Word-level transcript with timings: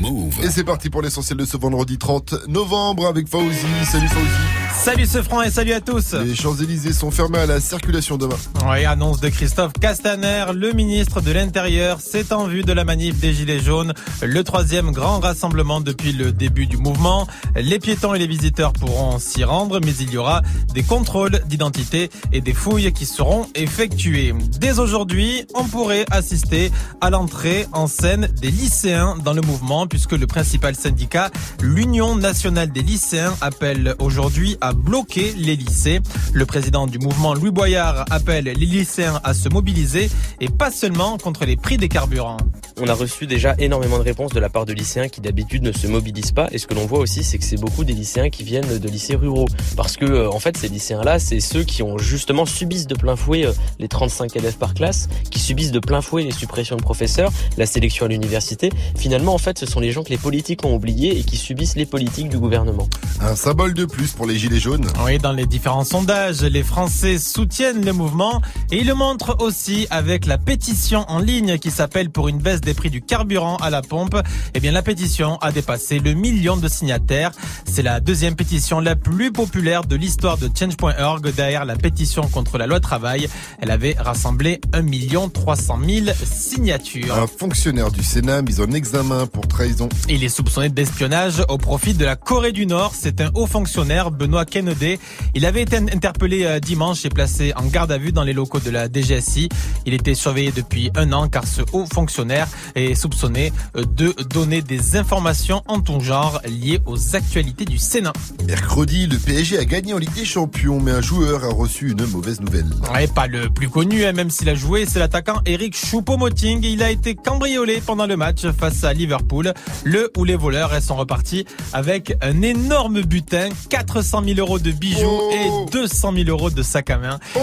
Move. 0.00 0.34
Et 0.42 0.50
c'est 0.50 0.64
parti 0.64 0.90
pour 0.90 1.02
l'essentiel 1.02 1.38
de 1.38 1.44
ce 1.44 1.56
vendredi 1.56 1.98
30 1.98 2.48
novembre 2.48 3.06
avec 3.06 3.28
Fauzi. 3.28 3.66
Salut 3.84 4.08
Fauzi. 4.08 4.60
Salut 4.82 5.04
ce 5.04 5.20
franc 5.22 5.42
et 5.42 5.50
salut 5.50 5.72
à 5.72 5.80
tous. 5.80 6.14
Les 6.14 6.34
Champs-Élysées 6.34 6.94
sont 6.94 7.10
fermés 7.10 7.38
à 7.38 7.46
la 7.46 7.60
circulation 7.60 8.16
demain. 8.16 8.36
Oui, 8.66 8.86
annonce 8.86 9.20
de 9.20 9.28
Christophe 9.28 9.72
Castaner, 9.78 10.46
le 10.54 10.72
ministre 10.72 11.20
de 11.20 11.32
l'Intérieur, 11.32 11.98
c'est 12.00 12.32
en 12.32 12.46
vue 12.46 12.62
de 12.62 12.72
la 12.72 12.84
manif 12.84 13.20
des 13.20 13.34
Gilets 13.34 13.60
jaunes, 13.60 13.92
le 14.22 14.42
troisième 14.42 14.90
grand 14.90 15.20
rassemblement 15.20 15.82
depuis 15.82 16.12
le 16.12 16.32
début 16.32 16.66
du 16.66 16.78
mouvement. 16.78 17.26
Les 17.56 17.78
piétons 17.78 18.14
et 18.14 18.18
les 18.18 18.26
visiteurs 18.26 18.72
pourront 18.72 19.18
s'y 19.18 19.44
rendre, 19.44 19.80
mais 19.84 19.92
il 20.00 20.10
y 20.10 20.16
aura 20.16 20.40
des 20.72 20.82
contrôles 20.82 21.42
d'identité 21.46 22.10
et 22.32 22.40
des 22.40 22.54
fouilles 22.54 22.92
qui 22.92 23.04
seront 23.04 23.46
effectuées. 23.54 24.32
Dès 24.58 24.78
aujourd'hui, 24.78 25.44
on 25.54 25.64
pourrait 25.64 26.06
assister 26.10 26.72
à 27.02 27.10
l'entrée 27.10 27.66
en 27.72 27.86
scène 27.86 28.28
des 28.40 28.50
lycéens 28.50 29.16
dans 29.22 29.32
le 29.32 29.42
mouvement, 29.42 29.86
puisque 29.86 30.12
le 30.12 30.26
principal 30.26 30.74
syndicat, 30.74 31.30
l'Union 31.60 32.16
nationale 32.16 32.70
des 32.70 32.82
lycéens, 32.82 33.34
appelle 33.40 33.94
aujourd'hui 33.98 34.56
à 34.60 34.72
bloquer 34.72 35.32
les 35.36 35.56
lycées. 35.56 36.00
Le 36.32 36.46
président 36.46 36.86
du 36.86 36.98
mouvement, 36.98 37.34
Louis 37.34 37.50
Boyard, 37.50 38.04
appelle 38.10 38.44
les 38.44 38.54
lycéens 38.54 39.20
à 39.24 39.34
se 39.34 39.48
mobiliser 39.48 40.10
et 40.40 40.48
pas 40.48 40.70
seulement 40.70 41.18
contre 41.18 41.44
les 41.44 41.56
prix 41.56 41.76
des 41.76 41.88
carburants. 41.88 42.38
On 42.82 42.88
a 42.88 42.94
reçu 42.94 43.26
déjà 43.26 43.54
énormément 43.58 43.98
de 43.98 44.04
réponses 44.04 44.32
de 44.32 44.40
la 44.40 44.48
part 44.48 44.64
de 44.64 44.72
lycéens 44.72 45.08
qui 45.08 45.20
d'habitude 45.20 45.62
ne 45.62 45.72
se 45.72 45.86
mobilisent 45.86 46.32
pas. 46.32 46.48
Et 46.50 46.56
ce 46.56 46.66
que 46.66 46.72
l'on 46.72 46.86
voit 46.86 47.00
aussi, 47.00 47.22
c'est 47.22 47.36
que 47.36 47.44
c'est 47.44 47.60
beaucoup 47.60 47.84
des 47.84 47.92
lycéens 47.92 48.30
qui 48.30 48.42
viennent 48.42 48.78
de 48.78 48.88
lycées 48.88 49.16
ruraux. 49.16 49.46
Parce 49.76 49.98
que, 49.98 50.06
euh, 50.06 50.30
en 50.30 50.40
fait, 50.40 50.56
ces 50.56 50.68
lycéens-là, 50.68 51.18
c'est 51.18 51.40
ceux 51.40 51.62
qui 51.62 51.82
ont 51.82 51.98
justement 51.98 52.46
subissent 52.46 52.86
de 52.86 52.94
plein 52.94 53.16
fouet 53.16 53.44
euh, 53.44 53.52
les 53.78 53.88
35 53.88 54.34
élèves 54.36 54.56
par 54.56 54.72
classe, 54.72 55.08
qui 55.30 55.40
subissent 55.40 55.72
de 55.72 55.78
plein 55.78 56.00
fouet 56.00 56.22
les 56.22 56.32
suppressions 56.32 56.76
de 56.76 56.82
professeurs, 56.82 57.30
la 57.58 57.66
sélection 57.66 58.06
à 58.06 58.08
l'université. 58.08 58.70
En 59.18 59.38
fait, 59.38 59.58
ce 59.58 59.66
sont 59.66 59.80
les 59.80 59.90
gens 59.90 60.04
que 60.04 60.10
les 60.10 60.18
politiques 60.18 60.64
ont 60.64 60.74
oubliés 60.74 61.18
et 61.18 61.24
qui 61.24 61.36
subissent 61.36 61.74
les 61.74 61.86
politiques 61.86 62.28
du 62.28 62.38
gouvernement. 62.38 62.88
Un 63.20 63.34
symbole 63.34 63.74
de 63.74 63.84
plus 63.84 64.12
pour 64.12 64.26
les 64.26 64.38
gilets 64.38 64.60
jaunes. 64.60 64.86
Oui, 65.04 65.18
dans 65.18 65.32
les 65.32 65.46
différents 65.46 65.84
sondages, 65.84 66.42
les 66.42 66.62
Français 66.62 67.18
soutiennent 67.18 67.84
le 67.84 67.92
mouvement 67.92 68.40
et 68.70 68.78
ils 68.78 68.86
le 68.86 68.94
montrent 68.94 69.36
aussi 69.40 69.86
avec 69.90 70.26
la 70.26 70.38
pétition 70.38 71.04
en 71.08 71.18
ligne 71.18 71.58
qui 71.58 71.70
s'appelle 71.70 72.10
pour 72.10 72.28
une 72.28 72.38
baisse 72.38 72.60
des 72.60 72.72
prix 72.72 72.90
du 72.90 73.02
carburant 73.02 73.56
à 73.56 73.70
la 73.70 73.82
pompe. 73.82 74.16
Eh 74.54 74.60
bien, 74.60 74.70
la 74.70 74.82
pétition 74.82 75.38
a 75.38 75.50
dépassé 75.50 75.98
le 75.98 76.14
million 76.14 76.56
de 76.56 76.68
signataires. 76.68 77.32
C'est 77.64 77.82
la 77.82 77.98
deuxième 78.00 78.36
pétition 78.36 78.78
la 78.80 78.94
plus 78.94 79.32
populaire 79.32 79.84
de 79.84 79.96
l'histoire 79.96 80.38
de 80.38 80.48
Change.org 80.56 81.34
derrière 81.34 81.64
la 81.64 81.76
pétition 81.76 82.22
contre 82.28 82.58
la 82.58 82.66
loi 82.66 82.80
travail. 82.80 83.28
Elle 83.58 83.70
avait 83.70 83.96
rassemblé 83.98 84.60
1 84.72 85.28
300 85.30 85.78
000 85.84 86.06
signatures. 86.24 87.14
Un 87.14 87.26
fonctionnaire 87.26 87.90
du 87.90 88.02
Sénat 88.04 88.42
mis 88.42 88.60
en 88.60 88.70
examen 88.72 88.99
pour 89.32 89.46
trahison. 89.48 89.88
Il 90.08 90.24
est 90.24 90.28
soupçonné 90.28 90.68
d'espionnage 90.68 91.42
au 91.48 91.56
profit 91.56 91.94
de 91.94 92.04
la 92.04 92.16
Corée 92.16 92.52
du 92.52 92.66
Nord. 92.66 92.92
C'est 92.94 93.20
un 93.22 93.30
haut 93.34 93.46
fonctionnaire, 93.46 94.10
Benoît 94.10 94.44
Kennedy. 94.44 94.98
Il 95.34 95.46
avait 95.46 95.62
été 95.62 95.76
interpellé 95.76 96.44
euh, 96.44 96.60
dimanche 96.60 97.06
et 97.06 97.08
placé 97.08 97.54
en 97.56 97.64
garde 97.64 97.92
à 97.92 97.98
vue 97.98 98.12
dans 98.12 98.24
les 98.24 98.34
locaux 98.34 98.60
de 98.60 98.70
la 98.70 98.88
DGSI. 98.88 99.48
Il 99.86 99.94
était 99.94 100.14
surveillé 100.14 100.52
depuis 100.52 100.90
un 100.96 101.12
an 101.12 101.28
car 101.28 101.46
ce 101.46 101.62
haut 101.72 101.86
fonctionnaire 101.86 102.46
est 102.74 102.94
soupçonné 102.94 103.52
euh, 103.76 103.84
de 103.84 104.14
donner 104.28 104.60
des 104.60 104.96
informations 104.96 105.62
en 105.66 105.80
tout 105.80 106.00
genre 106.00 106.40
liées 106.46 106.80
aux 106.84 107.16
actualités 107.16 107.64
du 107.64 107.78
Sénat. 107.78 108.12
Mercredi, 108.46 109.06
le 109.06 109.16
PSG 109.16 109.58
a 109.58 109.64
gagné 109.64 109.94
en 109.94 109.98
Ligue 109.98 110.14
des 110.14 110.26
Champions, 110.26 110.78
mais 110.78 110.90
un 110.90 111.00
joueur 111.00 111.44
a 111.44 111.48
reçu 111.48 111.92
une 111.92 112.04
mauvaise 112.06 112.40
nouvelle. 112.40 112.66
Ouais, 112.92 113.06
pas 113.06 113.26
le 113.26 113.48
plus 113.48 113.70
connu, 113.70 114.04
hein, 114.04 114.12
même 114.12 114.30
s'il 114.30 114.48
a 114.50 114.54
joué, 114.54 114.84
c'est 114.86 114.98
l'attaquant 114.98 115.40
Eric 115.46 115.74
Choupo-Moting. 115.74 116.60
Il 116.64 116.82
a 116.82 116.90
été 116.90 117.14
cambriolé 117.14 117.80
pendant 117.84 118.06
le 118.06 118.16
match 118.16 118.46
face 118.58 118.84
à 118.84 118.89
Liverpool, 118.92 119.54
le 119.84 120.10
où 120.16 120.24
les 120.24 120.36
voleurs 120.36 120.80
sont 120.82 120.96
repartis 120.96 121.44
avec 121.72 122.16
un 122.22 122.42
énorme 122.42 123.02
butin, 123.02 123.48
400 123.68 124.22
000 124.24 124.38
euros 124.38 124.58
de 124.58 124.70
bijoux 124.70 125.06
oh. 125.06 125.66
et 125.68 125.70
200 125.72 126.12
000 126.14 126.28
euros 126.28 126.50
de 126.50 126.62
sac 126.62 126.90
à 126.90 126.98
main. 126.98 127.18
Oh. 127.36 127.40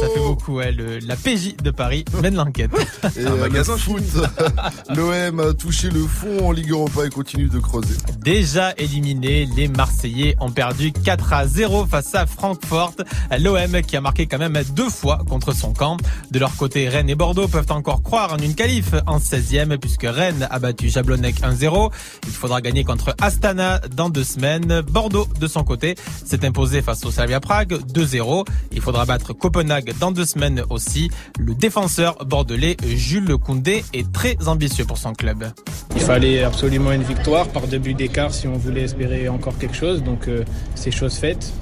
ça 0.00 0.08
fait 0.08 0.20
beaucoup. 0.20 0.60
la 0.60 1.16
PJ 1.16 1.56
de 1.62 1.70
Paris 1.70 2.04
mène 2.22 2.34
l'enquête. 2.34 2.70
Et 3.16 3.24
un 3.24 3.36
magasin 3.36 3.76
foot. 3.76 4.02
L'OM 4.94 5.40
a 5.40 5.52
touché 5.54 5.90
le 5.90 6.06
fond 6.06 6.48
en 6.48 6.52
Ligue 6.52 6.70
Europa 6.70 7.06
et 7.06 7.10
continue 7.10 7.48
de 7.48 7.58
creuser. 7.58 7.94
Déjà 8.18 8.72
éliminé, 8.76 9.46
les 9.56 9.68
Marseillais 9.68 10.36
ont 10.40 10.50
perdu 10.50 10.92
4 10.92 11.32
à 11.32 11.46
0 11.46 11.86
face 11.86 12.14
à 12.14 12.26
Francfort. 12.26 12.94
L'OM 13.38 13.82
qui 13.82 13.96
a 13.96 14.00
marqué 14.00 14.26
quand 14.26 14.38
même 14.38 14.60
deux 14.74 14.88
fois 14.88 15.20
contre 15.28 15.54
son 15.54 15.72
camp. 15.72 15.96
De 16.30 16.38
leur 16.38 16.54
côté, 16.56 16.88
Rennes 16.88 17.10
et 17.10 17.14
Bordeaux 17.14 17.48
peuvent 17.48 17.70
encore 17.70 18.02
croire 18.02 18.32
en 18.32 18.38
une 18.38 18.54
qualif 18.54 18.94
en 19.06 19.18
16e 19.18 19.76
puisque 19.78 20.04
Rennes 20.04 20.46
a 20.50 20.58
battu 20.64 20.88
Jablonec 20.88 21.42
1-0. 21.42 21.90
Il 22.26 22.32
faudra 22.32 22.62
gagner 22.62 22.84
contre 22.84 23.14
Astana 23.20 23.80
dans 23.94 24.08
deux 24.08 24.24
semaines. 24.24 24.80
Bordeaux, 24.80 25.28
de 25.38 25.46
son 25.46 25.62
côté, 25.62 25.94
s'est 26.24 26.42
imposé 26.46 26.80
face 26.80 27.04
au 27.04 27.10
Slavia 27.10 27.38
Prague 27.38 27.74
2-0. 27.92 28.46
Il 28.72 28.80
faudra 28.80 29.04
battre 29.04 29.34
Copenhague 29.34 29.92
dans 30.00 30.10
deux 30.10 30.24
semaines 30.24 30.64
aussi. 30.70 31.10
Le 31.38 31.54
défenseur 31.54 32.24
bordelais 32.24 32.78
Jules 32.82 33.36
Koundé 33.36 33.84
est 33.92 34.10
très 34.10 34.48
ambitieux 34.48 34.86
pour 34.86 34.96
son 34.96 35.12
club. 35.12 35.44
Il 35.96 36.00
fallait 36.00 36.42
absolument 36.42 36.92
une 36.92 37.02
victoire 37.02 37.46
par 37.48 37.66
deux 37.66 37.78
buts 37.78 37.92
d'écart 37.92 38.32
si 38.32 38.48
on 38.48 38.56
voulait 38.56 38.84
espérer 38.84 39.28
encore 39.28 39.58
quelque 39.58 39.76
chose. 39.76 40.02
Donc 40.02 40.28
euh, 40.28 40.44
c'est 40.74 40.90
chose 40.90 41.16
faite. 41.16 41.52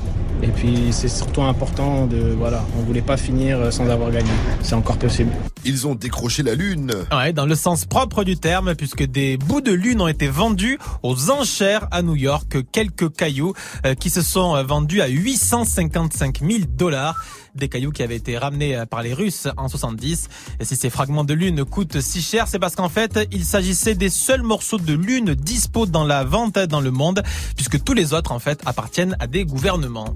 Et 0.44 0.48
puis 0.48 0.88
c'est 0.92 1.08
surtout 1.08 1.42
important 1.42 2.06
de 2.06 2.34
voilà, 2.38 2.64
on 2.78 2.82
voulait 2.82 3.02
pas 3.02 3.16
finir 3.16 3.72
sans 3.72 3.88
avoir 3.88 4.12
gagné. 4.12 4.30
C'est 4.62 4.74
encore 4.74 4.96
possible. 4.96 5.30
Ils 5.64 5.86
ont 5.86 5.94
décroché 5.94 6.42
la 6.42 6.54
lune. 6.54 6.92
Ouais, 7.12 7.32
dans 7.32 7.46
le 7.46 7.54
sens 7.54 7.84
propre 7.84 8.24
du 8.24 8.36
terme, 8.36 8.74
puisque 8.74 8.91
des 9.00 9.36
bouts 9.36 9.60
de 9.60 9.72
lune 9.72 10.00
ont 10.00 10.08
été 10.08 10.28
vendus 10.28 10.78
aux 11.02 11.30
enchères 11.30 11.86
à 11.90 12.02
New 12.02 12.16
York. 12.16 12.56
Quelques 12.72 13.14
cailloux 13.14 13.54
euh, 13.86 13.94
qui 13.94 14.10
se 14.10 14.22
sont 14.22 14.56
euh, 14.56 14.62
vendus 14.62 15.00
à 15.00 15.06
855 15.06 16.40
000 16.40 16.64
dollars 16.68 17.16
des 17.54 17.68
cailloux 17.68 17.90
qui 17.90 18.02
avaient 18.02 18.16
été 18.16 18.38
ramenés 18.38 18.76
euh, 18.76 18.86
par 18.86 19.02
les 19.02 19.14
Russes 19.14 19.48
en 19.56 19.68
70. 19.68 20.28
Et 20.60 20.64
si 20.64 20.76
ces 20.76 20.90
fragments 20.90 21.24
de 21.24 21.34
lune 21.34 21.64
coûtent 21.64 22.00
si 22.00 22.22
cher, 22.22 22.48
c'est 22.48 22.58
parce 22.58 22.74
qu'en 22.74 22.88
fait, 22.88 23.28
il 23.30 23.44
s'agissait 23.44 23.94
des 23.94 24.10
seuls 24.10 24.42
morceaux 24.42 24.78
de 24.78 24.94
lune 24.94 25.34
dispo 25.34 25.86
dans 25.86 26.04
la 26.04 26.24
vente 26.24 26.58
dans 26.58 26.80
le 26.80 26.90
monde, 26.90 27.22
puisque 27.56 27.82
tous 27.82 27.94
les 27.94 28.14
autres, 28.14 28.32
en 28.32 28.38
fait, 28.38 28.60
appartiennent 28.66 29.16
à 29.20 29.26
des 29.26 29.44
gouvernements. 29.44 30.14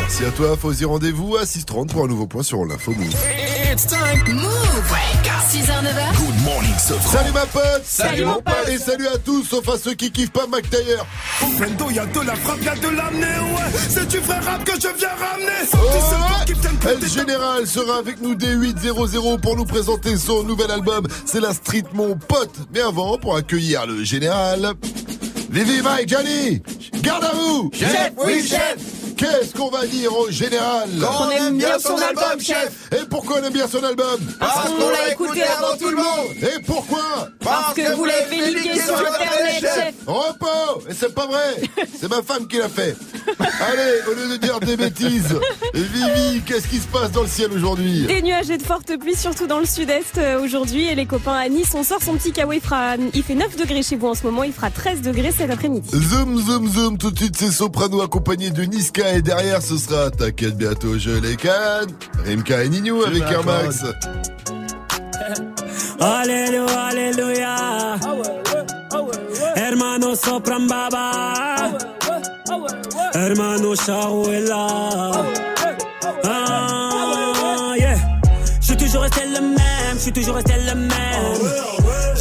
Merci 0.00 0.24
à 0.24 0.30
toi, 0.30 0.56
Fauzi. 0.56 0.84
Rendez-vous 0.84 1.36
à 1.36 1.44
6h30 1.44 1.86
pour 1.88 2.04
un 2.04 2.08
nouveau 2.08 2.26
point 2.26 2.42
sur 2.42 2.64
l'info. 2.64 2.92
It's 3.72 3.86
time. 3.86 4.20
Move. 4.34 5.12
6h, 5.52 5.82
9h. 5.82 6.16
Good 6.16 6.44
morning, 6.44 6.74
Salut 6.76 7.32
ma 7.32 7.46
pote. 7.46 7.82
Salut, 7.84 8.24
mon 8.26 8.42
pote. 8.42 8.68
Et 8.68 8.76
salut 8.76 9.06
à 9.06 9.16
tous, 9.16 9.44
sauf 9.44 9.66
à 9.68 9.78
ceux 9.78 9.94
qui 9.94 10.10
kiffent 10.10 10.30
pas 10.30 10.46
Mac 10.46 10.68
Taylor. 10.68 11.06
Au 11.42 11.46
Fendo, 11.46 11.90
y'a 11.90 12.04
de 12.04 12.20
la 12.20 12.34
frappe, 12.36 12.62
y'a 12.62 12.74
de 12.74 12.88
l'amener, 12.88 13.26
ouais. 13.26 13.80
C'est 13.88 14.08
du 14.08 14.18
vrai 14.18 14.38
rap 14.40 14.62
que 14.64 14.72
je 14.74 14.88
viens 14.98 15.08
ramener. 15.08 15.68
Oh, 15.72 16.86
ouais. 16.86 16.92
El 16.92 17.08
Général 17.08 17.66
sera 17.66 17.96
avec 17.96 18.20
nous 18.20 18.34
dès 18.34 18.54
8.00 18.54 19.40
pour 19.40 19.56
nous 19.56 19.64
présenter 19.64 20.16
son 20.16 20.42
nouvel 20.42 20.70
album. 20.70 21.06
C'est 21.24 21.40
la 21.40 21.54
street, 21.54 21.84
mon 21.94 22.14
pote. 22.16 22.54
Mais 22.74 22.80
avant, 22.80 23.16
pour 23.16 23.36
accueillir 23.36 23.86
le 23.86 24.04
général. 24.04 24.74
Vivi, 25.52 25.82
Mike, 25.82 26.08
Johnny, 26.08 26.62
garde 27.02 27.24
à 27.24 27.32
vous. 27.34 27.70
Chef, 27.74 28.12
oui, 28.24 28.42
chef. 28.42 28.76
Qu'est-ce 29.18 29.54
qu'on 29.54 29.68
va 29.68 29.86
dire 29.86 30.10
au 30.18 30.30
général 30.30 30.88
On 30.98 31.30
aime 31.30 31.58
bien 31.58 31.78
son 31.78 31.96
album, 31.96 32.40
chef. 32.40 32.88
Et 32.90 33.04
pourquoi 33.08 33.36
on 33.40 33.46
aime 33.46 33.52
bien 33.52 33.68
son 33.68 33.84
album 33.84 34.18
Parce 34.40 34.70
qu'on 34.70 34.88
l'a 34.88 35.12
écouté 35.12 35.42
avant 35.42 35.76
tout 35.76 35.90
le 35.90 35.96
monde. 35.96 36.32
Et 36.40 36.60
pourquoi 36.66 37.28
Parce 37.38 37.74
que 37.74 37.94
vous 37.94 38.04
l'avez 38.04 38.52
fait 38.58 38.80
sur 38.80 38.98
Internet, 38.98 39.60
chef. 39.60 39.94
Repos. 40.06 40.88
Et 40.88 40.94
c'est 40.94 41.14
pas 41.14 41.26
vrai. 41.26 41.86
C'est 42.00 42.08
ma 42.08 42.22
femme 42.22 42.48
qui 42.48 42.58
l'a 42.58 42.68
fait. 42.68 42.96
Allez, 43.38 44.00
au 44.10 44.14
lieu 44.14 44.28
de 44.32 44.36
dire 44.38 44.58
des 44.58 44.76
bêtises, 44.76 45.36
Vivi, 45.74 46.40
qu'est-ce 46.44 46.66
qui 46.66 46.78
se 46.78 46.88
passe 46.88 47.12
dans 47.12 47.22
le 47.22 47.28
ciel 47.28 47.52
aujourd'hui 47.52 48.06
Des 48.06 48.22
nuages 48.22 48.50
et 48.50 48.58
de 48.58 48.62
fortes 48.62 48.96
pluies, 48.98 49.14
surtout 49.14 49.46
dans 49.46 49.60
le 49.60 49.66
sud-est 49.66 50.18
euh, 50.18 50.42
aujourd'hui. 50.42 50.88
Et 50.88 50.94
les 50.96 51.06
copains 51.06 51.34
à 51.36 51.48
Nice, 51.48 51.70
on 51.74 51.84
sort 51.84 52.02
son 52.02 52.14
petit 52.14 52.32
kawaii. 52.32 52.60
Il, 52.98 53.10
il 53.14 53.22
fait 53.22 53.34
9 53.34 53.56
degrés 53.56 53.82
chez 53.82 53.94
vous 53.96 54.08
en 54.08 54.14
ce 54.14 54.24
moment, 54.24 54.42
il 54.42 54.52
fera 54.52 54.70
13 54.70 55.02
degrés 55.02 55.30
cet 55.42 55.50
après-midi. 55.50 55.90
Zoom, 55.92 56.38
zoom, 56.38 56.68
zoom, 56.68 56.98
tout 56.98 57.10
de 57.10 57.18
suite, 57.18 57.34
c'est 57.36 57.50
Soprano 57.50 58.00
accompagné 58.00 58.50
de 58.50 58.62
Niska 58.62 59.14
et 59.14 59.22
derrière 59.22 59.60
ce 59.60 59.76
sera 59.76 60.08
T'inquiète 60.10 60.56
bientôt 60.56 60.96
je 60.98 61.10
les 61.10 61.34
canne 61.36 61.90
Rimka 62.24 62.62
et 62.62 62.68
Nino 62.68 63.04
avec 63.04 63.22
Air 63.22 63.44
Max. 63.44 63.82
Alléluia, 66.00 66.80
alléluia. 66.90 67.56
Hermano 69.56 70.14
sopran 70.14 70.60
baba. 70.68 71.12
Hermano 73.14 73.74
Shahuela 73.74 74.66
Ah 76.24 77.74
yeah. 77.78 77.96
Je 78.60 78.66
suis 78.66 78.76
toujours 78.76 79.02
resté 79.02 79.20
le 79.26 79.40
même, 79.40 79.94
je 79.94 79.98
suis 79.98 80.12
toujours 80.12 80.36
resté 80.36 80.54
le 80.66 80.74
même 80.74 81.81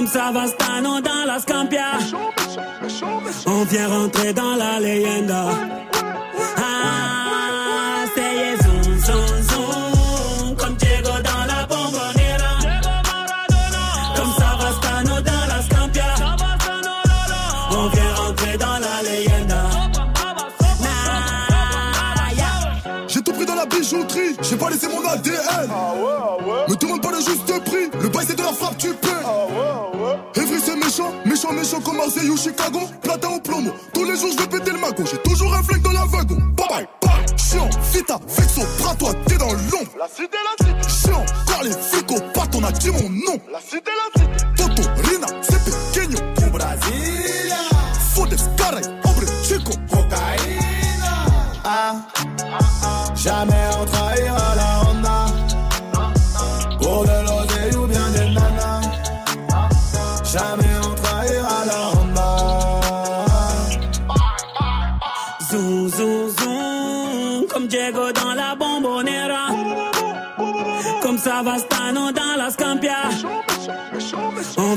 Comme 0.00 0.08
Savastano 0.08 0.98
dans 1.02 1.26
la 1.26 1.38
Scampia. 1.40 1.98
On 3.44 3.64
vient 3.64 3.86
rentrer 3.86 4.32
dans 4.32 4.56
la 4.56 4.80
leyenda. 4.80 5.44
Ah, 6.56 8.06
c'est 8.14 8.62
zoom, 8.62 8.98
zoom, 8.98 9.42
zoom. 9.50 10.56
Comme 10.56 10.74
Diego 10.76 11.10
dans 11.22 11.44
la 11.52 11.66
bombonera. 11.66 12.52
Comme 14.16 14.32
Savastano 14.38 15.20
dans 15.20 15.46
la 15.48 15.62
Scampia. 15.64 16.14
On 17.72 17.88
vient 17.88 18.14
rentrer 18.14 18.56
dans 18.56 18.78
la 18.78 19.02
leyenda. 19.02 19.62
Nah, 20.80 22.32
yeah. 22.34 23.04
J'ai 23.06 23.20
tout 23.20 23.34
pris 23.34 23.44
dans 23.44 23.54
la 23.54 23.66
bijouterie, 23.66 24.34
j'ai 24.40 24.56
pas 24.56 24.70
laissé 24.70 24.88
mon 24.88 25.06
ADN. 25.06 25.68
Demande 25.68 26.29
le 28.50 28.56
bail 28.56 28.56
c'est 28.56 28.56
de 28.56 28.56
la 28.56 28.56
frappe, 28.56 28.78
tu 28.78 28.88
paies. 28.94 30.40
Evry 30.40 30.60
c'est 30.60 30.76
méchant, 30.76 31.12
méchant, 31.24 31.52
méchant 31.52 31.80
comme 31.80 31.96
Marseille 31.96 32.30
ou 32.30 32.36
Chicago. 32.36 32.80
Platin 33.02 33.28
au 33.28 33.40
plomo, 33.40 33.70
tous 33.92 34.04
les 34.04 34.16
jours 34.16 34.30
je 34.32 34.42
vais 34.42 34.48
péter 34.48 34.72
le 34.72 34.78
magot. 34.78 35.04
J'ai 35.10 35.18
toujours 35.18 35.54
un 35.54 35.62
flingue 35.62 35.82
dans 35.82 35.92
la 35.92 36.04
wagon. 36.06 36.36
Bye 36.56 36.68
bye, 36.68 36.88
bye. 37.02 37.36
Chiant, 37.36 37.68
vita, 37.92 38.18
vexo, 38.26 38.62
bras 38.78 38.94
toi, 38.96 39.12
t'es 39.26 39.36
dans 39.36 39.52
l'ombre. 39.52 39.90
La 39.98 40.08
cité, 40.08 40.38
la 40.44 40.66
cité. 40.66 40.88
Chiant, 40.88 41.24
les 41.62 41.70
flics 41.70 42.10
au 42.12 42.20
pattes, 42.32 42.54
on 42.54 42.64
a 42.64 42.72
dit 42.72 42.90
mon 42.90 43.08
nom. 43.10 43.38
La 43.52 43.60
cité, 43.60 43.90
la 43.90 44.19
cité. 44.19 44.19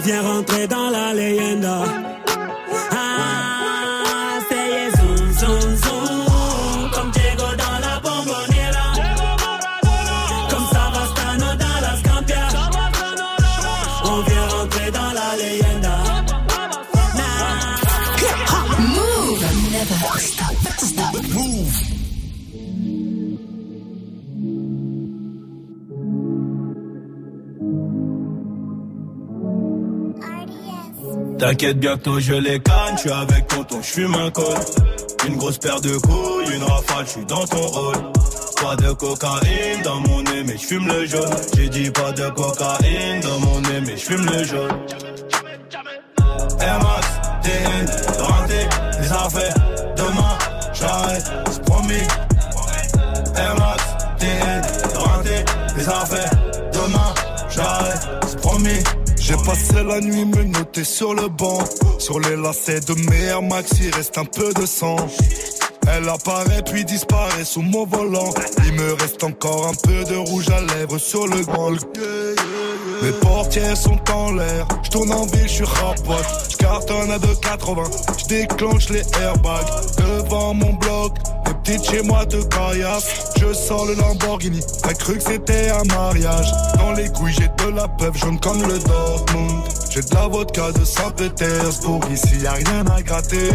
On 0.04 0.06
vient 0.06 0.22
rentrer 0.22 0.68
dans 0.68 0.90
la 0.90 1.14
leyenda. 1.14 2.03
T'inquiète 31.44 31.78
bientôt 31.78 32.22
je 32.22 32.36
les 32.36 32.57
canne, 32.62 32.95
je 32.95 33.01
suis 33.01 33.12
avec 33.12 33.45
tonton, 33.48 33.81
je 33.81 33.88
fume 33.88 34.16
un 34.16 34.31
col. 34.31 34.56
Une 35.28 35.36
grosse 35.36 35.57
paire 35.57 35.81
de 35.81 35.98
couilles, 35.98 36.56
une 36.56 36.63
rafale, 36.63 37.06
je 37.06 37.12
suis 37.12 37.25
dans 37.25 37.45
ton 37.45 37.68
rôle. 37.68 37.98
Pas 38.62 38.78
de 38.78 38.94
cocaïne 38.94 39.81
dans 39.84 40.00
mon 40.00 40.24
nez, 40.24 40.44
mais 40.45 40.54
je 40.54 40.66
fume 40.66 40.88
le 40.88 41.06
jaune. 41.06 41.36
J'ai 41.54 41.68
dit 41.68 41.92
pas 41.92 42.13
de 42.13 42.30
cocaïne 42.30 43.19
dans 43.24 43.40
mon 43.40 43.60
nez, 43.60 43.81
mais 43.86 43.98
je 43.98 44.06
fume 44.06 44.25
le 44.25 44.44
jaune. 44.45 44.72
Max, 46.62 47.07
TN, 47.44 49.01
les 49.01 49.12
affaires. 49.12 49.56
Demain, 49.98 50.38
j'arrête, 50.74 51.25
c'est 51.51 51.66
promis. 51.66 52.07
Max, 53.60 53.84
TN, 54.18 54.62
les 55.75 55.90
affaires. 55.90 56.32
J'ai 59.33 59.45
passé 59.45 59.83
la 59.83 60.00
nuit 60.00 60.25
me 60.25 60.44
noter 60.44 60.83
sur 60.83 61.15
le 61.15 61.27
banc. 61.27 61.57
Sur 61.97 62.19
les 62.19 62.35
lacets 62.35 62.81
de 62.81 62.94
mes 63.09 63.24
Air 63.24 63.41
Max, 63.41 63.71
il 63.81 63.89
reste 63.95 64.19
un 64.19 64.25
peu 64.25 64.53
de 64.53 64.65
sang. 64.68 64.95
Elle 65.88 66.07
apparaît 66.07 66.62
puis 66.63 66.85
disparaît 66.85 67.44
sous 67.44 67.63
mon 67.63 67.83
volant. 67.85 68.31
Il 68.63 68.74
me 68.74 68.94
reste 68.94 69.24
encore 69.24 69.68
un 69.68 69.74
peu 69.74 70.03
de 70.03 70.15
rouge 70.18 70.50
à 70.50 70.62
lèvres 70.75 71.00
sur 71.00 71.27
le 71.27 71.41
grand. 71.41 71.71
Mes 73.01 73.12
portières 73.21 73.75
sont 73.75 74.00
en 74.12 74.33
l'air. 74.33 74.68
Je 74.83 74.91
tourne 74.91 75.12
en 75.12 75.25
ville, 75.25 75.47
je 75.47 75.53
suis 75.53 75.65
rapote. 75.65 76.25
Je 76.51 76.57
cartonne 76.57 77.09
à 77.09 77.18
2,80. 77.18 78.19
Je 78.19 78.25
déclenche 78.25 78.89
les 78.89 79.03
airbags 79.19 79.65
devant 79.97 80.53
mon 80.53 80.74
bloc. 80.74 81.18
Petites 81.63 81.89
chez 81.89 82.01
moi 82.01 82.25
de 82.25 82.42
caillasse. 82.44 83.31
Je 83.39 83.54
sors 83.54 83.86
le 83.86 83.94
Lamborghini. 83.95 84.60
T'as 84.81 84.94
cru 84.94 85.15
que 85.15 85.24
c'était 85.24 85.69
un 85.69 85.83
mariage. 85.95 86.51
Dans 86.77 86.92
les 86.92 87.10
couilles, 87.10 87.33
j'ai 87.33 87.48
de 87.48 87.71
la 87.74 87.88
peuple 87.88 88.18
jaune 88.18 88.39
comme 88.39 88.62
le 88.63 88.80
Dortmund. 88.80 89.63
J'ai 89.89 90.01
de 90.01 90.13
la 90.13 90.27
vodka 90.27 90.71
de 90.74 90.83
Saint-Pétersbourg. 90.83 92.02
Ici, 92.11 92.40
y 92.42 92.47
a 92.47 92.54
rien 92.54 92.85
à 92.88 93.02
gratter. 93.02 93.49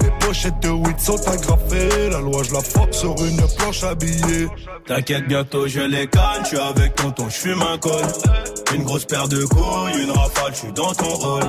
Les 0.00 0.10
pochettes 0.20 0.60
de 0.60 0.68
weed 0.68 1.00
sont 1.00 1.20
agrafées. 1.26 2.10
La 2.10 2.20
loi, 2.20 2.42
je 2.44 2.54
la 2.54 2.60
force 2.60 2.98
sur 2.98 3.16
une 3.24 3.42
planche 3.58 3.82
habillée. 3.82 4.46
T'inquiète, 4.86 5.26
bientôt 5.26 5.66
je 5.66 5.80
les 5.80 6.06
canne, 6.06 6.42
je 6.42 6.48
suis 6.48 6.58
avec 6.58 6.94
tonton, 6.94 7.28
je 7.28 7.34
fume 7.34 7.62
un 7.62 7.78
col. 7.78 8.02
Une 8.74 8.84
grosse 8.84 9.06
paire 9.06 9.26
de 9.26 9.44
couilles, 9.44 10.02
une 10.02 10.10
rafale, 10.12 10.52
je 10.52 10.58
suis 10.58 10.72
dans 10.72 10.92
ton 10.94 11.14
rôle. 11.14 11.42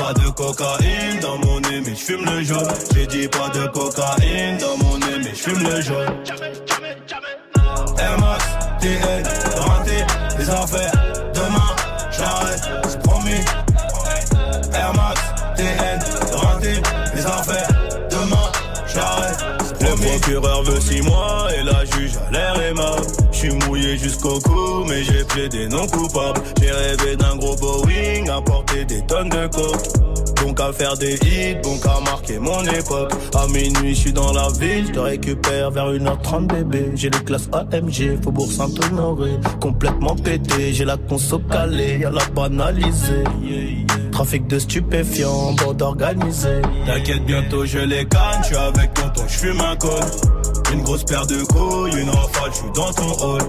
Pas 0.00 0.14
de 0.14 0.30
cocaïne 0.30 1.20
dans 1.20 1.36
mon 1.36 1.60
nez, 1.60 1.82
mais 1.84 1.94
je 1.94 2.04
fume 2.04 2.24
le 2.24 2.42
jaune. 2.42 2.72
J'ai 2.94 3.06
dit 3.06 3.28
pas 3.28 3.50
de 3.50 3.66
cocaïne 3.66 4.56
dans 4.56 4.76
mon 4.82 4.96
nez, 4.96 5.18
mais 5.18 5.34
je 5.34 5.42
fume 5.42 5.62
le 5.62 5.80
jaune. 5.82 6.06
Max, 8.18 8.44
TN, 8.80 9.22
rentré, 9.60 10.06
les 10.38 10.48
affaires. 10.48 10.92
Demain, 11.34 11.76
j'arrête, 12.10 12.62
c'est 12.88 13.02
promis. 13.02 13.44
Air 14.72 14.92
Max, 14.94 15.20
TN, 15.56 16.00
les 17.14 17.26
affaires. 17.26 17.68
Demain, 18.10 18.52
j'arrête. 18.94 19.44
Le 19.82 19.94
procureur 19.96 20.62
veut 20.62 20.80
six 20.80 21.02
mois 21.02 21.48
et 21.54 21.62
la 21.62 21.84
juge 21.84 22.12
a 22.26 22.30
l'air 22.30 22.60
aimable. 22.62 22.89
Jusqu'au 24.02 24.38
cou, 24.40 24.84
mais 24.88 25.04
j'ai 25.04 25.24
plaidé 25.24 25.68
non 25.68 25.86
coupable. 25.86 26.40
J'ai 26.60 26.70
rêvé 26.70 27.16
d'un 27.16 27.36
gros 27.36 27.54
Boeing, 27.56 28.28
à 28.34 28.40
porter 28.40 28.84
des 28.86 29.02
tonnes 29.02 29.28
de 29.28 29.46
coke. 29.48 30.10
Bon 30.42 30.54
qu'à 30.54 30.72
faire 30.72 30.96
des 30.96 31.16
hits, 31.16 31.56
bon 31.62 31.78
qu'à 31.78 32.00
marquer 32.00 32.38
mon 32.38 32.62
époque. 32.64 33.12
À 33.34 33.46
minuit, 33.48 33.94
je 33.94 34.00
suis 34.00 34.12
dans 34.12 34.32
la 34.32 34.48
ville, 34.58 34.86
je 34.86 34.92
te 34.92 34.98
récupère 35.00 35.70
vers 35.70 35.92
1h30 35.92 36.46
bébé. 36.46 36.92
J'ai 36.94 37.10
les 37.10 37.18
classes 37.18 37.50
AMG, 37.52 38.22
Faubourg 38.24 38.50
Saint-Honoré. 38.50 39.32
Complètement 39.60 40.16
pété, 40.16 40.72
j'ai 40.72 40.86
la 40.86 40.96
conso 40.96 41.38
calée, 41.38 41.98
y'a 41.98 42.10
la 42.10 42.24
banalisée. 42.34 43.24
Trafic 44.12 44.46
de 44.46 44.58
stupéfiants, 44.58 45.52
bande 45.52 45.82
organisée. 45.82 46.62
T'inquiète, 46.86 47.24
bientôt 47.26 47.66
je 47.66 47.78
les 47.78 48.06
canne, 48.06 48.42
je 48.50 48.56
avec 48.56 48.94
tonton, 48.94 49.22
je 49.28 49.38
fume 49.38 49.60
un 49.60 49.76
col. 49.76 50.00
Une 50.72 50.82
grosse 50.82 51.04
paire 51.04 51.26
de 51.26 51.42
couilles, 51.44 52.00
une 52.00 52.10
rafale, 52.10 52.50
je 52.50 52.56
suis 52.56 52.72
dans 52.74 52.92
ton 52.92 53.12
rôle. 53.12 53.42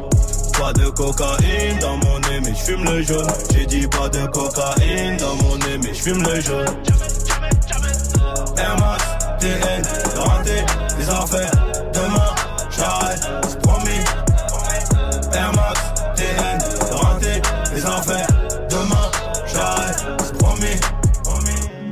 Pas 0.61 0.73
de 0.73 0.89
cocaïne 0.91 1.79
dans 1.79 1.97
mon 1.97 2.19
nez, 2.19 2.39
mais 2.43 2.53
je 2.53 2.71
fume 2.71 2.83
le 2.83 3.01
jaune. 3.01 3.25
J'ai 3.51 3.65
dit 3.65 3.87
pas 3.87 4.07
de 4.09 4.27
cocaïne 4.27 5.17
dans 5.17 5.35
mon 5.37 5.57
nez, 5.57 5.79
mais 5.81 5.91
je 5.91 6.01
fume 6.03 6.21
le 6.21 6.39
jaune. 6.39 6.67
Air 8.57 8.75
Max, 8.77 9.03
TN, 9.39 9.81
rentré, 10.19 10.63
les 10.99 11.09
affaires. 11.09 11.51
Demain, 11.95 12.35
j'arrête, 12.69 13.27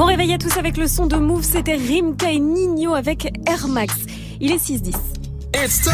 Bon 0.00 0.06
réveil 0.06 0.32
à 0.32 0.38
tous 0.38 0.56
avec 0.56 0.78
le 0.78 0.88
son 0.88 1.06
de 1.06 1.16
Move, 1.16 1.44
c'était 1.44 1.76
Rimka 1.76 2.32
et 2.32 2.38
Nino 2.38 2.94
avec 2.94 3.30
Air 3.46 3.68
Max. 3.68 3.96
Il 4.40 4.50
est 4.50 4.56
6-10. 4.56 4.94
It's 5.54 5.82
time. 5.82 5.92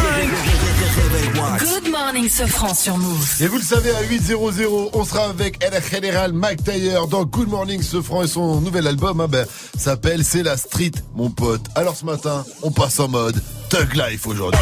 Good 1.58 1.90
morning, 1.90 2.28
Sofran 2.28 2.72
sur 2.72 2.96
Move. 2.98 3.28
Et 3.40 3.48
vous 3.48 3.56
le 3.56 3.64
savez, 3.64 3.90
à 3.90 4.02
8.00, 4.04 4.90
on 4.92 5.04
sera 5.04 5.24
avec 5.24 5.60
El 5.60 5.82
General 5.82 6.32
Mike 6.32 6.62
Taylor 6.62 7.08
dans 7.08 7.24
Good 7.24 7.48
Morning 7.48 7.82
Sofran 7.82 8.22
et 8.22 8.28
son 8.28 8.60
nouvel 8.60 8.86
album 8.86 9.20
hein, 9.20 9.26
ben, 9.26 9.44
s'appelle 9.76 10.22
C'est 10.22 10.44
la 10.44 10.56
street, 10.56 10.92
mon 11.16 11.30
pote. 11.30 11.62
Alors 11.74 11.96
ce 11.96 12.04
matin, 12.04 12.44
on 12.62 12.70
passe 12.70 13.00
en 13.00 13.08
mode 13.08 13.42
Thug 13.70 13.92
Life 13.94 14.28
aujourd'hui. 14.28 14.60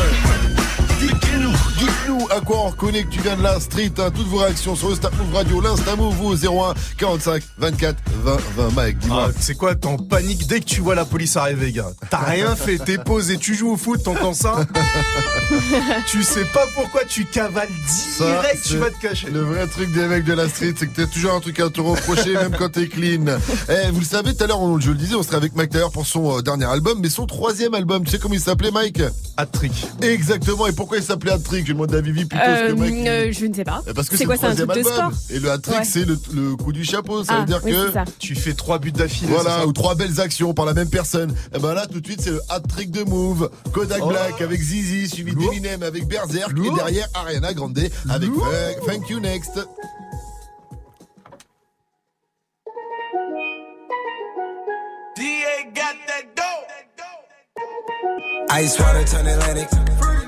Dites-nous, 1.08 1.52
dites-nous 1.78 2.28
à 2.30 2.40
quoi 2.40 2.56
on 2.64 2.68
reconnaît 2.70 3.04
que 3.04 3.10
tu 3.10 3.20
viens 3.20 3.36
de 3.36 3.42
la 3.42 3.60
street. 3.60 3.92
Hein, 3.98 4.10
toutes 4.14 4.26
vos 4.28 4.38
réactions 4.38 4.74
sur 4.74 4.88
le 4.88 4.94
Snap 4.94 5.12
Move 5.18 5.34
Radio, 5.34 5.60
l'Insta 5.60 5.96
Move 5.96 6.18
ou 6.22 6.28
au 6.28 6.34
01 6.70 6.74
45 6.96 7.42
24 7.58 7.96
20 8.24 8.36
20. 8.56 8.70
Mike, 8.74 8.98
dis-moi. 8.98 9.26
Ah, 9.28 9.32
c'est 9.38 9.54
quoi, 9.54 9.74
t'en 9.74 9.98
panique 9.98 10.46
dès 10.46 10.60
que 10.60 10.64
tu 10.64 10.80
vois 10.80 10.94
la 10.94 11.04
police 11.04 11.36
arriver, 11.36 11.72
gars. 11.72 11.90
T'as 12.08 12.18
rien 12.24 12.56
fait, 12.56 12.78
t'es 12.78 12.96
posé, 12.96 13.36
tu 13.36 13.54
joues 13.54 13.72
au 13.72 13.76
foot, 13.76 14.02
t'entends 14.02 14.32
ça 14.32 14.64
Tu 16.06 16.22
sais 16.22 16.44
pas 16.46 16.64
pourquoi 16.74 17.02
tu 17.04 17.26
cavales 17.26 17.68
Ça, 17.86 18.24
direct, 18.24 18.62
tu 18.66 18.76
vas 18.78 18.90
te 18.90 18.98
cacher. 19.00 19.28
Le 19.30 19.42
vrai 19.42 19.66
truc 19.66 19.92
des 19.92 20.06
mecs 20.06 20.24
de 20.24 20.32
la 20.32 20.48
street, 20.48 20.74
c'est 20.78 20.86
que 20.86 21.02
t'as 21.02 21.06
toujours 21.06 21.34
un 21.34 21.40
truc 21.40 21.60
à 21.60 21.68
te 21.68 21.80
reprocher, 21.82 22.32
même 22.34 22.56
quand 22.58 22.70
t'es 22.70 22.88
clean. 22.88 23.26
Eh, 23.68 23.90
vous 23.90 24.00
le 24.00 24.06
savez, 24.06 24.34
tout 24.34 24.42
à 24.44 24.46
l'heure, 24.46 24.60
on- 24.60 24.80
je 24.80 24.88
le 24.90 24.96
disais, 24.96 25.14
on 25.16 25.22
serait 25.22 25.36
avec 25.36 25.54
Mike 25.54 25.70
Taylor 25.70 25.90
pour 25.92 26.06
son 26.06 26.38
euh, 26.38 26.42
dernier 26.42 26.64
album, 26.64 26.98
mais 27.02 27.10
son 27.10 27.26
troisième 27.26 27.74
album. 27.74 28.04
Tu 28.04 28.10
sais 28.12 28.18
comment 28.18 28.34
il 28.34 28.40
s'appelait, 28.40 28.70
Mike? 28.70 29.02
Hat-trick. 29.36 29.72
Exactement. 30.00 30.66
Et 30.66 30.72
pourquoi 30.72 30.93
il 30.96 31.02
s'appelait 31.02 31.32
Hat-trick 31.32 31.66
Je 31.66 31.72
demande 31.72 31.94
à 31.94 32.00
Vivi 32.00 32.24
plutôt 32.24 32.44
ce 32.44 32.66
que 32.68 32.72
Euh, 32.72 32.76
Mike. 32.76 33.06
euh, 33.08 33.32
je 33.32 33.46
ne 33.46 33.54
sais 33.54 33.64
pas. 33.64 33.82
Eh, 33.88 33.92
Parce 33.94 34.08
que 34.08 34.16
c'est 34.16 34.24
quoi, 34.24 34.34
le 34.34 34.40
c'est 34.40 34.46
un 34.46 34.54
troisième 34.54 34.68
truc 34.68 34.84
de 34.84 34.88
sport 34.88 35.04
album. 35.04 35.18
Et 35.30 35.38
le 35.38 35.50
hat-trick, 35.50 35.76
Ouais. 35.78 35.84
c'est 35.84 36.04
le, 36.04 36.18
le 36.32 36.56
coup 36.56 36.72
du 36.72 36.84
chapeau. 36.84 37.24
Ça 37.24 37.34
Ah, 37.36 37.40
veut 37.40 37.46
dire 37.46 37.60
oui, 37.64 37.72
que. 37.72 38.10
Tu 38.18 38.34
fais 38.34 38.54
trois 38.54 38.78
buts 38.78 38.92
d'affilée. 38.92 39.32
voilà, 39.32 39.66
ou 39.66 39.72
trois 39.72 39.94
belles 39.94 40.20
actions 40.20 40.54
par 40.54 40.64
la 40.66 40.74
même 40.74 40.88
personne. 40.90 41.34
Et 41.54 41.58
ben 41.58 41.74
là, 41.74 41.86
tout 41.86 42.00
de 42.00 42.06
suite, 42.06 42.20
c'est 42.22 42.30
le 42.30 42.40
hat-trick 42.48 42.90
de 42.90 43.02
Move. 43.04 43.50
Kodak 43.72 44.00
Oh. 44.02 44.08
Black 44.08 44.40
avec 44.40 44.60
Zizi, 44.60 45.08
suivi 45.08 45.34
d'Eminem 45.34 45.82
avec 45.82 46.06
Berserk. 46.06 46.52
Lourd. 46.52 46.72
Et 46.72 46.76
derrière, 46.76 47.08
Ariana 47.14 47.52
Grande 47.54 47.78
avec 48.10 48.28
Lourd. 48.28 48.46
Thank- 48.86 48.86
Thank 48.86 49.10
You 49.10 49.20
Next. 49.20 49.58
Ice 58.50 58.78
water 58.78 59.04
turn 59.04 59.26
Atlantic. 59.26 59.68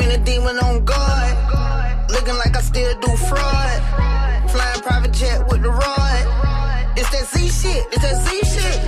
Up 0.00 0.06
a 0.06 0.18
demon 0.24 0.58
on 0.60 0.84
guard. 0.84 1.36
Looking 2.10 2.36
like 2.36 2.56
I 2.56 2.62
still 2.62 2.98
do 3.00 3.16
fraud. 3.28 3.80
Flying 4.50 4.80
private 4.80 5.12
jet 5.12 5.46
with 5.48 5.62
the 5.62 5.68
rod. 5.68 6.96
It's 6.96 7.10
that 7.10 7.26
Z 7.28 7.48
shit. 7.48 7.86
It's 7.92 8.02
that 8.02 8.16
Z 8.24 8.28
shit. 8.48 8.80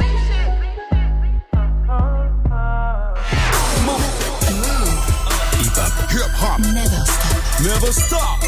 Move. 3.85 4.03
Move. 4.65 5.01
Hip 6.13 6.33
hop. 6.41 6.61
Never 6.73 7.05
stop. 7.05 7.61
Never 7.61 7.93
stop. 7.93 8.41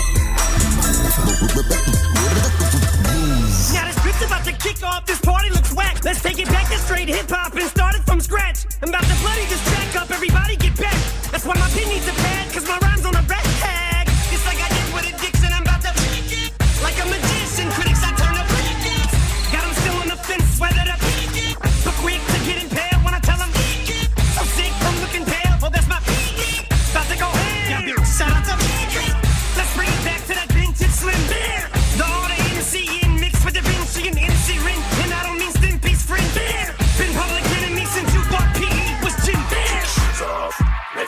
Now 3.74 3.84
the 3.84 3.92
script's 3.92 4.24
about 4.24 4.44
to 4.44 4.52
kick 4.52 4.82
off. 4.82 5.04
This 5.04 5.20
party 5.20 5.50
looks 5.50 5.72
whack. 5.74 6.02
Let's 6.02 6.22
take 6.22 6.38
it 6.38 6.48
back 6.48 6.68
to 6.70 6.78
straight 6.78 7.08
hip 7.08 7.28
hop 7.28 7.54
and 7.54 7.68
start 7.68 7.94
it 7.94 8.04
from 8.04 8.20
scratch. 8.20 8.64
I'm 8.80 8.88
about 8.88 9.04
to 9.04 9.14
bloody 9.20 9.44
this 9.46 9.62
track 9.70 9.96
up. 10.02 10.10
Everybody 10.10 10.56
get 10.56 10.76
back. 10.78 10.96
That's 11.30 11.44
why 11.44 11.56
my 11.56 11.68
pin 11.70 11.88
needs 11.88 12.06
a 12.06 12.12
pad, 12.12 12.33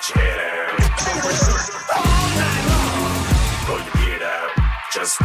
head 0.05 0.39
out. 0.53 0.77
All 1.97 2.29
night 2.37 2.65
long, 2.69 3.17
beard 3.97 4.21
out, 4.21 4.51
just 4.93 5.17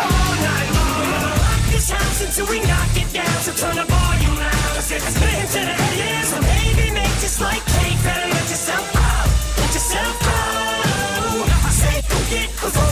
all 0.00 0.32
night 0.40 0.70
long. 0.72 1.04
Rock 1.36 1.62
this 1.68 1.90
house 1.90 2.24
until 2.24 2.46
we 2.48 2.60
knock 2.60 2.96
it 2.96 3.12
down. 3.12 3.36
So 3.44 3.52
turn 3.52 3.76
the 3.76 3.84
volume 3.84 4.40
the 4.72 4.80
make 6.96 7.16
like 7.40 7.64
cake. 7.76 8.00
Better 8.00 8.28
let 8.32 8.48
yourself 8.48 8.86
go. 8.88 9.08
Let 9.60 9.70
yourself 9.76 10.14
go. 10.24 10.40
Say 11.68 12.00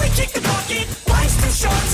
we 0.05 0.09
kick 0.13 0.37
the 0.37 0.43
bucket. 0.45 0.85
Life's 1.09 1.37
too 1.41 1.65
short 1.65 1.85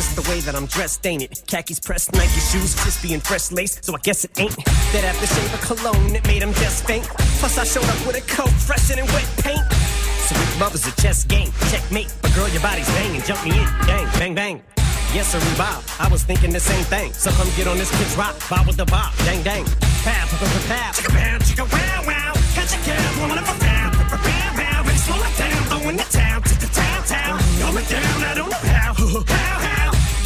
just 0.00 0.16
the 0.16 0.30
way 0.32 0.40
that 0.40 0.56
I'm 0.56 0.64
dressed, 0.64 1.04
ain't 1.04 1.20
it? 1.20 1.42
Khakis 1.46 1.78
pressed, 1.78 2.14
Nike 2.14 2.40
shoes, 2.40 2.72
crispy 2.74 3.12
and 3.12 3.22
fresh 3.22 3.52
lace, 3.52 3.76
so 3.82 3.92
I 3.92 3.98
guess 3.98 4.24
it 4.24 4.32
ain't. 4.40 4.56
That 4.96 5.04
aftershave 5.04 5.52
of 5.52 5.60
cologne 5.60 6.14
that 6.14 6.24
made 6.26 6.40
him 6.40 6.54
just 6.54 6.86
faint. 6.86 7.04
Plus 7.36 7.58
I 7.58 7.64
showed 7.64 7.84
up 7.84 8.00
with 8.06 8.16
a 8.16 8.24
coat 8.24 8.48
fresher 8.64 8.96
than 8.96 9.04
wet 9.12 9.28
paint. 9.44 9.60
So 10.24 10.32
if 10.40 10.60
love 10.60 10.74
is 10.74 10.88
a 10.88 10.94
chess 11.02 11.24
game, 11.24 11.52
checkmate. 11.68 12.08
But 12.22 12.32
girl, 12.34 12.48
your 12.48 12.62
body's 12.62 12.88
banging, 12.96 13.20
jump 13.28 13.44
me 13.44 13.52
in, 13.52 13.68
bang, 13.84 14.08
bang, 14.16 14.34
bang. 14.34 14.56
Yes, 15.12 15.36
sir, 15.36 15.40
Bob. 15.60 15.84
I 16.00 16.08
was 16.08 16.22
thinking 16.24 16.50
the 16.50 16.64
same 16.64 16.84
thing. 16.84 17.12
So 17.12 17.30
come 17.32 17.48
get 17.54 17.68
on 17.68 17.76
this 17.76 17.92
kid's 17.98 18.16
rock, 18.16 18.40
bob 18.48 18.66
with 18.66 18.78
the 18.78 18.86
bob, 18.86 19.12
dang, 19.28 19.42
dang. 19.42 19.66
Pow, 20.00 20.24
pow, 20.32 20.40
pow, 20.40 20.64
pow. 20.64 20.90
Chicka, 20.96 21.12
pow, 21.12 21.36
chicka, 21.44 21.64
wow, 21.68 22.08
wow. 22.08 22.32
Catch 22.56 22.72
a 22.72 22.80
blowing 23.20 23.36
up 23.36 23.44
a 23.44 23.56
pow, 23.60 23.92
pow, 23.92 24.16
pow, 24.16 24.48
pow. 24.56 24.80
Ready, 24.80 24.96
slow 24.96 25.20
it 25.20 25.36
down, 25.36 25.60
blowing 25.68 25.96
the 26.00 26.04
to 26.04 26.54
the 26.56 26.66
town, 26.66 26.69
town. 27.70 27.74
Going 27.74 27.86
down, 27.86 28.22
I 28.22 28.34
don't 28.34 28.50
know 28.50 28.56
how. 28.56 28.90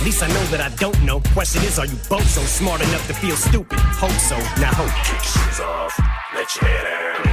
At 0.01 0.05
least 0.05 0.23
I 0.23 0.29
know 0.29 0.45
that 0.53 0.61
I 0.61 0.69
don't 0.77 1.01
know. 1.03 1.21
Question 1.33 1.63
is, 1.65 1.79
are 1.79 1.87
you 1.87 1.97
both 2.09 2.29
so 2.29 2.43
smart 2.43 2.81
enough 2.83 3.07
to 3.09 3.15
feel 3.15 3.37
stupid? 3.37 3.79
Hope 3.97 4.13
so, 4.21 4.37
now 4.61 4.73
hope. 4.77 4.93
Kick 5.09 5.23
shoes 5.25 5.61
off, 5.61 5.97
let 6.37 6.45
your 6.57 6.69
head 6.69 6.87
out. 6.93 7.25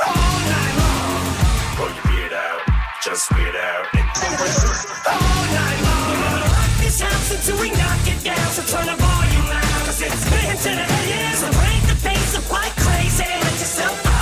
All 0.00 0.36
night 0.48 0.74
long, 0.80 1.28
Pull 1.76 1.92
your 1.92 2.06
beard 2.08 2.32
out, 2.32 2.60
just 3.04 3.28
weird 3.36 3.56
out. 3.56 3.84
all 3.92 5.44
night 5.52 5.78
long. 5.84 6.48
Rock 6.48 6.72
this 6.80 7.00
house 7.04 7.28
until 7.36 7.60
we 7.60 7.68
knock 7.76 8.00
it 8.08 8.20
down. 8.24 8.48
So 8.56 8.62
turn 8.64 8.86
the 8.88 8.96
volume 8.96 9.46
loud, 9.52 9.80
cause 9.84 10.00
it's 10.00 10.24
been 10.32 10.56
to 10.56 10.70
the 10.72 10.88
head. 10.88 11.36
So 11.36 11.48
break 11.52 11.82
the 11.84 11.96
pace 12.00 12.32
up 12.32 12.48
like 12.48 12.72
crazy. 12.80 13.28
Let 13.28 13.56
yourself 13.60 13.96
go, 14.08 14.20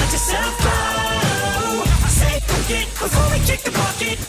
let 0.00 0.08
yourself 0.16 0.52
go. 0.64 0.76
I 1.92 2.08
say 2.08 2.40
forget 2.40 2.88
before 2.96 3.28
we 3.36 3.38
kick 3.44 3.60
the 3.68 3.72
bucket. 3.76 4.25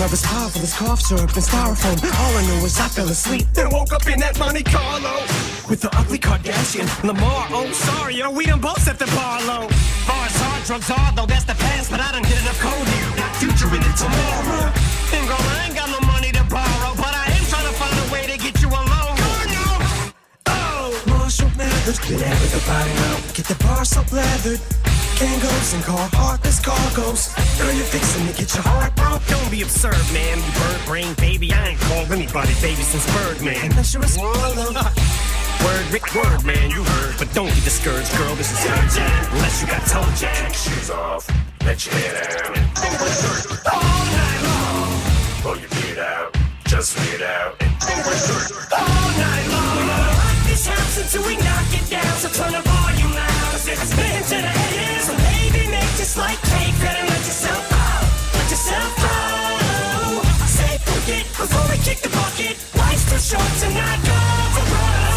Love 0.00 0.12
is 0.14 0.22
powerful, 0.22 0.62
it's 0.62 0.76
cough 0.76 1.00
syrup 1.00 1.32
and 1.36 1.44
styrofoam. 1.44 1.98
All 2.02 2.36
I 2.36 2.46
know 2.46 2.64
is 2.64 2.80
I 2.80 2.88
fell 2.88 3.08
asleep, 3.08 3.46
then 3.52 3.68
woke 3.70 3.92
up 3.92 4.06
in 4.08 4.18
that 4.20 4.38
Monte 4.38 4.62
Carlo 4.64 5.20
with 5.68 5.82
the 5.82 5.90
ugly 5.96 6.18
Kardashian, 6.18 6.88
Lamar. 7.04 7.46
Oh, 7.50 7.70
sorry, 7.72 8.16
yo, 8.16 8.30
we 8.30 8.46
done 8.46 8.60
both 8.60 8.80
set 8.80 8.98
the 8.98 9.06
bar 9.06 9.40
low. 9.42 9.68
Far 10.08 10.26
as 10.26 10.36
hard 10.40 10.64
drugs 10.64 10.90
are, 10.90 11.12
though, 11.14 11.26
that's 11.26 11.44
the 11.44 11.59
but 12.00 12.08
I 12.08 12.12
done 12.12 12.24
hit 12.24 12.40
enough 12.40 12.60
cold 12.60 12.88
here. 12.88 13.12
Not 13.20 13.36
future 13.36 13.68
in 13.76 13.82
it 13.84 13.96
tomorrow. 14.00 14.72
And 15.12 15.24
girl, 15.28 15.44
I 15.52 15.68
ain't 15.68 15.76
got 15.76 15.92
no 15.92 16.00
money 16.08 16.32
to 16.32 16.44
borrow, 16.48 16.96
but 16.96 17.12
I 17.12 17.28
am 17.28 17.44
trying 17.52 17.68
to 17.68 17.76
find 17.76 17.92
a 17.92 18.06
way 18.08 18.24
to 18.24 18.40
get 18.40 18.56
you 18.64 18.72
alone. 18.72 19.20
Oh, 20.48 20.96
Marshall 21.12 21.52
Mathers, 21.60 22.00
get 22.00 22.24
out 22.24 22.40
with 22.40 22.52
the 22.56 22.62
body 22.64 22.92
now. 23.04 23.16
Get 23.36 23.46
the 23.52 23.58
bar 23.60 23.84
so 23.84 24.00
lathered. 24.16 24.60
Kangos 25.20 25.74
and 25.74 25.84
car 25.84 26.08
heartless 26.16 26.58
cargoes. 26.64 27.36
Girl, 27.60 27.72
you're 27.76 27.92
fixing 27.92 28.26
to 28.28 28.32
get 28.32 28.48
your 28.54 28.64
heart 28.64 28.96
broke. 28.96 29.20
Don't 29.26 29.50
be 29.50 29.60
absurd, 29.60 30.00
man. 30.16 30.38
You 30.40 30.52
bird 30.56 30.80
brain 30.86 31.12
baby. 31.20 31.52
I 31.52 31.76
ain't 31.76 31.80
called 31.80 32.10
anybody 32.12 32.54
baby 32.64 32.80
since 32.80 33.04
Birdman. 33.12 33.60
Unless 33.60 33.92
you're 33.92 34.04
a 34.04 34.08
swallow. 34.08 34.72
Word, 35.64 35.86
Rick, 35.92 36.14
word, 36.14 36.44
man, 36.44 36.70
you 36.70 36.82
heard. 36.84 37.14
But 37.18 37.32
don't 37.34 37.48
get 37.52 37.64
discouraged, 37.64 38.12
girl. 38.16 38.34
This 38.36 38.50
is 38.52 38.60
urgent. 38.64 39.12
Unless 39.32 39.60
you 39.60 39.66
got 39.68 39.82
toe 39.86 40.06
jam. 40.16 40.32
Kick 40.46 40.54
shoes 40.54 40.90
off, 40.90 41.28
let 41.64 41.84
your 41.84 41.94
head 41.94 42.16
out. 42.16 42.56
All 43.68 44.04
night 44.16 44.40
long, 44.48 44.90
Pull 45.42 45.56
your 45.60 45.68
beard 45.70 45.98
out, 45.98 46.36
just 46.66 46.96
weird 46.98 47.22
out. 47.22 47.60
all 47.60 49.10
night 49.20 49.46
long. 49.52 49.88
Rock 49.88 50.38
this 50.48 50.66
house 50.66 50.96
until 51.02 51.26
we 51.28 51.36
knock 51.36 51.68
it 51.76 51.86
down. 51.90 52.14
So 52.22 52.28
turn 52.32 52.52
the 52.52 52.62
volume 52.64 53.12
loud. 53.12 53.52
Cause 53.52 53.68
it's 53.68 53.94
been 53.94 54.22
to 54.32 54.36
the 54.40 54.54
head. 54.64 55.02
So 55.04 55.12
baby, 55.28 55.68
make 55.70 55.92
just 56.00 56.16
like 56.16 56.40
cake. 56.52 56.74
Better 56.80 57.04
let 57.04 57.22
yourself 57.28 57.62
go. 57.68 57.84
Let 58.38 58.46
yourself. 58.48 58.92
I 60.40 60.46
say 60.48 60.72
forget 60.88 61.24
before 61.36 61.66
we 61.68 61.76
kick 61.84 61.98
the 62.00 62.08
bucket. 62.16 62.56
Life's 62.80 63.04
too 63.12 63.20
short 63.36 63.52
to 63.60 63.68
not 63.76 63.98
go 64.08 64.18
for 64.56 64.64
broke. 64.72 65.09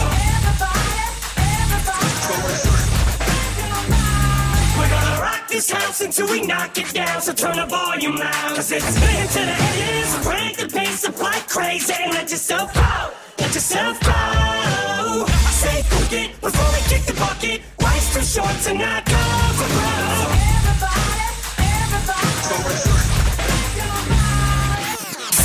This 5.54 5.70
house 5.70 6.02
until 6.02 6.28
we 6.30 6.42
knock 6.42 6.78
it 6.78 6.92
down. 6.94 7.22
So 7.22 7.32
turn 7.32 7.56
the 7.56 7.66
volume 7.68 8.16
loud. 8.16 8.56
Cause 8.56 8.72
it's 8.72 9.00
been 9.00 9.28
to 9.36 9.42
the 9.50 9.56
crank 10.26 10.58
the 10.58 10.68
pace 10.68 11.06
up 11.06 11.20
like 11.22 11.48
crazy. 11.48 11.94
Let 12.12 12.32
yourself 12.32 12.74
go. 12.74 12.94
Let 13.40 13.54
yourself 13.54 14.00
go. 14.02 14.12
I 14.12 15.52
say 15.62 15.78
forget 15.94 16.30
before 16.42 16.70
we 16.74 16.82
kick 16.92 17.04
the 17.06 17.14
bucket. 17.14 17.62
Life's 17.80 18.14
too 18.14 18.26
short 18.36 18.56
to 18.66 18.74
not 18.74 19.06
go 19.06 19.24
for 19.58 19.70
broke. 19.76 20.34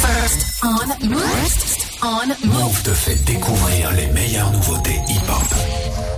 First 0.04 0.40
on 0.64 0.88
First 1.28 2.02
on 2.02 2.28
Move 2.48 2.82
te 2.82 2.94
fait 2.94 3.24
découvrir 3.26 3.92
les 3.92 4.06
meilleures 4.08 4.50
nouveautés 4.52 5.00
hip-hop. 5.08 6.17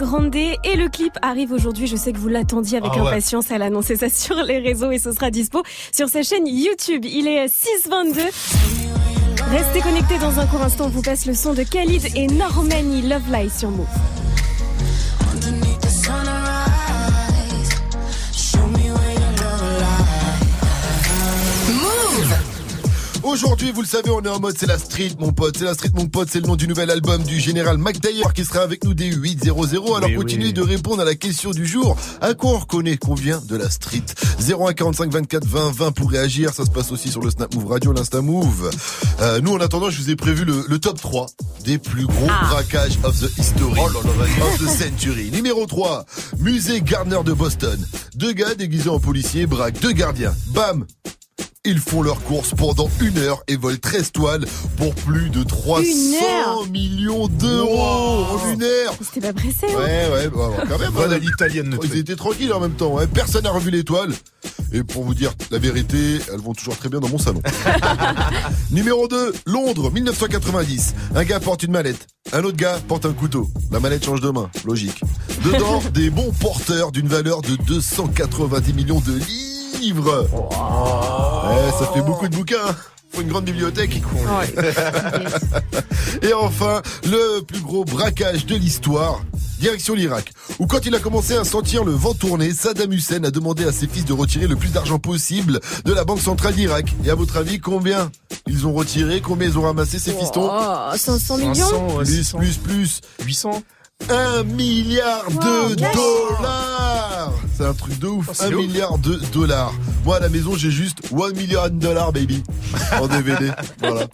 Grande 0.00 0.34
et 0.34 0.56
le 0.76 0.88
clip 0.88 1.12
arrive 1.20 1.52
aujourd'hui. 1.52 1.86
Je 1.86 1.94
sais 1.94 2.12
que 2.14 2.18
vous 2.18 2.28
l'attendiez 2.28 2.78
avec 2.78 2.90
Ah 2.94 3.02
ouais. 3.02 3.08
impatience. 3.08 3.50
Elle 3.50 3.60
a 3.60 3.66
annoncé 3.66 3.96
ça 3.96 4.08
sur 4.08 4.36
les 4.36 4.58
réseaux 4.58 4.90
et 4.90 4.98
ce 4.98 5.12
sera 5.12 5.30
dispo 5.30 5.62
sur 5.92 6.08
sa 6.08 6.22
chaîne 6.22 6.46
YouTube. 6.46 7.04
Il 7.04 7.28
est 7.28 7.46
6h22. 7.46 8.20
Restez 9.50 9.80
connectés 9.80 10.18
dans 10.18 10.38
un 10.40 10.46
court 10.46 10.62
instant. 10.62 10.86
On 10.86 10.88
vous 10.88 11.02
passe 11.02 11.26
le 11.26 11.34
son 11.34 11.52
de 11.52 11.64
Khalid 11.64 12.16
et 12.16 12.28
Normani 12.28 13.02
Love 13.02 13.30
Life 13.30 13.58
sur 13.58 13.70
Move. 13.70 13.86
Aujourd'hui, 23.30 23.70
vous 23.70 23.82
le 23.82 23.86
savez, 23.86 24.10
on 24.10 24.20
est 24.22 24.28
en 24.28 24.40
mode 24.40 24.56
c'est 24.58 24.66
la 24.66 24.76
street, 24.78 25.12
mon 25.20 25.32
pote. 25.32 25.56
C'est 25.56 25.64
la 25.64 25.74
street, 25.74 25.90
mon 25.94 26.06
pote. 26.06 26.28
C'est 26.32 26.40
le 26.40 26.46
nom 26.46 26.56
du 26.56 26.66
nouvel 26.66 26.90
album 26.90 27.22
du 27.22 27.38
général 27.38 27.78
McDayer 27.78 28.24
qui 28.34 28.44
sera 28.44 28.60
avec 28.60 28.82
nous 28.84 28.92
dès 28.92 29.10
8.00. 29.10 29.96
Alors 29.96 30.08
Oui, 30.10 30.16
continuez 30.16 30.46
oui. 30.46 30.52
de 30.52 30.62
répondre 30.62 31.00
à 31.00 31.04
la 31.04 31.14
question 31.14 31.52
du 31.52 31.64
jour. 31.64 31.96
À 32.20 32.34
quoi 32.34 32.50
on 32.50 32.58
reconnaît 32.58 32.96
qu'on 32.96 33.14
vient 33.14 33.40
de 33.48 33.56
la 33.56 33.70
street? 33.70 34.02
0145 34.40 35.12
24 35.12 35.46
20 35.46 35.70
20 35.72 35.92
pour 35.92 36.10
réagir. 36.10 36.52
Ça 36.52 36.64
se 36.64 36.70
passe 36.70 36.90
aussi 36.90 37.08
sur 37.08 37.22
le 37.22 37.30
Snap 37.30 37.54
Move 37.54 37.68
Radio, 37.68 37.92
l'Insta 37.92 38.20
Move. 38.20 38.70
Euh, 39.20 39.40
nous, 39.40 39.52
en 39.52 39.60
attendant, 39.60 39.90
je 39.90 40.00
vous 40.02 40.10
ai 40.10 40.16
prévu 40.16 40.44
le, 40.44 40.64
le 40.68 40.78
top 40.80 41.00
3 41.00 41.26
des 41.64 41.78
plus 41.78 42.06
gros 42.06 42.26
Ah. 42.28 42.48
braquages 42.50 42.98
of 43.04 43.18
the 43.20 43.30
history. 43.38 43.78
Oh 43.80 43.88
là 43.88 44.00
là, 44.04 44.10
vas-y. 44.18 44.42
of 44.42 44.58
the 44.58 44.68
century. 44.76 45.30
Numéro 45.30 45.66
3, 45.66 46.04
musée 46.40 46.80
Gardner 46.80 47.20
de 47.24 47.32
Boston. 47.32 47.78
Deux 48.16 48.32
gars 48.32 48.54
déguisés 48.56 48.90
en 48.90 48.98
policiers 48.98 49.46
braquent 49.46 49.80
deux 49.80 49.92
gardiens. 49.92 50.34
Bam 50.48 50.84
ils 51.64 51.78
font 51.78 52.02
leur 52.02 52.20
course 52.22 52.52
pendant 52.56 52.88
une 53.00 53.18
heure 53.18 53.42
et 53.48 53.56
volent 53.56 53.76
13 53.80 54.12
toiles 54.12 54.44
pour 54.76 54.94
plus 54.94 55.28
de 55.30 55.42
300 55.42 55.82
Une 55.84 56.14
heure 56.14 56.66
millions 56.68 57.28
d'euros 57.28 58.24
en 58.30 58.52
une 58.52 58.62
heure. 58.62 58.94
C'était 59.02 59.26
pas 59.26 59.32
pressé. 59.34 59.66
hein 59.68 59.76
Ouais, 59.78 60.08
ouais, 60.12 60.28
bah, 60.28 60.50
quand 60.68 60.78
même. 60.78 60.90
Voilà 60.94 61.16
hein. 61.16 61.20
l'italienne, 61.20 61.78
Ils 61.84 61.96
étaient 61.98 62.16
tranquilles 62.16 62.52
en 62.52 62.60
même 62.60 62.72
temps. 62.72 62.98
hein. 62.98 63.06
Personne 63.12 63.44
n'a 63.44 63.50
revu 63.50 63.70
l'étoile. 63.70 64.12
Et 64.72 64.82
pour 64.84 65.04
vous 65.04 65.14
dire 65.14 65.32
la 65.50 65.58
vérité, 65.58 66.18
elles 66.32 66.40
vont 66.40 66.52
toujours 66.54 66.76
très 66.76 66.88
bien 66.88 67.00
dans 67.00 67.08
mon 67.08 67.18
salon. 67.18 67.42
Numéro 68.70 69.08
2, 69.08 69.32
Londres, 69.46 69.90
1990. 69.90 70.94
Un 71.14 71.24
gars 71.24 71.40
porte 71.40 71.62
une 71.62 71.72
mallette. 71.72 72.06
Un 72.32 72.44
autre 72.44 72.56
gars 72.56 72.78
porte 72.86 73.04
un 73.06 73.12
couteau. 73.12 73.48
La 73.72 73.80
mallette 73.80 74.04
change 74.04 74.20
de 74.20 74.30
main. 74.30 74.48
Logique. 74.64 75.00
Dedans, 75.44 75.82
des 75.94 76.10
bons 76.10 76.32
porteurs 76.40 76.92
d'une 76.92 77.08
valeur 77.08 77.42
de 77.42 77.56
290 77.66 78.72
millions 78.74 79.00
de 79.00 79.12
livres. 79.14 79.49
Ouais, 81.48 81.70
ça 81.78 81.86
fait 81.92 82.02
beaucoup 82.02 82.28
de 82.28 82.36
bouquins. 82.36 82.56
Faut 83.12 83.22
une 83.22 83.28
grande 83.28 83.44
bibliothèque. 83.44 84.00
Et 86.22 86.32
enfin, 86.32 86.80
le 87.04 87.40
plus 87.40 87.60
gros 87.60 87.84
braquage 87.84 88.46
de 88.46 88.54
l'histoire. 88.54 89.20
Direction 89.58 89.94
l'Irak, 89.94 90.32
où 90.58 90.66
quand 90.66 90.86
il 90.86 90.94
a 90.94 90.98
commencé 91.00 91.36
à 91.36 91.44
sentir 91.44 91.84
le 91.84 91.92
vent 91.92 92.14
tourner, 92.14 92.54
Saddam 92.54 92.92
Hussein 92.92 93.22
a 93.24 93.30
demandé 93.30 93.66
à 93.66 93.72
ses 93.72 93.86
fils 93.86 94.06
de 94.06 94.14
retirer 94.14 94.46
le 94.46 94.56
plus 94.56 94.72
d'argent 94.72 94.98
possible 94.98 95.60
de 95.84 95.92
la 95.92 96.04
Banque 96.04 96.20
Centrale 96.20 96.54
d'Irak. 96.54 96.94
Et 97.04 97.10
à 97.10 97.14
votre 97.14 97.36
avis, 97.36 97.60
combien 97.60 98.10
ils 98.46 98.66
ont 98.66 98.72
retiré? 98.72 99.20
Combien 99.20 99.48
ils 99.48 99.58
ont 99.58 99.62
ramassé 99.62 99.98
ces 99.98 100.14
fistons? 100.14 100.48
Oh, 100.50 100.96
500 100.96 101.36
millions 101.36 101.98
Plus, 101.98 102.32
plus, 102.32 102.56
plus. 102.56 103.00
800 103.26 103.62
Un 104.08 104.42
milliard 104.44 105.24
de 105.30 105.74
dollars 105.74 107.32
C'est 107.56 107.64
un 107.64 107.74
truc 107.74 107.98
de 107.98 108.06
ouf. 108.08 108.26
Oh, 108.28 108.32
c'est 108.34 108.46
un 108.46 108.52
ouf. 108.52 108.66
milliard 108.66 108.98
de 108.98 109.16
dollars. 109.32 109.72
Moi 110.04 110.16
à 110.16 110.20
la 110.20 110.28
maison 110.28 110.54
j'ai 110.56 110.70
juste 110.70 110.98
1 111.12 111.30
million 111.32 111.62
de 111.64 111.68
dollars 111.68 112.12
baby 112.12 112.42
en 113.00 113.06
DVD. 113.06 113.50
voilà. 113.78 114.06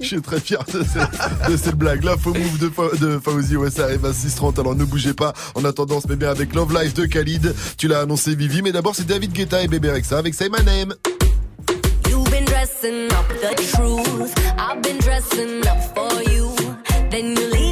Je 0.00 0.04
suis 0.06 0.20
très 0.20 0.40
fier 0.40 0.62
de, 0.72 0.82
ce- 0.82 1.50
de 1.50 1.56
cette 1.56 1.76
blague. 1.76 2.04
Là, 2.04 2.16
faux 2.18 2.34
move 2.34 2.58
de, 2.58 2.68
Fa- 2.68 2.94
de 3.00 3.18
Fauzi. 3.18 3.56
Ouais, 3.56 3.70
ça 3.70 3.84
arrive 3.84 4.04
à 4.04 4.10
6h30. 4.10 4.60
Alors 4.60 4.74
ne 4.74 4.84
bougez 4.84 5.14
pas. 5.14 5.32
En 5.54 5.64
attendant, 5.64 5.96
on 5.96 6.00
se 6.00 6.08
met 6.08 6.16
bien 6.16 6.30
avec 6.30 6.54
Love 6.54 6.74
Life 6.78 6.94
de 6.94 7.06
Khalid. 7.06 7.54
Tu 7.78 7.88
l'as 7.88 8.00
annoncé 8.00 8.34
Vivi. 8.34 8.60
Mais 8.62 8.72
d'abord, 8.72 8.94
c'est 8.94 9.06
David 9.06 9.32
Guetta 9.32 9.62
et 9.62 9.68
Bébé 9.68 9.90
Rexa 9.92 10.18
avec 10.18 10.34
Say 10.34 10.48
My 10.50 10.62
Name. 10.64 10.94
You've 12.08 12.28
been 12.30 12.44
dressing 12.44 13.06
up 13.12 13.28
the 13.40 13.54
truth. 13.72 14.34
I've 14.58 14.82
been 14.82 14.98
dressing 14.98 15.60
up 15.66 15.78
for 15.94 16.22
you. 16.30 16.50
Then 17.10 17.36
you 17.36 17.46
leave 17.52 17.69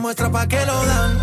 demuestra 0.00 0.30
pa' 0.30 0.46
que 0.46 0.64
lo 0.64 0.86
dan. 0.86 1.19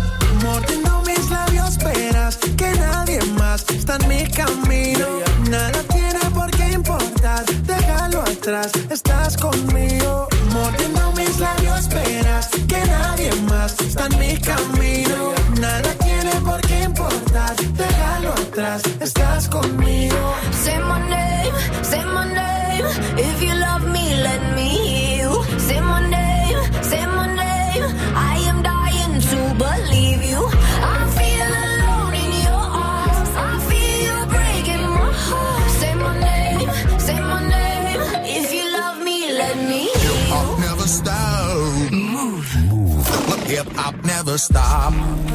stop. 44.38 45.27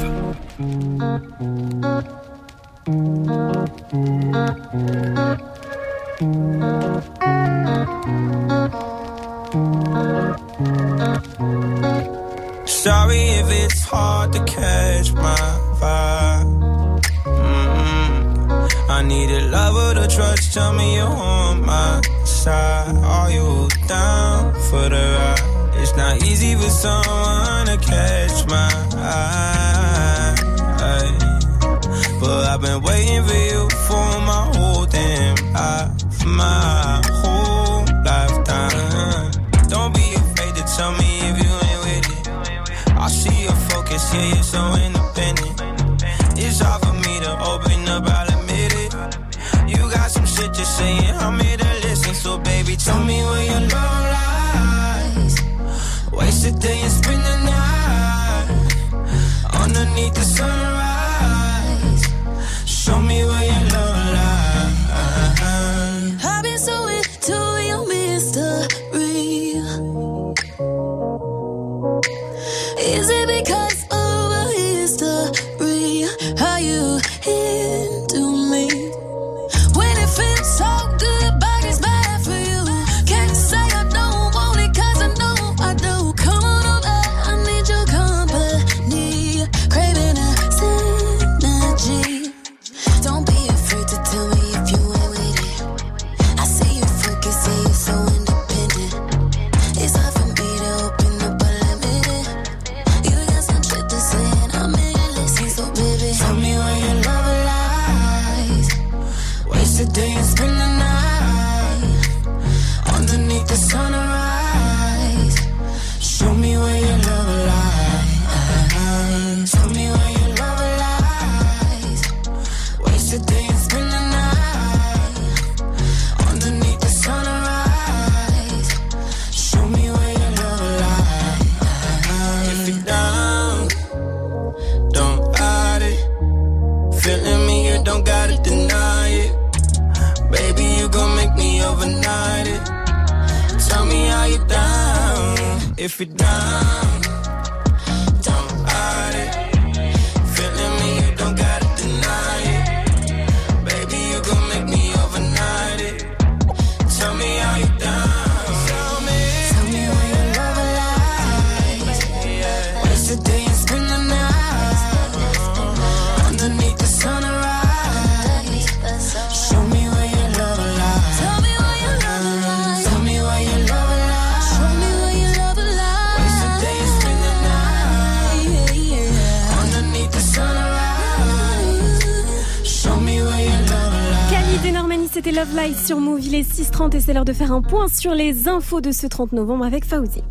c'est 187.03 187.13
l'heure 187.13 187.25
de 187.25 187.33
faire 187.33 187.51
un 187.51 187.61
point 187.61 187.87
sur 187.89 188.13
les 188.13 188.47
infos 188.47 188.79
de 188.79 188.93
ce 188.93 189.07
30 189.07 189.33
novembre 189.33 189.65
avec 189.65 189.83
Fauzi. 189.83 190.21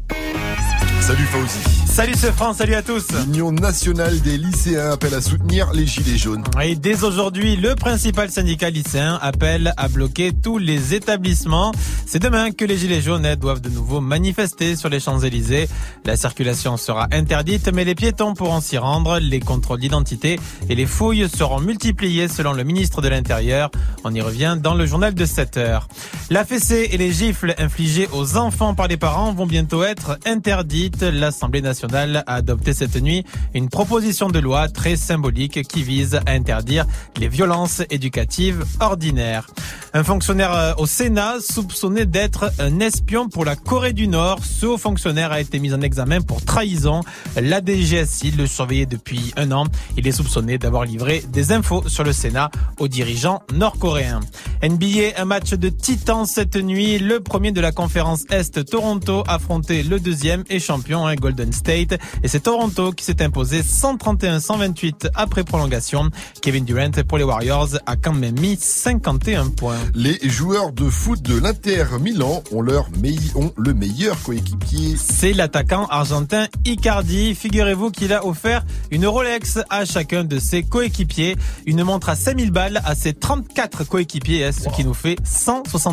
Salut 1.00 1.24
Fauzi. 1.24 1.82
Salut 1.92 2.14
ce 2.14 2.28
France, 2.28 2.56
salut 2.56 2.74
à 2.74 2.82
tous. 2.82 3.08
L'Union 3.26 3.52
nationale 3.52 4.18
des 4.20 4.38
lycéens 4.38 4.92
appelle 4.92 5.12
à 5.12 5.20
soutenir 5.20 5.70
les 5.74 5.86
gilets 5.86 6.16
jaunes. 6.16 6.42
Et 6.62 6.74
dès 6.74 7.04
aujourd'hui, 7.04 7.56
le 7.56 7.74
principal 7.74 8.30
syndicat 8.30 8.70
lycéen 8.70 9.18
appelle 9.20 9.74
à 9.76 9.88
bloquer 9.88 10.32
tous 10.32 10.56
les 10.56 10.94
établissements. 10.94 11.72
C'est 12.06 12.20
demain 12.20 12.52
que 12.52 12.64
les 12.64 12.78
gilets 12.78 13.02
jaunes 13.02 13.34
doivent 13.34 13.60
de 13.60 13.68
nouveau 13.68 14.00
manifester 14.00 14.74
sur 14.74 14.88
les 14.88 15.00
Champs-Élysées. 15.00 15.68
La 16.06 16.16
circulation 16.16 16.78
sera 16.78 17.08
interdite, 17.12 17.70
mais 17.74 17.84
les 17.84 17.94
piétons 17.94 18.32
pourront 18.32 18.62
s'y 18.62 18.78
rendre. 18.78 19.18
Les 19.18 19.40
contrôles 19.40 19.80
d'identité 19.80 20.38
et 20.70 20.74
les 20.74 20.86
fouilles 20.86 21.28
seront 21.28 21.60
multipliés 21.60 22.28
selon 22.28 22.54
le 22.54 22.64
ministre 22.64 23.02
de 23.02 23.08
l'Intérieur. 23.08 23.70
On 24.04 24.14
y 24.14 24.22
revient 24.22 24.56
dans 24.58 24.74
le 24.74 24.86
journal 24.86 25.14
de 25.14 25.26
7 25.26 25.56
heures. 25.58 25.88
La 26.32 26.46
fessée 26.46 26.88
et 26.90 26.96
les 26.96 27.12
gifles 27.12 27.54
infligées 27.58 28.08
aux 28.10 28.38
enfants 28.38 28.74
par 28.74 28.88
les 28.88 28.96
parents 28.96 29.34
vont 29.34 29.44
bientôt 29.44 29.84
être 29.84 30.18
interdites. 30.24 31.02
L'Assemblée 31.02 31.60
nationale 31.60 32.24
a 32.26 32.36
adopté 32.36 32.72
cette 32.72 32.96
nuit 32.96 33.26
une 33.52 33.68
proposition 33.68 34.30
de 34.30 34.38
loi 34.38 34.70
très 34.70 34.96
symbolique 34.96 35.60
qui 35.68 35.82
vise 35.82 36.14
à 36.24 36.30
interdire 36.32 36.86
les 37.18 37.28
violences 37.28 37.82
éducatives 37.90 38.64
ordinaires. 38.80 39.46
Un 39.92 40.04
fonctionnaire 40.04 40.54
euh, 40.54 40.72
au 40.78 40.86
Sénat 40.86 41.34
soupçonné 41.40 42.06
d'être 42.06 42.50
un 42.58 42.80
espion 42.80 43.28
pour 43.28 43.44
la 43.44 43.54
Corée 43.54 43.92
du 43.92 44.08
Nord. 44.08 44.38
Ce 44.42 44.64
haut 44.64 44.78
fonctionnaire 44.78 45.32
a 45.32 45.40
été 45.42 45.58
mis 45.58 45.74
en 45.74 45.82
examen 45.82 46.22
pour 46.22 46.42
trahison. 46.42 47.02
La 47.36 47.60
DGSI 47.60 48.30
le 48.30 48.46
surveillait 48.46 48.86
depuis 48.86 49.34
un 49.36 49.52
an. 49.52 49.66
Il 49.98 50.08
est 50.08 50.12
soupçonné 50.12 50.56
d'avoir 50.56 50.86
livré 50.86 51.22
des 51.28 51.52
infos 51.52 51.86
sur 51.88 52.04
le 52.04 52.14
Sénat 52.14 52.50
aux 52.78 52.88
dirigeants 52.88 53.42
nord-coréens. 53.52 54.20
NBA, 54.62 55.18
un 55.20 55.26
match 55.26 55.50
de 55.50 55.68
titan 55.68 56.21
cette 56.24 56.56
nuit. 56.56 56.98
Le 56.98 57.20
premier 57.20 57.52
de 57.52 57.60
la 57.60 57.72
conférence 57.72 58.24
Est, 58.30 58.64
Toronto, 58.64 59.24
affrontait 59.26 59.82
le 59.82 60.00
deuxième 60.00 60.44
et 60.50 60.58
champion, 60.58 61.06
hein, 61.06 61.14
Golden 61.14 61.52
State. 61.52 61.98
Et 62.22 62.28
c'est 62.28 62.40
Toronto 62.40 62.92
qui 62.92 63.04
s'est 63.04 63.22
imposé 63.22 63.62
131-128 63.62 65.08
après 65.14 65.44
prolongation. 65.44 66.10
Kevin 66.40 66.64
Durant 66.64 66.90
pour 67.06 67.18
les 67.18 67.24
Warriors 67.24 67.70
a 67.86 67.96
quand 67.96 68.12
même 68.12 68.38
mis 68.38 68.56
51 68.56 69.48
points. 69.48 69.78
Les 69.94 70.18
joueurs 70.28 70.72
de 70.72 70.88
foot 70.88 71.22
de 71.22 71.38
l'Inter 71.38 71.84
Milan 72.00 72.42
ont, 72.52 72.62
leur 72.62 72.88
ont 73.34 73.52
le 73.56 73.74
meilleur 73.74 74.20
coéquipier. 74.22 74.96
C'est 74.96 75.32
l'attaquant 75.32 75.86
argentin 75.86 76.46
Icardi. 76.64 77.34
Figurez-vous 77.34 77.90
qu'il 77.90 78.12
a 78.12 78.26
offert 78.26 78.64
une 78.90 79.06
Rolex 79.06 79.58
à 79.70 79.84
chacun 79.84 80.24
de 80.24 80.38
ses 80.38 80.62
coéquipiers. 80.62 81.36
Une 81.66 81.82
montre 81.84 82.08
à 82.08 82.16
5000 82.16 82.50
balles 82.50 82.82
à 82.84 82.94
ses 82.94 83.14
34 83.14 83.84
coéquipiers, 83.84 84.50
ce 84.52 84.68
qui 84.68 84.84
nous 84.84 84.94
fait 84.94 85.16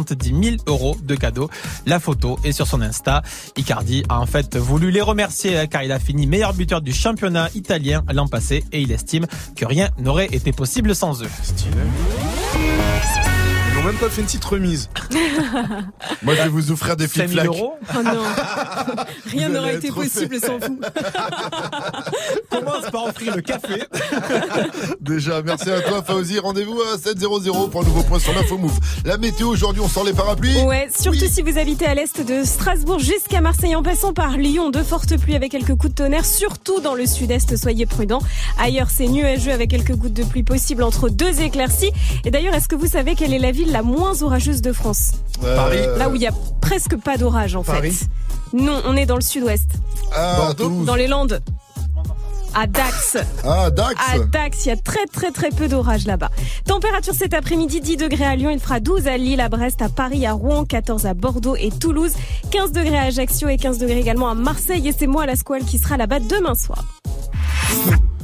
170 0.09 0.43
000 0.43 0.55
euros 0.67 0.95
de 1.01 1.15
cadeaux. 1.15 1.49
La 1.85 1.99
photo 1.99 2.39
est 2.43 2.51
sur 2.51 2.67
son 2.67 2.81
Insta. 2.81 3.21
Icardi 3.57 4.03
a 4.09 4.19
en 4.19 4.25
fait 4.25 4.55
voulu 4.57 4.91
les 4.91 5.01
remercier 5.01 5.57
hein, 5.57 5.67
car 5.67 5.83
il 5.83 5.91
a 5.91 5.99
fini 5.99 6.27
meilleur 6.27 6.53
buteur 6.53 6.81
du 6.81 6.93
championnat 6.93 7.49
italien 7.55 8.03
l'an 8.11 8.27
passé 8.27 8.63
et 8.71 8.81
il 8.81 8.91
estime 8.91 9.27
que 9.55 9.65
rien 9.65 9.89
n'aurait 9.99 10.29
été 10.31 10.51
possible 10.51 10.95
sans 10.95 11.23
eux. 11.23 11.29
Ils 13.79 13.83
n'ont 13.83 13.91
même 13.91 13.97
pas 13.99 14.09
fait 14.09 14.19
une 14.19 14.27
petite 14.27 14.43
remise. 14.43 14.89
Moi, 16.21 16.35
je 16.35 16.41
vais 16.41 16.49
vous 16.49 16.71
offrir 16.71 16.97
des 16.97 17.07
5000 17.07 17.29
flics 17.29 17.45
euros 17.45 17.75
Oh 17.95 18.03
non. 18.03 18.11
Rien 19.31 19.47
n'aurait 19.47 19.75
été 19.75 19.89
possible 19.89 20.37
sans 20.37 20.57
vous. 20.57 20.81
Commence 22.49 22.89
par 22.91 23.05
offrir 23.05 23.37
le 23.37 23.41
café. 23.41 23.83
Déjà, 24.99 25.41
merci 25.41 25.69
à 25.69 25.79
toi, 25.79 26.03
Fauzi. 26.03 26.39
Rendez-vous 26.39 26.77
à 26.81 26.97
7.00 26.97 27.69
pour 27.69 27.81
un 27.81 27.85
nouveau 27.85 28.03
point 28.03 28.19
sur 28.19 28.33
l'info 28.33 28.57
move. 28.57 28.77
La 29.05 29.17
météo, 29.17 29.47
aujourd'hui, 29.47 29.81
on 29.81 29.87
sort 29.87 30.03
les 30.03 30.13
parapluies. 30.13 30.61
Ouais, 30.63 30.89
surtout 30.93 31.27
si 31.29 31.41
vous 31.41 31.57
habitez 31.57 31.85
à 31.85 31.93
l'est 31.93 32.19
de 32.19 32.43
Strasbourg 32.43 32.99
jusqu'à 32.99 33.39
Marseille 33.39 33.77
en 33.77 33.83
passant 33.83 34.11
par 34.11 34.35
Lyon, 34.35 34.71
de 34.71 34.83
fortes 34.83 35.17
pluies 35.17 35.35
avec 35.35 35.51
quelques 35.51 35.75
coups 35.75 35.89
de 35.89 36.03
tonnerre, 36.03 36.25
surtout 36.25 36.81
dans 36.81 36.95
le 36.95 37.05
sud-est, 37.05 37.55
soyez 37.55 37.85
prudents. 37.85 38.21
Ailleurs, 38.59 38.89
c'est 38.89 39.07
nuageux 39.07 39.53
avec 39.53 39.69
quelques 39.69 39.95
gouttes 39.95 40.13
de 40.13 40.23
pluie 40.23 40.43
possibles 40.43 40.83
entre 40.83 41.07
deux 41.07 41.39
éclaircies. 41.39 41.91
Et 42.25 42.31
d'ailleurs, 42.31 42.55
est-ce 42.55 42.67
que 42.67 42.75
vous 42.75 42.87
savez 42.87 43.15
quelle 43.15 43.33
est 43.33 43.39
la 43.39 43.51
ville 43.51 43.68
la 43.71 43.81
moins 43.81 44.21
orageuse 44.21 44.61
de 44.61 44.73
France 44.73 45.11
Euh, 45.43 45.55
Paris. 45.55 45.79
Là 45.97 46.09
où 46.09 46.15
il 46.15 46.21
y 46.21 46.27
a 46.27 46.33
presque 46.61 46.95
pas 46.97 47.17
d'orage 47.17 47.55
en 47.55 47.63
Paris. 47.63 47.91
fait. 47.91 48.07
Non, 48.53 48.81
on 48.85 48.95
est 48.97 49.05
dans 49.05 49.15
le 49.15 49.21
sud-ouest. 49.21 49.69
Ah. 50.15 50.51
Dans 50.85 50.95
les 50.95 51.07
Landes. 51.07 51.39
À 52.55 52.65
Dax. 52.65 53.15
Ah, 53.45 53.69
Dax. 53.69 53.93
À 54.11 54.17
Dax, 54.19 54.65
il 54.65 54.69
y 54.69 54.71
a 54.71 54.75
très 54.75 55.05
très 55.05 55.29
très 55.31 55.49
peu 55.51 55.67
d'orage 55.67 56.07
là-bas. 56.07 56.31
Température 56.65 57.13
cet 57.13 57.35
après-midi 57.35 57.79
10 57.79 57.97
degrés 57.97 58.25
à 58.25 58.35
Lyon, 58.35 58.49
il 58.49 58.59
fera 58.59 58.79
12 58.79 59.07
à 59.07 59.17
Lille, 59.17 59.39
à 59.39 59.49
Brest, 59.49 59.83
à 59.83 59.89
Paris, 59.89 60.25
à 60.25 60.33
Rouen, 60.33 60.65
14 60.65 61.05
à 61.05 61.13
Bordeaux 61.13 61.55
et 61.55 61.69
Toulouse, 61.69 62.13
15 62.49 62.71
degrés 62.71 62.97
à 62.97 63.03
Ajaccio 63.03 63.49
et 63.49 63.57
15 63.57 63.77
degrés 63.77 63.99
également 63.99 64.29
à 64.29 64.33
Marseille 64.33 64.87
et 64.87 64.95
c'est 64.97 65.05
moi 65.07 65.27
la 65.27 65.35
squale 65.35 65.63
qui 65.63 65.77
sera 65.77 65.95
là-bas 65.95 66.19
demain 66.19 66.55
soir. 66.55 66.83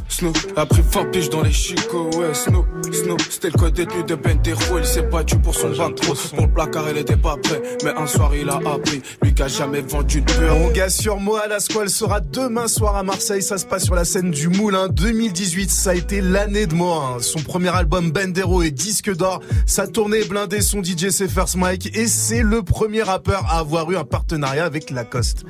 Snoop, 0.08 0.38
après 0.56 0.82
20 0.82 1.06
piges 1.12 1.30
dans 1.30 1.42
les 1.42 1.52
chicots, 1.52 2.10
ouais, 2.18 2.34
Snoop, 2.34 2.66
Snoop, 2.94 3.22
c'était 3.30 3.50
le 3.50 3.58
code 3.58 3.74
détenu 3.74 4.04
de 4.04 4.16
Bentero, 4.16 4.78
il 4.80 4.86
s'est 4.86 5.02
battu 5.02 5.38
pour 5.40 5.54
son 5.54 5.72
trop. 5.74 6.14
Pour 6.36 6.46
le 6.46 6.54
placard, 6.54 6.86
il 6.90 6.98
était 6.98 7.18
pas 7.18 7.36
prêt, 7.38 7.62
mais 7.84 7.92
un 7.98 8.08
soir 8.08 8.32
il 8.34 8.48
a 8.50 8.56
appris, 8.56 9.02
lui 9.22 9.34
qui 9.34 9.42
a 9.44 9.48
jamais 9.50 9.82
vendu 9.82 10.22
de 10.22 10.32
beurre. 10.34 10.56
Mon 10.58 10.70
gars 10.72 10.90
sur 10.90 11.20
moi, 11.20 11.48
la 11.48 11.60
squale 11.60 11.90
sera 11.90 12.22
demain 12.22 12.68
soir 12.68 12.96
à 12.96 13.04
Marseille. 13.04 13.42
Ça 13.42 13.58
se 13.58 13.66
passe 13.66 13.84
sur 13.86 13.96
la 13.96 14.06
scène 14.06 14.32
du 14.32 14.48
Moulin 14.48 14.88
2018. 14.88 15.70
Ça 15.70 15.90
a 15.90 15.96
été 15.96 16.22
l'année 16.22 16.66
de 16.68 16.74
moi. 16.76 17.16
hein. 17.16 17.22
Son 17.22 17.40
premier 17.42 17.70
album 17.76 18.12
Bendero 18.12 18.62
est 18.64 18.72
disque 18.72 19.14
d'or. 19.14 19.42
Sa 19.66 19.88
tournée 19.88 20.20
est 20.20 20.30
blindée, 20.30 20.62
son 20.62 20.82
DJ 20.82 21.10
c'est 21.10 21.28
First 21.28 21.58
Mike. 21.58 21.96
Et 21.98 22.08
c'est 22.08 22.42
le 22.44 22.62
premier 22.64 23.02
rappeur 23.04 23.44
à 23.50 23.60
avoir 23.60 23.92
eu 23.92 23.98
un 23.98 24.06
partenariat 24.06 24.64
avec 24.66 24.92
Lacoste. 24.92 25.44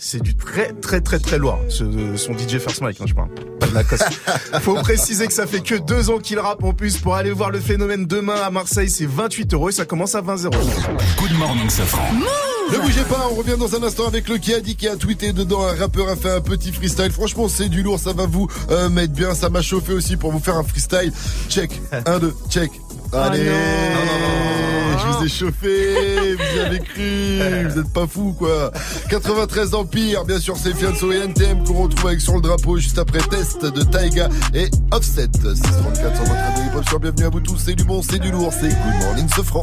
C'est 0.00 0.22
du 0.22 0.36
très 0.36 0.72
très 0.72 1.00
très 1.00 1.18
très 1.18 1.38
loin. 1.38 1.58
Ce- 1.68 2.16
son 2.16 2.32
DJ 2.36 2.58
First 2.58 2.82
Mike, 2.82 3.00
hein, 3.00 3.04
je 3.06 3.14
parle. 3.14 3.30
Pas 3.60 3.66
de 3.68 3.74
Faut 4.60 4.74
préciser 4.74 5.26
que 5.26 5.32
ça 5.32 5.46
fait 5.46 5.60
que 5.60 5.74
deux 5.74 6.10
ans 6.10 6.18
qu'il 6.18 6.38
rappe 6.38 6.62
en 6.64 6.72
plus. 6.72 6.98
Pour 6.98 7.14
aller 7.14 7.30
voir 7.30 7.50
le 7.50 7.60
phénomène 7.60 8.06
demain 8.06 8.40
à 8.44 8.50
Marseille, 8.50 8.90
c'est 8.90 9.06
28 9.06 9.54
euros 9.54 9.68
et 9.68 9.72
ça 9.72 9.84
commence 9.84 10.14
à 10.14 10.20
20 10.20 10.44
euros. 10.44 10.54
Good 11.18 11.38
morning, 11.38 11.68
Safran. 11.68 12.02
Ne 12.72 12.78
bougez 12.78 13.02
pas, 13.02 13.28
on 13.30 13.34
revient 13.34 13.56
dans 13.58 13.74
un 13.74 13.82
instant 13.82 14.06
avec 14.06 14.28
le 14.28 14.38
qui 14.38 14.54
a 14.54 14.60
dit 14.60 14.76
qui 14.76 14.88
a 14.88 14.96
tweeté 14.96 15.32
dedans. 15.32 15.66
Un 15.66 15.74
rappeur 15.74 16.08
a 16.08 16.16
fait 16.16 16.30
un 16.30 16.40
petit 16.40 16.72
freestyle. 16.72 17.10
Franchement, 17.10 17.48
c'est 17.48 17.68
du 17.68 17.82
lourd, 17.82 17.98
ça 17.98 18.12
va 18.12 18.26
vous 18.26 18.48
euh, 18.70 18.88
mettre 18.88 19.12
bien. 19.12 19.34
Ça 19.34 19.50
m'a 19.50 19.62
chauffé 19.62 19.92
aussi 19.92 20.16
pour 20.16 20.32
vous 20.32 20.40
faire 20.40 20.56
un 20.56 20.64
freestyle. 20.64 21.12
Check. 21.48 21.80
Un, 22.06 22.18
deux, 22.18 22.34
check. 22.48 22.70
Allez, 23.12 23.50
je 25.02 25.18
vous 25.18 25.24
ai 25.24 25.28
chauffé, 25.28 26.34
vous 26.34 26.60
avez 26.60 26.78
cru, 26.78 27.68
vous 27.68 27.80
êtes 27.80 27.92
pas 27.92 28.06
fou 28.06 28.34
quoi. 28.38 28.70
93 29.10 29.74
Empire, 29.74 30.24
bien 30.24 30.38
sûr 30.38 30.56
c'est 30.56 30.74
Fianso 30.74 31.12
et 31.12 31.18
NTM 31.18 31.64
qu'on 31.64 31.82
retrouve 31.84 32.06
avec 32.06 32.20
sur 32.20 32.34
le 32.34 32.40
drapeau 32.40 32.76
juste 32.78 32.98
après 32.98 33.20
test 33.20 33.64
de 33.64 33.82
Taiga 33.82 34.28
et 34.54 34.70
Offset. 34.90 35.28
634 35.32 36.16
sur 36.16 36.24
votre 36.24 36.40
radio 36.40 36.64
hip-hop 36.64 36.88
sur 36.88 37.00
bienvenue 37.00 37.24
à 37.24 37.30
vous 37.30 37.40
tous, 37.40 37.58
c'est 37.58 37.74
du 37.74 37.84
bon, 37.84 38.02
c'est 38.02 38.18
du 38.18 38.30
lourd, 38.30 38.52
c'est 38.52 38.68
Good 38.68 39.04
Morning 39.04 39.28
Sofran. 39.28 39.62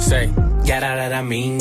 Say, 0.00 0.26
got 0.66 0.82
out 0.82 0.96
that 0.96 1.12
I 1.12 1.22
mean. 1.22 1.60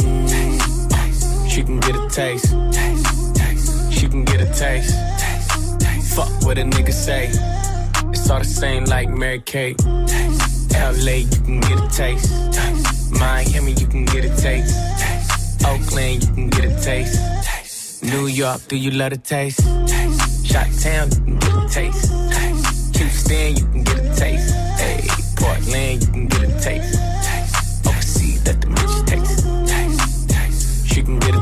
She 1.47 1.63
can 1.63 1.79
get 1.79 1.95
a 1.95 2.07
taste. 2.09 2.53
taste. 2.71 3.93
She 3.93 4.07
can 4.07 4.23
get 4.25 4.41
a 4.41 4.45
taste. 4.53 4.95
Fuck 6.15 6.29
what 6.43 6.57
a 6.57 6.63
nigga 6.63 6.93
say. 6.93 7.27
It's 8.11 8.29
all 8.29 8.39
the 8.39 8.45
same 8.45 8.85
like 8.85 9.09
Mary 9.09 9.41
Kate. 9.41 9.79
LA, 9.85 11.23
you 11.27 11.41
can 11.43 11.59
get 11.59 11.79
a 11.79 11.87
taste. 11.89 12.31
Miami, 13.11 13.73
you 13.73 13.87
can 13.87 14.05
get 14.05 14.25
a 14.25 14.35
taste. 14.35 14.73
Oakland, 15.65 16.23
you 16.23 16.33
can 16.33 16.49
get 16.49 16.65
a 16.65 16.81
taste. 16.81 18.01
New 18.03 18.27
York, 18.27 18.61
do 18.67 18.77
you 18.77 18.91
love 18.91 19.11
the 19.11 19.17
taste? 19.17 19.61
Shot 20.45 20.67
Town, 20.79 21.09
you 21.09 21.15
can 21.25 21.39
get 21.39 21.55
a 21.55 21.67
taste. 21.69 22.11
Houston, 22.97 23.55
you 23.57 23.65
can 23.65 23.83
get 23.83 23.99
a 23.99 24.15
taste. 24.15 24.55
Hey, 24.79 25.07
Portland, 25.35 26.01
you 26.01 26.07
can 26.07 26.27
get 26.27 26.38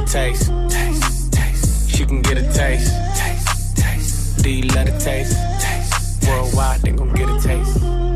taste. 0.07 0.51
Taste, 0.69 1.33
taste. 1.33 1.89
She 1.89 2.05
can 2.05 2.21
get 2.21 2.37
a 2.37 2.43
taste. 2.53 2.93
Taste, 3.15 3.77
taste. 3.77 4.43
D 4.43 4.61
you 4.61 4.69
taste? 4.99 5.37
Taste. 5.59 6.27
Worldwide, 6.27 6.81
they 6.81 6.91
gon' 6.91 7.13
get 7.13 7.29
a 7.29 7.39
taste. 7.41 8.06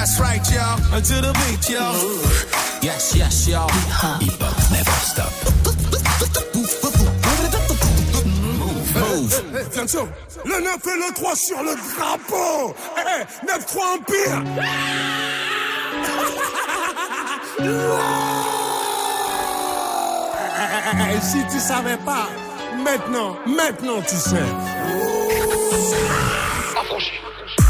That's 0.00 0.18
right, 0.18 0.40
y'all. 0.50 0.78
To 0.78 1.16
the 1.20 1.32
beat, 1.40 1.68
y'all. 1.68 1.92
Yes, 2.80 3.14
yes, 3.14 3.48
y'all. 3.48 3.68
Hip 4.20 4.40
hop 4.40 4.56
never 4.72 4.98
stop. 5.04 5.32
Eh, 9.52 9.58
attention, 9.58 10.08
le 10.44 10.60
9 10.62 10.86
et 10.86 10.98
le 10.98 11.14
3 11.14 11.36
sur 11.36 11.62
le 11.62 11.74
drapeau. 11.94 12.74
Eh, 12.96 13.46
9-3 13.46 13.98
Empire. 13.98 14.42
Eh, 21.12 21.20
si 21.20 21.44
tu 21.52 21.60
savais 21.60 21.98
pas, 21.98 22.28
maintenant, 22.82 23.36
maintenant 23.46 24.00
tu 24.00 24.16
sais. 24.16 24.48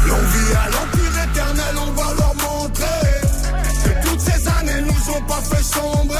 L'on 0.07 0.15
vit 0.15 0.55
à 0.55 0.69
l'empire 0.69 1.00
pas 5.27 5.41
fait 5.41 5.63
sombrer. 5.63 6.17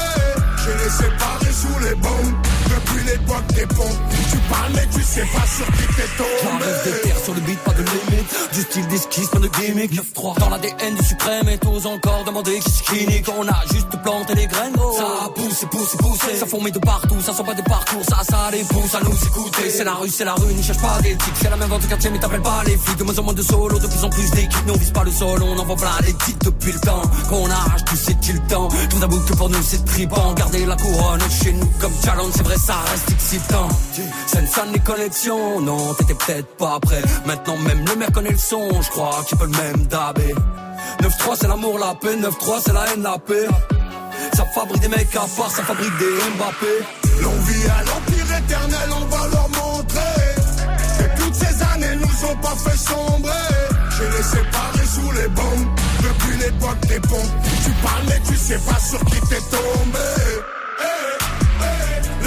Je 0.56 0.70
les 0.70 0.90
séparés 0.90 1.52
sous 1.52 1.78
les 1.80 1.94
bombes 1.96 2.51
Tu 3.32 4.38
parles 4.48 4.72
mais 4.74 4.86
tu 4.92 5.02
sais 5.02 5.26
pas 5.32 5.46
sur 5.46 5.66
qui 5.66 5.86
t'es 5.96 6.08
tombé. 6.16 6.28
J'enlève 6.42 6.84
des 6.84 7.00
terres 7.00 7.24
sur 7.24 7.34
le 7.34 7.40
beat, 7.40 7.58
pas 7.60 7.72
de 7.72 7.82
limite. 7.82 8.52
Du 8.52 8.60
style 8.62 8.86
d'esquisse, 8.88 9.28
pas 9.28 9.38
de 9.38 9.48
gimmick. 9.48 9.92
9-3 9.92 10.38
dans 10.38 10.48
l'ADN 10.50 10.94
du 10.94 11.04
suprême 11.04 11.48
et 11.48 11.58
t'oses 11.58 11.86
encore 11.86 12.24
demander 12.24 12.58
qui 12.58 12.82
qui 12.82 13.06
nique. 13.06 13.26
On 13.36 13.46
a 13.48 13.62
juste 13.72 13.88
planté 14.02 14.34
les 14.34 14.46
graines, 14.46 14.72
gros. 14.72 14.92
Ça 14.96 15.06
a 15.26 15.28
poussé, 15.28 15.66
poussé, 15.66 15.96
poussé. 15.98 16.36
Ça 16.36 16.46
fourmille 16.46 16.72
de 16.72 16.78
partout, 16.78 17.20
ça 17.20 17.32
sent 17.32 17.44
pas 17.44 17.54
des 17.54 17.62
parcours. 17.62 18.04
Ça, 18.08 18.20
ça 18.28 18.50
les 18.52 18.64
pousse 18.64 18.94
à 18.94 19.00
nous 19.00 19.16
écouter. 19.26 19.70
C'est 19.70 19.84
la 19.84 19.94
rue, 19.94 20.08
c'est 20.08 20.24
la 20.24 20.34
rue, 20.34 20.52
n'y 20.52 20.62
cherche 20.62 20.80
pas 20.80 21.00
d'éthique. 21.00 21.34
C'est 21.40 21.50
la 21.50 21.56
même 21.56 21.68
vente 21.68 21.82
de 21.82 21.86
quartier, 21.86 22.10
mais 22.10 22.18
t'appelles 22.18 22.42
pas 22.42 22.62
les 22.66 22.76
flics. 22.76 22.98
De 22.98 23.04
moins 23.04 23.18
en 23.18 23.22
moins 23.22 23.34
de 23.34 23.42
solo, 23.42 23.78
de 23.78 23.86
plus 23.86 24.04
en 24.04 24.10
plus 24.10 24.30
d'équipes. 24.30 24.66
Nous 24.66 24.74
on 24.74 24.92
pas 24.92 25.04
le 25.04 25.10
sol, 25.10 25.42
on 25.42 25.58
envoie 25.58 25.76
plein 25.76 25.98
les 26.04 26.14
titres 26.14 26.46
depuis 26.50 26.72
le 26.72 26.80
temps. 26.80 27.02
Qu'on 27.28 27.50
arrache, 27.50 27.84
tu 27.88 27.96
sais 27.96 28.14
qu'il 28.20 28.34
le 28.34 28.46
temps. 28.48 28.68
Tout 28.90 28.98
d'abord 28.98 29.24
que 29.24 29.34
pour 29.34 29.48
nous 29.48 29.62
c'est 29.62 29.84
tripant. 29.84 30.34
Garder 30.34 30.66
la 30.66 30.76
couronne 30.76 31.20
chez 31.42 31.52
nous 31.52 31.70
comme 31.80 31.92
challenge, 32.04 32.32
c'est 32.36 32.42
vrai, 32.42 32.56
ça 32.56 32.76
reste 32.90 33.21
excitant. 33.22 33.68
Sense 34.26 34.72
les 34.72 34.80
connexions, 34.80 35.60
non, 35.60 35.94
t'étais 35.94 36.14
peut-être 36.14 36.56
pas 36.56 36.78
prêt. 36.80 37.02
Maintenant 37.24 37.56
même 37.58 37.84
le 37.86 37.96
mec 37.96 38.12
connaît 38.12 38.30
le 38.30 38.38
son, 38.38 38.68
je 38.82 38.90
crois 38.90 39.22
qu'il 39.26 39.38
peut 39.38 39.46
le 39.46 39.56
même 39.62 39.86
dabé. 39.86 40.34
9-3 41.00 41.36
c'est 41.40 41.48
l'amour, 41.48 41.78
la 41.78 41.94
paix, 41.94 42.16
9-3 42.16 42.60
c'est 42.64 42.72
la 42.72 42.84
haine, 42.92 43.02
la 43.02 43.18
paix. 43.18 43.46
Ça 44.34 44.44
fabrique 44.54 44.80
des 44.80 44.88
mecs 44.88 45.14
à 45.14 45.26
part, 45.36 45.50
ça 45.50 45.62
fabrique 45.62 45.96
des 45.98 46.14
Mbappé. 46.36 46.74
L'on 47.22 47.30
vit 47.30 47.66
à 47.68 47.84
l'empire 47.84 48.36
éternel, 48.38 48.90
on 48.90 49.06
va 49.06 49.28
leur 49.28 49.48
montrer 49.50 50.24
que 50.98 51.22
toutes 51.22 51.34
ces 51.34 51.62
années 51.74 51.96
nous 51.96 52.28
ont 52.28 52.36
pas 52.36 52.56
fait 52.56 52.76
sombrer. 52.76 53.30
Je 53.90 54.04
les 54.16 54.22
séparés 54.22 54.86
sous 54.94 55.12
les 55.12 55.28
bombes 55.28 55.68
depuis 56.02 56.36
l'époque 56.38 56.80
des 56.88 57.00
ponts. 57.00 57.30
Tu 57.64 57.70
parles 57.84 58.04
mais 58.08 58.20
tu 58.26 58.36
sais 58.36 58.58
pas 58.58 58.78
sur 58.80 59.00
qui 59.04 59.20
t'es 59.28 59.40
tombé. 59.50 60.61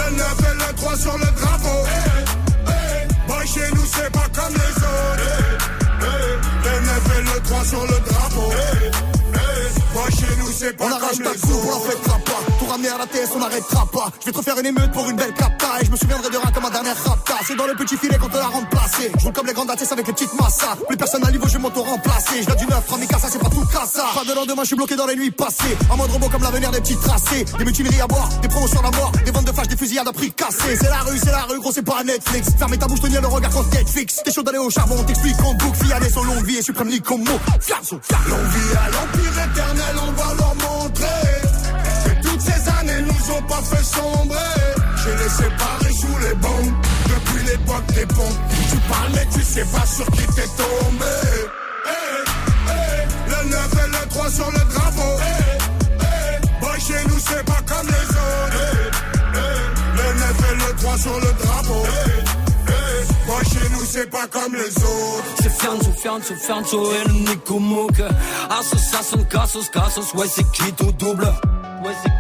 Eh, 0.07 0.11
eh, 0.11 0.11
Le 0.11 0.17
9 0.17 0.39
et 0.39 0.53
le 0.53 0.75
3 0.75 0.97
sur 0.97 1.17
le 1.17 1.25
drapeau. 1.25 1.85
Eh, 1.85 2.69
eh, 2.69 3.27
Boy, 3.27 3.47
chez 3.47 3.71
nous 3.73 3.85
c'est 3.85 4.11
pas 4.11 4.27
comme 4.33 4.53
les 4.53 4.75
autres. 4.83 5.29
Eh, 6.01 6.05
eh, 6.05 6.69
Le 6.69 6.79
9 6.85 7.17
et 7.17 7.21
le 7.21 7.41
3 7.41 7.65
sur 7.65 7.81
le 7.81 7.99
drapeau. 8.09 8.51
Eh, 8.51 8.91
eh, 9.33 9.93
Boy, 9.93 10.11
chez 10.11 10.35
nous 10.37 10.51
c'est 10.51 10.73
pas 10.77 10.85
On 10.85 10.89
comme 10.89 11.03
arrache 11.03 11.17
ta 11.17 11.31
les 11.33 11.39
coupe, 11.39 11.51
on 11.53 11.67
la 11.67 11.75
autres. 11.75 12.54
La 12.83 13.07
on 13.33 13.39
n'arrêtera 13.39 13.85
pas. 13.85 14.11
Je 14.19 14.25
vais 14.25 14.31
te 14.31 14.37
refaire 14.37 14.57
une 14.59 14.65
émeute 14.65 14.91
pour 14.91 15.09
une 15.09 15.15
belle 15.15 15.33
capta. 15.33 15.81
Et 15.81 15.85
je 15.85 15.91
me 15.91 15.95
souviendrai 15.95 16.29
de 16.29 16.37
rien 16.37 16.51
comme 16.51 16.63
ma 16.63 16.69
dernière 16.69 16.97
rapta. 17.03 17.35
C'est 17.47 17.55
dans 17.55 17.67
le 17.67 17.75
petit 17.75 17.97
filet 17.97 18.17
qu'on 18.17 18.27
te 18.27 18.37
l'a 18.37 18.47
remplacé. 18.47 19.11
Je 19.17 19.23
roule 19.23 19.33
comme 19.33 19.47
les 19.47 19.53
grandes 19.53 19.69
ATS 19.69 19.91
avec 19.91 20.07
les 20.07 20.13
petites 20.13 20.33
massas. 20.33 20.75
Plus 20.87 20.97
personne 20.97 21.25
à 21.25 21.31
niveau, 21.31 21.47
je 21.47 21.53
vais 21.53 21.59
m'auto-remplacer. 21.59 22.43
Je 22.43 22.55
du 22.55 22.65
neuf, 22.67 22.83
Ramika, 22.89 23.19
ça 23.19 23.27
c'est 23.31 23.39
pas 23.39 23.49
tout 23.49 23.65
ça. 23.85 24.05
Pas 24.13 24.25
de 24.25 24.35
lendemain, 24.35 24.63
je 24.63 24.67
suis 24.67 24.75
bloqué 24.75 24.95
dans 24.95 25.05
les 25.05 25.15
nuits 25.15 25.31
passées. 25.31 25.77
En 25.89 25.97
mode 25.97 26.11
robot 26.11 26.29
comme 26.29 26.43
l'avenir 26.43 26.71
des 26.71 26.81
petits 26.81 26.97
tracés. 26.97 27.45
Des 27.57 27.65
mutineries 27.65 28.01
à 28.01 28.07
boire, 28.07 28.29
des 28.41 28.47
promotions 28.47 28.79
à 28.79 28.91
mort. 28.91 29.11
Des 29.23 29.31
ventes 29.31 29.45
de 29.45 29.51
flash, 29.51 29.67
des 29.67 29.77
fusillades 29.77 30.07
à 30.07 30.13
prix 30.13 30.31
cassés. 30.31 30.75
C'est 30.79 30.89
la 30.89 30.99
rue, 30.99 31.17
c'est 31.17 31.31
la 31.31 31.43
rue, 31.43 31.59
gros, 31.59 31.71
c'est 31.71 31.83
pas 31.83 32.03
Netflix. 32.03 32.49
Fermez 32.57 32.77
ta 32.77 32.87
bouche, 32.87 33.01
tenir 33.01 33.21
le 33.21 33.27
regard 33.27 33.51
quand 33.51 33.65
Netflix. 33.73 34.21
T'es 34.23 34.31
chaud 34.31 34.43
d'aller 34.43 34.57
au 34.57 34.69
charbon, 34.69 34.95
on 34.99 35.03
t'explique 35.03 35.39
en 35.43 35.53
boucle. 35.53 35.85
Fialet, 35.85 36.09
son 36.09 36.23
longue 36.23 36.45
vie 36.45 36.57
et 36.57 36.61
suprême 36.61 36.89
comme 37.01 37.23
mot. 37.23 37.39
Fiazo, 37.61 37.99
L'on 38.27 38.35
vit 38.35 38.77
à 38.77 38.89
l'empire 38.89 39.43
éternel, 39.45 39.95
on 40.07 40.11
va 40.11 40.33
leur 40.35 40.55
nous 43.27 43.33
ont 43.35 43.41
pas 43.43 43.61
fait 43.61 43.83
sombrer. 43.83 44.37
Je 44.97 45.09
les 45.09 45.29
séparés 45.29 45.93
sous 45.93 46.17
les 46.19 46.35
bombes 46.35 46.73
depuis 47.07 47.45
l'époque 47.45 47.85
des 47.93 48.05
ponts. 48.05 48.37
Tu 48.69 48.77
parles 48.89 49.11
mais 49.13 49.27
tu 49.33 49.41
sais 49.41 49.65
pas 49.65 49.85
sur 49.85 50.05
qui 50.11 50.25
t'es 50.35 50.47
tombé. 50.57 51.15
Eh, 51.85 52.69
eh, 52.69 53.29
Le 53.29 53.49
9 53.49 53.69
et 53.73 53.87
le 53.87 54.09
3 54.09 54.29
sur 54.29 54.51
le 54.51 54.59
drapeau. 54.73 55.17
Eh, 55.19 55.57
eh, 56.01 56.61
Boy, 56.65 56.79
chez 56.79 57.07
nous 57.07 57.19
c'est 57.19 57.45
pas 57.45 57.61
comme 57.67 57.87
les 57.87 58.09
autres. 58.09 59.01
Le 59.95 60.19
9 60.19 60.51
et 60.51 60.55
le 60.55 60.75
3 60.81 60.97
sur 60.97 61.19
le 61.19 61.33
drapeau. 61.43 61.85
Boy, 63.27 63.43
chez 63.45 63.69
nous 63.71 63.85
c'est 63.85 64.09
pas 64.09 64.27
comme 64.27 64.53
les 64.53 64.83
autres. 64.83 65.25
C'est 65.41 65.51
Fianzo, 65.51 65.91
Fianzo, 65.99 66.35
Fianzo 66.35 66.91
et 66.93 67.07
le 67.07 67.13
Nico 67.13 67.59
Mouk. 67.59 68.01
Association, 68.49 69.23
Cassos, 69.25 69.69
Cassos, 69.69 70.13
ouais, 70.13 70.27
c'est 70.27 70.49
qui 70.51 70.71
tout 70.73 70.91
double? 70.93 71.25
Ouais, 71.83 71.93
c'est 72.03 72.11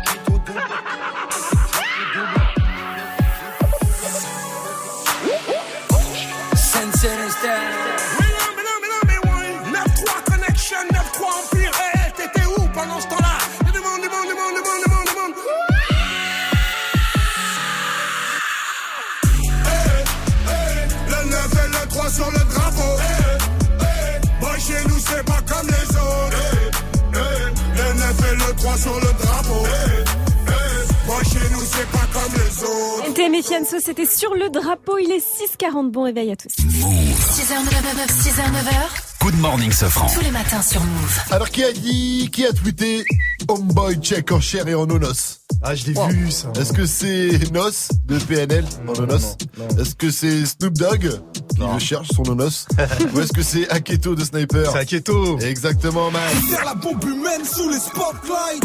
autres. 33.15 33.21
NTM 33.21 33.35
et 33.35 33.41
Fianso, 33.41 33.77
c'était 33.79 34.05
sur 34.05 34.33
le 34.33 34.49
drapeau. 34.49 34.97
Il 34.97 35.11
est 35.11 35.23
6h40. 35.23 35.91
Bon 35.91 36.03
réveil 36.03 36.31
à 36.31 36.35
tous. 36.35 36.49
6h, 36.49 37.53
9h, 37.53 38.07
6h, 38.09 38.41
9h. 38.51 39.21
Good 39.21 39.39
morning, 39.39 39.71
Sofran. 39.71 40.07
Tous 40.13 40.21
les 40.21 40.31
matins 40.31 40.61
sur 40.61 40.81
Move. 40.81 41.19
Alors 41.31 41.49
qui 41.49 41.63
a 41.63 41.71
dit, 41.71 42.29
qui 42.31 42.45
a 42.45 42.53
tweeté 42.53 43.03
Homeboy 43.47 43.97
check 44.01 44.31
en 44.31 44.39
chair 44.39 44.67
et 44.67 44.75
en 44.75 44.89
onos 44.89 45.39
Ah, 45.61 45.75
je 45.75 45.85
l'ai 45.87 45.93
Oh. 45.97 46.07
vu, 46.07 46.31
ça. 46.31 46.51
Est-ce 46.59 46.73
que 46.73 46.85
c'est 46.85 47.51
Nos 47.51 47.69
de 48.05 48.17
PNL 48.19 48.65
en 48.87 48.93
onos 49.03 49.37
Est-ce 49.79 49.95
que 49.95 50.09
c'est 50.11 50.45
Snoop 50.45 50.73
Dogg 50.73 51.09
qui 51.55 51.59
le 51.61 51.79
cherche 51.79 52.07
son 52.15 52.23
onos 52.29 52.65
Ou 53.13 53.19
est-ce 53.19 53.33
que 53.33 53.43
c'est 53.43 53.69
Aketo 53.69 54.15
de 54.15 54.23
Sniper 54.23 54.71
C'est 54.71 54.79
Aketo. 54.79 55.39
Exactement, 55.39 56.11
man. 56.11 56.21
Faire 56.49 56.65
la 56.65 56.73
bombe 56.75 57.03
humaine 57.03 57.45
sous 57.45 57.69
les 57.69 57.79
spotlights. 57.79 58.63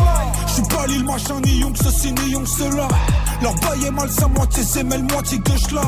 Je 0.49 0.53
suis 0.55 0.63
pas 0.63 0.87
l'île 0.87 1.05
machin, 1.05 1.41
ni 1.45 1.59
young 1.61 1.77
ceci, 1.77 2.13
ni 2.13 2.33
young 2.33 2.47
cela. 2.47 2.89
Leur 3.43 3.55
bail 3.57 3.85
est 3.87 3.91
mal, 3.91 4.11
sa 4.11 4.29
moitié 4.29 4.63
c'est 4.65 4.85
mêle, 4.85 5.05
moitié 5.05 5.39
gauche 5.39 5.71
là. 5.73 5.83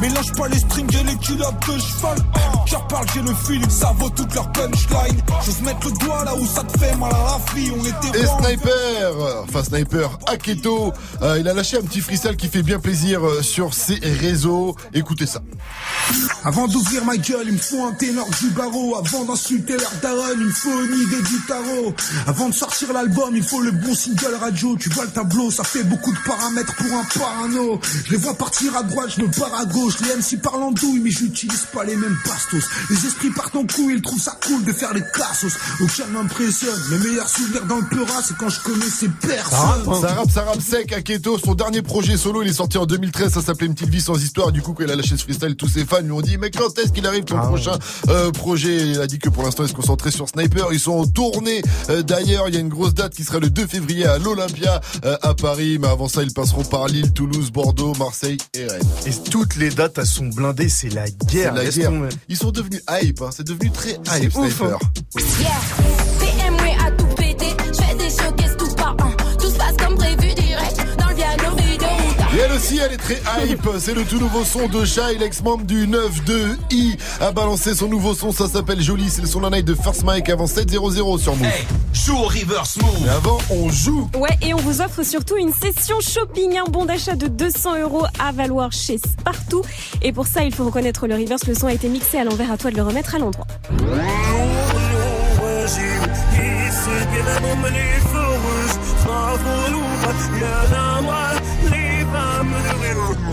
Mélange 0.00 0.32
pas 0.32 0.48
les 0.48 0.58
strings 0.58 0.96
et 0.96 1.04
les 1.04 1.16
culottes 1.16 1.54
de 1.68 1.78
cheval. 1.78 2.18
Car 2.66 2.86
parle, 2.88 3.06
j'ai 3.14 3.22
le 3.22 3.34
feeling, 3.34 3.68
ça 3.68 3.92
vaut 3.98 4.10
toute 4.10 4.34
leur 4.34 4.50
punchline. 4.52 5.20
J'ose 5.44 5.60
mettre 5.62 5.86
le 5.88 5.92
doigt 6.04 6.24
là 6.24 6.34
où 6.36 6.46
ça 6.46 6.62
te 6.62 6.78
fait 6.78 6.96
mal 6.96 7.12
à 7.12 7.38
la 7.38 7.52
fille, 7.52 7.72
on 7.76 7.84
était 7.84 8.18
Et. 8.18 8.26
Sniper, 8.26 9.12
enfin 9.42 9.64
Sniper, 9.64 10.18
Aketo, 10.26 10.92
euh, 11.22 11.38
il 11.38 11.48
a 11.48 11.54
lâché 11.54 11.76
un 11.76 11.82
petit 11.82 12.00
freestyle 12.00 12.36
qui 12.36 12.48
fait 12.48 12.62
bien 12.62 12.78
plaisir 12.78 13.26
euh, 13.26 13.42
sur 13.42 13.74
ses 13.74 13.96
réseaux. 13.96 14.76
Écoutez 14.94 15.26
ça. 15.26 15.42
Avant 16.44 16.66
d'ouvrir 16.66 17.04
ma 17.04 17.16
gueule, 17.16 17.46
il 17.46 17.52
me 17.52 17.58
faut 17.58 17.84
un 17.84 17.92
ténor 17.92 18.26
du 18.40 18.50
barreau. 18.50 18.96
Avant 18.96 19.24
d'insulter 19.24 19.76
leur 19.76 19.92
daronne, 20.00 20.38
il 20.38 20.46
me 20.46 20.50
faut 20.50 20.84
une 20.84 20.94
idée 20.94 21.22
du 21.22 21.40
tarot. 21.46 21.94
Avant 22.26 22.48
de 22.48 22.54
sortir 22.54 22.92
l'album, 22.92 23.34
il 23.34 23.42
faut 23.42 23.60
le 23.60 23.72
bon 23.72 23.94
single 23.94 24.36
radio. 24.40 24.76
Tu 24.78 24.88
vois 24.90 25.04
le 25.04 25.10
tableau, 25.10 25.50
ça 25.50 25.64
fait 25.64 25.84
beaucoup 25.84 26.12
de 26.12 26.18
paramètres 26.26 26.74
pour 26.74 26.92
un 26.96 27.04
parano. 27.18 27.80
Je 28.06 28.12
les 28.12 28.16
vois 28.16 28.34
partir 28.34 28.74
à 28.76 28.82
droite, 28.82 29.10
je 29.16 29.22
me 29.22 29.28
pars 29.28 29.54
à 29.54 29.64
gauche. 29.66 29.89
Gauche. 29.90 30.08
Les 30.08 30.36
MC 30.36 30.42
parlent 30.42 30.62
en 30.62 30.72
douille, 30.72 31.00
mais 31.02 31.10
j'utilise 31.10 31.66
pas 31.72 31.84
les 31.84 31.96
mêmes 31.96 32.16
pastos. 32.24 32.64
Les 32.88 33.06
esprits 33.06 33.30
partent 33.30 33.56
en 33.56 33.66
couille, 33.66 33.94
ils 33.94 34.02
trouvent 34.02 34.20
ça 34.20 34.36
cool 34.46 34.64
de 34.64 34.72
faire 34.72 34.92
les 34.94 35.02
cassos. 35.14 35.52
Aucun 35.80 36.06
m'impressionne. 36.06 36.80
Mes 36.90 36.98
meilleurs 36.98 37.28
souvenirs 37.28 37.66
dans 37.66 37.76
le 37.78 37.84
Peura, 37.84 38.22
c'est 38.22 38.36
quand 38.36 38.48
je 38.48 38.60
connaissais 38.60 39.08
personne. 39.20 40.00
Ça 40.00 40.14
rappe, 40.14 40.30
ça 40.30 40.42
rappe 40.42 40.60
sec 40.60 40.92
à 40.92 41.02
Keto. 41.02 41.38
Son 41.38 41.54
dernier 41.54 41.82
projet 41.82 42.16
solo, 42.16 42.42
il 42.42 42.48
est 42.48 42.52
sorti 42.54 42.78
en 42.78 42.86
2013. 42.86 43.32
Ça 43.32 43.42
s'appelait 43.42 43.66
Une 43.66 43.74
petite 43.74 43.90
vie 43.90 44.00
sans 44.00 44.20
histoire. 44.22 44.52
Du 44.52 44.62
coup, 44.62 44.72
quand 44.72 44.84
il 44.84 44.90
a 44.90 44.96
lâché 44.96 45.16
ce 45.16 45.22
freestyle, 45.22 45.56
tous 45.56 45.68
ses 45.68 45.84
fans 45.84 46.00
lui 46.00 46.12
ont 46.12 46.20
dit, 46.20 46.38
mais 46.38 46.50
quand 46.50 46.78
est-ce 46.78 46.92
qu'il 46.92 47.06
arrive 47.06 47.24
ton 47.24 47.38
Ah 47.38 47.46
prochain 47.46 47.78
euh, 48.08 48.30
projet? 48.30 48.88
Il 48.88 49.00
a 49.00 49.06
dit 49.06 49.18
que 49.18 49.28
pour 49.28 49.42
l'instant, 49.42 49.64
il 49.64 49.68
se 49.68 49.74
concentrait 49.74 50.10
sur 50.10 50.28
Sniper. 50.28 50.72
Ils 50.72 50.80
sont 50.80 50.92
en 50.92 51.06
tournée. 51.06 51.62
Euh, 51.88 52.02
D'ailleurs, 52.02 52.48
il 52.48 52.54
y 52.54 52.56
a 52.56 52.60
une 52.60 52.68
grosse 52.68 52.94
date 52.94 53.14
qui 53.14 53.24
sera 53.24 53.38
le 53.38 53.50
2 53.50 53.66
février 53.66 54.06
à 54.06 54.18
l'Olympia 54.18 54.80
euh, 55.04 55.16
à 55.22 55.34
Paris. 55.34 55.78
Mais 55.80 55.88
avant 55.88 56.08
ça, 56.08 56.22
ils 56.22 56.32
passeront 56.32 56.64
par 56.64 56.88
Lille, 56.88 57.12
Toulouse, 57.12 57.50
Bordeaux, 57.50 57.92
Marseille 57.98 58.38
et 58.54 58.66
Rennes. 58.66 58.80
Et 59.06 59.30
toutes 59.30 59.56
les 59.56 59.70
dates, 59.80 59.96
elles 59.96 60.06
sont 60.06 60.26
blindées, 60.26 60.68
c'est 60.68 60.90
la 60.90 61.08
guerre. 61.08 61.54
la. 61.54 61.62
Ils 62.28 62.36
sont 62.36 62.50
devenus 62.50 62.82
hype. 63.02 63.22
Hein. 63.22 63.30
C'est 63.32 63.46
devenu 63.46 63.70
très 63.70 63.92
hype, 64.20 64.36
ouf. 64.36 64.62
BMW 64.62 65.99
aussi, 72.60 72.78
elle 72.78 72.92
est 72.92 72.96
très 72.96 73.20
hype. 73.42 73.68
C'est 73.78 73.94
le 73.94 74.04
tout 74.04 74.18
nouveau 74.18 74.44
son 74.44 74.68
de 74.68 74.84
Shy, 74.84 75.18
l'ex-membre 75.18 75.64
du 75.64 75.86
9-2-I, 75.86 76.96
a 77.20 77.32
balancé 77.32 77.74
son 77.74 77.88
nouveau 77.88 78.14
son. 78.14 78.32
Ça 78.32 78.48
s'appelle 78.48 78.80
Jolie. 78.80 79.08
C'est 79.08 79.22
le 79.22 79.26
son 79.26 79.40
d'un 79.40 79.50
night 79.50 79.64
de 79.64 79.74
First 79.74 80.04
Mike 80.04 80.28
avant 80.28 80.44
7-0-0 80.44 81.18
sur 81.18 81.36
Move. 81.36 81.48
Joue 81.92 82.16
au 82.16 82.24
reverse 82.24 82.76
move. 82.76 82.98
Mais 83.02 83.08
avant, 83.08 83.38
on 83.50 83.70
joue. 83.70 84.10
Ouais, 84.18 84.36
et 84.42 84.52
on 84.52 84.58
vous 84.58 84.80
offre 84.80 85.02
surtout 85.02 85.36
une 85.36 85.52
session 85.52 85.96
shopping, 86.00 86.58
un 86.58 86.70
bon 86.70 86.84
d'achat 86.84 87.16
de 87.16 87.28
200 87.28 87.80
euros 87.80 88.04
à 88.18 88.32
valoir 88.32 88.72
chez 88.72 88.98
Spartoo. 88.98 89.62
Et 90.02 90.12
pour 90.12 90.26
ça, 90.26 90.44
il 90.44 90.54
faut 90.54 90.64
reconnaître 90.64 91.06
le 91.06 91.14
reverse. 91.14 91.46
Le 91.46 91.54
son 91.54 91.66
a 91.66 91.72
été 91.72 91.88
mixé 91.88 92.18
à 92.18 92.24
l'envers. 92.24 92.52
À 92.52 92.56
toi 92.56 92.70
de 92.70 92.76
le 92.76 92.82
remettre 92.82 93.14
à 93.14 93.18
l'endroit. 93.18 93.46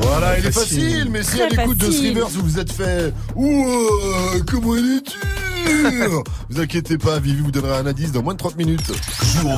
Voilà, 0.01 0.39
il 0.39 0.45
est 0.45 0.51
Facile. 0.51 1.10
mais 1.12 1.24
si 1.24 1.41
à 1.41 1.49
l'écoute 1.49 1.78
de 1.78 1.91
ce 1.91 2.20
vous 2.30 2.41
vous 2.43 2.60
êtes 2.60 2.72
fait 2.72 3.14
Ouah, 3.36 4.39
comment 4.49 4.76
il 4.76 4.97
est 4.97 5.99
dur 5.99 6.24
Vous 6.49 6.60
inquiétez 6.62 6.97
pas, 6.97 7.20
Vivi 7.20 7.41
vous 7.41 7.51
donnera 7.51 7.78
un 7.80 7.86
indice 7.86 8.12
dans 8.12 8.24
moins 8.24 8.34
de 8.34 8.39
30 8.39 8.58
minutes. 8.58 8.91
Joue 9.36 9.49
au. 9.49 9.58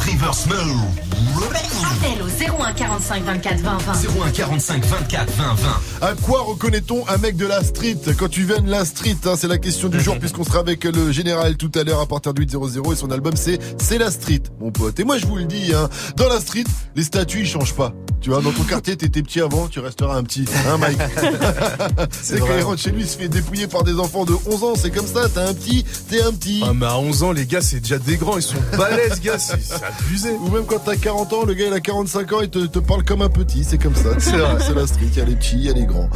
Appel 1.99 2.21
au 2.21 2.61
01 2.61 2.73
45 2.73 3.23
24 3.23 3.57
20 3.59 3.77
20. 3.77 3.93
01 4.25 4.31
45 4.31 4.85
24 4.85 5.31
20 5.31 5.53
20. 5.53 5.81
À 6.01 6.13
quoi 6.13 6.41
reconnaît-on 6.41 7.07
un 7.07 7.17
mec 7.17 7.35
de 7.35 7.45
la 7.45 7.63
street 7.63 7.97
Quand 8.17 8.29
tu 8.29 8.43
viens 8.43 8.59
de 8.59 8.69
la 8.69 8.85
street, 8.85 9.17
hein, 9.25 9.33
c'est 9.35 9.47
la 9.47 9.57
question 9.57 9.89
du 9.89 9.99
jour 9.99 10.17
puisqu'on 10.19 10.43
sera 10.43 10.59
avec 10.59 10.83
le 10.83 11.11
général 11.11 11.57
tout 11.57 11.71
à 11.75 11.83
l'heure 11.83 11.99
à 11.99 12.05
partir 12.05 12.33
de 12.33 12.41
8.00 12.41 12.93
et 12.93 12.95
son 12.95 13.11
album 13.11 13.35
c'est 13.35 13.59
C'est 13.81 13.97
la 13.97 14.11
street, 14.11 14.43
mon 14.59 14.71
pote. 14.71 14.99
Et 14.99 15.03
moi 15.03 15.17
je 15.17 15.25
vous 15.25 15.35
le 15.35 15.45
dis, 15.45 15.73
hein, 15.73 15.89
dans 16.15 16.29
la 16.29 16.39
street, 16.39 16.65
les 16.95 17.03
statuts 17.03 17.41
ils 17.41 17.47
changent 17.47 17.75
pas. 17.75 17.93
Tu 18.21 18.31
vois, 18.31 18.41
dans 18.41 18.51
ton 18.51 18.63
quartier, 18.63 18.97
t'étais 18.97 19.21
petit 19.21 19.39
avant, 19.39 19.69
tu 19.69 19.79
resteras 19.79 20.17
un 20.17 20.23
petit, 20.23 20.43
hein 20.67 20.77
Mike 20.77 20.99
C'est 22.21 22.39
quand 22.39 22.47
il 22.57 22.63
rentre 22.63 22.81
chez 22.81 22.91
lui, 22.91 23.03
il 23.03 23.07
se 23.07 23.17
fait 23.17 23.29
dépouiller 23.29 23.67
par 23.67 23.83
des 23.83 23.97
enfants 23.97 24.25
de 24.25 24.33
11 24.45 24.63
ans, 24.65 24.73
c'est 24.75 24.91
comme 24.91 25.07
ça, 25.07 25.29
t'es 25.29 25.39
un 25.39 25.53
petit, 25.53 25.85
t'es 26.09 26.21
un 26.21 26.33
petit. 26.33 26.61
Ah, 26.65 26.73
mais 26.73 26.85
à 26.85 26.97
11 26.97 27.23
ans, 27.23 27.31
les 27.31 27.45
gars, 27.45 27.61
c'est 27.61 27.79
déjà 27.79 27.97
des 27.97 28.17
grands. 28.17 28.37
Ils 28.37 28.43
sont 28.43 28.57
balèzes, 28.77 29.21
gars. 29.21 29.39
C'est 29.39 29.63
c'est 29.63 29.81
abusé. 29.83 30.31
Ou 30.31 30.49
même 30.49 30.65
quand 30.65 30.79
t'as 30.79 30.97
40 30.97 31.31
ans, 31.31 31.45
le 31.45 31.53
gars 31.53 31.67
il 31.67 31.73
a 31.73 31.79
45 31.89 32.33
ans, 32.33 32.41
il 32.43 32.49
te, 32.51 32.59
te 32.67 32.77
parle 32.77 33.03
comme 33.03 33.23
un 33.23 33.29
petit, 33.29 33.63
c'est 33.63 33.79
comme 33.79 33.95
ça. 33.95 34.11
C'est 34.19 34.37
la 34.37 34.85
street, 34.85 35.07
il 35.11 35.17
y 35.17 35.21
a 35.21 35.25
les 35.25 35.35
petits, 35.35 35.55
il 35.55 35.63
y 35.63 35.69
a 35.69 35.73
les 35.73 35.87
grands. 35.87 36.07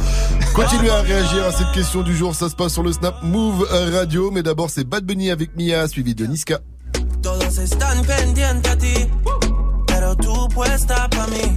Continuez 0.54 0.90
à 0.90 1.00
réagir 1.00 1.44
à 1.44 1.50
cette 1.50 1.72
question 1.72 2.02
du 2.02 2.16
jour, 2.16 2.32
ça 2.32 2.48
se 2.48 2.54
passe 2.54 2.74
sur 2.74 2.84
le 2.84 2.92
Snap 2.92 3.16
Move 3.24 3.66
Radio, 3.92 4.30
mais 4.30 4.44
d'abord 4.44 4.70
c'est 4.70 4.84
Bad 4.84 5.04
Bunny 5.04 5.32
avec 5.32 5.56
Mia, 5.56 5.88
suivi 5.88 6.14
de 6.14 6.26
Niska. 6.26 6.60
Todos 7.22 7.58
están 7.58 8.04
pendientes 8.04 8.70
a 8.70 8.76
ti, 8.76 9.10
pero 9.88 10.14
tú 10.14 10.48
puesta 10.54 11.08
pa' 11.10 11.26
mí, 11.26 11.56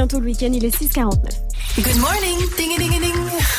bientôt 0.00 0.18
le 0.18 0.28
week-end, 0.28 0.50
il 0.50 0.64
est 0.64 0.74
6h49. 0.74 1.12
Good 1.76 1.98
morning, 1.98 2.38
ding 2.56 2.74
ding 2.78 3.00
ding. 3.00 3.14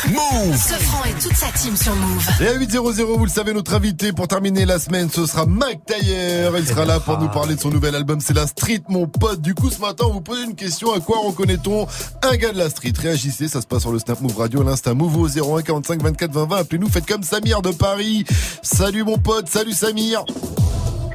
Move 0.09 0.57
Sofran 0.57 1.05
et 1.05 1.13
toute 1.21 1.35
sa 1.35 1.51
team 1.51 1.77
sur 1.77 1.93
Move. 1.93 2.27
Et 2.41 2.47
à 2.47 2.55
8.00, 2.55 3.03
vous 3.03 3.25
le 3.25 3.29
savez, 3.29 3.53
notre 3.53 3.75
invité 3.75 4.11
pour 4.11 4.27
terminer 4.27 4.65
la 4.65 4.79
semaine, 4.79 5.07
ce 5.11 5.27
sera 5.27 5.45
Mike 5.45 5.85
Taylor. 5.85 6.57
Il 6.57 6.65
sera 6.65 6.85
là 6.85 6.99
pour 6.99 7.19
nous 7.19 7.29
parler 7.29 7.53
de 7.53 7.59
son 7.59 7.69
nouvel 7.69 7.93
album, 7.93 8.19
c'est 8.21 8.33
La 8.33 8.47
Street, 8.47 8.81
mon 8.89 9.05
pote. 9.05 9.39
Du 9.41 9.53
coup, 9.53 9.69
ce 9.69 9.79
matin, 9.79 10.05
on 10.09 10.13
vous 10.13 10.21
pose 10.21 10.41
une 10.43 10.55
question. 10.55 10.91
À 10.91 10.99
quoi 10.99 11.19
reconnaît-on 11.23 11.85
un 12.23 12.35
gars 12.37 12.53
de 12.53 12.57
la 12.57 12.71
street? 12.71 12.93
Réagissez, 12.97 13.47
ça 13.47 13.61
se 13.61 13.67
passe 13.67 13.81
sur 13.81 13.91
le 13.91 13.99
Snap 13.99 14.19
Move 14.21 14.35
Radio, 14.35 14.63
l'Insta 14.63 14.95
Move 14.95 15.17
au 15.17 15.27
01 15.27 15.61
45 15.61 16.01
24 16.01 16.31
20 16.31 16.45
20. 16.47 16.57
Appelez-nous, 16.57 16.89
faites 16.89 17.05
comme 17.05 17.21
Samir 17.21 17.61
de 17.61 17.69
Paris. 17.69 18.25
Salut 18.63 19.03
mon 19.03 19.19
pote, 19.19 19.47
salut 19.47 19.73
Samir. 19.73 20.25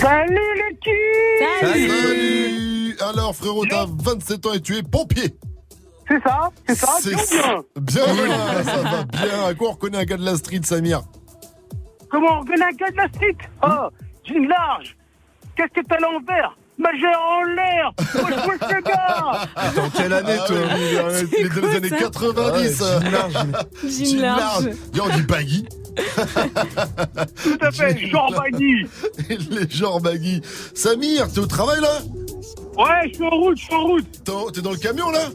Salut 0.01 0.39
l'équipe 0.55 1.47
Salut. 1.61 2.46
Alors 3.09 3.35
frérot, 3.35 3.65
t'as 3.67 3.87
27 3.87 4.47
ans 4.47 4.53
et 4.55 4.61
tu 4.61 4.77
es 4.77 4.83
pompier. 4.83 5.37
C'est 6.09 6.23
ça, 6.23 6.51
c'est 6.67 6.75
ça, 6.77 6.87
C'est 7.01 7.11
bien 7.11 7.19
ça. 7.19 7.37
bien. 7.77 8.05
Bien, 8.15 8.65
ça 8.65 8.77
va 8.83 9.05
bien. 9.05 9.45
À 9.49 9.55
quoi 9.55 9.69
on 9.69 9.73
reconnaît 9.73 9.99
un 9.99 10.05
gars 10.05 10.17
de 10.17 10.25
la 10.25 10.37
street, 10.37 10.61
Samir? 10.63 11.03
Comment 12.11 12.37
on 12.37 12.41
reconnaît 12.41 12.65
un 12.65 12.77
gars 12.77 12.91
de 12.91 12.97
la 12.97 13.09
street? 13.09 13.37
Oh, 13.63 13.89
jean 14.25 14.47
large, 14.49 14.97
casquette 15.57 15.91
à 15.91 15.99
l'envers, 15.99 16.57
majeur 16.79 17.21
en 17.21 17.43
l'air, 17.43 17.93
wesh 18.15 18.47
wesh 18.47 18.71
le 18.73 18.83
gars 18.83 19.49
Dans 19.75 19.91
quelle 19.91 20.13
année, 20.13 20.37
toi 20.47 20.57
Il 21.39 21.47
est 21.47 21.61
dans 21.61 21.67
les 21.69 21.77
années 21.77 21.91
90. 21.91 22.81
Ouais, 22.81 22.87
jean 23.91 24.21
large. 24.21 24.65
Large. 24.65 24.69
On 25.03 25.17
dit 25.17 25.23
baggy. 25.23 25.67
Tout 27.43 27.59
à 27.63 27.73
fait, 27.73 28.07
genre 28.07 28.31
baggy. 28.33 28.87
Les 29.51 29.69
genres 29.71 30.01
baggy. 30.01 30.41
Samir, 30.75 31.33
t'es 31.33 31.41
au 31.41 31.47
travail 31.47 31.81
là? 31.81 31.99
Ouais, 32.77 33.09
je 33.09 33.15
suis 33.15 33.25
en 33.25 33.31
route, 33.31 33.59
je 33.59 33.65
suis 33.65 33.75
en 33.75 33.85
route. 33.85 34.07
T'es- 34.25 34.53
T'es 34.55 34.61
dans 34.63 34.71
le 34.73 34.77
camion 34.77 35.11
là 35.11 35.29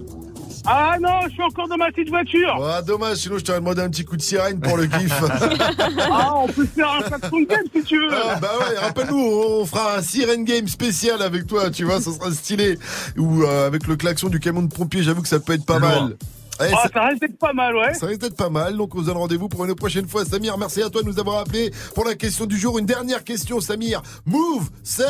Ah 0.66 0.96
non, 1.02 1.22
je 1.26 1.30
suis 1.32 1.42
encore 1.42 1.68
dans 1.68 1.78
ma 1.78 1.92
petite 1.92 2.10
voiture. 2.10 2.60
Ah, 2.64 2.82
dommage, 2.82 3.18
sinon 3.18 3.38
je 3.40 3.44
t'aurais 3.44 3.60
demandé 3.60 3.82
un 3.82 3.90
petit 3.90 4.06
coup 4.06 4.16
de 4.18 4.22
sirène 4.22 4.60
pour 4.60 4.78
le 4.78 4.86
kiff. 4.86 5.12
Ah, 6.12 6.34
on 6.36 6.48
peut 6.48 6.66
se 6.66 6.72
faire 6.72 6.92
un 6.92 7.02
klaxon 7.02 7.40
de 7.42 7.46
game 7.46 7.64
si 7.76 7.84
tu 7.84 7.98
veux. 8.00 8.10
Ah, 8.14 8.36
bah 8.40 8.52
ouais, 8.60 8.78
rappelle-nous, 8.78 9.18
on 9.18 9.66
fera 9.66 9.98
un 9.98 10.02
sirène 10.02 10.44
game 10.44 10.68
spécial 10.68 11.22
avec 11.22 11.48
toi, 11.48 11.70
tu 11.72 11.84
vois, 11.86 12.00
ça 12.02 12.12
sera 12.12 12.32
stylé. 12.32 12.78
Ou 13.18 13.44
euh, 13.44 13.66
avec 13.68 13.88
le 13.88 13.96
klaxon 13.96 14.30
du 14.30 14.40
camion 14.40 14.62
de 14.62 14.74
pompier, 14.74 15.02
j'avoue 15.04 15.22
que 15.24 15.28
ça 15.28 15.40
peut 15.40 15.54
être 15.54 15.66
pas 15.66 15.80
mal. 15.80 16.18
Eh, 16.60 16.66
Ah, 16.76 16.84
ça, 16.84 16.90
ça 16.94 17.02
reste 17.08 17.22
d'être 17.22 17.40
pas 17.40 17.54
mal, 17.54 17.76
ouais. 17.76 17.94
ça 17.96 18.06
risque 18.06 18.22
d'être 18.22 18.36
pas 18.38 18.50
mal, 18.52 18.78
donc 18.78 18.94
on 18.94 19.00
se 19.00 19.06
donne 19.06 19.18
rendez-vous 19.18 19.50
pour 19.50 19.66
une 19.66 19.74
prochaine 19.74 20.08
fois. 20.08 20.26
Samir, 20.26 20.60
merci 20.60 20.84
à 20.84 20.90
toi 20.92 21.02
de 21.02 21.08
nous 21.08 21.20
avoir 21.20 21.40
appelé 21.40 21.72
pour 21.96 22.06
la 22.06 22.14
question 22.14 22.46
du 22.46 22.56
jour. 22.60 22.78
Une 22.78 22.86
dernière 22.86 23.24
question, 23.24 23.60
Samir. 23.62 24.04
Move, 24.28 24.70
c'est... 24.84 25.06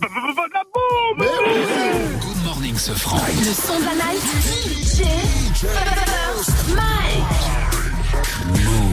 Mais 0.00 1.26
oui 1.46 1.54
Good 2.20 2.44
morning, 2.44 2.76
ce 2.76 2.92
franc. 2.92 3.18
Le 3.18 3.52
son 3.52 3.78
de 3.78 3.84
la 3.84 3.94
night. 3.94 4.22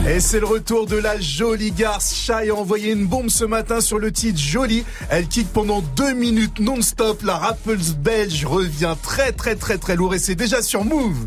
Et 0.08 0.20
c'est 0.20 0.40
le 0.40 0.46
retour 0.46 0.86
de 0.86 0.96
la 0.96 1.20
jolie 1.20 1.72
garce. 1.72 2.14
Shai 2.14 2.50
a 2.50 2.54
envoyé 2.54 2.92
une 2.92 3.06
bombe 3.06 3.30
ce 3.30 3.44
matin 3.44 3.80
sur 3.80 3.98
le 3.98 4.12
titre 4.12 4.38
Jolie. 4.38 4.84
Elle 5.10 5.28
kick 5.28 5.52
pendant 5.52 5.80
deux 5.96 6.12
minutes 6.12 6.60
non-stop. 6.60 7.22
La 7.22 7.36
rappeuse 7.36 7.94
belge 7.94 8.44
revient 8.44 8.96
très 9.02 9.32
très 9.32 9.54
très 9.54 9.78
très 9.78 9.96
lourd 9.96 10.14
et 10.14 10.18
c'est 10.18 10.34
déjà 10.34 10.62
sur 10.62 10.84
Move. 10.84 11.26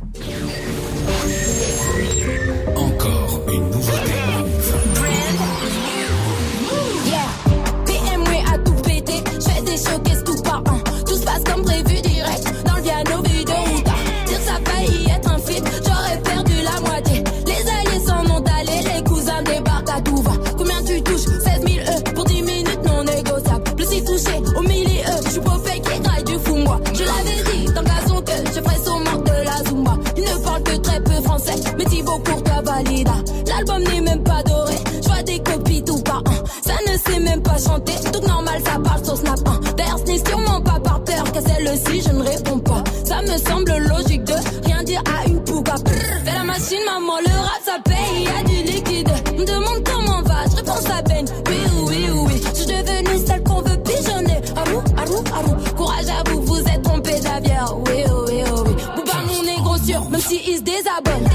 L'album 33.48 33.84
n'est 33.84 34.02
même 34.02 34.24
pas 34.24 34.44
doré. 34.44 34.76
Je 35.02 35.08
vois 35.08 35.24
des 35.24 35.40
copies 35.40 35.84
tout 35.84 36.02
par 36.04 36.18
un. 36.26 36.44
Ça 36.62 36.74
ne 36.88 36.98
sait 36.98 37.20
même 37.20 37.42
pas 37.42 37.58
chanter. 37.58 37.94
Tout 38.12 38.28
normal, 38.28 38.62
ça 38.66 38.80
parle 38.80 39.06
sur 39.06 39.18
Snap 39.18 39.40
1. 39.46 39.60
Verse 39.78 40.04
n'est 40.06 40.26
sûrement 40.26 40.62
pas 40.62 40.80
par 40.80 41.04
peur. 41.04 41.24
Que 41.32 41.42
celle-ci, 41.42 42.02
je 42.02 42.14
ne 42.14 42.24
réponds 42.24 42.60
pas. 42.60 42.84
Ça 43.06 43.22
me 43.22 43.38
semble 43.38 43.78
logique 43.88 44.24
de 44.24 44.34
rien 44.66 44.84
dire 44.84 45.02
à 45.06 45.28
une 45.28 45.44
pouga. 45.44 45.76
Fais 45.86 46.34
la 46.34 46.44
machine, 46.44 46.80
maman, 46.86 47.20
le 47.26 47.40
rap, 47.40 47.62
ça 47.66 47.78
paye. 47.84 48.24
Y 48.24 48.28
a 48.28 48.44
du 48.44 48.72
liquide. 48.72 49.10
Me 49.38 49.46
demande 49.46 49.84
comment 49.86 50.22
va. 50.24 50.46
Je 50.50 50.56
réponds, 50.58 50.94
à 50.98 51.04
peine. 51.04 51.26
Oui, 51.48 51.58
oui, 51.88 52.06
oui. 52.26 52.42
Je 52.50 52.58
suis 52.58 52.66
devenue 52.66 53.26
celle 53.26 53.44
qu'on 53.44 53.62
veut 53.62 53.78
pigeonner. 53.84 54.42
Arou, 54.56 54.82
arou, 54.98 55.24
arou. 55.34 55.56
Courage 55.78 56.10
à 56.10 56.30
vous, 56.30 56.42
vous 56.42 56.60
êtes 56.60 56.82
trompé 56.82 57.20
d'avion. 57.20 57.84
Oui, 57.86 58.04
oui, 58.28 58.44
oui. 58.66 58.74
Bouba, 58.96 59.18
mon 59.28 59.44
négro 59.44 59.78
sûr, 59.78 60.10
même 60.10 60.22
si 60.22 60.42
il 60.48 60.58
se 60.58 60.64
désabonne. 60.64 61.30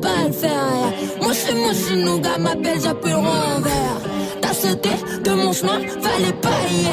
Pas 0.00 0.26
le 0.26 0.32
faire. 0.32 0.92
Moi, 1.22 1.32
je 1.32 1.38
suis 1.38 1.54
moi, 1.54 1.72
je 1.72 1.84
suis 1.84 1.96
nougat, 1.96 2.38
m'appelle, 2.38 2.80
j'appuie 2.82 3.10
le 3.10 3.16
renvers. 3.16 4.00
T'as 4.40 4.52
sauté 4.52 4.90
de 5.24 5.30
mon 5.30 5.52
chemin, 5.52 5.80
fallait 5.80 6.32
pas 6.40 6.60
hier. 6.70 6.92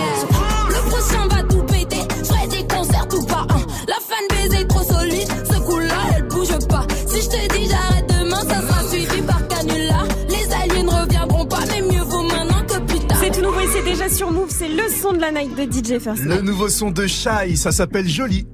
Le 0.69 0.89
prochain 0.89 1.27
va 1.29 1.43
tout 1.43 1.63
péter, 1.63 2.07
je 2.23 2.49
des 2.49 2.67
concerts 2.67 3.07
tout 3.07 3.25
pas 3.25 3.45
un. 3.49 3.61
La 3.87 3.99
fan 4.01 4.25
baiser 4.29 4.61
est 4.61 4.67
trop 4.67 4.83
solide, 4.83 5.27
ce 5.51 5.59
coup-là, 5.59 5.95
elle 6.15 6.27
bouge 6.27 6.67
pas. 6.67 6.85
Si 7.07 7.21
je 7.21 7.29
te 7.29 7.53
dis 7.53 7.69
j'arrête 7.69 8.07
demain, 8.09 8.41
ça 8.41 8.61
sera 8.61 8.83
suivi 8.89 9.21
par 9.21 9.47
canular. 9.47 10.05
Les 10.29 10.53
aliens 10.53 10.83
ne 10.83 11.01
reviendront 11.01 11.45
pas, 11.45 11.59
mais 11.71 11.81
mieux 11.81 12.03
vaut 12.03 12.23
maintenant 12.23 12.63
que 12.67 12.79
plus 12.79 12.99
tard. 13.07 13.17
C'est 13.21 13.31
tout 13.31 13.41
nouveau 13.41 13.59
et 13.59 13.67
c'est 13.73 13.83
déjà 13.83 14.09
sur 14.09 14.31
Move, 14.31 14.49
c'est 14.49 14.69
le 14.69 14.89
son 14.89 15.13
de 15.13 15.19
la 15.19 15.31
night 15.31 15.55
de 15.55 15.63
DJ 15.63 15.99
First. 15.99 16.23
Le 16.23 16.41
nouveau 16.41 16.69
son 16.69 16.91
de 16.91 17.07
Shai, 17.07 17.55
ça 17.55 17.71
s'appelle 17.71 18.07
Jolie. 18.07 18.47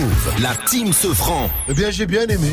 Move, 0.00 0.42
la 0.42 0.54
team 0.68 0.92
se 0.92 1.08
franc. 1.08 1.48
Eh 1.68 1.74
bien, 1.74 1.90
j'ai 1.90 2.06
bien 2.06 2.26
aimé. 2.26 2.52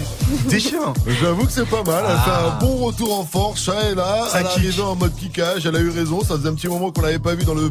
Chiant. 0.60 0.94
J'avoue 1.22 1.46
que 1.46 1.52
c'est 1.52 1.66
pas 1.68 1.84
mal. 1.84 2.04
Elle 2.08 2.16
Ah. 2.18 2.24
fait 2.26 2.48
un 2.48 2.60
bon 2.68 2.86
retour 2.86 3.20
en 3.20 3.26
force. 3.26 3.66
Ça 3.66 3.82
est 3.90 3.96
là. 3.96 4.28
Ça 4.32 4.40
elle 4.42 4.46
arrivée 4.48 4.82
en 4.82 4.96
mode 4.96 5.14
kickage. 5.16 5.66
Elle 5.66 5.76
a 5.76 5.80
eu 5.80 5.90
raison. 5.90 6.22
Ça 6.22 6.38
faisait 6.38 6.48
un 6.50 6.54
petit 6.54 6.68
moment 6.68 6.92
qu'on 6.92 7.02
l'avait 7.02 7.20
pas 7.20 7.36
vu 7.36 7.44
dans 7.44 7.54
le, 7.54 7.70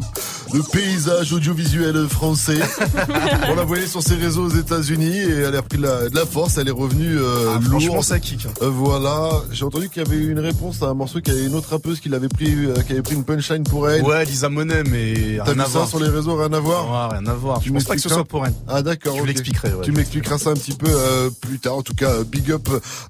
le 0.53 0.61
paysage 0.71 1.33
audiovisuel 1.33 2.07
français. 2.07 2.59
On 3.49 3.55
la 3.55 3.63
voyait 3.63 3.87
sur 3.87 4.03
ses 4.03 4.15
réseaux 4.15 4.45
aux 4.45 4.49
États-Unis 4.55 5.17
et 5.17 5.29
elle 5.47 5.55
a 5.55 5.61
pris 5.61 5.77
de 5.77 5.83
la, 5.83 6.09
de 6.09 6.15
la 6.15 6.25
force. 6.25 6.57
Elle 6.57 6.67
est 6.67 6.71
revenue 6.71 7.17
euh, 7.17 7.55
Ah, 7.55 7.59
franchement, 7.61 8.01
ça 8.01 8.19
kick. 8.19 8.45
Euh, 8.61 8.69
voilà. 8.69 9.29
J'ai 9.51 9.65
entendu 9.65 9.89
qu'il 9.89 10.03
y 10.03 10.05
avait 10.05 10.17
eu 10.17 10.31
une 10.31 10.39
réponse 10.39 10.81
à 10.83 10.87
un 10.87 10.93
morceau 10.93 11.19
qu'il 11.21 11.33
y 11.33 11.37
avait 11.37 11.47
une 11.47 11.55
autre 11.55 11.69
rappeuse 11.71 11.99
qui 11.99 12.09
l'avait 12.09 12.29
pris, 12.29 12.53
euh, 12.53 12.73
qui 12.85 12.93
avait 12.93 13.01
pris 13.01 13.15
une 13.15 13.23
punchline 13.23 13.63
pour 13.63 13.89
elle. 13.89 14.03
Ouais, 14.03 14.23
Lisa 14.25 14.49
Monet, 14.49 14.83
mais 14.83 15.37
T'as 15.37 15.43
rien 15.45 15.53
vu 15.53 15.61
à 15.61 15.63
ça 15.65 15.69
voir. 15.71 15.87
sur 15.87 15.99
les 15.99 16.09
réseaux, 16.09 16.35
rien 16.35 16.53
à 16.53 16.59
voir 16.59 17.09
Ouais, 17.09 17.17
rien 17.17 17.27
à 17.27 17.33
voir. 17.33 17.59
Tu 17.59 17.69
Je 17.69 17.73
pense 17.73 17.83
pas 17.85 17.95
que 17.95 18.01
ce 18.01 18.09
soit 18.09 18.23
pour 18.25 18.45
elle. 18.45 18.53
Ah 18.67 18.81
d'accord. 18.81 19.15
Je 19.17 19.21
ok. 19.21 19.27
Ouais. 19.69 19.83
Tu 19.83 19.91
m'expliqueras 19.91 20.37
ça 20.37 20.49
un 20.51 20.53
petit 20.55 20.73
peu 20.73 20.87
euh, 20.89 21.29
plus 21.41 21.59
tard. 21.59 21.75
En 21.77 21.81
tout 21.81 21.93
cas, 21.95 22.09
euh, 22.11 22.23
big 22.23 22.51
up 22.51 22.69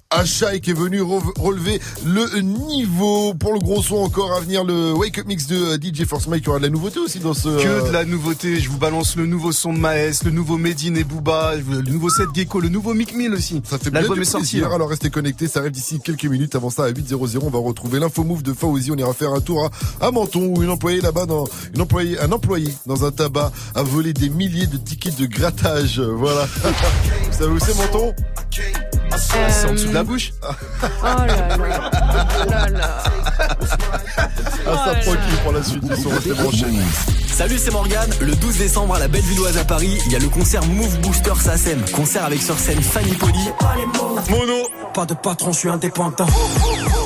à 0.09 0.25
Shai 0.25 0.59
qui 0.61 0.71
est 0.71 0.73
venu 0.73 1.01
re- 1.01 1.39
relever 1.39 1.79
le 2.05 2.41
niveau. 2.41 3.33
Pour 3.33 3.53
le 3.53 3.59
gros 3.59 3.81
son 3.81 3.95
encore 3.97 4.33
à 4.33 4.39
venir, 4.39 4.63
le 4.63 4.93
Wake 4.93 5.19
Up 5.19 5.27
Mix 5.27 5.47
de 5.47 5.55
euh, 5.57 5.77
DJ 5.81 6.05
Force 6.05 6.27
Mike. 6.27 6.43
Il 6.43 6.47
y 6.47 6.49
aura 6.49 6.59
de 6.59 6.63
la 6.63 6.69
nouveauté 6.69 6.99
aussi 6.99 7.19
dans 7.19 7.33
ce... 7.33 7.43
Que 7.61 7.67
euh, 7.67 7.87
de 7.87 7.91
la 7.93 8.05
nouveauté. 8.05 8.59
Je 8.59 8.69
vous 8.69 8.77
balance 8.77 9.15
le 9.15 9.25
nouveau 9.25 9.51
son 9.51 9.73
de 9.73 9.79
Maes, 9.79 10.23
le 10.25 10.31
nouveau 10.31 10.57
Medine 10.57 10.97
et 10.97 11.03
Booba, 11.03 11.53
le 11.55 11.81
nouveau 11.81 12.09
set 12.09 12.27
Gecko, 12.33 12.59
le 12.59 12.69
nouveau 12.69 12.93
Mick 12.93 13.15
Mill 13.15 13.33
aussi. 13.33 13.61
Ça 13.69 13.77
fait 13.77 13.89
bien 13.89 14.01
L'album 14.01 14.17
du 14.17 14.21
est 14.23 14.25
sorti. 14.25 14.59
là. 14.59 14.69
Alors 14.73 14.89
restez 14.89 15.09
connectés, 15.09 15.47
ça 15.47 15.59
arrive 15.59 15.71
d'ici 15.71 15.99
quelques 16.03 16.25
minutes. 16.25 16.55
Avant 16.55 16.69
ça, 16.69 16.83
à 16.85 16.91
8.00, 16.91 17.39
on 17.41 17.49
va 17.49 17.59
retrouver 17.59 17.99
l'info 17.99 18.23
move 18.23 18.43
de 18.43 18.53
Fauzi. 18.53 18.91
On 18.91 18.95
ira 18.95 19.13
faire 19.13 19.33
un 19.33 19.41
tour 19.41 19.69
à, 20.01 20.05
à 20.07 20.11
Menton 20.11 20.53
où 20.55 20.61
une 20.63 20.69
employée 20.69 21.01
là-bas, 21.01 21.25
dans 21.25 21.45
une 21.73 21.81
employée, 21.81 22.19
un 22.19 22.31
employé 22.31 22.69
dans 22.85 23.05
un 23.05 23.11
tabac 23.11 23.51
a 23.75 23.83
volé 23.83 24.13
des 24.13 24.29
milliers 24.29 24.67
de 24.67 24.77
tickets 24.77 25.17
de 25.19 25.25
grattage. 25.25 25.99
Voilà. 25.99 26.42
Vous 27.25 27.37
savez 27.37 27.51
où 27.51 27.59
c'est 27.59 27.77
Menton 27.77 28.13
C'est 29.17 29.67
en 29.67 29.71
dessous 29.73 29.89
de 29.89 29.93
la 29.93 30.03
bouche. 30.03 30.31
Oh 30.41 30.47
là 31.03 31.25
là. 31.25 31.57
Oh 31.57 32.49
là 32.49 32.69
là. 32.69 33.03
Ah, 34.65 34.85
ça 34.85 34.95
tranquille 35.01 35.37
pour 35.43 35.51
la 35.51 35.63
suite. 35.63 35.83
Ils 35.89 36.01
sont 36.01 36.09
restés 36.09 36.33
branchés. 36.33 36.65
Salut, 37.33 37.57
c'est 37.57 37.71
Morgane. 37.71 38.09
Le 38.21 38.35
12 38.35 38.57
décembre 38.57 38.95
à 38.95 38.99
la 38.99 39.07
Bellevilloise 39.07 39.57
à 39.57 39.65
Paris, 39.65 39.97
il 40.05 40.11
y 40.11 40.15
a 40.15 40.19
le 40.19 40.29
concert 40.29 40.63
Move 40.65 40.99
Booster 40.99 41.33
SACEM. 41.39 41.81
Concert 41.95 42.25
avec 42.25 42.41
sur 42.41 42.57
scène 42.57 42.81
Fanny 42.81 43.13
Poli, 43.15 43.49
Mono, 44.29 44.67
Pas 44.93 45.05
de 45.05 45.15
patron, 45.15 45.51
je 45.51 45.59
suis 45.59 45.69
indépendant. 45.69 46.27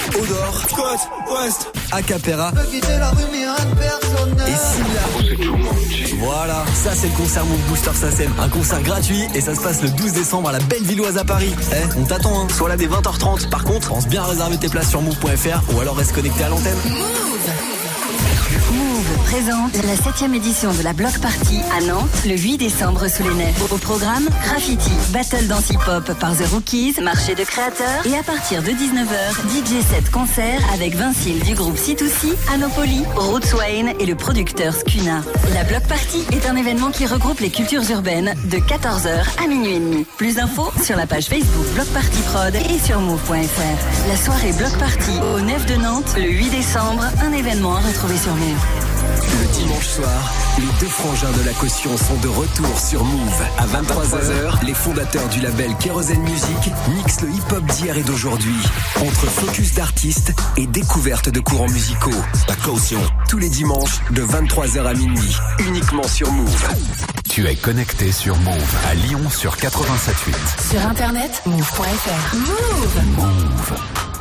Odor, 0.10 0.68
Côte, 0.76 1.10
Ouest. 1.32 1.72
Acapera 1.92 2.52
et 4.48 4.52
Silla. 4.52 5.38
Voilà, 6.20 6.66
ça 6.74 6.92
c'est 6.96 7.08
le 7.08 7.14
concert 7.14 7.46
Move 7.46 7.60
Booster 7.70 7.92
SACEM. 7.94 8.34
Un 8.40 8.50
concert 8.50 8.82
gratuit 8.82 9.24
et 9.34 9.42
ça 9.42 9.56
se 9.56 9.62
passe 9.62 9.82
le 9.82 9.90
12 9.90 10.14
décembre 10.14 10.50
à 10.50 10.52
la 10.54 10.60
Bellevilloise 10.60 11.18
à 11.18 11.24
Paris. 11.24 11.54
Eh, 11.72 11.97
on 11.98 12.06
t'attend, 12.06 12.44
hein. 12.44 12.48
Sois 12.50 12.70
là 12.70 12.78
dès 12.78 12.88
20h30. 12.88 13.50
Par 13.50 13.64
contre, 13.64 13.90
pense 13.90 14.08
bien 14.08 14.24
à 14.24 14.26
réserver 14.26 14.58
tes 14.58 14.70
places 14.70 14.90
sur 14.90 15.02
move.fr 15.02 15.76
ou 15.76 15.80
alors 15.80 15.98
reste 15.98 16.14
connecté 16.14 16.44
à 16.44 16.50
l'antenne. 16.50 16.78
Move 16.90 17.87
présente 19.26 19.74
la 19.86 19.96
7 19.96 20.34
édition 20.34 20.74
de 20.74 20.82
la 20.82 20.94
Block 20.94 21.20
Party 21.20 21.60
à 21.78 21.82
Nantes 21.86 22.10
le 22.26 22.36
8 22.38 22.58
décembre 22.58 23.08
sous 23.08 23.24
les 23.24 23.34
nefs. 23.34 23.72
Au 23.72 23.78
programme, 23.78 24.28
graffiti, 24.44 24.92
battle 25.12 25.48
dance 25.48 25.70
hip-hop 25.70 26.14
par 26.20 26.36
The 26.36 26.48
Rookies, 26.52 26.96
marché 27.02 27.36
de 27.36 27.44
créateurs 27.44 28.06
et 28.06 28.18
à 28.18 28.24
partir 28.24 28.64
de 28.64 28.70
19h, 28.70 29.50
DJ 29.50 29.84
set 29.84 30.10
concert 30.12 30.60
avec 30.74 30.96
Vincile 30.96 31.40
du 31.44 31.56
groupe 31.56 31.76
C2C, 31.78 32.36
Anopoli, 32.54 33.04
Roots 33.16 33.54
Wayne 33.58 33.94
et 34.00 34.06
le 34.06 34.16
producteur 34.16 34.74
Skuna. 34.74 35.22
La 35.54 35.64
Block 35.64 35.84
Party 35.88 36.26
est 36.32 36.48
un 36.48 36.56
événement 36.56 36.92
qui 36.92 37.06
regroupe 37.06 37.40
les 37.40 37.50
cultures 37.50 37.90
urbaines 37.92 38.34
de 38.46 38.58
14h 38.58 39.44
à 39.44 39.48
minuit 39.48 39.74
et 39.74 39.80
demi. 39.80 40.06
Plus 40.18 40.36
d'infos 40.36 40.72
sur 40.84 40.98
la 40.98 41.06
page 41.06 41.28
Facebook 41.28 41.66
Block 41.74 41.88
Party 41.88 42.22
Prod 42.32 42.56
et 42.56 42.80
sur 42.80 43.00
move.fr. 43.00 44.08
La 44.10 44.18
soirée 44.18 44.54
Block 44.54 44.78
Party 44.78 45.12
au 45.36 45.40
9 45.40 45.66
de 45.66 45.76
Nantes 45.76 46.16
le 46.18 46.30
8 46.30 46.50
décembre, 46.50 47.04
un 47.24 47.32
événement 47.32 47.76
à 47.76 47.80
retrouver 47.80 48.18
sur 48.18 48.34
Move. 48.36 48.57
Le 49.40 49.54
dimanche 49.54 49.88
soir, 49.88 50.34
les 50.58 50.80
deux 50.80 50.92
frangins 50.92 51.32
de 51.32 51.46
la 51.46 51.54
caution 51.54 51.96
sont 51.98 52.16
de 52.22 52.28
retour 52.28 52.80
sur 52.80 53.04
Move. 53.04 53.42
À 53.58 53.66
23h, 53.66 54.66
les 54.66 54.74
fondateurs 54.74 55.28
du 55.30 55.42
label 55.42 55.76
Kerosene 55.80 56.22
Music 56.22 56.72
mixent 56.96 57.22
le 57.22 57.30
hip-hop 57.30 57.64
d'hier 57.66 57.98
et 57.98 58.04
d'aujourd'hui. 58.04 58.56
Entre 58.96 59.28
focus 59.28 59.74
d'artistes 59.74 60.34
et 60.58 60.66
découverte 60.68 61.30
de 61.30 61.40
courants 61.40 61.70
musicaux. 61.70 62.10
La 62.48 62.56
caution, 62.56 63.00
tous 63.30 63.38
les 63.38 63.50
dimanches 63.50 64.02
de 64.12 64.24
23h 64.24 64.86
à 64.86 64.94
minuit, 64.94 65.36
uniquement 65.60 66.08
sur 66.08 66.32
Move. 66.32 66.68
Tu 67.30 67.46
es 67.46 67.56
connecté 67.56 68.12
sur 68.12 68.36
Move 68.38 68.76
à 68.90 68.96
Lyon 68.96 69.30
sur 69.30 69.56
87.8. 69.56 70.72
Sur 70.72 70.88
internet, 70.88 71.42
move.fr. 71.46 72.36
Move. 72.36 73.06
Move. 73.18 74.17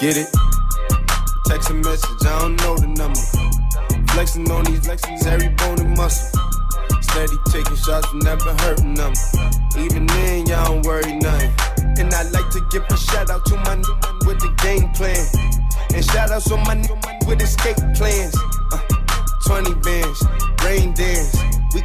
Get 0.00 0.16
it? 0.16 0.32
Text 1.44 1.68
a 1.68 1.74
message, 1.74 2.24
I 2.24 2.38
don't 2.40 2.56
know 2.56 2.74
the 2.74 2.86
number. 2.86 3.20
Flexing 4.12 4.50
on 4.50 4.64
these 4.64 4.80
flexings, 4.80 5.26
every 5.26 5.50
bone 5.60 5.78
and 5.78 5.94
muscle. 5.94 6.40
Steady 7.02 7.36
taking 7.52 7.76
shots, 7.76 8.08
never 8.14 8.56
hurting 8.64 8.94
them. 8.94 9.12
Even 9.76 10.06
then, 10.06 10.46
y'all 10.46 10.72
don't 10.72 10.86
worry 10.86 11.12
nothing. 11.20 11.52
And 12.00 12.08
I 12.14 12.22
like 12.32 12.48
to 12.48 12.64
give 12.72 12.82
a 12.88 12.96
shout 12.96 13.28
out 13.28 13.44
to 13.44 13.56
my 13.56 13.74
new 13.74 13.96
with 14.24 14.40
the 14.40 14.48
game 14.64 14.88
plan. 14.96 15.20
And 15.92 16.02
shout 16.02 16.30
outs 16.30 16.50
on 16.50 16.64
my 16.64 16.80
new 16.80 16.96
with 17.28 17.42
escape 17.42 17.76
plans. 17.92 18.32
Uh, 18.72 18.80
20 19.44 19.74
bands, 19.84 20.24
rain 20.64 20.94
dance. 20.94 21.36
We 21.74 21.84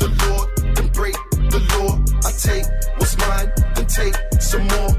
take 2.41 2.65
what's 2.97 3.17
mine, 3.17 3.51
and 3.75 3.87
take 3.89 4.15
some 4.39 4.67
more. 4.67 4.90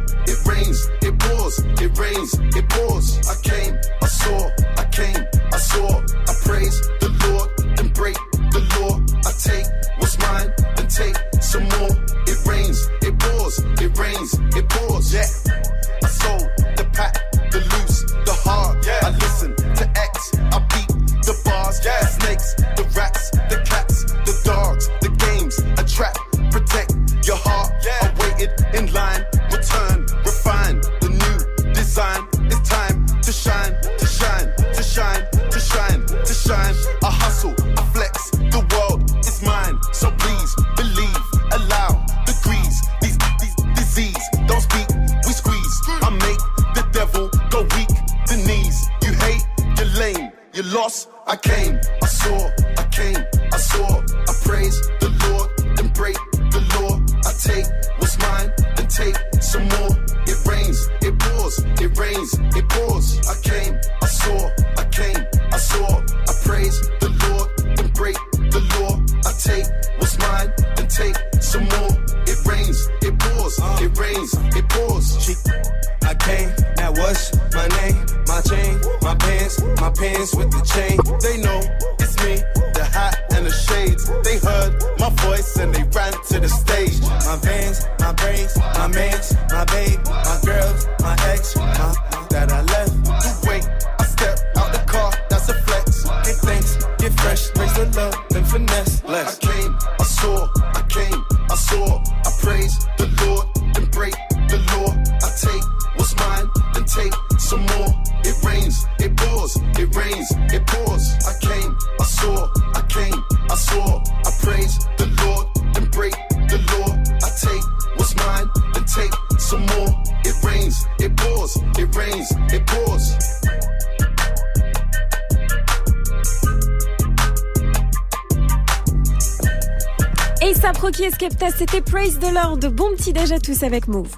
Lord. 132.31 132.59
Bon 132.73 132.91
petit 132.97 133.13
déj 133.13 133.33
à 133.33 133.39
tous 133.39 133.63
avec 133.63 133.89
Move. 133.89 134.09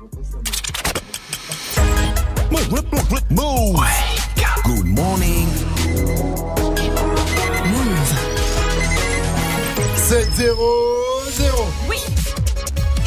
Move. 3.31 3.81
Good 4.65 4.87
morning. 4.87 5.49
7-0-0. 9.97 10.55
Oui. 11.89 11.97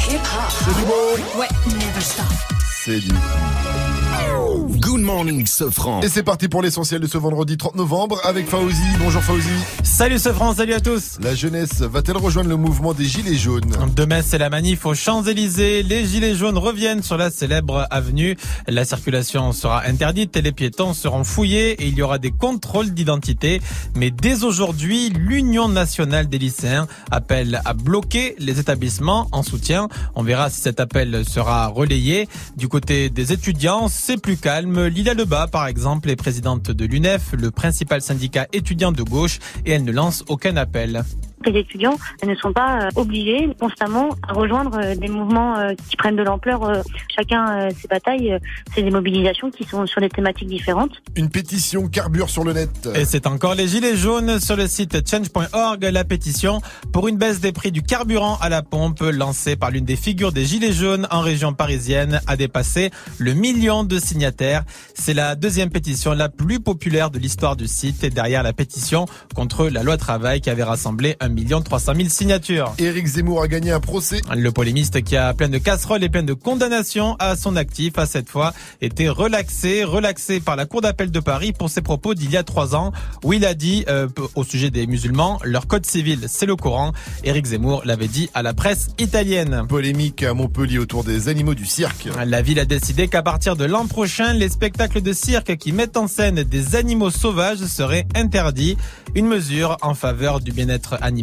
Hip 0.09 0.15
hop. 0.15 0.51
C'est 0.65 0.75
du 0.79 0.85
beau. 0.85 1.39
Ouais, 1.39 1.47
never 1.67 2.01
stop. 2.01 2.25
C'est 2.83 2.99
du 2.99 3.09
Good 4.79 5.01
morning, 5.01 5.45
Sofran. 5.45 6.01
Et 6.01 6.09
c'est 6.09 6.23
parti 6.23 6.47
pour 6.47 6.61
l'essentiel 6.61 7.01
de 7.01 7.07
ce 7.07 7.17
vendredi 7.17 7.57
30 7.57 7.75
novembre 7.75 8.19
avec 8.23 8.47
Fauzi. 8.47 8.81
Bonjour 8.99 9.21
Fauzi. 9.21 9.49
Salut 9.97 10.19
ce 10.19 10.31
France, 10.31 10.57
salut 10.57 10.75
à 10.75 10.79
tous. 10.79 11.17
La 11.23 11.33
jeunesse 11.33 11.81
va-t-elle 11.81 12.17
rejoindre 12.17 12.49
le 12.49 12.55
mouvement 12.55 12.93
des 12.93 13.05
Gilets 13.05 13.33
jaunes? 13.33 13.75
Demain, 13.95 14.21
c'est 14.21 14.37
la 14.37 14.51
manif 14.51 14.85
aux 14.85 14.93
Champs-Élysées. 14.93 15.81
Les 15.81 16.05
Gilets 16.05 16.35
jaunes 16.35 16.59
reviennent 16.59 17.01
sur 17.01 17.17
la 17.17 17.31
célèbre 17.31 17.87
avenue. 17.89 18.37
La 18.70 18.84
circulation 18.84 19.53
sera 19.53 19.86
interdite 19.86 20.36
et 20.36 20.41
les 20.41 20.51
piétons 20.51 20.93
seront 20.93 21.24
fouillés 21.24 21.82
et 21.82 21.88
il 21.88 21.95
y 21.95 22.01
aura 22.01 22.18
des 22.18 22.32
contrôles 22.32 22.93
d'identité. 22.93 23.61
Mais 23.95 24.11
dès 24.11 24.43
aujourd'hui, 24.43 25.09
l'Union 25.09 25.70
nationale 25.70 26.28
des 26.28 26.38
lycéens 26.38 26.86
appelle 27.09 27.61
à 27.63 27.74
bloquer 27.74 28.36
les 28.39 28.59
établissements 28.59 29.30
en 29.32 29.41
soutien. 29.41 29.88
On 30.15 30.24
verra 30.24 30.49
si 30.49 30.59
cet 30.59 30.82
appel 30.82 31.24
sera 31.26 31.68
relayé. 31.68 32.28
Du 32.57 32.68
côté 32.68 33.09
des 33.09 33.32
étudiants, 33.32 33.88
c'est 33.88 34.18
plus 34.18 34.36
calme. 34.36 34.88
Lila 34.88 35.13
Lebas, 35.13 35.47
par 35.47 35.68
exemple, 35.68 36.09
est 36.09 36.18
présidente 36.18 36.70
de 36.70 36.86
l'UNEF, 36.86 37.32
le 37.32 37.51
principal 37.51 38.01
syndicat 38.01 38.47
étudiant 38.51 38.91
de 38.91 39.01
gauche, 39.01 39.39
et 39.65 39.72
elle 39.72 39.86
ne 39.86 39.93
lance 39.93 40.26
aucun 40.28 40.57
appel. 40.57 41.05
Les 41.45 41.59
étudiants 41.59 41.97
ne 42.25 42.35
sont 42.35 42.51
pas 42.51 42.81
euh, 42.81 42.89
obligés 42.95 43.49
constamment 43.59 44.09
à 44.27 44.33
rejoindre 44.33 44.77
euh, 44.77 44.95
des 44.95 45.07
mouvements 45.07 45.57
euh, 45.57 45.73
qui 45.89 45.95
prennent 45.95 46.15
de 46.15 46.23
l'ampleur. 46.23 46.83
Chacun 47.15 47.69
ses 47.71 47.88
batailles, 47.88 48.38
c'est 48.73 48.81
des 48.81 48.91
mobilisations 48.91 49.49
qui 49.49 49.63
sont 49.63 49.85
sur 49.85 50.01
des 50.01 50.09
thématiques 50.09 50.47
différentes. 50.47 51.01
Une 51.15 51.29
pétition 51.29 51.88
carbure 51.88 52.29
sur 52.29 52.43
le 52.43 52.53
net. 52.53 52.89
Et 52.95 53.05
c'est 53.05 53.27
encore 53.27 53.55
les 53.55 53.67
gilets 53.67 53.95
jaunes 53.95 54.39
sur 54.39 54.55
le 54.55 54.67
site 54.67 55.07
change.org, 55.09 55.83
la 55.83 56.03
pétition 56.03 56.61
pour 56.91 57.07
une 57.07 57.17
baisse 57.17 57.39
des 57.39 57.51
prix 57.51 57.71
du 57.71 57.81
carburant 57.81 58.38
à 58.41 58.49
la 58.49 58.61
pompe 58.61 59.01
lancée 59.01 59.55
par 59.55 59.71
l'une 59.71 59.85
des 59.85 59.95
figures 59.95 60.31
des 60.31 60.45
gilets 60.45 60.73
jaunes 60.73 61.07
en 61.11 61.21
région 61.21 61.53
parisienne 61.53 62.21
a 62.27 62.35
dépassé 62.35 62.91
le 63.17 63.33
million 63.33 63.83
de 63.83 63.99
signataires. 63.99 64.63
C'est 64.93 65.13
la 65.13 65.35
deuxième 65.35 65.69
pétition 65.69 66.13
la 66.13 66.29
plus 66.29 66.59
populaire 66.59 67.11
de 67.11 67.19
l'histoire 67.19 67.55
du 67.55 67.67
site 67.67 68.03
et 68.03 68.09
derrière 68.09 68.43
la 68.43 68.53
pétition 68.53 69.05
contre 69.35 69.67
la 69.67 69.83
loi 69.83 69.97
travail 69.97 70.41
qui 70.41 70.49
avait 70.49 70.63
rassemblé 70.63 71.15
1 71.28 71.30
million 71.30 71.61
300 71.61 71.93
000 71.95 72.09
signatures. 72.09 72.73
Éric 72.80 73.05
Zemmour 73.05 73.41
a 73.41 73.47
gagné 73.49 73.71
un 73.71 73.82
procès. 73.82 74.21
Le 74.34 74.51
polémiste 74.51 75.03
qui 75.03 75.17
a 75.17 75.34
plein 75.34 75.49
de 75.49 75.57
casseroles 75.57 76.03
et 76.03 76.09
plein 76.09 76.23
de 76.23 76.34
condamnations 76.34 77.17
à 77.19 77.36
son 77.36 77.57
actif 77.57 77.97
a 77.97 78.05
cette 78.05 78.30
fois 78.30 78.53
été 78.82 79.09
relaxé, 79.09 79.84
relaxé 79.84 80.39
par 80.39 80.55
la 80.55 80.65
Cour 80.65 80.82
d'appel 80.82 81.11
de 81.11 81.19
Paris 81.19 81.51
pour 81.51 81.69
ses 81.69 81.82
propos 81.82 82.13
d'il 82.13 82.32
y 82.32 82.38
a 82.38 82.43
trois 82.43 82.75
ans 82.75 82.93
où 83.25 83.34
il 83.34 83.45
a 83.45 83.53
dit 83.53 83.84
euh, 83.89 84.07
au 84.36 84.45
sujet 84.45 84.69
des 84.69 84.88
musulmans, 84.88 85.38
leur 85.43 85.67
code 85.67 85.86
civil 85.86 86.28
c'est 86.28 86.45
le 86.45 86.55
Coran. 86.55 86.93
Éric 87.25 87.47
Zemmour 87.47 87.82
l'avait 87.84 88.07
dit 88.07 88.30
à 88.34 88.41
la 88.41 88.53
presse 88.53 88.88
italienne. 88.97 89.65
Polémique 89.67 90.23
à 90.23 90.34
Montpellier 90.34 90.78
autour 90.78 91.03
des 91.03 91.28
animaux 91.28 91.55
du 91.55 91.65
cirque. 91.65 92.07
La 92.25 92.41
ville 92.41 92.59
a 92.59 92.65
décidé 92.65 93.09
qu'à 93.09 93.21
partir 93.21 93.57
de 93.57 93.65
l'an 93.65 93.88
prochain, 93.88 94.32
les 94.32 94.49
spectacles 94.49 95.01
de 95.01 95.11
cirque 95.11 95.57
qui 95.57 95.73
mettent 95.73 95.97
en 95.97 96.07
scène 96.07 96.43
des 96.43 96.75
animaux 96.75 97.11
sauvages 97.11 97.65
seraient 97.65 98.07
interdits. 98.15 98.78
Une 99.15 99.28
mesure 99.28 99.78
en 99.82 99.93
faveur 99.93 100.39
du 100.39 100.51
bien-être 100.51 100.97
animal. 101.01 101.16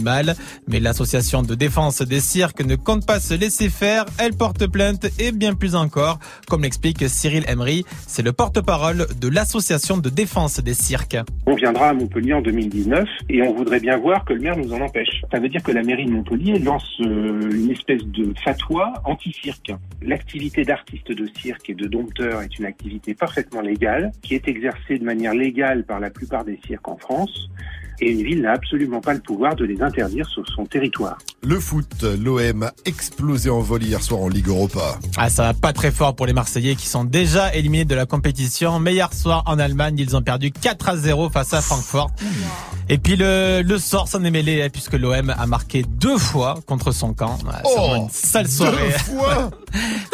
Mais 0.68 0.80
l'association 0.80 1.42
de 1.42 1.54
défense 1.54 2.02
des 2.02 2.20
cirques 2.20 2.64
ne 2.64 2.76
compte 2.76 3.06
pas 3.06 3.20
se 3.20 3.34
laisser 3.34 3.68
faire. 3.68 4.04
Elle 4.18 4.34
porte 4.34 4.66
plainte 4.66 5.06
et 5.18 5.32
bien 5.32 5.54
plus 5.54 5.74
encore. 5.74 6.18
Comme 6.48 6.62
l'explique 6.62 7.08
Cyril 7.08 7.44
Emery, 7.48 7.84
c'est 8.06 8.22
le 8.22 8.32
porte-parole 8.32 9.06
de 9.20 9.28
l'association 9.28 9.96
de 9.98 10.08
défense 10.08 10.60
des 10.60 10.74
cirques. 10.74 11.16
On 11.46 11.54
viendra 11.54 11.90
à 11.90 11.94
Montpellier 11.94 12.32
en 12.32 12.42
2019 12.42 13.04
et 13.28 13.42
on 13.42 13.54
voudrait 13.54 13.80
bien 13.80 13.96
voir 13.96 14.24
que 14.24 14.32
le 14.32 14.40
maire 14.40 14.56
nous 14.56 14.72
en 14.72 14.80
empêche. 14.80 15.22
Ça 15.30 15.38
veut 15.38 15.48
dire 15.48 15.62
que 15.62 15.72
la 15.72 15.82
mairie 15.82 16.06
de 16.06 16.10
Montpellier 16.10 16.58
lance 16.58 16.88
euh, 17.00 17.50
une 17.50 17.70
espèce 17.70 18.04
de 18.04 18.32
fatwa 18.44 18.92
anti-cirque. 19.04 19.72
L'activité 20.02 20.64
d'artiste 20.64 21.12
de 21.12 21.28
cirque 21.40 21.70
et 21.70 21.74
de 21.74 21.86
dompteur 21.86 22.42
est 22.42 22.58
une 22.58 22.66
activité 22.66 23.14
parfaitement 23.14 23.60
légale 23.60 24.12
qui 24.22 24.34
est 24.34 24.48
exercée 24.48 24.98
de 24.98 25.04
manière 25.04 25.34
légale 25.34 25.84
par 25.84 26.00
la 26.00 26.10
plupart 26.10 26.44
des 26.44 26.58
cirques 26.66 26.88
en 26.88 26.96
France 26.96 27.48
et 28.00 28.10
une 28.10 28.22
ville 28.22 28.42
n'a 28.42 28.52
absolument 28.52 29.00
pas 29.00 29.14
le 29.14 29.20
pouvoir 29.20 29.54
de 29.56 29.64
les 29.64 29.80
interdire 29.82 30.26
sur 30.28 30.46
son 30.48 30.64
territoire. 30.66 31.18
Le 31.42 31.60
foot, 31.60 32.02
l'OM 32.02 32.62
a 32.62 32.72
explosé 32.84 33.50
en 33.50 33.60
vol 33.60 33.82
hier 33.82 34.02
soir 34.02 34.20
en 34.20 34.28
Ligue 34.28 34.48
Europa. 34.48 34.98
Ah, 35.16 35.30
ça 35.30 35.44
va 35.44 35.54
pas 35.54 35.72
très 35.72 35.90
fort 35.90 36.14
pour 36.14 36.26
les 36.26 36.32
Marseillais 36.32 36.74
qui 36.74 36.86
sont 36.86 37.04
déjà 37.04 37.54
éliminés 37.54 37.84
de 37.84 37.94
la 37.94 38.06
compétition. 38.06 38.78
Mais 38.80 38.94
hier 38.94 39.12
soir 39.12 39.42
en 39.46 39.58
Allemagne, 39.58 39.96
ils 39.98 40.16
ont 40.16 40.22
perdu 40.22 40.50
4 40.50 40.88
à 40.88 40.96
0 40.96 41.30
face 41.30 41.52
à 41.54 41.60
Francfort. 41.60 42.10
Et 42.88 42.98
puis 42.98 43.16
le, 43.16 43.62
le 43.62 43.78
sort 43.78 44.08
s'en 44.08 44.22
est 44.24 44.30
mêlé 44.30 44.68
puisque 44.70 44.94
l'OM 44.94 45.30
a 45.30 45.46
marqué 45.46 45.82
deux 45.82 46.18
fois 46.18 46.58
contre 46.66 46.92
son 46.92 47.14
camp. 47.14 47.38
C'est 47.38 47.76
vraiment 47.78 48.04
une 48.04 48.10
sale 48.10 48.48
soirée. 48.48 48.90
Deux 48.90 48.98
fois 49.14 49.50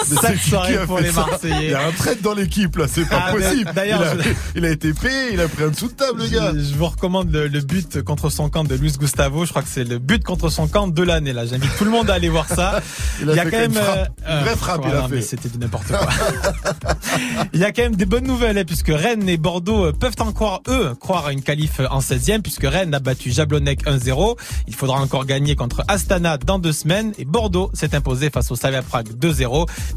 Sale 0.05 0.39
soirée 0.39 0.77
a 0.79 0.87
pour 0.87 0.99
les 1.01 1.13
Marseillais. 1.13 1.57
Il 1.67 1.71
y 1.71 1.75
a 1.75 1.87
un 1.87 1.93
traite 1.93 2.23
dans 2.23 2.35
l'équipe 2.35 2.77
là, 2.77 2.87
c'est 2.89 3.09
pas 3.09 3.27
Ah, 3.29 3.33
possible. 3.33 3.71
d'ailleurs, 3.75 4.03
il, 4.15 4.21
a, 4.21 4.23
je- 4.25 4.29
il 4.57 4.65
a 4.65 4.71
été 4.71 4.93
payé, 4.93 5.33
il 5.33 5.41
a 5.41 5.49
pris 5.49 5.65
un 5.65 5.69
dessous 5.69 5.89
de 5.89 5.93
table, 5.93 6.23
le 6.23 6.29
gars. 6.29 6.53
Je, 6.55 6.75
vous 6.75 6.87
recommande 6.87 7.31
le, 7.33 7.47
le 7.49 7.61
but 7.61 8.03
contre 8.03 8.31
son 8.31 8.49
camp 8.49 8.65
de 8.65 8.75
Luis 8.75 8.93
Gustavo. 8.99 9.45
Je 9.45 9.51
crois 9.51 9.63
que 9.63 9.69
c'est 9.69 9.85
le 9.85 9.99
but 9.99 10.25
contre 10.25 10.49
son 10.49 10.67
camp 10.69 10.89
de 10.89 11.03
l'année. 11.03 11.33
Là, 11.33 11.47
j'invite 11.47 11.77
tout 11.77 11.85
le 11.85 11.91
monde 11.91 12.11
à 12.11 12.15
aller 12.15 12.29
voir 12.29 12.47
ça. 12.49 12.81
Il 13.21 13.31
a 13.31 13.45
fait 13.45 13.51
quand 13.51 13.59
même 13.59 13.77
euh, 13.77 14.41
vraie 14.43 14.57
frappe, 14.57 14.83
il 14.87 14.93
a 14.93 15.01
non, 15.03 15.09
fait. 15.09 15.17
mais 15.17 15.23
C'était 15.23 15.49
du 15.49 15.59
n'importe 15.59 15.87
quoi. 15.89 16.09
il 17.53 17.61
y 17.61 17.65
a 17.65 17.73
quand 17.73 17.83
même 17.83 17.97
des 17.97 18.07
bonnes 18.07 18.27
nouvelles, 18.27 18.57
hein, 18.59 18.65
puisque 18.67 18.89
Rennes 18.89 19.29
et 19.29 19.37
Bordeaux 19.37 19.87
euh, 19.87 19.93
peuvent 19.93 20.15
encore 20.21 20.63
eux 20.69 20.95
croire 20.99 21.27
à 21.27 21.33
une 21.33 21.43
qualif 21.43 21.81
en 21.91 22.01
16e, 22.01 22.41
puisque 22.43 22.65
Rennes 22.65 22.95
a 22.95 22.99
battu 23.01 23.31
Jablonec 23.31 23.85
1-0. 23.87 24.37
Il 24.69 24.75
faudra 24.75 25.01
encore 25.01 25.27
gagner 25.27 25.55
contre 25.57 25.83
Astana 25.89 26.39
dans 26.39 26.59
deux 26.59 26.73
semaines. 26.73 27.13
Et 27.19 27.25
Bordeaux 27.25 27.71
s'est 27.75 27.95
imposé 27.95 28.31
face 28.31 28.51
au 28.51 28.57
Slavia 28.57 28.83
Prague 28.83 29.09
2-0. 29.19 29.50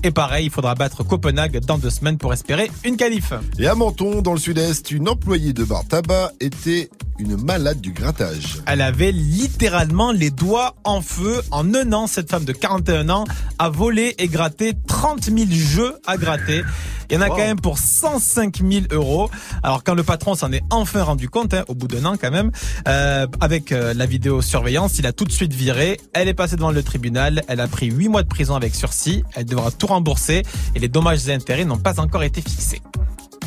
Et 0.04 0.12
pareil, 0.12 0.46
il 0.46 0.52
faudra 0.52 0.76
battre 0.76 1.04
Copenhague 1.04 1.60
dans 1.60 1.78
deux 1.78 1.90
semaines 1.90 2.18
pour 2.18 2.34
espérer 2.34 2.72
une 2.84 2.98
qualif. 2.98 3.34
Et 3.60 3.68
à 3.68 3.76
Menton, 3.76 4.22
dans 4.22 4.34
le 4.34 4.40
sud-est, 4.40 4.92
une 4.92 5.10
employée 5.10 5.54
de 5.54 5.64
bar 5.64 5.86
tabac 5.88 6.32
était 6.40 6.90
une 7.20 7.38
malade 7.38 7.80
du 7.82 7.92
grattage. 7.92 8.62
Elle 8.66 8.82
avait 8.82 9.12
littéralement 9.12 10.12
les 10.12 10.32
doigts 10.32 10.76
en 10.84 11.02
feu. 11.02 11.42
En 11.52 11.74
un 11.74 11.94
an, 11.94 12.08
cette 12.08 12.30
femme 12.30 12.46
de 12.46 12.54
41 12.54 13.10
ans 13.10 13.26
a 13.60 13.70
volé 13.70 14.16
et 14.18 14.28
gratté 14.28 14.74
30 14.88 15.26
000 15.26 15.38
jeux 15.52 15.96
à 16.06 16.18
gratter. 16.18 16.64
Il 17.10 17.16
y 17.16 17.18
en 17.18 17.22
a 17.22 17.30
quand 17.30 17.38
même 17.38 17.60
pour 17.60 17.78
105 17.78 18.58
000 18.58 18.86
euros. 18.92 19.30
Alors 19.62 19.84
quand 19.84 19.94
le 19.94 20.04
patron 20.04 20.36
s'en 20.36 20.52
est 20.52 20.64
enfin 20.72 21.04
rendu 21.04 21.30
compte, 21.30 21.54
hein, 21.54 21.64
au 21.68 21.76
bout 21.76 21.88
d'un 21.88 22.06
an 22.06 22.16
quand 22.20 22.32
même, 22.32 22.52
euh, 22.88 23.28
avec 23.40 23.72
euh, 23.72 23.94
la 23.94 24.06
vidéosurveillance, 24.06 24.98
il 24.98 25.06
a 25.06 25.12
tout 25.12 25.26
de 25.26 25.32
suite 25.32 25.54
viré. 25.54 26.00
Elle 26.14 26.28
est 26.28 26.34
passée 26.34 26.56
devant 26.56 26.72
le 26.72 26.82
tribunal. 26.82 27.44
Elle 27.48 27.60
a 27.60 27.68
pris 27.68 27.88
8 27.92 28.10
mois 28.10 28.24
de 28.24 28.28
prison 28.28 28.56
avec 28.56 28.74
sursis. 28.74 29.24
Elle 29.36 29.46
devra 29.46 29.70
tout 29.72 29.88
rembourser 29.88 30.44
et 30.76 30.80
les 30.80 30.88
dommages 30.88 31.28
et 31.28 31.34
intérêts 31.34 31.66
n'ont 31.66 31.78
pas 31.78 32.00
encore 32.00 32.24
été 32.24 32.42
fixés. 32.42 32.82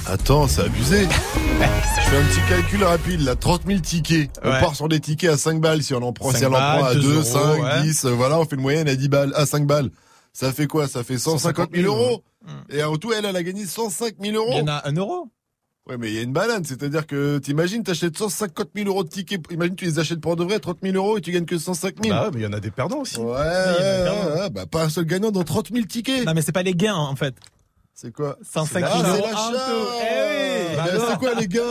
Attends, 0.06 0.46
c'est 0.46 0.62
abusé. 0.62 1.08
Je 2.06 2.10
fais 2.12 2.16
un 2.18 2.24
petit 2.24 2.48
calcul 2.48 2.84
rapide, 2.84 3.20
là, 3.22 3.34
30 3.34 3.62
000 3.66 3.80
tickets. 3.80 4.30
On 4.44 4.50
part 4.50 4.76
sur 4.76 4.88
des 4.88 5.00
tickets 5.00 5.30
à 5.30 5.36
5 5.36 5.60
balles 5.60 5.82
si 5.82 5.92
on 5.92 6.02
en 6.02 6.12
prend, 6.12 6.30
5 6.30 6.38
si 6.38 6.44
elle 6.44 6.50
en 6.50 6.52
prend 6.52 6.60
à 6.60 6.82
balles, 6.82 7.00
2, 7.00 7.02
2 7.02 7.22
5, 7.22 7.38
euros, 7.38 7.62
ouais. 7.64 7.82
10, 7.82 8.04
euh, 8.04 8.10
voilà, 8.10 8.38
on 8.38 8.44
fait 8.44 8.54
une 8.54 8.62
moyenne 8.62 8.88
à 8.88 8.94
10 8.94 9.08
balles, 9.08 9.32
à 9.34 9.44
5 9.44 9.66
balles. 9.66 9.90
Ça 10.32 10.52
fait 10.52 10.66
quoi? 10.68 10.86
Ça 10.86 11.02
fait 11.02 11.18
150 11.18 11.70
000 11.74 11.86
euros. 11.92 12.22
Et 12.70 12.82
en 12.84 12.96
tout, 12.96 13.12
elle, 13.12 13.24
elle 13.24 13.34
a 13.34 13.42
gagné 13.42 13.66
105 13.66 14.14
000 14.22 14.36
euros. 14.36 14.52
Il 14.52 14.58
y 14.58 14.62
en 14.62 14.68
a 14.68 14.82
un 14.88 14.92
euro 14.92 15.28
Ouais, 15.88 15.96
mais 15.98 16.08
il 16.08 16.14
y 16.14 16.18
a 16.18 16.22
une 16.22 16.32
banane, 16.32 16.64
c'est-à-dire 16.64 17.06
que 17.06 17.38
t'imagines, 17.38 17.84
t'achètes 17.84 18.18
150 18.18 18.70
000 18.74 18.88
euros 18.88 19.04
de 19.04 19.08
tickets, 19.08 19.40
imagine 19.52 19.76
tu 19.76 19.84
les 19.84 20.00
achètes 20.00 20.20
pour 20.20 20.34
de 20.34 20.42
vrai, 20.42 20.58
30 20.58 20.78
000 20.82 20.96
euros 20.96 21.16
et 21.16 21.20
tu 21.20 21.30
gagnes 21.30 21.44
que 21.44 21.58
105 21.58 21.94
000. 22.02 22.14
Bah 22.14 22.24
ouais, 22.24 22.30
mais 22.34 22.40
il 22.40 22.42
y 22.42 22.46
en 22.46 22.52
a 22.52 22.58
des 22.58 22.72
perdants 22.72 22.98
aussi. 22.98 23.18
Ouais, 23.18 23.24
ouais, 23.24 23.38
ouais, 23.38 24.40
ouais, 24.40 24.50
bah 24.50 24.66
pas 24.66 24.82
un 24.82 24.88
seul 24.88 25.04
gagnant 25.04 25.30
dans 25.30 25.44
30 25.44 25.72
000 25.72 25.86
tickets. 25.86 26.26
Non, 26.26 26.34
mais 26.34 26.42
c'est 26.42 26.50
pas 26.50 26.64
les 26.64 26.74
gains, 26.74 26.96
en 26.96 27.14
fait. 27.14 27.36
C'est 27.98 28.12
quoi? 28.12 28.36
105 28.42 28.84
Ah, 28.86 29.02
000 29.02 29.14
c'est 29.16 29.22
l'achat. 29.22 29.46
un 29.48 29.52
taux. 29.52 29.88
Eh 30.02 30.68
oui. 30.68 30.76
Bah, 30.76 30.84
c'est 31.08 31.16
quoi 31.18 31.34
les 31.34 31.48
gars? 31.48 31.62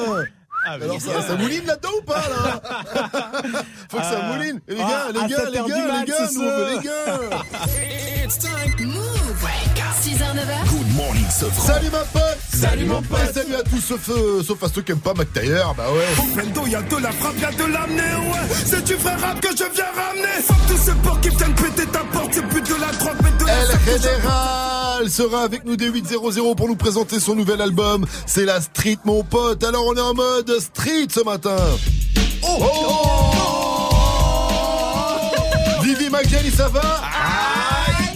Ah, 0.68 0.74
Alors 0.82 1.00
ça, 1.00 1.22
ça 1.28 1.36
mouline 1.36 1.66
là-dedans 1.66 1.90
ou 2.00 2.02
pas 2.04 2.24
là 2.28 2.62
Faut 3.92 3.98
que 3.98 4.04
ça 4.04 4.20
Ah. 4.24 4.34
mouline. 4.34 4.60
Les 4.68 4.78
Ah, 4.82 4.88
gars, 4.90 5.12
les 5.14 5.20
à 5.20 5.28
gars, 5.28 5.38
7 5.38 5.46
les 5.48 5.54
gars, 5.60 5.64
les 5.66 6.06
gars, 6.06 6.30
nous 6.34 6.42
on 6.42 6.68
les 6.70 6.84
gars. 6.84 7.20
It's 8.26 8.40
time. 8.40 8.88
Move. 8.88 9.44
Wake 9.44 9.80
up. 9.80 9.96
6h, 10.02 10.34
9h. 10.34 10.70
Good 10.70 10.96
morning, 10.96 11.26
Sofran. 11.30 11.68
Salut 11.68 11.90
ma 11.92 12.00
pote 12.00 12.38
Salut 12.54 12.86
mon 12.86 13.02
pote 13.04 13.34
Salut 13.34 13.56
à 13.56 13.64
tous 13.64 13.82
sauf, 13.82 14.10
euh, 14.10 14.42
sauf 14.44 14.64
à 14.64 14.68
ceux 14.74 14.82
qui 14.82 14.92
aiment 14.94 15.00
pas 15.00 15.14
McTayer, 15.14 15.62
bah 15.78 15.86
ouais. 15.94 16.44
Bendo, 16.44 16.66
y'a 16.68 16.82
de 16.82 16.96
la 16.98 17.12
frappe, 17.12 17.40
y'a 17.40 17.52
de 17.52 17.64
l'amener, 17.72 18.02
ouais. 18.02 18.56
C'est 18.66 18.84
du 18.84 18.96
vrai 18.96 19.16
rap 19.16 19.40
que 19.42 19.50
je 19.50 19.64
viens 19.74 19.86
ramener. 19.96 20.42
Fuck 20.44 20.58
tous 20.68 20.78
ces 20.78 20.94
porcs 21.04 21.22
qui 21.22 21.30
viennent 21.30 21.54
péter 21.56 21.86
ta 21.88 22.00
porte. 22.00 22.30
C'est 22.34 22.48
plus 22.48 22.62
de 22.62 22.82
la 22.82 22.92
drogue, 22.94 23.18
mais 23.24 23.32
de 23.40 23.46
la 23.46 23.54
El 23.62 23.68
sac 23.68 23.86
que 23.86 23.92
je- 23.92 24.02
Général 24.02 25.10
sera 25.10 25.44
avec 25.44 25.66
nous 25.66 25.76
dès 25.76 25.90
8.00 25.90 26.56
pour 26.56 26.68
nous 26.68 26.76
présenter 26.76 27.20
son 27.20 27.36
nouvel 27.36 27.62
album. 27.62 28.06
C'est 28.26 28.46
la 28.46 28.62
street, 28.62 28.98
mon 29.06 29.24
pote. 29.24 29.64
Alors 29.64 29.86
on 29.88 29.96
est 29.96 30.02
en 30.02 30.14
mode 30.14 30.55
street 30.60 31.08
ce 31.12 31.24
matin. 31.24 31.56
Oh, 32.44 32.64
Vivi 35.82 36.10
Magali, 36.10 36.52
ça 36.52 36.68
va? 36.68 36.82
Ah 37.04 37.45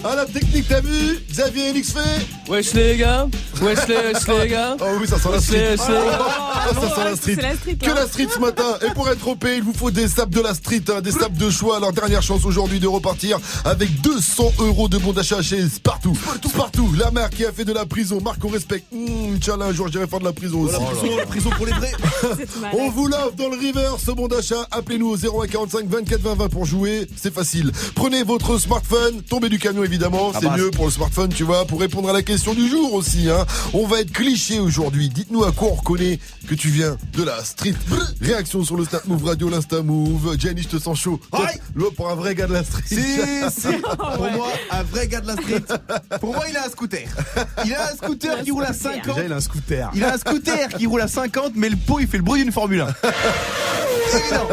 la 0.03 0.25
technique, 0.25 0.65
t'as 0.67 0.81
vu 0.81 1.19
Xavier 1.31 1.69
Elix 1.69 1.91
fait 1.91 2.49
Wesh 2.49 2.73
les 2.73 2.97
gars 2.97 3.27
Wesh 3.61 3.87
les, 3.87 3.95
wesh 4.13 4.27
les 4.27 4.47
gars 4.47 4.75
Oh 4.81 4.85
oui, 4.99 5.07
ça 5.07 5.17
sent 5.19 5.29
la 5.29 5.35
Wesh 5.37 5.43
street. 5.43 5.57
les, 5.59 5.69
wesh 5.77 5.87
les 5.87 5.93
gars. 5.95 6.19
Ah, 6.21 6.69
ça 6.73 6.81
sent 6.95 7.03
la 7.03 7.15
street. 7.15 7.35
c'est 7.35 7.41
la 7.41 7.55
street, 7.55 7.75
Que 7.75 7.89
hein. 7.89 7.93
la 7.95 8.07
street 8.07 8.27
ce 8.33 8.39
matin. 8.39 8.77
Et 8.85 8.93
pour 8.93 9.09
être 9.09 9.27
OP, 9.27 9.45
il 9.55 9.61
vous 9.61 9.73
faut 9.73 9.91
des 9.91 10.07
sables 10.07 10.33
de 10.33 10.41
la 10.41 10.53
street, 10.53 10.81
hein, 10.89 11.01
des 11.01 11.11
sables 11.11 11.37
de 11.37 11.49
choix. 11.49 11.77
Alors 11.77 11.91
dernière 11.93 12.21
chance 12.21 12.45
aujourd'hui 12.45 12.79
de 12.79 12.87
repartir 12.87 13.39
avec 13.65 14.01
200 14.01 14.53
euros 14.59 14.87
de 14.87 14.97
bons 14.97 15.13
d'achat 15.13 15.41
chez 15.41 15.67
Spartou. 15.67 16.17
Spartou, 16.47 16.93
la 16.97 17.11
marque 17.11 17.35
qui 17.35 17.45
a 17.45 17.51
fait 17.51 17.65
de 17.65 17.73
la 17.73 17.85
prison. 17.85 18.19
Marque 18.21 18.43
on 18.43 18.49
respecte. 18.49 18.85
Mmh, 18.91 19.35
Inch'Allah, 19.35 19.65
un 19.65 19.73
jour 19.73 19.87
j'irai 19.91 20.07
faire 20.07 20.19
de 20.19 20.25
la 20.25 20.33
prison 20.33 20.61
aussi. 20.61 20.75
la 21.17 21.25
prison 21.25 21.49
pour 21.51 21.65
les 21.65 21.73
vrais. 21.73 21.91
On 22.73 22.89
vous 22.89 23.07
l'offre 23.07 23.33
dans 23.37 23.49
le 23.49 23.57
river, 23.57 23.91
ce 24.03 24.11
bon 24.11 24.27
d'achat. 24.27 24.65
Appelez-nous 24.71 25.09
au 25.09 25.17
0145 25.17 25.87
24 25.87 26.21
20 26.21 26.35
20 26.35 26.49
pour 26.49 26.65
jouer. 26.65 27.07
C'est 27.15 27.33
facile. 27.33 27.71
Prenez 27.95 28.23
votre 28.23 28.57
smartphone, 28.57 29.21
tombez 29.23 29.49
du 29.49 29.59
camion 29.59 29.83
évidemment. 29.89 30.31
Ah 30.33 30.37
C'est 30.39 30.47
bah, 30.47 30.55
mieux 30.57 30.69
pour 30.71 30.85
le 30.85 30.91
smartphone, 30.91 31.29
tu 31.33 31.43
vois, 31.43 31.65
pour 31.65 31.79
répondre 31.79 32.09
à 32.09 32.13
la 32.13 32.21
question 32.21 32.53
du 32.53 32.67
jour 32.67 32.93
aussi. 32.93 33.29
Hein. 33.29 33.45
On 33.73 33.87
va 33.87 34.01
être 34.01 34.11
cliché 34.11 34.59
aujourd'hui. 34.59 35.09
Dites-nous 35.09 35.43
à 35.43 35.51
quoi 35.51 35.69
on 35.69 35.75
reconnaît 35.75 36.19
que 36.47 36.53
tu 36.53 36.69
viens 36.69 36.95
de 37.13 37.23
la 37.23 37.43
street. 37.43 37.73
Réaction 38.21 38.63
sur 38.63 38.77
le 38.77 38.85
Snap 38.85 39.05
Move 39.05 39.25
Radio, 39.25 39.49
l'Insta 39.49 39.81
Move. 39.81 40.37
Jenny, 40.39 40.61
je 40.61 40.67
te 40.67 40.79
sens 40.79 40.99
chaud. 40.99 41.19
Toi, 41.31 41.47
pour 41.95 42.09
un 42.09 42.15
vrai 42.15 42.35
gars 42.35 42.47
de 42.47 42.53
la 42.53 42.63
street. 42.63 42.83
Si, 42.85 42.95
si. 42.95 43.67
Pour 44.15 44.31
moi, 44.31 44.47
un 44.71 44.83
vrai 44.83 45.07
gars 45.07 45.21
de 45.21 45.27
la 45.27 45.33
street. 45.33 45.63
Pour 46.19 46.33
moi, 46.33 46.45
il 46.49 46.55
a 46.55 46.65
un 46.65 46.69
scooter. 46.69 47.07
Il 47.65 47.73
a 47.73 47.91
un 47.91 47.95
scooter 47.95 48.43
qui 48.43 48.51
roule 48.51 48.63
à 48.63 48.73
50. 48.73 49.05
Déjà, 49.05 49.25
il 49.25 49.33
a 49.33 49.35
un 49.35 49.41
scooter. 49.41 49.91
Il 49.95 50.03
a 50.03 50.13
un 50.13 50.17
scooter 50.17 50.69
qui 50.77 50.85
roule 50.85 51.01
à 51.01 51.07
50, 51.07 51.53
mais 51.55 51.69
le 51.69 51.77
pot, 51.77 51.99
il 51.99 52.07
fait 52.07 52.17
le 52.17 52.23
bruit 52.23 52.43
d'une 52.43 52.51
Formule 52.51 52.81
1. 52.81 52.87
évident, 54.17 54.47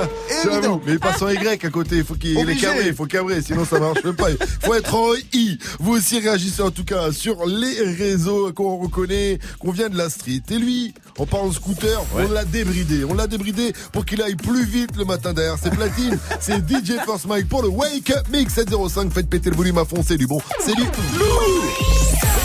J'avoue, 0.45 0.57
évident. 0.57 0.80
mais 0.84 0.93
il 0.93 0.99
passe 1.01 1.22
en 1.22 1.28
Y 1.28 1.64
à 1.64 1.70
côté, 1.70 1.97
il 1.97 2.05
faut 2.05 2.14
qu'il 2.14 2.37
est 2.39 2.57
cabré, 2.57 2.87
il 2.87 2.95
faut 2.95 3.07
cabrer, 3.07 3.43
sinon 3.43 3.64
ça 3.64 3.78
marche 3.78 4.03
même 4.05 4.16
pas. 4.16 4.30
Il 4.30 4.39
faut 4.62 4.74
être 4.74 4.95
en 4.95 5.14
I. 5.33 5.59
Vous 5.81 5.93
aussi 5.93 6.18
réagissez 6.18 6.62
en 6.62 6.70
tout 6.70 6.85
cas 6.85 7.12
sur 7.12 7.47
les 7.47 7.81
réseaux 7.83 8.53
qu'on 8.53 8.77
reconnaît, 8.77 9.39
qu'on 9.59 9.70
vient 9.70 9.89
de 9.89 9.97
la 9.97 10.11
street. 10.11 10.43
Et 10.51 10.59
lui, 10.59 10.95
en 11.18 11.27
parlant 11.27 11.49
de 11.49 11.55
scooter, 11.55 12.03
on 12.14 12.29
l'a 12.31 12.45
débridé. 12.45 13.05
On 13.05 13.14
l'a 13.14 13.27
débridé 13.27 13.72
pour 13.93 14.05
qu'il 14.05 14.22
aille 14.22 14.37
plus 14.37 14.64
vite 14.64 14.97
le 14.97 15.05
matin 15.05 15.33
derrière 15.33 15.59
ses 15.59 15.70
platines. 15.70 16.18
C'est 16.41 16.59
DJ 16.59 16.99
First 17.05 17.27
Mike 17.27 17.49
pour 17.49 17.62
le 17.62 17.68
Wake 17.68 18.11
Up 18.11 18.27
Mix 18.31 18.55
705. 18.55 19.12
Faites 19.12 19.29
péter 19.29 19.51
le 19.51 19.57
volume 19.57 19.79
à 19.79 19.85
fond, 19.85 20.03
c'est 20.07 20.16
du 20.16 20.27
bon. 20.27 20.41
C'est 20.61 20.74
du 20.74 20.83
lourd. 20.83 22.36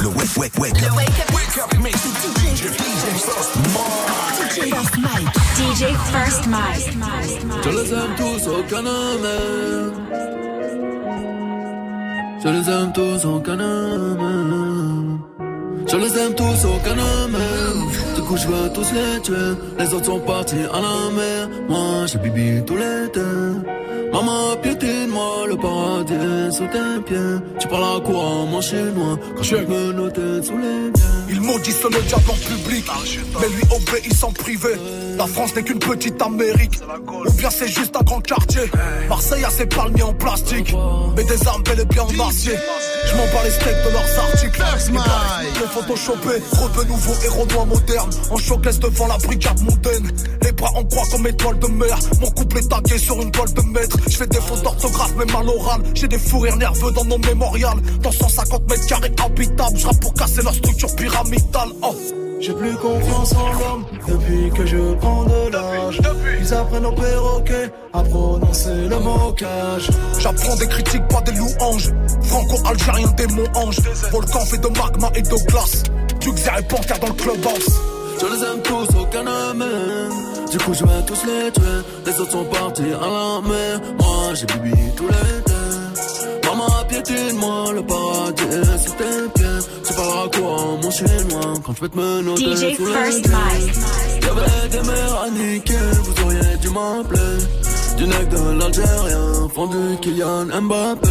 Le 0.00 0.08
wake, 0.08 0.36
wake, 0.36 0.58
wake. 0.58 0.80
Le 0.80 0.90
Wake 0.94 1.18
Up. 1.20 1.34
Wake 1.34 1.58
Up 1.58 1.74
Mix. 1.82 1.96
DJ 2.54 3.02
First 3.26 4.96
Mike. 4.98 5.28
DJ 5.56 5.82
First 6.12 6.46
Mike. 6.46 7.62
Je 7.64 7.70
les 7.70 7.92
aime 7.92 8.14
tous, 8.16 8.48
aucun 8.48 8.86
homme. 8.86 9.26
Je 12.42 12.48
les 12.48 12.70
aime 12.70 12.92
tous, 12.92 13.24
aucun 13.26 13.58
homme. 13.60 15.20
Je 15.90 15.96
les 15.96 16.18
aime 16.18 16.34
tous, 16.34 16.64
aucun 16.64 16.98
homme. 16.98 17.36
Coup, 18.28 18.36
je 18.36 18.46
veux 18.46 18.70
tous 18.74 18.92
les 18.92 19.20
tuer. 19.22 19.54
Les 19.78 19.94
autres 19.94 20.04
sont 20.04 20.20
partis 20.20 20.56
à 20.70 20.80
la 20.82 21.10
mer. 21.16 21.48
Moi, 21.66 22.04
j'ai 22.06 22.18
bibi 22.18 22.62
tout 22.66 22.76
l'été. 22.76 23.20
Maman, 24.12 24.56
piétine-moi, 24.62 25.46
le 25.48 25.56
paradis 25.56 26.12
est 26.12 26.50
sous 26.50 26.66
tes 26.66 27.02
pieds. 27.06 27.36
Tu 27.58 27.68
parles 27.68 27.96
à 27.96 28.00
quoi 28.00 28.44
mon 28.50 28.60
chinois? 28.60 29.18
Quand 29.34 29.42
je 29.42 29.56
me 29.56 29.92
noter 29.92 30.42
sous 30.42 30.58
les 30.58 30.90
miens. 30.90 31.18
Ils 31.30 31.40
m'ont 31.40 31.58
dit 31.58 31.72
sonne 31.72 31.92
le 31.92 32.02
diable 32.02 32.30
en 32.30 32.34
public, 32.34 32.84
mais 33.40 33.48
lui 33.48 33.62
obéissent 33.70 34.24
en 34.24 34.32
privé. 34.32 34.70
La 35.18 35.26
France 35.26 35.54
n'est 35.54 35.62
qu'une 35.62 35.78
petite 35.78 36.20
Amérique, 36.22 36.80
ou 37.26 37.32
bien 37.32 37.50
c'est 37.50 37.68
juste 37.68 37.94
un 37.96 38.02
grand 38.02 38.20
quartier. 38.20 38.62
Marseille 39.08 39.44
a 39.44 39.50
ses 39.50 39.66
palmiers 39.66 40.02
en 40.02 40.14
plastique, 40.14 40.74
mais 41.16 41.24
des 41.24 41.46
armes 41.46 41.62
bel 41.64 41.80
et 41.80 41.84
bien 41.84 42.02
en 42.02 42.28
acier. 42.28 42.54
Je 43.06 43.12
m'en 43.14 43.24
bats 43.24 43.44
les 43.44 43.50
steaks 43.50 43.84
de 43.84 43.90
leurs 43.92 44.18
articles. 44.20 44.62
Les 45.60 45.66
photoshopés, 45.66 46.40
trop 46.50 46.68
de 46.68 46.88
nouveaux 46.88 47.14
héros 47.24 47.46
noirs 47.46 47.66
modernes. 47.66 48.10
En 48.30 48.36
showcase 48.36 48.78
devant 48.78 49.06
la 49.06 49.18
brigade 49.18 49.60
mondaine. 49.60 50.10
Les 50.42 50.52
bras 50.52 50.70
en 50.74 50.84
croix 50.84 51.04
comme 51.10 51.26
étoile 51.26 51.58
de 51.58 51.66
mer. 51.68 51.98
Mon 52.20 52.30
couple 52.30 52.58
est 52.58 52.68
tagué 52.68 52.98
sur 52.98 53.20
une 53.20 53.30
toile 53.30 53.52
de 53.52 53.62
maître. 53.62 53.96
Je 54.08 54.16
fais 54.16 54.26
des 54.26 54.40
fautes 54.40 54.62
d'orthographe, 54.62 55.14
même 55.16 55.36
à 55.36 55.42
l'oral. 55.42 55.82
J'ai 55.94 56.08
des 56.08 56.18
fous 56.18 56.40
rires 56.40 56.56
nerveux 56.56 56.92
dans 56.92 57.04
mon 57.04 57.18
mémorial. 57.18 57.78
Dans 58.02 58.12
150 58.12 58.68
mètres 58.70 58.86
carrés 58.86 59.12
habitables. 59.24 59.78
Je 59.78 59.88
pour 60.00 60.14
casser 60.14 60.42
leur 60.42 60.54
structure 60.54 60.94
pyramidale. 60.96 61.68
Oh. 61.82 61.94
J'ai 62.40 62.52
plus 62.52 62.74
confiance 62.76 63.34
en 63.34 63.52
l'homme 63.52 63.84
depuis 64.06 64.50
que 64.56 64.64
je 64.64 64.94
prends 64.94 65.24
de 65.24 65.52
l'âge. 65.52 66.00
Ils 66.40 66.54
apprennent 66.54 66.86
au 66.86 66.92
perroquet 66.92 67.70
à 67.92 68.02
prononcer 68.02 68.88
le 68.88 68.98
mocage. 69.00 69.90
J'apprends 70.20 70.54
des 70.54 70.68
critiques, 70.68 71.08
pas 71.08 71.20
des 71.22 71.32
louanges. 71.32 71.90
Franco-algérien, 72.22 73.08
démon 73.16 73.44
ange. 73.54 73.80
Volcan 74.12 74.40
fait 74.40 74.58
de 74.58 74.68
magma 74.68 75.10
et 75.16 75.22
de 75.22 75.46
glace. 75.50 75.82
Duxer 76.20 76.50
et 76.60 76.62
Panthère 76.62 76.98
dans 77.00 77.08
le 77.08 77.14
clubhouse. 77.14 77.97
Je 78.20 78.26
les 78.26 78.44
aime 78.44 78.62
tous, 78.62 78.88
aucun 79.00 79.26
homme. 79.26 79.64
Du 80.50 80.58
coup, 80.58 80.74
je 80.74 80.84
vais 80.84 81.02
tous 81.06 81.24
les 81.26 81.50
tuer. 81.52 81.78
Les 82.06 82.20
autres 82.20 82.32
sont 82.32 82.44
partis 82.44 82.82
à 82.82 83.06
la 83.06 83.48
mer. 83.48 83.80
Moi, 83.98 84.34
j'ai 84.34 84.46
bibi 84.46 84.76
tout 84.96 85.06
l'été. 85.06 85.52
Maman, 86.44 86.66
piétine-moi, 86.88 87.72
le 87.74 87.82
paradis 87.82 88.42
est 88.42 88.78
sous 88.78 88.94
tes 88.94 89.28
pieds. 89.34 89.60
Tu 89.86 89.94
parleras 89.94 90.28
quoi, 90.28 90.56
mon 90.82 90.90
chinois, 90.90 91.54
quand 91.64 91.74
je 91.76 91.80
vais 91.82 91.88
te 91.88 91.96
menotter 91.96 92.56
DJ 92.56 92.76
sous 92.76 92.86
First. 92.86 93.28
Mike. 93.28 93.74
Y'avait 94.22 94.68
des 94.70 94.86
mères 94.88 95.22
à 95.22 95.30
niquer, 95.30 95.74
vous 96.04 96.24
auriez 96.24 96.56
dû 96.60 96.68
m'appeler. 96.70 97.38
Du 97.98 98.06
nec 98.06 98.28
de 98.28 98.58
l'Algérien, 98.58 99.48
fondu 99.54 99.96
Kylian 100.00 100.46
Mbappé. 100.46 101.08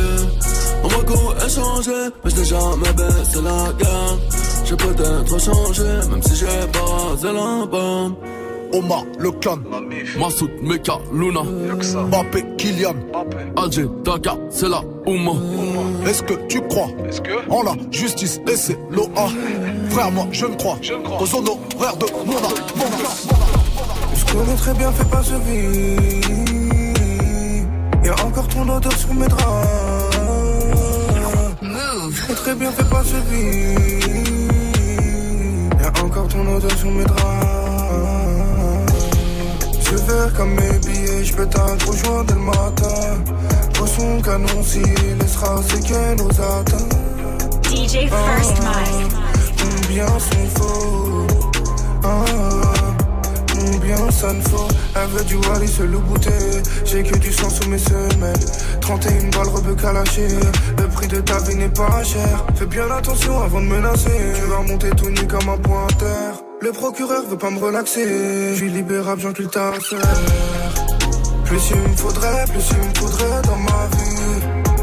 On 0.84 0.88
va 0.88 0.98
coup 0.98 1.46
échangé, 1.46 2.10
mais 2.24 2.32
je 2.32 2.36
n'ai 2.36 2.46
jamais 2.46 2.94
baissé 2.94 3.42
la 3.44 3.74
garde. 3.84 4.20
J'ai 4.68 4.76
peut-être 4.76 5.40
changé, 5.40 5.84
même 6.10 6.22
si 6.22 6.36
j'ai 6.36 6.46
pas 6.46 6.80
rasé 6.80 7.28
la 7.32 7.66
bombe. 7.66 8.16
Omar, 8.74 9.06
le 9.18 9.32
clan. 9.32 9.60
Massoud, 10.20 10.52
Meka, 10.62 11.00
Luna. 11.14 11.42
Mbappé, 11.44 12.44
Kylian. 12.58 12.96
Alger, 13.56 13.86
Dakar, 14.04 14.38
c'est 14.50 14.68
la 14.68 14.82
Ouma. 15.06 15.32
Est-ce 16.06 16.22
que 16.22 16.34
tu 16.50 16.60
crois 16.68 16.90
en 17.50 17.64
la 17.64 17.76
justice 17.92 18.42
et 18.46 18.58
c'est 18.58 18.78
l'OA? 18.92 19.30
Frère, 19.90 20.12
moi 20.12 20.28
je 20.34 20.46
ne 20.46 20.56
crois 20.56 20.78
aux 21.20 21.36
honoraires 21.36 21.96
de 21.98 22.06
mon. 22.26 22.36
Je 24.16 24.34
connais 24.34 24.56
très 24.58 24.74
bien, 24.74 24.92
fais 24.92 25.06
pas 25.06 25.24
ce 25.24 25.36
vie. 25.46 26.22
Y'a 28.04 28.26
encore 28.26 28.48
ton 28.50 28.68
odeur 28.68 28.92
sur 28.98 29.14
mes 29.14 29.28
draps. 29.28 30.18
Je 32.12 32.22
connais 32.22 32.36
très 32.36 32.56
bien, 32.56 32.72
fais 32.72 32.84
pas 32.84 33.04
ce 33.04 33.16
vie. 33.34 34.27
Y'a 35.88 36.04
encore 36.04 36.28
ton 36.28 36.46
odeur 36.54 36.78
sur 36.78 36.92
mes 36.92 37.06
draps. 37.06 37.24
Je 39.80 39.96
vert 39.96 40.34
comme 40.36 40.54
mes 40.56 40.80
billets, 40.80 41.24
je 41.24 41.34
peux 41.34 41.46
t'accrocher 41.46 42.26
dès 42.28 42.34
le 42.34 42.40
matin. 42.42 43.24
Poisson 43.74 44.22
canon 44.22 44.64
s'il 44.64 44.84
laissera 45.18 45.64
séquelles 45.64 46.18
nos 46.18 46.30
atteintes. 46.30 46.98
DJ 47.64 48.10
First 48.10 48.64
Mike. 48.64 49.14
Combien 49.58 50.08
sont 50.08 50.50
faux 50.56 51.28
ah, 52.04 52.67
Elle 53.90 55.08
veut 55.10 55.24
du 55.24 55.36
Wally 55.36 55.68
se 55.68 55.84
le. 55.84 55.98
J'ai 56.84 57.04
que 57.04 57.18
du 57.18 57.32
sang 57.32 57.50
sous 57.50 57.70
mes 57.70 57.78
semelles. 57.78 58.36
31 58.82 59.30
balles 59.30 59.48
rebeu 59.48 59.76
lâcher. 59.94 60.28
Le 60.78 60.88
prix 60.90 61.08
de 61.08 61.22
ta 61.22 61.40
vie 61.40 61.56
n'est 61.56 61.70
pas 61.70 62.04
cher. 62.04 62.46
Fais 62.56 62.66
bien 62.66 62.90
attention 62.92 63.42
avant 63.42 63.62
de 63.62 63.68
menacer. 63.68 64.10
Tu 64.36 64.50
vas 64.50 64.62
monter 64.62 64.90
tout 64.90 65.10
nu 65.10 65.26
comme 65.28 65.50
un 65.50 65.58
pointeur. 65.58 66.44
Le 66.60 66.72
procureur 66.72 67.24
veut 67.30 67.38
pas 67.38 67.50
me 67.50 67.60
relaxer. 67.60 68.54
Je 68.54 68.56
suis 68.56 68.70
libérable, 68.70 69.22
j'encule 69.22 69.48
ta 69.48 69.70
affaire. 69.70 70.00
Plus 71.46 71.62
il 71.72 71.92
me 71.92 71.96
faudrait, 71.96 72.46
plus 72.52 72.70
il 72.72 72.90
me 72.90 72.96
faudrait 72.96 73.42
dans 73.44 73.56
ma 73.56 73.88
vie. 73.96 74.78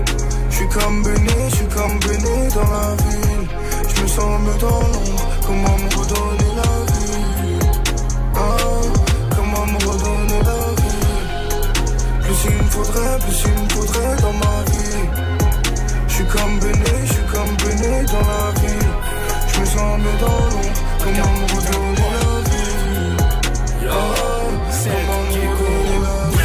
Je 0.48 0.56
suis 0.56 0.68
comme 0.68 1.02
Béni, 1.02 1.50
je 1.50 1.56
suis 1.56 1.66
comme 1.66 1.98
Béni 2.00 2.48
dans 2.54 2.70
la 2.70 2.96
ville. 3.04 3.48
Je 3.94 4.02
me 4.02 4.06
sens 4.06 4.40
mieux 4.40 4.58
dans 4.60 4.80
l'ombre. 4.80 5.28
Comment 5.46 5.76
me 5.76 5.98
redonner 5.98 6.33
Plus 12.44 12.52
il 12.52 12.62
me 12.62 12.70
faudrait, 12.70 13.18
plus 13.20 13.42
il 13.46 13.52
me 13.52 13.68
faudrait 13.70 14.16
dans 14.20 14.32
ma 14.34 14.62
vie. 14.70 15.08
Je 16.08 16.12
suis 16.14 16.26
comme 16.26 16.58
Béni, 16.60 17.06
je 17.06 17.12
suis 17.12 17.24
comme 17.32 17.56
Béni 17.56 18.04
dans 18.04 18.20
la 18.20 18.60
ville. 18.60 18.92
Je 19.48 19.60
me 19.60 19.64
sens 19.64 19.98
mieux 19.98 20.18
dans 20.20 20.40
l'ombre. 20.50 20.74
Comment 20.98 21.32
me 21.32 21.44
redonner 21.54 21.94
la 21.96 22.36
vie? 22.50 22.74
Redonner 25.56 25.98
la 26.02 26.18
vie? 26.30 26.44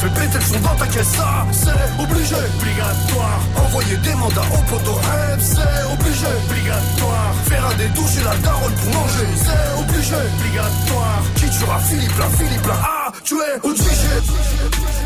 Fais 0.00 0.08
péter 0.08 0.38
le 0.38 0.44
son 0.44 0.60
dans 0.60 0.76
ta 0.76 0.86
caisse, 0.86 1.08
ça 1.08 1.46
c'est 1.52 2.02
obligé, 2.02 2.34
obligatoire. 2.34 3.40
Envoyer 3.56 3.96
des 3.98 4.14
mandats 4.14 4.48
au 4.52 4.62
poteau 4.70 4.94
rêve, 4.94 5.40
c'est 5.40 5.84
obligé, 5.92 6.26
obligatoire. 6.48 7.34
Faire 7.44 7.66
un 7.66 7.74
détour 7.74 8.08
chez 8.08 8.24
la 8.24 8.34
daronne 8.36 8.74
pour 8.74 8.94
manger, 8.94 9.28
c'est 9.36 9.80
obligé, 9.80 10.14
obligatoire. 10.40 11.22
Qui 11.36 11.50
tuera 11.50 11.78
Philippe 11.80 12.18
là, 12.18 12.26
Philippe 12.36 12.66
là, 12.66 12.74
ah, 12.82 13.01
tu 13.24 13.40
es 13.42 13.58
obligé. 13.62 13.92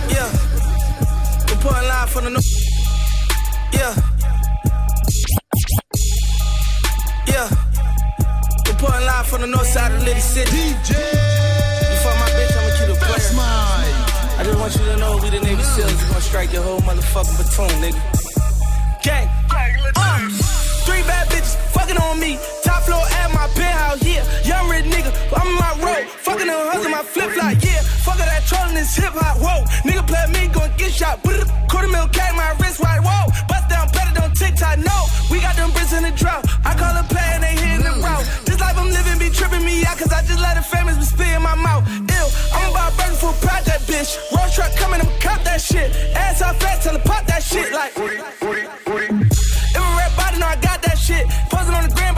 Yeah. 0.09 0.29
We're 1.49 1.61
putting 1.61 1.89
live 1.89 2.11
from 2.11 2.25
the 2.25 2.31
no- 2.31 2.41
Yeah. 3.73 3.95
Yeah. 7.27 7.49
We're 8.67 8.75
putting 8.79 9.07
live 9.07 9.27
from 9.27 9.41
the 9.43 9.47
north 9.47 9.67
side 9.69 9.93
of 9.93 9.99
the 10.01 10.05
Little 10.07 10.21
City. 10.21 10.51
DJ. 10.51 10.91
You 10.95 11.97
fuck 12.03 12.17
my 12.19 12.29
bitch, 12.37 12.57
I'ma 12.57 12.71
keep 12.79 12.89
it 12.89 13.01
player. 13.01 13.17
I 14.39 14.45
just 14.45 14.59
want 14.59 14.75
you 14.75 14.85
to 14.85 14.97
know 14.97 15.17
we 15.23 15.31
the 15.31 15.41
Navy 15.41 15.63
SEALs. 15.63 15.93
We 16.03 16.09
gonna 16.09 16.21
strike 16.21 16.53
your 16.53 16.63
whole 16.63 16.81
motherfucking 16.81 17.37
platoon, 17.37 17.81
nigga. 17.83 18.01
Gang. 19.03 19.29
Uh, 19.97 20.19
three 20.87 21.03
bad 21.03 21.27
bitches 21.29 21.57
fucking 21.73 21.97
on 21.99 22.19
me. 22.21 22.39
Top 22.67 22.83
floor 22.83 23.07
at 23.23 23.31
my 23.31 23.47
penthouse, 23.55 24.03
yeah. 24.03 24.27
Young 24.43 24.69
rich 24.69 24.87
nigga, 24.91 25.15
I'm 25.39 25.47
in 25.47 25.55
my 25.55 25.73
road. 25.87 26.05
Fucking 26.27 26.49
them 26.51 26.59
hugs 26.67 26.85
in 26.85 26.91
my 26.91 27.03
flip 27.03 27.31
flop, 27.31 27.55
yeah. 27.63 27.83
Fuck 28.03 28.19
that 28.19 28.43
trolling 28.43 28.75
this 28.75 28.91
hip 28.99 29.15
hop, 29.15 29.39
whoa. 29.39 29.63
Nigga 29.87 30.03
play 30.03 30.27
me, 30.35 30.51
gon' 30.53 30.75
get 30.77 30.91
shot. 30.91 31.23
Brr. 31.23 31.47
Quarter 31.71 31.89
mil 31.89 32.09
cat, 32.09 32.35
my 32.35 32.51
wrist 32.59 32.81
right, 32.81 32.99
whoa. 32.99 33.31
Bust 33.47 33.69
down 33.71 33.87
better 33.95 34.13
than 34.19 34.35
TikTok, 34.35 34.79
no. 34.83 34.99
We 35.31 35.39
got 35.39 35.55
them 35.55 35.71
bricks 35.71 35.93
in 35.93 36.03
the 36.03 36.11
drought. 36.11 36.43
I 36.67 36.75
call 36.75 36.91
a 36.91 37.07
play 37.07 37.29
and 37.39 37.43
they 37.47 37.55
hitting 37.55 37.87
the 37.87 37.95
route. 38.03 38.27
This 38.47 38.59
life 38.59 38.79
I'm 38.79 38.91
living 38.91 39.19
be 39.23 39.31
tripping 39.31 39.65
me 39.65 39.87
out, 39.87 39.99
cause 39.99 40.11
I 40.11 40.27
just 40.27 40.43
let 40.43 40.59
the 40.59 40.63
famous 40.67 40.99
be 40.99 41.07
spit 41.07 41.31
in 41.39 41.43
my 41.43 41.55
mouth. 41.55 41.87
Ew, 41.87 42.25
I'm 42.51 42.71
about 42.75 42.97
burning 42.99 43.19
for 43.23 43.31
proud 43.47 43.63
that 43.71 43.87
bitch. 43.87 44.11
Road 44.35 44.51
truck 44.51 44.75
coming, 44.75 45.01
I'm 45.07 45.13
cop 45.23 45.39
that 45.47 45.61
shit. 45.61 45.95
Ass 46.19 46.43
out 46.43 46.57
fat, 46.59 46.83
tell 46.83 46.99
pop 47.07 47.27
that 47.27 47.43
shit 47.43 47.71
like. 47.71 47.93
If 47.95 49.26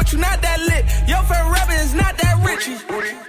but 0.09 0.13
you 0.15 0.21
not 0.21 0.41
that 0.41 0.61
lit. 0.61 0.85
Your 1.09 1.23
favorite 1.25 1.53
rapper 1.53 1.73
is 1.73 1.95
not 1.95 2.17
that 2.19 2.37
rich. 2.45 3.28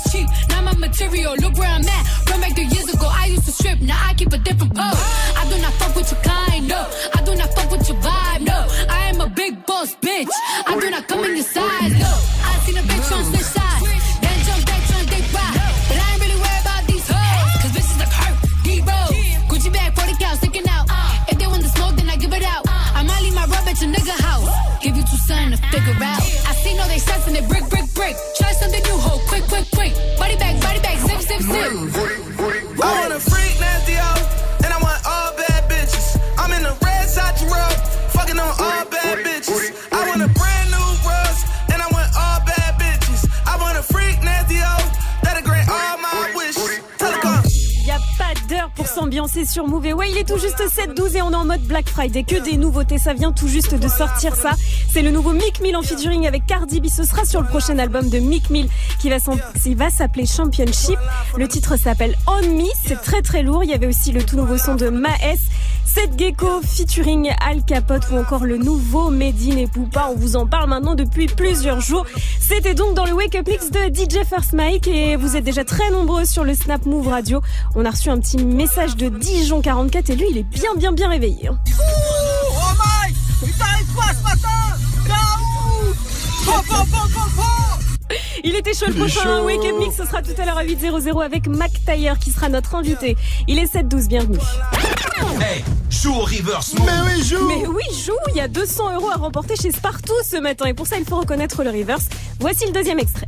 Is 0.00 0.12
cheap. 0.12 0.28
Not 0.48 0.64
my 0.64 0.74
material, 0.74 1.34
look 1.36 1.56
where 1.58 1.68
I'm 1.68 1.84
at. 1.84 2.30
Run 2.30 2.40
back 2.40 2.54
three 2.54 2.66
years 2.66 2.88
ago, 2.92 3.08
I 3.10 3.26
used 3.26 3.44
to 3.46 3.52
strip, 3.52 3.80
now 3.80 4.00
I 4.08 4.14
keep 4.14 4.32
a 4.32 4.38
different 4.38 4.74
pose. 4.74 5.02
I 5.36 5.46
do 5.50 5.60
not 5.60 5.72
fuck 5.74 5.94
with 5.96 6.10
your 6.10 6.20
kind, 6.22 6.68
no. 6.68 6.86
I 7.14 7.22
do 7.22 7.34
not 7.34 7.50
fuck 7.54 7.70
with 7.70 7.88
your 7.88 7.98
vibe, 7.98 8.42
no. 8.42 8.66
I 8.88 9.10
am 9.10 9.20
a 9.20 9.28
big 9.28 9.66
boss, 9.66 9.94
bitch. 9.96 10.28
I 10.66 10.78
do 10.80 10.90
not 10.90 11.08
come 11.08 11.24
in 11.24 11.36
your 11.36 11.44
size, 11.44 11.92
no. 11.98 12.09
S'ambiancer 49.10 49.44
sur 49.44 49.66
Move. 49.66 49.88
Il 50.08 50.18
est 50.18 50.28
tout 50.28 50.38
juste 50.38 50.62
7-12 50.62 51.16
et 51.16 51.22
on 51.22 51.32
est 51.32 51.34
en 51.34 51.44
mode 51.44 51.62
Black 51.62 51.88
Friday. 51.88 52.22
Que 52.22 52.36
des 52.36 52.56
nouveautés, 52.56 52.96
ça 52.96 53.12
vient 53.12 53.32
tout 53.32 53.48
juste 53.48 53.74
de 53.74 53.88
sortir 53.88 54.36
ça. 54.36 54.52
C'est 54.92 55.02
le 55.02 55.10
nouveau 55.10 55.32
Mick 55.32 55.60
Mill 55.60 55.74
en 55.74 55.82
featuring 55.82 56.28
avec 56.28 56.46
Cardi 56.46 56.80
B. 56.80 56.86
Ce 56.86 57.02
sera 57.02 57.24
sur 57.24 57.40
le 57.40 57.48
prochain 57.48 57.76
album 57.80 58.08
de 58.08 58.20
Mick 58.20 58.50
Mill 58.50 58.68
qui 59.00 59.10
va 59.10 59.16
va 59.74 59.90
s'appeler 59.90 60.26
Championship. 60.26 60.98
Le 61.36 61.48
titre 61.48 61.76
s'appelle 61.76 62.16
On 62.28 62.40
Me. 62.40 62.68
C'est 62.86 63.02
très 63.02 63.20
très 63.20 63.42
lourd. 63.42 63.64
Il 63.64 63.70
y 63.70 63.74
avait 63.74 63.88
aussi 63.88 64.12
le 64.12 64.22
tout 64.22 64.36
nouveau 64.36 64.58
son 64.58 64.76
de 64.76 64.90
Maes. 64.90 65.40
Seth 65.92 66.16
Gecko 66.16 66.60
featuring 66.62 67.30
Al 67.44 67.64
Capote 67.64 68.04
ou 68.12 68.16
encore 68.16 68.44
le 68.44 68.58
nouveau 68.58 69.10
Medine 69.10 69.58
et 69.58 69.66
Poupa. 69.66 70.08
On 70.12 70.14
vous 70.16 70.36
en 70.36 70.46
parle 70.46 70.68
maintenant 70.68 70.94
depuis 70.94 71.26
plusieurs 71.26 71.80
jours. 71.80 72.06
C'était 72.38 72.74
donc 72.74 72.94
dans 72.94 73.04
le 73.06 73.12
Wake 73.12 73.34
Up 73.34 73.48
Mix 73.48 73.70
de 73.70 73.80
DJ 73.92 74.24
First 74.24 74.52
Mike 74.52 74.86
et 74.86 75.16
vous 75.16 75.36
êtes 75.36 75.42
déjà 75.44 75.64
très 75.64 75.90
nombreux 75.90 76.24
sur 76.26 76.44
le 76.44 76.54
Snap 76.54 76.86
Move 76.86 77.08
Radio. 77.08 77.40
On 77.74 77.84
a 77.84 77.90
reçu 77.90 78.08
un 78.08 78.20
petit 78.20 78.38
message 78.38 78.94
de 78.96 79.08
Dijon 79.08 79.62
44 79.62 80.10
et 80.10 80.16
lui 80.16 80.26
il 80.30 80.38
est 80.38 80.42
bien 80.44 80.74
bien 80.76 80.92
bien 80.92 81.08
réveillé. 81.08 81.48
hein. 81.48 81.58
Oh 81.68 82.72
Mike, 82.78 83.16
il 83.42 83.52
t'arrive 83.54 83.86
quoi 83.94 84.04
ce 84.16 84.22
matin? 84.22 84.48
Il 88.42 88.56
était 88.56 88.72
chaud 88.72 88.86
le 88.88 88.94
prochain. 88.94 89.42
Wake 89.44 89.64
Up 89.64 89.74
Mix, 89.78 89.96
ce 89.96 90.04
sera 90.06 90.22
tout 90.22 90.32
à 90.40 90.44
l'heure 90.46 90.56
à 90.56 90.64
8.00 90.64 91.22
avec 91.24 91.46
Mac 91.46 91.70
Taylor 91.84 92.18
qui 92.18 92.30
sera 92.30 92.48
notre 92.48 92.74
invité. 92.74 93.16
Il 93.46 93.58
est 93.58 93.72
7-12, 93.72 94.08
bienvenue. 94.08 94.38
Hey, 95.40 95.64
joue 95.90 96.14
au 96.14 96.20
reverse. 96.24 96.74
Mais 96.78 96.92
oui, 97.06 97.22
joue 97.22 97.48
Mais 97.48 97.66
oui, 97.66 97.84
joue 98.04 98.12
Il 98.28 98.36
y 98.36 98.40
a 98.40 98.48
200 98.48 98.94
euros 98.94 99.10
à 99.10 99.16
remporter 99.16 99.56
chez 99.56 99.70
Spartoo 99.72 100.14
ce 100.24 100.36
matin 100.36 100.66
et 100.66 100.74
pour 100.74 100.86
ça 100.86 100.96
il 100.98 101.04
faut 101.04 101.16
reconnaître 101.16 101.62
le 101.62 101.70
reverse. 101.70 102.08
Voici 102.38 102.66
le 102.66 102.72
deuxième 102.72 102.98
extrait. 102.98 103.26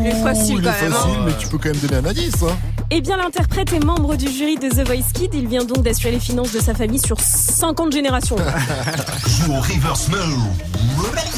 Il 0.00 0.06
est 0.06 0.22
facile 0.22 0.56
Il 0.58 0.66
est 0.66 0.70
quand 0.70 0.80
même. 0.82 0.92
hein. 0.92 0.96
facile, 0.96 1.18
mais 1.24 1.32
tu 1.38 1.46
peux 1.48 1.58
quand 1.58 1.68
même 1.70 1.78
donner 1.78 1.96
un 1.96 2.10
indice. 2.10 2.42
Hein. 2.42 2.56
Eh 2.90 3.00
bien, 3.00 3.16
l'interprète 3.16 3.72
est 3.72 3.84
membre 3.84 4.16
du 4.16 4.28
jury 4.28 4.56
de 4.56 4.68
The 4.68 4.86
Voice 4.86 5.12
Kid. 5.12 5.30
Il 5.34 5.48
vient 5.48 5.64
donc 5.64 5.82
d'assurer 5.82 6.12
les 6.12 6.20
finances 6.20 6.52
de 6.52 6.60
sa 6.60 6.72
famille 6.74 7.00
sur 7.00 7.18
50 7.20 7.92
générations. 7.92 8.36
Joue 9.26 9.52
au 9.52 9.60
reverse 9.60 10.08
mode. 10.08 10.20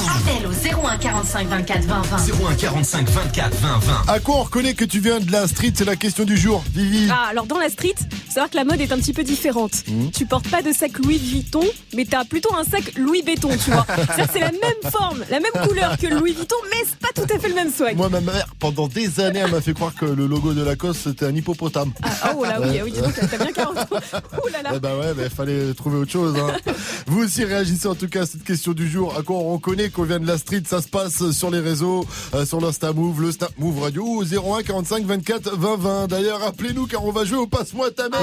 Appel 0.09 0.47
au 0.47 0.87
01 0.87 0.97
45 0.99 1.49
24 1.49 1.85
20 1.85 2.03
20. 2.03 2.17
01 2.51 2.55
45 2.55 3.09
24 3.09 3.55
20 3.57 3.79
20. 3.79 4.13
À 4.13 4.21
quoi 4.21 4.37
on 4.37 4.43
reconnaît 4.43 4.75
que 4.75 4.85
tu 4.85 5.01
viens 5.01 5.21
de 5.21 5.31
la 5.33 5.47
street? 5.49 5.73
C'est 5.75 5.85
la 5.85 5.97
question 5.97 6.25
du 6.25 6.37
jour. 6.37 6.63
Vivi. 6.75 7.09
Ah, 7.11 7.29
alors 7.31 7.47
dans 7.47 7.59
la 7.59 7.69
street, 7.71 7.95
faut 7.99 8.33
savoir 8.33 8.51
que 8.51 8.57
la 8.57 8.65
mode 8.65 8.81
est 8.81 8.93
un 8.93 8.97
petit 8.99 9.13
peu 9.13 9.25
différente. 9.25 9.73
Mhm. 9.89 10.11
Tu 10.11 10.27
portes 10.27 10.49
pas 10.49 10.63
de 10.63 10.73
sac 10.73 10.99
Louis 10.99 11.19
Vuitton, 11.19 11.65
mais 11.95 12.05
t'as 12.05 12.25
plutôt 12.25 12.55
un 12.55 12.65
sac 12.65 12.93
Louis 12.97 13.23
Béton, 13.23 13.51
tu 13.63 13.71
vois. 13.71 13.87
C'est-à-dire 13.97 14.27
que 14.27 14.33
c'est 14.33 14.41
la 14.41 14.51
même 14.53 14.93
forme, 14.93 15.25
la 15.31 15.41
même 15.41 15.67
couleur 15.69 15.97
que 15.99 16.07
Louis 16.07 16.33
Vuitton, 16.33 16.57
mais 16.71 16.85
c'est 16.87 16.99
pas 16.99 17.09
tout 17.15 17.35
à 17.35 17.39
fait 17.39 17.49
le 17.49 17.55
même 17.55 17.71
Moi, 17.97 18.09
ma 18.09 18.21
mère, 18.21 18.47
pendant 18.59 18.89
des 18.89 19.21
années, 19.21 19.41
elle 19.45 19.51
m'a 19.51 19.61
fait 19.61 19.73
croire 19.75 19.95
que 19.95 20.05
le 20.05 20.27
logo 20.27 20.53
de 20.53 20.63
Lacoste, 20.63 21.01
c'était 21.05 21.27
un 21.27 21.35
hippopotame. 21.35 21.93
Ah, 22.03 22.35
oh 22.37 22.45
là 22.45 22.59
oui, 22.61 22.79
ah 22.81 22.85
oui, 22.85 22.93
dis 22.93 23.01
donc, 23.01 23.15
t'as 23.15 23.37
bien 23.39 23.53
40 23.53 23.79
ans. 23.79 23.83
Ouh 24.45 24.49
là 24.53 24.63
là. 24.63 24.71
Eh 24.75 24.81
ben 24.81 24.97
ouais, 24.99 25.13
il 25.25 25.31
fallait 25.31 25.73
trouver 25.75 25.99
autre 25.99 26.11
chose. 26.11 26.37
hein. 26.39 26.73
Vous 27.07 27.23
aussi 27.25 27.45
réagissez 27.45 27.89
en 27.89 27.95
tout 27.95 28.09
cas 28.09 28.23
à 28.23 28.27
cette 28.27 28.45
question 28.45 28.73
du 28.73 28.89
jour. 28.89 29.15
À 29.19 29.23
quoi 29.23 29.37
on 29.37 29.53
reconnaît 29.55 29.89
qu'on 29.91 30.05
vient 30.05 30.19
de 30.21 30.27
la 30.27 30.39
street? 30.39 30.63
Ça 30.67 30.83
se 30.83 30.89
passe 30.89 31.31
sur 31.31 31.51
les 31.51 31.61
réseaux, 31.61 32.05
euh, 32.35 32.45
sur 32.45 32.61
l'Insta 32.61 32.93
Move, 32.93 33.23
le 33.23 33.33
Snap 33.33 33.53
Move 33.59 33.83
Radio, 33.83 34.05
au 34.05 34.25
01 34.25 34.63
45 34.63 35.05
24 35.05 35.57
20 35.57 35.77
20. 35.77 36.07
D'ailleurs, 36.09 36.43
appelez-nous 36.45 36.87
car 36.87 37.05
on 37.05 37.13
va 37.13 37.25
jouer 37.25 37.39
au 37.39 37.47
Passe-moi 37.47 37.91
ta 37.91 38.09
mère. 38.09 38.21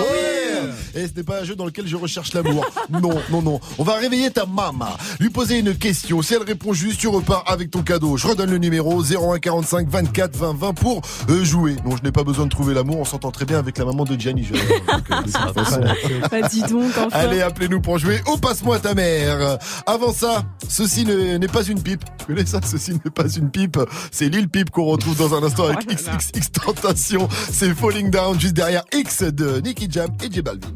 Et 0.96 1.08
ce 1.08 1.14
n'est 1.16 1.24
pas 1.24 1.42
un 1.42 1.44
jeu 1.44 1.56
dans 1.56 1.66
lequel 1.66 1.88
je 1.88 1.96
recherche 1.96 2.34
l'amour. 2.34 2.66
non, 2.90 3.16
non, 3.32 3.42
non. 3.42 3.60
On 3.78 3.84
va 3.84 3.96
réveiller 3.96 4.30
ta 4.32 4.46
maman, 4.46 4.88
lui 5.20 5.30
poser 5.30 5.60
une 5.60 5.76
question. 5.76 6.22
Si 6.22 6.34
elle 6.34 6.44
répond 6.44 6.74
juste, 6.74 7.00
tu 7.00 7.08
repars 7.08 7.44
avec 7.48 7.72
ton 7.72 7.82
cadeau. 7.82 8.18
Je 8.18 8.28
redonne 8.28 8.52
le 8.52 8.58
numéro 8.58 9.02
01 9.04 9.40
45 9.40 9.55
24 9.62 10.36
20 10.36 10.58
20 10.58 10.74
pour 10.74 11.02
euh, 11.30 11.44
jouer. 11.44 11.76
Non, 11.86 11.96
je 11.98 12.04
n'ai 12.04 12.12
pas 12.12 12.24
besoin 12.24 12.46
de 12.46 12.50
trouver 12.50 12.74
l'amour. 12.74 12.98
On 13.00 13.06
s'entend 13.06 13.32
très 13.32 13.46
bien 13.46 13.60
avec 13.60 13.78
la 13.78 13.86
maman 13.86 14.04
de 14.04 14.20
Gianni. 14.20 14.44
Je- 14.44 14.54
donc, 14.54 14.64
euh. 15.12 16.22
Bah 16.30 16.48
dis 16.48 16.62
donc, 16.64 16.92
enfin. 16.98 17.08
Allez, 17.12 17.42
appelez-nous 17.42 17.82
pour 17.82 17.98
jouer 17.98 18.22
au 18.28 18.38
Passe-moi 18.38 18.80
ta 18.80 18.94
mère. 18.94 19.58
Avant 19.86 20.12
ça, 20.14 20.44
ceci 20.68 21.06
ne- 21.06 21.38
n'est 21.38 21.48
pas 21.48 21.64
une 21.64 21.82
pipe. 21.82 22.04
Tu 22.20 22.26
connais 22.28 22.46
ça 22.46 22.60
Ceci 22.64 22.94
n'est 22.94 23.12
pas 23.12 23.28
une 23.36 23.50
pipe. 23.50 23.78
C'est 24.12 24.30
Lil 24.30 24.50
Pipe 24.50 24.70
qu'on 24.72 24.86
retrouve 24.86 25.18
dans 25.18 25.34
un 25.36 25.44
instant 25.44 25.66
avec 25.66 25.88
XXX 25.88 26.52
Tentation. 26.52 27.28
C'est 27.52 27.74
Falling 27.74 28.10
Down 28.10 28.40
juste 28.40 28.54
derrière 28.56 28.84
X 28.94 29.24
de 29.24 29.60
Nicky 29.62 29.88
Jam 29.90 30.10
et 30.24 30.32
J 30.32 30.42
Balvin. 30.42 30.68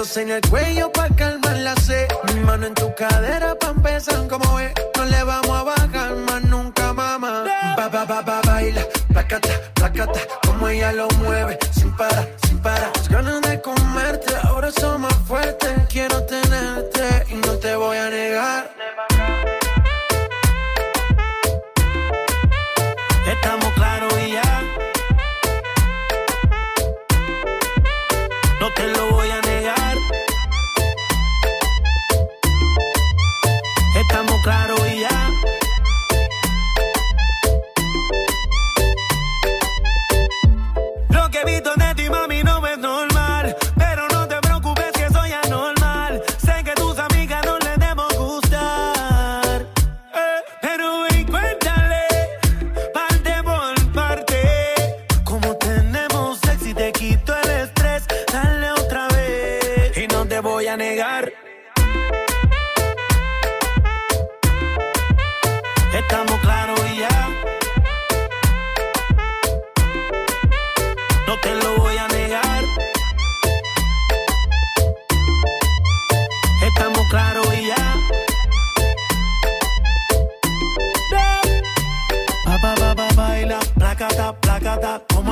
Besos 0.00 0.16
en 0.16 0.30
el 0.30 0.40
cuello 0.48 0.90
pa' 0.92 1.10
calmar 1.14 1.58
la 1.58 1.76
sed. 1.76 2.08
Mi 2.32 2.40
mano 2.40 2.64
en 2.64 2.72
tu 2.72 2.94
cadera 2.94 3.54
pa' 3.54 3.68
empezar 3.68 4.26
como 4.28 4.58
es. 4.58 4.72
No 4.96 5.04
le 5.04 5.22
vamos 5.24 5.50
a 5.50 5.62
bajar 5.62 6.14
más 6.16 6.42
nunca, 6.44 6.94
mamá. 6.94 7.44
Ba, 7.76 7.88
ba, 7.90 8.06
ba, 8.06 8.22
ba, 8.22 8.40
baila. 8.46 8.82
Placata, 9.12 9.50
placata. 9.74 10.20
Como 10.46 10.68
ella 10.68 10.92
lo 10.92 11.06
mueve. 11.18 11.58
Sin 11.72 11.94
parar, 11.98 12.26
sin 12.46 12.58
parar. 12.60 12.90
Las 12.96 13.08
ganas 13.10 13.42
de 13.42 13.60
comerte. 13.60 14.34
Ahora 14.44 14.70
son 14.70 15.02
más 15.02 15.14
fuertes. 15.28 15.70
Quiero 15.90 16.24
tenerte 16.24 17.26
y 17.28 17.34
no 17.34 17.58
te 17.58 17.76
voy 17.76 17.98
a 17.98 18.08
negar. 18.08 18.70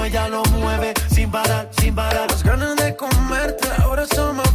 Ella 0.09 0.29
lo 0.29 0.43
mueve, 0.45 0.95
sin 1.11 1.31
parar, 1.31 1.69
sin 1.79 1.95
parar. 1.95 2.31
Las 2.31 2.43
ganas 2.43 2.77
de 2.77 2.97
comerte, 2.97 3.69
ahora 3.83 4.07
son 4.07 4.37
más 4.37 4.48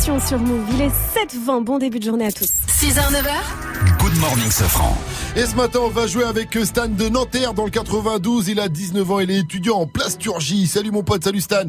Sur 0.00 0.38
Move. 0.38 0.66
Il 0.72 0.80
est 0.80 0.88
7h20. 0.88 1.62
Bon 1.62 1.76
début 1.76 1.98
de 1.98 2.04
journée 2.04 2.24
à 2.24 2.32
tous. 2.32 2.46
6h, 2.46 3.12
9h. 3.12 3.98
Good 3.98 4.18
morning, 4.18 4.50
Safran. 4.50 4.96
Et 5.36 5.44
ce 5.44 5.54
matin, 5.54 5.80
on 5.82 5.90
va 5.90 6.06
jouer 6.06 6.24
avec 6.24 6.56
Stan 6.64 6.88
de 6.88 7.08
Nanterre 7.10 7.52
dans 7.52 7.66
le 7.66 7.70
92. 7.70 8.48
Il 8.48 8.60
a 8.60 8.68
19 8.68 9.10
ans, 9.10 9.20
il 9.20 9.30
est 9.30 9.40
étudiant 9.40 9.76
en 9.76 9.86
plasturgie. 9.86 10.66
Salut 10.66 10.90
mon 10.90 11.02
pote, 11.02 11.22
salut 11.22 11.42
Stan. 11.42 11.68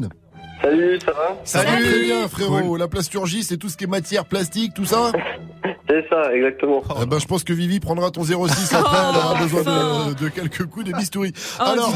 Salut, 0.62 0.98
ça 1.04 1.12
va? 1.12 1.40
Salut. 1.44 1.84
Très 1.84 2.02
bien 2.04 2.26
frérot. 2.26 2.78
La 2.78 2.88
plasturgie, 2.88 3.44
c'est 3.44 3.58
tout 3.58 3.68
ce 3.68 3.76
qui 3.76 3.84
est 3.84 3.86
matière 3.86 4.24
plastique, 4.24 4.72
tout 4.72 4.86
ça? 4.86 5.12
C'est 5.92 6.08
ça, 6.08 6.34
exactement. 6.34 6.82
Eh 7.02 7.06
ben, 7.06 7.18
je 7.18 7.26
pense 7.26 7.44
que 7.44 7.52
Vivi 7.52 7.78
prendra 7.78 8.10
ton 8.10 8.22
06 8.22 8.74
après, 8.74 8.96
elle 8.96 9.16
aura 9.16 9.42
besoin 9.42 9.62
de, 9.62 10.24
de 10.24 10.28
quelques 10.30 10.64
coups 10.64 10.86
de 10.86 10.92
bistouri. 10.92 11.34
Oh, 11.60 11.64
alors, 11.64 11.94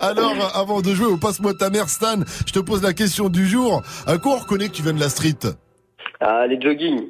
alors, 0.00 0.52
avant 0.56 0.80
de 0.80 0.92
jouer 0.94 1.06
au 1.06 1.16
Passe-moi 1.16 1.52
ta 1.54 1.70
mère, 1.70 1.88
Stan, 1.88 2.16
je 2.44 2.52
te 2.52 2.58
pose 2.58 2.82
la 2.82 2.92
question 2.92 3.28
du 3.28 3.46
jour. 3.46 3.82
À 4.06 4.18
quoi 4.18 4.32
on 4.32 4.38
reconnaît 4.38 4.68
que 4.68 4.74
tu 4.74 4.82
viens 4.82 4.94
de 4.94 5.00
la 5.00 5.10
street? 5.10 5.38
Ah, 6.20 6.46
les 6.48 6.60
jogging. 6.60 7.08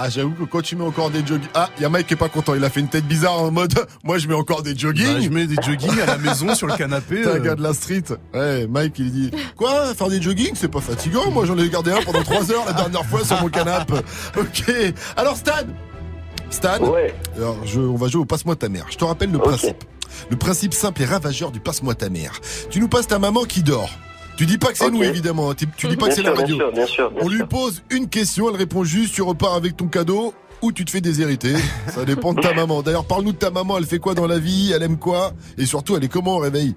Ah, 0.00 0.08
j'avoue 0.08 0.30
que 0.30 0.44
quand 0.44 0.62
tu 0.62 0.76
mets 0.76 0.84
encore 0.84 1.10
des 1.10 1.26
jogging. 1.26 1.48
Ah, 1.54 1.68
y 1.80 1.84
a 1.84 1.88
Mike 1.88 2.06
qui 2.06 2.14
est 2.14 2.16
pas 2.16 2.28
content. 2.28 2.54
Il 2.54 2.62
a 2.62 2.70
fait 2.70 2.78
une 2.78 2.88
tête 2.88 3.04
bizarre 3.04 3.42
en 3.42 3.50
mode. 3.50 3.74
Moi, 4.04 4.18
je 4.18 4.28
mets 4.28 4.34
encore 4.34 4.62
des 4.62 4.76
jogging. 4.76 5.14
Bah, 5.14 5.20
je 5.20 5.28
mets 5.28 5.48
des 5.48 5.56
jogging 5.60 6.00
à 6.00 6.06
la 6.06 6.18
maison 6.18 6.54
sur 6.54 6.68
le 6.68 6.76
canapé. 6.76 7.16
T'es 7.22 7.28
un 7.28 7.34
euh. 7.34 7.40
gars 7.40 7.56
de 7.56 7.62
la 7.64 7.74
street. 7.74 8.04
Ouais, 8.32 8.68
Mike, 8.68 8.96
il 9.00 9.10
dit 9.10 9.30
Quoi? 9.56 9.92
Faire 9.94 10.08
des 10.08 10.22
jogging? 10.22 10.52
C'est 10.54 10.68
pas 10.68 10.80
fatigant. 10.80 11.32
Moi, 11.32 11.46
j'en 11.46 11.58
ai 11.58 11.68
gardé 11.68 11.90
un 11.90 12.00
pendant 12.02 12.22
3 12.22 12.52
heures 12.52 12.64
la 12.64 12.74
dernière 12.74 13.04
fois 13.06 13.24
sur 13.24 13.40
mon 13.42 13.48
canapé. 13.48 13.94
Ok. 14.36 14.72
Alors, 15.16 15.36
Stan 15.36 15.52
Stan 16.48 16.78
Ouais. 16.80 17.12
Alors, 17.36 17.56
je, 17.64 17.80
on 17.80 17.96
va 17.96 18.06
jouer 18.06 18.22
au 18.22 18.24
Passe-moi 18.24 18.54
ta 18.54 18.68
mère. 18.68 18.86
Je 18.90 18.96
te 18.98 19.04
rappelle 19.04 19.32
le 19.32 19.38
principe. 19.38 19.82
Le 20.30 20.36
principe 20.36 20.74
simple 20.74 21.02
et 21.02 21.06
ravageur 21.06 21.50
du 21.50 21.58
Passe-moi 21.58 21.96
ta 21.96 22.08
mère. 22.08 22.40
Tu 22.70 22.78
nous 22.78 22.88
passes 22.88 23.08
ta 23.08 23.18
maman 23.18 23.42
qui 23.44 23.64
dort. 23.64 23.90
Tu 24.38 24.46
dis 24.46 24.56
pas 24.56 24.68
que 24.68 24.78
c'est 24.78 24.90
nous, 24.90 25.02
évidemment. 25.02 25.52
Tu, 25.52 25.66
tu 25.76 25.88
dis 25.88 25.96
pas 25.96 26.06
Bien 26.06 26.08
que 26.08 26.14
c'est 26.14 26.22
la 26.22 26.34
sûr, 26.34 26.34
bien 26.36 26.42
radio. 26.44 26.56
sûr, 26.56 26.72
bien 26.72 26.86
sûr, 26.86 27.10
bien 27.10 27.22
on 27.24 27.28
lui 27.28 27.42
pose 27.44 27.82
une 27.90 28.08
question, 28.08 28.48
elle 28.48 28.56
répond 28.56 28.84
juste, 28.84 29.12
tu 29.14 29.22
repars 29.22 29.54
avec 29.54 29.76
ton 29.76 29.88
cadeau 29.88 30.32
ou 30.62 30.70
tu 30.72 30.84
te 30.84 30.90
fais 30.92 31.00
déshériter. 31.00 31.54
Ça 31.88 32.04
dépend 32.04 32.32
de 32.34 32.40
ta 32.40 32.54
maman. 32.54 32.82
D'ailleurs, 32.82 33.04
parle-nous 33.04 33.32
de 33.32 33.36
ta 33.38 33.50
maman. 33.50 33.78
Elle 33.78 33.84
fait 33.86 33.98
quoi 33.98 34.14
dans 34.14 34.26
la 34.28 34.38
vie 34.38 34.72
Elle 34.74 34.82
aime 34.84 34.96
quoi 34.98 35.32
Et 35.58 35.66
surtout, 35.66 35.96
elle 35.96 36.04
est 36.04 36.08
comment 36.12 36.36
au 36.36 36.38
réveil? 36.38 36.74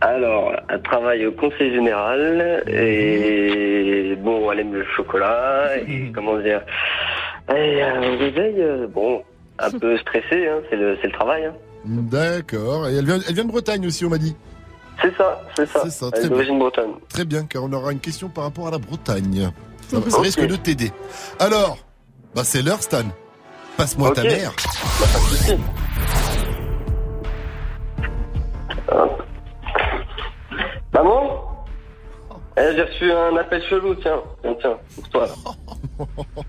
Alors, 0.00 0.52
elle 0.68 0.82
travaille 0.82 1.24
au 1.26 1.32
conseil 1.32 1.72
général 1.72 2.62
et 2.68 4.16
bon, 4.22 4.50
elle 4.52 4.60
aime 4.60 4.74
le 4.74 4.84
chocolat 4.96 5.76
et 5.88 6.10
comment 6.14 6.38
dire. 6.38 6.60
Et 7.50 7.82
euh, 7.82 8.14
au 8.14 8.18
réveil, 8.18 8.54
euh, 8.60 8.86
bon, 8.86 9.22
un 9.58 9.70
peu 9.78 9.96
stressée, 9.98 10.46
hein, 10.48 10.58
c'est 10.70 10.76
le, 10.76 10.96
c'est 11.00 11.08
le 11.08 11.12
travail. 11.14 11.44
hein. 11.46 11.54
D'accord. 11.84 12.88
Et 12.88 12.94
elle 12.96 13.06
vient, 13.06 13.18
elle 13.28 13.34
vient 13.34 13.44
de 13.44 13.50
Bretagne 13.50 13.86
aussi, 13.86 14.04
on 14.04 14.10
m'a 14.10 14.18
dit. 14.18 14.34
C'est 15.00 15.16
ça, 15.16 15.40
c'est 15.54 15.66
ça. 15.68 15.80
C'est 15.84 15.90
ça, 15.90 16.10
très 16.10 16.28
d'origine 16.28 16.58
bretonne. 16.58 16.94
Très 17.08 17.24
bien, 17.24 17.44
car 17.46 17.62
on 17.64 17.72
aura 17.72 17.92
une 17.92 18.00
question 18.00 18.28
par 18.28 18.44
rapport 18.44 18.66
à 18.68 18.70
la 18.72 18.78
Bretagne. 18.78 19.50
Ça, 19.88 19.98
ça 20.10 20.20
risque 20.20 20.44
de 20.44 20.56
t'aider. 20.56 20.92
Alors, 21.38 21.78
bah 22.34 22.42
c'est 22.44 22.62
l'heure, 22.62 22.82
Stan. 22.82 23.04
Passe-moi 23.76 24.10
ta 24.12 24.22
mère. 24.24 24.52
Bah, 25.00 25.06
pas 25.12 25.18
de 25.18 25.24
souci. 25.24 25.52
Hop. 28.90 29.22
Maman 30.92 31.64
Eh, 32.56 32.72
J'ai 32.74 32.82
reçu 32.82 33.12
un 33.12 33.36
appel 33.36 33.62
chelou, 33.68 33.94
tiens. 33.96 34.20
Tiens, 34.42 34.56
tiens, 34.60 34.78
pour 34.96 35.08
toi. 35.10 35.28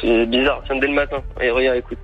C'est 0.00 0.26
bizarre, 0.26 0.62
tiens, 0.66 0.76
dès 0.78 0.86
le 0.86 0.92
matin. 0.94 1.22
Et 1.40 1.50
regarde, 1.50 1.78
écoute. 1.78 1.98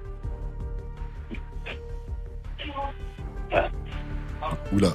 Oula. 4.72 4.88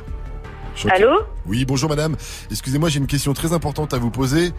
Choqué. 0.80 0.96
Allô 0.96 1.20
Oui, 1.46 1.66
bonjour 1.66 1.90
madame. 1.90 2.16
Excusez-moi, 2.50 2.88
j'ai 2.88 3.00
une 3.00 3.08
question 3.08 3.34
très 3.34 3.52
importante 3.52 3.94
à 3.94 3.98
vous 3.98 4.12
poser. 4.12 4.52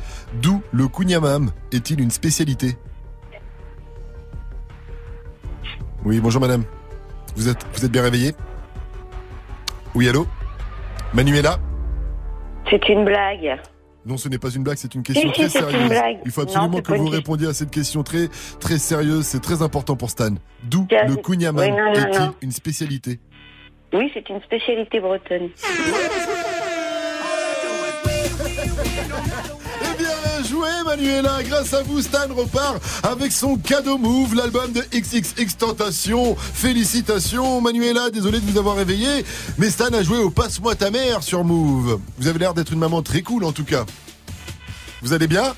D'où 0.42 0.62
le 0.70 0.86
kunyamam 0.86 1.50
est-il 1.72 1.98
une 1.98 2.10
spécialité? 2.10 2.76
Oui, 6.04 6.20
bonjour 6.20 6.42
madame. 6.42 6.64
Vous 7.36 7.48
êtes, 7.48 7.64
vous 7.72 7.86
êtes 7.86 7.90
bien 7.90 8.02
réveillée? 8.02 8.34
Oui, 9.94 10.10
allô? 10.10 10.26
Manuela? 11.14 11.58
C'est 12.68 12.86
une 12.90 13.06
blague. 13.06 13.58
Non, 14.04 14.18
ce 14.18 14.28
n'est 14.28 14.38
pas 14.38 14.50
une 14.50 14.62
blague, 14.62 14.76
c'est 14.76 14.94
une 14.94 15.02
question 15.02 15.32
Si, 15.32 15.40
très 15.40 15.48
sérieuse. 15.48 15.92
Il 16.24 16.30
faut 16.30 16.42
absolument 16.42 16.82
que 16.82 16.92
vous 16.92 17.08
répondiez 17.08 17.48
à 17.48 17.54
cette 17.54 17.70
question 17.70 18.02
très, 18.02 18.28
très 18.58 18.78
sérieuse. 18.78 19.24
C'est 19.24 19.40
très 19.40 19.62
important 19.62 19.96
pour 19.96 20.10
Stan. 20.10 20.34
D'où 20.64 20.86
le 20.90 21.16
oui, 21.28 21.36
non, 21.46 21.92
est-il 21.94 22.32
une 22.42 22.52
spécialité? 22.52 23.20
Oui, 23.92 24.10
c'est 24.14 24.28
une 24.28 24.40
spécialité 24.42 25.00
bretonne. 25.00 25.50
Eh 29.82 29.98
bien 29.98 30.44
joué 30.48 30.68
Manuela, 30.84 31.42
grâce 31.42 31.74
à 31.74 31.82
vous 31.82 32.00
Stan 32.00 32.32
repart 32.34 32.80
avec 33.02 33.32
son 33.32 33.56
cadeau 33.56 33.98
Move, 33.98 34.34
l'album 34.36 34.72
de 34.72 34.80
XXX 34.94 35.56
Tentation. 35.58 36.36
Félicitations 36.36 37.60
Manuela, 37.60 38.10
désolé 38.10 38.38
de 38.38 38.44
vous 38.44 38.58
avoir 38.58 38.76
réveillé, 38.76 39.24
mais 39.58 39.70
Stan 39.70 39.92
a 39.92 40.02
joué 40.02 40.18
au 40.18 40.30
Passe-moi 40.30 40.76
ta 40.76 40.90
mère 40.90 41.22
sur 41.22 41.42
Move. 41.44 42.00
Vous 42.18 42.28
avez 42.28 42.38
l'air 42.38 42.54
d'être 42.54 42.72
une 42.72 42.78
maman 42.78 43.02
très 43.02 43.22
cool 43.22 43.44
en 43.44 43.52
tout 43.52 43.64
cas. 43.64 43.84
Vous 45.02 45.12
allez 45.12 45.26
bien? 45.26 45.54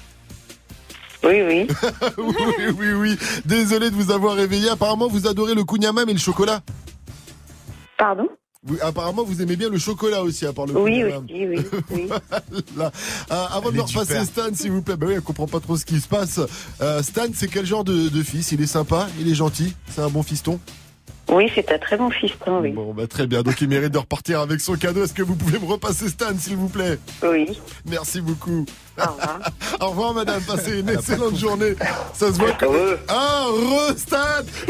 Oui, 1.24 1.40
oui. 1.42 1.68
oui, 2.18 2.66
oui, 2.78 2.92
oui. 2.92 3.18
Désolé 3.44 3.90
de 3.90 3.94
vous 3.94 4.10
avoir 4.10 4.34
réveillé. 4.34 4.70
Apparemment, 4.70 5.06
vous 5.06 5.28
adorez 5.28 5.54
le 5.54 5.64
kunyamam 5.64 6.08
et 6.08 6.12
le 6.12 6.18
chocolat. 6.18 6.62
Pardon 8.02 8.26
Vous- 8.64 8.78
apparemment, 8.82 9.22
vous 9.22 9.42
aimez 9.42 9.54
bien 9.54 9.68
le 9.68 9.78
chocolat 9.78 10.24
aussi, 10.24 10.44
à 10.44 10.52
part 10.52 10.66
le 10.66 10.76
Oui, 10.76 10.94
kunyamam. 11.02 11.24
aussi, 11.24 11.46
oui. 11.46 11.58
oui. 11.92 12.08
Voilà. 12.74 12.90
Euh, 13.30 13.44
avant 13.52 13.70
de 13.70 13.76
me 13.76 13.82
repasser 13.82 14.24
Stan, 14.24 14.52
s'il 14.52 14.72
vous 14.72 14.82
plaît, 14.82 14.96
bah 14.96 15.06
oui, 15.08 15.14
elle 15.14 15.20
comprend 15.22 15.46
pas 15.46 15.60
trop 15.60 15.76
ce 15.76 15.84
qui 15.84 16.00
se 16.00 16.08
passe. 16.08 16.40
Euh, 16.80 17.00
Stan, 17.04 17.26
c'est 17.32 17.46
quel 17.46 17.64
genre 17.64 17.84
de, 17.84 18.08
de 18.08 18.22
fils? 18.24 18.50
Il 18.50 18.60
est 18.60 18.66
sympa, 18.66 19.06
il 19.20 19.28
est 19.30 19.36
gentil, 19.36 19.72
c'est 19.88 20.00
un 20.00 20.08
bon 20.08 20.24
fiston? 20.24 20.58
Oui, 21.30 21.50
c'est 21.54 21.70
un 21.72 21.78
très 21.78 21.96
bon 21.96 22.10
fiston, 22.10 22.60
oui. 22.60 22.72
Bon, 22.72 22.92
bah 22.92 23.06
très 23.06 23.26
bien, 23.26 23.42
donc 23.42 23.60
il 23.60 23.68
mérite 23.68 23.92
de 23.92 23.98
repartir 23.98 24.40
avec 24.40 24.60
son 24.60 24.74
cadeau. 24.74 25.04
Est-ce 25.04 25.14
que 25.14 25.22
vous 25.22 25.36
pouvez 25.36 25.58
me 25.58 25.64
repasser 25.66 26.08
Stan, 26.08 26.26
s'il 26.38 26.56
vous 26.56 26.68
plaît? 26.68 26.98
Oui. 27.22 27.58
Merci 27.88 28.20
beaucoup. 28.20 28.66
Au 28.98 29.02
revoir. 29.12 29.38
Au 29.80 29.88
revoir, 29.90 30.14
madame, 30.14 30.42
passez 30.42 30.80
une 30.80 30.88
excellente 30.90 31.36
journée. 31.36 31.74
Ça 32.12 32.28
se 32.32 32.38
voit 32.38 32.52
que... 32.52 32.98
Ah, 33.08 33.46
re, 33.48 33.96
Stan 33.96 34.18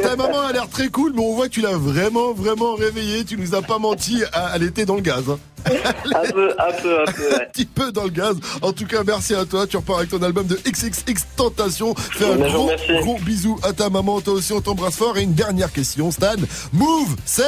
Ta 0.01 0.15
maman 0.15 0.41
a 0.41 0.53
l'air 0.53 0.69
très 0.69 0.89
cool, 0.89 1.13
mais 1.15 1.23
on 1.23 1.35
voit 1.35 1.49
que 1.49 1.55
tu 1.55 1.63
l'as 1.63 1.77
vraiment, 1.77 2.33
vraiment 2.33 2.75
réveillée. 2.75 3.25
Tu 3.25 3.37
nous 3.37 3.55
as 3.55 3.63
pas 3.63 3.79
menti, 3.79 4.23
elle 4.55 4.63
était 4.63 4.85
dans 4.85 4.97
le 4.97 5.03
gaz. 5.03 5.25
hein. 5.31 5.39
Un 6.15 6.31
peu, 6.33 6.55
un 6.59 6.73
peu, 6.83 7.01
un 7.01 7.05
peu. 7.13 7.35
un 7.35 7.45
petit 7.53 7.65
peu 7.65 7.93
dans 7.93 8.05
le 8.05 8.11
gaz. 8.11 8.37
En 8.61 8.73
tout 8.73 8.87
cas, 8.87 9.03
merci 9.07 9.35
à 9.35 9.45
toi. 9.45 9.67
Tu 9.67 9.77
repars 9.77 9.99
avec 9.99 10.11
ton 10.11 10.23
album 10.23 10.47
de 10.47 10.57
XXX 10.57 11.23
Tentation. 11.37 11.95
Fais 11.95 12.27
un 12.27 12.37
vous 12.37 12.45
gros, 12.45 12.71
gros 13.01 13.19
bisou 13.19 13.59
à 13.63 13.73
ta 13.73 13.89
maman. 13.91 14.21
Toi 14.21 14.35
aussi, 14.35 14.53
on 14.53 14.61
t'embrasse 14.61 14.97
fort. 14.97 15.17
Et 15.19 15.23
une 15.23 15.35
dernière 15.35 15.73
question, 15.73 16.11
Stan. 16.11 16.35
Move, 16.73 17.17
c'est 17.25 17.43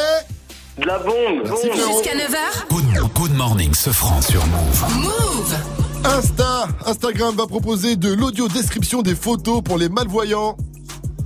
De 0.79 0.87
la 0.87 0.99
bombe. 0.99 1.47
Bombe. 1.49 1.59
Jusqu'à 1.75 2.15
9h. 2.17 2.69
Good, 2.71 3.13
good 3.15 3.35
morning, 3.37 3.75
ce 3.75 3.91
franc 3.91 4.21
sur 4.23 4.45
Move. 4.47 4.85
Move. 5.03 5.57
Insta, 6.05 6.69
Instagram 6.87 7.35
va 7.35 7.47
proposer 7.47 7.97
de 7.97 8.13
l'audio 8.13 8.47
description 8.49 9.03
des 9.03 9.15
photos 9.15 9.63
pour 9.63 9.79
les 9.79 9.89
malvoyants. 9.89 10.57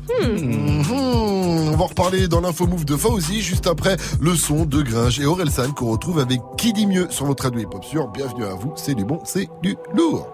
Mhm. 0.09 0.85
On 0.90 1.76
va 1.76 1.85
reparler 1.85 2.28
dans 2.28 2.40
l'info 2.40 2.66
move 2.66 2.85
de 2.85 2.97
Fauzi 2.97 3.40
juste 3.43 3.66
après 3.66 3.97
le 4.20 4.35
son 4.35 4.64
de 4.64 4.82
Gringe 4.82 5.20
et 5.20 5.26
Orelsan 5.26 5.72
qu'on 5.72 5.90
retrouve 5.93 6.18
avec 6.18 6.40
Qui 6.56 6.72
dit 6.72 6.86
mieux 6.86 7.06
sur 7.10 7.26
votre 7.26 7.44
radio 7.44 7.60
hip-hop 7.60 7.85
sur 7.85 8.09
Bienvenue 8.09 8.44
à 8.44 8.55
vous, 8.55 8.72
c'est 8.76 8.94
du 8.94 9.05
bon, 9.05 9.20
c'est 9.24 9.48
du 9.62 9.76
lourd. 9.94 10.28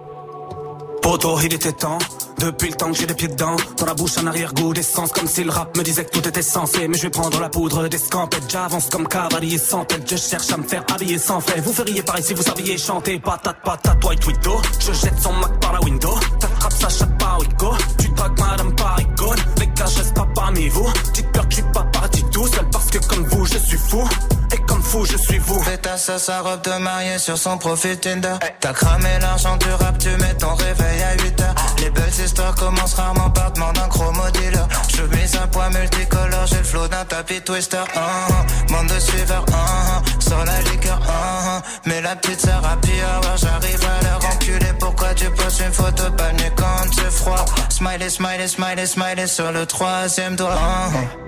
Poto, 1.03 1.39
il 1.41 1.53
était 1.53 1.73
temps 1.73 1.99
Depuis 2.39 2.71
le 2.71 2.77
temps 2.77 2.91
que 2.91 2.97
j'ai 2.97 3.05
des 3.07 3.13
pieds 3.13 3.29
dedans, 3.29 3.57
dans 3.77 3.85
la 3.85 3.93
bouche 3.93 4.17
un 4.17 4.27
arrière-goût 4.27 4.73
d'essence, 4.73 5.13
comme 5.13 5.27
si 5.27 5.45
le 5.45 5.51
rap 5.51 5.77
me 5.77 5.83
disait 5.83 6.05
que 6.05 6.19
tout 6.19 6.27
était 6.27 6.41
censé. 6.41 6.89
Mais 6.89 6.97
je 6.97 7.03
vais 7.03 7.11
prendre 7.11 7.39
la 7.41 7.51
poudre 7.51 7.89
des 7.89 7.99
scampettes, 7.99 8.45
j'avance 8.49 8.89
comme 8.89 9.07
cavalier 9.07 9.59
sans 9.59 9.85
tête. 9.85 10.09
Je 10.11 10.17
cherche 10.17 10.51
à 10.51 10.57
me 10.57 10.63
faire 10.63 10.83
habiller 10.91 11.19
sans 11.19 11.41
frais. 11.41 11.61
Vous 11.61 11.75
feriez 11.75 12.03
pareil 12.03 12.25
si 12.25 12.33
vous 12.33 12.43
saviez 12.43 12.79
chanter. 12.79 13.19
Patate, 13.19 13.59
patate, 13.63 14.03
white 14.03 14.27
widow. 14.27 14.57
Je 14.81 14.93
jette 14.93 15.19
son 15.21 15.33
Mac 15.35 15.61
par 15.61 15.75
la 15.75 15.81
window. 15.83 16.15
T'attrapes 16.41 16.73
sa 16.73 16.89
chatte 16.89 17.19
par 17.19 17.39
Rico. 17.41 17.73
Tu 17.99 18.09
dragues 18.09 18.41
madame 18.41 18.75
par 18.75 18.99
icône. 18.99 19.14
Les 19.14 19.14
gars, 19.14 19.14
je 20.55 20.61
reste 20.61 20.69
pas 20.69 20.69
parmi 20.69 20.69
vous. 20.69 20.93
Dites 21.13 21.33
peur 21.33 21.49
que 21.49 21.51
je 21.51 21.55
suis 21.57 21.73
pas 21.73 21.85
parti 21.85 22.25
tout 22.31 22.47
seul 22.47 22.69
parce 22.71 22.91
que 22.91 22.99
comme 23.07 23.25
vous, 23.25 23.45
je 23.47 23.59
suis 23.59 23.79
fou. 23.79 24.07
Fou, 24.95 25.05
je 25.05 25.17
suis 25.17 25.39
vous. 25.39 25.61
Fais 25.63 25.79
ta 25.79 25.97
sauce 25.97 26.25
sa 26.25 26.41
robe 26.41 26.63
de 26.63 26.77
mariée 26.79 27.19
sur 27.19 27.37
son 27.37 27.59
profil 27.59 27.99
Tinder. 27.99 28.37
T'as 28.61 28.73
cramé 28.73 29.13
l'argent 29.21 29.57
du 29.57 29.71
rap, 29.81 29.99
tu 29.99 30.11
mets 30.23 30.35
ton 30.35 30.55
réveil 30.55 31.03
à 31.03 31.13
8 31.23 31.41
heures. 31.41 31.55
Les 31.79 31.91
belles 31.91 32.19
histoires 32.25 32.55
commencent 32.55 32.95
rarement 32.95 33.31
par 33.31 33.51
demander 33.53 33.81
un 33.81 33.89
chromo 33.89 34.23
dealer. 34.33 34.67
Je 34.97 35.03
mise 35.17 35.35
un 35.37 35.47
poids 35.49 35.71
multicolore, 35.71 36.47
j'ai 36.47 36.59
le 36.59 36.65
flow 36.65 36.87
d'un 36.89 37.05
tapis 37.05 37.41
twister. 37.41 37.85
Uh 37.95 37.99
-huh. 37.99 38.73
Monde 38.73 38.89
de 38.95 39.01
suiveurs, 39.01 39.47
uh 39.49 39.55
-huh. 39.55 40.29
sur 40.29 40.41
la 40.51 40.59
liqueur, 40.69 41.01
uh 41.01 41.11
-huh. 41.45 41.63
mais 41.87 42.01
la 42.09 42.15
petite 42.17 42.41
sœur 42.47 42.63
a 42.73 42.77
pu 42.85 42.95
avoir, 43.17 43.37
j'arrive 43.45 43.85
à 43.95 43.97
leur 44.07 44.21
enculer. 44.33 44.73
Pourquoi 44.83 45.11
tu 45.21 45.27
poses 45.39 45.61
une 45.67 45.75
photo 45.81 46.05
bagnée 46.19 46.53
quand 46.61 46.83
c'est 46.97 47.15
froid? 47.21 47.45
Smiley, 47.79 48.11
smiley, 48.19 48.49
smiley, 48.57 48.87
smiley 48.87 49.27
sur 49.37 49.51
le 49.59 49.65
troisième 49.67 50.35
doigt. 50.41 50.59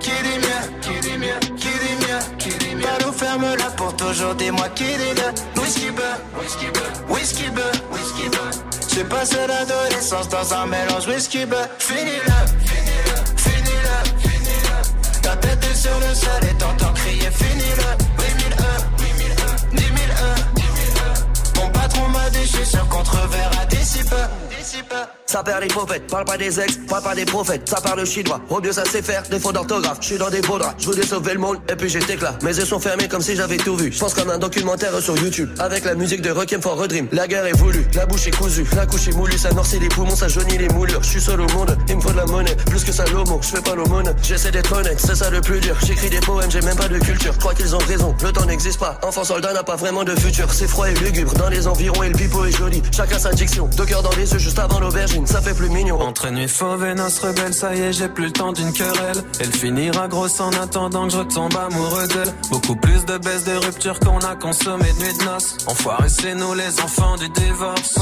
Qui 0.05 0.17
dit 0.27 0.39
mieux, 0.45 0.65
qui 0.85 0.95
dit 1.07 1.19
mieux, 1.25 1.41
qui 1.63 1.73
dit 1.83 1.97
mieux, 2.05 2.23
qui 2.43 2.51
dit 2.61 2.75
mieux? 2.79 2.87
Balou, 2.87 3.13
ferme-la 3.57 3.71
pour 3.77 3.95
toujours, 3.97 4.35
dis-moi 4.35 4.69
qui 4.75 4.85
dit 4.85 5.15
le 5.15 5.61
whisky 5.61 5.91
beurre, 5.91 6.19
whisky 6.41 6.67
beurre, 6.67 6.93
whisky 7.09 7.51
beurre, 7.51 7.73
whisky 7.93 8.29
beurre. 8.29 8.51
J'ai 8.95 9.05
passé 9.05 9.37
l'adolescence 9.47 10.29
dans 10.29 10.55
un 10.55 10.67
mélange 10.67 11.07
whisky 11.07 11.45
beurre. 11.45 11.69
Finis-le, 11.79 12.33
finis-le, 12.67 13.15
finis-le, 13.37 14.29
finis-le. 14.29 15.21
Ta 15.23 15.37
tête 15.37 15.65
est 15.71 15.75
sur 15.75 15.99
le 15.99 16.15
sol 16.15 16.51
et 16.51 16.55
t'entends 16.59 16.93
crier 16.95 17.31
finis-le. 17.31 18.07
8000 18.23 18.53
E, 18.59 18.73
8000 19.03 19.33
E, 19.33 19.77
10 19.77 19.83
000 19.83 19.93
E, 19.97 20.35
10 20.55 20.63
000 20.63 20.71
E. 20.99 21.61
Mon 21.61 21.71
patron 21.71 22.09
m'a 22.09 22.31
dit, 22.31 22.43
je 22.43 22.57
suis 22.57 22.67
sûr 22.67 22.89
qu'on 22.89 23.03
te 23.03 23.11
reverra 23.11 23.65
d'ici 23.67 24.03
peu, 24.05 24.17
d'ici 24.57 24.83
peu. 24.89 24.97
Ça 25.37 25.43
perd 25.43 25.61
les 25.61 25.69
prophètes, 25.69 26.07
parle 26.07 26.25
pas 26.25 26.39
des 26.39 26.59
ex, 26.59 26.79
parle 26.89 27.03
pas 27.03 27.15
des 27.15 27.27
prophètes, 27.27 27.69
ça 27.69 27.79
parle 27.79 28.07
chinois. 28.07 28.41
Au 28.49 28.59
mieux 28.59 28.73
ça 28.73 28.87
sait 28.87 29.03
faire, 29.03 29.23
défaut 29.31 29.53
d'orthographe, 29.53 29.99
je 30.01 30.07
suis 30.07 30.17
dans 30.17 30.31
des 30.31 30.41
beaux 30.41 30.59
draps, 30.59 30.77
je 30.79 30.87
voulais 30.87 31.05
sauver 31.05 31.35
le 31.35 31.39
monde, 31.39 31.59
et 31.71 31.77
puis 31.77 31.91
j'étais 31.91 32.17
là. 32.17 32.39
Mes 32.43 32.57
yeux 32.57 32.65
sont 32.65 32.81
fermés 32.81 33.07
comme 33.07 33.21
si 33.21 33.37
j'avais 33.37 33.59
tout 33.59 33.77
vu. 33.77 33.93
Je 33.93 33.99
pense 33.99 34.15
comme 34.15 34.31
un 34.31 34.39
documentaire 34.39 34.99
sur 34.99 35.15
YouTube, 35.19 35.51
avec 35.59 35.85
la 35.85 35.95
musique 35.95 36.23
de 36.23 36.31
Requiem 36.31 36.63
for 36.63 36.83
a 36.83 36.89
Dream. 36.89 37.07
La 37.13 37.29
guerre 37.29 37.45
est 37.45 37.53
voulue, 37.53 37.87
la 37.95 38.07
bouche 38.07 38.29
est 38.29 38.35
cousue, 38.35 38.65
la 38.75 38.87
couche 38.87 39.09
est 39.09 39.13
moulue, 39.15 39.37
ça 39.37 39.51
noircit 39.51 39.79
les 39.79 39.89
poumons, 39.89 40.17
ça 40.17 40.27
jaunit 40.27 40.57
les 40.57 40.71
moulures. 40.71 41.03
Je 41.03 41.09
suis 41.11 41.21
seul 41.21 41.39
au 41.39 41.49
monde, 41.49 41.77
il 41.87 41.97
me 41.97 42.01
faut 42.01 42.13
de 42.13 42.17
la 42.17 42.25
monnaie, 42.25 42.57
plus 42.71 42.83
que 42.83 42.93
Salomon, 42.93 43.39
je 43.43 43.49
fais 43.49 43.61
pas 43.61 43.75
l'aumône. 43.75 44.15
J'essaie 44.23 44.53
d'être 44.53 44.73
honnête, 44.73 44.99
c'est 44.99 45.17
ça 45.17 45.29
le 45.29 45.43
plus 45.43 45.61
dur. 45.61 45.77
J'écris 45.85 46.09
des 46.09 46.21
poèmes, 46.21 46.51
j'ai 46.51 46.63
même 46.63 46.77
pas 46.77 46.89
de 46.89 46.99
culture. 46.99 47.37
Crois 47.37 47.53
qu'ils 47.53 47.77
ont 47.77 47.85
raison, 47.87 48.15
le 48.23 48.33
temps 48.33 48.47
n'existe 48.47 48.81
pas. 48.81 48.99
Enfant 49.03 49.25
soldat 49.25 49.53
n'a 49.53 49.65
pas 49.65 49.77
vraiment 49.77 50.03
de 50.03 50.19
futur, 50.19 50.51
c'est 50.51 50.67
froid 50.67 50.89
et 50.89 50.95
lugubre 50.95 51.35
dans 51.35 51.51
les 51.51 51.67
environs 51.67 52.03
et 52.05 52.09
le 52.09 52.17
pipeau 52.17 52.47
est 52.47 52.57
joli. 52.57 52.83
Chacun 52.91 53.19
sa 53.19 53.33
diction, 53.33 53.69
deux 53.77 53.85
cœurs 53.85 54.03
dans 54.03 54.17
les 54.17 54.33
yeux 54.33 54.39
juste 54.39 54.59
avant 54.59 54.81
l'aubergine, 54.81 55.26
ça 55.27 55.41
fait 55.41 55.55
plus 55.55 55.69
mignon. 55.69 56.01
Entre 56.01 56.31
nuit 56.31 56.49
fauve 56.49 56.85
et 56.85 56.95
noce 56.95 57.19
rebelle, 57.19 57.55
ça 57.55 57.75
y 57.75 57.81
est, 57.81 57.93
j'ai 57.93 58.09
plus 58.09 58.27
le 58.27 58.33
temps 58.33 58.53
d'une 58.53 58.73
querelle. 58.73 59.23
Elle 59.41 59.53
finira 59.53 60.09
grosse 60.09 60.41
en 60.41 60.51
attendant 60.51 61.07
que 61.07 61.13
je 61.13 61.19
retombe 61.19 61.57
amoureux 61.57 62.07
d'elle. 62.09 62.33
Beaucoup 62.51 62.77
plus 62.77 63.05
de 63.05 63.19
baisse 63.19 63.45
de 63.45 63.57
rupture 63.57 63.99
qu'on 64.01 64.19
a 64.19 64.37
consommé 64.37 64.85
de 64.93 65.05
nuit 65.05 65.19
de 65.19 65.25
noces. 65.25 65.57
Enfoiré, 65.67 66.09
c'est 66.09 66.35
nous 66.35 66.55
les 66.55 66.81
enfants 66.81 67.17
du 67.17 67.29
divorce. 67.29 67.99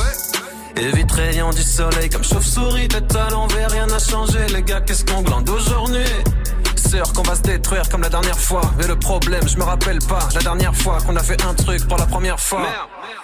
Et 0.76 0.90
vite 0.90 1.12
rayant 1.12 1.50
du 1.50 1.62
soleil 1.62 2.08
comme 2.10 2.24
chauve-souris, 2.24 2.88
tête 2.88 3.14
à 3.14 3.30
l'envers, 3.30 3.70
rien 3.70 3.86
n'a 3.86 3.98
changé. 3.98 4.40
Les 4.52 4.62
gars, 4.62 4.80
qu'est-ce 4.80 5.04
qu'on 5.04 5.22
glande 5.22 5.48
aujourd'hui? 5.48 6.04
Qu'on 7.14 7.22
va 7.22 7.34
se 7.34 7.40
détruire 7.42 7.88
comme 7.88 8.02
la 8.02 8.08
dernière 8.08 8.38
fois. 8.38 8.60
Mais 8.78 8.86
le 8.86 8.96
problème, 8.96 9.48
je 9.48 9.56
me 9.56 9.64
rappelle 9.64 9.98
pas 9.98 10.28
la 10.32 10.40
dernière 10.40 10.74
fois 10.74 10.98
qu'on 11.04 11.16
a 11.16 11.22
fait 11.22 11.42
un 11.44 11.52
truc 11.54 11.88
pour 11.88 11.98
la 11.98 12.06
première 12.06 12.38
fois. 12.38 12.68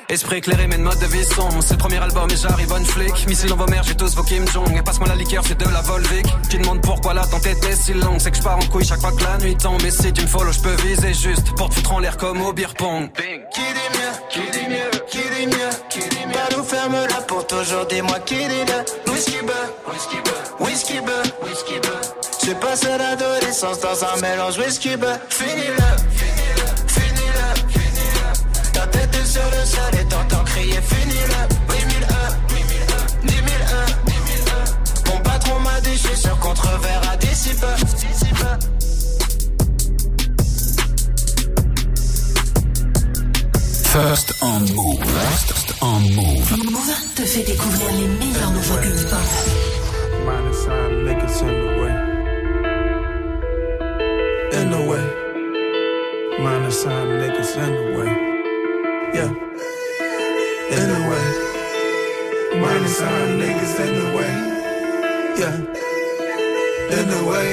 Esprit 0.08 0.38
éclairé, 0.38 0.66
mais 0.66 0.76
de 0.76 0.82
mode 0.82 0.98
de 0.98 1.06
vie 1.06 1.24
sombre. 1.24 1.60
C'est 1.60 1.74
le 1.74 1.78
premier 1.78 1.98
album 1.98 2.28
et 2.30 2.36
j'arrive 2.36 2.72
on 2.72 2.84
flic. 2.84 3.28
Missile 3.28 3.50
dans 3.50 3.56
vos 3.56 3.66
mères, 3.66 3.84
j'ai 3.84 3.94
tous 3.94 4.16
vos 4.16 4.24
Kim 4.24 4.46
Jong. 4.48 4.76
Et 4.76 4.82
passe-moi 4.82 5.08
la 5.08 5.14
liqueur, 5.14 5.44
c'est 5.46 5.56
de 5.56 5.68
la 5.72 5.82
Volvic. 5.82 6.26
Tu 6.48 6.58
demandes 6.58 6.80
pourquoi 6.80 7.14
l'attente 7.14 7.46
était 7.46 7.76
si 7.76 7.94
longue. 7.94 8.18
C'est 8.18 8.32
que 8.32 8.38
je 8.38 8.42
pars 8.42 8.56
en 8.56 8.66
couille 8.66 8.84
chaque 8.84 9.00
fois 9.00 9.12
que 9.12 9.22
la 9.22 9.38
nuit 9.38 9.56
tombe. 9.56 9.82
Et 9.84 9.90
si 9.92 10.12
tu 10.12 10.22
me 10.22 10.26
follow, 10.26 10.50
je 10.50 10.60
peux 10.60 10.74
viser 10.82 11.14
juste 11.14 11.54
pour 11.56 11.68
te 11.68 11.74
foutre 11.74 11.92
en 11.92 12.00
l'air 12.00 12.16
comme 12.16 12.42
au 12.42 12.52
beer 12.52 12.74
pong. 12.76 13.08
Qui 13.12 13.60
dit 13.60 13.88
mieux, 13.94 14.12
qui 14.30 14.40
dit 14.50 14.68
mieux, 14.68 14.90
qui 15.08 15.18
dit 15.18 15.46
mieux, 15.46 15.70
qui 15.88 16.00
dit 16.08 16.26
mieux? 16.26 16.32
Balou, 16.32 16.64
ferme-la 16.64 17.20
pour 17.28 17.46
toujours, 17.46 17.86
dis-moi 17.86 18.18
qui 18.20 18.36
dit 18.36 18.64
le 19.06 19.12
whisky 19.12 19.38
beurre, 19.42 19.70
whisky 19.92 20.16
beurre, 20.24 20.60
whisky 20.60 21.00
beurre, 21.00 21.48
whisky 21.48 21.78
beurre. 21.80 22.19
J'ai 22.50 22.56
passé 22.56 22.88
l'adolescence 22.98 23.78
dans 23.78 24.04
un 24.04 24.20
mélange 24.20 24.58
whisky 24.58 24.96
beurre. 24.96 25.20
Finis-le, 25.28 25.86
finis-le, 26.16 26.66
finis-le, 26.88 27.46
finis-le. 27.68 28.72
Ta 28.72 28.86
tête 28.88 29.14
est 29.14 29.24
sur 29.24 29.44
le 29.44 29.64
sol 29.64 30.00
et 30.00 30.04
t'entends 30.08 30.42
crier 30.42 30.80
finis-le. 30.82 31.46
8000 31.72 32.02
E, 32.02 32.16
8000 32.50 32.74
E, 32.82 33.26
10 33.28 33.34
000 33.34 33.46
E, 33.46 33.86
10 34.04 34.12
000 34.12 34.22
E. 34.48 35.10
Mon 35.12 35.18
patron 35.20 35.60
m'a 35.60 35.80
dit, 35.82 35.92
je 35.92 36.08
suis 36.08 36.16
sûr 36.16 36.36
qu'on 36.40 36.52
te 36.52 36.62
reverra 36.62 37.16
d'ici. 37.18 37.50
First 43.84 44.34
on 44.42 44.60
move. 44.74 45.04
First 45.04 45.74
on 45.82 46.00
move. 46.00 46.50
Move 46.64 46.94
te 47.14 47.22
fait 47.22 47.44
découvrir 47.44 47.92
les 47.92 48.08
meilleurs 48.08 48.50
nouveaux 48.50 48.80
hip-hop. 48.80 49.50
In 54.60 54.70
the 54.70 54.82
way. 54.90 55.06
Minus 56.38 56.82
sign 56.82 57.06
niggas 57.20 57.56
in 57.56 57.70
the 57.78 57.98
way. 57.98 58.12
Yeah. 59.16 59.30
In 60.76 60.84
the 60.92 61.00
way. 61.08 61.26
Minus 62.60 62.98
sign 62.98 63.28
niggas 63.40 63.80
in 63.84 63.92
the 64.00 64.06
way. 64.16 64.32
Yeah. 65.40 65.56
In 66.98 67.06
the 67.14 67.22
way. 67.30 67.48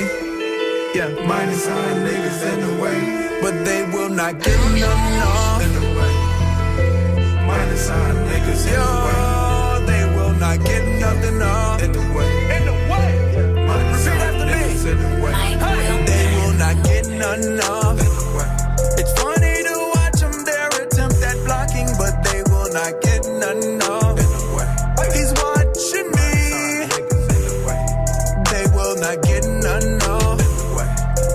Yeah. 0.95 1.25
Minus 1.25 1.63
sign 1.63 1.95
niggas 2.07 2.41
in 2.51 2.59
the 2.67 2.83
way. 2.83 3.39
But 3.41 3.63
they 3.63 3.83
will 3.93 4.09
not 4.09 4.43
get 4.43 4.59
none 4.75 5.21
off. 5.21 5.61
In 5.63 5.73
the 5.79 5.87
way. 5.97 6.13
Minus 7.47 7.87
sign 7.87 8.15
niggas 8.27 8.65
in 8.67 8.73
the 8.73 9.05
way. 9.05 9.36
Not 22.77 23.01
get 23.01 23.25
none 23.41 23.81
off. 23.89 24.19
He's 25.17 25.33
watching 25.41 26.09
me. 26.17 26.31
They 28.51 28.65
will 28.75 28.95
not 29.01 29.17
get 29.23 29.43
none 29.65 29.97
off. 30.13 30.37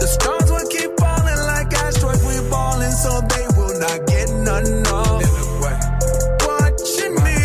The 0.02 0.06
stars 0.06 0.48
will 0.52 0.69
keep 0.70 0.90
falling 1.01 1.40
like 1.51 1.73
asteroids. 1.74 2.23
We 2.24 2.36
balling, 2.48 2.93
so 2.93 3.10
they 3.32 3.47
will 3.59 3.77
not 3.81 4.06
get 4.06 4.28
none 4.47 4.86
off. 4.86 5.23
Watching 6.47 7.14
me. 7.27 7.39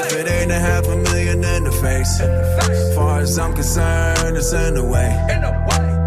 If 0.00 0.12
it 0.20 0.26
ain't 0.26 0.50
a 0.50 0.58
half 0.58 0.86
a 0.86 0.96
million 0.96 1.44
in 1.44 1.64
the 1.64 1.72
face, 1.84 2.20
as 2.20 2.94
far 2.96 3.20
as 3.20 3.38
I'm 3.38 3.52
concerned, 3.52 4.36
it's 4.38 4.52
in 4.54 4.74
the 4.80 4.84
way. 4.84 5.10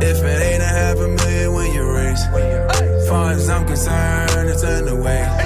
If 0.02 0.18
it 0.18 0.40
ain't 0.50 0.64
a 0.64 0.74
half 0.82 0.98
a 0.98 1.08
million 1.08 1.54
when 1.54 1.74
you 1.74 1.84
raise, 1.94 2.24
far 3.08 3.32
as 3.32 3.50
I'm 3.50 3.66
concerned, 3.66 4.50
it's 4.50 4.64
in 4.64 4.86
the 4.86 4.96
way. 4.96 5.37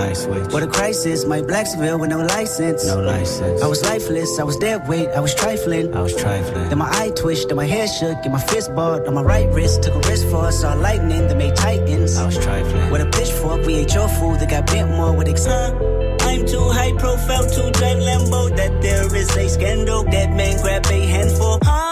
Light 0.00 0.16
switch. 0.16 0.52
What 0.52 0.62
a 0.62 0.66
crisis, 0.66 1.24
my 1.24 1.40
Blacksville 1.40 1.98
with 2.00 2.10
no 2.10 2.20
license. 2.36 2.86
No 2.86 3.00
license. 3.00 3.62
I 3.62 3.66
was 3.66 3.82
lifeless, 3.82 4.38
I 4.38 4.44
was 4.44 4.56
dead 4.56 4.88
weight, 4.88 5.08
I 5.08 5.20
was 5.20 5.34
trifling. 5.34 5.94
I 5.94 6.02
was 6.02 6.14
trifling. 6.16 6.68
Then 6.68 6.78
my 6.78 6.90
eye 7.00 7.10
twitched, 7.10 7.48
then 7.48 7.56
my 7.56 7.66
hair 7.66 7.86
shook, 7.86 8.18
and 8.24 8.32
my 8.32 8.40
fist 8.40 8.74
balled 8.74 9.06
on 9.06 9.14
my 9.14 9.22
right 9.22 9.48
wrist. 9.52 9.82
Took 9.82 9.94
a 9.94 10.08
risk 10.08 10.26
for 10.28 10.46
us, 10.46 10.60
saw 10.60 10.74
lightning 10.74 11.28
that 11.28 11.36
made 11.36 11.56
titans. 11.56 12.16
I 12.16 12.26
was 12.26 12.38
trifling. 12.38 12.90
With 12.90 13.02
a 13.02 13.10
pitchfork, 13.16 13.66
we 13.66 13.74
ate 13.76 13.94
your 13.94 14.08
food 14.08 14.40
that 14.40 14.50
got 14.50 14.66
bent 14.66 14.90
more 14.90 15.12
with 15.16 15.28
excitement. 15.28 16.22
I'm 16.22 16.46
too 16.46 16.68
high 16.78 16.92
profile 16.98 17.46
to 17.54 17.62
drive 17.72 17.98
Lambo. 18.08 18.54
That 18.56 18.82
there 18.82 19.14
is 19.14 19.36
a 19.36 19.48
scandal. 19.48 20.04
That 20.04 20.30
man 20.30 20.60
grab 20.62 20.86
a 20.86 21.00
handful. 21.06 21.58
Huh? 21.62 21.89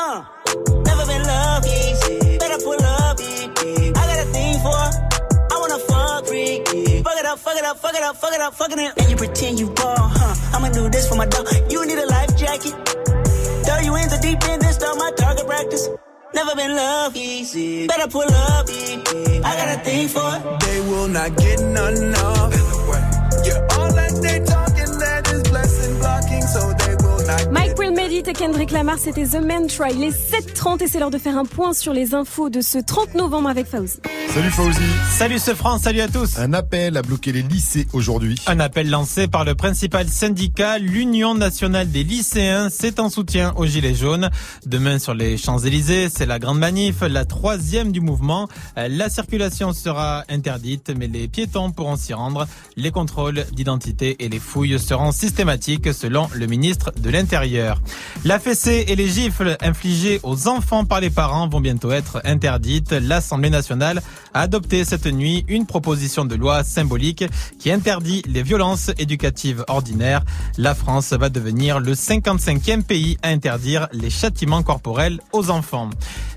Freaky. 7.38 7.44
Fuck 7.44 7.56
it 7.56 7.64
up, 7.64 7.76
fuck 7.78 7.94
it 7.94 8.02
up, 8.02 8.16
fuck 8.16 8.34
it 8.34 8.40
up, 8.40 8.54
fuck 8.54 8.72
it 8.72 8.78
up. 8.78 8.98
And 8.98 9.10
you 9.10 9.16
pretend 9.16 9.58
you 9.58 9.70
ball, 9.70 9.96
huh? 9.98 10.56
I'ma 10.56 10.70
do 10.70 10.88
this 10.88 11.08
for 11.08 11.16
my 11.16 11.26
dog. 11.26 11.46
You 11.70 11.86
need 11.86 11.98
a 11.98 12.06
life 12.06 12.36
jacket. 12.36 12.74
Throw 13.64 13.78
you 13.78 13.96
in 13.96 14.08
the 14.08 14.18
deep 14.22 14.42
end 14.48 14.64
and 14.64 14.74
start 14.74 14.96
my 14.98 15.10
target 15.12 15.46
practice. 15.46 15.88
Never 16.34 16.54
been 16.54 16.76
loved 16.76 17.16
easy. 17.16 17.86
Better 17.86 18.08
pull 18.08 18.22
up. 18.22 18.66
I 18.68 19.50
got 19.56 19.76
a 19.76 19.80
thing 19.84 20.08
for 20.08 20.28
it. 20.36 20.60
They 20.60 20.80
will 20.80 21.08
not 21.08 21.36
get 21.36 21.60
none 21.60 22.14
of. 22.14 22.52
Yeah, 23.44 23.64
all 23.78 23.92
that 23.92 24.12
they 24.20 24.38
talking, 24.44 24.98
that 24.98 25.30
is 25.32 25.42
blessing 25.48 25.98
blocking, 25.98 26.42
so 26.42 26.72
they 26.74 26.94
will 26.96 27.26
not 27.26 27.52
Mike 27.52 27.77
It 28.10 28.26
et 28.26 28.32
Kendrick 28.32 28.70
Lamar, 28.70 28.96
c'était 28.98 29.26
The 29.26 29.42
Man 29.44 29.66
Try. 29.66 29.92
Il 29.94 30.02
est 30.02 30.10
7h30 30.10 30.82
et 30.82 30.88
c'est 30.88 30.98
l'heure 30.98 31.10
de 31.10 31.18
faire 31.18 31.36
un 31.36 31.44
point 31.44 31.74
sur 31.74 31.92
les 31.92 32.14
infos 32.14 32.48
de 32.48 32.60
ce 32.60 32.78
30 32.78 33.14
novembre 33.14 33.48
avec 33.48 33.66
Fauzi. 33.66 33.98
Salut 34.28 34.50
Fauzi. 34.50 34.78
Salut 35.10 35.38
ce 35.38 35.54
France, 35.54 35.82
salut 35.82 36.00
à 36.00 36.08
tous. 36.08 36.38
Un 36.38 36.52
appel 36.52 36.96
à 36.96 37.02
bloquer 37.02 37.32
les 37.32 37.42
lycées 37.42 37.86
aujourd'hui. 37.92 38.36
Un 38.46 38.60
appel 38.60 38.88
lancé 38.88 39.28
par 39.28 39.44
le 39.44 39.54
principal 39.54 40.08
syndicat, 40.08 40.78
l'Union 40.78 41.34
nationale 41.34 41.90
des 41.90 42.02
lycéens. 42.02 42.68
C'est 42.70 42.98
en 43.00 43.10
soutien 43.10 43.52
aux 43.56 43.66
Gilets 43.66 43.94
jaunes. 43.94 44.30
Demain 44.64 44.98
sur 44.98 45.12
les 45.12 45.36
Champs-Élysées, 45.36 46.08
c'est 46.08 46.26
la 46.26 46.38
grande 46.38 46.58
manif, 46.58 47.02
la 47.02 47.24
troisième 47.24 47.92
du 47.92 48.00
mouvement. 48.00 48.48
La 48.76 49.10
circulation 49.10 49.72
sera 49.72 50.24
interdite, 50.28 50.92
mais 50.96 51.08
les 51.08 51.28
piétons 51.28 51.72
pourront 51.72 51.96
s'y 51.96 52.14
rendre. 52.14 52.46
Les 52.76 52.90
contrôles 52.90 53.44
d'identité 53.52 54.16
et 54.20 54.28
les 54.28 54.38
fouilles 54.38 54.78
seront 54.78 55.12
systématiques 55.12 55.92
selon 55.92 56.28
le 56.32 56.46
ministre 56.46 56.92
de 56.98 57.10
l'Intérieur. 57.10 57.80
La 58.24 58.38
fessée 58.38 58.84
et 58.88 58.96
les 58.96 59.08
gifles 59.08 59.56
infligées 59.60 60.20
aux 60.22 60.48
enfants 60.48 60.84
par 60.84 61.00
les 61.00 61.10
parents 61.10 61.48
vont 61.48 61.60
bientôt 61.60 61.92
être 61.92 62.20
interdites. 62.24 62.92
L'Assemblée 62.92 63.50
nationale 63.50 64.02
a 64.34 64.42
adopté 64.42 64.84
cette 64.84 65.06
nuit 65.06 65.44
une 65.48 65.66
proposition 65.66 66.24
de 66.24 66.34
loi 66.34 66.64
symbolique 66.64 67.24
qui 67.58 67.70
interdit 67.70 68.22
les 68.26 68.42
violences 68.42 68.90
éducatives 68.98 69.64
ordinaires. 69.68 70.24
La 70.56 70.74
France 70.74 71.12
va 71.12 71.28
devenir 71.28 71.80
le 71.80 71.92
55e 71.92 72.82
pays 72.82 73.18
à 73.22 73.28
interdire 73.28 73.88
les 73.92 74.10
châtiments 74.10 74.62
corporels 74.62 75.20
aux 75.32 75.50
enfants. 75.50 75.90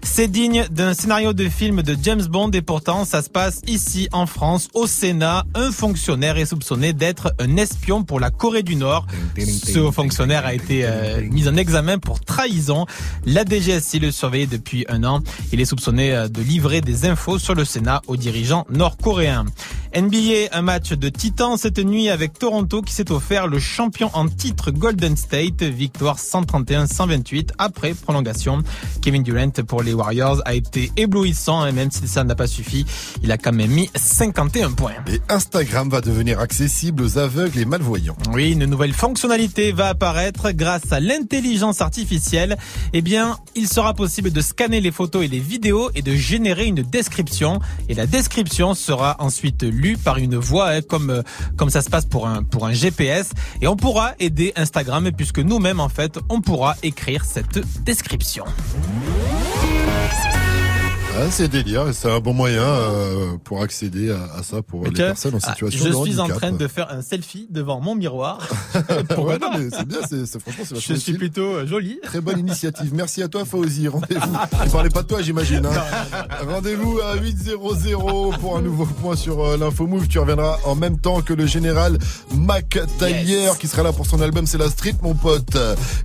C'est 0.04 0.28
digne 0.28 0.66
d'un 0.72 0.94
scénario 0.94 1.34
de 1.34 1.48
film 1.48 1.82
de 1.84 1.96
James 2.02 2.24
Bond 2.24 2.52
et 2.52 2.62
pourtant 2.62 3.06
ça 3.06 3.22
se 3.22 3.30
passe 3.30 3.62
ici 3.68 4.10
en 4.12 4.26
France, 4.26 4.68
au 4.74 4.88
Sénat. 4.88 5.46
Un 5.56 5.72
fonctionnaire 5.72 6.38
est 6.38 6.48
soupçonné 6.48 6.94
d'être 6.94 7.34
un 7.40 7.58
espion 7.58 8.04
pour 8.04 8.20
la 8.20 8.30
Corée 8.30 8.64
du 8.64 8.76
Nord. 8.76 9.06
Ce 9.38 9.92
fonctionnaire 9.92 10.46
a 10.46 10.54
été 10.54 10.86
euh, 10.86 11.22
mis 11.30 11.48
en 11.48 11.51
examen 11.58 11.98
pour 11.98 12.20
trahison. 12.20 12.86
La 13.26 13.44
DGSI 13.44 14.00
le 14.00 14.12
surveillait 14.12 14.48
depuis 14.48 14.86
un 14.90 15.04
an. 15.04 15.22
Il 15.52 15.62
est 15.62 15.66
soupçonné 15.66 16.14
euh, 16.14 16.28
de 16.28 16.42
livrer 16.42 16.82
des 16.82 17.06
infos 17.06 17.40
sur 17.40 17.56
le 17.56 17.66
Sénat 17.66 18.02
aux 18.08 18.18
dirigeants 18.18 18.66
nord-coréens. 18.70 19.46
NBA, 19.94 20.48
un 20.54 20.62
match 20.62 20.94
de 20.94 21.10
titan 21.10 21.58
cette 21.58 21.80
nuit 21.80 22.08
avec 22.08 22.40
Toronto 22.40 22.82
qui 22.82 22.94
s'est 22.94 23.12
offert 23.12 23.48
le 23.48 23.60
champion 23.60 24.10
en 24.14 24.28
titre 24.30 24.72
Golden 24.72 25.18
State. 25.18 25.64
Victoire 25.64 26.18
131-128 26.18 27.50
après 27.58 27.94
prolongation. 27.94 28.60
Kevin 29.02 29.24
Durant 29.24 29.50
pour 29.68 29.84
les 29.84 29.94
Warriors 29.94 30.42
a 30.46 30.54
été 30.54 30.92
éblouissant 30.96 31.66
et 31.66 31.74
même 31.74 31.92
si 31.92 32.08
ça 32.08 32.24
n'a 32.24 32.36
pas 32.36 32.48
suffi, 32.48 32.86
il 33.22 33.32
a 33.34 33.38
quand 33.38 33.52
même 33.52 33.72
mis 33.72 33.90
51 33.94 34.72
points. 34.72 34.94
Et 35.08 35.20
Instagram 35.28 35.90
va 35.90 36.00
devenir 36.00 36.40
accessible 36.40 37.04
aux 37.04 37.18
aveugles 37.18 37.60
et 37.60 37.66
malvoyants. 37.66 38.16
Oui, 38.32 38.52
une 38.54 38.66
nouvelle 38.66 38.94
fonctionnalité 38.94 39.74
va 39.74 39.90
apparaître 39.90 40.52
grâce 40.52 40.92
à 40.92 41.02
l'intelligence 41.02 41.41
artificielle. 41.82 42.58
Eh 42.94 43.02
bien, 43.02 43.38
il 43.56 43.68
sera 43.68 43.94
possible 43.94 44.32
de 44.32 44.42
scanner 44.42 44.82
les 44.82 44.92
photos 44.92 45.24
et 45.24 45.28
les 45.28 45.40
vidéos 45.40 45.90
et 45.96 46.02
de 46.02 46.14
générer 46.16 46.66
une 46.66 46.82
description. 46.82 47.60
Et 47.90 47.94
la 47.94 48.06
description 48.06 48.74
sera 48.74 49.16
ensuite 49.20 49.64
lue 49.64 49.98
par 49.98 50.18
une 50.18 50.36
voix, 50.38 50.70
hein, 50.70 50.82
comme 50.82 51.10
euh, 51.10 51.22
comme 51.58 51.70
ça 51.70 51.82
se 51.82 51.90
passe 51.90 52.06
pour 52.06 52.28
un 52.28 52.44
pour 52.44 52.66
un 52.66 52.74
GPS. 52.74 53.32
Et 53.62 53.68
on 53.68 53.76
pourra 53.76 54.14
aider 54.20 54.54
Instagram 54.56 55.12
puisque 55.16 55.40
nous-mêmes 55.40 55.80
en 55.80 55.90
fait, 55.90 56.20
on 56.30 56.42
pourra 56.42 56.76
écrire 56.84 57.26
cette 57.26 57.60
description. 57.84 58.46
Ah, 61.14 61.26
c'est 61.30 61.50
délire, 61.50 61.86
c'est 61.94 62.10
un 62.10 62.20
bon 62.20 62.34
moyen 62.34 62.64
euh, 62.64 63.32
pour 63.44 63.62
accéder 63.62 64.12
à, 64.12 64.40
à 64.40 64.44
ça 64.44 64.62
pour 64.62 64.86
les 64.86 64.92
personnes 64.92 65.36
en 65.36 65.40
Ah, 65.44 65.50
situation 65.52 65.84
je 65.84 65.90
de 65.90 65.94
suis 65.94 66.20
en 66.20 66.24
handicap. 66.24 66.38
train 66.40 66.52
de 66.54 66.68
faire 66.68 66.90
un 66.92 67.02
selfie 67.02 67.48
devant 67.50 67.80
mon 67.82 67.96
miroir. 67.96 68.40
Ouais, 69.18 69.38
non, 69.38 69.50
mais 69.58 69.68
c'est 69.72 69.86
bien, 69.88 70.00
c'est, 70.10 70.26
c'est- 70.26 70.40
franchement, 70.40 70.64
c'est 70.68 70.76
Je 70.76 70.80
suis 70.82 70.94
utile. 70.96 71.18
plutôt 71.18 71.42
euh, 71.56 71.68
joli. 71.68 72.00
Très 72.02 72.22
bonne 72.22 72.40
initiative. 72.40 72.92
Merci 72.94 73.22
à 73.22 73.28
toi, 73.28 73.44
Fauzi. 73.46 73.88
Rendez-vous. 73.90 74.38
Tu 74.64 74.70
parlais 74.70 74.90
pas 74.90 75.02
de 75.04 75.08
toi, 75.08 75.22
j'imagine. 75.22 75.66
hein. 75.66 76.18
Rendez-vous 76.50 77.00
à 77.02 77.18
8.00 77.18 78.40
pour 78.40 78.58
un 78.58 78.62
nouveau 78.62 78.86
point 78.86 79.16
sur 79.16 79.44
euh, 79.46 79.58
l'info 79.58 79.86
move. 79.88 80.08
Tu 80.08 80.18
reviendras 80.18 80.58
en 80.66 80.76
même 80.76 80.98
temps 80.98 81.22
que 81.22 81.34
le 81.34 81.46
général 81.46 81.98
Mac 82.36 82.80
Tailleur 83.00 83.58
qui 83.60 83.68
sera 83.68 83.84
là 83.84 83.92
pour 83.92 84.08
son 84.08 84.22
album 84.22 84.48
C'est 84.48 84.58
la 84.58 84.70
street, 84.70 84.96
mon 85.04 85.14
pote. 85.14 85.58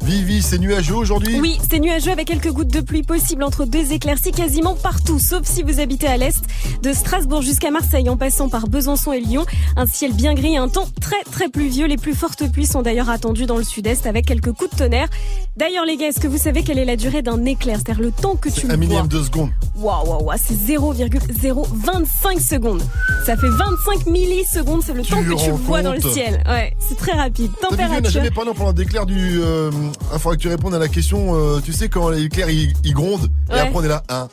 Vivi, 0.05 0.43
c'est 0.43 0.59
nuageux 0.59 0.97
aujourd'hui? 0.97 1.41
Oui, 1.41 1.59
c'est 1.70 1.78
nuageux 1.78 2.11
avec 2.11 2.27
quelques 2.27 2.51
gouttes 2.51 2.73
de 2.73 2.81
pluie 2.81 3.03
possibles 3.05 3.45
entre 3.45 3.65
deux 3.65 3.93
éclaircies 3.93 4.33
quasiment 4.33 4.74
partout, 4.74 4.95
sauf 5.18 5.43
si 5.44 5.62
vous 5.62 5.81
habitez 5.81 6.06
à 6.06 6.16
l'est, 6.16 6.43
de 6.82 6.93
Strasbourg 6.93 7.43
jusqu'à 7.43 7.70
Marseille 7.70 8.09
en 8.09 8.16
passant 8.16 8.48
par 8.48 8.68
Besançon 8.68 9.12
et 9.12 9.20
Lyon. 9.20 9.44
Un 9.77 9.86
ciel 9.86 10.12
bien 10.12 10.35
gris 10.35 10.55
et 10.55 10.56
un 10.59 10.68
temps 10.68 10.86
très 11.01 11.23
très 11.31 11.48
pluvieux. 11.48 11.86
Les 11.86 11.97
plus 11.97 12.14
fortes 12.14 12.51
pluies 12.51 12.66
sont 12.66 12.82
d'ailleurs 12.82 13.10
attendues 13.10 13.47
dans 13.47 13.56
le 13.56 13.64
sud-est 13.64 14.06
avec 14.06 14.27
quelques 14.27 14.52
coups 14.52 14.70
de 14.70 14.77
tonnerre. 14.77 15.09
D'ailleurs 15.56 15.85
les 15.85 15.97
gars, 15.97 16.09
est-ce 16.09 16.20
que 16.20 16.28
vous 16.28 16.39
savez 16.39 16.62
quelle 16.62 16.78
est 16.78 16.85
la 16.85 16.97
durée 16.97 17.23
d'un 17.23 17.44
éclair? 17.44 17.78
C'est-à-dire 17.78 18.02
le 18.02 18.10
temps 18.12 18.36
que 18.36 18.48
tu 18.48 18.66
Un 18.66 18.68
le 18.70 18.74
vois 18.74 18.77
minimum 18.77 19.09
de 19.09 19.23
secondes. 19.23 19.51
Waouh, 19.77 20.06
waouh, 20.09 20.23
waouh, 20.24 20.39
c'est 20.43 20.55
0,025 20.55 22.40
secondes. 22.40 22.82
Ça 23.24 23.36
fait 23.36 23.48
25 23.48 24.06
millisecondes, 24.06 24.82
c'est 24.85 24.93
le 24.93 25.02
temps 25.02 25.23
que 25.23 25.44
tu 25.44 25.51
vois 25.51 25.82
dans 25.82 25.93
le 25.93 26.01
ciel. 26.01 26.43
Ouais, 26.47 26.74
c'est 26.78 26.97
très 26.97 27.12
rapide. 27.12 27.51
On 27.59 27.62
n'a 27.62 27.77
Température. 27.77 28.10
jamais 28.10 28.31
parlé 28.31 28.52
parlant 28.55 28.73
d'éclair 28.73 29.06
du. 29.06 29.40
Euh, 29.40 29.70
il 30.12 30.18
faudra 30.18 30.36
que 30.36 30.43
tu 30.43 30.48
répondes 30.48 30.74
à 30.74 30.78
la 30.78 30.89
question. 30.89 31.35
euh, 31.35 31.60
tu 31.64 31.73
sais, 31.73 31.89
quand 31.89 32.09
l'éclair 32.10 32.48
il, 32.51 32.73
il 32.85 32.93
gronde, 32.94 33.31
et 33.51 33.59
après 33.59 33.70
on 33.74 33.82
est 33.85 33.89
là. 33.89 34.02
1. 34.09 34.28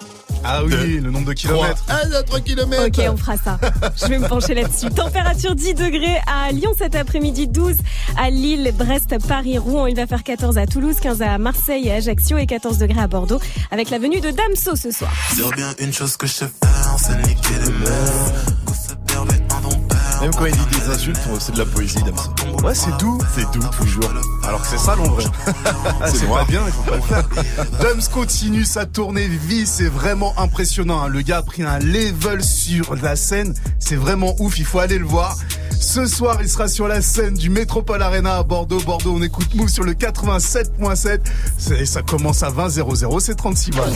Ah 0.55 0.63
oui, 0.63 0.99
le 0.99 1.09
nombre 1.09 1.25
de 1.25 1.33
kilomètres. 1.33 1.83
1 1.89 2.11
à 2.11 2.21
3 2.21 2.39
kilomètres. 2.41 2.99
Ok, 2.99 3.03
on 3.11 3.17
fera 3.17 3.37
ça. 3.37 3.57
Je 3.99 4.05
vais 4.05 4.19
me 4.19 4.27
pencher 4.27 4.53
là-dessus. 4.53 4.91
Température 4.91 5.55
10 5.55 5.73
degrés 5.73 6.21
à 6.27 6.51
Lyon 6.51 6.73
cet 6.77 6.95
après-midi, 6.95 7.47
12 7.47 7.77
à 8.17 8.29
Lille, 8.29 8.71
Brest, 8.77 9.15
Paris, 9.27 9.57
Rouen. 9.57 9.87
Il 9.87 9.95
va 9.95 10.05
faire 10.05 10.21
14 10.21 10.59
à 10.59 10.67
Toulouse, 10.67 10.97
15 11.01 11.23
à 11.23 11.39
Marseille 11.39 11.87
et 11.87 11.93
Ajaccio 11.93 12.37
et 12.37 12.45
14 12.45 12.77
degrés 12.77 13.01
à 13.01 13.07
Bordeaux 13.07 13.41
avec 13.71 13.89
la 13.89 13.97
venue 13.97 14.21
de 14.21 14.29
Damso 14.29 14.75
ce 14.75 14.91
soir. 14.91 15.11
Dire 15.33 15.49
bien 15.55 15.73
une 15.79 15.91
chose 15.91 16.17
que 16.17 16.27
je 16.27 16.33
sais 16.33 16.45
faire, 16.63 16.97
c'est 16.99 17.17
niquer 17.27 17.55
les 17.65 17.71
meufs. 17.71 18.45
Même 20.21 20.31
quand 20.35 20.45
il 20.45 20.53
dit 20.53 20.79
des 20.79 20.89
insultes, 20.89 21.19
c'est 21.39 21.53
de 21.53 21.59
la 21.59 21.65
poésie, 21.65 22.01
Damso. 22.03 22.29
Ouais, 22.63 22.75
c'est 22.75 22.95
doux. 22.97 23.17
C'est 23.35 23.51
doux, 23.51 23.67
toujours. 23.75 24.13
Alors 24.45 24.61
que 24.61 24.67
c'est 24.67 24.77
ça 24.77 24.95
vrai. 24.95 25.23
c'est 26.13 26.27
pas 26.29 26.43
bien, 26.45 26.61
il 26.67 26.73
faut 26.73 26.83
pas 26.83 26.95
le 26.97 27.01
faire. 27.01 27.65
Dums 27.81 28.07
continue 28.11 28.65
sa 28.65 28.85
tournée 28.85 29.27
vie, 29.27 29.65
c'est 29.65 29.87
vraiment 29.87 30.33
impressionnant. 30.37 31.01
hein. 31.01 31.07
Le 31.07 31.21
gars 31.21 31.37
a 31.37 31.41
pris 31.43 31.63
un 31.63 31.79
level 31.79 32.43
sur 32.43 32.95
la 33.01 33.15
scène, 33.15 33.53
c'est 33.79 33.95
vraiment 33.95 34.35
ouf, 34.39 34.59
il 34.59 34.65
faut 34.65 34.79
aller 34.79 34.97
le 34.99 35.05
voir. 35.05 35.37
Ce 35.79 36.05
soir, 36.05 36.37
il 36.41 36.47
sera 36.47 36.67
sur 36.69 36.87
la 36.87 37.01
scène 37.01 37.33
du 37.33 37.49
Métropole 37.49 38.01
Arena 38.01 38.37
à 38.37 38.43
Bordeaux. 38.43 38.79
Bordeaux, 38.81 39.15
on 39.17 39.21
écoute 39.21 39.53
Move 39.53 39.67
sur 39.67 39.83
le 39.83 39.93
87.7. 39.93 41.19
C'est- 41.57 41.85
Ça 41.85 42.01
commence 42.01 42.41
à 42.43 42.49
20 42.49 42.69
00, 42.69 43.19
c'est 43.19 43.35
36 43.35 43.71
balles. 43.71 43.91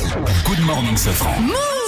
Good 0.45 0.60
morning, 0.65 0.98
Safran. 0.98 1.34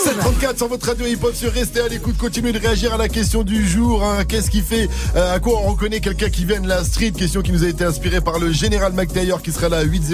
734 0.05 0.57
sur 0.57 0.67
votre 0.69 0.87
radio 0.87 1.05
hip-hop 1.05 1.35
sur 1.35 1.51
Restez 1.51 1.81
à 1.81 1.87
l'écoute, 1.89 2.17
continuez 2.17 2.53
de 2.53 2.59
réagir 2.59 2.93
à 2.93 2.97
la 2.97 3.09
question 3.09 3.43
du 3.43 3.67
jour. 3.67 4.01
hein. 4.01 4.23
Qu'est-ce 4.23 4.49
qui 4.49 4.61
fait 4.61 4.87
euh, 5.17 5.35
À 5.35 5.39
quoi 5.41 5.59
on 5.65 5.71
reconnaît 5.71 5.99
quelqu'un 5.99 6.29
qui 6.29 6.45
vient 6.45 6.61
de 6.61 6.69
la 6.69 6.85
street? 6.85 7.11
Question 7.11 7.41
qui 7.41 7.51
nous 7.51 7.65
a 7.65 7.67
été 7.67 7.83
inspirée 7.83 8.21
par 8.21 8.39
le 8.39 8.48
général 8.53 8.93
McTayer 8.93 9.35
qui 9.43 9.51
sera 9.51 9.69
là 9.69 9.77
à 9.77 9.83
800 9.83 10.09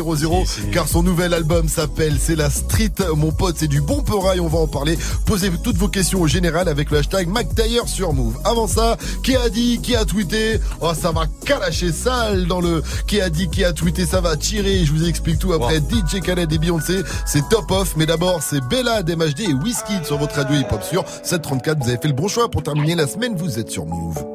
car 0.71 0.87
son 0.87 1.03
nouvel 1.03 1.33
album 1.33 1.67
s'appelle 1.67 2.17
C'est 2.19 2.35
la 2.35 2.49
street. 2.49 2.93
Mon 3.15 3.31
pote, 3.31 3.55
c'est 3.57 3.67
du 3.67 3.81
bon 3.81 4.01
peurail, 4.01 4.39
on 4.39 4.47
va 4.47 4.59
en 4.59 4.67
parler. 4.67 4.97
Posez 5.25 5.51
toutes 5.63 5.77
vos 5.77 5.87
questions 5.87 6.21
au 6.21 6.27
général 6.27 6.67
avec 6.67 6.91
le 6.91 6.97
hashtag 6.97 7.27
McTayer 7.27 7.81
sur 7.85 8.13
Move. 8.13 8.37
Avant 8.43 8.67
ça, 8.67 8.97
qui 9.23 9.35
a 9.35 9.49
dit, 9.49 9.79
qui 9.81 9.95
a 9.95 10.05
tweeté 10.05 10.59
Oh, 10.81 10.91
ça 10.93 11.11
va 11.11 11.25
calacher 11.45 11.91
sale 11.91 12.45
dans 12.47 12.61
le 12.61 12.83
qui 13.07 13.21
a 13.21 13.29
dit, 13.29 13.49
qui 13.49 13.63
a 13.63 13.73
tweeté, 13.73 14.05
ça 14.05 14.21
va 14.21 14.35
tirer. 14.35 14.85
Je 14.85 14.91
vous 14.91 15.07
explique 15.07 15.39
tout 15.39 15.53
après. 15.53 15.77
DJ 15.77 16.19
Khaled 16.21 16.51
et 16.51 16.57
Beyoncé, 16.57 17.01
c'est 17.25 17.47
top 17.49 17.71
off. 17.71 17.95
Mais 17.97 18.05
d'abord, 18.05 18.41
c'est 18.41 18.61
Bella, 18.67 19.03
DMHD 19.03 19.41
et 19.41 19.53
Whiskey 19.53 20.03
sur 20.03 20.17
votre 20.17 20.35
radio 20.35 20.55
hip-hop 20.59 20.83
sur 20.83 21.05
734. 21.23 21.83
Vous 21.83 21.89
avez 21.89 21.97
fait 21.97 22.07
le 22.07 22.13
bon 22.13 22.27
choix 22.27 22.49
pour 22.49 22.63
terminer 22.63 22.95
la 22.95 23.07
semaine. 23.07 23.35
Vous 23.35 23.59
êtes 23.59 23.71
sur 23.71 23.85
Move. 23.85 24.34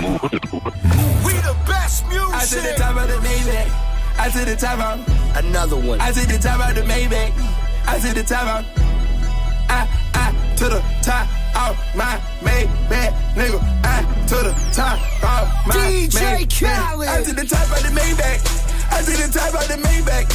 never. 0.00 0.18
We 1.24 1.32
the 1.42 1.56
best 1.66 2.06
music. 2.08 2.34
I 2.34 2.44
to 2.46 2.60
the 2.60 2.74
top 2.76 2.96
of 2.96 3.08
the 3.08 3.18
Maybach. 3.26 3.70
I 4.18 4.30
to 4.30 4.44
the 4.44 4.56
top 4.56 4.78
of 4.80 5.36
Another 5.36 5.76
one. 5.76 6.00
I 6.00 6.12
to 6.12 6.26
the 6.26 6.38
top 6.38 6.68
of 6.68 6.74
the 6.74 6.82
Maybach. 6.82 7.32
I 7.86 7.98
to 7.98 8.14
the 8.14 8.22
top 8.22 8.60
of 8.60 8.84
I, 9.68 9.88
I 10.14 10.56
to 10.56 10.64
the 10.64 10.82
top 11.02 11.26
of 11.56 11.76
my 11.96 12.20
Maybach, 12.40 13.12
nigga. 13.34 13.60
I 13.84 14.02
to 14.28 14.34
the 14.34 14.54
top 14.72 14.98
of 15.22 15.66
my 15.66 15.74
DJ 15.74 16.46
Maybach. 16.46 16.60
Khaled. 16.60 17.08
I 17.08 17.22
to 17.22 17.32
the 17.32 17.44
top 17.44 17.70
of 17.70 17.82
the 17.82 17.90
Maybach. 18.00 18.40
I 18.92 19.02
to 19.02 19.10
the 19.10 19.28
top 19.32 19.54
of 19.54 19.68
the 19.68 19.74
Maybach. 19.74 20.26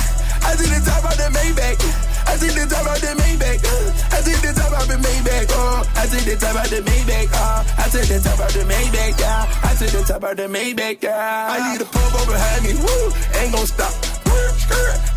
I 0.44 0.56
to 0.56 0.64
the 0.64 0.81
top 0.86 1.03
of 1.11 1.18
the 1.18 1.30
Maybach. 1.38 2.09
I 2.30 2.38
to 2.38 2.45
the 2.45 2.61
top 2.69 2.85
of 2.85 3.01
the 3.01 3.11
Maybach. 3.18 3.65
uh, 3.65 4.14
I 4.14 4.22
to 4.22 4.34
the 4.38 4.53
top 4.53 4.69
of 4.77 4.85
the 4.85 4.97
Maybach. 5.01 5.49
Oh, 5.49 5.81
I 5.97 6.06
to 6.06 6.18
the 6.30 6.35
top 6.38 6.61
of 6.61 6.69
the 6.69 6.80
Maybach. 6.85 7.30
Oh, 7.34 7.65
I 7.73 7.89
to 7.89 7.97
the 8.06 8.19
top 8.22 8.39
of 8.45 8.53
the 8.53 8.64
Maybach. 8.69 9.19
Yeah, 9.19 9.65
I 9.65 9.73
to 9.73 9.85
the 9.89 10.03
top 10.06 10.23
of 10.23 10.38
the 10.38 10.45
Maybach. 10.45 11.01
Yeah. 11.01 11.49
I 11.49 11.73
need 11.73 11.81
a 11.81 11.85
pump 11.89 12.14
behind 12.30 12.61
me. 12.61 12.77
Woo, 12.77 13.10
ain't 13.34 13.51
gon' 13.51 13.65
stop. 13.65 13.89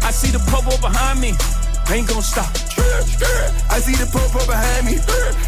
I 0.00 0.10
see 0.10 0.32
the 0.32 0.40
popo 0.48 0.72
behind 0.80 1.20
me. 1.20 1.36
Ain't 1.92 2.08
gonna 2.08 2.22
stop. 2.22 2.48
I 3.68 3.76
see 3.84 3.92
the 3.92 4.08
pump 4.08 4.32
behind 4.48 4.86
me. 4.88 4.96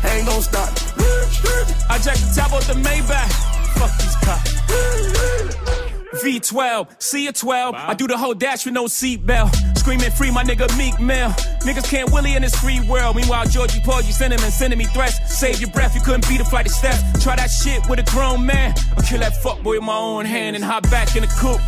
Ain't 0.05 0.27
gon' 0.29 0.43
stop. 0.45 0.69
I 1.89 1.97
jack 1.97 2.21
the 2.21 2.29
top 2.37 2.53
off 2.53 2.67
the 2.69 2.75
Maybach. 2.77 3.33
Fuck 3.81 3.93
these 4.05 4.17
cops. 4.21 4.53
V12, 6.23 6.89
C12, 7.01 7.75
I 7.75 7.95
do 7.95 8.07
the 8.07 8.17
whole 8.17 8.35
dash 8.35 8.67
with 8.67 8.75
no 8.75 8.85
seatbelt. 8.85 9.74
Screaming 9.85 10.13
free, 10.13 10.31
my 10.31 10.43
nigga 10.43 10.67
Meek 10.79 10.99
Mill. 10.99 11.29
Niggas 11.61 11.85
can't 11.85 12.11
willy 12.11 12.35
in 12.37 12.41
this 12.41 12.55
free 12.55 12.81
world. 12.89 13.17
Meanwhile, 13.17 13.45
Georgie 13.49 13.81
Porgy 13.81 14.13
sending 14.13 14.41
and 14.41 14.51
sending 14.51 14.79
me 14.79 14.87
threats. 14.87 15.21
Save 15.31 15.61
your 15.61 15.69
breath, 15.69 15.95
you 15.95 16.01
couldn't 16.01 16.27
beat 16.27 16.41
a 16.41 16.45
flight 16.47 16.65
of 16.65 16.73
steps. 16.73 17.03
Try 17.23 17.37
that 17.37 17.51
shit 17.51 17.87
with 17.87 17.99
a 17.99 18.03
grown 18.11 18.47
man. 18.47 18.73
I'll 18.97 19.03
kill 19.03 19.21
that 19.21 19.35
fuckboy 19.43 19.77
with 19.77 19.83
my 19.83 19.95
own 19.95 20.25
hand 20.25 20.57
and 20.57 20.65
hop 20.65 20.89
back 20.91 21.17
in 21.17 21.21
the 21.21 21.29
coupe. 21.37 21.61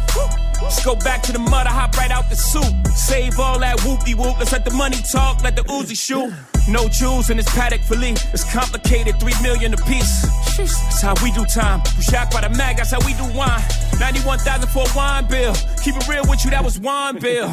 Let's 0.63 0.83
go 0.83 0.97
back 0.97 1.21
to 1.25 1.33
the 1.33 1.39
mud, 1.39 1.67
I 1.67 1.71
hop 1.73 1.95
right 1.99 2.11
out 2.11 2.31
the 2.31 2.37
soup. 2.37 2.65
Save 2.97 3.39
all 3.39 3.59
that 3.59 3.81
whoopty 3.81 4.15
whoop. 4.15 4.39
Let's 4.39 4.53
let 4.53 4.65
the 4.65 4.73
money 4.73 4.97
talk, 5.13 5.43
let 5.43 5.55
the 5.55 5.65
Uzi 5.65 5.95
shoot. 5.95 6.33
No 6.71 6.89
jewels 6.89 7.29
in 7.29 7.37
this 7.37 7.55
paddock 7.55 7.83
fillet. 7.83 8.13
It's 8.33 8.51
complicated, 8.51 9.21
three 9.21 9.37
million 9.43 9.75
a 9.75 9.77
piece. 9.77 10.23
That's 10.57 11.03
how 11.03 11.13
we 11.23 11.33
do 11.33 11.45
time. 11.45 11.83
We 11.99 12.03
shocked 12.03 12.33
by 12.33 12.41
the 12.41 12.57
mag, 12.57 12.79
that's 12.79 12.93
how 12.93 13.01
we 13.05 13.13
do 13.13 13.25
wine. 13.37 13.61
91,000 14.01 14.69
for 14.71 14.89
a 14.89 14.97
wine 14.97 15.29
bill. 15.29 15.55
Keep 15.85 15.97
it 15.97 16.09
real 16.09 16.25
with 16.27 16.47
you, 16.47 16.51
that 16.53 16.65
was 16.65 16.81
wine 16.81 17.19
bill. 17.19 17.53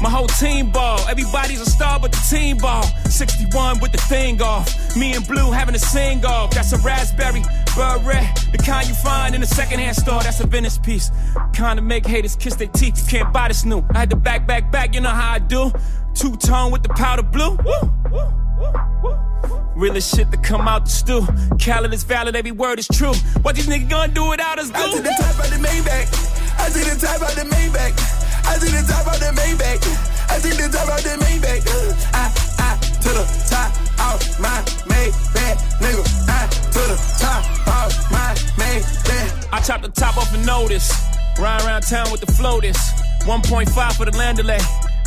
My 0.00 0.08
whole 0.08 0.26
team 0.26 0.70
ball. 0.70 0.98
Everybody's 1.08 1.60
a 1.60 1.66
star 1.66 2.00
but 2.00 2.10
the 2.10 2.24
team 2.30 2.56
ball. 2.56 2.84
61 3.10 3.80
with 3.80 3.92
the 3.92 3.98
thing 3.98 4.40
off. 4.40 4.96
Me 4.96 5.12
and 5.12 5.26
Blue 5.26 5.50
having 5.50 5.74
a 5.74 5.78
sing 5.78 6.24
off. 6.24 6.52
That's 6.52 6.72
a 6.72 6.78
raspberry 6.78 7.42
beret. 7.76 8.24
The 8.50 8.58
kind 8.64 8.88
you 8.88 8.94
find 8.94 9.34
in 9.34 9.42
a 9.42 9.46
secondhand 9.46 9.96
store. 9.96 10.22
That's 10.22 10.40
a 10.40 10.46
Venice 10.46 10.78
piece. 10.78 11.10
Kind 11.52 11.78
of 11.78 11.84
make 11.84 12.06
haters 12.06 12.34
kiss 12.34 12.56
their 12.56 12.68
teeth. 12.68 12.98
You 13.02 13.18
can't 13.18 13.32
buy 13.32 13.48
this 13.48 13.64
new. 13.66 13.84
I 13.94 13.98
had 13.98 14.10
to 14.10 14.16
back, 14.16 14.46
back, 14.46 14.72
back. 14.72 14.94
You 14.94 15.02
know 15.02 15.10
how 15.10 15.34
I 15.34 15.38
do. 15.38 15.70
Two 16.14 16.34
tone 16.36 16.72
with 16.72 16.82
the 16.82 16.88
powder 16.90 17.22
blue. 17.22 17.56
Woo. 17.56 17.92
woo, 18.10 18.32
woo, 19.02 19.20
Realest 19.76 20.16
shit 20.16 20.30
to 20.30 20.38
come 20.38 20.66
out 20.66 20.86
the 20.86 20.90
stew. 20.90 21.26
Khaled 21.58 21.92
is 21.92 22.04
valid, 22.04 22.36
every 22.36 22.52
word 22.52 22.78
is 22.78 22.88
true. 22.88 23.14
What 23.42 23.56
these 23.56 23.66
niggas 23.66 23.88
gonna 23.88 24.12
do 24.12 24.28
without 24.28 24.58
us, 24.58 24.70
I 24.74 24.86
do? 24.86 24.96
to 24.96 25.02
the 25.02 25.14
top 25.18 25.44
of 25.44 25.50
the 25.50 25.56
Maybach. 25.56 26.58
I 26.58 26.68
to 26.68 26.78
the 26.78 27.06
top 27.06 27.22
of 27.22 27.34
the 27.34 27.42
Maybach. 27.54 28.29
I 28.46 28.58
to 28.58 28.66
the 28.66 28.82
top 28.86 29.06
of 29.06 29.18
the 29.20 29.30
Maybach. 29.36 29.82
I 30.30 30.38
to 30.38 30.48
the 30.48 30.68
top 30.68 30.88
of 30.88 31.02
the 31.02 31.14
Maybach. 31.24 31.62
I, 32.14 32.32
I 32.58 32.76
to 33.02 33.08
the 33.08 33.24
top 33.48 33.70
of 34.08 34.40
my 34.40 34.60
Maybach, 34.86 35.58
nigga. 35.80 36.04
I 36.28 36.46
to 36.74 36.82
the 36.90 36.98
top 37.18 37.44
of 37.68 38.10
my 38.10 38.34
Maybach. 38.56 39.48
I 39.52 39.60
chop 39.60 39.82
the 39.82 39.88
top 39.88 40.16
off 40.16 40.34
a 40.34 40.38
notice. 40.44 40.90
Ride 41.38 41.64
around 41.64 41.82
town 41.82 42.10
with 42.10 42.20
the 42.20 42.32
floaters. 42.32 42.76
1.5 43.24 43.92
for 43.96 44.04
the 44.04 44.12
landolay. 44.12 44.89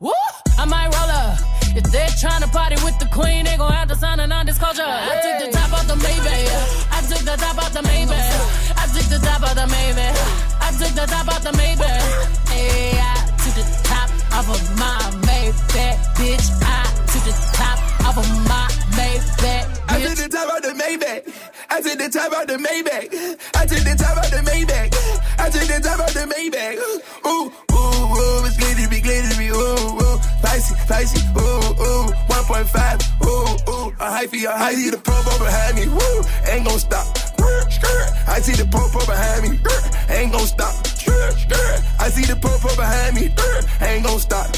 Woo! 0.00 0.12
I 0.58 0.64
might 0.64 0.90
roll 0.94 1.10
up. 1.10 1.38
If 1.76 1.84
they're 1.90 2.08
trying 2.20 2.42
to 2.42 2.48
party 2.48 2.76
with 2.84 2.98
the 2.98 3.06
queen, 3.06 3.44
they 3.44 3.56
gon' 3.56 3.72
have 3.72 3.88
to 3.88 3.96
sign 3.96 4.20
a 4.20 4.26
non-disclosure. 4.26 4.82
I 4.82 5.20
took 5.22 5.46
the 5.46 5.56
top 5.56 5.72
off 5.72 5.86
the 5.86 5.94
Maybach. 5.94 6.88
I 6.90 7.00
took 7.02 7.22
the 7.22 7.36
top 7.36 7.58
off 7.58 7.72
the 7.72 7.80
Maybach. 7.80 8.74
I 8.76 8.86
took 8.94 9.06
the 9.10 9.18
top 9.18 9.42
off 9.42 9.54
the 9.54 9.66
Maybach. 9.66 10.16
I 10.60 10.70
took 10.78 10.94
the 10.94 11.06
top 11.06 11.28
off 11.28 11.42
the 11.42 11.50
Maybach. 11.50 12.48
Hey, 12.48 12.98
I 12.98 13.14
took 13.42 13.54
the 13.54 13.64
top 13.84 14.10
off 14.34 14.48
of 14.50 14.62
my 14.78 14.98
Maybach, 15.26 15.96
bitch. 16.18 16.46
I 16.62 16.84
took 17.10 17.24
the 17.24 17.34
top 17.54 17.78
off 18.06 18.18
of 18.18 18.28
my 18.48 18.74
Maybach, 18.94 19.90
I 19.90 20.00
took 20.00 20.16
the 20.16 20.28
top 20.28 20.52
out 20.54 20.62
the 20.62 20.68
Maybach. 20.70 21.22
I 21.70 21.80
took 21.80 21.98
the 21.98 22.08
top 22.08 22.32
out 22.32 22.46
the 22.46 22.56
Maybach. 22.56 23.38
I 23.54 23.66
took 23.66 23.82
the 23.82 23.94
top 23.98 24.16
out 24.16 24.30
the 24.30 24.38
Maybach. 24.38 24.94
I 25.38 25.50
took 25.50 25.66
the 25.66 25.80
top 25.82 26.00
out 26.00 26.10
the 26.10 26.26
Maybach. 26.30 26.76
Ooh, 27.26 27.52
ooh, 28.10 28.44
it's 28.44 28.56
glittery, 28.56 29.00
glittery, 29.00 29.48
ooh, 29.48 30.00
ooh, 30.00 30.18
spicy, 30.38 30.74
spicy, 30.74 31.20
ooh, 31.36 31.72
ooh, 31.80 32.12
1.5, 32.28 33.24
ooh, 33.24 33.28
ooh, 33.70 33.88
a 34.00 34.06
hyphy, 34.10 34.44
a 34.44 34.52
hyphy, 34.52 34.90
the 34.90 34.98
probo 34.98 35.38
behind 35.38 35.76
me, 35.76 35.88
woo, 35.88 36.24
ain't 36.50 36.66
gon' 36.66 36.78
stop. 36.78 37.06
I 38.26 38.40
see 38.40 38.52
the 38.52 38.66
popo 38.66 38.98
behind 39.06 39.42
me, 39.42 39.60
ain't 40.08 40.32
gon' 40.32 40.46
stop. 40.46 40.74
I 42.00 42.08
see 42.08 42.24
the 42.24 42.34
popo 42.34 42.74
behind 42.74 43.14
me, 43.14 43.30
ain't 43.80 44.04
gon' 44.04 44.18
stop. 44.18 44.48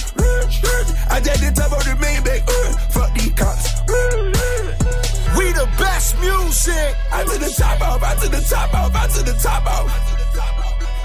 I 1.10 1.20
take 1.20 1.40
the 1.40 1.52
top 1.54 1.72
of 1.72 1.84
the 1.84 1.94
Maybach, 2.00 2.42
fuck 2.90 3.12
these 3.14 3.32
cops. 3.34 3.76
We 5.36 5.52
the 5.52 5.68
best 5.78 6.18
music. 6.20 6.96
I 7.12 7.24
to 7.24 7.38
the 7.38 7.50
top 7.56 7.80
off, 7.82 8.02
I 8.02 8.14
to 8.14 8.28
the 8.28 8.40
top 8.48 8.74
off, 8.74 8.94
I 8.94 9.06
to 9.08 9.22
the 9.22 9.38
top 9.38 9.66
off. 9.66 10.15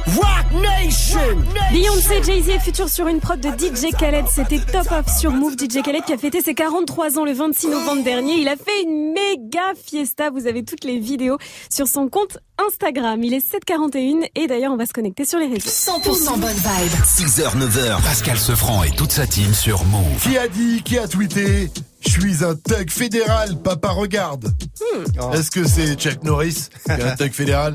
Rock 0.08 0.62
Nation. 0.62 1.44
Beyoncé, 1.72 2.24
Jay-Z 2.24 2.50
et 2.50 2.60
Future 2.60 2.90
sur 2.90 3.08
une 3.08 3.20
prod 3.20 3.40
de 3.40 3.50
DJ 3.50 3.92
Khaled. 3.98 4.26
C'était 4.28 4.60
top 4.60 4.92
off 4.92 5.08
sur 5.18 5.32
Move. 5.32 5.54
DJ 5.54 5.82
Khaled 5.84 6.04
qui 6.04 6.14
a 6.14 6.18
fêté 6.18 6.42
ses 6.42 6.54
43 6.54 7.20
ans 7.20 7.26
le 7.26 7.34
26 7.34 7.68
novembre 7.68 8.04
dernier. 8.04 8.34
Il 8.34 8.48
a 8.48 8.56
fait 8.56 8.84
une 8.84 9.14
méga 9.14 9.74
fiesta. 9.76 10.30
Vous 10.30 10.48
avez 10.48 10.64
toutes 10.64 10.84
les 10.84 10.98
vidéos 10.98 11.38
sur 11.70 11.88
son 11.88 12.10
compte 12.10 12.40
Instagram. 12.68 13.24
Il 13.24 13.34
est 13.34 13.46
7h41 13.46 14.30
et 14.36 14.48
d'ailleurs 14.48 14.72
on 14.74 14.78
va 14.78 14.86
se 14.86 14.94
connecter 14.94 15.26
sur 15.26 15.40
les 15.40 15.48
réseaux. 15.48 15.70
100% 15.70 16.40
bonne 16.40 16.52
vibe. 16.52 16.92
6h, 17.06 17.58
9h, 17.58 18.02
Pascal 18.04 18.38
Sefranc 18.38 18.84
et 18.84 18.92
toute 18.92 19.12
sa 19.12 19.28
team 19.28 19.54
sur 19.54 19.84
Move. 19.86 20.22
Qui 20.22 20.38
a 20.38 20.48
dit, 20.48 20.82
qui 20.84 20.98
a 20.98 21.08
tweeté 21.08 21.70
Je 22.02 22.10
suis 22.10 22.44
un 22.44 22.56
thug 22.56 22.90
fédéral, 22.90 23.62
papa 23.62 23.90
regarde. 23.90 24.54
Hmm. 24.80 25.34
Est-ce 25.34 25.52
que 25.52 25.68
c'est 25.68 25.96
Chuck 25.96 26.24
Norris, 26.24 26.68
qui 26.86 26.92
est 26.92 27.04
un 27.04 27.16
thug 27.16 27.32
fédéral 27.32 27.74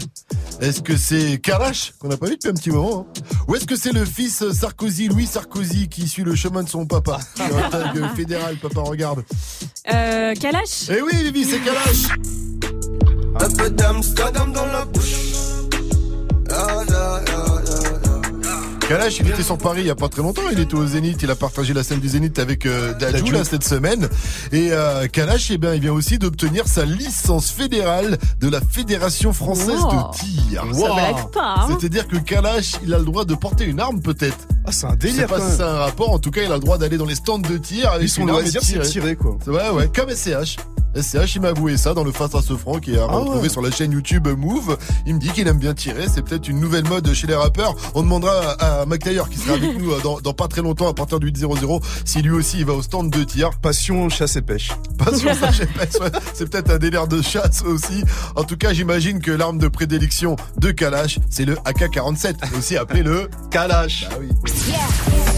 Est-ce 0.61 0.83
que 0.83 0.97
c'est 0.97 1.39
Kalash, 1.39 1.93
qu'on 1.99 2.09
n'a 2.09 2.17
pas 2.17 2.27
vu 2.27 2.35
depuis 2.35 2.51
un 2.51 2.55
petit 2.55 2.71
moment 2.71 3.07
hein 3.09 3.23
Ou 3.49 3.57
est-ce 3.57 3.67
que 3.67 3.77
c'est 3.77 3.93
le 3.93 4.05
fils 4.05 4.51
Sarkozy, 4.53 5.09
Louis 5.09 5.27
Sarkozy, 5.27 5.89
qui 5.89 6.09
suit 6.09 6.25
le 6.25 6.35
chemin 6.35 6.63
de 6.63 6.69
son 6.69 6.87
papa? 6.87 7.19
Qui 7.35 7.43
est 7.43 7.75
un 7.75 7.93
thug 7.93 8.17
fédéral, 8.17 8.57
papa 8.57 8.81
regarde. 8.81 9.25
Euh, 9.93 10.35
Kalash? 10.35 10.91
Eh 10.91 11.01
oui, 11.03 11.13
Vivi, 11.23 11.45
c'est 11.45 11.61
Kalash 11.61 12.09
Un 13.41 13.51
peu 13.51 13.71
d'Amsterdam 13.71 14.53
dans 14.53 14.67
la 14.67 14.85
bouche. 14.87 15.15
Ah, 16.51 16.83
là, 16.89 17.21
là, 17.27 17.45
là. 17.65 17.66
Kalash, 18.89 19.19
il 19.19 19.29
était 19.29 19.43
sur 19.43 19.59
Paris 19.59 19.81
il 19.81 19.87
y 19.89 19.91
a 19.91 19.97
pas 19.97 20.09
très 20.09 20.23
longtemps. 20.23 20.43
Il 20.53 20.61
était 20.61 20.77
au 20.77 20.87
Zénith. 20.87 21.19
Il 21.21 21.31
a 21.31 21.35
partagé 21.35 21.75
la 21.75 21.83
scène 21.83 21.99
du 21.99 22.09
Zénith 22.09 22.39
avec 22.39 22.67
euh, 22.67 22.95
Dadju 22.95 23.33
là, 23.33 23.43
cette 23.43 23.65
semaine. 23.65 24.09
Et 24.53 24.69
euh, 24.71 25.09
Kalash, 25.09 25.51
eh 25.51 25.59
bien, 25.59 25.75
il 25.75 25.81
vient 25.81 25.93
aussi 25.93 26.19
d'obtenir 26.19 26.69
sa 26.69 26.85
licence 26.85 27.51
fédérale 27.51 28.17
de 28.41 28.49
la 28.49 28.61
Fédération 28.61 29.33
française 29.33 29.81
Wow. 29.81 29.91
de 30.13 30.17
tir. 30.17 30.65
Ça 30.73 30.95
blague 30.95 31.31
pas, 31.33 31.55
hein. 31.59 31.77
C'est-à-dire 31.81 32.07
que 32.07 32.17
Kalash, 32.17 32.75
il 32.85 32.95
a 32.95 32.99
le 32.99 33.05
droit 33.05 33.25
de 33.25 33.35
porter 33.35 33.65
une 33.65 33.81
arme 33.81 34.01
peut-être. 34.01 34.39
Ah, 34.65 34.71
c'est 34.71 34.87
un 34.87 34.95
délire, 34.95 35.17
Je 35.17 35.21
sais 35.23 35.27
pas 35.27 35.39
quand 35.39 35.51
si 35.51 35.57
c'est 35.57 35.63
un 35.65 35.79
rapport. 35.79 36.13
En 36.13 36.19
tout 36.21 36.31
cas, 36.31 36.43
il 36.43 36.53
a 36.53 36.55
le 36.55 36.61
droit 36.61 36.79
d'aller 36.79 36.97
dans 36.97 37.07
les 37.07 37.17
stands 37.17 37.39
de 37.41 37.57
tir 37.59 37.91
avec 37.91 38.07
Ils 38.07 38.11
sont 38.11 38.25
loisirs, 38.25 38.61
c'est 38.63 38.75
tirer. 38.75 38.87
tirer, 38.89 39.17
quoi. 39.17 39.37
C'est 39.45 39.51
vrai, 39.51 39.69
ouais, 39.71 39.91
comme 39.95 40.11
SCH. 40.11 40.57
SCH, 40.99 41.35
il 41.35 41.43
m'a 41.43 41.49
avoué 41.49 41.77
ça 41.77 41.93
dans 41.93 42.05
le 42.05 42.11
Face 42.13 42.35
à 42.35 42.41
ce 42.41 42.57
franc 42.57 42.79
qui 42.79 42.95
est 42.95 42.99
à 42.99 43.03
Ah 43.11 43.17
retrouver 43.17 43.41
ouais. 43.41 43.49
sur 43.51 43.61
la 43.61 43.71
chaîne 43.71 43.93
YouTube 43.93 44.27
Move. 44.29 44.79
Il 45.07 45.17
me 45.17 45.21
dit 45.21 45.29
qu'il 45.29 45.47
aime 45.47 45.59
bien 45.59 45.75
tirer. 45.75 46.07
C'est 46.13 46.23
peut-être 46.23 46.49
une 46.49 46.59
nouvelle 46.59 46.85
mode 46.89 47.13
chez 47.13 47.27
les 47.27 47.35
rappeurs. 47.35 47.77
On 47.95 48.01
demandera 48.03 48.53
à, 48.53 48.76
à 48.81 48.87
Mac 48.87 49.03
Taylor 49.03 49.29
qui 49.29 49.39
sera 49.39 49.55
avec 49.55 49.79
nous 49.79 49.93
euh, 49.93 50.01
dans, 50.03 50.21
dans 50.21 50.33
pas 50.33 50.49
très 50.49 50.63
longtemps 50.63 50.89
à 50.89 50.95
partir 50.95 51.21
du 51.21 51.31
8-0-0 51.31 51.83
si 52.05 52.23
lui 52.23 52.31
aussi 52.31 52.59
il 52.59 52.65
va 52.65 52.75
au 52.75 52.83
stand 52.83 53.11
de 53.11 53.25
tir. 53.25 53.51
Passion, 53.61 54.09
chasse 54.09 54.37
et 54.37 54.43
pêche. 54.43 54.73
Passion, 54.99 55.31
sais 55.53 55.67
pas, 55.67 56.05
ouais. 56.05 56.11
C'est 56.35 56.49
peut-être 56.51 56.71
un 56.71 56.79
délire 56.79 57.09
de 57.09 57.23
chasse 57.23 57.63
aussi. 57.63 58.05
En 58.35 58.45
tout 58.45 58.57
cas, 58.57 58.73
j'imagine 58.73 59.21
que 59.21 59.31
l'arme 59.31 59.59
de 59.59 59.69
prédilection 59.69 60.37
de 60.59 60.71
Kalash, 60.71 61.19
c'est 61.31 61.45
le 61.45 61.55
AK-47, 61.65 62.57
aussi 62.59 62.77
appelé 62.77 63.03
le 63.03 63.29
Kalash. 63.51 64.09
Ah 64.11 64.17
oui. 64.21 64.29
BMW 64.47 65.36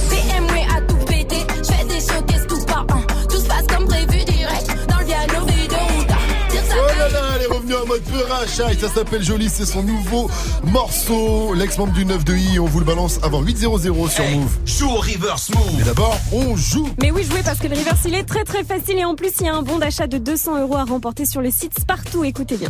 mode 7.89 8.02
peurage, 8.02 8.60
ah, 8.62 8.73
et 8.73 8.77
ça 8.77 8.89
s'appelle 8.89 9.23
Jolie, 9.23 9.48
c'est 9.48 9.65
son 9.65 9.82
nouveau 9.82 10.31
morceau. 10.62 11.55
L'ex-membre 11.55 11.94
du 11.94 12.05
9 12.05 12.23
de 12.23 12.35
I, 12.35 12.59
on 12.59 12.66
vous 12.66 12.81
le 12.81 12.85
balance 12.85 13.19
avant 13.23 13.43
8-0-0 13.43 14.10
sur 14.10 14.24
Move. 14.28 14.59
Joue 14.66 14.90
au 14.90 14.97
reverse 14.97 15.51
move. 15.55 15.74
Mais 15.78 15.85
d'abord, 15.85 16.16
on 16.32 16.55
joue. 16.55 16.89
Mais 17.01 17.10
oui, 17.10 17.24
jouez 17.24 17.43
parce 17.43 17.59
que 17.59 17.66
le 17.66 17.77
reverse 17.77 18.01
il 18.05 18.15
est 18.15 18.24
très 18.24 18.44
très 18.44 18.62
facile 18.62 18.98
et 18.98 19.05
en 19.05 19.15
plus 19.15 19.32
il 19.40 19.47
y 19.47 19.48
a 19.48 19.55
un 19.55 19.62
bon 19.62 19.78
d'achat 19.78 20.06
de 20.06 20.19
200 20.19 20.60
euros 20.60 20.77
à 20.77 20.85
remporter 20.85 21.24
sur 21.24 21.40
le 21.40 21.51
site 21.51 21.78
Spartoo. 21.78 22.24
Écoutez 22.24 22.59
bien. 22.59 22.69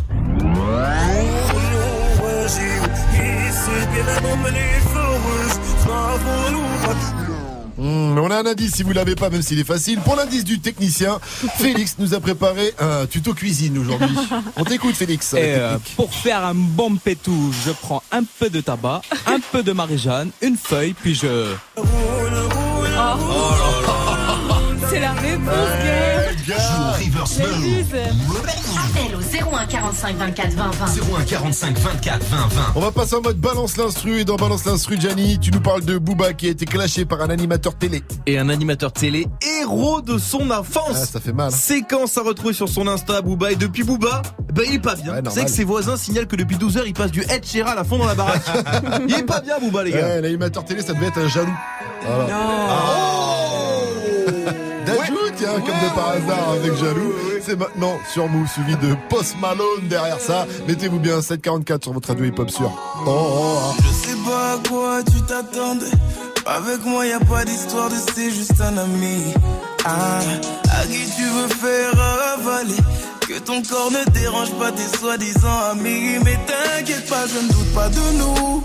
Mmh, 7.79 8.15
mais 8.15 8.21
on 8.21 8.31
a 8.31 8.37
un 8.39 8.47
indice 8.47 8.75
si 8.75 8.83
vous 8.83 8.93
l'avez 8.93 9.15
pas, 9.15 9.31
même 9.31 9.43
s'il 9.43 9.59
est 9.61 9.65
facile. 9.65 10.01
Pour 10.01 10.17
l'indice 10.17 10.45
du 10.45 10.59
technicien, 10.59 11.19
Félix 11.59 11.97
nous 11.99 12.13
a 12.13 12.21
préparé 12.21 12.75
un 12.81 13.07
tuto 13.07 13.35
cuisine 13.35 13.79
aujourd'hui. 13.79 14.17
On 14.57 14.65
t'écoute, 14.65 14.97
Félix. 14.97 15.33
Et 15.35 15.55
euh, 15.55 15.79
pour 15.97 16.13
faire 16.13 16.45
un 16.45 16.55
bon 16.55 16.97
pétou, 16.97 17.53
je 17.65 17.71
prends 17.71 18.03
un 18.11 18.25
peu 18.25 18.51
de 18.51 18.61
tabac, 18.61 19.03
un 19.27 19.39
peu 19.53 19.63
de 19.63 19.73
marie-jeanne, 19.73 20.31
une 20.43 20.57
feuille, 20.57 20.93
puis 20.93 21.15
je... 21.15 21.55
C'est 24.91 25.01
la 25.01 25.13
réponse. 25.13 26.18
Appel 27.37 29.15
au 29.15 29.21
01 29.55 29.67
45 29.67 30.17
24 30.17 30.51
20 30.55 30.71
20. 30.71 30.87
01 31.19 31.25
45 31.25 31.79
24 31.79 32.25
20 32.25 32.37
20. 32.37 32.63
On 32.75 32.81
va 32.81 32.91
passer 32.91 33.17
en 33.17 33.21
mode 33.21 33.37
balance 33.37 33.77
l'instru 33.77 34.21
et 34.21 34.25
dans 34.25 34.37
balance 34.37 34.65
l'instru, 34.65 34.99
Gianni, 34.99 35.39
tu 35.39 35.51
nous 35.51 35.61
parles 35.61 35.85
de 35.85 35.99
Booba 35.99 36.33
qui 36.33 36.47
a 36.47 36.51
été 36.51 36.65
clashé 36.65 37.05
par 37.05 37.21
un 37.21 37.29
animateur 37.29 37.75
télé. 37.77 38.03
Et 38.27 38.39
un 38.39 38.49
animateur 38.49 38.93
télé 38.93 39.27
héros 39.61 40.01
de 40.01 40.17
son 40.17 40.51
enfance. 40.51 40.97
Ah, 41.03 41.05
ça 41.05 41.21
fait 41.21 41.35
mal. 41.35 41.53
Séquence 41.53 42.17
à 42.17 42.23
retrouver 42.23 42.55
sur 42.55 42.69
son 42.69 42.89
Insta, 42.89 43.21
Booba. 43.21 43.53
Et 43.53 43.57
depuis 43.57 43.83
Booba, 43.85 44.23
bah, 44.55 44.63
il 44.67 44.77
est 44.77 44.79
pas 44.79 44.95
bien. 44.95 45.13
Ouais, 45.13 45.21
C'est 45.31 45.45
que 45.45 45.51
ses 45.51 45.65
voisins 45.65 45.99
signalent 45.99 46.29
que 46.29 46.37
depuis 46.37 46.57
12 46.57 46.79
heures, 46.79 46.87
il 46.87 46.95
passe 46.95 47.11
du 47.11 47.21
Ed 47.29 47.45
Sheeran 47.45 47.77
à 47.77 47.85
fond 47.85 47.99
dans 47.99 48.07
la 48.07 48.15
baraque. 48.15 48.43
il 49.07 49.15
est 49.15 49.23
pas 49.25 49.41
bien, 49.41 49.59
Booba, 49.61 49.85
les 49.85 49.91
gars. 49.93 49.99
Ouais, 49.99 50.21
l'animateur 50.23 50.65
télé, 50.65 50.81
ça 50.81 50.95
devait 50.95 51.09
être 51.09 51.19
un 51.19 51.29
jaloux. 51.29 51.57
Voilà. 52.07 52.27
Dajou, 54.27 54.55
comme 55.61 55.75
de 55.75 55.95
par 55.95 56.09
hasard 56.11 56.51
avec 56.51 56.75
Jaloux. 56.75 57.13
C'est 57.43 57.59
maintenant 57.59 57.99
sur 58.13 58.29
Move, 58.29 58.49
suivi 58.49 58.77
de 58.77 58.95
Post 59.09 59.37
Malone 59.41 59.89
derrière 59.89 60.21
ça. 60.21 60.47
Mettez-vous 60.67 60.99
bien 60.99 61.21
744 61.21 61.85
sur 61.85 61.93
votre 61.93 62.09
radio 62.09 62.25
hip-hop 62.27 62.51
sûr. 62.51 62.71
Oh, 63.07 63.09
oh, 63.09 63.59
oh. 63.71 63.83
Je 63.83 63.89
sais 63.93 64.17
pas 64.25 64.53
à 64.53 64.69
quoi 64.69 65.03
tu 65.03 65.21
t'attendais. 65.23 65.87
Avec 66.47 66.85
moi, 66.85 67.07
y 67.07 67.13
a 67.13 67.21
pas 67.21 67.45
d'histoire 67.45 67.91
de 67.91 67.97
c'est 68.15 68.31
juste 68.31 68.61
un 68.61 68.77
ami. 68.79 69.35
Ah, 69.85 70.21
à 70.71 70.87
qui 70.87 71.05
tu 71.17 71.23
veux 71.23 71.49
faire 71.49 71.93
avaler? 72.35 72.77
Que 73.21 73.39
ton 73.39 73.63
corps 73.63 73.91
ne 73.91 74.11
dérange 74.13 74.53
pas 74.53 74.73
tes 74.73 74.97
soi-disant 74.99 75.59
amis. 75.73 76.19
Mais 76.25 76.39
t'inquiète 76.47 77.09
pas, 77.09 77.27
je 77.27 77.45
ne 77.45 77.49
doute 77.49 77.75
pas 77.75 77.89
de 77.89 78.19
nous. 78.19 78.65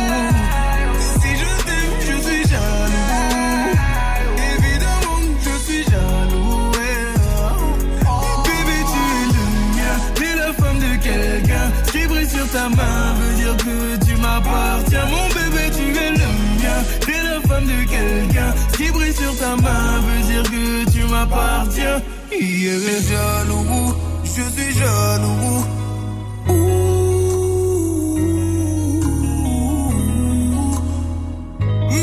Ta 12.61 12.69
main 12.69 13.13
veut 13.19 13.35
dire 13.41 13.57
que 13.57 14.05
tu 14.05 14.15
m'appartiens. 14.17 15.05
Mon 15.13 15.27
bébé, 15.35 15.63
tu 15.77 15.85
es 16.05 16.11
le 16.21 16.29
mien. 16.59 16.79
T'es 17.05 17.21
la 17.29 17.39
femme 17.47 17.65
de 17.65 17.79
quelqu'un. 17.93 18.53
Ce 18.71 18.77
qui 18.77 18.91
brille 18.91 19.13
sur 19.13 19.35
ta 19.37 19.55
main 19.55 19.99
veut 20.05 20.23
dire 20.31 20.43
que 20.43 20.91
tu 20.91 21.03
m'appartiens. 21.11 22.01
Il 22.31 22.67
est 22.93 23.01
jaloux. 23.09 23.95
Je 24.23 24.43
suis 24.55 24.73
jaloux. 24.79 25.65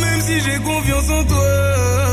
Même 0.02 0.20
si 0.26 0.40
j'ai 0.40 0.58
confiance 0.58 1.10
en 1.10 1.24
toi. 1.24 2.07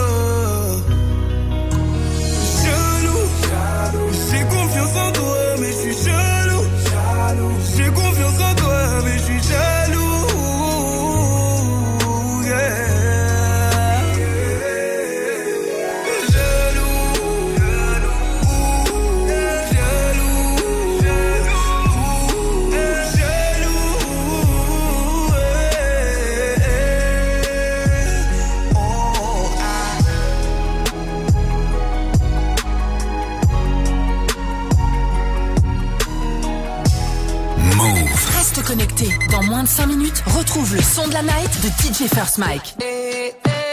5 39.75 39.87
minutes, 39.87 40.23
retrouve 40.27 40.73
le 40.73 40.81
son 40.81 41.05
de 41.05 41.13
la 41.13 41.21
night 41.21 41.51
de 41.61 41.67
DJ 41.67 42.07
First 42.07 42.37
Mike. 42.37 42.75
Needless 42.79 43.64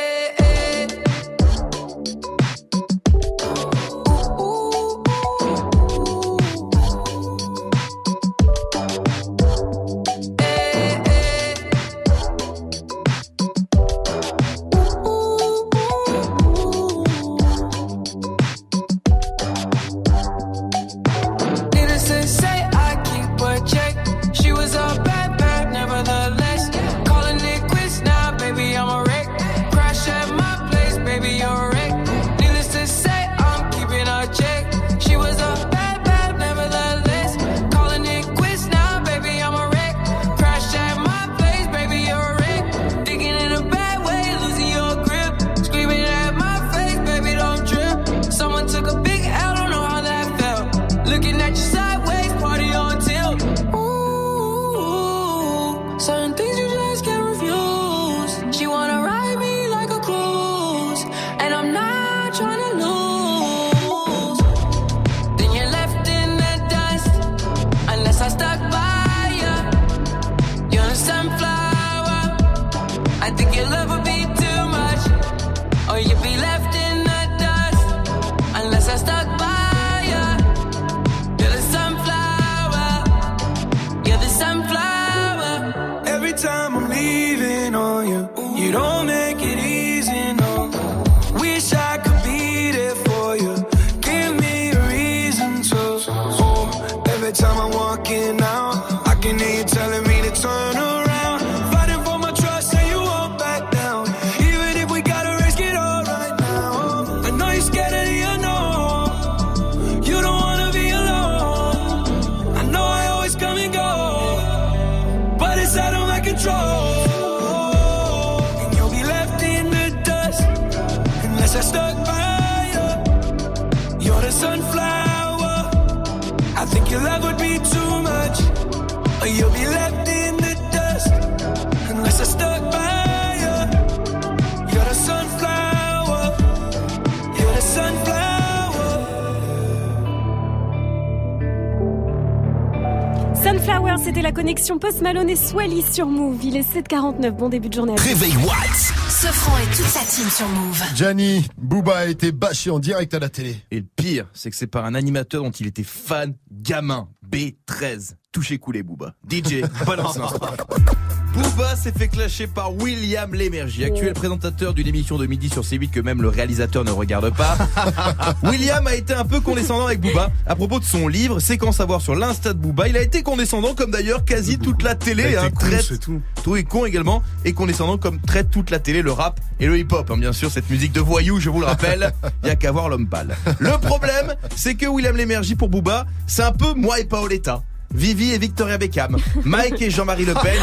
la 144.22 144.32
connexion 144.32 144.78
Post 144.78 145.02
Malone 145.02 145.28
et 145.28 145.36
Swally 145.36 145.82
sur 145.82 146.06
Move. 146.06 146.44
Il 146.44 146.56
est 146.56 146.60
7h49. 146.60 147.30
Bon 147.32 147.48
début 147.48 147.68
de 147.68 147.74
journée. 147.74 147.94
Réveil 147.98 148.36
Watts. 148.36 148.92
Sofran 149.10 149.58
et 149.58 149.66
toute 149.76 149.86
sa 149.86 150.00
team 150.00 150.30
sur 150.30 150.48
Move. 150.48 150.82
Gianni, 150.94 151.44
Booba 151.58 151.98
a 151.98 152.06
été 152.06 152.30
bâché 152.30 152.70
en 152.70 152.78
direct 152.78 153.12
à 153.14 153.18
la 153.18 153.28
télé. 153.28 153.56
Et 153.72 153.80
le 153.80 153.86
pire, 153.96 154.26
c'est 154.32 154.50
que 154.50 154.56
c'est 154.56 154.68
par 154.68 154.84
un 154.84 154.94
animateur 154.94 155.42
dont 155.42 155.50
il 155.50 155.66
était 155.66 155.82
fan 155.82 156.34
gamin. 156.50 157.08
B13. 157.32 158.16
Touché 158.30 158.58
coulé, 158.58 158.82
Booba. 158.82 159.14
DJ, 159.28 159.62
balance. 159.86 160.18
Booba 161.34 161.76
s'est 161.76 161.92
fait 161.92 162.08
clasher 162.08 162.46
par 162.46 162.74
William 162.74 163.34
Lémergie, 163.34 163.84
actuel 163.84 164.12
présentateur 164.12 164.74
d'une 164.74 164.86
émission 164.86 165.16
de 165.16 165.24
midi 165.26 165.48
sur 165.48 165.62
C8 165.62 165.88
que 165.90 166.00
même 166.00 166.20
le 166.20 166.28
réalisateur 166.28 166.84
ne 166.84 166.90
regarde 166.90 167.34
pas. 167.34 167.56
William 168.42 168.86
a 168.86 168.94
été 168.94 169.14
un 169.14 169.24
peu 169.24 169.40
condescendant 169.40 169.86
avec 169.86 170.00
Booba 170.00 170.30
à 170.46 170.54
propos 170.56 170.78
de 170.78 170.84
son 170.84 171.08
livre 171.08 171.40
Séquence 171.40 171.80
à 171.80 171.86
voir 171.86 172.02
sur 172.02 172.14
l'Insta 172.14 172.52
de 172.52 172.58
Booba. 172.58 172.88
Il 172.88 172.96
a 172.98 173.02
été 173.02 173.22
condescendant 173.22 173.74
comme 173.74 173.90
d'ailleurs 173.90 174.26
quasi 174.26 174.58
toute 174.58 174.82
la 174.82 174.94
télé. 174.94 175.36
Hein, 175.36 175.50
con, 175.50 175.66
c'est 175.80 175.98
tout. 175.98 176.20
tout 176.42 176.56
est 176.56 176.64
con 176.64 176.84
également 176.84 177.22
et 177.46 177.54
condescendant 177.54 177.96
comme 177.96 178.20
traite 178.20 178.50
toute 178.50 178.70
la 178.70 178.78
télé, 178.78 179.00
le 179.00 179.12
rap 179.12 179.40
et 179.58 179.66
le 179.66 179.78
hip-hop. 179.78 180.10
hein, 180.10 180.18
bien 180.18 180.32
sûr, 180.32 180.50
cette 180.50 180.68
musique 180.68 180.92
de 180.92 181.00
voyou, 181.00 181.40
je 181.40 181.48
vous 181.48 181.60
le 181.60 181.66
rappelle, 181.66 182.12
il 182.42 182.48
y 182.48 182.50
a 182.50 182.56
qu'à 182.56 182.72
voir 182.72 182.90
l'homme 182.90 183.08
pâle. 183.08 183.36
Le 183.58 183.78
problème, 183.78 184.34
c'est 184.54 184.74
que 184.74 184.86
William 184.86 185.16
Lémergie 185.16 185.54
pour 185.54 185.70
Booba, 185.70 186.06
c'est 186.26 186.42
un 186.42 186.52
peu 186.52 186.74
moi 186.74 187.00
et 187.00 187.04
Paoletta. 187.22 187.62
Vivi 187.94 188.32
et 188.32 188.38
Victoria 188.38 188.78
Beckham, 188.78 189.16
Mike 189.44 189.80
et 189.80 189.90
Jean-Marie 189.90 190.24
Le 190.24 190.34
Pen. 190.34 190.58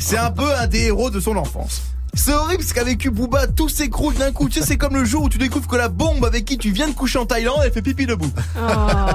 C'est 0.00 0.16
un 0.16 0.30
peu 0.32 0.52
un 0.56 0.66
des 0.66 0.86
héros 0.86 1.10
de 1.10 1.20
son 1.20 1.36
enfance. 1.36 1.82
C'est 2.14 2.32
horrible 2.32 2.62
ce 2.62 2.74
qu'a 2.74 2.82
vécu 2.82 3.10
Booba, 3.10 3.46
tout 3.46 3.68
s'écroule 3.68 4.14
d'un 4.14 4.32
coup. 4.32 4.48
Tu 4.48 4.58
sais, 4.58 4.66
c'est 4.66 4.76
comme 4.76 4.94
le 4.94 5.04
jour 5.04 5.22
où 5.22 5.28
tu 5.28 5.38
découvres 5.38 5.68
que 5.68 5.76
la 5.76 5.88
bombe 5.88 6.24
avec 6.24 6.44
qui 6.44 6.58
tu 6.58 6.70
viens 6.72 6.88
de 6.88 6.94
coucher 6.94 7.18
en 7.18 7.26
Thaïlande, 7.26 7.60
elle 7.64 7.72
fait 7.72 7.82
pipi 7.82 8.06
debout. 8.06 8.30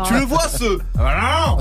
Tu 0.07 0.14
le 0.14 0.26
vois 0.26 0.47
ce 0.47 0.80
Voilà. 0.93 1.57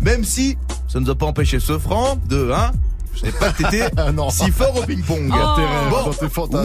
Même 0.00 0.24
si 0.24 0.58
ça 0.88 0.98
ne 0.98 1.04
nous 1.04 1.10
a 1.10 1.14
pas 1.14 1.26
empêché 1.26 1.60
ce 1.60 1.78
franc 1.78 2.18
de 2.28 2.50
hein 2.52 2.72
je 3.14 3.20
sais 3.20 3.32
pas 3.32 3.50
que 3.50 3.62
t'étais 3.62 3.88
si 4.30 4.50
fort 4.50 4.76
au 4.76 4.82
ping-pong. 4.82 5.30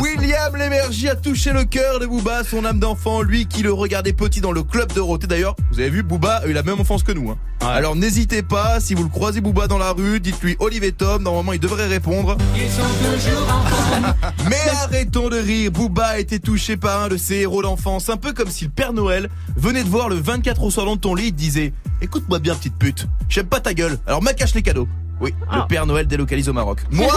William 0.02 0.56
Lémergie 0.56 1.10
a 1.10 1.16
touché 1.16 1.52
le 1.52 1.66
cœur 1.66 2.00
de 2.00 2.06
Booba, 2.06 2.44
son 2.44 2.64
âme 2.66 2.80
d'enfant, 2.80 3.22
lui 3.22 3.48
qui 3.48 3.64
le 3.64 3.74
regardait 3.74 4.14
petit 4.14 4.42
dans 4.42 4.52
le 4.52 4.64
club 4.64 4.92
de 4.94 5.00
Roté. 5.00 5.28
D'ailleurs, 5.28 5.56
vous 5.72 5.80
avez 5.80 5.90
vu, 5.90 6.04
Booba 6.04 6.38
a 6.38 6.46
eu 6.48 6.54
la 6.54 6.64
même 6.64 6.80
enfance 6.80 7.04
que 7.04 7.12
nous. 7.12 7.30
hein. 7.32 7.38
Alors 7.62 7.96
n'hésitez 7.96 8.44
pas, 8.44 8.80
si 8.80 8.94
vous 8.94 9.04
le 9.04 9.10
croisez 9.10 9.42
Booba 9.42 9.68
dans 9.68 9.80
la 9.80 9.92
rue, 9.92 10.20
dites-lui 10.20 10.56
Olivier 10.60 10.92
Tom, 10.92 11.24
normalement 11.24 11.54
il 11.54 11.60
devrait 11.60 11.88
répondre. 11.88 12.38
Mais 14.50 14.70
arrêtons 14.84 15.30
de 15.30 15.38
rire, 15.38 15.72
Booba 15.72 16.06
a 16.06 16.20
été 16.20 16.40
touché 16.40 16.78
par 16.78 17.04
un 17.04 17.08
de 17.10 17.18
ses 17.18 17.36
héros 17.38 17.62
d'enfance, 17.64 18.10
un 18.10 18.18
peu 18.18 18.34
comme 18.34 18.50
si 18.50 18.66
le 18.66 18.70
Père 18.70 18.94
Noël 18.94 19.30
venait 19.56 19.84
de 19.84 19.90
voir 19.90 20.08
le 20.10 20.16
24 20.16 20.64
au 20.64 20.72
soir 20.72 20.86
dans 20.86 20.98
ton 20.98 21.16
lit 21.16 21.28
et 21.28 21.32
disait 21.32 21.74
Écoute-moi 22.02 22.40
bien 22.40 22.56
petite 22.56 22.78
pute, 22.78 23.08
j'aime 23.28 23.48
pas 23.48 23.60
ta 23.60 23.74
gueule, 23.74 23.98
alors 24.06 24.22
ma 24.22 24.34
cache 24.34 24.54
les 24.54 24.62
cadeaux. 24.62 24.88
Oui, 25.20 25.34
le 25.52 25.68
Père 25.68 25.86
Noël 25.86 26.08
délocalise 26.08 26.50
au 26.50 26.54
Maroc. 26.54 26.84
Moi, 26.92 27.14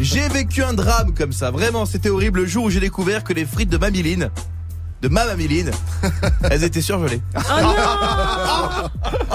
j'ai 0.00 0.28
vécu 0.28 0.62
un 0.62 0.72
drame 0.72 1.14
comme 1.14 1.32
ça. 1.32 1.50
Vraiment, 1.50 1.86
c'était 1.86 2.08
horrible 2.08 2.40
le 2.40 2.46
jour 2.46 2.64
où 2.64 2.70
j'ai 2.70 2.80
découvert 2.80 3.24
que 3.24 3.32
les 3.32 3.44
frites 3.44 3.68
de 3.68 3.76
Mamiline, 3.76 4.30
de 5.02 5.08
ma 5.08 5.26
Mamiline, 5.26 5.70
elles 6.50 6.64
étaient 6.64 6.80
surgelées. 6.80 7.20
Oh, 7.36 7.40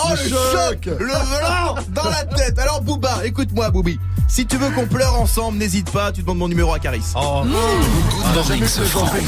le 0.12 0.30
choc 0.30 0.86
Le 0.86 0.96
blanc 0.96 1.76
dans 1.90 2.10
la 2.10 2.24
tête 2.24 2.58
Alors 2.60 2.82
Booba, 2.82 3.26
écoute-moi 3.26 3.70
Booby. 3.70 4.00
Si 4.28 4.46
tu 4.46 4.58
veux 4.58 4.70
qu'on 4.72 4.88
pleure 4.88 5.20
ensemble, 5.20 5.58
n'hésite 5.58 5.92
pas, 5.92 6.12
tu 6.12 6.22
demandes 6.22 6.40
mon 6.40 6.48
numéro 6.48 6.74
à 6.74 6.80
Caris. 6.80 7.14
Oh. 7.16 7.44
Ah, 7.44 8.42
jamais 8.48 8.62
de 8.62 8.94
Roté. 8.98 9.20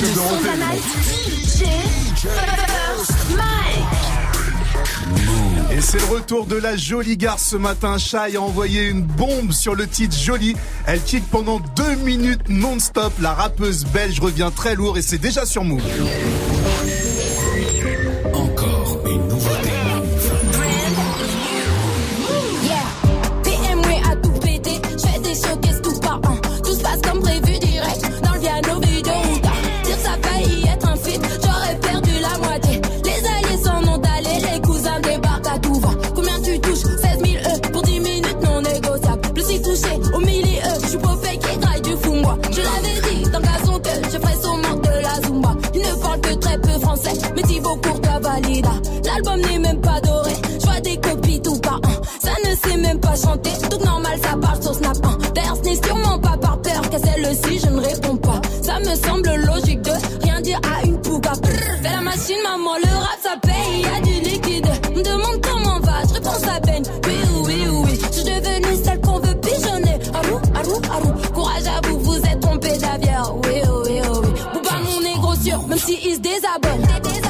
Et 5.71 5.81
c'est 5.81 5.99
le 5.99 6.05
retour 6.05 6.47
de 6.47 6.55
la 6.55 6.75
jolie 6.75 7.15
garce 7.15 7.49
ce 7.49 7.55
matin. 7.55 7.97
Shai 7.97 8.35
a 8.35 8.41
envoyé 8.41 8.87
une 8.87 9.03
bombe 9.03 9.51
sur 9.51 9.75
le 9.75 9.87
titre 9.87 10.17
Jolie. 10.17 10.55
Elle 10.87 11.01
kick 11.01 11.23
pendant 11.29 11.59
deux 11.75 11.95
minutes 11.95 12.49
non-stop. 12.49 13.13
La 13.21 13.33
rappeuse 13.33 13.85
belge 13.85 14.19
revient 14.19 14.49
très 14.55 14.75
lourd 14.75 14.97
et 14.97 15.01
c'est 15.03 15.19
déjà 15.19 15.45
sur 15.45 15.63
Move. 15.63 15.83
Français, 46.79 47.13
mais 47.35 47.41
Thibaut 47.43 47.77
Courtois 47.77 48.19
valida. 48.21 48.71
L'album 49.05 49.41
n'est 49.41 49.59
même 49.59 49.81
pas 49.81 49.99
doré, 50.01 50.31
je 50.59 50.65
vois 50.65 50.79
des 50.81 50.97
copies 50.97 51.41
tout 51.41 51.59
par 51.59 51.75
un. 51.83 52.01
Ça 52.19 52.31
ne 52.45 52.55
sait 52.55 52.77
même 52.77 52.99
pas 52.99 53.15
chanter, 53.15 53.51
tout 53.69 53.83
normal, 53.85 54.19
ça 54.21 54.37
parle 54.37 54.61
sur 54.61 54.73
Snap 54.73 54.97
1. 55.03 55.17
D'ailleurs, 55.33 55.57
ce 55.57 55.69
n'est 55.69 55.87
sûrement 55.87 56.19
pas 56.19 56.37
par 56.37 56.61
peur 56.61 56.81
qu'à 56.89 56.99
celle-ci, 56.99 57.59
je 57.59 57.69
ne 57.69 57.81
réponds 57.81 58.17
pas. 58.17 58.41
Ça 58.61 58.79
me 58.79 58.95
semble 58.95 59.29
logique 59.45 59.81
de 59.81 59.91
rien 60.23 60.41
dire 60.41 60.59
à 60.63 60.85
une 60.85 60.99
pouga. 61.01 61.33
Fais 61.43 61.89
la 61.89 62.01
machine, 62.01 62.41
maman, 62.43 62.75
le 62.83 62.97
rap 62.97 63.19
ça 63.21 63.35
paye, 63.41 63.81
y 63.81 63.85
a 63.85 64.01
du 64.01 64.29
liquide. 64.29 64.67
Me 64.95 65.01
demande 65.03 65.41
comment 65.41 65.79
va, 65.79 66.03
je 66.07 66.13
réponds 66.15 66.39
ça 66.39 66.59
baigne. 66.59 66.83
Oui, 67.05 67.15
oui, 67.45 67.63
oui, 67.85 67.99
je 68.01 68.13
suis 68.13 68.23
devenue 68.23 68.83
celle 68.83 69.01
qu'on 69.01 69.19
veut 69.19 69.35
pigeonner. 69.35 69.99
Arou, 70.13 70.39
arou, 70.55 70.81
arou, 70.91 71.13
même 75.69 75.77
s'il 75.77 76.15
se 76.15 76.19
désabonne. 76.19 77.28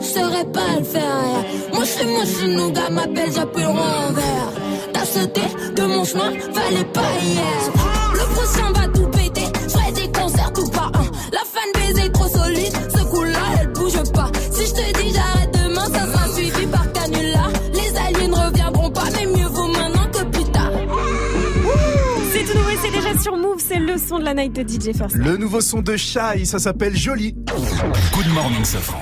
Je 0.00 0.04
saurais 0.04 0.44
pas 0.52 0.78
le 0.78 0.84
faire. 0.84 1.44
Moi, 1.72 1.84
je 1.84 1.90
suis 1.90 2.06
moi, 2.06 2.22
je 2.24 2.30
suis 2.30 2.48
nougat, 2.48 2.90
m'appelle, 2.90 3.32
j'appuie 3.34 3.62
le 3.62 3.68
renvers. 3.68 4.52
T'as 4.92 5.04
sauté 5.04 5.42
de 5.76 5.82
mon 5.82 6.04
chemin, 6.04 6.32
fallait 6.52 6.84
pas 6.84 7.10
hier. 7.22 7.44
Le 8.12 8.34
prochain 8.34 8.72
va 8.72 8.88
tout 8.88 9.06
péter, 9.08 9.46
je 9.64 9.68
ferai 9.68 9.92
des 9.92 10.12
concerts 10.12 10.52
tout 10.52 10.68
par 10.70 10.88
un. 10.94 11.06
La 11.32 11.40
fan 11.44 11.70
baiser 11.74 12.10
trop 12.12 12.28
solide, 12.28 12.72
ce 12.94 13.04
coup-là, 13.04 13.38
elle 13.60 13.68
bouge 13.72 14.12
pas. 14.12 14.30
Si 14.52 14.66
je 14.66 14.72
te 14.72 15.02
dis 15.02 15.14
j'arrête 15.14 15.52
demain, 15.52 15.84
ça 15.86 16.06
sera 16.12 16.28
suivi 16.34 16.66
par 16.66 16.92
canular. 16.92 17.50
Les 17.72 17.96
aliens 17.96 18.28
ne 18.28 18.46
reviendront 18.46 18.90
pas, 18.90 19.04
mais 19.12 19.26
mieux 19.26 19.48
vaut 19.48 19.68
maintenant 19.68 20.06
que 20.12 20.24
plus 20.24 20.44
tard. 20.50 20.70
C'est 22.32 22.44
tout 22.44 22.58
nouveau, 22.58 22.70
et 22.70 22.78
c'est 22.82 22.90
déjà 22.90 23.18
sur 23.22 23.36
Move, 23.36 23.58
c'est 23.58 23.78
le 23.78 23.96
son 23.96 24.18
de 24.18 24.24
la 24.24 24.34
night 24.34 24.52
de 24.52 24.62
DJ 24.62 24.96
First. 24.96 25.14
Le 25.16 25.36
nouveau 25.36 25.60
son 25.60 25.80
de 25.80 25.96
Shai, 25.96 26.44
ça 26.44 26.58
s'appelle 26.58 26.96
Jolie. 26.96 27.34
Good 28.14 28.28
morning, 28.34 28.64
Safran. 28.64 28.98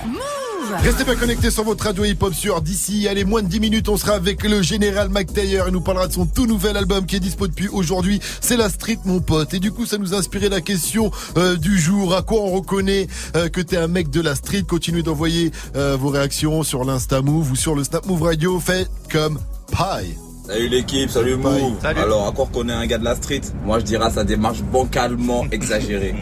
Restez 0.77 1.05
bien 1.05 1.16
connectés 1.16 1.51
sur 1.51 1.65
votre 1.65 1.85
radio 1.85 2.05
hip-hop 2.05 2.35
sur 2.35 2.61
d'ici. 2.61 3.09
Allez, 3.09 3.24
moins 3.24 3.43
de 3.43 3.49
10 3.49 3.61
minutes, 3.61 3.89
on 3.89 3.97
sera 3.97 4.12
avec 4.12 4.43
le 4.43 4.61
général 4.61 5.09
Mac 5.09 5.32
Taylor. 5.32 5.69
Il 5.69 5.73
nous 5.73 5.81
parlera 5.81 6.09
de 6.09 6.12
son 6.12 6.27
tout 6.27 6.47
nouvel 6.47 6.77
album 6.77 7.07
qui 7.07 7.16
est 7.16 7.20
dispo 7.20 7.47
depuis 7.47 7.69
aujourd'hui. 7.69 8.20
C'est 8.40 8.57
la 8.57 8.69
street, 8.69 8.99
mon 9.05 9.20
pote. 9.20 9.55
Et 9.55 9.61
du 9.61 9.73
coup, 9.73 9.86
ça 9.86 9.97
nous 9.97 10.15
a 10.15 10.19
inspiré 10.19 10.49
la 10.49 10.61
question 10.61 11.11
euh, 11.36 11.57
du 11.57 11.78
jour. 11.78 12.15
À 12.15 12.23
quoi 12.23 12.40
on 12.40 12.51
reconnaît 12.51 13.07
euh, 13.35 13.49
que 13.49 13.61
t'es 13.61 13.78
un 13.78 13.89
mec 13.89 14.11
de 14.11 14.20
la 14.20 14.35
street? 14.35 14.65
Continuez 14.69 15.03
d'envoyer 15.03 15.53
euh, 15.77 15.97
vos 15.99 16.11
réactions 16.11 16.62
sur 16.62 16.85
l'Insta 16.85 17.23
Move 17.23 17.53
ou 17.53 17.57
sur 17.57 17.74
le 17.74 17.82
Snap 17.82 18.05
Move 18.07 18.23
Radio. 18.23 18.61
Faites 18.61 18.90
comme 19.11 19.39
paille. 19.73 20.16
Salut 20.49 20.69
l'équipe, 20.69 21.11
salut 21.11 21.36
Move. 21.36 21.77
Alors, 21.85 22.23
encore 22.23 22.51
qu'on 22.51 22.70
est 22.70 22.73
un 22.73 22.86
gars 22.86 22.97
de 22.97 23.05
la 23.05 23.15
street, 23.15 23.43
moi 23.66 23.81
je 23.81 23.85
dirais 23.85 24.11
sa 24.11 24.24
démarche 24.24 24.62
bancalement 24.62 25.45
exagérée. 25.53 26.15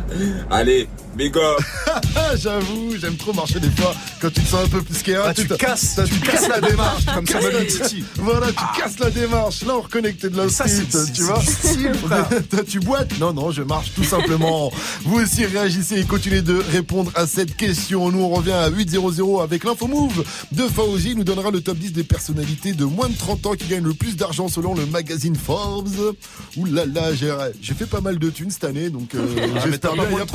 Allez, 0.52 0.88
big 1.16 1.36
up. 1.36 1.60
J'avoue, 2.36 2.96
j'aime 2.98 3.16
trop 3.16 3.32
marcher 3.32 3.60
des 3.60 3.70
fois 3.70 3.94
quand 4.20 4.30
tu 4.30 4.40
te 4.40 4.48
sens 4.48 4.64
un 4.64 4.68
peu 4.68 4.82
plus 4.82 5.02
qu'un. 5.02 5.22
Ah, 5.24 5.34
tu 5.34 5.46
casses, 5.46 6.00
tu 6.06 6.20
casses 6.20 6.48
la 6.48 6.60
démarche, 6.60 7.04
comme 7.06 7.26
ça, 7.26 7.38
Titi. 7.68 8.04
Voilà, 8.16 8.48
tu 8.48 8.80
casses 8.80 8.98
la 8.98 9.10
démarche. 9.10 9.62
Là, 9.64 9.74
on 9.76 9.80
reconnecté 9.82 10.30
de 10.30 10.36
la 10.36 10.48
street, 10.48 10.86
tu 11.14 11.22
vois. 11.22 11.40
Toi, 12.50 12.60
tu 12.66 12.80
boites 12.80 13.18
Non, 13.18 13.32
non, 13.32 13.50
je 13.50 13.62
marche 13.62 13.92
tout 13.94 14.04
simplement. 14.04 14.72
Vous 15.04 15.20
aussi 15.20 15.44
réagissez 15.44 16.00
et 16.00 16.04
continuez 16.04 16.42
de 16.42 16.62
répondre 16.72 17.10
à 17.14 17.26
cette 17.26 17.56
question. 17.56 18.10
Nous, 18.10 18.20
on 18.20 18.28
revient 18.30 18.52
à 18.52 18.68
800 18.68 19.40
avec 19.40 19.64
l'info 19.64 19.86
move 19.86 20.24
de 20.52 20.62
Fauzi. 20.62 21.10
Il 21.10 21.18
nous 21.18 21.24
donnera 21.24 21.50
le 21.50 21.60
top 21.60 21.76
10 21.76 21.92
des 21.92 22.04
personnalités 22.04 22.72
de 22.72 22.84
moins 22.84 23.08
de 23.08 23.16
30 23.16 23.46
ans 23.46 23.54
qui 23.54 23.66
gagnent 23.66 23.84
le 23.84 23.94
plus 23.94 24.16
d'argent 24.16 24.48
selon 24.48 24.74
le 24.74 24.86
magazine 24.86 25.36
Forbes. 25.36 26.14
Ouh 26.56 26.64
là 26.66 26.86
là, 26.86 27.12
j'ai 27.14 27.74
fait 27.74 27.86
pas 27.86 28.00
mal 28.00 28.18
de 28.18 28.30
thunes 28.30 28.50
cette 28.50 28.64
année, 28.64 28.90
donc 28.90 29.14
euh, 29.14 29.26
Ah, 29.56 29.60
j'espère 29.64 29.94
bien 29.94 30.04
y 30.04 30.10
moins 30.10 30.26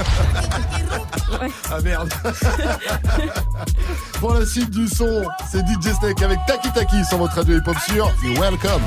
de 0.00 0.88
30 0.88 1.00
ans. 1.00 1.06
apparaître. 1.40 1.54
Ah 1.70 1.80
merde. 1.82 2.10
Pour 4.18 4.34
la 4.34 4.44
suite 4.46 4.70
du 4.70 4.86
son, 4.86 5.22
c'est 5.50 5.60
DJ 5.60 5.94
Snake 5.98 6.22
avec 6.22 6.38
Taki 6.46 6.70
Taki 6.72 7.04
sur 7.04 7.18
votre 7.18 7.36
radio 7.36 7.56
hip-hop 7.58 7.76
sur 7.88 8.12
Welcome. 8.40 8.82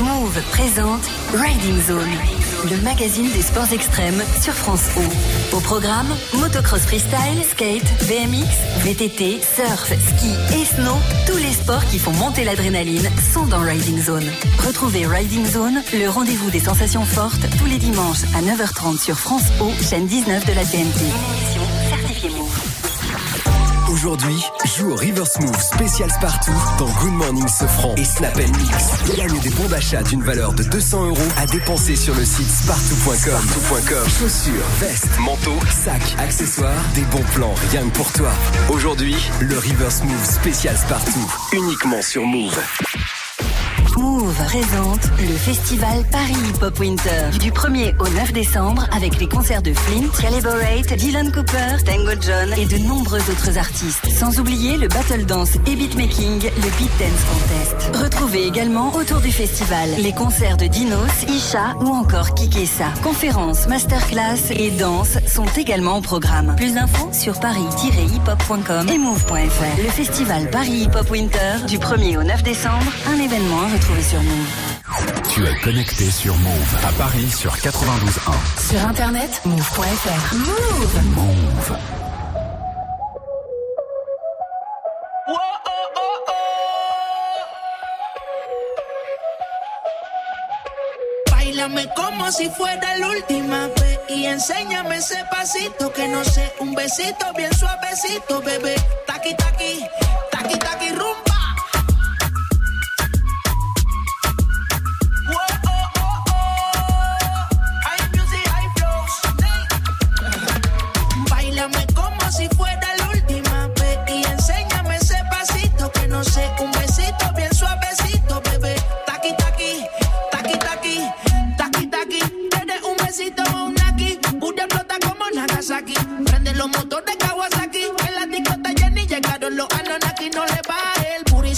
Move 0.00 0.42
présente 0.50 1.02
Riding 1.34 1.82
Zone, 1.82 2.70
le 2.70 2.76
magazine 2.82 3.30
des 3.32 3.42
sports 3.42 3.72
extrêmes 3.72 4.22
sur 4.40 4.54
France 4.54 4.84
O. 4.96 5.56
Au 5.56 5.60
programme, 5.60 6.08
motocross 6.38 6.82
freestyle, 6.82 7.44
skate, 7.50 7.84
BMX, 8.08 8.48
VTT, 8.84 9.40
surf, 9.42 9.86
ski 9.86 10.32
et 10.58 10.64
snow, 10.64 10.96
tous 11.26 11.36
les 11.36 11.52
sports 11.52 11.84
qui 11.86 11.98
font 11.98 12.12
monter 12.12 12.44
l'adrénaline 12.44 13.08
sont 13.32 13.46
dans 13.46 13.60
Riding 13.60 14.02
Zone. 14.02 14.30
Retrouvez 14.66 15.06
Riding 15.06 15.46
Zone, 15.46 15.82
le 15.92 16.08
rendez-vous 16.08 16.50
des 16.50 16.60
sensations 16.60 17.04
fortes, 17.04 17.46
tous 17.58 17.66
les 17.66 17.78
dimanches 17.78 18.24
à 18.34 18.40
9h30 18.40 18.98
sur 18.98 19.18
France 19.18 19.44
O, 19.60 19.70
chaîne 19.82 20.06
19 20.06 20.46
de 20.46 20.52
la 20.52 20.64
TNT. 20.64 21.04
Aujourd'hui, 23.90 24.42
joue 24.76 24.90
au 24.90 24.96
River 24.96 25.24
Smooth 25.24 25.56
spécial 25.60 26.10
Spartoo 26.10 26.52
dans 26.78 26.88
Good 27.00 27.12
Morning 27.12 27.46
Sofran 27.46 27.94
et 27.96 28.04
Snap 28.04 28.36
Mix. 28.36 29.16
Gagne 29.16 29.38
des 29.40 29.50
bons 29.50 29.68
d'achat 29.68 30.02
d'une 30.02 30.22
valeur 30.22 30.52
de 30.52 30.64
200 30.64 31.06
euros 31.06 31.28
à 31.36 31.46
dépenser 31.46 31.94
sur 31.94 32.14
le 32.14 32.24
site 32.24 32.48
spartoo.com. 32.48 34.04
Chaussures, 34.18 34.66
vestes, 34.80 35.18
manteaux, 35.20 35.60
sacs, 35.70 36.16
accessoires, 36.18 36.84
des 36.94 37.04
bons 37.04 37.24
plans 37.34 37.54
rien 37.70 37.88
que 37.88 37.96
pour 37.96 38.12
toi. 38.12 38.30
Aujourd'hui, 38.70 39.16
le 39.40 39.56
River 39.58 39.90
Smooth 39.90 40.24
spécial 40.24 40.76
Spartoo, 40.76 41.20
uniquement 41.52 42.02
sur 42.02 42.24
Move. 42.24 42.58
Move 44.04 44.34
présente 44.44 45.00
le 45.18 45.34
festival 45.34 46.04
Paris 46.12 46.34
Hip 46.34 46.62
Hop 46.62 46.78
Winter 46.78 47.30
du 47.40 47.50
1er 47.50 47.94
au 47.98 48.06
9 48.06 48.32
décembre 48.34 48.86
avec 48.94 49.18
les 49.18 49.26
concerts 49.26 49.62
de 49.62 49.72
Flint, 49.72 50.08
Caliborate, 50.20 50.92
Dylan 50.98 51.32
Cooper, 51.32 51.82
Tango 51.86 52.12
John 52.20 52.52
et 52.58 52.66
de 52.66 52.76
nombreux 52.86 53.20
autres 53.30 53.56
artistes. 53.56 54.06
Sans 54.10 54.38
oublier 54.38 54.76
le 54.76 54.88
battle 54.88 55.24
dance 55.24 55.54
et 55.66 55.74
beatmaking, 55.74 56.42
le 56.42 56.78
Beat 56.78 56.90
Dance 56.98 57.24
Contest. 57.30 57.96
Retrouvez 57.96 58.46
également 58.46 58.94
autour 58.94 59.20
du 59.20 59.32
festival 59.32 59.88
les 59.98 60.12
concerts 60.12 60.58
de 60.58 60.66
Dinos, 60.66 61.24
Isha 61.26 61.74
ou 61.80 61.88
encore 61.88 62.34
Kikessa. 62.34 62.92
Conférences, 63.02 63.66
masterclass 63.68 64.50
et 64.50 64.70
danse 64.70 65.16
sont 65.26 65.48
également 65.56 65.96
au 65.96 66.02
programme. 66.02 66.54
Plus 66.56 66.74
d'infos 66.74 67.10
sur 67.12 67.40
paris-hiphop.com 67.40 68.86
et 68.86 68.98
move.fr. 68.98 69.82
Le 69.82 69.90
festival 69.90 70.50
Paris 70.50 70.82
Hip 70.82 70.94
Hop 70.94 71.10
Winter 71.10 71.64
du 71.66 71.78
1er 71.78 72.18
au 72.18 72.22
9 72.22 72.42
décembre, 72.42 72.92
un 73.08 73.18
événement 73.18 73.62
à 73.62 73.72
retrouver 73.72 73.93
sur 74.02 74.22
Move. 74.22 75.24
Tu 75.32 75.46
es 75.46 75.54
connecté 75.60 76.10
sur 76.10 76.34
Move 76.36 76.76
à 76.86 76.92
Paris 76.92 77.30
sur 77.30 77.52
92.1. 77.52 78.70
Sur 78.70 78.88
internet, 78.88 79.40
move.fr. 79.44 80.34
Move 80.34 81.04
Move. 81.14 81.78
Báilame 91.30 91.88
como 91.94 92.30
si 92.32 92.48
fuera 92.50 92.96
la 92.98 93.08
última 93.08 93.68
vez 93.68 93.98
y 94.08 94.26
enséñame 94.26 94.96
ese 94.96 95.24
pasito 95.30 95.92
que 95.92 96.08
no 96.08 96.24
sé, 96.24 96.52
un 96.60 96.74
besito 96.74 97.26
bien 97.36 97.52
suavecito, 97.54 98.40
bebé. 98.42 98.74
Taqui 99.06 99.34
taqui, 99.36 99.84
taqui 100.30 100.58
taqui 100.58 100.88
rumba. 100.90 101.33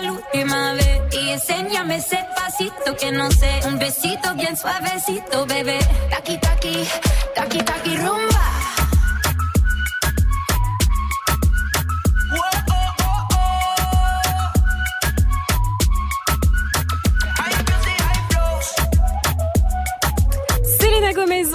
la 0.00 0.12
última 0.12 0.72
vez 0.74 1.00
y 1.12 1.30
enséñame 1.30 1.96
ese 1.96 2.18
pasito 2.34 2.96
que 2.96 3.12
no 3.12 3.30
sé, 3.30 3.60
un 3.66 3.78
besito 3.78 4.34
bien 4.34 4.56
suavecito, 4.56 5.46
bebé. 5.46 5.78
Taqui 6.10 6.38
taqui, 6.38 6.86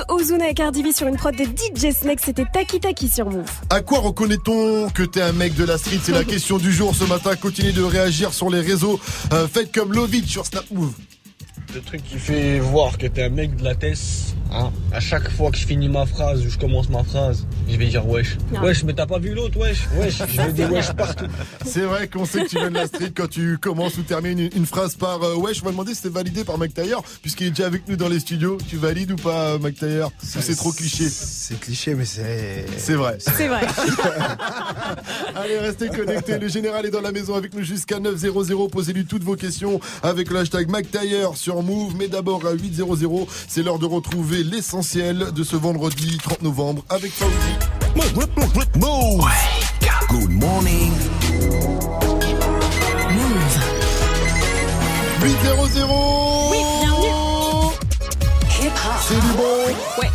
Ozuna 0.10 0.50
et 0.50 0.54
Cardi 0.54 0.84
B 0.84 0.88
sur 0.96 1.08
une 1.08 1.18
prod 1.18 1.36
de 1.36 1.44
DJ 1.44 1.94
Snake, 1.94 2.20
c'était 2.24 2.46
Taki 2.52 2.80
Taki 2.80 3.10
sur 3.10 3.30
Move. 3.30 3.50
À 3.70 3.82
quoi 3.82 4.00
reconnaît-on 4.00 4.90
que 4.90 5.04
t'es 5.04 5.22
un 5.22 5.34
mec 5.34 5.56
de 5.56 5.64
la 5.64 5.78
street? 5.78 6.00
C'est 6.04 6.12
la 6.12 6.24
question 6.26 6.58
du 6.58 6.72
jour 6.72 6.96
ce 6.96 7.04
matin. 7.06 7.36
Continuez 7.36 7.72
de 7.72 7.84
réagir 7.84 8.34
sur 8.34 8.50
les 8.50 8.62
réseaux. 8.62 9.00
Euh, 9.32 9.48
faites 9.48 9.74
comme 9.74 9.94
Lovitch 9.94 10.30
sur 10.32 10.46
Snap 10.46 10.66
Move. 10.72 10.94
Le 11.74 11.82
truc 11.82 12.04
qui 12.04 12.20
fait 12.20 12.60
voir 12.60 12.98
que 13.00 13.08
t'es 13.08 13.24
un 13.24 13.30
mec 13.30 13.56
de 13.56 13.64
la 13.64 13.74
tête 13.74 13.98
Hein 14.56 14.72
à 14.92 15.00
chaque 15.00 15.32
fois 15.32 15.50
que 15.50 15.58
je 15.58 15.66
finis 15.66 15.90
ma 15.90 16.06
phrase 16.06 16.46
ou 16.46 16.50
je 16.50 16.60
commence 16.60 16.88
ma 16.88 17.04
phrase, 17.04 17.48
je 17.68 17.76
vais 17.76 17.88
dire 17.88 18.08
wesh. 18.08 18.38
Non. 18.52 18.62
Wesh, 18.62 18.84
mais 18.84 18.94
t'as 18.94 19.08
pas 19.08 19.18
vu 19.18 19.34
l'autre, 19.34 19.58
wesh? 19.60 19.88
Wesh, 19.98 20.20
je 20.20 20.42
vais 20.42 20.54
dire 20.54 20.72
wesh 20.72 20.92
partout. 20.94 21.26
C'est 21.66 21.82
vrai 21.82 22.08
qu'on 22.08 22.26
sait 22.26 22.44
que 22.44 22.50
tu 22.50 22.58
viens 22.58 22.70
de 22.70 22.76
la 22.76 22.86
street 22.86 23.14
quand 23.16 23.28
tu 23.28 23.58
commences 23.58 23.98
ou 23.98 24.04
termines 24.04 24.38
une, 24.38 24.50
une 24.56 24.66
phrase 24.68 24.96
par 24.96 25.24
euh, 25.24 25.36
wesh. 25.36 25.64
On 25.64 25.66
va 25.66 25.72
demander 25.72 25.96
si 25.96 26.02
c'est 26.04 26.14
validé 26.14 26.44
par 26.44 26.60
McTayer, 26.60 26.98
puisqu'il 27.24 27.48
est 27.48 27.50
déjà 27.50 27.66
avec 27.66 27.88
nous 27.88 27.96
dans 27.96 28.10
les 28.10 28.20
studios. 28.20 28.60
Tu 28.70 28.78
valides 28.78 29.12
ou 29.12 29.16
pas, 29.16 29.58
McTayer 29.58 30.04
Ou 30.04 30.10
c'est 30.42 30.56
trop 30.56 30.72
cliché? 30.72 31.10
C'est 31.10 31.60
cliché, 31.60 31.96
mais 31.96 32.06
c'est. 32.06 32.68
C'est 32.78 32.94
vrai. 32.94 33.18
C'est 33.20 33.48
vrai. 33.48 33.62
Allez, 35.36 35.58
restez 35.58 35.90
connectés. 35.90 36.38
Le 36.38 36.48
général 36.48 36.86
est 36.86 36.92
dans 36.92 37.02
la 37.02 37.12
maison 37.12 37.34
avec 37.34 37.56
nous 37.56 37.64
jusqu'à 37.64 38.00
900. 38.00 38.28
Posez-lui 38.72 39.06
toutes 39.06 39.24
vos 39.24 39.36
questions 39.36 39.80
avec 40.04 40.30
le 40.30 40.38
hashtag 40.38 40.70
McTayer 40.70 41.26
sur 41.34 41.63
Move. 41.64 41.96
Mais 41.98 42.08
d'abord 42.08 42.46
à 42.46 42.52
800, 42.54 43.28
c'est 43.48 43.64
l'heure 43.64 43.80
de 43.80 43.86
retrouver 43.86 44.44
l'essentiel 44.44 45.32
de 45.34 45.44
ce 45.44 45.56
vendredi 45.56 46.18
30 46.22 46.42
novembre 46.42 46.84
avec 46.90 47.12
Fauzi. 47.12 47.34
Move. 48.76 49.26
Good 50.10 50.30
morning. 50.30 50.92
800 55.22 56.00
Oui, 56.52 56.58
bienvenue. 56.82 57.14
C'est 59.06 59.16
du 59.16 59.34
bon. 59.36 59.44
Ouais. 60.02 60.10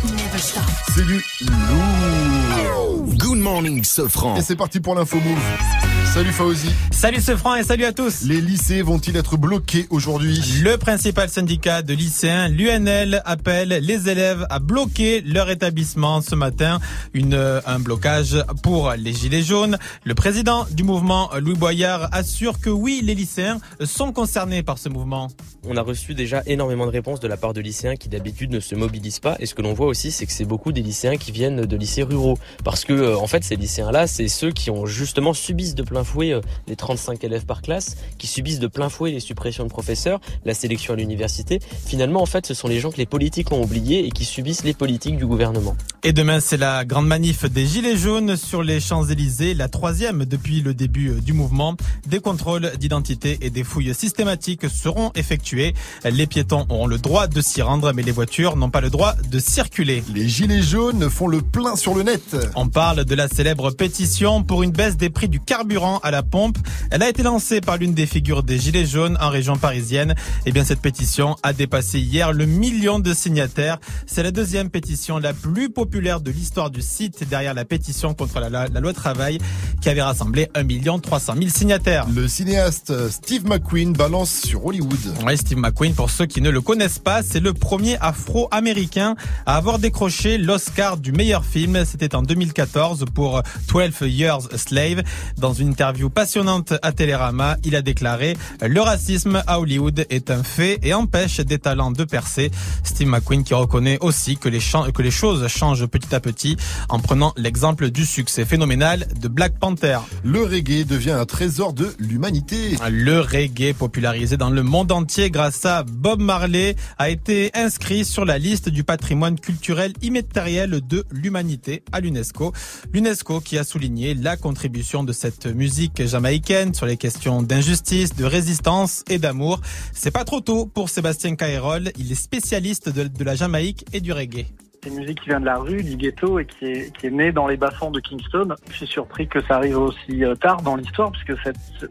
C'est 0.95 1.05
du 1.05 1.23
lourd. 1.41 3.15
Good 3.17 3.37
morning, 3.37 3.83
Sofran. 3.83 4.35
Et 4.37 4.41
c'est 4.41 4.55
parti 4.55 4.79
pour 4.79 4.95
l'info 4.95 5.17
Move. 5.17 5.88
Salut 6.13 6.31
Fauzi. 6.31 6.69
Salut 6.89 7.21
ce 7.21 7.37
franc 7.37 7.55
et 7.55 7.63
salut 7.63 7.85
à 7.85 7.93
tous. 7.93 8.23
Les 8.23 8.41
lycées 8.41 8.81
vont-ils 8.81 9.15
être 9.15 9.37
bloqués 9.37 9.85
aujourd'hui 9.91 10.41
Le 10.63 10.75
principal 10.77 11.29
syndicat 11.29 11.83
de 11.83 11.93
lycéens, 11.93 12.47
l'UNL, 12.49 13.21
appelle 13.25 13.69
les 13.69 14.09
élèves 14.09 14.45
à 14.49 14.57
bloquer 14.57 15.21
leur 15.21 15.51
établissement 15.51 16.21
ce 16.21 16.33
matin. 16.33 16.79
Une, 17.13 17.35
euh, 17.35 17.61
un 17.67 17.79
blocage 17.79 18.43
pour 18.63 18.91
les 18.97 19.13
Gilets 19.13 19.43
jaunes. 19.43 19.77
Le 20.03 20.15
président 20.15 20.65
du 20.71 20.83
mouvement, 20.83 21.29
Louis 21.39 21.53
Boyard, 21.53 22.09
assure 22.11 22.59
que 22.59 22.71
oui, 22.71 23.01
les 23.03 23.13
lycéens 23.13 23.59
sont 23.85 24.11
concernés 24.11 24.63
par 24.63 24.79
ce 24.79 24.89
mouvement. 24.89 25.27
On 25.63 25.77
a 25.77 25.81
reçu 25.81 26.15
déjà 26.15 26.41
énormément 26.47 26.87
de 26.87 26.91
réponses 26.91 27.19
de 27.19 27.27
la 27.27 27.37
part 27.37 27.53
de 27.53 27.61
lycéens 27.61 27.95
qui 27.95 28.09
d'habitude 28.09 28.51
ne 28.51 28.59
se 28.59 28.73
mobilisent 28.73 29.19
pas. 29.19 29.35
Et 29.39 29.45
ce 29.45 29.53
que 29.53 29.61
l'on 29.61 29.73
voit 29.73 29.87
aussi, 29.87 30.11
c'est 30.11 30.25
que 30.25 30.31
c'est 30.31 30.45
beaucoup 30.45 30.71
des 30.71 30.81
lycéens 30.81 31.17
qui 31.17 31.31
viennent 31.31 31.65
de 31.65 31.77
lycées 31.77 32.03
ruraux. 32.03 32.39
Parce 32.65 32.83
que, 32.83 32.93
euh, 32.93 33.17
en 33.17 33.27
fait, 33.27 33.43
ces 33.43 33.55
lycéens-là, 33.55 34.07
c'est 34.07 34.27
ceux 34.27 34.51
qui 34.51 34.71
ont 34.71 34.87
justement 34.87 35.33
subissent 35.33 35.75
de 35.75 35.83
plein 35.83 35.98
fouet 36.03 36.33
euh, 36.33 36.41
les 36.67 36.75
35 36.75 37.23
élèves 37.23 37.45
par 37.45 37.61
classe, 37.61 37.97
qui 38.17 38.27
subissent 38.27 38.59
de 38.59 38.67
plein 38.67 38.89
fouet 38.89 39.11
les 39.11 39.19
suppressions 39.19 39.63
de 39.63 39.69
professeurs, 39.69 40.19
la 40.45 40.53
sélection 40.53 40.93
à 40.93 40.97
l'université. 40.97 41.59
Finalement, 41.85 42.21
en 42.21 42.25
fait, 42.25 42.45
ce 42.45 42.53
sont 42.53 42.67
les 42.67 42.79
gens 42.79 42.91
que 42.91 42.97
les 42.97 43.05
politiques 43.05 43.51
ont 43.51 43.61
oubliés 43.61 44.05
et 44.05 44.11
qui 44.11 44.25
subissent 44.25 44.63
les 44.63 44.73
politiques 44.73 45.17
du 45.17 45.25
gouvernement. 45.25 45.75
Et 46.03 46.13
demain, 46.13 46.39
c'est 46.39 46.57
la 46.57 46.85
grande 46.85 47.07
manif 47.07 47.45
des 47.45 47.65
Gilets 47.65 47.97
jaunes 47.97 48.35
sur 48.37 48.63
les 48.63 48.79
Champs-Élysées, 48.79 49.53
la 49.53 49.67
troisième 49.67 50.25
depuis 50.25 50.61
le 50.61 50.73
début 50.73 51.09
euh, 51.09 51.21
du 51.21 51.33
mouvement. 51.33 51.75
Des 52.07 52.19
contrôles 52.19 52.71
d'identité 52.77 53.37
et 53.41 53.49
des 53.49 53.63
fouilles 53.63 53.93
systématiques 53.93 54.69
seront 54.69 55.11
effectués. 55.15 55.73
Les 56.05 56.27
piétons 56.27 56.65
auront 56.69 56.87
le 56.87 56.97
droit 56.97 57.27
de 57.27 57.41
s'y 57.41 57.61
rendre, 57.61 57.91
mais 57.93 58.03
les 58.03 58.11
voitures 58.11 58.55
n'ont 58.55 58.69
pas 58.69 58.81
le 58.81 58.89
droit 58.89 59.15
de 59.29 59.39
circuler. 59.39 60.03
Les 60.13 60.27
Gilets 60.27 60.61
jaunes 60.61 61.09
font 61.09 61.27
le 61.27 61.41
plein 61.41 61.75
sur 61.75 61.95
le 61.95 62.03
net. 62.03 62.35
On 62.55 62.67
parle 62.67 63.05
de 63.05 63.15
la 63.15 63.27
célèbre 63.27 63.71
pétition 63.71 64.43
pour 64.43 64.63
une 64.63 64.71
baisse 64.71 64.97
des 64.97 65.09
prix 65.09 65.27
du 65.27 65.39
carburant 65.39 65.88
à 65.97 66.11
la 66.11 66.23
pompe. 66.23 66.57
Elle 66.91 67.03
a 67.03 67.09
été 67.09 67.23
lancée 67.23 67.61
par 67.61 67.77
l'une 67.77 67.93
des 67.93 68.05
figures 68.05 68.43
des 68.43 68.57
Gilets 68.59 68.85
jaunes 68.85 69.17
en 69.19 69.29
région 69.29 69.57
parisienne. 69.57 70.15
Et 70.45 70.51
bien, 70.51 70.63
cette 70.63 70.81
pétition 70.81 71.35
a 71.43 71.53
dépassé 71.53 71.99
hier 71.99 72.31
le 72.31 72.45
million 72.45 72.99
de 72.99 73.13
signataires. 73.13 73.79
C'est 74.05 74.23
la 74.23 74.31
deuxième 74.31 74.69
pétition 74.69 75.17
la 75.17 75.33
plus 75.33 75.69
populaire 75.69 76.21
de 76.21 76.31
l'histoire 76.31 76.69
du 76.69 76.81
site 76.81 77.27
derrière 77.29 77.53
la 77.53 77.65
pétition 77.65 78.13
contre 78.13 78.39
la, 78.39 78.49
la- 78.49 78.67
la 78.67 78.79
loi 78.79 78.93
travail 78.93 79.37
qui 79.81 79.89
avait 79.89 80.01
rassemblé 80.01 80.49
1 80.55 80.99
300 80.99 81.33
000 81.37 81.49
signataires. 81.49 82.05
Le 82.13 82.27
cinéaste 82.27 83.09
Steve 83.09 83.45
McQueen 83.45 83.93
balance 83.93 84.31
sur 84.45 84.65
Hollywood. 84.65 84.99
Ouais, 85.25 85.37
Steve 85.37 85.57
McQueen, 85.57 85.93
pour 85.93 86.09
ceux 86.09 86.25
qui 86.25 86.41
ne 86.41 86.49
le 86.49 86.61
connaissent 86.61 86.99
pas, 86.99 87.23
c'est 87.23 87.39
le 87.39 87.53
premier 87.53 87.97
afro-américain 87.99 89.15
à 89.45 89.55
avoir 89.55 89.79
décroché 89.79 90.37
l'Oscar 90.37 90.97
du 90.97 91.11
meilleur 91.11 91.43
film. 91.45 91.83
C'était 91.85 92.15
en 92.15 92.21
2014 92.21 93.05
pour 93.13 93.41
12 93.67 93.91
Years 94.01 94.47
a 94.53 94.57
Slave. 94.57 95.03
Dans 95.37 95.53
une 95.53 95.75
interview 95.79 96.09
passionnante 96.09 96.73
à 96.81 96.91
Télérama, 96.91 97.55
il 97.63 97.73
a 97.73 97.81
déclaré 97.81 98.35
Le 98.61 98.81
racisme 98.81 99.41
à 99.47 99.61
Hollywood 99.61 100.05
est 100.09 100.29
un 100.29 100.43
fait 100.43 100.77
et 100.83 100.93
empêche 100.93 101.39
des 101.39 101.57
talents 101.57 101.91
de 101.91 102.03
percer. 102.03 102.51
Steve 102.83 103.07
McQueen 103.07 103.45
qui 103.45 103.53
reconnaît 103.53 103.97
aussi 104.01 104.35
que 104.35 104.49
les, 104.49 104.59
que 104.59 105.01
les 105.01 105.09
choses 105.09 105.47
changent 105.47 105.85
petit 105.85 106.13
à 106.13 106.19
petit 106.19 106.57
en 106.89 106.99
prenant 106.99 107.31
l'exemple 107.37 107.91
du 107.91 108.05
succès 108.05 108.43
phénoménal 108.43 109.07
de 109.21 109.29
Black 109.29 109.57
Panther. 109.57 109.99
Le 110.25 110.43
reggae 110.43 110.85
devient 110.85 111.11
un 111.11 111.25
trésor 111.25 111.71
de 111.71 111.95
l'humanité. 111.97 112.75
Le 112.91 113.21
reggae 113.21 113.73
popularisé 113.73 114.35
dans 114.35 114.49
le 114.49 114.63
monde 114.63 114.91
entier 114.91 115.31
grâce 115.31 115.65
à 115.65 115.83
Bob 115.83 116.19
Marley 116.19 116.75
a 116.97 117.09
été 117.09 117.51
inscrit 117.53 118.03
sur 118.03 118.25
la 118.25 118.37
liste 118.37 118.67
du 118.67 118.83
patrimoine 118.83 119.39
culturel 119.39 119.93
immatériel 120.01 120.85
de 120.85 121.05
l'humanité 121.09 121.83
à 121.93 122.01
l'UNESCO. 122.01 122.51
L'UNESCO 122.91 123.39
qui 123.39 123.57
a 123.57 123.63
souligné 123.63 124.13
la 124.13 124.35
contribution 124.35 125.05
de 125.05 125.13
cette 125.13 125.45
musique 125.45 125.68
jamaïcaine 125.97 126.73
sur 126.73 126.85
les 126.85 126.97
questions 126.97 127.41
d'injustice, 127.41 128.15
de 128.15 128.25
résistance 128.25 129.03
et 129.09 129.17
d'amour. 129.17 129.61
C'est 129.93 130.11
pas 130.11 130.23
trop 130.23 130.41
tôt 130.41 130.65
pour 130.65 130.89
Sébastien 130.89 131.35
Caérol, 131.35 131.91
il 131.97 132.11
est 132.11 132.15
spécialiste 132.15 132.89
de, 132.89 133.23
la 133.23 133.35
Jamaïque 133.35 133.85
et 133.93 134.01
du 134.01 134.11
reggae. 134.11 134.45
C'est 134.81 134.89
une 134.89 134.99
musique 134.99 135.19
qui 135.19 135.29
vient 135.29 135.41
de 135.41 135.45
la 135.45 135.57
rue, 135.57 135.83
du 135.83 135.97
ghetto 135.97 136.39
et 136.39 136.45
qui 136.45 136.65
est, 136.65 136.95
qui 136.95 137.07
est 137.07 137.11
née 137.11 137.33
dans 137.33 137.47
les 137.47 137.57
bas-fonds 137.57 137.91
de 137.91 137.99
Kingston. 137.99 138.55
Je 138.69 138.77
suis 138.77 138.87
surpris 138.87 139.27
que 139.27 139.41
ça 139.41 139.57
arrive 139.57 139.77
aussi 139.77 140.23
euh, 140.23 140.35
tard 140.35 140.61
dans 140.61 140.77
l'histoire, 140.77 141.11
puisque 141.11 141.33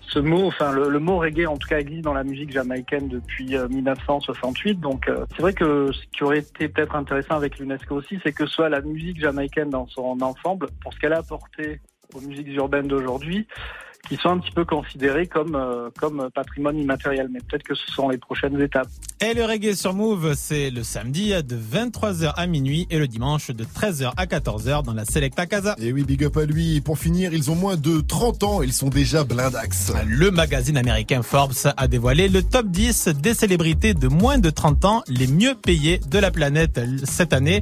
ce 0.01 0.19
mot, 0.19 0.47
enfin 0.47 0.73
le, 0.73 0.99
mot 0.99 1.19
reggae 1.19 1.47
en 1.47 1.59
tout 1.59 1.69
cas 1.69 1.81
existe 1.81 2.03
dans 2.05 2.15
la 2.15 2.25
musique 2.25 2.51
jamaïcaine 2.51 3.09
depuis 3.09 3.57
euh, 3.57 3.69
1968. 3.69 4.81
Donc 4.81 5.07
euh, 5.09 5.27
c'est 5.37 5.43
vrai 5.43 5.53
que 5.53 5.91
ce 5.93 6.01
qui 6.17 6.25
aurait 6.25 6.39
été 6.39 6.69
peut-être 6.69 6.97
intéressant 6.97 7.35
avec 7.35 7.59
l'UNESCO 7.59 7.95
aussi, 7.95 8.19
c'est 8.25 8.33
que 8.33 8.47
soit 8.47 8.71
la 8.71 8.81
musique 8.81 9.21
jamaïcaine 9.21 9.69
dans 9.69 9.87
son 9.89 10.19
ensemble, 10.23 10.69
pour 10.83 10.95
ce 10.95 10.99
qu'elle 10.99 11.13
a 11.13 11.19
apporté 11.19 11.81
aux 12.15 12.21
musiques 12.21 12.49
urbaines 12.55 12.89
d'aujourd'hui, 12.89 13.47
qui 14.09 14.17
sont 14.17 14.31
un 14.31 14.39
petit 14.39 14.53
peu 14.53 14.65
considérées 14.65 15.27
comme, 15.27 15.55
euh, 15.55 15.91
comme 15.99 16.29
patrimoine 16.35 16.79
immatériel. 16.79 17.29
Mais 17.33 17.41
peut-être 17.41 17.63
que 17.63 17.75
ce 17.75 17.91
sont 17.93 18.09
les 18.09 18.19
prochaines 18.19 18.61
étapes. 18.61 18.89
Et 19.21 19.35
le 19.35 19.45
reggae 19.45 19.75
sur 19.75 19.95
Move, 19.95 20.35
c'est 20.35 20.71
le 20.71 20.83
samedi 20.83 21.31
de 21.31 21.57
23h 21.57 22.33
à 22.37 22.47
minuit 22.47 22.87
et 22.91 22.99
le 22.99 23.09
dimanche 23.09 23.51
de 23.51 23.65
13h 23.65 24.13
à 24.17 24.27
14h 24.27 24.85
dans 24.85 24.95
la 24.95 25.05
Selecta 25.05 25.47
Casa. 25.47 25.75
Et 25.79 25.93
oui, 25.93 26.05
big 26.05 26.25
up 26.25 26.37
à 26.37 26.45
lui. 26.45 26.81
Pour 26.81 26.99
finir, 26.99 27.35
ils 27.35 27.51
ont 27.51 27.55
moins 27.55 27.77
de 27.77 28.01
30 28.01 28.43
ans, 28.45 28.63
ils 28.63 28.73
sont 28.73 28.89
déjà 28.89 29.25
blindax. 29.25 29.93
Le 30.07 30.31
magazine 30.31 30.77
américain 30.77 31.23
Forbes 31.23 31.53
a 31.77 31.89
dévoilé 31.89 32.29
le 32.29 32.43
top 32.43 32.69
10 32.69 33.09
des 33.09 33.35
célébrités 33.35 33.95
de 33.95 34.09
moins 34.09 34.39
de 34.39 34.51
30 34.51 34.85
ans 34.85 35.03
les 35.09 35.27
mieux 35.27 35.55
payées 35.55 36.01
de 36.09 36.19
la 36.19 36.31
planète 36.31 36.81
cette 37.05 37.33
année. 37.33 37.61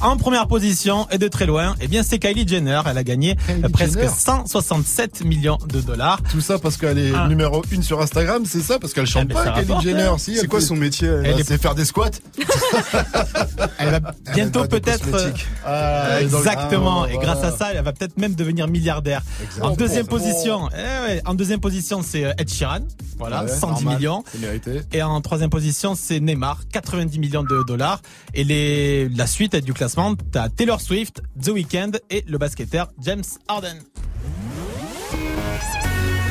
En 0.00 0.16
première 0.16 0.46
position 0.46 1.08
et 1.10 1.18
de 1.18 1.28
très 1.28 1.46
loin, 1.46 1.74
eh 1.80 1.88
bien 1.88 2.02
c'est 2.02 2.18
Kylie 2.18 2.46
Jenner. 2.46 2.82
Elle 2.86 2.98
a 2.98 3.04
gagné 3.04 3.36
presque 3.72 3.98
Jenner 3.98 4.08
167 4.08 5.24
millions 5.24 5.58
de 5.66 5.77
dollars. 5.82 6.20
Tout 6.30 6.40
ça 6.40 6.58
parce 6.58 6.76
qu'elle 6.76 6.98
est 6.98 7.12
Ah. 7.14 7.28
numéro 7.28 7.62
une 7.70 7.82
sur 7.82 8.00
Instagram, 8.00 8.44
c'est 8.46 8.60
ça 8.60 8.78
Parce 8.78 8.92
qu'elle 8.92 9.06
chante 9.06 9.28
Eh 9.30 9.34
ben, 9.34 9.44
pas, 9.44 9.62
Kylie 9.62 9.80
Jenner. 9.82 10.10
Si, 10.18 10.36
C'est 10.36 10.46
quoi 10.46 10.60
fait- 10.60 10.66
son 10.66 10.76
métier, 10.76 11.08
Elle 11.08 11.26
elle 11.38 11.44
sait 11.44 11.58
faire 11.58 11.74
des 11.74 11.84
squats. 11.84 12.10
Elle 13.78 13.90
va 13.90 14.14
bientôt 14.34 14.64
peut-être. 14.66 15.08
euh, 15.14 15.30
Ah, 15.64 16.20
exactement. 16.22 17.04
Ah, 17.04 17.12
Et 17.12 17.16
grâce 17.18 17.42
à 17.44 17.52
ça, 17.56 17.72
elle 17.72 17.82
va 17.82 17.92
peut-être 17.92 18.16
même 18.18 18.34
devenir 18.34 18.68
milliardaire. 18.68 19.22
En 19.60 19.70
deuxième 19.74 20.06
Oh. 20.06 20.10
position, 20.10 20.68
eh 20.72 21.06
ouais, 21.06 21.22
en 21.26 21.34
deuxième 21.34 21.60
position, 21.60 22.02
c'est 22.02 22.24
euh, 22.24 22.32
Ed 22.38 22.48
Sheeran. 22.50 22.80
Voilà, 23.18 23.42
Ouais, 23.44 23.48
110 23.48 23.84
normal. 23.84 23.96
millions. 23.96 24.24
C'est. 24.64 24.94
Et 24.94 25.02
en 25.02 25.20
troisième 25.20 25.50
position, 25.50 25.94
c'est 25.96 26.20
Neymar, 26.20 26.60
90 26.72 27.18
millions 27.18 27.42
de 27.42 27.62
dollars. 27.66 28.00
Et 28.34 28.44
les, 28.44 29.08
la 29.08 29.26
suite 29.26 29.56
du 29.56 29.72
classement, 29.72 30.14
t'as 30.32 30.48
Taylor 30.48 30.80
Swift, 30.80 31.22
The 31.42 31.48
Weeknd 31.48 31.92
et 32.10 32.24
le 32.28 32.38
basketteur 32.38 32.88
James 33.02 33.24
Harden. 33.48 33.78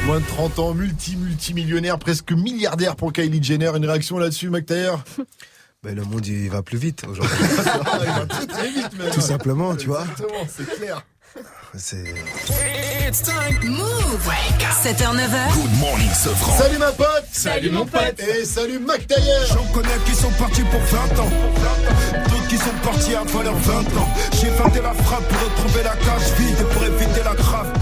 Moins 0.07 0.21
de 0.21 0.25
30 0.25 0.59
ans, 0.59 0.73
multi-multimillionnaire, 0.73 1.99
presque 1.99 2.31
milliardaire 2.31 2.95
pour 2.95 3.11
Kylie 3.11 3.43
Jenner. 3.43 3.71
Une 3.75 3.85
réaction 3.85 4.17
là-dessus, 4.17 4.49
McTayer 4.49 4.93
Ben, 5.83 5.93
le 5.93 6.03
monde 6.05 6.25
il 6.25 6.49
va 6.49 6.63
plus 6.63 6.77
vite 6.77 7.03
aujourd'hui. 7.05 7.35
Il 7.41 8.07
va 8.13 8.25
très 8.25 8.47
très 8.47 8.69
vite 8.69 8.97
même. 8.97 9.11
Tout 9.11 9.19
simplement, 9.19 9.75
tu 9.75 9.87
vois. 9.87 10.03
Exactement, 10.03 10.47
c'est 10.49 10.77
clair. 10.77 11.05
C'est. 11.75 12.05
It's 13.05 13.21
time. 13.21 13.69
Move. 13.69 14.31
7h, 14.81 15.13
9h. 15.13 15.53
Good 15.53 15.79
morning, 15.79 16.13
Sofran. 16.13 16.57
Salut 16.57 16.77
ma 16.77 16.91
pote 16.93 17.25
Salut, 17.33 17.69
mon 17.69 17.85
pote. 17.85 18.19
Et 18.19 18.45
salut 18.45 18.79
McTayer 18.79 19.45
J'en 19.49 19.65
connais 19.73 19.89
qui 20.05 20.15
sont 20.15 20.31
partis 20.31 20.63
pour 20.63 20.79
20 20.79 21.19
ans. 21.19 21.29
D'autres 22.29 22.47
qui 22.47 22.57
sont 22.57 22.77
partis 22.81 23.13
avant 23.13 23.43
leurs 23.43 23.57
20 23.57 23.73
ans. 23.97 24.09
J'ai 24.39 24.51
feinté 24.51 24.81
la 24.81 24.93
frappe 24.93 25.27
pour 25.27 25.49
retrouver 25.49 25.83
la 25.83 25.95
cage 25.97 26.31
vide 26.39 26.55
et 26.61 26.73
pour 26.73 26.83
éviter 26.85 27.23
la 27.25 27.35
grave. 27.35 27.73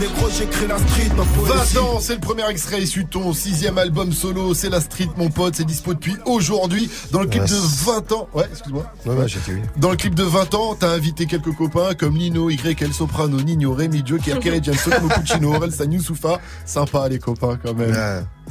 Négro, 0.00 0.28
j'ai 0.30 0.38
j'écris 0.44 0.66
la 0.66 0.78
street, 0.78 1.10
ma 1.16 1.22
20 1.22 1.54
poésie. 1.54 1.78
ans, 1.78 2.00
c'est 2.00 2.14
le 2.14 2.20
premier 2.20 2.48
extrait 2.48 2.82
issu 2.82 3.04
de 3.04 3.08
ton 3.08 3.32
sixième 3.32 3.78
album 3.78 4.12
solo, 4.12 4.52
c'est 4.54 4.68
la 4.70 4.80
street 4.80 5.08
mon 5.16 5.30
pote, 5.30 5.54
c'est 5.54 5.64
dispo 5.64 5.94
depuis 5.94 6.16
aujourd'hui 6.24 6.90
dans 7.12 7.20
le 7.20 7.26
clip 7.28 7.42
Ouais, 7.42 7.48
de 7.48 7.54
c'est- 7.54 7.84
20 7.86 8.12
ans. 8.12 8.28
Ouais, 8.34 8.44
excuse-moi. 8.50 8.84
Ouais, 9.06 9.14
ouais, 9.14 9.26
oui. 9.48 9.54
Dans 9.76 9.90
le 9.90 9.96
clip 9.96 10.14
de 10.14 10.24
20 10.24 10.54
ans, 10.54 10.74
t'as 10.78 10.88
invité 10.90 11.26
quelques 11.26 11.54
copains 11.54 11.94
comme 11.94 12.14
Nino, 12.16 12.50
YL 12.50 12.92
Soprano, 12.92 13.40
Nino, 13.42 13.74
Rémi, 13.74 14.02
Joker, 14.04 14.38
Kerry 14.40 14.60
James, 14.62 14.74
Sotomo 14.74 15.08
Puccino, 15.08 15.54
Aurel 15.54 15.72
San 15.72 15.92
Youssoufa. 15.92 16.40
Sympa 16.64 17.08
les 17.08 17.18
copains 17.18 17.58
quand 17.62 17.74
même. 17.74 17.94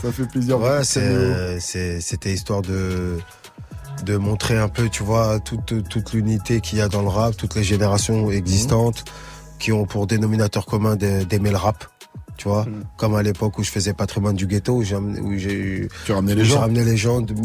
Ça 0.01 0.11
fait 0.11 0.27
plaisir. 0.27 0.59
Ouais, 0.59 0.83
c'était 0.83 2.33
histoire 2.33 2.61
de, 2.61 3.17
de 4.05 4.15
montrer 4.17 4.57
un 4.57 4.69
peu, 4.69 4.87
tu 4.89 5.03
vois, 5.03 5.39
toute, 5.39 5.87
toute 5.89 6.13
l'unité 6.13 6.61
qu'il 6.61 6.77
y 6.77 6.81
a 6.81 6.87
dans 6.87 7.01
le 7.01 7.09
rap, 7.09 7.35
toutes 7.35 7.55
les 7.55 7.63
générations 7.63 8.31
existantes 8.31 9.03
qui 9.61 9.71
ont 9.71 9.85
pour 9.85 10.07
dénominateur 10.07 10.65
commun 10.65 10.95
d'aimer 10.97 11.51
le 11.51 11.57
rap. 11.57 11.85
Tu 12.37 12.47
vois, 12.47 12.65
comme 12.97 13.13
à 13.13 13.21
l'époque 13.21 13.59
où 13.59 13.63
je 13.63 13.69
faisais 13.69 13.93
patrimoine 13.93 14.35
du 14.35 14.47
ghetto, 14.47 14.73
où 14.77 14.83
j'ai, 14.83 14.95
amené- 14.95 15.19
où 15.19 15.37
j'ai, 15.37 15.87
Tu 16.05 16.11
ramenais 16.11 16.33
les 16.33 16.43
gens. 16.43 16.59
ramené 16.61 16.83
les 16.83 16.97
gens. 16.97 17.21
de- 17.21 17.35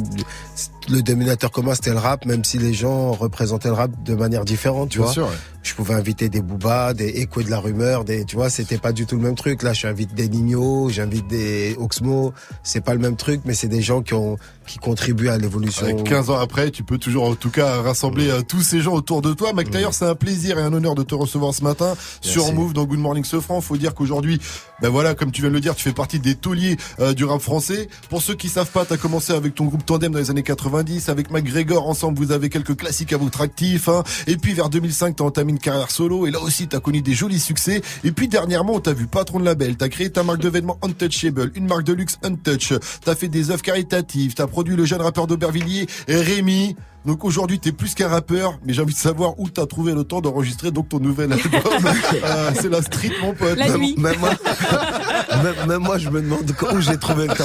le 0.89 1.03
dénominateur 1.03 1.51
commun 1.51 1.75
c'était 1.75 1.91
le 1.91 1.99
rap, 1.99 2.25
même 2.25 2.45
si 2.45 2.57
les 2.59 2.73
gens 2.73 3.13
représentaient 3.13 3.69
le 3.69 3.75
rap 3.75 3.91
de 4.05 4.15
manière 4.15 4.45
différente, 4.47 4.89
tu 4.91 4.99
Bien 4.99 5.05
vois. 5.05 5.13
sûr, 5.13 5.27
ouais. 5.27 5.35
Je 5.67 5.75
pouvais 5.75 5.95
inviter 5.95 6.29
des 6.29 6.43
Booba, 6.43 6.95
des 6.95 7.09
Échos 7.09 7.43
de 7.43 7.51
la 7.51 7.59
rumeur, 7.59 8.05
des, 8.05 8.25
tu 8.25 8.37
vois, 8.37 8.51
c'était 8.51 8.79
pas 8.79 8.93
du 8.93 9.05
tout 9.05 9.17
le 9.17 9.23
même 9.23 9.35
truc. 9.35 9.65
Là, 9.65 9.73
j'invite 9.73 10.15
des 10.15 10.29
Nino, 10.29 10.89
j'invite 10.91 11.27
des 11.27 11.75
Oxmo. 11.77 12.33
C'est 12.63 12.81
pas 12.81 12.95
le 12.95 13.01
même 13.01 13.17
truc, 13.17 13.41
mais 13.45 13.53
c'est 13.53 13.67
des 13.67 13.83
gens 13.83 14.01
qui 14.01 14.15
ont, 14.15 14.39
qui 14.69 14.79
contribuent 14.79 15.29
à 15.29 15.39
l'évolution. 15.39 15.87
Ouais, 15.87 16.05
15 16.05 16.31
ans 16.31 16.39
après, 16.39 16.71
tu 16.71 16.85
peux 16.85 16.99
toujours 16.99 17.25
en 17.25 17.35
tout 17.35 17.51
cas 17.51 17.83
rassembler 17.83 18.31
euh, 18.31 18.43
tous 18.43 18.61
ces 18.61 18.81
gens 18.81 18.93
autour 18.93 19.23
de 19.23 19.33
toi. 19.33 19.53
Mac 19.55 19.69
Taylor, 19.69 19.93
c'est 19.93 20.05
un 20.05 20.15
plaisir 20.15 20.57
et 20.57 20.63
un 20.63 20.73
honneur 20.73 20.95
de 20.95 21.03
te 21.03 21.17
recevoir 21.17 21.53
ce 21.53 21.65
matin 21.65 21.95
sur 22.21 22.45
Merci. 22.45 22.57
Move 22.57 22.73
dans 22.73 22.85
Good 22.85 23.01
Morning 23.01 23.25
Sofran. 23.25 23.61
Faut 23.61 23.77
dire 23.77 23.93
qu'aujourd'hui, 23.93 24.41
ben 24.81 24.89
voilà, 24.89 25.17
comme 25.17 25.33
tu 25.33 25.41
viens 25.41 25.51
de 25.51 25.55
le 25.55 25.61
dire, 25.61 25.75
tu 25.75 25.83
fais 25.83 25.93
partie 25.93 26.21
des 26.21 26.37
tauliers 26.37 26.77
euh, 27.01 27.13
du 27.13 27.25
rap 27.25 27.41
français. 27.41 27.89
Pour 28.09 28.23
ceux 28.23 28.37
qui 28.37 28.49
savent 28.49 28.71
pas, 28.71 28.85
t'as 28.85 28.99
commencé 28.99 29.33
avec 29.33 29.57
ton 29.57 29.65
groupe 29.65 29.85
Tandem 29.85 30.13
dans 30.13 30.21
les 30.21 30.31
années 30.31 30.45
90, 30.45 31.09
avec 31.09 31.33
McGregor. 31.33 31.89
Ensemble, 31.89 32.19
vous 32.19 32.31
avez 32.31 32.51
quelques 32.51 32.77
classiques 32.77 33.13
à 33.13 33.17
votre 33.17 33.41
actif. 33.41 33.89
Hein. 33.89 34.05
Et 34.29 34.37
puis 34.37 34.53
vers 34.55 34.71
2005, 34.71 35.17
t'as 35.17 35.25
entamé 35.25 35.56
une 35.57 35.63
carrière 35.63 35.91
solo. 35.91 36.27
Et 36.27 36.31
là 36.31 36.41
aussi, 36.41 36.69
t'as 36.69 36.81
connu 36.81 37.01
des 37.03 37.15
jolis 37.15 37.41
succès. 37.41 37.81
Et 38.05 38.13
puis 38.13 38.29
dernièrement, 38.29 38.75
on 38.75 38.81
t'a 38.81 38.93
vu 38.93 39.07
patron 39.07 39.41
de 39.41 39.45
label. 39.45 39.77
T'as 39.77 39.89
créé 39.89 40.11
ta 40.11 40.23
marque 40.23 40.41
de 40.41 40.49
vêtements 40.49 40.79
Untouchable, 40.83 41.51
une 41.55 41.67
marque 41.67 41.85
de 41.85 41.93
luxe 41.95 42.19
Untouch. 42.23 42.73
T'as 43.05 43.15
fait 43.15 43.29
des 43.29 43.51
œuvres 43.51 43.63
caritatives. 43.63 44.35
T'as 44.35 44.47
produit 44.47 44.77
le 44.77 44.85
jeune 44.85 45.01
rappeur 45.03 45.27
d'Aubervilliers, 45.27 45.87
Rémi. 46.09 46.77
Donc 47.05 47.25
aujourd'hui, 47.25 47.61
t'es 47.61 47.71
plus 47.71 47.95
qu'un 47.95 48.09
rappeur, 48.09 48.59
mais 48.67 48.73
j'ai 48.73 48.83
envie 48.83 48.93
de 48.95 48.99
savoir 48.99 49.39
où 49.39 49.49
t'as 49.49 49.67
trouvé 49.67 49.95
le 49.95 50.03
temps 50.03 50.21
d'enregistrer 50.21 50.73
donc 50.73 50.89
ton 50.89 50.99
nouvel 50.99 51.33
album. 51.33 51.51
Euh, 52.25 52.51
c'est 52.61 52.69
la 52.69 52.83
street, 52.83 53.13
mon 53.23 53.33
pote. 53.33 53.57
Même- 53.57 53.81
Même 53.97 54.19
moi, 54.19 54.31
même, 55.43 55.69
même 55.69 55.83
moi, 55.83 55.99
je 55.99 56.09
me 56.11 56.21
demande 56.21 56.51
où 56.73 56.81
j'ai 56.81 56.97
trouvé 56.99 57.27
le 57.29 57.35
temps. 57.35 57.45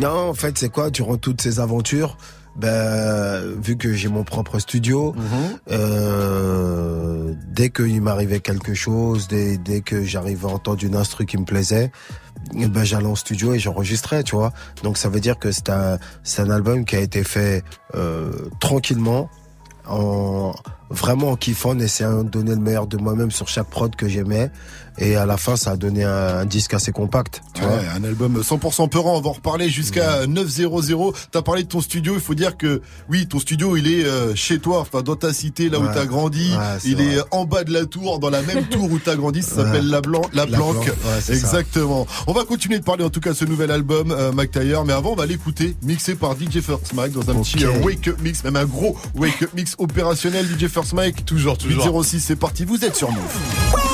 Non, 0.00 0.30
en 0.30 0.34
fait, 0.34 0.58
c'est 0.58 0.68
quoi? 0.70 0.90
Durant 0.90 1.16
toutes 1.16 1.40
ces 1.40 1.60
aventures, 1.60 2.16
ben, 2.56 3.40
vu 3.62 3.76
que 3.76 3.92
j'ai 3.94 4.08
mon 4.08 4.24
propre 4.24 4.58
studio, 4.58 5.14
euh, 5.70 7.34
dès 7.48 7.70
qu'il 7.70 8.02
m'arrivait 8.02 8.40
quelque 8.40 8.74
chose, 8.74 9.28
dès, 9.28 9.56
dès 9.56 9.80
que 9.80 10.04
j'arrivais 10.04 10.46
à 10.46 10.50
entendre 10.50 10.84
une 10.84 10.96
instru 10.96 11.24
qui 11.24 11.38
me 11.38 11.44
plaisait, 11.44 11.90
eh 12.54 12.66
ben 12.66 12.84
j'allais 12.84 13.06
en 13.06 13.14
studio 13.14 13.54
et 13.54 13.58
j'enregistrais, 13.58 14.22
tu 14.22 14.36
vois. 14.36 14.52
Donc 14.82 14.98
ça 14.98 15.08
veut 15.08 15.20
dire 15.20 15.38
que 15.38 15.50
c'est 15.50 15.70
un, 15.70 15.98
c'est 16.24 16.42
un 16.42 16.50
album 16.50 16.84
qui 16.84 16.96
a 16.96 17.00
été 17.00 17.24
fait 17.24 17.64
euh, 17.94 18.30
tranquillement, 18.60 19.30
en 19.86 20.52
vraiment 20.90 21.30
en 21.30 21.36
kiffant, 21.36 21.70
en 21.70 21.78
essayant 21.78 22.22
de 22.22 22.28
donner 22.28 22.50
le 22.50 22.60
meilleur 22.60 22.86
de 22.86 22.98
moi-même 22.98 23.30
sur 23.30 23.48
chaque 23.48 23.68
prod 23.68 23.94
que 23.96 24.08
j'aimais. 24.08 24.50
Et 24.98 25.16
à 25.16 25.24
la 25.26 25.36
fin, 25.36 25.56
ça 25.56 25.70
a 25.72 25.76
donné 25.76 26.04
un, 26.04 26.10
un 26.38 26.44
disque 26.44 26.74
assez 26.74 26.92
compact, 26.92 27.40
tu 27.54 27.62
Ouais, 27.62 27.66
vois. 27.68 27.78
un 27.96 28.04
album 28.04 28.42
100% 28.42 28.88
peurant, 28.90 29.16
on 29.16 29.20
va 29.20 29.30
en 29.30 29.32
reparler 29.32 29.68
jusqu'à 29.70 30.26
900. 30.26 31.12
T'as 31.30 31.42
parlé 31.42 31.62
de 31.62 31.68
ton 31.68 31.80
studio, 31.80 32.14
il 32.14 32.20
faut 32.20 32.34
dire 32.34 32.56
que 32.56 32.82
oui, 33.08 33.26
ton 33.26 33.38
studio 33.38 33.76
il 33.76 33.88
est 33.90 34.04
euh, 34.04 34.34
chez 34.34 34.58
toi, 34.58 34.80
enfin 34.80 35.02
dans 35.02 35.16
ta 35.16 35.32
cité, 35.32 35.68
là 35.70 35.78
où 35.78 35.84
Ouais. 35.84 35.94
t'as 35.94 36.04
grandi. 36.06 36.50
Ouais, 36.52 36.78
il 36.84 37.00
est 37.00 37.14
vrai. 37.16 37.24
en 37.30 37.44
bas 37.44 37.64
de 37.64 37.72
la 37.72 37.86
tour, 37.86 38.18
dans 38.18 38.30
la 38.30 38.42
même 38.42 38.64
tour 38.66 38.90
où 38.90 38.98
t'as 38.98 39.16
grandi, 39.16 39.42
ça 39.42 39.56
Ouais. 39.56 39.64
s'appelle 39.64 39.88
La, 39.88 40.00
Blanc, 40.02 40.22
la, 40.34 40.44
La 40.46 40.56
Planque. 40.56 40.74
Planque, 40.84 40.86
ouais, 40.88 41.20
c'est 41.22 41.34
ça. 41.36 41.58
Exactement. 41.58 42.06
On 42.26 42.32
va 42.32 42.44
continuer 42.44 42.78
de 42.78 42.84
parler 42.84 43.04
en 43.04 43.10
tout 43.10 43.20
cas 43.20 43.30
de 43.30 43.36
ce 43.36 43.44
nouvel 43.46 43.70
album, 43.70 44.10
euh, 44.12 44.30
Mac 44.32 44.50
Taylor, 44.50 44.84
mais 44.84 44.92
avant 44.92 45.12
on 45.12 45.16
va 45.16 45.26
l'écouter, 45.26 45.74
mixé 45.82 46.14
par 46.14 46.34
DJ 46.36 46.60
First 46.60 46.92
Mike 46.94 47.12
dans 47.12 47.30
un 47.30 47.40
petit 47.42 47.64
euh, 47.64 47.70
wake 47.82 48.08
up 48.08 48.20
mix, 48.22 48.44
même 48.44 48.56
un 48.56 48.66
gros 48.66 48.96
wake 49.14 49.42
up 49.42 49.50
mix 49.54 49.74
opérationnel 49.78 50.46
DJ 50.46 50.68
First 50.68 50.92
Mike. 50.92 51.24
Toujours, 51.24 51.56
toujours. 51.56 51.84
806, 51.84 52.20
c'est 52.20 52.36
parti, 52.36 52.64
vous 52.64 52.84
êtes 52.84 52.94
sur 52.96 53.10
Move. 53.10 53.91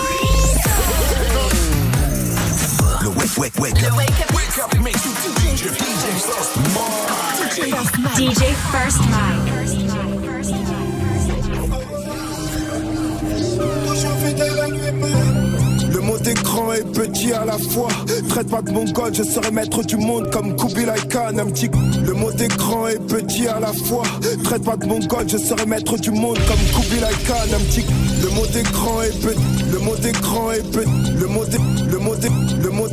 Le 3.37 3.41
wake, 3.41 3.59
wake, 3.59 3.75
wake 3.75 4.21
up. 4.21 4.35
Wake 4.35 4.59
up 4.59 4.79
mix 4.83 5.05
with 5.05 5.17
DJ, 5.25 5.69
DJ 5.77 6.05
First 6.25 6.57
Mike. 8.03 8.17
DJ 8.17 8.55
First 8.73 9.01
Mike. 9.11 9.49
Le 14.39 15.48
mot 16.29 16.35
d'écran 16.35 16.73
est 16.73 16.85
petit 16.93 17.33
à 17.33 17.45
la 17.45 17.59
fois. 17.59 17.89
Traite 18.29 18.49
pas 18.51 18.61
de 18.63 18.71
mon 18.71 18.85
je 19.13 19.23
serai 19.23 19.51
maître 19.51 19.83
du 19.85 19.97
monde 19.97 20.31
comme 20.31 20.55
Kubilai 20.57 20.93
Khan. 21.11 21.39
Un 21.39 21.47
petit. 21.47 21.71
Le 22.05 22.13
mot 22.15 22.31
est 22.89 22.99
petit 23.07 23.47
à 23.47 23.59
la 23.61 23.73
fois. 23.73 24.03
Traite 24.45 24.65
pas 24.65 24.77
de 24.77 24.87
mon 24.87 25.01
je 25.27 25.39
serai 25.39 25.65
maître 25.67 25.97
du 25.99 26.11
monde 26.11 26.39
comme 26.47 26.83
Kubilai 26.83 27.13
Khan. 27.27 27.35
Un 27.55 27.61
petit. 27.71 27.85
Le 28.23 28.29
mot 28.31 28.45
est 29.03 29.21
petit. 29.21 29.65
Le 29.73 29.79
mot 29.79 29.95
est 30.53 30.71
petit. 30.71 30.91
Le 31.19 31.27
mot 31.29 31.45
d'é- 31.45 31.59
Le 31.91 31.99
mot 31.99 32.15
d'é- 32.17 32.29
Le 32.63 32.71
mot. 32.71 32.87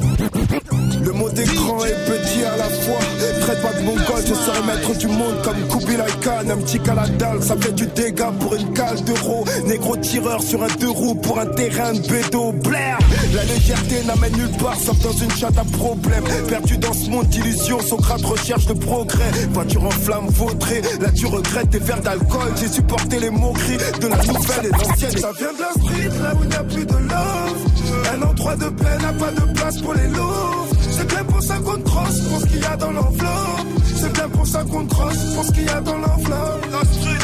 Le 0.51 1.33
d'écran 1.33 1.83
est 1.85 2.05
petit 2.05 2.43
à 2.43 2.57
la 2.57 2.63
fois. 2.65 2.99
Traite 3.41 3.61
pas 3.61 3.73
de 3.73 3.81
mon 3.83 3.95
god, 3.95 4.23
je 4.27 4.33
serai 4.33 4.61
maître 4.65 4.97
du 4.97 5.07
monde 5.07 5.35
comme 5.43 5.67
Kubilai 5.67 6.11
Khan. 6.21 6.49
Un 6.49 6.57
petit 6.57 6.79
caladal, 6.79 7.41
ça 7.41 7.55
fait 7.59 7.73
du 7.73 7.85
dégât 7.87 8.31
pour 8.39 8.55
une 8.55 8.73
cale 8.73 9.03
d'euros. 9.03 9.45
Négro 9.65 9.97
tireur 9.97 10.41
sur 10.41 10.63
un 10.63 10.67
deux 10.79 10.89
roues 10.89 11.15
pour 11.15 11.39
un 11.39 11.45
terrain 11.47 11.93
de 11.93 11.99
bédo. 11.99 12.51
Blair, 12.63 12.97
la 13.33 13.43
légèreté 13.43 14.03
n'amène 14.05 14.33
nulle 14.33 14.57
part 14.59 14.77
sauf 14.79 14.99
dans 14.99 15.11
une 15.11 15.31
chatte 15.31 15.57
à 15.57 15.63
problème. 15.77 16.23
Perdu 16.47 16.77
dans 16.77 16.93
ce 16.93 17.09
monde 17.09 17.27
d'illusions, 17.27 17.79
Socrate 17.81 18.23
recherche 18.23 18.67
de 18.67 18.73
progrès. 18.73 19.31
Voiture 19.51 19.83
en 19.83 19.91
flamme 19.91 20.27
vautrée, 20.29 20.81
là 21.01 21.09
tu 21.11 21.25
regrettes 21.25 21.71
tes 21.71 21.79
verres 21.79 22.01
d'alcool. 22.01 22.53
J'ai 22.59 22.67
supporté 22.67 23.19
les 23.19 23.29
moqueries 23.29 23.77
de 23.99 24.07
la 24.07 24.17
nouvelle 24.17 24.65
et 24.65 24.71
l'ancienne. 24.71 25.17
Ça 25.17 25.31
vient 25.37 25.53
de 25.53 25.59
la 25.59 26.23
là 26.23 26.33
où 26.35 26.43
il 26.43 26.49
n'y 26.49 26.55
a 26.55 26.63
plus 26.63 26.85
de 26.85 26.93
love. 26.93 27.74
Un 28.15 28.21
endroit 28.21 28.55
de 28.55 28.69
paix 28.69 28.97
n'a 29.01 29.11
pas 29.11 29.31
de 29.31 29.53
place 29.53 29.81
pour 29.81 29.93
les 29.93 30.07
loups. 30.07 30.67
C'est 30.89 31.07
bien 31.07 31.23
pour 31.25 31.43
ça 31.43 31.55
qu'on 31.57 31.81
crosse 31.81 32.19
pour 32.21 32.39
ce 32.39 32.45
qu'il 32.45 32.61
y 32.61 32.65
a 32.65 32.77
dans 32.77 32.91
l'enveloppe. 32.91 33.67
C'est 33.97 34.13
bien 34.13 34.29
pour 34.29 34.47
ça 34.47 34.63
qu'on 34.63 34.85
crosse 34.85 35.33
pour 35.33 35.43
ce 35.43 35.51
qu'il 35.51 35.65
y 35.65 35.69
a 35.69 35.81
dans 35.81 35.97
l'enveloppe. 35.97 36.65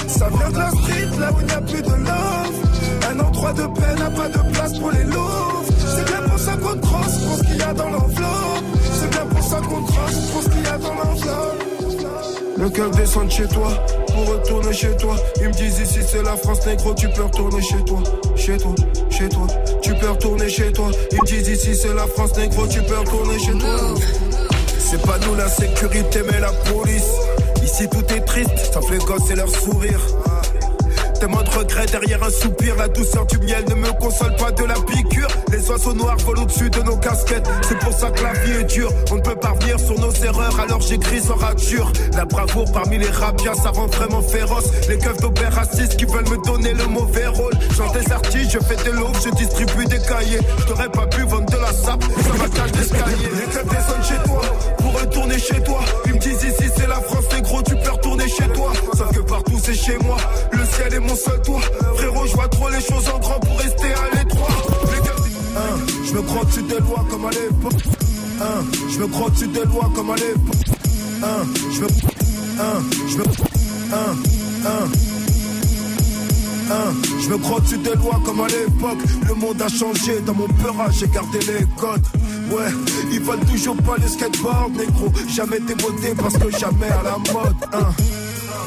Ça 0.07 0.27
vient 0.27 0.49
de 0.49 0.57
la 0.57 0.69
street, 0.71 1.09
là 1.17 1.31
où 1.31 1.39
il 1.39 1.45
n'y 1.45 1.53
a 1.53 1.61
plus 1.61 1.81
de 1.81 1.93
love. 1.93 2.55
Un 3.09 3.19
endroit 3.21 3.53
de 3.53 3.63
paix 3.67 3.95
n'a 3.99 4.09
pas 4.09 4.27
de 4.27 4.51
place 4.51 4.79
pour 4.79 4.91
les 4.91 5.03
loups. 5.05 5.63
C'est 5.77 6.05
bien 6.07 6.21
pour 6.27 6.39
ça 6.39 6.51
qu'on 6.57 6.79
crosse 6.79 7.17
pour 7.19 7.37
ce 7.37 7.43
qu'il 7.43 7.57
y 7.57 7.61
a 7.61 7.73
dans 7.73 7.89
l'enveloppe. 7.89 8.65
C'est 8.99 9.09
bien 9.11 9.25
pour 9.27 9.43
ça 9.43 9.57
qu'on 9.61 9.83
crosse 9.83 10.31
pour 10.33 10.43
ce 10.43 10.49
qu'il 10.49 10.61
y 10.61 10.67
a 10.67 10.77
dans 10.77 10.93
l'enveloppe. 10.93 11.80
Le 12.57 12.69
cœur 12.69 12.91
descend 12.91 13.27
de 13.27 13.31
chez 13.31 13.47
toi 13.47 13.69
pour 14.07 14.27
retourner 14.27 14.73
chez 14.73 14.95
toi. 14.97 15.15
Ils 15.41 15.47
me 15.47 15.53
disent 15.53 15.79
ici 15.79 15.99
c'est 16.05 16.23
la 16.23 16.35
France 16.35 16.65
négro, 16.65 16.93
tu 16.93 17.07
peux 17.09 17.23
retourner 17.23 17.61
chez 17.61 17.83
toi, 17.85 17.99
chez 18.35 18.57
toi, 18.57 18.75
chez 19.09 19.29
toi. 19.29 19.47
Tu 19.81 19.93
peux 19.95 20.09
retourner 20.09 20.49
chez 20.49 20.71
toi. 20.71 20.89
Ils 21.11 21.17
me 21.21 21.25
disent 21.25 21.47
ici 21.47 21.75
c'est 21.75 21.93
la 21.93 22.07
France 22.07 22.35
négro, 22.37 22.67
tu 22.67 22.81
peux 22.81 22.97
retourner 22.97 23.39
chez 23.39 23.57
toi. 23.57 23.95
C'est 24.77 25.01
pas 25.01 25.17
nous 25.25 25.35
la 25.35 25.47
sécurité 25.47 26.21
mais 26.29 26.39
la 26.39 26.51
police. 26.51 27.11
Ici 27.63 27.87
tout 27.89 28.13
est 28.13 28.21
triste, 28.21 28.57
ça 28.73 28.81
fait 28.81 28.97
les 28.97 29.05
gosses 29.05 29.29
et 29.31 29.35
leur 29.35 29.49
sourire. 29.49 30.01
Des 31.21 31.27
mots 31.27 31.43
de 31.43 31.49
regret 31.51 31.85
derrière 31.85 32.23
un 32.23 32.31
soupir, 32.31 32.75
la 32.77 32.87
douceur 32.87 33.27
du 33.27 33.37
miel 33.37 33.63
ne 33.69 33.75
me 33.75 33.91
console 33.99 34.35
pas 34.37 34.49
de 34.49 34.63
la 34.63 34.73
piqûre. 34.73 35.27
Les 35.51 35.69
oiseaux 35.69 35.93
noirs 35.93 36.17
volent 36.17 36.41
au-dessus 36.41 36.71
de 36.71 36.81
nos 36.81 36.97
casquettes, 36.97 37.47
c'est 37.61 37.77
pour 37.77 37.93
ça 37.93 38.09
que 38.09 38.23
la 38.23 38.33
vie 38.33 38.59
est 38.59 38.63
dure. 38.63 38.91
On 39.11 39.17
ne 39.17 39.21
peut 39.21 39.35
pas 39.35 39.49
revenir 39.49 39.79
sur 39.79 39.99
nos 39.99 40.11
erreurs, 40.11 40.59
alors 40.59 40.81
j'écris 40.81 41.21
sans 41.21 41.35
rature. 41.35 41.93
La 42.17 42.25
bravoure 42.25 42.71
parmi 42.71 42.97
les 42.97 43.11
rapias, 43.11 43.53
ça 43.53 43.69
rend 43.69 43.85
vraiment 43.85 44.23
féroce. 44.23 44.71
Les 44.89 44.97
keufs 44.97 45.17
d'Aubert 45.17 45.53
racistes 45.53 45.95
qui 45.95 46.05
veulent 46.05 46.27
me 46.27 46.43
donner 46.43 46.73
le 46.73 46.87
mauvais 46.87 47.27
rôle. 47.27 47.53
J'en 47.77 47.91
des 47.91 48.11
artistes, 48.11 48.53
je 48.53 48.59
fais 48.59 48.83
des 48.83 48.91
loaves, 48.91 49.21
je 49.23 49.29
distribue 49.29 49.85
des 49.85 49.99
cahiers. 49.99 50.39
Je 50.57 50.65
t'aurais 50.65 50.89
pas 50.89 51.05
pu 51.05 51.21
vendre 51.21 51.45
de 51.45 51.57
la 51.57 51.71
sape, 51.71 52.03
ça 52.03 52.33
m'a 52.33 52.49
cage 52.49 52.71
d'escalier. 52.71 53.29
Les 53.35 53.53
keufs 53.53 53.67
descendent 53.69 54.03
chez 54.03 54.27
toi, 54.27 54.41
pour 54.79 54.99
retourner 54.99 55.37
chez 55.37 55.61
toi. 55.61 55.81
Ils 56.07 56.15
me 56.15 56.19
chez 58.37 58.47
toi. 58.53 58.71
Sauf 58.97 59.11
que 59.11 59.19
partout 59.21 59.59
c'est 59.63 59.73
chez 59.73 59.97
moi, 59.99 60.17
le 60.51 60.65
ciel 60.65 60.93
est 60.93 60.99
mon 60.99 61.15
seul 61.15 61.41
toit. 61.41 61.61
Frérot, 61.95 62.25
je 62.27 62.33
vois 62.33 62.47
trop 62.47 62.69
les 62.69 62.81
choses 62.81 63.07
en 63.13 63.19
grand 63.19 63.39
pour 63.39 63.57
rester 63.57 63.93
à 63.93 64.15
l'étroit. 64.15 64.47
Hein, 65.57 65.79
je 66.05 66.13
me 66.13 66.21
crois 66.21 66.45
dessus 66.45 66.63
des 66.63 66.79
lois 66.79 67.05
comme 67.09 67.25
à 67.25 67.29
l'époque. 67.29 67.81
Hein, 68.41 68.63
je 68.89 68.99
me 68.99 69.07
crois 69.07 69.29
dessus 69.29 69.47
des 69.47 69.65
lois 69.65 69.89
comme 69.95 70.09
à 70.11 70.15
l'époque. 70.15 70.55
Hein, 71.23 71.45
je 71.71 71.81
me. 71.81 71.87
Je 73.09 73.17
me. 73.17 75.10
Je 77.21 77.29
me 77.29 77.37
crois 77.37 77.59
dessus 77.59 77.77
des 77.77 77.95
lois 77.95 78.19
comme 78.25 78.41
à 78.41 78.47
l'époque. 78.47 78.99
Le 79.27 79.33
monde 79.35 79.61
a 79.61 79.67
changé, 79.67 80.19
dans 80.25 80.33
mon 80.33 80.47
peurage, 80.47 80.95
j'ai 80.99 81.07
gardé 81.07 81.39
les 81.39 81.65
codes. 81.77 82.05
Ouais, 82.51 82.71
ils 83.11 83.21
veulent 83.21 83.45
toujours 83.51 83.77
pas 83.77 83.95
le 84.01 84.07
skateboard, 84.07 84.75
négro. 84.75 85.11
Jamais 85.29 85.59
démodé 85.59 86.13
parce 86.17 86.37
que 86.37 86.49
jamais 86.51 86.89
à 86.89 87.03
la 87.03 87.17
mode. 87.33 87.55
Hein. 87.73 87.91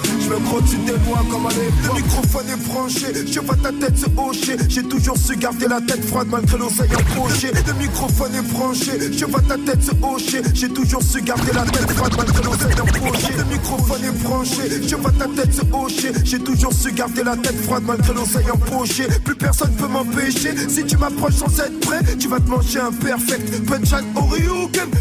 Je 0.05 0.29
me 0.29 0.61
dessus 0.63 0.77
des 0.79 0.93
lois 0.93 1.23
comme 1.31 1.47
à. 1.47 1.51
Le 1.51 1.95
microphone 1.95 2.47
est 2.49 2.69
branché, 2.69 3.07
je 3.31 3.41
vois 3.41 3.57
ta 3.57 3.71
tête 3.73 3.97
se 3.97 4.07
hocher. 4.17 4.57
J'ai 4.69 4.83
toujours 4.83 5.17
su 5.17 5.37
garder 5.37 5.67
la 5.69 5.81
tête 5.81 6.05
froide 6.05 6.29
malgré 6.31 6.59
l'oseille 6.59 6.93
approché. 6.93 7.51
Le 7.67 7.73
microphone 7.75 8.35
est 8.35 8.53
branché, 8.53 9.13
je 9.13 9.25
vois 9.25 9.41
ta 9.43 9.57
tête 9.57 9.83
se 9.83 9.91
hocher. 10.03 10.43
J'ai 10.55 10.69
toujours 10.69 11.03
su 11.03 11.23
garder 11.23 11.53
la 11.53 11.63
tête 11.63 11.91
froide 11.93 12.15
malgré 12.17 12.43
l'oseille 12.43 12.79
approché. 12.79 13.33
Le 13.37 13.45
microphone 13.45 14.05
est 14.05 14.23
branché, 14.23 14.63
je 14.87 14.97
vois 14.97 15.13
ta 15.13 15.27
tête 15.27 15.55
se 15.55 15.63
hocher. 15.73 16.13
J'ai 16.25 16.39
toujours 16.39 16.73
su 16.73 16.93
garder 16.93 17.23
la 17.23 17.37
tête 17.37 17.61
froide 17.63 17.85
malgré 17.87 18.15
l'oseille 18.15 18.51
empoché. 18.51 19.07
Plus 19.25 19.37
personne 19.37 19.73
peut 19.73 19.89
m'empêcher. 19.89 20.55
Si 20.69 20.85
tu 20.85 20.97
m'approches 20.97 21.35
sans 21.35 21.61
être 21.61 21.81
prêt, 21.81 22.01
tu 22.19 22.29
vas 22.29 22.41
te 22.41 22.49
manger 22.49 22.81
un 22.81 22.93
perfect. 22.93 23.65
Punchline 23.67 24.05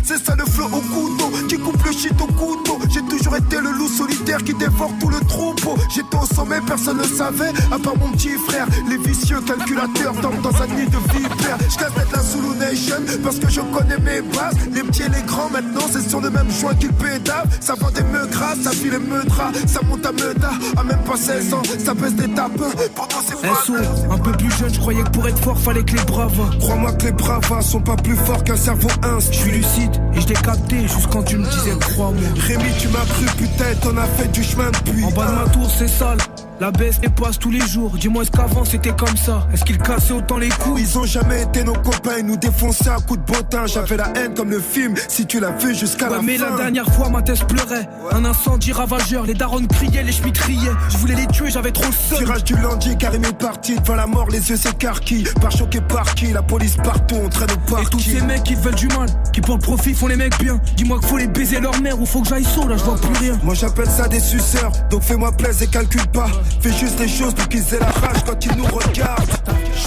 c'est 0.03 0.23
ça 0.23 0.35
le 0.35 0.45
flow 0.45 0.65
au 0.65 0.81
couteau. 0.81 1.31
Qui 1.47 1.57
coupe 1.57 1.83
le 1.85 1.91
shit 1.91 2.13
au 2.21 2.27
couteau. 2.33 2.79
J'ai 2.89 3.01
toujours 3.01 3.35
été 3.35 3.57
le 3.57 3.71
loup 3.71 3.87
solitaire 3.87 4.43
qui 4.43 4.53
dévore 4.53 4.91
tout 4.99 5.09
le 5.09 5.19
troupeau. 5.27 5.75
J'étais 5.93 6.17
au 6.17 6.25
sommet, 6.25 6.59
personne 6.65 6.97
ne 6.97 7.03
savait, 7.03 7.51
à 7.71 7.79
part 7.79 7.97
mon 7.97 8.09
petit 8.11 8.35
frère. 8.47 8.67
Les 8.89 8.97
vicieux 8.97 9.41
calculateurs 9.41 10.13
tombent 10.21 10.41
dans 10.41 10.61
un 10.61 10.67
nid 10.67 10.85
de 10.85 10.97
vipère. 11.13 11.57
Je 11.69 11.77
casse 11.77 11.91
la 12.11 12.21
Zulu 12.21 12.55
Nation 12.57 12.95
parce 13.23 13.39
que 13.39 13.49
je 13.49 13.61
connais 13.61 13.97
mes 13.97 14.21
bases. 14.21 14.55
Les 14.73 14.83
petits 14.83 15.03
et 15.03 15.09
les 15.09 15.21
grands 15.23 15.49
maintenant, 15.49 15.85
c'est 15.91 16.07
sur 16.07 16.21
le 16.21 16.29
même 16.29 16.49
joint 16.51 16.75
qu'ils 16.75 16.93
pédalent. 16.93 17.49
Ça 17.59 17.73
vend 17.75 17.91
des 17.91 18.03
meugras, 18.03 18.55
ça 18.63 18.71
file 18.71 18.91
les 18.91 18.99
meudras, 18.99 19.51
ça 19.67 19.79
monte 19.87 20.05
à 20.05 20.11
meuda. 20.11 20.51
À 20.77 20.83
même 20.83 20.99
pas 20.99 21.17
16 21.17 21.53
ans, 21.53 21.61
ça 21.83 21.95
pèse 21.95 22.15
des 22.15 22.27
tapins. 22.29 22.71
Pourtant 22.95 23.17
c'est 23.25 23.41
pas. 23.41 23.55
SO, 23.65 23.73
un 24.11 24.17
peu 24.17 24.31
plus 24.33 24.51
jeune, 24.51 24.73
je 24.73 24.79
croyais 24.79 25.03
que 25.03 25.09
pour 25.09 25.27
être 25.27 25.39
fort, 25.39 25.59
fallait 25.59 25.83
que 25.83 25.95
les 25.95 26.03
bravas. 26.03 26.49
Crois-moi 26.59 26.91
que 26.93 27.05
les 27.05 27.11
bravas 27.11 27.61
sont 27.61 27.81
pas 27.81 27.95
plus 27.95 28.15
forts 28.15 28.43
qu'un 28.43 28.55
cerveau 28.55 28.89
Je 29.19 29.31
suis 29.31 29.51
lucide 29.51 30.01
et 30.15 30.21
je 30.21 30.27
l'ai 30.27 30.33
capté 30.35 30.81
juste 30.81 31.07
quand 31.11 31.23
tu 31.23 31.37
me 31.37 31.45
disais 31.45 31.77
crois-moi. 31.79 32.21
Rémi, 32.47 32.69
tu 32.79 32.87
m'as 32.89 33.05
cru, 33.05 33.25
putain, 33.37 33.73
t'en 33.81 33.97
as 33.97 34.05
fait 34.05 34.31
du 34.31 34.43
chemin 34.43 34.71
depuis. 34.85 35.03
En 35.03 35.11
bas 35.11 35.25
de 35.27 35.31
ma 35.35 35.49
tour, 35.51 35.69
c'est 35.69 35.87
sale. 35.87 36.17
La 36.59 36.71
baisse 36.71 36.99
les 37.01 37.09
passe 37.09 37.39
tous 37.39 37.51
les 37.51 37.59
jours. 37.67 37.91
Dis-moi, 37.99 38.23
est-ce 38.23 38.31
qu'avant 38.31 38.63
c'était 38.63 38.91
comme 38.93 39.17
ça? 39.17 39.47
Est-ce 39.53 39.65
qu'ils 39.65 39.79
cassaient 39.79 40.13
autant 40.13 40.37
les 40.37 40.49
couilles? 40.49 40.83
Ils 40.83 40.97
ont 40.97 41.03
jamais 41.05 41.41
été 41.43 41.63
nos 41.63 41.73
copains, 41.73 42.19
ils 42.19 42.25
nous 42.25 42.37
défonçaient 42.37 42.89
à 42.89 42.97
coups 42.97 43.19
de 43.19 43.25
bottin. 43.33 43.65
J'avais 43.65 43.97
la 43.97 44.13
haine 44.15 44.33
comme 44.33 44.49
le 44.49 44.59
film, 44.61 44.93
si 45.09 45.25
tu 45.25 45.39
l'as 45.41 45.51
vu 45.51 45.75
jusqu'à 45.75 46.05
Ouais, 46.09 46.17
la 46.17 46.21
mais 46.21 46.37
fin. 46.37 46.51
la 46.51 46.55
dernière 46.57 46.85
fois, 46.93 47.09
ma 47.09 47.21
thèse 47.21 47.41
pleurait. 47.43 47.89
Un 48.11 48.23
incendie 48.23 48.71
ravageur, 48.71 49.25
les 49.25 49.33
darons 49.33 49.65
criaient, 49.65 50.03
les 50.03 50.11
schmitts 50.13 50.37
riaient. 50.37 50.71
Je 50.89 50.97
voulais 50.97 51.15
les 51.15 51.27
tuer, 51.27 51.49
j'avais 51.49 51.71
trop 51.71 51.83
le. 51.85 52.17
Tirage 52.17 52.43
du 52.45 52.55
lundi, 52.55 52.95
Karim 52.97 53.25
est 53.25 53.37
parti 53.37 53.75
devant 53.77 53.95
la 53.95 54.07
mort, 54.07 54.27
les 54.29 54.49
yeux 54.49 54.55
s'écarquillent. 54.57 55.27
Par 55.41 55.51
choqué 55.51 55.81
par 55.81 56.15
qui? 56.15 56.27
La 56.31 56.43
police 56.43 56.77
partout, 56.77 57.17
on 57.25 57.29
traîne 57.29 57.51
au 57.51 57.55
Et 57.55 57.71
parc. 57.71 57.89
tous 57.89 57.99
ces 57.99 58.21
mecs 58.21 58.43
qui 58.43 58.55
veulent 58.55 58.75
du 58.75 58.87
mal, 58.89 59.07
qui 59.33 59.41
pour 59.41 59.55
le 59.55 59.61
profit 59.61 59.93
font 59.93 60.07
les 60.07 60.15
mecs 60.15 60.37
bien. 60.39 60.61
Dis-moi 60.77 60.99
qu'il 60.99 61.09
faut 61.09 61.17
les 61.17 61.27
baiser 61.27 61.59
leur 61.59 61.79
mère 61.81 61.99
ou 61.99 62.05
faut 62.05 62.21
que 62.21 62.29
j'aille 62.29 62.45
saut, 62.45 62.67
là 62.67 62.77
je 62.77 62.83
vois 62.83 62.95
plus 62.95 63.17
rien. 63.19 63.37
Moi 63.43 63.53
j'appelle 63.55 63.89
ça 63.89 64.07
des 64.07 64.19
suceurs, 64.21 64.71
donc 64.89 65.01
fais-moi 65.01 65.31
plaisir 65.33 65.67
et 65.67 65.71
calcule 65.71 66.05
pas. 66.07 66.27
Fais 66.61 66.71
juste 66.71 66.99
les 66.99 67.07
choses 67.07 67.33
pour 67.33 67.47
qu'ils 67.49 67.73
aient 67.73 67.79
la 67.79 67.91
rage 67.91 68.23
quand 68.25 68.45
ils 68.45 68.55
nous 68.55 68.65
regardent. 68.65 69.31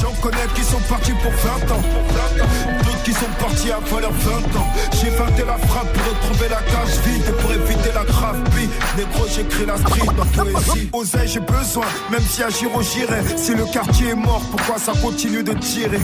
J'en 0.00 0.12
connais 0.20 0.46
qui 0.54 0.62
sont 0.62 0.80
partis 0.88 1.12
pour 1.22 1.32
20 1.32 1.74
ans, 1.74 1.82
d'autres 2.84 3.02
qui 3.02 3.12
sont 3.12 3.30
partis 3.38 3.70
avant 3.70 4.00
leurs 4.00 4.12
20 4.12 4.30
ans. 4.58 4.66
J'ai 4.92 5.08
inventé 5.08 5.44
la 5.46 5.56
frappe 5.56 5.90
pour 5.92 6.04
retrouver 6.12 6.48
la 6.50 6.56
cage 6.56 6.98
vide 7.06 7.22
et 7.28 7.32
pour 7.42 7.52
éviter 7.52 7.92
la 7.94 8.04
grave 8.04 8.42
bille. 8.54 8.68
Négro, 8.96 9.24
j'écris 9.34 9.66
la 9.66 9.76
street 9.78 10.08
en 10.08 10.42
poésie. 10.42 10.90
Oseille, 10.92 11.28
j'ai 11.28 11.40
besoin, 11.40 11.86
même 12.10 12.22
si 12.28 12.42
à 12.42 12.50
Giro 12.50 12.82
j'irai. 12.82 13.22
Si 13.36 13.54
le 13.54 13.64
quartier 13.64 14.08
est 14.10 14.14
mort, 14.14 14.42
pourquoi 14.50 14.78
ça 14.78 14.92
continue 15.00 15.42
de 15.42 15.54
tirer? 15.54 16.00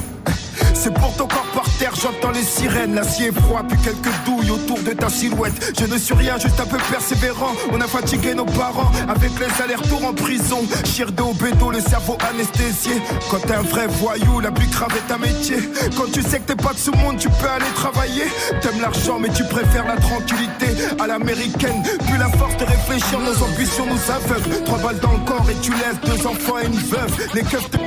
C'est 0.75 0.93
pour 0.95 1.15
ton 1.17 1.27
corps 1.27 1.47
par 1.55 1.65
terre, 1.79 1.93
j'entends 2.01 2.31
les 2.31 2.43
sirènes, 2.43 2.95
l'acier 2.95 3.31
froid, 3.33 3.63
puis 3.69 3.79
quelques 3.79 4.15
douilles 4.25 4.51
autour 4.51 4.79
de 4.81 4.93
ta 4.93 5.09
silhouette. 5.09 5.75
Je 5.79 5.87
ne 5.87 5.99
suis 5.99 6.15
rien, 6.15 6.39
juste 6.39 6.59
un 6.61 6.67
peu 6.67 6.79
persévérant. 6.91 7.53
On 7.73 7.81
a 7.81 7.87
fatigué 7.87 8.35
nos 8.35 8.45
parents 8.45 8.91
avec 9.09 9.31
les 9.39 9.63
allers-retours 9.63 10.05
en 10.07 10.13
prison. 10.13 10.61
Chir 10.85 11.11
de 11.13 11.23
au 11.23 11.35
le 11.71 11.81
cerveau 11.81 12.17
anesthésié. 12.31 12.93
Quand 13.31 13.39
t'es 13.47 13.55
un 13.55 13.63
vrai 13.63 13.87
voyou, 13.87 14.41
la 14.41 14.51
plus 14.51 14.67
grave 14.69 14.93
est 14.97 15.13
un 15.13 15.19
métier. 15.19 15.57
Quand 15.97 16.11
tu 16.13 16.23
sais 16.23 16.39
que 16.41 16.53
t'es 16.53 16.63
pas 16.63 16.73
de 16.73 16.79
ce 16.79 16.91
monde, 16.91 17.19
tu 17.19 17.29
peux 17.29 17.49
aller 17.49 17.71
travailler. 17.75 18.25
T'aimes 18.61 18.81
l'argent, 18.81 19.19
mais 19.21 19.29
tu 19.31 19.45
préfères 19.45 19.87
la 19.87 19.97
tranquillité 19.97 20.67
à 21.01 21.07
l'américaine. 21.07 21.83
Plus 22.07 22.19
la 22.19 22.29
force 22.31 22.57
de 22.57 22.65
réfléchir, 22.65 23.19
nos 23.21 23.43
ambitions 23.45 23.87
nous 23.87 24.13
aveuglent. 24.13 24.65
Trois 24.65 24.79
balles 24.79 25.01
dans 25.01 25.13
le 25.13 25.25
corps 25.25 25.47
et 25.51 25.57
tu 25.63 25.73
laisses 25.73 26.01
deux 26.05 26.27
enfants 26.27 26.59
et 26.63 26.67
une 26.67 26.79
veuve. 26.79 27.29
Les 27.35 27.43
keufs 27.43 27.71
te- 27.71 27.79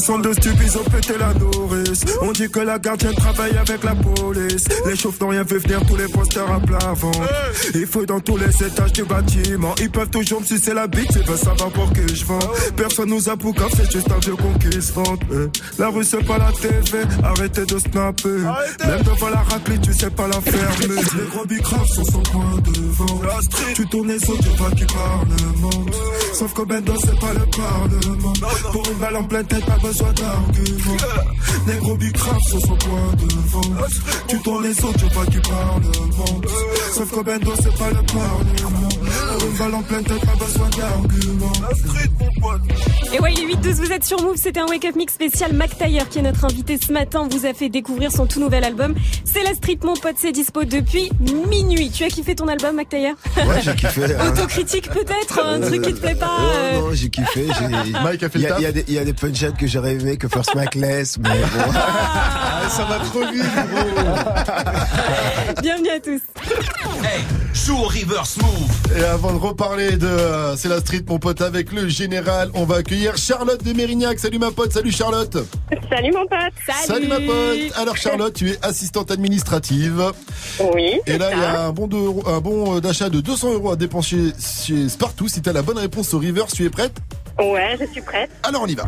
street. 0.00 0.04
Descend 0.04 0.22
de 0.22 0.32
stup, 0.32 0.56
ils 0.62 0.78
ont 0.78 0.84
pété 0.84 1.14
la 1.18 1.32
nourrice. 1.34 2.04
On 2.22 2.32
dit 2.32 2.50
que 2.50 2.60
la 2.60 2.78
gardienne 2.78 3.14
travaille 3.14 3.56
avec 3.56 3.82
la 3.84 3.94
police. 3.94 4.64
Les 4.86 4.96
chauffes 4.96 5.20
n'ont 5.20 5.28
rien 5.28 5.42
vu 5.42 5.58
venir, 5.58 5.80
tous 5.86 5.96
les 5.96 6.08
posters 6.08 6.50
à 6.50 6.60
plat 6.60 6.92
ventre. 6.94 7.20
Il 7.74 7.86
faut 7.86 8.04
dans 8.04 8.20
tous 8.20 8.36
les 8.36 8.50
étages 8.62 8.92
du 8.92 9.04
bâtiment. 9.04 9.74
Ils 9.80 9.90
peuvent 9.90 10.10
toujours 10.10 10.40
me 10.40 10.46
sucer 10.46 10.74
la 10.74 10.86
bite, 10.86 11.10
ils 11.16 11.26
veulent 11.26 11.38
savoir 11.38 11.70
pour 11.70 11.92
qui 11.92 12.14
je 12.14 12.24
vends. 12.24 12.38
Personne 12.76 13.10
nous 13.10 13.28
a 13.28 13.36
boucaf, 13.36 13.70
c'est 13.76 13.90
juste 13.90 14.10
un 14.10 14.18
vieux 14.18 14.36
con 14.36 14.52
qui 14.58 14.80
se 14.80 14.92
vante. 14.92 15.20
La 15.78 15.88
rue, 15.88 16.04
c'est 16.04 16.24
pas 16.24 16.38
la 16.38 16.52
TV, 16.52 16.98
arrêtez 17.22 17.66
de 17.66 17.78
snapper. 17.78 18.28
Même 18.86 19.02
devant 19.02 19.28
la 19.30 19.42
raclée, 19.42 19.78
tu 19.78 19.92
sais 19.92 20.10
pas 20.10 20.26
la 20.28 20.40
fermer. 20.40 21.00
Les 21.18 21.28
gros 21.30 21.46
bicraves 21.46 21.86
sont 21.86 22.04
son 22.04 22.22
coin 22.22 22.56
devant. 22.64 23.20
Tu 23.74 23.86
tournes 23.86 24.08
les 24.08 24.30
autres, 24.30 24.42
tu 24.42 24.56
vois 24.56 24.70
qui 24.70 24.84
parlement. 24.84 25.86
Sauf 26.32 26.52
que 26.52 26.62
Bendo, 26.62 26.92
c'est 27.00 27.18
pas 27.18 27.32
le 27.32 27.46
parlement. 27.46 28.32
Pour 28.72 28.88
une 28.90 28.98
balle 28.98 29.16
en 29.16 29.24
pleine 29.24 29.46
tête, 29.46 29.64
pas 29.64 29.78
besoin 29.84 30.12
d'arguments. 30.12 30.96
Les 31.66 31.76
gros 31.78 31.96
bicraves 31.96 32.40
sont 32.50 32.60
son 32.60 32.76
coin 32.76 33.12
devant. 33.18 33.86
Tu 34.28 34.38
tournes 34.42 34.62
les 34.64 34.84
autres, 34.84 34.98
tu 35.08 35.14
vois 35.14 35.26
qui 35.26 35.38
parlement. 35.38 36.40
Sauf 36.94 37.10
que 37.10 37.20
Bendo, 37.24 37.52
c'est 37.56 37.76
pas 37.76 37.90
le 37.90 38.02
parlement. 38.06 38.88
Une 39.50 39.58
balle 39.58 39.74
en 39.74 39.82
pleine 39.82 40.04
tête, 40.04 40.20
pas 40.24 40.44
besoin 40.44 40.68
d'arguments. 40.70 41.52
La 41.62 41.74
street, 41.76 42.10
mon 42.20 42.40
pote. 42.40 42.60
Et 43.12 43.20
ouais, 43.20 43.32
il 43.34 43.50
est 43.50 43.54
8-12, 43.54 43.74
vous 43.74 43.92
êtes 43.92 44.04
sur 44.04 44.20
Move. 44.22 44.36
C'était 44.36 44.60
un 44.60 44.66
Wake 44.66 44.84
Up 44.84 44.96
Mix 44.96 45.12
spécial. 45.14 45.52
Mac 45.52 45.76
Taylor, 45.78 46.08
qui 46.08 46.18
est 46.18 46.22
notre 46.22 46.44
invité 46.44 46.78
ce 46.84 46.92
matin, 46.92 47.28
vous 47.30 47.46
a 47.46 47.54
fait 47.54 47.68
découvrir 47.68 48.10
son 48.12 48.26
tout 48.26 48.40
nouvel 48.40 48.64
album. 48.64 48.94
C'est 49.24 49.42
la 49.42 49.54
Street, 49.54 49.78
mon 49.84 49.94
pote, 49.94 50.16
c'est 50.18 50.32
dispo 50.32 50.64
depuis 50.64 51.10
minuit. 51.48 51.90
Tu 51.90 52.04
as 52.04 52.08
kiffé 52.08 52.34
ton 52.34 52.48
album, 52.48 52.76
Mac 52.76 52.88
Taylor 52.88 53.14
Ouais, 53.36 53.60
j'ai 53.62 53.74
kiffé. 53.74 54.04
hein. 54.18 54.28
Autocritique 54.32 54.88
peut-être, 54.90 55.40
un 55.44 55.60
truc 55.60 55.82
qui 55.82 55.94
te 55.94 56.00
plaît 56.00 56.14
pas. 56.14 56.38
Euh, 56.40 56.80
non, 56.80 56.88
j'ai 56.92 57.08
kiffé. 57.10 57.46
Mike 58.02 58.22
a 58.22 58.28
fait 58.30 58.38
Il 58.38 58.42
y 58.42 58.46
le 58.46 58.52
a, 58.52 58.54
taf. 58.54 58.60
il 58.60 58.62
y 58.62 58.66
a 58.66 58.72
des, 58.72 58.84
il 58.88 58.94
y 58.94 58.98
a 58.98 59.04
des 59.04 59.12
punchlines 59.12 59.52
que 59.58 59.66
j'aurais 59.74 59.94
aimé 59.94 60.16
que 60.16 60.28
First 60.28 60.54
Mac 60.54 60.74
laisse, 60.76 61.18
mais 61.18 61.30
bon. 61.30 61.72
Ah, 61.74 62.68
ça 62.70 62.84
va 62.84 62.98
trop 63.00 63.26
vite, 63.32 63.42
Bienvenue 65.60 65.88
à 65.90 65.98
tous. 66.00 66.20
Joue 67.52 67.76
au 67.78 67.84
reverse 67.88 68.36
move. 68.36 68.98
Et 68.98 69.02
avant 69.04 69.32
de 69.32 69.38
reparler 69.38 69.96
de 69.96 70.06
euh, 70.06 70.54
C'est 70.56 70.68
la 70.68 70.78
street, 70.80 71.02
mon 71.08 71.18
pote, 71.18 71.40
avec 71.40 71.72
le 71.72 71.88
général, 71.88 72.50
on 72.54 72.64
va 72.64 72.76
accueillir 72.76 73.16
Charlotte 73.16 73.62
de 73.64 73.72
Mérignac. 73.72 74.18
Salut 74.20 74.38
ma 74.38 74.50
pote, 74.52 74.72
salut 74.72 74.92
Charlotte. 74.92 75.36
Salut 75.90 76.12
mon 76.12 76.26
pote. 76.26 76.52
Salut 76.86 77.08
ma 77.08 77.16
pote. 77.16 77.72
Alors 77.76 77.96
Charlotte, 77.96 78.32
tu 78.34 78.50
es 78.50 78.58
assistante 78.62 79.10
administrative. 79.10 80.12
Oui. 80.72 81.00
Et 81.06 81.18
là, 81.18 81.30
il 81.32 81.38
y 81.40 81.44
a 81.44 81.62
un 81.66 81.70
bon 81.70 81.86
de- 81.88 82.28
un 82.28 82.40
bon 82.40 82.76
euh, 82.76 82.80
d'achat 82.80 83.08
de 83.08 83.20
200 83.20 83.54
euros 83.54 83.72
à 83.72 83.76
dépenser 83.76 84.32
chez 84.38 84.88
Spartoo. 84.88 85.26
Si 85.28 85.42
tu 85.42 85.48
as 85.50 85.52
la 85.52 85.62
bonne 85.62 85.78
réponse 85.78 86.14
au 86.14 86.18
reverse, 86.18 86.52
tu 86.52 86.64
es 86.64 86.70
prête? 86.70 86.96
Ouais, 87.38 87.76
je 87.80 87.86
suis 87.86 88.02
prête. 88.02 88.30
Alors 88.44 88.62
on 88.62 88.66
y 88.66 88.74
va. 88.76 88.84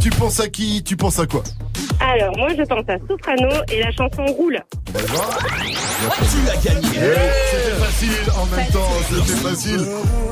Tu 0.00 0.10
penses 0.10 0.40
à 0.40 0.48
qui? 0.48 0.82
Tu 0.82 0.96
penses 0.96 1.18
à 1.18 1.26
quoi? 1.26 1.42
Alors, 2.00 2.36
moi, 2.38 2.48
je 2.56 2.62
pense 2.62 2.84
à 2.88 2.96
Soprano 3.08 3.48
et 3.72 3.80
la 3.80 3.90
chanson 3.92 4.24
Roule. 4.32 4.58
Voir. 4.94 5.38
Tu 5.38 6.50
as 6.50 6.56
gagné. 6.74 6.88
C'était 6.88 7.76
facile 7.84 8.32
en 8.40 8.46
même 8.46 8.66
temps, 8.68 8.88
c'était 9.10 9.48
facile. 9.48 9.86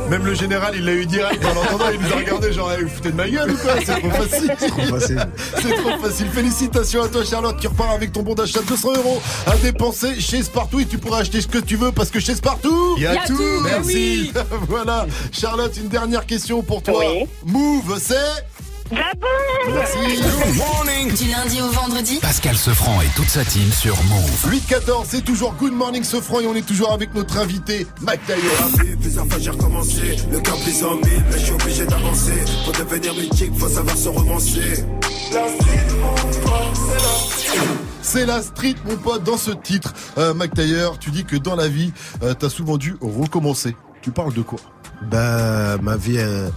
Même 0.08 0.24
le 0.24 0.34
général, 0.34 0.74
il 0.76 0.84
l'a 0.84 0.92
eu 0.92 1.06
direct 1.06 1.44
en 1.44 1.54
l'entendant, 1.54 1.86
il 1.92 1.98
nous 2.00 2.12
a 2.12 2.16
regardé 2.16 2.52
genre, 2.52 2.70
Eh, 2.78 2.82
vous 2.84 2.88
foutez 2.88 3.10
de 3.10 3.16
ma 3.16 3.28
gueule 3.28 3.50
ou 3.50 3.56
quoi? 3.56 3.72
C'est 3.84 3.98
trop 4.00 4.10
facile. 4.10 4.54
C'est 4.58 4.68
trop 4.68 4.82
facile. 4.98 5.26
C'est 5.60 5.74
trop 5.74 5.98
facile. 5.98 6.26
Félicitations 6.28 7.02
à 7.02 7.08
toi, 7.08 7.24
Charlotte, 7.24 7.56
qui 7.58 7.66
repart 7.66 7.90
avec 7.94 8.12
ton 8.12 8.22
bon 8.22 8.34
d'achat 8.34 8.60
de 8.60 8.66
200 8.66 8.88
euros 8.98 9.20
à 9.46 9.56
dépenser 9.56 10.20
chez 10.20 10.42
Spartoo. 10.44 10.78
Et 10.80 10.86
tu 10.86 10.98
pourras 10.98 11.18
acheter 11.20 11.40
ce 11.40 11.48
que 11.48 11.58
tu 11.58 11.74
veux 11.76 11.90
parce 11.90 12.10
que 12.10 12.20
chez 12.20 12.36
Spartoo, 12.36 12.94
Il 12.96 13.02
y 13.02 13.06
a 13.06 13.16
tout, 13.26 13.36
Merci. 13.64 14.30
oui. 14.32 14.32
voilà. 14.68 15.06
Charlotte, 15.32 15.76
une 15.76 15.88
dernière 15.88 16.24
question 16.26 16.62
pour 16.62 16.82
toi. 16.82 17.00
Oui. 17.00 17.26
Move, 17.44 17.98
c'est 18.00 18.14
Merci. 18.90 19.98
Du 21.16 21.30
lundi 21.30 21.60
au 21.62 21.68
vendredi 21.68 22.18
Pascal 22.20 22.56
Sefranc 22.56 23.00
et 23.00 23.08
toute 23.16 23.28
sa 23.28 23.44
team 23.44 23.70
sur 23.72 23.96
Move. 24.04 24.52
8-14, 24.52 25.04
c'est 25.04 25.24
toujours 25.24 25.54
Good 25.54 25.72
Morning 25.72 26.04
Sofran 26.04 26.40
et 26.40 26.46
on 26.46 26.54
est 26.54 26.66
toujours 26.66 26.92
avec 26.92 27.14
notre 27.14 27.38
invité, 27.38 27.86
Mac 28.02 28.20
Taylor. 28.26 28.42
Plusieurs 29.00 29.26
fois 29.26 29.38
j'ai 29.40 29.50
recommencé, 29.50 30.16
le 30.30 30.40
cœur 30.40 30.56
brise 30.58 30.84
en 30.84 30.96
mille, 30.96 31.24
mais 31.30 31.38
je 31.38 31.44
suis 31.44 31.52
obligé 31.52 31.86
d'avancer. 31.86 32.34
Pour 32.64 32.72
devenir 32.74 33.14
mythique, 33.14 33.52
faut 33.58 33.68
savoir 33.68 33.96
se 33.96 34.08
romancer. 34.08 34.84
La 35.32 35.48
street, 35.48 35.86
mon 36.00 36.14
pote, 36.14 36.76
c'est 36.76 37.56
la 37.56 37.62
C'est 38.02 38.26
la 38.26 38.42
street, 38.42 38.74
mon 38.84 38.96
pote, 38.96 39.24
dans 39.24 39.38
ce 39.38 39.50
titre. 39.50 39.94
Euh, 40.18 40.34
Mac 40.34 40.54
Taylor, 40.54 40.98
tu 40.98 41.10
dis 41.10 41.24
que 41.24 41.36
dans 41.36 41.56
la 41.56 41.68
vie, 41.68 41.92
euh, 42.22 42.34
t'as 42.34 42.50
souvent 42.50 42.76
dû 42.76 42.96
recommencer. 43.00 43.74
Tu 44.02 44.10
parles 44.10 44.34
de 44.34 44.42
quoi? 44.42 44.58
Ben, 45.02 45.78
ma 45.82 45.96
vie, 45.96 46.18
euh, 46.18 46.48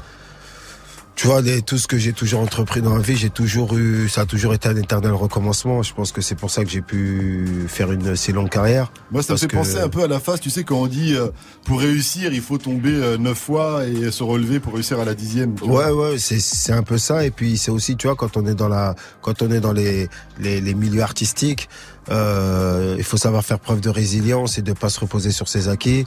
tu 1.20 1.28
vois, 1.28 1.42
les- 1.42 1.62
tout 1.62 1.78
ce 1.78 1.86
que 1.86 1.98
j'ai 1.98 2.14
toujours 2.14 2.40
entrepris 2.40 2.82
dans 2.82 2.92
ma 2.96 3.02
vie, 3.02 3.18
j'ai 3.18 3.30
toujours 3.30 3.78
eu, 3.78 4.08
ça 4.08 4.22
a 4.22 4.26
toujours 4.26 4.54
été 4.54 4.70
un 4.70 4.76
éternel 4.78 5.12
recommencement. 5.12 5.84
Je 5.84 5.94
pense 5.94 6.14
que 6.14 6.22
c'est 6.22 6.36
pour 6.36 6.50
ça 6.50 6.64
que 6.64 6.70
j'ai 6.70 6.80
pu 6.82 7.46
faire 7.68 7.92
une 7.92 8.16
si 8.16 8.32
longue 8.32 8.48
carrière. 8.48 8.90
Moi, 9.12 9.22
ça 9.22 9.34
me 9.34 9.38
fait 9.38 9.48
que- 9.48 9.58
penser 9.58 9.80
un 9.80 9.90
peu 9.90 10.02
à 10.04 10.08
la 10.08 10.22
phase, 10.22 10.40
tu 10.40 10.50
sais, 10.50 10.64
quand 10.64 10.78
on 10.78 10.88
dit 10.88 11.16
euh, 11.16 11.28
pour 11.66 11.82
réussir, 11.82 12.32
il 12.32 12.40
faut 12.40 12.58
tomber 12.58 12.94
euh, 12.94 13.18
neuf 13.18 13.38
fois 13.38 13.86
et 13.86 14.12
se 14.12 14.24
relever 14.24 14.62
pour 14.62 14.76
réussir 14.76 14.98
à 15.02 15.04
la 15.04 15.14
dixième. 15.14 15.56
Ouais, 15.62 15.90
ouais, 15.92 16.18
c'est 16.20 16.40
c'est 16.40 16.72
un 16.72 16.84
peu 16.84 16.98
ça. 16.98 17.26
Et 17.26 17.32
puis 17.32 17.58
c'est 17.58 17.72
aussi, 17.72 17.98
tu 17.98 18.08
vois, 18.08 18.16
quand 18.16 18.38
on 18.38 18.46
est 18.46 18.56
dans 18.56 18.70
la, 18.70 18.96
quand 19.22 19.42
on 19.42 19.52
est 19.52 19.60
dans 19.60 19.74
les 19.74 20.08
les, 20.40 20.62
les 20.62 20.74
milieux 20.74 21.04
artistiques, 21.04 21.68
euh, 22.10 22.96
il 22.98 23.04
faut 23.04 23.18
savoir 23.18 23.44
faire 23.44 23.60
preuve 23.60 23.82
de 23.82 23.90
résilience 23.90 24.58
et 24.58 24.62
de 24.62 24.72
pas 24.72 24.88
se 24.88 25.02
reposer 25.02 25.32
sur 25.32 25.50
ses 25.50 25.68
acquis. 25.68 26.06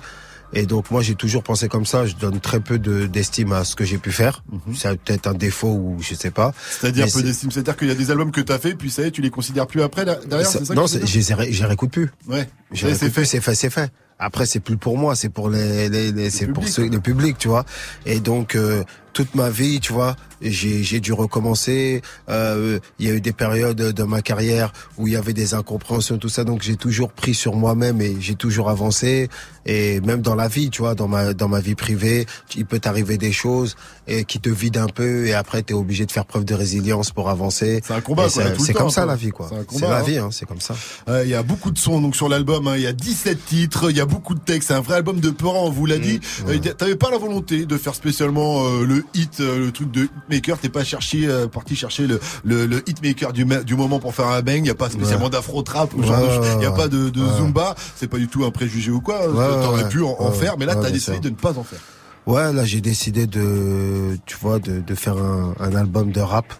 Et 0.54 0.66
donc 0.66 0.90
moi 0.90 1.02
j'ai 1.02 1.14
toujours 1.14 1.42
pensé 1.42 1.68
comme 1.68 1.86
ça. 1.86 2.06
Je 2.06 2.14
donne 2.14 2.40
très 2.40 2.60
peu 2.60 2.78
de 2.78 3.06
d'estime 3.06 3.52
à 3.52 3.64
ce 3.64 3.74
que 3.76 3.84
j'ai 3.84 3.98
pu 3.98 4.12
faire. 4.12 4.44
C'est 4.74 4.98
peut-être 5.00 5.26
un 5.26 5.34
défaut 5.34 5.72
ou 5.72 5.96
je 6.00 6.14
sais 6.14 6.30
pas. 6.30 6.48
Mhm. 6.48 6.52
C'est-à-dire 6.80 7.06
peu 7.12 7.22
d'estime, 7.22 7.50
c'est-à-dire 7.50 7.76
qu'il 7.76 7.88
y 7.88 7.92
a 7.92 7.94
des 7.94 8.10
albums 8.10 8.30
que 8.32 8.40
t'as 8.40 8.58
fait, 8.58 8.74
puis 8.74 8.90
ça 8.90 9.02
y 9.02 9.06
est, 9.06 9.10
tu 9.10 9.22
les 9.22 9.30
considères 9.30 9.66
plus 9.66 9.82
après 9.82 10.04
là, 10.04 10.16
derrière. 10.26 10.46
Ça- 10.46 10.58
c'est 10.60 10.66
ça 10.66 10.74
non, 10.74 10.84
les 10.84 11.64
réécoute 11.66 11.90
plus. 11.90 12.10
Ouais. 12.28 12.48
C'est 12.74 13.10
plus, 13.10 13.24
c'est 13.24 13.40
fait, 13.40 13.54
c'est 13.54 13.70
fait. 13.70 13.90
Après, 14.18 14.46
c'est 14.46 14.60
plus 14.60 14.76
pour 14.76 14.96
moi, 14.96 15.16
c'est 15.16 15.30
pour 15.30 15.50
les, 15.50 15.88
les, 15.88 16.12
les- 16.12 16.30
c'est 16.30 16.46
pour 16.46 16.68
ceux, 16.68 16.88
le 16.88 17.00
public, 17.00 17.38
tu 17.38 17.48
vois. 17.48 17.64
Et 18.06 18.20
donc, 18.20 18.54
euh, 18.54 18.84
toute 19.12 19.34
ma 19.34 19.50
vie, 19.50 19.80
tu 19.80 19.92
vois, 19.92 20.16
j'ai, 20.40 21.00
dû 21.00 21.12
recommencer. 21.12 22.02
Euh, 22.28 22.78
Il 22.98 23.06
y 23.06 23.10
a 23.10 23.14
eu 23.14 23.20
des 23.20 23.32
périodes 23.32 23.76
de 23.76 24.02
ma 24.02 24.22
carrière 24.22 24.72
où 24.98 25.06
il 25.06 25.14
y 25.14 25.16
avait 25.16 25.32
des 25.32 25.54
incompréhensions, 25.54 26.18
tout 26.18 26.28
ça. 26.28 26.44
Donc, 26.44 26.62
j'ai 26.62 26.76
toujours 26.76 27.12
pris 27.12 27.34
sur 27.34 27.54
moi-même 27.54 28.00
et 28.00 28.16
j'ai 28.20 28.34
toujours 28.34 28.70
avancé. 28.70 29.28
Et 29.66 30.00
même 30.00 30.22
dans 30.22 30.34
la 30.34 30.48
vie, 30.48 30.70
tu 30.70 30.82
vois, 30.82 30.94
dans 30.94 31.08
ma, 31.08 31.34
dans 31.34 31.48
ma 31.48 31.60
vie 31.60 31.74
privée, 31.76 32.26
il 32.56 32.66
peut 32.66 32.80
t'arriver 32.80 33.16
des 33.18 33.32
choses 33.32 33.76
et 34.08 34.24
qui 34.24 34.40
te 34.40 34.48
vident 34.48 34.82
un 34.82 34.88
peu 34.88 35.26
et 35.26 35.34
après, 35.34 35.62
t'es 35.62 35.74
obligé 35.74 36.06
de 36.06 36.10
faire 36.12 36.24
preuve 36.24 36.44
de 36.44 36.54
résilience 36.54 37.12
pour 37.12 37.30
avancer. 37.30 37.80
C'est 37.86 37.94
un 37.94 38.00
combat, 38.00 38.22
quoi, 38.24 38.30
c'est- 38.30 38.72
le 38.72 38.74
comme 38.74 38.90
ça 38.90 39.02
quoi. 39.02 39.12
la 39.12 39.16
vie, 39.16 39.30
quoi. 39.30 39.48
C'est 39.70 39.80
la 39.82 39.98
hein. 39.98 40.02
vie, 40.02 40.18
hein, 40.18 40.30
c'est 40.32 40.46
comme 40.46 40.60
ça. 40.60 40.74
Euh, 41.08 41.22
Il 41.24 41.30
y 41.30 41.34
a 41.34 41.42
beaucoup 41.44 41.70
de 41.70 41.78
sons 41.78 42.00
donc 42.00 42.16
sur 42.16 42.28
l'album, 42.28 42.66
hein. 42.66 42.76
il 42.76 42.82
y 42.82 42.86
a 42.86 42.92
17 42.92 43.44
titres, 43.44 43.90
il 43.90 43.96
y 43.96 44.00
a 44.00 44.06
beaucoup 44.06 44.34
de 44.34 44.40
textes, 44.40 44.68
c'est 44.68 44.74
un 44.74 44.80
vrai 44.80 44.96
album 44.96 45.20
de 45.20 45.30
peurant, 45.30 45.66
on 45.66 45.70
vous 45.70 45.86
l'a 45.86 45.98
dit. 45.98 46.20
Euh, 46.48 46.58
T'avais 46.58 46.96
pas 46.96 47.10
la 47.10 47.18
volonté 47.18 47.66
de 47.66 47.76
faire 47.76 47.94
spécialement 47.94 48.64
euh, 48.66 49.01
le 49.02 49.20
hit, 49.20 49.40
euh, 49.40 49.58
le 49.66 49.72
truc 49.72 49.90
de 49.90 50.04
hitmaker, 50.04 50.58
t'es 50.58 50.68
pas 50.68 50.84
cherché, 50.84 51.26
euh, 51.26 51.46
parti 51.48 51.76
chercher 51.76 52.06
le, 52.06 52.20
le, 52.44 52.66
le 52.66 52.88
hitmaker 52.88 53.32
du, 53.32 53.44
du 53.64 53.74
moment 53.74 53.98
pour 54.00 54.14
faire 54.14 54.28
un 54.28 54.40
bang, 54.42 54.58
il 54.64 54.66
y 54.66 54.70
a 54.70 54.74
pas 54.74 54.90
spécialement 54.90 55.24
Ouais. 55.26 55.30
d'afro-trap, 55.30 55.94
ou 55.94 56.02
genre 56.02 56.18
de- 56.18 56.62
y 56.62 56.66
a 56.66 56.70
pas 56.72 56.88
de, 56.88 57.10
de 57.10 57.20
zumba, 57.36 57.74
c'est 57.96 58.08
pas 58.08 58.18
du 58.18 58.28
tout 58.28 58.44
un 58.44 58.50
préjugé 58.50 58.90
ou 58.90 59.00
quoi, 59.00 59.28
Ouais, 59.28 59.62
t'aurais 59.62 59.88
pu 59.88 60.02
en, 60.02 60.30
faire, 60.32 60.56
mais 60.58 60.66
là 60.66 60.74
t'as 60.76 60.90
décidé 60.90 61.20
de 61.20 61.28
ne 61.28 61.34
pas 61.34 61.56
en 61.58 61.64
faire. 61.64 61.80
Ouais, 62.26 62.52
là 62.52 62.64
j'ai 62.64 62.80
décidé 62.80 63.26
de, 63.26 64.16
tu 64.26 64.36
vois, 64.40 64.58
de, 64.60 64.80
de 64.80 64.94
faire 64.94 65.16
un, 65.18 65.54
un 65.58 65.74
album 65.74 66.12
de 66.12 66.20
rap 66.20 66.54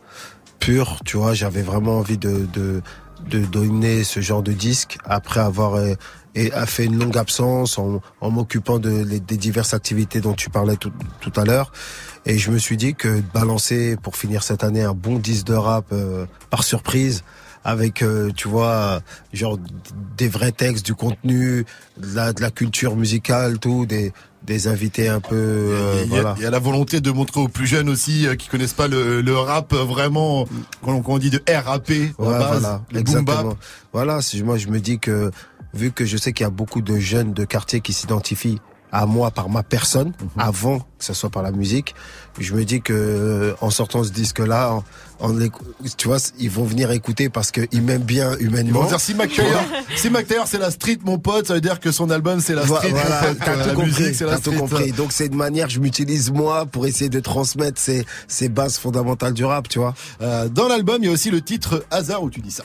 pur. 0.59 0.99
Tu 1.05 1.17
vois, 1.17 1.35
j'avais 1.35 1.63
vraiment 1.63 1.99
envie 1.99 2.19
de, 2.19 2.47
de, 2.53 2.83
de 3.31 3.39
donner 3.47 4.05
ce 4.05 4.21
genre 4.21 4.43
de 4.43 4.53
disque 4.53 4.99
après 5.05 5.41
avoir 5.41 5.75
euh, 5.75 5.95
et 6.35 6.53
a 6.53 6.67
fait 6.67 6.87
une 6.87 6.99
longue 6.99 7.19
absence 7.19 7.79
en, 7.79 8.01
en 8.21 8.31
m'occupant 8.31 8.79
de, 8.79 8.91
les- 9.05 9.21
des 9.21 9.37
diverses 9.37 9.75
activités 9.75 10.21
dont 10.21 10.33
tu 10.35 10.51
parlais 10.51 10.77
tout, 10.77 10.91
tout 11.21 11.33
à 11.39 11.45
l'heure. 11.45 11.71
Et 12.25 12.39
je 12.39 12.51
me 12.51 12.59
suis 12.59 12.77
dit 12.77 12.95
que 12.95 13.09
de 13.17 13.25
balancer 13.35 13.97
pour 14.01 14.17
finir 14.17 14.43
cette 14.45 14.63
année 14.65 14.83
un 14.83 14.95
bon 14.95 15.19
disque 15.19 15.47
de 15.47 15.55
rap 15.55 15.87
euh, 15.93 16.27
par 16.51 16.63
surprise 16.63 17.25
avec 17.65 18.03
euh, 18.03 18.31
tu 18.35 18.49
vois 18.49 19.01
genre 19.33 19.59
des 20.17 20.29
vrais 20.29 20.53
textes 20.53 20.85
du 20.87 20.95
contenu 20.95 21.65
de 21.97 22.15
la, 22.17 22.33
de 22.33 22.41
la 22.41 22.51
culture 22.51 22.97
musicale 22.97 23.59
tout 23.59 23.87
des 23.87 24.13
des 24.45 24.67
invités 24.67 25.09
un 25.09 25.21
peu 25.21 25.37
euh, 25.37 26.03
Il 26.05 26.13
y, 26.13 26.17
a, 26.19 26.21
voilà 26.23 26.35
il 26.37 26.43
y 26.43 26.47
a 26.47 26.51
la 26.51 26.59
volonté 26.59 27.01
de 27.01 27.11
montrer 27.13 27.41
aux 27.41 27.47
plus 27.49 27.67
jeunes 27.69 27.89
aussi 27.89 28.27
euh, 28.27 28.35
qui 28.35 28.49
connaissent 28.49 28.73
pas 28.73 28.89
le, 28.89 29.21
le 29.21 29.37
rap 29.37 29.73
vraiment 29.75 30.47
quand 30.85 30.93
on, 30.95 31.03
quand 31.03 31.13
on 31.15 31.19
dit 31.19 31.31
de 31.31 31.41
RAP 31.49 31.89
Ouais, 31.91 32.09
base, 32.19 32.61
voilà, 32.61 32.83
le 32.93 33.03
boom 33.03 33.15
bap. 33.25 33.35
exactement. 33.37 33.57
Voilà, 33.93 34.19
moi 34.45 34.59
je 34.59 34.67
me 34.69 34.81
dis 34.81 34.99
que 34.99 35.31
vu 35.75 35.93
que 35.93 36.05
je 36.05 36.17
sais 36.17 36.33
qu'il 36.33 36.43
y 36.45 36.47
a 36.47 36.51
beaucoup 36.51 36.83
de 36.83 36.99
jeunes 36.99 37.33
de 37.33 37.45
quartier 37.45 37.81
qui 37.81 37.93
s'identifient 37.93 38.61
à 38.91 39.07
moi 39.07 39.31
par 39.31 39.49
ma 39.49 39.63
personne 39.63 40.09
Mhm. 40.21 40.29
avant 40.37 40.87
que 41.03 41.07
ce 41.15 41.15
soit 41.21 41.31
par 41.31 41.43
la 41.43 41.51
musique, 41.53 41.95
je 42.39 42.55
me 42.55 42.65
dis 42.65 42.81
que 42.81 42.93
euh, 42.95 43.55
en 43.61 43.71
sortant 43.71 44.05
ce 44.05 44.11
disque 44.11 44.39
là, 44.39 44.73
en, 44.73 44.85
en 45.21 45.39
écou- 45.41 45.65
tu 45.97 46.09
vois, 46.09 46.19
ils 46.39 46.51
vont 46.51 46.65
venir 46.65 46.91
écouter 46.93 47.29
parce 47.29 47.51
qu'ils 47.51 47.83
m'aiment 47.83 48.03
bien 48.03 48.37
Ils 48.41 48.47
humainement. 48.47 48.81
vont 48.83 48.89
dire 48.89 49.01
si 49.01 49.15
Mac 49.15 49.33
Taylor, 49.33 49.63
si 49.97 50.09
c'est 50.47 50.59
la 50.59 50.71
street 50.71 50.99
mon 51.05 51.19
pote, 51.19 51.47
ça 51.49 51.55
veut 51.55 51.61
dire 51.61 51.81
que 51.81 51.91
son 51.93 52.11
album 52.11 52.41
c'est 52.41 52.55
la 52.55 52.65
street. 52.67 52.91
Voilà, 52.91 53.35
t'as 53.45 53.57
tout 53.69 53.75
compris, 53.75 53.87
musique 53.87 54.15
c'est 54.15 54.25
la 54.25 54.33
t'as 54.33 54.39
tout 54.39 54.51
street. 54.51 54.57
compris. 54.59 54.93
Donc 54.93 55.13
c'est 55.13 55.27
une 55.27 55.35
manière, 55.37 55.69
je 55.69 55.81
m'utilise 55.81 56.31
moi 56.33 56.67
pour 56.67 56.87
essayer 56.87 57.11
de 57.11 57.21
transmettre 57.21 57.81
ces, 57.81 58.05
ces 58.29 58.49
bases 58.49 58.79
fondamentales 58.79 59.33
du 59.35 59.45
rap, 59.45 59.69
tu 59.69 59.79
vois. 59.79 59.95
Euh, 60.23 60.49
dans 60.49 60.69
l'album, 60.69 60.99
il 61.01 61.07
y 61.07 61.09
a 61.09 61.13
aussi 61.13 61.31
le 61.31 61.41
titre 61.43 61.85
Hasard 61.91 62.23
où 62.23 62.31
tu 62.31 62.41
dis 62.41 62.51
ça. 62.51 62.65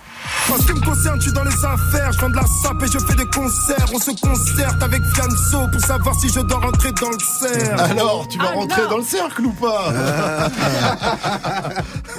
En 0.52 0.58
ce 0.62 0.66
qui 0.68 0.74
me 0.74 0.82
concerne, 0.86 1.18
je 1.20 1.24
suis 1.26 1.34
dans 1.34 1.44
les 1.44 1.66
affaires, 1.66 2.12
je 2.14 2.20
vends 2.22 2.30
de 2.30 2.36
la 2.36 2.46
sape 2.64 2.82
et 2.84 2.88
je 2.88 3.00
fais 3.00 3.16
des 3.16 3.26
concerts. 3.26 3.86
On 3.94 4.00
se 4.00 4.12
concerte 4.22 4.82
avec 4.84 5.02
Fianso 5.14 5.68
pour 5.72 5.82
savoir 5.82 6.16
si 6.20 6.30
je 6.30 6.40
dois 6.42 6.60
rentrer 6.60 6.92
dans 6.94 7.10
le 7.10 7.18
cercle. 7.40 7.80
Alors, 7.92 8.27
tu 8.30 8.38
vas 8.40 8.52
rentrer 8.52 8.82
dans 8.90 8.98
le 8.98 9.04
cercle 9.04 9.46
ou 9.46 9.52
pas 9.52 9.92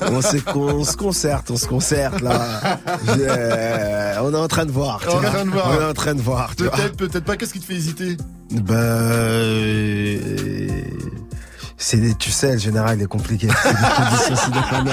on, 0.02 0.22
se, 0.22 0.36
on 0.56 0.84
se 0.84 0.96
concerte, 0.96 1.50
on 1.50 1.56
se 1.56 1.66
concerte 1.66 2.20
là. 2.20 2.78
On 4.22 4.32
est 4.34 4.36
en 4.36 4.48
train 4.48 4.66
de 4.66 4.72
voir. 4.72 5.00
On 5.06 5.22
est 5.22 5.26
en 5.26 5.30
train 5.30 5.44
de 5.44 5.50
voir. 5.50 5.70
On 5.70 5.80
est 5.80 5.84
en 5.84 5.94
train 5.94 6.14
de 6.14 6.20
voir. 6.20 6.56
tu 6.56 6.64
vois. 6.64 6.72
Peut-être, 6.72 6.96
peut-être 6.96 7.24
pas. 7.24 7.36
Qu'est-ce 7.36 7.52
qui 7.52 7.60
te 7.60 7.66
fait 7.66 7.74
hésiter? 7.74 8.16
Ben, 8.50 8.74
euh, 8.74 10.68
c'est 11.78 11.96
des- 11.98 12.14
tu 12.14 12.30
sais, 12.30 12.52
le 12.52 12.58
général 12.58 12.98
il 12.98 13.02
est 13.04 13.06
compliqué. 13.06 13.48
C'est 13.62 13.70
des 13.72 13.76
conditions 13.96 14.36
sine 14.36 14.62
qua 14.68 14.82
non. 14.82 14.92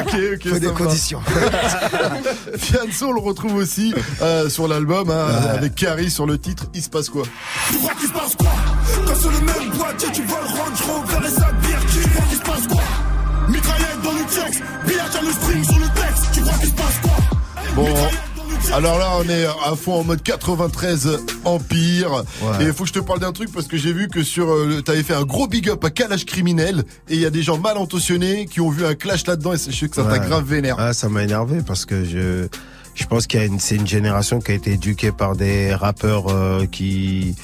Ok, 0.00 0.14
ok. 0.34 0.48
Faut 0.52 0.58
des 0.58 0.66
va. 0.68 0.72
conditions. 0.72 1.20
Fianso, 2.56 3.08
on 3.08 3.12
le 3.12 3.20
retrouve 3.20 3.54
aussi 3.56 3.94
euh, 4.22 4.48
sur 4.48 4.68
l'album 4.68 5.10
hein, 5.10 5.26
avec 5.50 5.74
Carrie 5.74 6.10
sur 6.10 6.26
le 6.26 6.38
titre. 6.38 6.64
Il 6.74 6.82
se 6.82 6.88
passe 6.88 7.08
quoi? 7.08 7.24
Tu 7.70 7.78
crois 7.78 7.94
qu'il 7.94 8.08
se 8.08 8.12
passe 8.12 8.36
quoi? 8.36 8.50
Quand 9.06 9.16
sur 9.20 9.30
le 9.30 9.40
même 9.40 9.70
boîtier, 9.76 10.08
tu 10.12 10.22
vois 10.22 10.40
le 10.42 10.48
Range 10.48 10.82
Rover 10.86 11.26
et 11.26 11.30
sa 11.30 11.52
Birkin. 11.52 11.86
Tu 12.02 12.08
crois 12.10 12.24
qu'il 12.28 12.38
se 12.38 12.42
passe 12.42 12.66
quoi? 12.68 12.82
Mitraillette 13.48 14.02
dans 14.02 14.12
le 14.12 14.24
texte, 14.24 14.62
billard 14.86 15.06
à 15.18 15.22
le 15.22 15.32
string 15.32 15.64
sur 15.64 15.78
le 15.78 15.86
texte. 15.86 16.24
Tu 16.32 16.40
crois 16.40 16.58
qu'il 16.58 16.68
se 16.68 16.74
passe 16.74 16.98
quoi? 17.02 17.16
Bon, 17.74 17.86
alors 18.72 18.98
là, 18.98 19.10
on 19.18 19.28
est 19.28 19.44
à 19.46 19.76
fond 19.76 20.00
en 20.00 20.04
mode 20.04 20.22
93 20.22 21.18
Empire. 21.44 22.24
Ouais. 22.42 22.64
Et 22.64 22.66
il 22.66 22.72
faut 22.72 22.82
que 22.84 22.88
je 22.88 22.94
te 22.94 22.98
parle 22.98 23.20
d'un 23.20 23.30
truc 23.32 23.52
parce 23.52 23.66
que 23.68 23.76
j'ai 23.76 23.92
vu 23.92 24.08
que 24.08 24.22
sur, 24.24 24.50
euh, 24.50 24.66
le- 24.66 24.82
t'avais 24.82 25.02
fait 25.04 25.14
un 25.14 25.22
gros 25.24 25.46
big 25.46 25.68
up 25.68 25.84
à 25.84 25.90
Calage 25.90 26.24
Criminel 26.26 26.82
et 27.08 27.14
il 27.14 27.20
y 27.20 27.26
a 27.26 27.30
des 27.30 27.42
gens 27.42 27.58
mal 27.58 27.76
intentionnés 27.76 28.46
qui 28.46 28.60
ont 28.60 28.70
vu 28.70 28.84
un 28.84 28.94
clash 28.94 29.26
là-dedans 29.26 29.52
et 29.54 29.58
je 29.58 29.70
sais 29.76 29.88
que 29.88 29.94
ça 29.94 30.04
t'a 30.04 30.18
grave 30.18 30.44
vénère. 30.44 30.76
Ah, 30.78 30.92
ça 30.92 31.08
m'a 31.08 31.22
énervé 31.22 31.58
parce 31.64 31.84
que 31.84 32.04
je, 32.04 32.48
je 32.94 33.04
pense 33.06 33.26
qu'il 33.28 33.38
y 33.38 33.42
a 33.44 33.46
une, 33.46 33.60
c'est 33.60 33.76
une 33.76 33.86
génération 33.86 34.40
qui 34.40 34.50
a 34.50 34.54
été 34.54 34.72
éduquée 34.72 35.12
par 35.12 35.36
des 35.36 35.72
rappeurs 35.74 36.28
euh, 36.30 36.66
qui, 36.66 37.36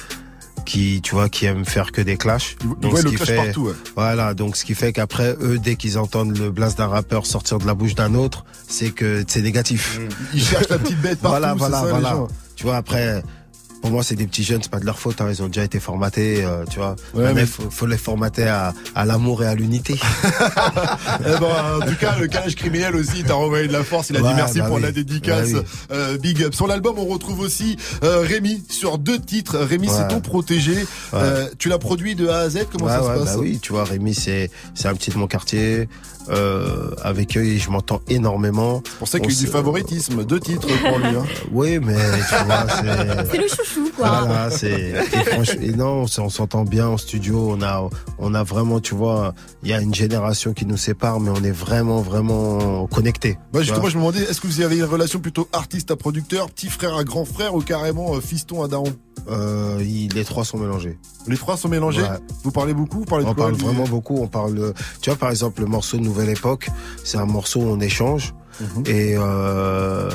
qui, 0.65 1.01
tu 1.01 1.15
vois, 1.15 1.29
qui 1.29 1.45
aiment 1.45 1.65
faire 1.65 1.91
que 1.91 2.01
des 2.01 2.17
clashs. 2.17 2.55
ce 2.99 3.03
le 3.03 3.09
qui 3.09 3.15
clash 3.15 3.27
fait- 3.29 3.35
partout, 3.45 3.61
ouais. 3.67 3.73
Voilà, 3.95 4.33
donc 4.33 4.55
ce 4.55 4.65
qui 4.65 4.75
fait 4.75 4.93
qu'après 4.93 5.35
eux, 5.41 5.59
dès 5.59 5.75
qu'ils 5.75 5.97
entendent 5.97 6.37
le 6.37 6.51
blast 6.51 6.77
d'un 6.77 6.87
rappeur 6.87 7.25
sortir 7.25 7.59
de 7.59 7.65
la 7.67 7.73
bouche 7.73 7.95
d'un 7.95 8.13
autre, 8.15 8.45
c'est 8.67 8.91
que 8.91 9.23
c'est 9.27 9.41
négatif. 9.41 9.99
Ils 10.33 10.41
cherchent 10.43 10.69
la 10.69 10.79
petite 10.79 11.01
bête 11.01 11.19
partout, 11.21 11.37
Voilà, 11.39 11.53
voilà, 11.55 11.81
ça, 11.81 11.85
voilà. 11.87 12.17
Tu 12.55 12.63
vois, 12.63 12.77
après, 12.77 13.23
pour 13.81 13.91
moi, 13.91 14.03
c'est 14.03 14.15
des 14.15 14.27
petits 14.27 14.43
jeunes, 14.43 14.61
c'est 14.61 14.71
pas 14.71 14.79
de 14.79 14.85
leur 14.85 14.99
faute, 14.99 15.19
hein, 15.21 15.27
ils 15.29 15.41
ont 15.41 15.47
déjà 15.47 15.63
été 15.63 15.79
formatés, 15.79 16.43
euh, 16.45 16.63
tu 16.69 16.77
vois. 16.79 16.95
Ouais, 17.13 17.21
Maintenant, 17.23 17.33
mais- 17.35 17.41
il 17.41 17.47
faut, 17.47 17.69
faut 17.69 17.85
les 17.87 17.97
formater 17.97 18.47
à, 18.47 18.73
à 18.95 19.05
l'amour 19.05 19.43
et 19.43 19.47
à 19.47 19.55
l'unité. 19.55 19.99
Eh 21.25 21.39
ben, 21.39 21.79
en 21.81 21.85
tout 21.85 21.95
cas, 21.99 22.17
le 22.19 22.27
calage 22.27 22.55
criminel 22.55 22.95
aussi, 22.95 23.19
il 23.19 23.23
t'a 23.23 23.33
renvoyé 23.35 23.67
de 23.67 23.73
la 23.73 23.83
force. 23.83 24.09
Il 24.09 24.17
a 24.17 24.21
dit 24.21 24.33
merci 24.35 24.59
bah 24.59 24.65
pour 24.67 24.77
oui. 24.77 24.81
la 24.81 24.91
dédicace. 24.91 25.51
Bah 25.51 25.59
oui. 25.59 25.65
Euh, 25.91 26.17
big 26.17 26.43
up. 26.43 26.53
Sur 26.53 26.67
l'album, 26.67 26.95
on 26.97 27.05
retrouve 27.05 27.39
aussi 27.39 27.77
euh, 28.03 28.21
Rémi 28.21 28.63
sur 28.69 28.97
deux 28.97 29.19
titres. 29.19 29.57
Rémi, 29.57 29.87
c'est 29.89 30.07
ton 30.07 30.21
protégé. 30.21 30.85
Euh, 31.13 31.47
tu 31.57 31.69
l'as 31.69 31.77
produit 31.77 32.15
de 32.15 32.27
A 32.27 32.39
à 32.39 32.49
Z? 32.49 32.65
Comment 32.71 32.85
ouais, 32.85 32.91
ça 32.91 33.01
ouais, 33.03 33.13
se 33.15 33.19
passe? 33.23 33.33
bah 33.35 33.39
oui, 33.41 33.59
tu 33.61 33.73
vois, 33.73 33.83
Rémi, 33.83 34.13
c'est, 34.13 34.49
c'est 34.73 34.87
un 34.87 34.95
petit 34.95 35.11
de 35.11 35.17
mon 35.17 35.27
quartier. 35.27 35.87
Euh, 36.29 36.91
avec 37.03 37.35
eux, 37.35 37.43
je 37.57 37.69
m'entends 37.71 37.99
énormément. 38.07 38.83
C'est 38.85 38.97
pour 38.99 39.07
ça 39.07 39.19
qu'il 39.19 39.31
y 39.31 39.35
a 39.35 39.37
eu 39.37 39.43
du 39.45 39.47
favoritisme. 39.51 40.23
Deux 40.23 40.39
titres 40.39 40.67
pour 40.87 40.99
lui. 40.99 41.07
Hein. 41.07 41.23
Oui, 41.51 41.79
mais 41.79 41.95
tu 41.95 42.45
vois, 42.45 42.65
c'est. 42.69 43.31
C'est 43.31 43.37
le 43.37 43.47
chouchou 43.47 43.70
chouchou, 43.73 43.91
quoi. 43.95 44.07
Voilà, 44.25 44.49
c'est 44.51 44.71
et 44.71 44.93
franchement, 45.31 45.61
et 45.61 45.71
non, 45.71 46.05
on 46.17 46.29
s'entend 46.29 46.63
bien 46.63 46.87
en 46.87 46.97
studio. 46.97 47.49
On 47.51 47.61
a, 47.61 47.89
on 48.19 48.33
a 48.33 48.43
vraiment, 48.43 48.79
tu 48.79 48.95
vois, 48.95 49.33
il 49.63 49.69
y 49.69 49.73
a 49.73 49.81
une 49.81 49.93
génération 49.95 50.53
qui 50.53 50.65
nous 50.65 50.77
sépare, 50.77 51.19
mais 51.19 51.29
on 51.31 51.43
est 51.43 51.51
vraiment, 51.51 52.01
vraiment 52.01 52.87
connectés. 52.87 53.37
Bah 53.53 53.59
tu 53.59 53.65
justement, 53.65 53.81
vois. 53.81 53.89
je 53.89 53.95
me 53.97 54.01
demandais, 54.01 54.21
est-ce 54.23 54.41
que 54.41 54.47
vous 54.47 54.61
avez 54.61 54.77
une 54.77 54.83
relation 54.85 55.19
plutôt 55.19 55.47
artiste 55.53 55.91
à 55.91 55.95
producteur, 55.95 56.49
petit 56.51 56.67
frère 56.67 56.95
à 56.95 57.03
grand 57.03 57.25
frère 57.25 57.55
ou 57.55 57.61
carrément 57.61 58.15
euh, 58.15 58.21
fiston 58.21 58.63
à 58.63 58.67
daron? 58.67 58.93
Euh, 59.29 59.77
il- 59.81 60.13
les 60.13 60.25
trois 60.25 60.43
sont 60.45 60.57
mélangés. 60.57 60.97
Les 61.27 61.37
trois 61.37 61.55
sont 61.57 61.69
mélangés? 61.69 62.01
Ouais. 62.01 62.07
Vous 62.43 62.51
parlez 62.51 62.73
beaucoup 62.73 62.99
Vous 62.99 63.05
parlez 63.05 63.23
de 63.25 63.29
On 63.29 63.33
quoi 63.35 63.45
parle 63.45 63.55
vraiment 63.55 63.83
beaucoup. 63.83 64.17
On 64.17 64.27
parle, 64.27 64.55
de- 64.55 64.73
tu 65.01 65.09
vois, 65.11 65.17
par 65.17 65.29
exemple, 65.29 65.61
le 65.61 65.67
morceau 65.67 65.97
Nouvelle 65.97 66.29
Époque, 66.29 66.69
c'est 67.03 67.17
un 67.17 67.25
morceau 67.25 67.59
où 67.61 67.67
on 67.67 67.79
échange. 67.79 68.33
Mhm. 68.59 68.83
Et 68.85 69.15
euh, 69.17 70.09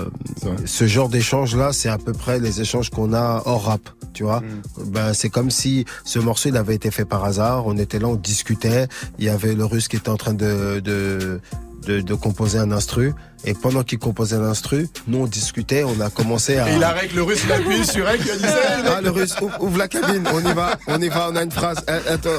ce 0.65 0.87
genre 0.87 1.09
d'échange-là, 1.09 1.73
c'est 1.73 1.89
à 1.89 1.99
peu 1.99 2.13
près 2.13 2.39
les 2.39 2.61
échanges 2.61 2.91
qu'on 2.91 3.13
a 3.13 3.43
hors 3.45 3.65
rap, 3.65 3.89
tu 4.13 4.25
vois. 4.25 4.41
Mhm. 4.41 4.91
Ben, 4.91 5.13
c'est 5.15 5.31
comme 5.31 5.51
si 5.51 5.85
ce 6.05 6.19
morceau 6.19 6.49
il 6.49 6.57
avait 6.57 6.75
été 6.75 6.91
fait 6.91 7.05
par 7.05 7.25
hasard. 7.25 7.67
On 7.67 7.77
était 7.77 7.99
là, 7.99 8.09
on 8.09 8.17
discutait. 8.17 8.89
Il 9.19 9.25
y 9.25 9.29
avait 9.29 9.55
le 9.55 9.65
Russe 9.65 9.89
qui 9.89 9.97
était 9.97 10.09
en 10.11 10.17
train 10.17 10.35
de 10.35 10.81
de 10.81 11.41
de, 11.87 12.01
de 12.01 12.15
composer 12.15 12.59
un 12.59 12.73
instru. 12.73 13.15
Et 13.47 13.55
pendant 13.55 13.83
qu'il 13.85 13.99
composait 13.99 14.39
l'instru, 14.39 14.89
nous 15.07 15.19
on 15.19 15.27
discutait. 15.27 15.85
On 15.85 16.01
a 16.01 16.11
commencé 16.11 16.59
à. 16.59 16.69
Et 16.71 16.77
il 16.77 16.83
arrête 16.83 17.15
le 17.15 17.23
russe, 17.23 17.43
il 17.45 17.53
a 17.53 17.57
appuyé 17.57 17.85
sur 17.85 18.09
elle, 18.09 18.21
il 18.21 18.31
a 18.31 18.37
dit 18.37 18.43
ça. 18.43 18.97
Ah, 18.97 19.01
le 19.01 19.11
russe, 19.11 19.35
ouvre, 19.41 19.57
ouvre 19.63 19.79
la 19.79 19.89
cabine, 19.89 20.25
on 20.33 20.41
y 20.41 20.53
va, 20.53 20.77
on 20.89 21.01
y 21.01 21.09
va, 21.09 21.29
on 21.31 21.37
a 21.37 21.43
une 21.45 21.51
phrase. 21.53 21.79
Eh, 21.89 22.11
Attends, 22.11 22.31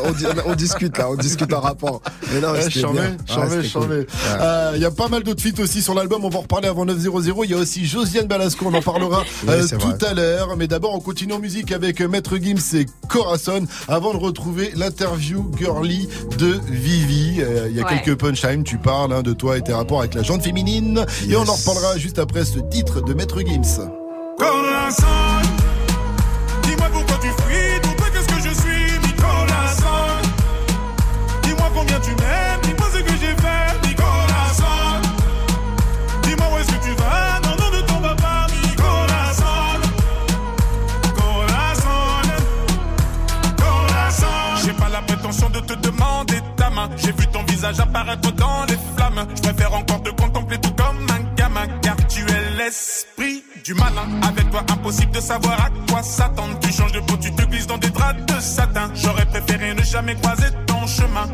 on, 0.45 0.55
discute 0.55 0.97
là, 0.97 1.09
on 1.09 1.15
discute 1.15 1.51
en 1.53 1.61
rapport. 1.61 2.01
Mais 2.33 2.41
non, 2.41 2.49
charmé, 2.69 2.99
charmé, 3.25 3.63
charmé. 3.63 4.05
Euh, 4.41 4.71
Il 4.75 4.81
y 4.81 4.85
a 4.85 4.91
pas 4.91 5.07
mal 5.07 5.23
d'autres 5.23 5.41
feats 5.41 5.61
aussi 5.61 5.81
sur 5.81 5.93
l'album. 5.93 6.25
On 6.25 6.29
va 6.29 6.39
en 6.39 6.41
reparler 6.41 6.67
avant 6.67 6.85
9.00. 6.85 7.41
Il 7.45 7.51
y 7.51 7.53
a 7.53 7.57
aussi 7.57 7.85
Josiane 7.85 8.27
Balasco. 8.27 8.65
On 8.67 8.73
en 8.73 8.81
parlera 8.81 9.23
Oui, 9.47 9.53
euh, 9.53 9.67
tout 9.79 9.87
vrai. 9.87 10.05
à 10.07 10.13
l'heure. 10.13 10.57
Mais 10.57 10.67
d'abord, 10.67 10.93
on 10.93 10.99
continue 10.99 11.33
en 11.33 11.39
musique 11.39 11.71
avec 11.71 12.01
Maître 12.01 12.37
Gims 12.37 12.75
et 12.77 12.85
Corazon 13.07 13.65
avant 13.87 14.13
de 14.13 14.17
retrouver 14.19 14.71
l'interview 14.75 15.49
girly 15.57 16.09
de 16.37 16.59
Vivi. 16.69 17.37
Euh, 17.41 17.67
Il 17.69 17.75
y 17.77 17.81
a 17.81 17.85
Ouais. 17.85 18.01
quelques 18.03 18.19
punchlines. 18.19 18.63
Tu 18.63 18.77
parles 18.77 19.13
hein, 19.13 19.21
de 19.21 19.31
toi 19.33 19.57
et 19.57 19.61
tes 19.61 19.71
rapports 19.73 19.99
avec 20.01 20.13
la 20.15 20.23
jante 20.23 20.43
féminine. 20.43 20.96
Et 21.29 21.35
on 21.35 21.47
en 21.47 21.53
reparlera 21.53 21.97
juste 21.97 22.17
après 22.17 22.43
ce 22.43 22.59
titre 22.59 23.01
de 23.01 23.13
Maître 23.13 23.39
Gims. 23.41 23.89
Corazon, 24.37 25.05
dis-moi 26.63 26.87
pourquoi 26.91 27.17
tu 27.21 27.27
fuis, 27.27 27.79
tout 27.83 27.89
peu 27.97 28.05
qu'est-ce 28.11 28.27
que 28.27 28.49
je 28.49 28.53
suis, 28.55 28.99
mi 29.03 29.13
corazon. 29.13 30.07
Dis-moi 31.43 31.69
combien 31.75 31.99
tu 31.99 32.09
m'aimes, 32.11 32.61
dis-moi 32.63 32.87
ce 32.91 32.99
que 32.99 33.11
j'ai 33.11 33.35
fait, 33.35 33.87
mi 33.87 33.93
corazon. 33.93 35.01
Dis-moi 36.23 36.47
où 36.51 36.57
est-ce 36.57 36.71
que 36.71 36.83
tu 36.83 36.91
vas, 36.95 37.39
non, 37.43 37.55
non, 37.59 37.77
ne 37.77 37.81
t'en 37.81 37.99
vas 37.99 38.15
pas, 38.15 38.47
mi 38.51 38.75
corazon. 38.75 39.79
Corazon, 41.15 42.21
corazon. 43.57 44.65
J'ai 44.65 44.73
pas 44.73 44.89
la 44.89 45.01
prétention 45.01 45.49
de 45.49 45.59
te 45.59 45.73
demander 45.73 46.41
ta 46.55 46.69
main. 46.69 46.89
J'ai 46.97 47.11
vu 47.11 47.27
ton 47.27 47.43
visage 47.43 47.79
apparaître 47.79 48.31
dans 48.33 48.65
les 48.67 48.77
l'esprit 52.67 53.43
du 53.63 53.73
malin. 53.73 54.07
Avec 54.27 54.49
toi, 54.49 54.61
impossible 54.69 55.11
de 55.11 55.21
savoir 55.21 55.57
à 55.65 55.69
quoi 55.89 56.03
s'attendre. 56.03 56.59
Tu 56.59 56.71
changes 56.73 56.91
de 56.91 56.99
peau, 56.99 57.15
tu 57.17 57.31
te 57.33 57.43
glisses 57.43 57.67
dans 57.67 57.77
des 57.77 57.89
draps 57.89 58.25
de 58.25 58.39
satin. 58.41 58.91
J'aurais 58.93 59.25
préféré 59.25 59.73
ne 59.73 59.83
jamais 59.83 60.15
croiser 60.15 60.47
ton 60.65 60.85
chemin. 60.85 61.27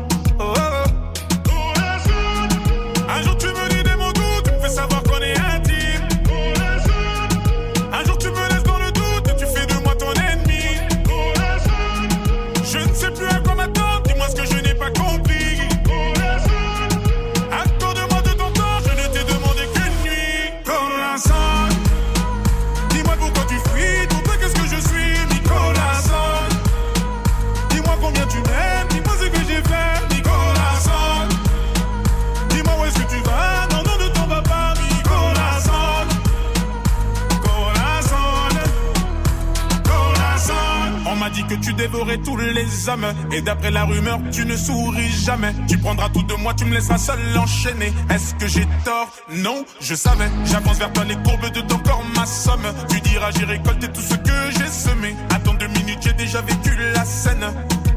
Dévorais 41.76 42.18
tous 42.18 42.36
les 42.36 42.88
hommes. 42.88 43.06
Et 43.32 43.42
d'après 43.42 43.70
la 43.70 43.84
rumeur, 43.84 44.18
tu 44.32 44.46
ne 44.46 44.56
souris 44.56 45.10
jamais. 45.10 45.52
Tu 45.68 45.76
prendras 45.76 46.08
tout 46.08 46.22
de 46.22 46.34
moi, 46.34 46.54
tu 46.54 46.64
me 46.64 46.74
laisseras 46.74 46.98
seul 46.98 47.18
enchaîner. 47.36 47.92
Est-ce 48.10 48.34
que 48.34 48.46
j'ai 48.46 48.66
tort? 48.84 49.10
Non, 49.30 49.64
je 49.80 49.94
savais. 49.94 50.30
J'avance 50.46 50.78
vers 50.78 50.92
toi, 50.92 51.04
les 51.04 51.16
courbes 51.16 51.50
de 51.52 51.60
ton 51.60 51.78
corps, 51.78 52.04
ma 52.16 52.26
somme. 52.26 52.72
Tu 52.88 53.00
diras, 53.00 53.30
j'ai 53.36 53.44
récolté 53.44 53.88
tout 53.88 54.00
ce 54.00 54.14
que 54.14 54.50
j'ai 54.58 54.68
semé. 54.68 55.14
Attends 55.34 55.54
deux 55.54 55.68
minutes, 55.68 55.98
j'ai 56.00 56.12
déjà 56.12 56.40
vécu 56.42 56.76
la 56.94 57.04
scène. 57.04 57.44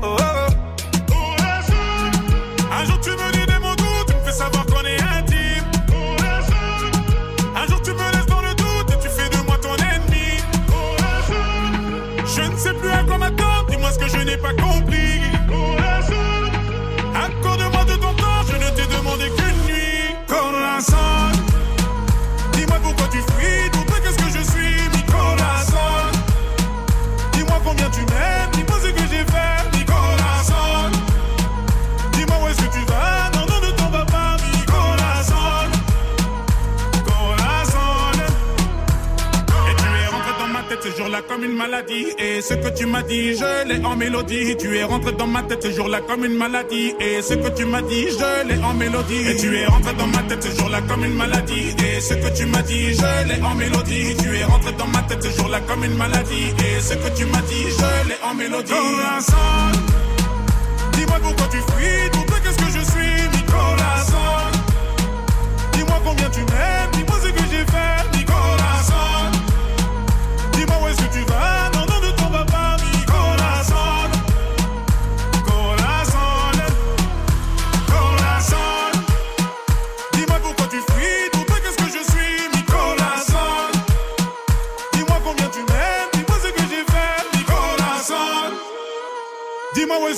Oh, 0.02 0.16
oh, 0.20 0.24
oh. 1.12 1.36
Un 2.80 2.86
jour 2.86 3.00
tu 3.02 3.12
me 3.12 3.32
dis 3.32 3.46
des 3.46 3.60
mots 3.60 3.76
doux, 3.76 4.04
tu 4.08 4.16
me 4.16 4.22
fais 4.22 4.32
savoir 4.32 4.66
qu'on 4.66 4.86
est 4.86 5.02
intime. 5.02 5.66
Un 7.56 7.68
jour 7.68 7.82
tu 7.82 7.92
me 7.92 8.12
laisses 8.12 8.26
dans 8.26 8.42
le 8.42 8.54
doute 8.56 8.92
et 8.92 9.00
tu 9.02 9.10
fais 9.10 9.30
de 9.30 9.38
moi 9.46 9.58
ton 9.62 9.76
ennemi. 9.76 10.42
Je 12.26 12.42
ne 12.42 12.58
sais 12.58 12.74
plus 12.74 12.90
à 12.92 13.04
quoi 13.04 13.18
m'attendre, 13.18 13.47
dis-moi 13.78 13.92
ce 13.92 14.00
que 14.00 14.08
je 14.08 14.24
n'ai 14.26 14.38
pas 14.38 14.54
compris. 14.54 15.22
Accorde-moi 17.16 17.86
de 17.86 17.96
ton 17.96 18.14
temps, 18.14 18.44
je 18.48 18.56
ne 18.56 18.70
t'ai 18.76 18.96
demandé 18.96 19.26
qu'une 19.38 19.66
nuit. 19.68 20.16
Corazon, 20.28 21.27
jour-là 41.18 41.22
comme 41.28 41.44
une 41.44 41.58
maladie. 41.58 42.08
Et 42.20 42.42
ce 42.42 42.54
que 42.54 42.70
tu 42.70 42.86
m'as 42.86 43.02
dit, 43.04 43.36
je 43.36 43.68
l'ai 43.68 43.84
en 43.86 43.96
mélodie. 43.96 44.56
Tu 44.58 44.78
es 44.78 44.84
rentré 44.84 45.12
dans 45.14 45.28
ma 45.28 45.44
tête 45.44 45.64
ce 45.64 45.72
jour-là 45.72 46.02
comme 46.02 46.26
une 46.26 46.38
maladie. 46.38 46.94
Et 47.00 47.22
ce 47.22 47.34
que 47.34 47.50
tu 47.50 47.66
m'as 47.66 47.82
dit, 47.82 48.08
je 48.10 48.48
l'ai 48.48 48.64
en 48.64 48.74
mélodie. 48.74 49.28
Et 49.30 49.36
tu 49.36 49.56
es 49.58 49.66
rentré 49.66 49.94
dans 49.94 50.08
ma 50.08 50.24
tête 50.24 50.44
ce 50.44 50.58
jour-là 50.58 50.82
comme 50.88 51.04
une 51.06 51.16
maladie. 51.16 51.76
Et 51.86 52.02
ce 52.02 52.14
que 52.14 52.38
tu 52.38 52.46
m'as 52.46 52.62
dit, 52.62 52.94
je 52.94 53.28
l'ai 53.28 53.42
en 53.42 53.56
mélodie. 53.56 54.16
Tu 54.22 54.36
es 54.38 54.44
rentré 54.44 54.72
dans 54.74 54.88
ma 54.88 55.02
tête 55.04 55.24
ce 55.24 55.30
jour-là 55.38 55.60
comme 55.62 55.84
une 55.84 55.96
maladie. 55.96 56.54
Et 56.60 56.82
ce 56.82 56.94
que 56.94 57.10
tu 57.18 57.26
m'as 57.26 57.42
dit, 57.42 57.66
je 57.78 58.10
l'ai 58.10 58.18
en 58.24 58.34
mélodie. 58.36 58.74
Dis-moi 60.94 61.18
pourquoi 61.22 61.48
tu 61.52 61.58
fuis. 61.58 62.10
Tout 62.12 62.26
qu'est-ce 62.44 62.58
que 62.58 62.80
je 62.80 62.84
suis, 62.92 63.46
corazon. 63.48 64.18
Dis-moi 65.74 66.00
combien 66.04 66.30
tu 66.30 66.40
m'aimes, 66.40 66.92
dis-moi 66.94 67.18
ce 67.22 67.30
que 67.30 67.44
j'ai 67.52 67.66
fait, 67.66 68.17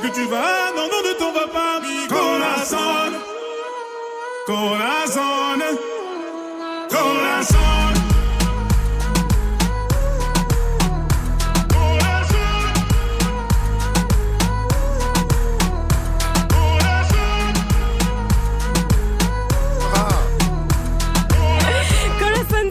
est-ce 0.02 0.08
que 0.08 0.16
tu 0.16 0.26
vas, 0.28 0.72
non, 0.76 0.84
non, 0.84 1.10
ne 1.10 1.14
t'en 1.14 1.32
vas 1.34 1.48
pas, 1.48 1.82
corazon. 2.08 2.78
Corazon, 4.46 5.76
corazon. 6.90 7.58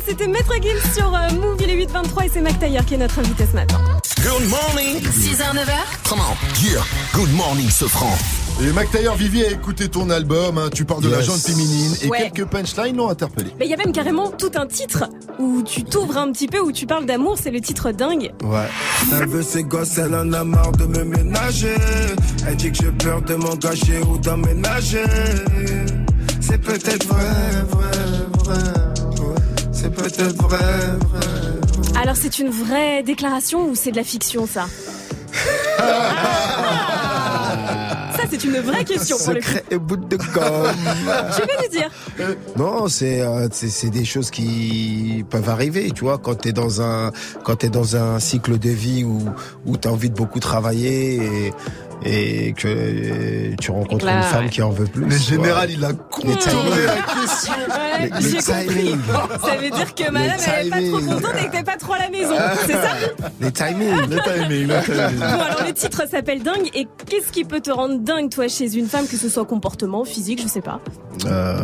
C'était 0.07 0.27
Maître 0.27 0.55
Gims 0.63 0.95
sur 0.95 1.15
euh, 1.15 1.31
Move, 1.35 1.59
il 1.61 1.71
est 1.71 1.75
8 1.75 1.91
7h23 1.91 2.25
et 2.25 2.29
c'est 2.31 2.41
Mac 2.41 2.59
Taylor 2.59 2.85
qui 2.85 2.95
est 2.95 2.97
notre 2.97 3.19
invité 3.19 3.45
ce 3.47 3.55
matin. 3.55 3.79
Good 4.23 4.49
morning. 4.49 5.01
6h, 5.01 5.55
9h. 5.55 6.03
Come 6.09 6.21
on. 6.21 6.35
Yeah. 6.65 6.83
Good 7.15 7.33
morning, 7.35 7.69
Sofran. 7.71 8.13
Et 8.61 8.73
Mac 8.73 8.91
Taylor, 8.91 9.15
Vivi 9.17 9.45
a 9.45 9.51
écouté 9.51 9.89
ton 9.89 10.11
album, 10.11 10.59
hein, 10.59 10.69
tu 10.75 10.85
parles 10.85 11.03
de 11.03 11.09
la 11.09 11.19
Yes. 11.19 11.27
jante 11.27 11.41
féminine 11.41 11.95
et 12.03 12.09
Ouais. 12.09 12.31
quelques 12.33 12.49
punchlines 12.49 12.97
l'ont 12.97 13.09
interpellé. 13.09 13.51
Mais 13.59 13.67
il 13.67 13.71
y 13.71 13.75
a 13.75 13.77
même 13.77 13.93
carrément 13.93 14.31
tout 14.31 14.51
un 14.57 14.67
titre 14.67 15.05
où 15.39 15.63
tu 15.63 15.85
t'ouvres 15.85 16.17
un 16.19 16.33
petit 16.33 16.49
peu, 16.49 16.59
où 16.61 16.73
tu 16.73 16.87
parles 16.87 17.07
d'amour, 17.07 17.37
c'est 17.41 17.51
le 17.53 17.61
titre 17.61 17.93
dingue. 17.93 18.33
Ouais. 18.43 18.69
Elle 19.13 19.29
veut 19.29 19.43
ses 19.43 19.63
gosses, 19.63 19.97
elle 19.99 20.15
en 20.15 20.33
a 20.33 20.43
marre 20.45 20.73
de 20.73 20.85
me 20.87 21.05
ménager. 21.05 21.77
Elle 22.47 22.57
dit 22.57 22.73
que 22.73 22.79
j'ai 22.79 22.91
peur 22.93 23.23
de 23.23 23.35
m'engager 23.37 24.01
ou 24.01 24.19
d'emménager. 24.19 25.05
C'est 26.41 26.59
peut-être 26.59 27.07
vrai, 27.07 27.63
vrai, 27.71 27.91
vrai. 28.39 29.25
ouais. 29.25 29.35
C'est 29.73 29.91
peut-être 29.95 30.43
vrai, 30.43 30.59
vrai. 31.13 31.58
Alors 32.01 32.15
c'est 32.15 32.39
une 32.39 32.49
vraie 32.49 33.03
déclaration 33.03 33.69
ou 33.69 33.75
c'est 33.75 33.91
de 33.91 33.97
la 33.97 34.05
fiction 34.05 34.47
ça 34.47 34.67
Ça 38.19 38.25
c'est 38.31 38.43
une 38.45 38.59
vraie 38.59 38.85
question 38.85 39.17
pour 39.17 39.33
le 39.35 39.41
coup. 39.41 39.47
Secret 39.47 39.65
et 39.71 39.79
bout 39.79 39.97
de 39.97 40.17
gomme. 40.17 40.25
Tu 41.37 41.43
peux 41.43 41.63
nous 41.63 41.69
dire 41.71 41.91
Non, 42.57 42.89
c'est 42.89 43.21
euh, 43.21 43.49
c'est 43.53 43.69
c'est 43.69 43.91
des 43.91 44.05
choses 44.05 44.31
qui 44.31 45.25
peuvent 45.31 45.49
arriver, 45.49 45.91
tu 45.93 46.03
vois, 46.05 46.19
quand 46.19 46.35
t'es 46.35 46.53
dans 46.53 46.83
un 46.83 47.13
quand 47.45 47.57
t'es 47.57 47.69
dans 47.69 47.95
un 47.95 48.19
cycle 48.19 48.59
de 48.59 48.71
vie 48.71 49.05
où 49.05 49.21
où 49.67 49.77
t'as 49.77 49.91
envie 49.91 50.11
de 50.11 50.17
beaucoup 50.17 50.41
travailler 50.41 51.17
et 51.17 51.53
et 52.05 52.53
que 52.53 53.55
tu 53.57 53.71
rencontres 53.71 54.05
Là, 54.07 54.19
une 54.19 54.23
femme 54.23 54.45
ouais. 54.45 54.51
qui 54.51 54.63
en 54.63 54.71
veut 54.71 54.87
plus. 54.87 55.05
Le 55.05 55.17
général, 55.17 55.71
il 55.71 55.85
a 55.85 55.93
contourné 55.93 56.35
la 56.87 56.95
question. 56.97 57.53
Ouais, 57.69 58.09
Le- 58.09 58.35
le. 58.35 58.41
Ça 58.41 59.57
veut 59.57 59.71
dire 59.71 59.95
que 59.95 60.11
madame 60.11 60.37
elle 60.59 60.67
est 60.67 60.71
pas 60.71 60.81
trop 60.81 61.01
contente 61.15 61.35
et 61.43 61.47
que 61.47 61.53
t'es 61.53 61.63
pas 61.65 61.77
trop 61.77 61.93
à 61.95 61.99
la 61.99 62.11
maison, 62.11 62.35
c'est 62.67 62.73
ça 62.73 62.93
Les 63.41 63.51
timings. 63.53 64.07
Le 64.09 64.19
timing, 64.23 64.69
le 64.69 64.83
timing. 64.85 65.19
Bon 65.19 65.41
alors 65.41 65.65
le 65.67 65.73
titre 65.73 66.03
s'appelle 66.09 66.43
Dingue 66.43 66.71
et 66.75 66.87
qu'est-ce 67.07 67.33
qui 67.33 67.45
peut 67.45 67.61
te 67.61 67.71
rendre 67.71 67.99
dingue 68.01 68.31
toi 68.31 68.47
chez 68.49 68.77
une 68.77 68.87
femme, 68.87 69.07
que 69.09 69.17
ce 69.17 69.29
soit 69.29 69.45
comportement, 69.45 70.05
physique, 70.05 70.41
je 70.43 70.49
sais 70.49 70.61
pas. 70.61 70.81
Euh, 71.27 71.57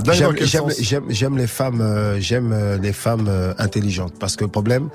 Dingue 0.00 0.04
dans 0.04 0.12
J'aime 0.12 0.34
quel 0.34 0.46
j'aime- 0.46 0.70
sens 0.70 0.80
j'aime- 0.80 1.04
j'aime 1.10 1.36
les 1.38 1.46
femmes, 1.46 1.80
euh, 1.80 2.18
j'aime 2.20 2.52
euh, 2.52 2.76
les 2.78 2.92
femmes 2.92 3.26
euh, 3.28 3.54
intelligentes 3.58 4.14
parce 4.18 4.36
que 4.36 4.44
le 4.44 4.50
problème, 4.50 4.88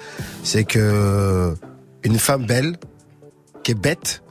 c'est 0.44 0.64
que 0.66 1.54
une 2.04 2.20
femme 2.20 2.46
belle 2.46 2.76
qui 3.68 3.72
est 3.72 3.76
bête. 3.76 4.24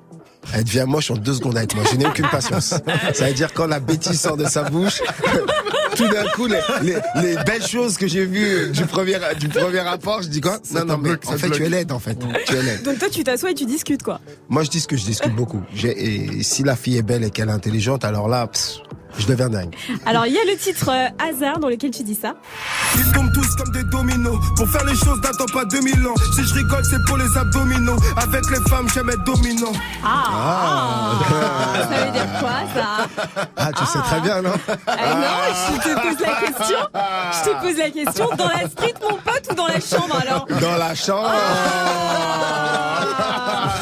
Elle 0.54 0.64
devient 0.64 0.84
moche 0.86 1.10
en 1.10 1.16
deux 1.16 1.34
secondes 1.34 1.58
avec 1.58 1.74
moi. 1.74 1.84
Je 1.90 1.96
n'ai 1.96 2.06
aucune 2.06 2.28
patience. 2.28 2.72
Ça 3.12 3.26
veut 3.26 3.34
dire 3.34 3.52
quand 3.52 3.66
la 3.66 3.80
bêtise 3.80 4.18
sort 4.18 4.38
de 4.38 4.46
sa 4.46 4.62
bouche, 4.62 5.02
tout 5.96 6.08
d'un 6.08 6.26
coup, 6.28 6.46
les, 6.46 6.60
les, 6.82 6.96
les 7.20 7.36
belles 7.44 7.66
choses 7.66 7.98
que 7.98 8.06
j'ai 8.06 8.24
vues 8.24 8.70
du 8.70 8.86
premier, 8.86 9.18
du 9.38 9.48
premier 9.48 9.80
rapport, 9.80 10.22
je 10.22 10.28
dis 10.28 10.40
quoi? 10.40 10.58
Non, 10.72 10.86
non, 10.86 10.96
mais 10.96 11.10
en 11.26 11.32
ça 11.32 11.36
fait, 11.36 11.50
tu 11.50 11.64
es 11.64 11.68
laide, 11.68 11.92
en 11.92 11.98
fait. 11.98 12.16
Tu 12.46 12.54
es 12.54 12.62
laide. 12.62 12.82
Donc 12.82 12.98
toi 12.98 13.08
tu 13.10 13.24
t'assois 13.24 13.50
et 13.50 13.54
tu 13.54 13.66
discutes 13.66 14.02
quoi. 14.02 14.20
Moi, 14.48 14.62
je 14.62 14.70
dis 14.70 14.86
que 14.86 14.96
je 14.96 15.04
discute 15.04 15.34
beaucoup. 15.34 15.60
Et 15.84 16.42
si 16.42 16.62
la 16.62 16.76
fille 16.76 16.96
est 16.96 17.02
belle 17.02 17.24
et 17.24 17.30
qu'elle 17.30 17.48
est 17.48 17.52
intelligente, 17.52 18.04
alors 18.06 18.28
là, 18.28 18.46
pff, 18.46 18.76
je 19.18 19.26
deviens 19.26 19.48
dingue. 19.48 19.74
Alors 20.04 20.26
il 20.26 20.32
y 20.32 20.38
a 20.38 20.44
le 20.44 20.56
titre 20.56 20.90
euh, 20.90 21.08
Hasard 21.30 21.58
dans 21.58 21.68
lequel 21.68 21.90
tu 21.90 22.02
dis 22.02 22.14
ça. 22.14 22.34
Ils 22.96 23.12
tombent 23.12 23.32
tous 23.32 23.54
comme 23.56 23.72
des 23.72 23.84
dominos. 23.84 24.38
Pour 24.56 24.68
faire 24.68 24.84
les 24.84 24.94
choses, 24.96 25.20
n'attends 25.22 25.52
pas 25.52 25.64
2000 25.64 26.06
ans. 26.06 26.14
Si 26.34 26.44
je 26.44 26.54
rigole, 26.54 26.84
c'est 26.84 27.02
pour 27.06 27.16
les 27.16 27.36
abdominaux. 27.36 27.96
Avec 28.16 28.42
les 28.50 28.60
femmes, 28.70 28.88
j'aime 28.92 29.08
être 29.10 29.24
dominant. 29.24 29.72
Ah, 30.04 31.12
Ça 31.90 32.04
veut 32.04 32.12
dire 32.12 32.26
quoi 32.40 32.50
ça 32.74 33.46
Ah, 33.56 33.70
tu 33.76 33.84
sais 33.86 33.98
très 34.00 34.20
bien, 34.20 34.42
non 34.42 34.52
Ah 34.86 35.14
non, 35.14 35.54
je 35.76 35.88
te 35.88 35.94
pose 35.94 36.20
la 36.20 36.34
question. 36.46 36.78
Je 37.32 37.50
te 37.50 37.60
pose 37.62 37.76
la 37.78 37.90
question 37.90 38.28
dans 38.36 38.48
la 38.48 38.68
street 38.68 38.94
mon 39.02 39.16
pote 39.16 39.46
ou 39.50 39.54
dans 39.54 39.66
la 39.66 39.80
chambre 39.80 40.16
alors? 40.20 40.46
Dans 40.60 40.76
la 40.76 40.94
chambre. 40.94 41.30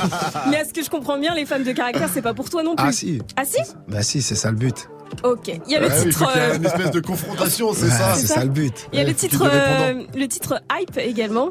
Mais 0.51 0.57
est-ce 0.57 0.73
que 0.73 0.83
je 0.83 0.91
comprends 0.91 1.19
bien 1.19 1.35
les 1.35 1.47
femmes 1.47 1.65
de 1.65 1.73
caractère 1.73 2.09
c'est 2.13 2.23
pas 2.23 2.35
pour 2.35 2.51
toi 2.51 2.63
non 2.63 2.77
plus 2.77 2.87
Ah 2.87 2.93
si. 2.93 3.21
Ah 3.37 3.45
si 3.45 3.59
Bah 3.89 4.03
si, 4.03 4.23
c'est 4.23 4.35
ça 4.35 4.51
le 4.51 4.57
but. 4.57 4.89
Ok. 5.23 5.49
Il 5.67 5.73
y 5.73 5.77
a 5.77 5.81
le 5.81 5.87
Ouais, 5.87 5.93
oui, 5.97 6.03
titre. 6.11 6.19
qu'il 6.33 6.41
y 6.41 6.45
ait 6.45 6.51
euh, 6.51 6.57
une 6.57 6.65
espèce 6.67 6.91
de 6.91 7.01
confrontation, 7.01 7.73
c'est 7.73 7.85
Ouais, 7.85 7.91
ça 7.91 8.15
c'est 8.17 8.27
ça 8.27 8.43
le 8.45 8.51
but. 8.51 8.89
Il 8.93 8.99
y 8.99 9.01
a 9.01 9.05
le 9.05 9.11
Ouais, 9.11 9.15
titre, 9.15 9.45
euh, 9.49 10.03
le 10.17 10.27
titre 10.27 10.61
hype 10.73 10.99
également. 10.99 11.51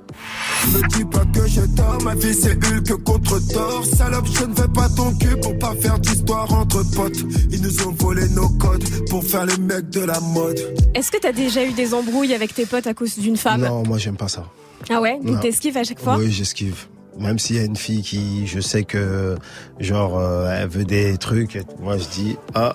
Me 0.74 0.88
dis 0.90 1.06
pas 1.06 1.24
que 1.34 1.48
j'ai 1.48 1.68
tort, 1.76 1.98
ma 2.04 2.14
vie 2.16 2.34
c'est 2.34 2.54
Hulk 2.58 3.04
contre 3.04 3.40
tort. 3.54 3.86
Salope, 3.86 4.26
je 4.34 4.44
ne 4.46 4.54
veux 4.54 4.68
pas 4.68 4.90
ton 4.90 5.14
cul 5.16 5.38
pour 5.42 5.58
pas 5.60 5.76
faire 5.76 5.98
d'histoire 6.00 6.52
entre 6.54 6.84
potes. 6.96 7.18
Ils 7.52 7.62
nous 7.62 7.88
ont 7.88 7.92
volé 7.92 8.28
nos 8.30 8.50
codes 8.50 8.84
pour 9.10 9.24
faire 9.24 9.46
les 9.46 9.58
mecs 9.58 9.90
de 9.90 10.02
la 10.02 10.20
mode. 10.20 10.60
Est-ce 10.94 11.12
que 11.12 11.18
t'as 11.18 11.32
déjà 11.32 11.64
eu 11.64 11.72
des 11.72 11.94
embrouilles 11.94 12.34
avec 12.34 12.54
tes 12.54 12.66
potes 12.66 12.88
à 12.88 12.94
cause 12.94 13.18
d'une 13.18 13.38
femme? 13.38 13.62
Non, 13.62 13.84
moi 13.88 13.98
j'aime 13.98 14.18
pas 14.18 14.28
ça. 14.28 14.46
Ah 14.90 15.00
ouais? 15.00 15.20
Donc 15.24 15.40
t'esquives 15.40 15.78
à 15.78 15.84
chaque 15.86 16.00
fois? 16.02 16.18
Oui, 16.18 16.30
j'esquive. 16.32 16.88
Même 17.20 17.40
s'il 17.40 17.58
y 17.58 17.60
a 17.60 17.64
une 17.64 17.76
fille 17.76 18.02
qui, 18.02 18.48
je 18.48 18.60
sais 18.60 18.84
que, 18.84 19.36
genre, 19.80 20.18
euh, 20.18 20.52
elle 20.58 20.68
veut 20.68 20.86
des 20.86 21.18
trucs, 21.18 21.60
moi 21.80 21.98
je 21.98 22.08
dis, 22.10 22.38
ah, 22.56 22.74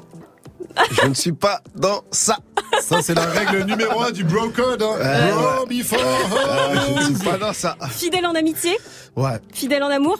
je 0.93 1.07
ne 1.09 1.15
suis 1.15 1.33
pas 1.33 1.61
dans 1.75 2.03
ça. 2.11 2.39
Ça, 2.81 3.03
c'est 3.03 3.15
la 3.15 3.25
règle 3.27 3.65
numéro 3.65 4.01
un 4.01 4.11
du 4.13 4.23
bro 4.25 4.49
code. 4.51 4.83
Hein. 4.83 5.31
Bro 5.33 5.67
before 5.67 5.99
Ah, 6.01 6.69
je 6.75 7.11
ne 7.11 7.15
suis 7.17 7.25
pas 7.25 7.39
dans 7.39 7.53
ça. 7.53 7.77
Fidèle 7.91 8.27
en 8.27 8.35
amitié 8.35 8.77
Ouais, 9.17 9.39
Fidèle 9.53 9.83
en 9.83 9.89
amour 9.91 10.19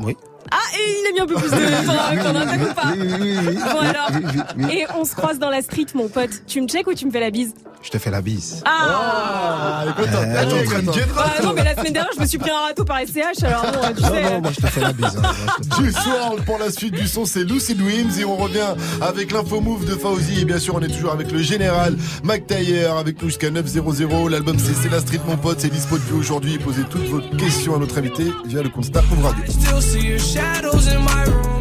oui. 0.00 0.16
Ah, 0.52 0.56
et 0.78 1.00
il 1.00 1.06
a 1.08 1.12
mis 1.12 1.20
un 1.20 1.26
peu 1.26 1.34
plus 1.34 1.50
de 1.50 1.86
temps 1.86 2.22
qu'on 2.30 2.38
attaque 2.38 2.60
ou 2.70 2.74
pas 2.74 2.92
Oui, 2.92 3.08
oui, 3.20 3.38
oui. 3.48 3.56
Bon 3.72 3.80
alors, 3.80 4.70
et 4.70 4.86
on 4.96 5.04
se 5.04 5.14
croise 5.16 5.40
dans 5.40 5.50
la 5.50 5.60
street 5.60 5.86
mon 5.94 6.08
pote. 6.08 6.30
Tu 6.46 6.60
me 6.60 6.68
check 6.68 6.86
ou 6.86 6.94
tu 6.94 7.04
me 7.04 7.10
fais 7.10 7.18
la 7.20 7.30
bise 7.30 7.52
Je 7.80 7.90
te 7.90 7.98
fais 7.98 8.10
la 8.10 8.20
bise. 8.20 8.60
Ah, 8.66 9.80
Ah, 9.80 9.84
écoute, 9.88 10.08
Euh, 10.12 10.42
attends, 10.42 10.56
attends, 10.56 10.90
attends. 10.90 11.00
Ah 11.16 11.42
non 11.42 11.52
mais 11.54 11.62
la 11.64 11.74
semaine 11.76 11.92
dernière 11.92 12.12
je 12.14 12.20
me 12.20 12.26
suis 12.26 12.36
pris 12.38 12.50
un 12.50 12.66
râteau 12.66 12.84
par 12.84 12.98
SCH 12.98 13.44
alors 13.44 13.62
bon 13.62 13.94
tu 13.96 14.02
Non, 14.02 14.08
sais 14.08 14.22
non, 14.24 14.40
moi 14.42 14.50
je 14.54 14.60
te 14.60 14.66
fais 14.66 14.80
la 14.80 14.92
bise. 14.92 15.16
hein. 15.22 15.32
Fais- 15.76 15.82
Du 15.82 15.92
soir, 15.92 16.32
pour 16.44 16.58
la 16.58 16.70
suite 16.70 16.94
du 16.94 17.06
son, 17.06 17.24
c'est 17.24 17.44
Lucy 17.44 17.74
Dreams 17.76 18.10
et 18.18 18.24
on 18.24 18.36
revient 18.36 18.74
avec 19.00 19.30
l'info 19.32 19.60
move 19.60 19.84
de 19.86 19.94
Fauzi 19.94 20.40
et 20.40 20.44
bien 20.44 20.58
sûr 20.58 20.74
on 20.74 20.80
est 20.80 20.88
toujours 20.88 21.12
avec 21.12 21.30
le 21.30 21.38
général 21.38 21.96
Mac 22.24 22.46
Taylor 22.46 22.98
avec 22.98 23.22
nous 23.22 23.28
jusqu'à 23.28 23.50
900. 23.50 24.28
L'album 24.28 24.56
c'est 24.58 24.74
C'est 24.74 24.90
la 24.90 25.00
street 25.00 25.20
mon 25.26 25.36
pote, 25.36 25.60
c'est 25.60 25.70
dispo 25.70 25.96
depuis 25.98 26.14
aujourd'hui. 26.14 26.58
Posez 26.58 26.82
toutes 26.90 27.06
vos 27.08 27.20
questions 27.36 27.76
à 27.76 27.78
notre 27.78 27.96
invité 27.98 28.24
via 28.46 28.62
le 28.62 28.68
compte 28.70 28.86
Star 28.86 29.04
Radio. 29.22 29.44
Still 29.48 29.80
see 29.80 30.06
your 30.08 30.18
shadows 30.18 30.88
in 30.88 30.98
my 31.00 31.24
room. 31.26 31.60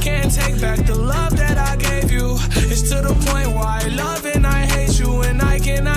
Can't 0.00 0.30
take 0.34 0.58
back 0.60 0.84
the 0.86 0.96
love 0.96 1.34
that 1.36 1.56
I 1.58 1.76
gave 1.76 2.10
you. 2.10 2.36
It's 2.70 2.82
to 2.90 2.96
the 3.02 3.14
point 3.30 3.48
why 3.54 3.80
I 3.84 3.88
love 3.94 4.24
and 4.24 4.27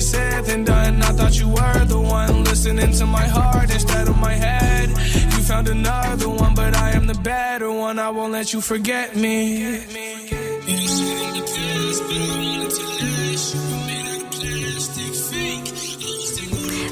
Said 0.00 0.46
than 0.46 0.64
done. 0.64 1.02
I 1.02 1.12
thought 1.12 1.38
you 1.38 1.48
were 1.48 1.84
the 1.84 2.00
one 2.00 2.44
listening 2.44 2.90
to 2.92 3.04
my 3.04 3.26
heart 3.26 3.70
instead 3.70 4.08
of 4.08 4.16
my 4.16 4.32
head. 4.32 4.88
You 4.88 5.42
found 5.42 5.68
another 5.68 6.28
one, 6.30 6.54
but 6.54 6.74
I 6.74 6.92
am 6.92 7.06
the 7.06 7.14
better 7.14 7.70
one. 7.70 7.98
I 7.98 8.08
won't 8.08 8.32
let 8.32 8.54
you 8.54 8.62
forget 8.62 9.14
me. 9.14 9.84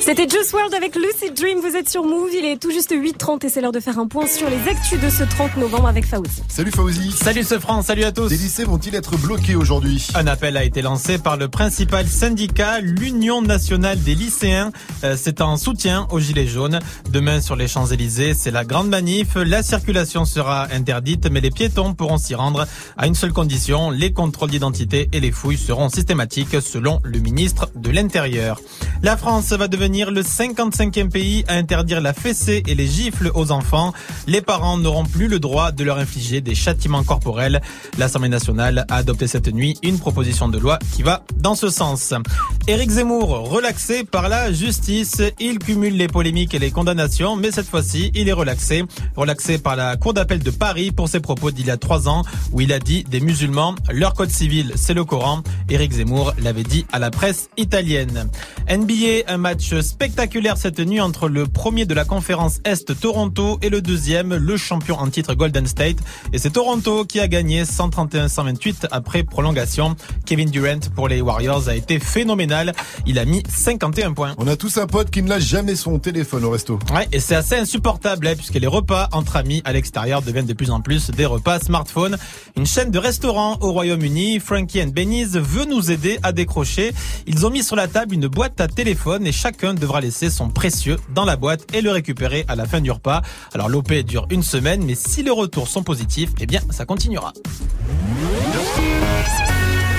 C'était 0.09 0.27
Juice 0.27 0.55
World 0.55 0.73
avec 0.73 0.97
Lucid 0.97 1.35
Dream. 1.35 1.59
Vous 1.59 1.77
êtes 1.77 1.91
sur 1.91 2.03
Move. 2.03 2.31
Il 2.33 2.47
est 2.47 2.57
tout 2.57 2.71
juste 2.71 2.95
8h30 2.95 3.45
et 3.45 3.51
c'est 3.51 3.61
l'heure 3.61 3.73
de 3.73 3.79
faire 3.79 3.99
un 3.99 4.07
point 4.07 4.27
sur 4.27 4.49
les 4.49 4.57
actus 4.67 4.99
de 4.99 5.11
ce 5.11 5.23
30 5.23 5.59
novembre 5.59 5.87
avec 5.87 6.07
Fauzi. 6.07 6.43
Salut 6.49 6.71
Fauzi. 6.71 7.13
Salut 7.13 7.45
ce 7.45 7.59
France, 7.59 7.89
salut 7.89 8.05
à 8.05 8.11
tous. 8.11 8.31
Des 8.31 8.39
lycées 8.39 8.65
vont-ils 8.65 8.95
être 8.95 9.19
bloqués 9.19 9.55
aujourd'hui? 9.55 10.09
Un 10.15 10.27
appel 10.27 10.57
a 10.57 10.65
été 10.65 10.81
lancé 10.81 11.19
par 11.19 11.37
le 11.37 11.49
principal 11.49 12.07
syndicat, 12.07 12.81
l'Union 12.81 13.43
nationale 13.43 14.03
des 14.03 14.15
lycéens. 14.15 14.73
Euh, 15.05 15.15
C'est 15.15 15.43
en 15.43 15.59
soutien 15.59 16.07
aux 16.11 16.21
Gilets 16.21 16.47
jaunes. 16.47 16.79
Demain 17.11 17.43
sur 17.43 17.55
les 17.55 17.69
Champs-Élysées, 17.69 18.33
c'est 18.33 18.51
la 18.51 18.65
grande 18.65 18.89
manif. 18.89 19.35
La 19.35 19.63
circulation 19.63 20.25
sera 20.25 20.69
interdite, 20.73 21.31
mais 21.31 21.43
les 21.43 21.51
piétons 21.51 21.93
pourront 21.93 22.17
s'y 22.17 22.35
rendre 22.35 22.67
à 22.97 23.07
une 23.07 23.15
seule 23.15 23.35
condition. 23.35 23.91
Les 23.91 24.15
contrôles 24.15 24.53
d'identité 24.53 25.11
et 25.13 25.21
les 25.21 25.33
fouilles 25.33 25.59
seront 25.59 25.91
systématiques 25.91 26.63
selon 26.63 26.99
le 27.05 27.19
ministre 27.19 27.69
de 27.77 27.91
l'Intérieur. 27.91 28.59
La 29.03 29.19
France 29.19 29.53
va 29.53 29.69
devenir 29.69 29.98
le 30.07 30.23
55e 30.23 31.11
pays 31.11 31.45
à 31.49 31.55
interdire 31.55 32.01
la 32.01 32.13
fessée 32.13 32.63
et 32.67 32.75
les 32.75 32.87
gifles 32.87 33.31
aux 33.35 33.51
enfants. 33.51 33.93
Les 34.27 34.41
parents 34.41 34.79
n'auront 34.79 35.05
plus 35.05 35.27
le 35.27 35.41
droit 35.41 35.73
de 35.73 35.83
leur 35.83 35.99
infliger 35.99 36.41
des 36.41 36.55
châtiments 36.55 37.03
corporels. 37.03 37.61
L'Assemblée 37.99 38.29
nationale 38.29 38.87
a 38.89 38.97
adopté 38.97 39.27
cette 39.27 39.53
nuit 39.53 39.77
une 39.83 39.99
proposition 39.99 40.49
de 40.49 40.59
loi 40.59 40.79
qui 40.95 41.03
va 41.03 41.25
dans 41.37 41.55
ce 41.55 41.69
sens. 41.69 42.15
Éric 42.69 42.91
Zemmour, 42.91 43.51
relaxé 43.51 44.05
par 44.05 44.29
la 44.29 44.53
justice, 44.53 45.21
il 45.41 45.59
cumule 45.59 45.97
les 45.97 46.09
polémiques 46.09 46.55
et 46.55 46.59
les 46.59 46.71
condamnations, 46.71 47.35
mais 47.35 47.51
cette 47.51 47.67
fois-ci, 47.67 48.13
il 48.15 48.29
est 48.29 48.33
relaxé. 48.33 48.85
Relaxé 49.17 49.59
par 49.59 49.75
la 49.75 49.97
Cour 49.97 50.15
d'appel 50.15 50.39
de 50.39 50.51
Paris 50.51 50.93
pour 50.93 51.09
ses 51.09 51.21
propos 51.21 51.51
d'il 51.51 51.67
y 51.67 51.71
a 51.71 51.77
trois 51.77 52.09
ans, 52.09 52.23
où 52.53 52.61
il 52.61 52.73
a 52.73 52.79
dit 52.79 53.05
des 53.05 53.21
musulmans, 53.21 53.75
leur 53.91 54.15
code 54.15 54.31
civil, 54.31 54.73
c'est 54.77 54.95
le 54.95 55.05
Coran. 55.05 55.43
Éric 55.69 55.93
Zemmour 55.93 56.35
l'avait 56.41 56.63
dit 56.63 56.87
à 56.93 56.99
la 56.99 57.11
presse 57.11 57.49
italienne. 57.57 58.29
NBA, 58.71 59.25
un 59.27 59.39
match 59.39 59.75
spectaculaire 59.89 60.59
cette 60.59 60.81
nuit 60.81 61.01
entre 61.01 61.29
le 61.29 61.47
premier 61.47 61.87
de 61.87 61.95
la 61.95 62.05
conférence 62.05 62.61
Est 62.65 63.01
Toronto 63.01 63.59
et 63.63 63.71
le 63.71 63.81
deuxième, 63.81 64.35
le 64.35 64.57
champion 64.59 64.99
en 64.99 65.09
titre 65.09 65.35
Golden 65.35 65.67
State. 65.67 65.97
Et 66.33 66.39
c'est 66.39 66.51
Toronto 66.51 67.07
qui 67.07 67.21
a 67.21 67.27
gagné 67.27 67.65
131-128 67.65 68.89
après 68.91 69.23
prolongation. 69.23 69.97
Kevin 70.27 70.51
Durant 70.51 70.81
pour 70.95 71.09
les 71.09 71.23
Warriors 71.23 71.69
a 71.69 71.75
été 71.75 71.99
phénoménal. 71.99 72.75
Il 73.07 73.19
a 73.19 73.25
mis 73.25 73.43
51 73.49 74.13
points. 74.13 74.35
On 74.37 74.47
a 74.47 74.57
tous 74.57 74.77
un 74.77 74.87
pote 74.87 75.11
qui 75.11 75.23
ne 75.23 75.29
lâche 75.31 75.45
jamais 75.45 75.75
son 75.75 75.99
téléphone 75.99 76.45
au 76.45 76.51
resto. 76.51 76.79
Ouais, 76.95 77.09
et 77.11 77.19
c'est 77.19 77.35
assez 77.35 77.57
insupportable 77.57 78.27
hein, 78.27 78.35
puisque 78.37 78.55
les 78.57 78.67
repas 78.67 79.09
entre 79.13 79.37
amis 79.37 79.63
à 79.65 79.73
l'extérieur 79.73 80.21
deviennent 80.21 80.47
de 80.47 80.53
plus 80.53 80.71
en 80.71 80.83
plus 80.83 81.11
des 81.11 81.27
repas 81.27 81.61
smartphone. 81.61 82.19
Une 82.57 82.67
chaîne 82.67 82.91
de 82.91 82.99
restaurants 82.99 83.57
au 83.63 83.73
Royaume-Uni, 83.73 84.39
Frankie 84.39 84.83
and 84.83 84.89
Benny's, 84.89 85.31
veut 85.31 85.65
nous 85.65 85.91
aider 85.91 86.19
à 86.23 86.33
décrocher. 86.33 86.93
Ils 87.27 87.47
ont 87.47 87.51
mis 87.51 87.63
sur 87.63 87.75
la 87.75 87.89
table 87.89 88.15
une 88.15 88.29
boîte 88.29 88.61
à 88.61 88.69
téléphone 88.69 89.27
et 89.27 89.33
chacun 89.33 89.78
devra 89.79 90.01
laisser 90.01 90.31
son 90.31 90.49
précieux 90.51 90.97
dans 91.15 91.25
la 91.25 91.37
boîte 91.37 91.65
et 91.75 91.81
le 91.81 91.91
récupérer 91.91 92.45
à 92.49 92.57
la 92.57 92.67
fin 92.67 92.81
du 92.81 92.91
repas. 92.91 93.23
Alors 93.55 93.69
l'OP 93.69 93.93
dure 93.93 94.27
une 94.31 94.43
semaine, 94.43 94.85
mais 94.85 94.95
si 94.95 95.23
les 95.23 95.31
retours 95.31 95.69
sont 95.69 95.83
positifs, 95.83 96.31
eh 96.41 96.47
bien 96.47 96.61
ça 96.71 96.85
continuera. 96.85 97.33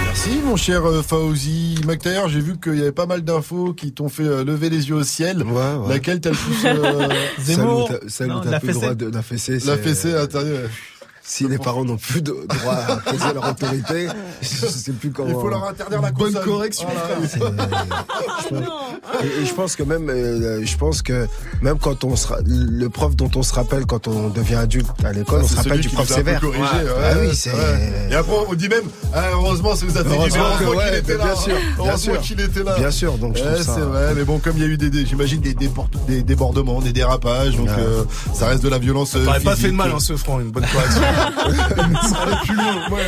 Merci 0.05 0.39
mon 0.43 0.55
cher 0.57 0.85
euh, 0.85 1.01
Fauzi. 1.01 1.79
McTayer, 1.87 2.21
j'ai 2.27 2.41
vu 2.41 2.59
qu'il 2.59 2.75
y 2.75 2.81
avait 2.81 2.91
pas 2.91 3.05
mal 3.05 3.21
d'infos 3.21 3.73
qui 3.73 3.93
t'ont 3.93 4.09
fait 4.09 4.23
euh, 4.23 4.43
lever 4.43 4.69
les 4.69 4.89
yeux 4.89 4.95
au 4.95 5.03
ciel. 5.03 5.45
Laquelle 5.87 6.19
t'as 6.19 6.31
le 6.31 6.35
plus... 6.35 6.65
euh, 6.65 7.07
Celle 8.09 8.31
où 8.31 8.39
t'as- 8.41 8.59
plus 8.59 8.67
le 8.69 8.73
droit 8.73 8.95
de 8.95 9.05
la 9.09 9.21
fessée. 9.21 9.59
La 9.65 9.77
fessée, 9.77 10.13
intérieure. 10.15 10.69
Si 11.31 11.47
les 11.47 11.59
parents 11.59 11.85
n'ont 11.85 11.95
plus 11.97 12.23
de 12.23 12.35
droit 12.49 12.73
à 12.73 12.95
poser 12.97 13.33
leur 13.35 13.47
autorité, 13.51 14.07
je 14.41 14.47
sais 14.65 14.91
plus 14.93 15.11
comment. 15.11 15.29
Il 15.29 15.33
faut 15.35 15.47
leur 15.49 15.63
interdire 15.63 16.01
la 16.01 16.11
Bonne 16.11 16.33
correction. 16.33 16.87
Voilà. 18.49 18.65
Et, 19.23 19.41
et 19.41 19.45
je 19.45 19.53
pense 19.53 19.75
que 19.75 19.83
même, 19.83 20.09
euh, 20.09 20.65
je 20.65 20.75
pense 20.77 21.03
que 21.03 21.27
même 21.61 21.77
quand 21.77 22.03
on 22.03 22.15
sera, 22.15 22.37
le 22.45 22.87
prof 22.89 23.15
dont 23.15 23.29
on 23.35 23.43
se 23.43 23.53
rappelle 23.53 23.85
quand 23.85 24.07
on 24.07 24.29
devient 24.29 24.55
adulte 24.55 24.87
à 25.03 25.11
l'école, 25.13 25.41
Ah, 25.41 25.45
on 25.45 25.47
se 25.47 25.55
rappelle 25.55 25.81
du 25.81 25.89
prof 25.89 26.09
nous 26.09 26.15
sévère. 26.15 26.41
corrigé, 26.41 26.61
ouais, 26.63 26.67
ah 27.03 27.13
oui, 27.21 27.27
ouais, 27.27 27.33
c'est. 27.35 27.51
ouais. 27.53 28.07
Et 28.09 28.15
après, 28.15 28.33
on 28.49 28.53
dit 28.55 28.67
même, 28.69 28.85
ah, 29.13 29.25
heureusement, 29.33 29.75
ça 29.75 29.85
vous 29.85 29.97
a 29.97 30.03
fait 30.03 30.09
du 30.09 30.29
bien. 30.31 30.41
Heureusement 30.41 30.57
qu'il 30.57 30.67
ouais, 30.77 30.99
était 30.99 31.17
là. 31.17 31.25
bien 31.25 31.35
sûr, 31.35 31.53
bien 31.55 31.63
Heureusement 31.77 32.13
sûr. 32.13 32.21
qu'il 32.21 32.41
était 32.41 32.63
là. 32.63 32.75
Bien 32.79 32.91
sûr, 32.91 33.17
donc 33.19 33.37
je 33.37 33.43
Ouais, 33.43 33.53
trouve 33.53 33.65
ça- 33.65 33.75
c'est 33.75 33.81
vrai, 33.81 34.13
mais 34.15 34.23
bon, 34.23 34.39
comme 34.39 34.57
il 34.57 34.61
y 34.63 34.65
a 34.65 34.67
eu 34.67 34.77
des, 34.77 34.89
des- 34.89 35.05
j'imagine 35.05 35.41
des, 35.41 35.53
débordements, 36.23 36.81
des 36.81 36.91
dérapages, 36.93 37.55
donc 37.55 37.69
euh, 37.69 38.03
ça 38.33 38.47
reste 38.47 38.63
de 38.63 38.69
la 38.69 38.79
violence. 38.79 39.15
euh, 39.15 39.25
T'aurais 39.25 39.39
pas 39.41 39.55
fait 39.55 39.67
de 39.67 39.73
mal 39.75 39.91
en 39.91 39.99
ce 39.99 40.17
franc, 40.17 40.39
une 40.39 40.49
bonne 40.51 40.65
correction. 40.73 41.01
Ça 42.03 42.21
allait 42.21 42.35
plus 42.45 42.55
loin. 42.55 42.89
Moi, 42.89 42.99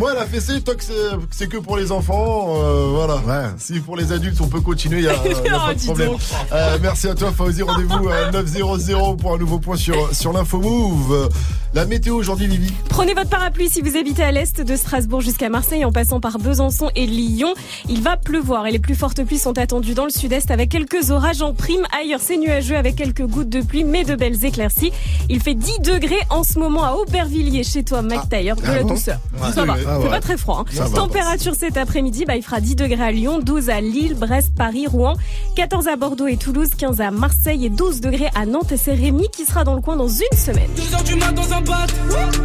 moi, 0.00 0.14
la 0.14 0.24
fessée, 0.24 0.62
toi, 0.62 0.74
que 0.74 0.82
c'est- 0.82 0.92
que 0.94 1.20
c'est 1.30 1.46
que 1.46 1.58
pour 1.58 1.76
les 1.76 1.92
enfants, 1.92 2.54
euh, 2.56 2.86
voilà. 2.90 3.52
Si 3.58 3.80
pour 3.80 3.98
les 3.98 4.12
adultes, 4.12 4.40
on 4.40 4.46
peut 4.48 4.62
continuer, 4.62 5.00
il 5.00 5.04
y 5.04 5.08
a, 5.08 5.12
pas 5.14 5.74
de 5.74 5.78
dis 5.78 5.84
problème. 5.84 6.12
Euh, 6.52 6.78
merci 6.80 7.06
à 7.06 7.14
toi, 7.14 7.30
Fauzi. 7.32 7.60
Rendez-vous 7.62 8.08
à 8.28 8.30
900 8.30 9.16
pour 9.16 9.34
un 9.34 9.38
nouveau 9.38 9.58
point 9.58 9.76
sur, 9.76 10.14
sur 10.14 10.32
l'info 10.32 10.58
Move. 10.58 11.12
Euh, 11.12 11.28
La 11.74 11.84
météo 11.84 12.16
aujourd'hui, 12.16 12.46
Vivi. 12.48 12.72
Prenez 12.88 13.14
votre 13.14 13.28
parapluie 13.30 13.68
si 13.68 13.80
vous 13.80 13.96
habitez 13.96 14.24
à 14.24 14.32
l'est 14.32 14.60
de 14.60 14.74
Strasbourg 14.74 15.20
jusqu'à 15.20 15.48
Marseille 15.50 15.84
en 15.84 15.92
passant 15.92 16.18
par 16.18 16.38
Besançon 16.38 16.90
et 16.96 17.06
Lyon. 17.06 17.54
Il 17.88 18.02
va 18.02 18.16
pleuvoir 18.16 18.66
et 18.66 18.72
les 18.72 18.80
plus 18.80 18.96
fortes 18.96 19.22
pluies 19.22 19.38
sont 19.38 19.56
attendues 19.56 19.94
dans 19.94 20.02
le 20.04 20.10
sud-est 20.10 20.50
avec 20.50 20.70
quelques 20.70 21.10
orages 21.10 21.42
en 21.42 21.52
prime. 21.54 21.86
Ailleurs, 21.96 22.18
c'est 22.20 22.38
nuageux 22.38 22.76
avec 22.76 22.96
quelques 22.96 23.24
gouttes 23.24 23.50
de 23.50 23.60
pluie 23.60 23.84
mais 23.84 24.02
de 24.02 24.16
belles 24.16 24.44
éclaircies. 24.44 24.90
Il 25.28 25.40
fait 25.40 25.54
10 25.54 25.78
degrés 25.80 26.18
en 26.30 26.42
ce 26.42 26.58
moment 26.58 26.84
à 26.84 26.94
Aubervilliers 26.94 27.62
chez 27.62 27.84
toi, 27.84 28.02
Mike 28.02 28.28
Taylor, 28.28 28.56
de 28.56 28.62
ah 28.66 28.74
la 28.74 28.82
bon 28.82 28.88
douceur. 28.94 29.20
Ouais. 29.40 29.52
Ça 29.54 29.64
va, 29.64 29.76
Ah 29.86 29.89
c'est 30.02 30.08
pas 30.08 30.20
très 30.20 30.36
froid. 30.36 30.64
hein. 30.80 30.84
Température 30.94 31.54
cet 31.54 31.76
après-midi, 31.76 32.24
bah, 32.26 32.36
il 32.36 32.42
fera 32.42 32.60
10 32.60 32.76
degrés 32.76 33.02
à 33.02 33.10
Lyon, 33.12 33.40
12 33.42 33.70
à 33.70 33.80
Lille, 33.80 34.14
Brest, 34.14 34.52
Paris, 34.56 34.86
Rouen, 34.86 35.14
14 35.56 35.88
à 35.88 35.96
Bordeaux 35.96 36.26
et 36.26 36.36
Toulouse, 36.36 36.70
15 36.76 37.00
à 37.00 37.10
Marseille 37.10 37.66
et 37.66 37.70
12 37.70 38.00
degrés 38.00 38.30
à 38.34 38.46
Nantes. 38.46 38.72
Et 38.72 38.76
c'est 38.76 38.94
Rémi 38.94 39.28
qui 39.32 39.44
sera 39.44 39.64
dans 39.64 39.74
le 39.74 39.80
coin 39.80 39.96
dans 39.96 40.08
une 40.08 40.38
semaine. 40.38 40.68
2 40.76 40.94
heures 40.94 41.02
du 41.04 41.14
mat 41.16 41.32
dans 41.32 41.52
un 41.52 41.60
bat, 41.62 41.86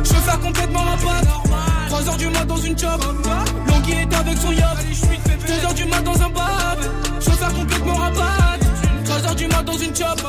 je 0.03 0.14
veux 0.14 0.22
faire 0.22 0.40
complètement 0.40 0.83
ma 0.83 0.91
patte. 0.98 1.27
3 1.88 2.09
heures 2.09 2.17
du 2.17 2.27
mat 2.30 2.45
dans 2.45 2.57
une 2.57 2.77
chop, 2.77 3.01
Longhi 3.67 3.91
est 3.91 4.14
avec 4.15 4.38
son 4.38 4.51
yacht. 4.51 4.77
2 5.48 5.65
heures 5.65 5.74
du 5.74 5.85
mat 5.85 6.01
dans 6.01 6.22
un 6.22 6.30
bat, 6.30 6.77
je 7.19 7.30
veux 7.30 7.38
faire 7.38 7.53
complètement 7.53 7.98
ma 7.99 8.09
patte. 8.11 9.06
3 9.06 9.25
heures 9.27 9.35
du 9.35 9.48
mat 9.48 9.64
dans 9.64 9.77
une 9.77 9.95
chop, 9.95 10.22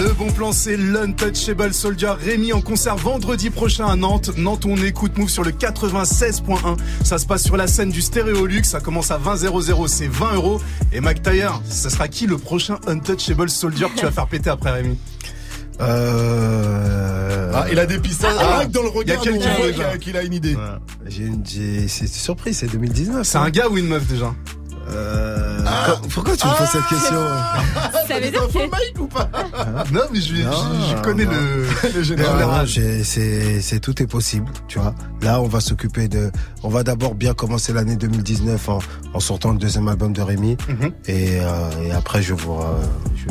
Le 0.00 0.12
bon 0.12 0.30
plan, 0.30 0.52
c'est 0.52 0.76
l'Untouchable 0.76 1.74
Soldier 1.74 2.12
Rémi 2.18 2.52
en 2.52 2.60
concert 2.62 2.96
vendredi 2.96 3.50
prochain 3.50 3.86
à 3.86 3.94
Nantes. 3.96 4.30
Nantes, 4.38 4.64
on 4.66 4.76
écoute 4.78 5.18
Move 5.18 5.28
sur 5.28 5.44
le 5.44 5.50
96.1. 5.52 6.76
Ça 7.04 7.18
se 7.18 7.26
passe 7.26 7.42
sur 7.44 7.56
la 7.56 7.66
scène 7.66 7.90
du 7.90 8.00
Stéréolux. 8.00 8.64
Ça 8.64 8.80
commence 8.80 9.10
à 9.10 9.18
20 9.18 9.36
00, 9.36 9.86
c'est 9.88 10.06
20 10.08 10.34
euros. 10.34 10.60
Et 10.92 11.00
Mac 11.00 11.22
Taylor, 11.22 11.60
ça 11.68 11.90
sera 11.90 12.08
qui 12.08 12.26
le 12.26 12.38
prochain 12.38 12.78
Untouchable 12.86 13.50
Soldier 13.50 13.86
que 13.94 13.98
tu 14.00 14.04
vas 14.06 14.12
faire 14.12 14.26
péter 14.28 14.48
après 14.50 14.72
Rémi? 14.72 14.96
Euh... 15.80 17.50
Ah, 17.54 17.66
il 17.70 17.78
a 17.78 17.86
des 17.86 17.98
pistes. 17.98 18.24
Ah, 18.26 18.64
dans 18.66 18.82
le 18.82 18.88
regard, 18.88 19.18
il 19.24 19.36
y 19.36 19.82
a 19.82 19.98
qu'il 19.98 20.16
a- 20.16 20.22
une 20.22 20.32
idée. 20.32 20.56
J'ai 21.06 21.24
une, 21.24 21.42
j'ai- 21.44 21.88
c'est 21.88 22.06
surpris, 22.08 22.54
c'est 22.54 22.66
2019. 22.66 23.26
C'est 23.26 23.38
un 23.38 23.50
gars 23.50 23.68
ou 23.68 23.76
une 23.76 23.88
meuf 23.88 24.06
déjà? 24.06 24.34
Euh, 24.90 25.58
co- 25.86 26.08
Pourquoi 26.12 26.36
tu 26.36 26.46
me 26.46 26.52
poses 26.56 26.68
cette 26.68 26.86
question 26.86 27.16
Ça 28.08 28.20
veut 28.20 28.30
dire 28.30 28.48
que. 28.48 28.70
Mike 28.70 29.00
ou 29.00 29.06
pas 29.06 29.28
Non, 29.92 30.02
mais 30.12 30.20
je, 30.20 30.34
je- 30.36 30.42
je 30.42 31.02
connais 31.02 31.24
non. 31.24 31.32
le, 31.94 32.02
général. 32.02 32.66
c'est, 32.68 33.60
c'est 33.60 33.80
tout 33.80 34.02
est 34.02 34.06
possible, 34.06 34.50
tu 34.68 34.78
vois. 34.78 34.94
Là, 35.22 35.40
on 35.40 35.46
va 35.48 35.60
s'occuper 35.60 36.08
de, 36.08 36.30
on 36.62 36.68
va 36.68 36.82
d'abord 36.82 37.14
bien 37.14 37.34
commencer 37.34 37.72
l'année 37.72 37.96
2019 37.96 38.68
en, 38.68 38.78
en 39.14 39.20
sortant 39.20 39.52
le 39.52 39.58
deuxième 39.58 39.88
album 39.88 40.12
de 40.12 40.22
Rémi, 40.22 40.56
Mhm. 40.68 40.92
et, 41.06 41.40
euh, 41.40 41.70
et 41.84 41.92
après 41.92 42.22
je 42.22 42.34
vous, 42.34 42.54
euh, 42.60 42.82
je 43.16 43.24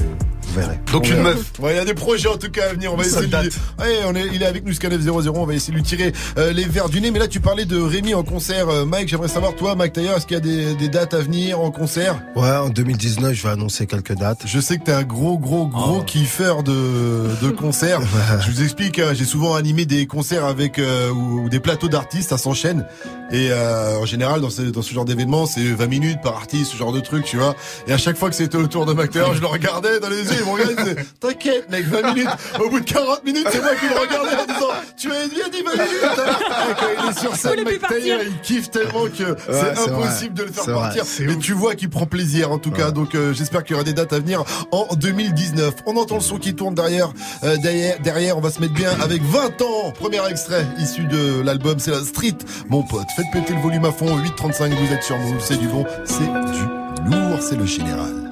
vous. 0.54 0.92
Donc 0.92 1.10
une 1.10 1.22
meuf. 1.22 1.52
Ouais, 1.60 1.74
il 1.74 1.78
y 1.78 1.80
a 1.80 1.86
des 1.86 1.94
projets 1.94 2.28
en 2.30 2.38
tout 2.38 2.50
cas 2.52 2.70
à 2.70 2.74
venir. 2.74 2.94
On 2.94 2.98
va 2.98 3.04
essayer 3.06 3.28
de 3.28 3.38
lui... 3.38 3.50
Ouais, 3.80 4.00
on 4.08 4.16
est, 4.16 4.28
il 4.34 4.42
est 4.42 4.46
avec 4.46 4.66
nous, 4.66 4.74
Scanef 4.74 5.02
00. 5.02 5.34
On 5.36 5.46
va 5.46 5.54
essayer 5.54 5.72
de 5.74 5.78
lui 5.78 5.84
tirer 5.84 6.14
euh, 6.38 6.52
les 6.54 6.66
verres 6.66 6.90
du 6.90 7.02
nez. 7.02 7.12
Mais 7.12 7.20
là, 7.20 7.28
tu 7.28 7.40
parlais 7.40 7.66
de 7.66 7.78
Rémi 7.80 8.14
en 8.14 8.24
concert. 8.24 8.70
Euh, 8.70 8.86
Mike, 8.86 9.10
j'aimerais 9.10 9.28
savoir, 9.28 9.56
toi, 9.56 9.76
Mike 9.76 9.94
Taylor, 9.94 10.18
est-ce 10.18 10.26
qu'il 10.28 10.36
y 10.36 10.38
a 10.38 10.42
des, 10.42 10.76
des 10.76 10.88
dates 10.90 11.14
à 11.14 11.20
venir 11.20 11.60
en 11.60 11.72
concert? 11.72 12.20
Ouais, 12.36 12.50
en 12.50 12.70
2019, 12.70 13.34
je 13.34 13.44
vais 13.44 13.50
annoncer 13.50 13.88
quelques 13.88 14.14
dates. 14.16 14.42
Je 14.46 14.60
sais 14.60 14.78
que 14.78 14.84
t'es 14.86 14.92
un 14.94 15.04
gros, 15.04 15.38
gros, 15.38 15.68
gros 15.68 16.00
Oh. 16.00 16.04
kiffeur 16.04 16.64
de, 16.64 17.30
de 17.42 17.50
concerts. 17.56 18.00
Je 18.46 18.52
vous 18.52 18.64
explique, 18.64 19.00
hein, 19.00 19.14
j'ai 19.14 19.26
souvent 19.26 19.56
animé 19.56 19.86
des 19.86 20.06
concerts 20.08 20.46
avec 20.46 20.80
euh, 20.80 21.10
ou, 21.12 21.44
ou 21.46 21.50
des 21.50 21.60
plateaux 21.60 21.88
d'artistes, 21.90 22.30
ça 22.30 22.38
s'enchaîne. 22.38 22.86
Et 23.32 23.50
euh, 23.52 23.98
en 23.98 24.06
général, 24.06 24.42
dans 24.42 24.50
ce, 24.50 24.62
dans 24.62 24.82
ce 24.82 24.94
genre 24.94 25.06
d'événement, 25.06 25.46
c'est 25.46 25.64
20 25.64 25.88
minutes 25.88 26.22
par 26.22 26.36
artiste, 26.36 26.72
ce 26.72 26.78
genre 26.78 26.92
de 26.94 27.00
truc, 27.00 27.26
tu 27.26 27.38
vois. 27.38 27.56
Et 27.88 27.94
à 27.94 27.98
chaque 27.98 28.18
fois 28.18 28.30
que 28.30 28.36
c'était 28.36 28.58
au 28.58 28.68
tour 28.68 28.86
de 28.86 28.94
Mike 28.94 29.12
Taylor, 29.12 29.34
je 29.34 29.42
le 29.42 29.48
regardais 29.48 30.00
dans 30.00 30.10
les 30.10 30.22
yeux, 30.24 30.43
il 30.44 30.48
me 30.48 30.54
regardait, 30.54 30.74
il 30.78 30.84
disait, 30.96 31.06
t'inquiète, 31.20 31.70
mec, 31.72 31.86
20 31.86 32.14
minutes. 32.14 32.30
Au 32.60 32.70
bout 32.70 32.80
de 32.80 32.86
40 32.86 33.24
minutes, 33.26 33.48
c'est 33.52 33.62
moi 33.62 33.76
qui 33.76 33.88
le 33.88 33.96
regardais 34.00 34.36
en 34.42 34.46
disant, 34.54 34.72
tu 34.98 35.12
as 35.12 35.28
bien 35.28 35.50
dit 35.52 35.64
20 35.64 35.72
minutes. 35.72 36.04
hein. 36.04 36.70
Et 36.70 36.74
quand 36.74 37.04
il 37.04 37.10
est 37.10 37.20
sur 37.20 37.36
scène, 37.36 37.64
Mike 37.64 37.88
Taylor, 37.88 38.20
il 38.26 38.40
kiffe 38.42 38.70
tellement 38.72 39.06
que 39.06 39.36
c'est 39.46 39.52
vrai. 39.52 39.90
impossible 39.90 40.34
de 40.36 40.44
le 40.44 40.52
faire 40.52 40.66
partir. 40.66 41.04
Mais 41.22 41.34
ouf. 41.36 41.40
tu 41.40 41.54
vois 41.54 41.76
qu'il 41.76 41.90
prend 41.90 42.06
plaisir 42.06 42.52
en 42.52 42.58
tout 42.58 42.72
cas. 42.72 42.92
Donc 42.92 43.16
euh, 43.16 43.34
j'espère 43.34 43.64
qu'il 43.64 43.72
y 43.72 43.76
aura 43.76 43.84
des 43.84 43.94
dates 43.94 44.14
à 44.14 44.20
venir 44.20 44.44
en 44.72 44.88
2019. 44.96 45.74
On 45.86 45.98
entend 45.98 46.16
le 46.16 46.22
son 46.22 46.38
qui 46.38 46.54
tourne 46.56 46.76
derrière. 46.76 47.12
Euh, 47.44 47.58
derrière, 47.58 48.00
derrière, 48.00 48.38
on 48.38 48.42
va 48.42 48.52
se 48.52 48.60
mettre 48.60 48.74
bien 48.74 48.92
avec 49.02 49.22
20 49.24 49.62
ans. 49.62 49.92
Premier 49.98 50.26
extrait 50.30 50.66
issu 50.80 51.06
de 51.06 51.42
l'album, 51.42 51.80
c'est 51.80 51.92
la 51.92 52.02
Street. 52.04 52.38
Mon 52.70 52.84
pote, 52.84 53.08
faites 53.16 53.26
péter 53.32 53.54
le 53.54 53.62
volume 53.62 53.86
à 53.86 53.92
fond. 53.92 54.18
8.35, 54.18 54.70
vous 54.74 54.94
êtes 54.94 55.04
sur 55.04 55.18
Move. 55.18 55.36
C'est 55.40 55.58
du 55.58 55.68
bon, 55.68 55.86
c'est 56.06 56.20
du 56.24 57.10
lourd, 57.10 57.40
c'est 57.42 57.56
le 57.56 57.66
général. 57.66 58.23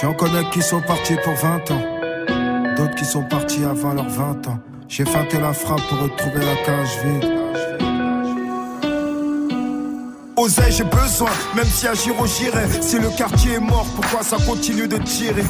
J'en 0.00 0.14
connais 0.14 0.48
qui 0.50 0.62
sont 0.62 0.80
partis 0.80 1.16
pour 1.22 1.34
20 1.34 1.70
ans. 1.72 2.74
D'autres 2.76 2.94
qui 2.94 3.04
sont 3.04 3.22
partis 3.22 3.64
avant 3.64 3.92
leurs 3.92 4.08
20 4.08 4.48
ans. 4.48 4.58
J'ai 4.88 5.04
feinté 5.04 5.38
la 5.38 5.52
frappe 5.52 5.82
pour 5.90 5.98
retrouver 5.98 6.38
la 6.38 6.56
cage 6.64 6.88
vide. 7.04 7.30
Oseille, 10.36 10.72
j'ai 10.72 10.84
besoin, 10.84 11.28
même 11.54 11.66
si 11.66 11.86
à 11.86 11.92
Giro 11.92 12.24
j'irai. 12.26 12.66
Si 12.80 12.98
le 12.98 13.10
quartier 13.10 13.54
est 13.54 13.60
mort, 13.60 13.86
pourquoi 13.94 14.22
ça 14.22 14.38
continue 14.46 14.88
de 14.88 14.96
tirer? 14.96 15.44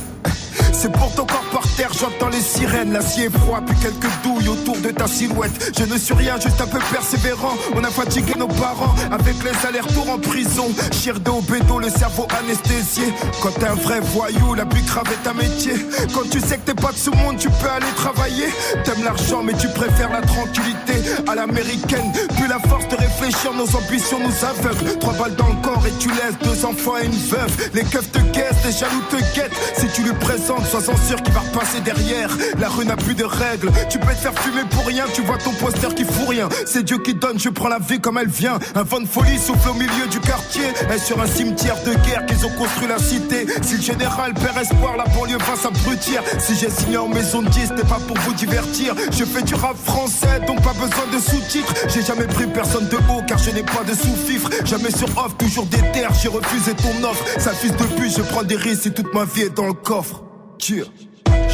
C'est 0.72 0.92
pour 0.92 1.12
ton 1.14 1.24
corps 1.24 1.44
par 1.52 1.62
terre, 1.76 1.90
j'entends 1.98 2.28
les 2.28 2.40
sirènes. 2.40 2.92
L'acier 2.92 3.28
froid, 3.30 3.60
puis 3.64 3.76
quelques 3.76 4.10
douilles 4.22 4.48
autour 4.48 4.76
de 4.78 4.90
ta 4.90 5.06
silhouette. 5.06 5.72
Je 5.78 5.84
ne 5.84 5.98
suis 5.98 6.14
rien, 6.14 6.38
juste 6.40 6.60
un 6.60 6.66
peu 6.66 6.78
persévérant. 6.92 7.54
On 7.74 7.84
a 7.84 7.90
fatigué 7.90 8.34
nos 8.38 8.48
parents 8.48 8.94
avec 9.10 9.36
les 9.44 9.66
allers-retours 9.66 10.10
en 10.10 10.18
prison. 10.18 10.68
Chir 10.92 11.16
au 11.28 11.40
bédo, 11.40 11.78
le 11.78 11.90
cerveau 11.90 12.26
anesthésié. 12.42 13.12
Quand 13.42 13.50
t'es 13.58 13.66
un 13.66 13.74
vrai 13.74 14.00
voyou, 14.00 14.54
la 14.54 14.64
plus 14.64 14.82
grave 14.82 15.06
est 15.12 15.28
un 15.28 15.34
métier. 15.34 15.74
Quand 16.14 16.28
tu 16.30 16.40
sais 16.40 16.58
que 16.58 16.72
t'es 16.72 16.74
pas 16.74 16.92
de 16.92 16.98
ce 16.98 17.10
monde, 17.10 17.36
tu 17.38 17.48
peux 17.48 17.70
aller 17.70 17.92
travailler. 17.96 18.46
T'aimes 18.84 19.04
l'argent, 19.04 19.42
mais 19.42 19.54
tu 19.54 19.68
préfères 19.68 20.10
la 20.12 20.22
tranquillité 20.22 20.94
à 21.28 21.34
l'américaine. 21.34 22.12
Plus 22.36 22.48
la 22.48 22.58
force 22.58 22.88
de 22.88 22.96
réfléchir, 22.96 23.52
nos 23.54 23.68
ambitions 23.76 24.18
nous 24.20 24.44
aveuglent. 24.44 24.98
Trois 24.98 25.14
balles 25.14 25.36
dans 25.36 25.48
le 25.48 25.60
corps 25.62 25.84
et 25.86 25.92
tu 25.98 26.08
laisses 26.08 26.38
deux 26.42 26.64
enfants 26.64 26.96
et 27.00 27.06
une 27.06 27.12
veuve. 27.12 27.70
Les 27.74 27.84
keufs 27.84 28.10
te 28.12 28.18
guettent, 28.32 28.64
les 28.64 28.72
jaloux 28.72 29.02
te 29.10 29.16
guettent. 29.34 29.56
Si 29.76 29.86
tu 29.94 30.02
lui 30.02 30.12
présentes, 30.14 30.59
sois-en 30.66 30.96
sûr 30.96 31.22
qu'il 31.22 31.32
va 31.32 31.40
repasser 31.40 31.80
derrière. 31.80 32.30
La 32.58 32.68
rue 32.68 32.84
n'a 32.84 32.96
plus 32.96 33.14
de 33.14 33.24
règles. 33.24 33.70
Tu 33.88 33.98
peux 33.98 34.12
te 34.12 34.20
faire 34.20 34.34
fumer 34.38 34.62
pour 34.70 34.86
rien, 34.86 35.04
tu 35.12 35.22
vois 35.22 35.38
ton 35.38 35.52
poster 35.52 35.94
qui 35.94 36.04
fout 36.04 36.28
rien. 36.28 36.48
C'est 36.66 36.84
Dieu 36.84 36.98
qui 36.98 37.14
donne, 37.14 37.38
je 37.38 37.48
prends 37.48 37.68
la 37.68 37.78
vie 37.78 38.00
comme 38.00 38.18
elle 38.18 38.28
vient. 38.28 38.58
Un 38.74 38.82
vent 38.82 39.00
de 39.00 39.06
folie 39.06 39.38
souffle 39.38 39.70
au 39.70 39.74
milieu 39.74 40.06
du 40.10 40.20
quartier. 40.20 40.64
Et 40.94 40.98
sur 40.98 41.20
un 41.20 41.26
cimetière 41.26 41.76
de 41.84 41.92
guerre 42.06 42.26
qu'ils 42.26 42.44
ont 42.46 42.50
construit 42.50 42.88
la 42.88 42.98
cité. 42.98 43.46
Si 43.62 43.76
le 43.76 43.82
général 43.82 44.34
perd 44.34 44.58
espoir, 44.58 44.96
la 44.96 45.04
banlieue 45.04 45.38
va 45.38 45.56
s'abrutir. 45.56 46.22
Si 46.38 46.54
j'ai 46.56 46.70
signé 46.70 46.96
en 46.96 47.08
maison 47.08 47.42
de 47.42 47.48
10, 47.48 47.68
c'était 47.68 47.88
pas 47.88 48.00
pour 48.06 48.16
vous 48.18 48.34
divertir. 48.34 48.94
Je 49.10 49.24
fais 49.24 49.42
du 49.42 49.54
rap 49.54 49.76
français, 49.84 50.40
donc 50.46 50.62
pas 50.62 50.72
besoin 50.72 51.06
de 51.12 51.18
sous-titres. 51.18 51.74
J'ai 51.88 52.02
jamais 52.02 52.26
pris 52.26 52.46
personne 52.46 52.88
de 52.88 52.96
haut 52.96 53.22
car 53.26 53.38
je 53.38 53.50
n'ai 53.50 53.62
pas 53.62 53.84
de 53.86 53.94
sous-fifre. 53.94 54.50
Jamais 54.64 54.90
sur 54.90 55.08
off, 55.18 55.36
toujours 55.38 55.66
des 55.66 55.82
terres, 55.92 56.12
j'ai 56.20 56.28
refusé 56.28 56.72
ton 56.74 57.08
offre. 57.08 57.24
Ça 57.38 57.52
fils 57.52 57.72
de 57.72 57.84
pute, 57.84 58.16
je 58.16 58.22
prends 58.22 58.42
des 58.42 58.56
risques 58.56 58.86
et 58.86 58.90
toute 58.92 59.12
ma 59.14 59.24
vie 59.24 59.42
est 59.42 59.54
dans 59.54 59.66
le 59.66 59.72
coffre. 59.72 60.29
去。 60.60 60.84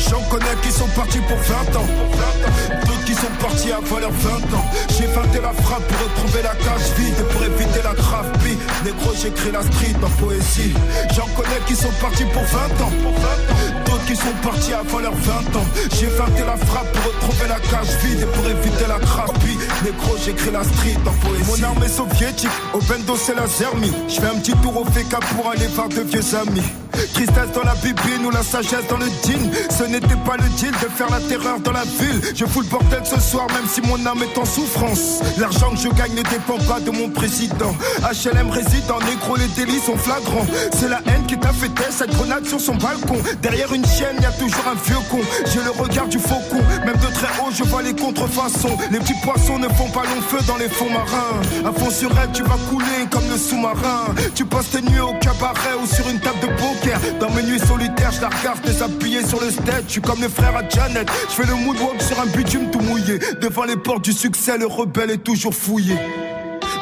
J'en 0.09 0.21
connais 0.31 0.55
qui 0.63 0.71
sont 0.71 0.89
partis 0.95 1.21
pour 1.21 1.39
20 1.39 1.77
ans. 1.81 1.87
D'autres 2.87 3.05
qui 3.05 3.15
sont 3.15 3.33
partis 3.41 3.73
avant 3.73 3.99
leurs 3.99 4.11
20 4.11 4.31
ans. 4.57 4.67
J'ai 4.91 5.07
feinté 5.07 5.41
la 5.41 5.53
frappe 5.53 5.87
pour 5.87 5.99
retrouver 6.09 6.43
la 6.43 6.55
cage 6.55 6.89
vide 6.99 7.15
et 7.19 7.33
pour 7.33 7.43
éviter 7.43 7.83
la 7.83 7.95
grave 7.95 8.31
bille. 8.43 8.59
Négro, 8.85 9.13
j'écris 9.21 9.53
la 9.53 9.63
street 9.63 9.97
en 10.03 10.11
poésie. 10.23 10.73
J'en 11.15 11.27
connais 11.37 11.61
qui 11.67 11.75
sont 11.77 11.93
partis 12.01 12.25
pour 12.25 12.43
20 12.43 12.59
ans. 12.85 12.93
D'autres 13.87 14.05
qui 14.07 14.17
sont 14.17 14.37
partis 14.43 14.73
avant 14.73 14.99
leurs 15.01 15.15
20 15.15 15.33
ans. 15.57 15.67
J'ai 15.99 16.09
feinté 16.09 16.43
la 16.45 16.57
frappe 16.57 16.93
pour 16.93 17.13
retrouver 17.13 17.49
la 17.49 17.61
cage 17.61 17.97
vide 18.05 18.21
et 18.23 18.27
pour 18.27 18.47
éviter 18.47 18.87
la 18.89 18.99
grave 18.99 19.33
bille. 19.45 19.59
Négro, 19.85 20.17
j'écris 20.25 20.51
la 20.53 20.65
street 20.65 20.99
en 21.07 21.27
poésie. 21.27 21.51
Mon 21.51 21.67
arme 21.67 21.83
est 21.85 21.97
soviétique, 21.97 22.51
au 22.75 22.79
bendo 22.81 23.17
c'est 23.17 23.35
la 23.35 23.47
zermie. 23.47 23.93
Je 24.09 24.21
fais 24.21 24.29
un 24.29 24.39
petit 24.39 24.55
tour 24.63 24.81
au 24.81 24.85
FK 24.85 25.17
pour 25.35 25.51
aller 25.51 25.67
voir 25.69 25.89
de 25.89 26.03
vieux 26.03 26.35
amis. 26.35 26.63
Tristesse 27.13 27.53
dans 27.55 27.63
la 27.63 27.75
bibine 27.75 28.25
ou 28.27 28.31
la 28.31 28.43
sagesse 28.43 28.87
dans 28.89 28.97
le 28.97 29.07
jean. 29.07 29.51
Ce 29.71 29.85
n'était 29.85 30.17
pas 30.25 30.37
le 30.37 30.49
deal 30.57 30.73
de 30.73 30.89
faire 30.89 31.11
la 31.11 31.21
terreur 31.21 31.61
dans 31.61 31.73
la 31.73 31.85
ville. 31.85 32.21
Je 32.35 32.45
fous 32.47 32.61
le 32.63 32.67
bordel 32.69 33.03
ce 33.05 33.21
soir, 33.21 33.47
même 33.49 33.67
si 33.69 33.81
mon 33.83 34.05
âme 34.07 34.23
est 34.23 34.39
en 34.39 34.45
souffrance. 34.45 35.21
L'argent 35.39 35.71
que 35.71 35.77
je 35.77 35.89
gagne 35.89 36.15
ne 36.15 36.23
dépend 36.23 36.59
pas 36.67 36.81
de 36.81 36.91
mon 36.91 37.09
président. 37.11 37.75
HLM 38.01 38.51
résident, 38.51 38.99
négro, 39.01 39.37
les 39.37 39.49
délits 39.49 39.81
sont 39.81 39.97
flagrants. 39.97 40.47
C'est 40.79 40.89
la 40.89 41.01
haine 41.07 41.27
qui 41.27 41.39
t'a 41.39 41.53
fait 41.53 41.71
cette 41.91 42.11
grenade 42.11 42.47
sur 42.47 42.61
son 42.61 42.75
balcon. 42.75 43.17
Derrière 43.43 43.73
une 43.73 43.85
chienne, 43.85 44.17
y 44.21 44.25
a 44.25 44.33
toujours 44.33 44.65
un 44.71 44.75
vieux 44.87 45.03
con. 45.11 45.21
J'ai 45.53 45.63
le 45.63 45.71
regard 45.71 46.09
du 46.09 46.19
faucon, 46.19 46.63
même 46.85 46.97
de 46.97 47.13
très 47.15 47.29
haut, 47.41 47.51
je 47.53 47.65
vois 47.65 47.83
les 47.83 47.95
contrefaçons. 47.95 48.77
Les 48.91 48.99
petits 48.99 49.15
poissons 49.23 49.59
ne 49.59 49.69
font 49.69 49.89
pas 49.91 50.03
long 50.05 50.21
feu 50.29 50.39
dans 50.47 50.57
les 50.57 50.69
fonds 50.69 50.91
marins. 50.91 51.41
À 51.65 51.73
fond 51.73 51.91
sur 51.91 52.11
elle, 52.19 52.31
tu 52.33 52.43
vas 52.43 52.57
couler 52.71 53.07
comme 53.11 53.29
le 53.31 53.37
sous-marin. 53.37 54.15
Tu 54.35 54.45
passes 54.45 54.71
tes 54.71 54.83
nuits 54.83 55.01
au 55.01 55.15
cabaret 55.21 55.77
ou 55.83 55.87
sur 55.87 56.09
une 56.09 56.21
table 56.21 56.41
de 56.41 56.47
poker. 56.47 56.99
Dans 57.21 57.31
mes 57.31 57.43
nuits 57.43 57.61
solitaires, 57.61 58.13
je 58.13 58.21
la 58.21 58.29
regarde 58.29 58.61
déshabillée 58.63 59.25
sur 59.27 59.41
le 59.41 59.51
Je 59.87 59.93
suis 59.93 60.01
comme 60.01 60.21
le 60.21 60.29
frère 60.29 60.57
à 60.57 60.69
Janet. 60.69 61.09
Je 61.29 61.35
fais 61.35 61.47
le 61.47 61.55
moonwalk 61.55 62.01
sur 62.03 62.21
un 62.21 62.27
bitume 62.27 62.71
tout 62.71 62.81
mouillé. 62.81 63.19
Devant 63.41 63.65
les 63.65 63.77
portes 63.77 64.05
du 64.05 64.13
succès, 64.13 64.59
le 64.59 64.67
rebelle 64.67 65.11
est 65.11 65.23
toujours 65.23 65.55
fouillé. 65.55 65.95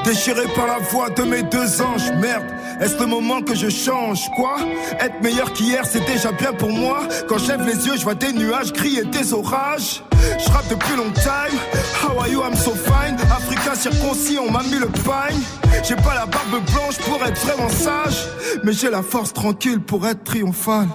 Déchiré 0.05 0.43
par 0.55 0.67
la 0.67 0.79
voix 0.79 1.09
de 1.11 1.23
mes 1.23 1.43
deux 1.43 1.81
anges, 1.81 2.11
merde, 2.21 2.45
est-ce 2.81 2.99
le 3.01 3.07
moment 3.07 3.41
que 3.41 3.55
je 3.55 3.69
change 3.69 4.29
Quoi? 4.37 4.57
Être 5.01 5.23
meilleur 5.23 5.53
qu'hier, 5.53 5.85
c'est 5.87 6.05
déjà 6.05 6.33
bien 6.33 6.53
pour 6.53 6.71
moi. 6.71 7.01
Quand 7.29 7.39
je 7.39 7.49
lève 7.49 7.63
les 7.63 7.87
yeux, 7.87 7.97
je 7.97 8.03
vois 8.03 8.15
des 8.15 8.33
nuages 8.33 8.73
gris 8.73 8.99
et 8.99 9.05
des 9.05 9.33
orages. 9.33 10.03
Je 10.39 10.51
rappe 10.51 10.69
depuis 10.69 10.97
long 10.97 11.11
time. 11.13 11.59
How 12.03 12.19
are 12.21 12.29
you, 12.29 12.43
I'm 12.43 12.55
so 12.55 12.73
fine. 12.73 13.17
Africain 13.31 13.75
circoncis, 13.75 14.39
on 14.39 14.51
m'a 14.51 14.63
mis 14.63 14.79
le 14.79 14.89
pagne. 14.89 15.41
J'ai 15.83 15.97
pas 15.97 16.15
la 16.15 16.27
barbe 16.27 16.63
blanche 16.73 16.99
pour 16.99 17.25
être 17.25 17.41
vraiment 17.47 17.69
sage. 17.69 18.27
Mais 18.63 18.73
j'ai 18.73 18.91
la 18.91 19.03
force 19.03 19.33
tranquille 19.33 19.81
pour 19.81 20.07
être 20.07 20.25
triomphal. 20.25 20.87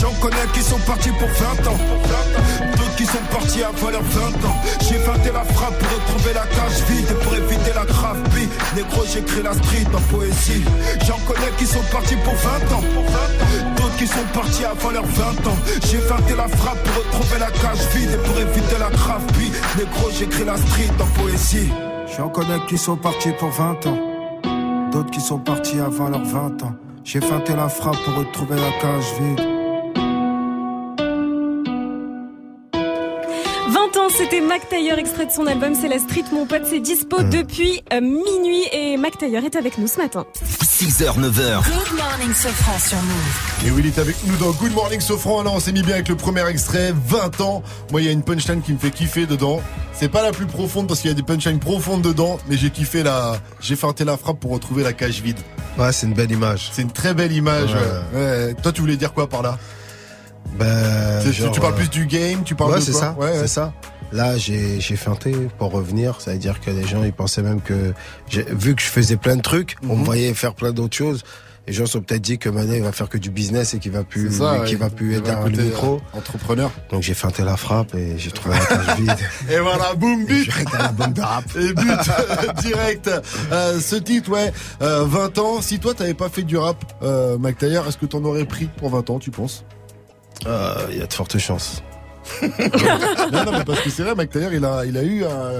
J'en 0.00 0.12
connais 0.20 0.36
qui 0.52 0.60
sont 0.60 0.78
partis 0.86 1.10
pour 1.10 1.28
20 1.28 1.70
ans. 1.70 1.78
Sont 3.12 3.18
partis 3.30 3.62
avant 3.62 3.90
leurs 3.90 4.00
20 4.00 4.48
ans. 4.48 4.56
J'ai 4.80 4.94
feinté 4.94 5.30
la 5.34 5.44
frappe 5.44 5.78
pour 5.78 5.90
retrouver 5.90 6.32
la 6.32 6.46
cage 6.46 6.82
vide 6.88 7.10
et 7.10 7.22
pour 7.22 7.34
éviter 7.34 7.72
la 7.74 7.84
grave 7.84 8.22
bille. 8.30 8.48
Négro, 8.74 9.02
j'écris 9.04 9.42
la 9.42 9.52
street 9.52 9.84
en 9.94 10.00
poésie. 10.10 10.64
J'en 11.06 11.18
connais 11.26 11.52
qui 11.58 11.66
sont 11.66 11.82
partis 11.92 12.16
pour 12.24 12.32
20 12.32 12.48
ans. 12.74 12.82
D'autres 13.76 13.96
qui 13.98 14.06
sont 14.06 14.24
partis 14.32 14.64
avant 14.64 14.92
leurs 14.92 15.04
20 15.04 15.46
ans. 15.46 15.58
J'ai 15.90 15.98
feinté 15.98 16.34
la 16.34 16.48
frappe 16.48 16.82
pour 16.84 17.04
retrouver 17.04 17.38
la 17.38 17.50
cage 17.50 17.86
vide 17.94 18.12
et 18.14 18.26
pour 18.26 18.40
éviter 18.40 18.78
la 18.78 18.88
grave 18.88 19.26
bille. 19.36 19.52
Négro, 19.76 20.08
j'écris 20.18 20.44
la 20.46 20.56
street 20.56 20.94
en 20.98 21.20
poésie. 21.20 21.70
J'en 22.16 22.30
connais 22.30 22.64
qui 22.66 22.78
sont 22.78 22.96
partis 22.96 23.32
pour 23.38 23.50
20 23.50 23.88
ans. 23.88 24.90
D'autres 24.90 25.10
qui 25.10 25.20
sont 25.20 25.38
partis 25.38 25.78
avant 25.80 26.08
leurs 26.08 26.24
20 26.24 26.62
ans. 26.62 26.74
J'ai 27.04 27.20
feinté 27.20 27.52
la 27.54 27.68
frappe 27.68 28.02
pour 28.06 28.14
retrouver 28.14 28.56
la 28.56 28.72
cage 28.80 29.04
vide. 29.20 29.51
20 33.68 33.96
ans, 33.96 34.08
c'était 34.10 34.40
Mac 34.40 34.68
Taylor, 34.68 34.98
extrait 34.98 35.26
de 35.26 35.30
son 35.30 35.46
album 35.46 35.74
C'est 35.80 35.88
la 35.88 35.98
street, 35.98 36.24
mon 36.32 36.46
pote, 36.46 36.62
c'est 36.68 36.80
dispo 36.80 37.22
depuis 37.22 37.82
euh, 37.92 38.00
minuit 38.00 38.64
et 38.72 38.96
Mac 38.96 39.18
Taylor 39.18 39.44
est 39.44 39.54
avec 39.56 39.78
nous 39.78 39.86
ce 39.86 39.98
matin. 39.98 40.26
6h, 40.62 41.18
9h. 41.18 41.62
Good 41.62 41.96
morning, 41.96 42.34
Sofran 42.34 42.78
sur 42.78 42.98
Move. 42.98 43.66
Et 43.66 43.70
Will 43.70 43.86
est 43.86 43.98
avec 43.98 44.16
nous 44.26 44.36
dans 44.36 44.50
Good 44.50 44.72
Morning 44.72 45.00
Sofran. 45.00 45.40
Alors 45.40 45.54
on 45.54 45.60
s'est 45.60 45.72
mis 45.72 45.82
bien 45.82 45.94
avec 45.94 46.08
le 46.08 46.16
premier 46.16 46.46
extrait, 46.48 46.92
20 47.06 47.40
ans. 47.40 47.62
Moi 47.92 48.00
il 48.00 48.06
y 48.06 48.08
a 48.08 48.12
une 48.12 48.22
punchline 48.24 48.62
qui 48.62 48.72
me 48.72 48.78
fait 48.78 48.90
kiffer 48.90 49.26
dedans. 49.26 49.60
C'est 49.92 50.08
pas 50.10 50.22
la 50.22 50.32
plus 50.32 50.46
profonde 50.46 50.88
parce 50.88 51.00
qu'il 51.00 51.10
y 51.10 51.12
a 51.12 51.16
des 51.16 51.22
punchlines 51.22 51.60
profondes 51.60 52.02
dedans, 52.02 52.38
mais 52.48 52.56
j'ai 52.56 52.70
kiffé 52.70 53.02
la, 53.04 53.36
j'ai 53.60 53.76
feinté 53.76 54.04
la 54.04 54.16
frappe 54.16 54.40
pour 54.40 54.50
retrouver 54.50 54.82
la 54.82 54.92
cage 54.92 55.20
vide. 55.22 55.38
Ouais, 55.78 55.92
c'est 55.92 56.06
une 56.06 56.14
belle 56.14 56.32
image. 56.32 56.70
C'est 56.72 56.82
une 56.82 56.90
très 56.90 57.14
belle 57.14 57.32
image. 57.32 57.70
Ouais. 58.14 58.54
Toi 58.60 58.72
tu 58.72 58.80
voulais 58.80 58.96
dire 58.96 59.12
quoi 59.12 59.28
par 59.28 59.42
là? 59.42 59.58
Ben, 60.58 61.20
Tu- 61.22 61.30
tu, 61.30 61.42
genre, 61.42 61.52
tu 61.52 61.60
parles 61.60 61.72
euh, 61.74 61.76
plus 61.76 61.90
du 61.90 62.06
game, 62.06 62.42
tu 62.44 62.54
parles 62.54 62.72
ouais, 62.72 62.78
de 62.78 62.84
c'est 62.84 62.92
quoi 62.92 63.00
ça, 63.00 63.16
Ouais, 63.18 63.26
ouais. 63.30 63.38
c'est 63.40 63.46
ça. 63.48 63.72
Là, 64.12 64.36
j'ai 64.36 64.78
j'ai 64.80 64.96
feinté 64.96 65.32
pour 65.58 65.70
revenir. 65.72 66.20
Ça 66.20 66.32
veut 66.32 66.38
dire 66.38 66.60
que 66.60 66.70
les 66.70 66.86
gens, 66.86 67.02
ils 67.02 67.12
pensaient 67.14 67.42
même 67.42 67.62
que, 67.62 67.94
j'ai- 68.28 68.44
vu 68.50 68.74
que 68.74 68.82
je 68.82 68.86
faisais 68.88 69.16
plein 69.16 69.36
de 69.36 69.42
trucs, 69.42 69.76
on 69.88 69.94
Mhm. 69.94 70.00
me 70.00 70.04
voyait 70.04 70.34
faire 70.34 70.54
plein 70.54 70.72
d'autres 70.72 70.96
choses. 70.96 71.22
Les 71.68 71.72
gens 71.72 71.86
se 71.86 71.92
sont 71.92 72.00
peut-être 72.02 72.20
dit 72.20 72.38
que 72.38 72.48
maintenant, 72.48 72.74
il 72.74 72.82
va 72.82 72.90
faire 72.90 73.08
que 73.08 73.16
du 73.18 73.30
business 73.30 73.72
et 73.72 73.78
qu'il 73.78 73.92
va 73.92 74.02
plus, 74.02 74.30
qu'il 74.66 74.76
va 74.78 74.90
plus 74.90 75.14
être 75.16 75.40
côté, 75.44 75.62
micro. 75.62 75.94
euh, 76.12 76.18
entrepreneur. 76.18 76.72
Donc 76.90 77.02
j'ai 77.04 77.14
feinté 77.14 77.44
la 77.44 77.56
frappe 77.56 77.94
et 77.94 78.18
j'ai 78.18 78.32
trouvé 78.32 78.56
la 78.58 78.64
cage 78.66 78.96
vide. 78.98 79.16
Et 79.50 79.58
voilà, 79.60 79.94
boum, 79.94 80.24
but 80.26 80.50
la 80.76 80.88
bombe 80.88 81.12
de 81.14 81.20
rap. 81.20 81.44
Et 81.54 81.72
but 81.72 81.86
direct. 82.62 83.08
Euh, 83.52 83.78
ce 83.80 83.94
titre, 83.94 84.30
ouais, 84.32 84.52
euh, 84.82 85.04
20 85.06 85.38
ans. 85.38 85.62
Si 85.62 85.78
toi, 85.78 85.94
t'avais 85.94 86.14
pas 86.14 86.28
fait 86.28 86.42
du 86.42 86.56
rap, 86.56 86.84
euh, 87.04 87.38
Mac 87.38 87.56
Taylor, 87.58 87.86
est-ce 87.86 87.96
que 87.96 88.06
t'en 88.06 88.24
aurais 88.24 88.44
pris 88.44 88.68
pour 88.78 88.90
20 88.90 89.08
ans, 89.10 89.20
tu 89.20 89.30
penses? 89.30 89.64
Euh, 90.46 90.74
Il 90.90 90.98
y 90.98 91.02
a 91.02 91.06
de 91.06 91.12
fortes 91.12 91.38
chances. 91.38 91.82
Non, 93.32 93.44
non, 93.44 93.52
mais 93.58 93.64
parce 93.64 93.80
que 93.80 93.90
c'est 93.90 94.02
vrai, 94.02 94.14
Mac 94.14 94.30
Taylor, 94.30 94.52
il 94.52 94.64
a, 94.64 94.84
il 94.84 94.96
a 94.96 95.02
eu 95.02 95.24
un... 95.24 95.52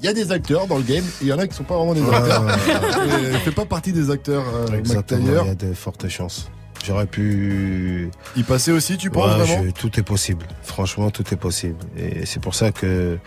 Il 0.00 0.04
y 0.04 0.08
a 0.08 0.12
des 0.12 0.32
acteurs 0.32 0.66
dans 0.66 0.76
le 0.76 0.82
game, 0.82 1.04
et 1.04 1.22
il 1.24 1.28
y 1.28 1.32
en 1.32 1.38
a 1.38 1.46
qui 1.46 1.54
sont 1.54 1.64
pas 1.64 1.76
vraiment 1.76 1.94
des 1.94 2.02
acteurs. 2.02 2.44
il 3.32 3.38
fait 3.38 3.52
pas 3.52 3.64
partie 3.66 3.92
des 3.92 4.10
acteurs, 4.10 4.44
euh, 4.54 5.02
Taylor. 5.06 5.44
il 5.44 5.48
y 5.48 5.50
a 5.50 5.54
de 5.54 5.72
fortes 5.74 6.08
chances. 6.08 6.50
J'aurais 6.84 7.06
pu. 7.06 8.10
Y 8.36 8.42
passer 8.44 8.72
aussi, 8.72 8.96
tu 8.96 9.10
penses 9.10 9.26
Ouais, 9.38 9.44
vraiment 9.44 9.64
je- 9.66 9.70
Tout 9.72 9.98
est 9.98 10.02
possible. 10.04 10.46
Franchement, 10.62 11.10
tout 11.10 11.24
est 11.34 11.36
possible. 11.36 11.76
Et 11.96 12.24
c'est 12.24 12.40
pour 12.40 12.54
ça 12.54 12.70
que, 12.72 13.18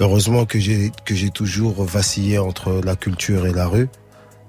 heureusement 0.00 0.44
que 0.44 0.58
j'ai 0.58 0.90
que 1.04 1.14
j'ai 1.14 1.30
toujours 1.30 1.84
vacillé 1.84 2.38
entre 2.38 2.80
la 2.84 2.96
culture 2.96 3.46
et 3.46 3.52
la 3.52 3.66
rue, 3.68 3.88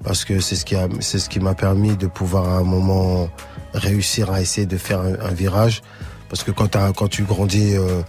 parce 0.04 0.26
que 0.26 0.40
c'est 0.40 0.56
ce 0.56 0.66
qui 0.66 0.76
a 0.76 0.88
c'est 1.02 1.20
ce 1.20 1.30
qui 1.30 1.40
m'a 1.40 1.54
permis 1.54 1.96
de 1.96 2.08
pouvoir 2.08 2.50
à 2.50 2.58
un 2.58 2.64
moment 2.64 3.30
réussir 3.74 4.32
à 4.32 4.42
essayer 4.42 4.68
de 4.68 4.78
faire 4.78 5.00
un, 5.02 5.14
un 5.20 5.32
virage, 5.34 5.82
parce 6.30 6.44
que 6.44 6.52
quand 6.52 6.78
quand 6.96 7.08
tu 7.08 7.24
grandis 7.24 7.76
euh, 7.76 8.02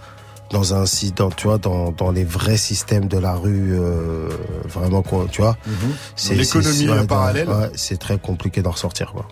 dans 0.51 0.75
un 0.75 0.85
site, 0.85 1.17
dans, 1.17 1.31
tu 1.31 1.47
vois, 1.47 1.57
dans, 1.57 1.91
dans 1.91 2.11
les 2.11 2.23
vrais 2.23 2.57
systèmes 2.57 3.07
de 3.07 3.17
la 3.17 3.33
rue, 3.33 3.71
euh, 3.79 4.29
vraiment 4.69 5.01
quoi, 5.01 5.25
tu 5.31 5.41
vois. 5.41 5.57
Dans 5.65 6.35
l'économie, 6.35 6.73
c'est- 6.77 6.87
euh, 6.87 6.99
ouais, 7.01 7.07
parallèle. 7.07 7.49
ouais, 7.49 7.71
c'est 7.75 7.97
très 7.97 8.17
compliqué 8.19 8.61
d'en 8.61 8.71
ressortir, 8.71 9.11
quoi. 9.13 9.27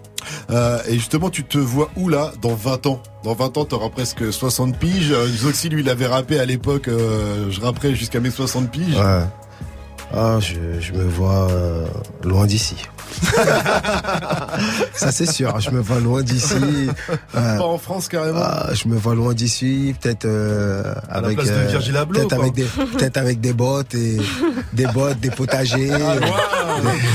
Euh, 0.49 0.79
et 0.87 0.93
justement, 0.95 1.29
tu 1.29 1.43
te 1.43 1.57
vois 1.57 1.89
où 1.95 2.07
là 2.09 2.31
dans 2.41 2.53
20 2.55 2.85
ans? 2.87 3.01
Dans 3.23 3.33
20 3.33 3.57
ans, 3.57 3.65
t'auras 3.65 3.89
presque 3.89 4.31
60 4.31 4.77
piges. 4.77 5.11
Euh, 5.11 5.27
Zoxy, 5.27 5.69
lui, 5.69 5.81
il 5.81 5.89
avait 5.89 6.07
rappé 6.07 6.39
à 6.39 6.45
l'époque, 6.45 6.87
euh, 6.87 7.49
je 7.51 7.59
rapperai 7.61 7.95
jusqu'à 7.95 8.19
mes 8.19 8.31
60 8.31 8.71
piges. 8.71 8.95
Ouais. 8.97 9.23
Ah, 10.13 10.37
je, 10.39 10.55
je 10.79 10.93
me 10.93 11.03
vois 11.03 11.49
euh, 11.51 11.85
loin 12.23 12.45
d'ici. 12.45 12.75
Ça 14.93 15.11
c'est 15.11 15.25
sûr, 15.29 15.59
je 15.59 15.69
me 15.71 15.81
vois 15.81 15.99
loin 15.99 16.21
d'ici. 16.23 16.55
Euh, 17.35 17.57
Pas 17.57 17.63
en 17.65 17.77
France 17.77 18.07
carrément. 18.07 18.39
ah, 18.41 18.69
je 18.73 18.87
me 18.87 18.95
vois 18.97 19.15
loin 19.15 19.33
d'ici, 19.33 19.93
peut-être 19.99 20.25
euh, 20.25 20.93
avec 21.09 21.37
de 21.37 21.95
Abloh, 21.97 22.19
peut-être 22.19 22.33
avec 22.33 22.53
des 22.53 22.63
peut-être 22.63 23.17
avec 23.17 23.41
des 23.41 23.53
bottes 23.53 23.93
et 23.95 24.17
des 24.73 24.85
bottes, 24.87 25.19
des 25.19 25.29
potagers. 25.31 25.91
Ah, 25.93 26.15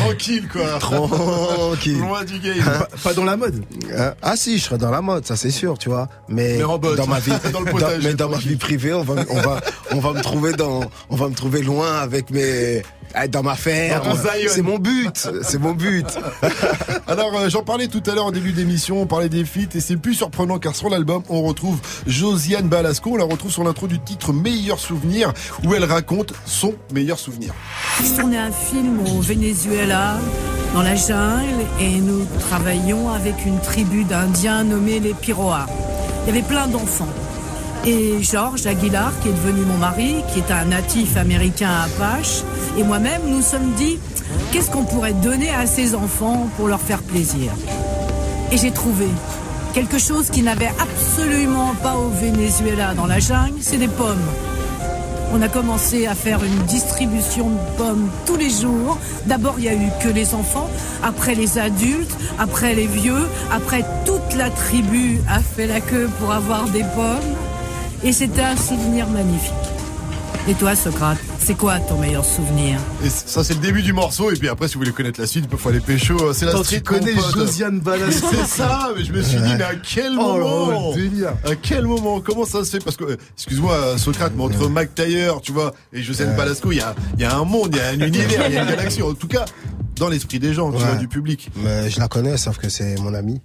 tranquille 0.01 0.49
quoi. 0.53 0.79
Tranquille. 0.79 1.99
Loin 1.99 2.25
du 2.25 2.39
game. 2.39 2.57
Hein? 2.67 2.87
Pas 3.03 3.15
dans 3.15 3.25
la 3.25 3.37
mode. 3.37 3.65
Euh, 3.93 4.13
ah 4.23 4.37
si, 4.37 4.59
je 4.59 4.65
serais 4.65 4.79
dans 4.79 4.91
la 4.91 5.01
mode, 5.01 5.27
ça 5.27 5.37
c'est 5.37 5.51
sûr, 5.51 5.79
tu 5.79 5.89
vois. 5.89 6.09
Mais, 6.29 6.57
Mais 6.59 6.65
en 6.65 6.79
botte. 6.79 6.97
dans 6.97 7.07
ma 7.07 7.21
vie, 7.21 7.33
Dans 7.53 7.61
le 7.61 7.71
potager, 7.71 8.07
mais 8.07 8.15
dans 8.15 8.29
ma 8.29 8.39
vie 8.39 8.57
privée, 8.57 8.93
on 8.93 9.03
va, 9.03 9.15
on 9.31 9.41
va, 9.41 9.61
on 9.93 10.01
va 10.01 10.13
me 10.13 10.21
trouver 10.23 10.53
dans, 10.53 10.81
on 11.11 11.17
va 11.17 11.29
me 11.29 11.35
trouver 11.35 11.63
loin 11.63 11.97
avec 12.01 12.31
mes, 12.31 12.83
dans 13.31 13.43
ma 13.43 13.55
ferme. 13.55 14.05
Dans 14.05 14.11
ton 14.11 14.17
Zion. 14.17 14.51
C'est 14.51 14.63
mon 14.63 14.79
but, 14.79 15.29
c'est 15.43 15.59
mon 15.59 15.73
but. 15.73 16.07
Alors 17.07 17.35
euh, 17.35 17.49
j'en 17.49 17.63
parlais 17.63 17.89
tout 17.89 18.03
à 18.07 18.15
l'heure 18.15 18.27
en 18.27 18.33
début 18.33 18.53
d'émission, 18.53 19.01
on 19.01 19.07
parlait 19.07 19.29
des 19.29 19.45
feats 19.45 19.75
et 19.75 19.81
c'est 19.81 19.97
plus 19.97 20.15
surprenant 20.15 20.59
car 20.59 20.75
sur 20.75 20.91
l'album 20.91 21.23
on 21.29 21.43
retrouve 21.43 21.79
Josiane 22.07 22.69
Balasco, 22.69 23.11
on 23.13 23.17
la 23.17 23.25
retrouve 23.25 23.51
sur 23.51 23.65
l'intro 23.65 23.87
du 23.87 23.99
titre 24.01 24.33
Meilleur 24.33 24.79
souvenir 24.79 25.33
où 25.65 25.75
elle 25.75 25.85
raconte 25.85 26.35
son 26.45 26.75
meilleur 26.93 27.19
souvenir. 27.19 27.55
Je 28.03 28.21
tournais 28.21 28.39
un 28.39 28.53
film 28.53 29.01
au 29.07 29.21
Venezuela, 29.21 30.19
dans 30.75 30.83
la 30.83 30.95
jungle, 30.95 31.65
et 31.81 32.01
nous 32.01 32.27
travaillions 32.41 33.11
avec 33.11 33.47
une 33.47 33.59
tribu 33.61 34.05
d'Indiens 34.05 34.65
nommée 34.65 35.01
les 35.01 35.15
Piroas? 35.15 35.67
Il 36.27 36.35
y 36.35 36.39
avait 36.39 36.47
plein 36.47 36.67
d'enfants. 36.67 37.09
Et 37.87 38.21
Georges 38.21 38.67
Aguilar, 38.67 39.13
qui 39.23 39.29
est 39.29 39.33
devenu 39.33 39.61
mon 39.61 39.77
mari, 39.77 40.17
qui 40.33 40.41
est 40.41 40.51
un 40.51 40.65
natif 40.65 41.17
américain 41.17 41.71
Apache, 41.85 42.43
et 42.77 42.83
moi-même, 42.83 43.23
nous 43.29 43.43
sommes 43.43 43.75
dit, 43.77 44.01
qu'est-ce 44.51 44.73
qu'on 44.73 44.83
pourrait 44.83 45.13
donner 45.13 45.51
à 45.51 45.67
ces 45.67 45.95
enfants 45.95 46.49
pour 46.57 46.67
leur 46.67 46.81
faire 46.81 47.01
plaisir? 47.01 47.53
Et 48.51 48.57
j'ai 48.57 48.73
trouvé 48.73 49.07
quelque 49.73 49.99
chose 49.99 50.31
qui 50.31 50.43
n'avait 50.43 50.73
absolument 50.81 51.75
pas 51.81 51.95
au 51.95 52.09
Venezuela, 52.09 52.93
dans 52.95 53.07
la 53.07 53.21
jungle, 53.21 53.59
c'est 53.61 53.79
des 53.79 53.87
pommes. 53.87 54.17
On 55.33 55.41
a 55.43 55.49
commencé 55.49 56.09
à 56.09 56.17
faire 56.17 56.43
une 56.43 56.65
distribution 56.67 57.51
de 57.51 57.77
pommes 57.77 58.09
tous 58.27 58.37
les 58.37 58.51
jours. 58.51 58.99
D'abord, 59.27 59.57
il 59.59 59.65
y 59.65 59.69
a 59.69 59.75
eu 59.75 59.91
que 60.03 60.09
les 60.09 60.35
enfants, 60.35 60.69
après 61.05 61.37
les 61.37 61.59
adultes, 61.59 62.17
après 62.39 62.75
les 62.75 62.87
vieux, 62.87 63.29
après 63.53 63.85
toute 64.05 64.35
la 64.37 64.51
tribu 64.51 65.21
a 65.29 65.39
fait 65.39 65.67
la 65.69 65.81
queue 65.81 66.09
pour 66.19 66.33
avoir 66.33 66.65
des 66.69 66.85
pommes. 66.95 67.46
Et 68.07 68.13
c'était 68.13 68.43
un 68.43 68.57
souvenir 68.57 69.09
magnifique. 69.09 69.53
Et 70.49 70.55
toi, 70.55 70.77
Socrate, 70.77 71.19
c'est 71.41 71.57
quoi 71.57 71.81
ton 71.81 71.99
meilleur 71.99 72.25
souvenir? 72.25 72.79
Et 73.05 73.11
ça 73.11 73.43
c'est 73.43 73.55
le 73.55 73.59
début 73.61 73.83
du 73.83 73.93
morceau 73.93 74.31
et 74.31 74.37
puis 74.37 74.49
après 74.49 74.69
si 74.69 74.75
vous 74.75 74.81
voulez 74.81 74.93
connaître 74.93 75.21
la 75.21 75.27
suite, 75.27 75.47
il 75.51 75.59
faut 75.59 75.69
aller 75.71 75.81
pécho. 75.81 76.17
euh, 76.23 76.33
C'est 76.33 76.45
la 76.47 76.53
street. 76.53 76.77
tu 76.77 76.83
connais. 76.83 77.15
Josiane 77.35 77.81
Balasco 77.81 78.29
C'est 78.31 78.47
ça, 78.47 78.91
mais 78.97 79.03
je 79.05 79.13
me 79.13 79.21
suis 79.23 79.39
dit 79.39 79.55
mais 79.59 79.65
à 79.65 79.75
quel 79.75 80.13
Oh 80.13 80.37
moment 80.39 80.93
le 80.95 81.03
délire. 81.03 81.33
À 81.45 81.57
quel 81.61 81.85
moment 81.87 82.21
Comment 82.21 82.45
ça 82.45 82.65
se 82.65 82.71
fait? 82.71 82.79
Parce 82.85 82.97
que, 82.97 83.03
euh, 83.05 83.17
excuse-moi 83.37 83.73
euh, 83.73 83.99
Socrate, 83.99 84.35
mais 84.37 84.45
entre 84.45 84.69
Mac 84.69 84.95
Taylor, 84.95 85.41
tu 85.41 85.51
vois, 85.51 85.75
et 85.93 86.01
Josiane 86.01 86.37
Balasco, 86.37 86.71
il 86.71 86.79
y 86.79 86.81
a, 86.81 86.95
il 87.17 87.23
y 87.23 87.25
a 87.25 87.35
un 87.37 87.45
monde, 87.45 87.71
il 87.75 87.79
y 87.79 87.81
a 87.81 87.89
un 87.89 88.07
univers, 88.07 88.47
il 88.49 88.55
y 88.55 88.57
a 88.59 88.63
une 88.63 88.69
galaxie. 88.77 89.03
En 89.03 89.15
tout 89.15 89.27
cas, 89.29 89.47
dans 89.97 90.09
l'esprit 90.09 90.39
des 90.39 90.55
gens, 90.55 90.71
tu 90.71 90.79
Ouais. 90.79 90.85
vois, 90.85 90.95
du 90.95 91.09
public. 91.09 91.51
Mais 91.57 91.91
je 91.91 91.99
la 91.99 92.07
connais, 92.07 92.37
sauf 92.37 92.59
que 92.59 92.69
c'est 92.69 92.95
mon 93.01 93.15
ami. 93.15 93.41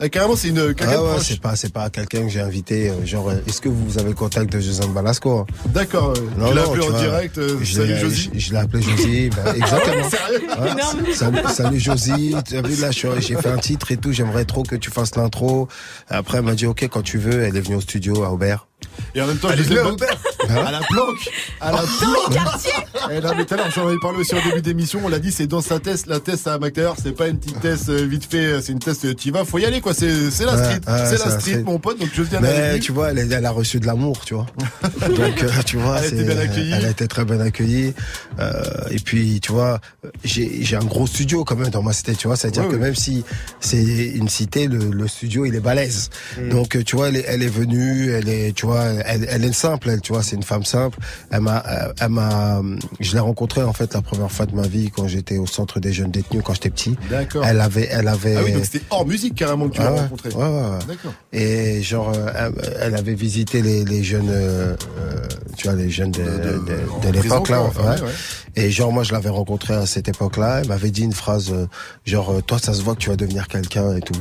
Ah, 0.00 0.08
carrément, 0.08 0.36
c'est 0.36 0.48
une 0.48 0.74
quelqu'un 0.74 0.86
Ah 0.94 1.02
ouais, 1.02 1.10
proche. 1.14 1.26
c'est 1.26 1.40
pas, 1.40 1.56
c'est 1.56 1.72
pas 1.72 1.90
quelqu'un 1.90 2.22
que 2.22 2.28
j'ai 2.28 2.40
invité. 2.40 2.88
euh, 2.90 3.04
Genre, 3.04 3.30
euh, 3.30 3.34
est-ce 3.48 3.60
que 3.60 3.68
vous 3.68 3.98
avez 3.98 4.10
le 4.10 4.14
contact 4.14 4.52
de 4.52 4.60
Josiane 4.60 4.92
Balasco 4.92 5.44
D'accord. 5.66 6.14
euh, 6.16 6.20
Non, 6.38 6.50
tu 6.50 6.54
l'as 6.54 6.62
appelé 6.62 6.84
en 6.86 6.90
vois, 6.90 7.00
direct. 7.00 7.38
euh, 7.38 7.58
je 7.60 7.74
salut 7.74 7.88
l'ai- 7.94 7.98
Josie. 8.00 8.30
Je, 8.32 8.38
je 8.38 8.52
l'ai 8.52 8.58
appelé 8.58 8.82
Josie, 8.82 9.30
bah, 9.36 9.54
exactement. 9.56 10.08
Sérieux 10.08 10.42
Ouais, 10.60 10.70
Énorme. 10.70 10.98
salut, 11.14 11.38
salut 11.52 11.80
Josie, 11.80 12.36
tu 12.46 12.56
as 12.56 12.62
vu 12.62 12.80
là, 12.80 12.90
j'ai 12.92 13.34
fait 13.34 13.48
un 13.48 13.56
titre 13.58 13.90
et 13.90 13.96
tout, 13.96 14.12
j'aimerais 14.12 14.44
trop 14.44 14.62
que 14.62 14.76
tu 14.76 14.90
fasses 14.90 15.16
l'intro. 15.16 15.66
Après, 16.08 16.38
elle 16.38 16.44
m'a 16.44 16.54
dit 16.54 16.66
ok 16.66 16.84
quand 16.84 17.02
tu 17.02 17.18
veux, 17.18 17.42
elle 17.42 17.56
est 17.56 17.60
venue 17.60 17.76
au 17.76 17.80
studio 17.80 18.22
à 18.22 18.30
Aubert. 18.30 18.68
Et 19.16 19.20
en 19.20 19.26
même 19.26 19.38
temps, 19.38 19.48
Elle 19.50 19.58
je 19.58 19.62
est 19.62 19.66
venue 19.66 19.78
à 19.80 19.88
Aubert. 19.88 20.16
À 20.50 20.70
la 20.72 20.80
planque, 20.80 21.28
à 21.60 21.72
la 21.72 21.78
planque. 21.78 23.10
Et 23.10 23.20
non, 23.22 23.30
mais 23.36 23.44
tout 23.44 23.54
à 23.54 23.56
l'heure, 23.58 23.70
j'en 23.74 23.86
avais 23.88 23.96
parlé 24.00 24.18
aussi 24.18 24.34
au 24.34 24.40
début 24.48 24.62
d'émission. 24.62 25.00
On 25.04 25.08
l'a 25.08 25.18
dit, 25.18 25.32
c'est 25.32 25.46
dans 25.46 25.60
sa 25.60 25.78
test. 25.78 26.06
La 26.06 26.20
test 26.20 26.46
à 26.46 26.58
McTayer, 26.58 26.90
c'est 27.02 27.12
pas 27.12 27.28
une 27.28 27.38
petite 27.38 27.60
test 27.60 27.88
euh, 27.88 28.06
vite 28.06 28.26
fait. 28.30 28.60
C'est 28.62 28.72
une 28.72 28.78
test. 28.78 29.04
euh, 29.04 29.14
Tu 29.14 29.28
y 29.28 29.30
vas, 29.30 29.44
faut 29.44 29.58
y 29.58 29.64
aller 29.64 29.80
quoi. 29.80 29.94
C'est 29.94 30.30
c'est 30.30 30.44
la 30.44 30.56
street, 30.56 30.80
ouais, 30.86 30.98
c'est 31.06 31.16
c'est 31.16 31.24
la 31.24 31.34
la 31.34 31.40
street, 31.40 31.62
mon 31.64 31.78
pote. 31.78 31.98
Donc 31.98 32.08
elle 32.16 32.24
est 32.36 32.40
Mais 32.72 32.78
tu 32.80 32.92
vois, 32.92 33.10
elle, 33.10 33.18
elle 33.32 33.46
a 33.46 33.50
reçu 33.50 33.80
de 33.80 33.86
l'amour, 33.86 34.24
tu 34.24 34.34
vois. 34.34 34.46
Donc 35.08 35.42
euh, 35.42 35.48
tu 35.66 35.76
vois, 35.76 35.98
Elle 35.98 36.04
a 36.04 36.06
été 36.08 36.16
c'est- 36.16 36.24
bien 36.24 36.38
accueillie. 36.38 36.72
Elle 36.72 36.84
a 36.86 36.90
été 36.90 37.08
très 37.08 37.24
bien 37.24 37.40
accueillie. 37.40 37.94
Euh, 38.40 38.62
et 38.90 38.98
puis 38.98 39.40
tu 39.40 39.52
vois, 39.52 39.80
j'ai 40.24 40.62
j'ai 40.64 40.76
un 40.76 40.84
gros 40.84 41.06
studio 41.06 41.44
quand 41.44 41.56
même 41.56 41.70
dans 41.70 41.82
ma 41.82 41.92
cité, 41.92 42.14
tu 42.14 42.26
vois. 42.28 42.36
C'est-à-dire 42.36 42.68
que 42.68 42.76
même 42.76 42.94
si 42.94 43.24
c'est 43.60 43.82
une 43.82 44.28
cité, 44.28 44.66
le, 44.68 44.78
le 44.90 45.08
studio 45.08 45.44
il 45.44 45.54
est 45.54 45.60
balèze. 45.60 46.10
Mm. 46.38 46.48
Donc 46.50 46.76
euh, 46.76 46.82
tu 46.84 46.96
vois, 46.96 47.08
elle 47.08 47.16
est, 47.16 47.24
elle 47.26 47.42
est 47.42 47.48
venue, 47.48 48.10
elle 48.12 48.28
est, 48.28 48.52
tu 48.54 48.66
vois, 48.66 48.84
elle, 48.84 49.26
elle 49.28 49.44
est 49.44 49.52
simple, 49.52 49.90
elle, 49.90 50.00
tu 50.00 50.12
vois, 50.12 50.22
c'est 50.22 50.36
une 50.38 50.42
femme 50.44 50.64
simple. 50.64 50.98
Elle 51.30 51.40
m'a, 51.42 51.62
euh, 51.68 51.92
elle 52.00 52.08
m'a, 52.08 52.62
je 53.00 53.12
l'ai 53.12 53.18
rencontrée 53.20 53.62
en 53.62 53.72
fait 53.74 53.92
la 53.92 54.00
première 54.02 54.30
fois 54.32 54.46
de 54.46 54.54
ma 54.54 54.66
vie 54.66 54.90
quand 54.90 55.06
j'étais 55.06 55.36
au 55.36 55.46
centre 55.46 55.80
des 55.80 55.92
jeunes 55.92 56.10
détenus 56.10 56.42
quand 56.44 56.54
j'étais 56.54 56.70
petit. 56.70 56.96
D'accord. 57.10 57.44
Elle 57.44 57.60
avait, 57.60 57.88
elle 57.90 58.08
avait. 58.08 58.36
Ah 58.36 58.42
oui, 58.44 58.52
donc 58.52 58.64
c'était 58.64 58.84
hors 58.90 59.06
musique 59.06 59.34
carrément 59.34 59.68
que 59.68 59.74
tu 59.74 59.80
l'as 59.82 59.92
Ouais, 59.92 59.98
ouais. 60.00 60.38
Ouais. 60.38 60.78
D'accord. 60.88 61.12
Et 61.32 61.82
genre, 61.82 62.12
euh, 62.16 62.50
elle- 62.80 62.94
avait 62.94 63.14
visité 63.14 63.60
les, 63.62 63.84
les 63.84 64.02
jeunes, 64.02 64.30
euh, 64.30 64.74
euh, 64.98 65.26
tu 65.56 65.66
vois, 65.68 65.76
les 65.76 65.90
jeunes 65.90 66.12
de, 66.12 66.22
de, 66.22 66.58
de, 67.02 67.06
de 67.06 67.12
l'époque 67.12 67.48
là. 67.48 67.60
enfin, 67.62 67.96
ouais. 67.96 68.10
Et 68.56 68.70
genre, 68.70 68.92
moi, 68.92 69.02
je 69.04 69.12
l'avais 69.12 69.28
rencontré 69.28 69.74
à 69.74 69.86
cette 69.86 70.08
époque-là. 70.08 70.60
Elle 70.62 70.68
m'avait 70.68 70.90
dit 70.90 71.02
une 71.02 71.12
phrase, 71.12 71.50
euh, 71.52 71.66
genre, 72.06 72.30
euh, 72.30 72.40
toi, 72.40 72.58
ça 72.58 72.72
se 72.74 72.82
voit 72.82 72.94
que 72.94 73.00
tu 73.00 73.10
vas 73.10 73.16
devenir 73.16 73.46
quelqu'un 73.48 73.94
et 73.96 74.00
tout. 74.00 74.14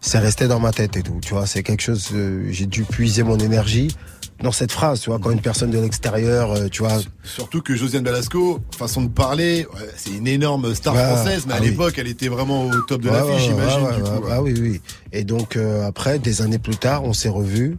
C'est 0.00 0.18
resté 0.18 0.48
dans 0.48 0.60
ma 0.60 0.70
tête 0.72 0.96
et 0.98 1.02
tout. 1.02 1.18
Tu 1.22 1.32
vois, 1.32 1.46
c'est 1.46 1.62
quelque 1.62 1.82
chose. 1.82 2.08
euh, 2.14 2.46
j'ai 2.50 2.66
dû 2.66 2.82
puiser 2.84 3.22
mon 3.22 3.38
énergie 3.38 3.88
dans 4.42 4.52
cette 4.52 4.72
phrase, 4.72 5.00
tu 5.00 5.10
vois, 5.10 5.18
quand 5.18 5.30
une 5.30 5.40
personne 5.40 5.70
de 5.70 5.78
l'extérieur, 5.78 6.52
euh, 6.52 6.68
tu 6.68 6.82
vois. 6.82 6.98
Surtout 7.22 7.62
que 7.62 7.74
Josiane 7.74 8.02
Balasco, 8.02 8.60
façon 8.76 9.02
de 9.02 9.08
parler, 9.08 9.66
ouais, 9.74 9.88
c'est 9.96 10.10
une 10.10 10.26
énorme 10.26 10.74
star 10.74 10.94
française, 10.94 11.44
mais 11.46 11.54
ah 11.54 11.58
à 11.58 11.60
oui. 11.60 11.70
l'époque, 11.70 11.94
elle 11.98 12.08
était 12.08 12.28
vraiment 12.28 12.66
au 12.66 12.80
top 12.82 13.00
de 13.02 13.08
Ouais, 13.08 13.14
l'affiche, 13.14 13.48
ouais, 13.48 13.54
j'imagine. 13.64 14.04
Ah 14.30 14.42
oui, 14.42 14.54
oui. 14.60 14.80
Et 15.12 15.24
donc 15.24 15.56
euh, 15.56 15.86
après, 15.86 16.18
des 16.18 16.42
années 16.42 16.58
plus 16.58 16.76
tard, 16.76 17.04
on 17.04 17.12
s'est 17.12 17.28
revus. 17.28 17.78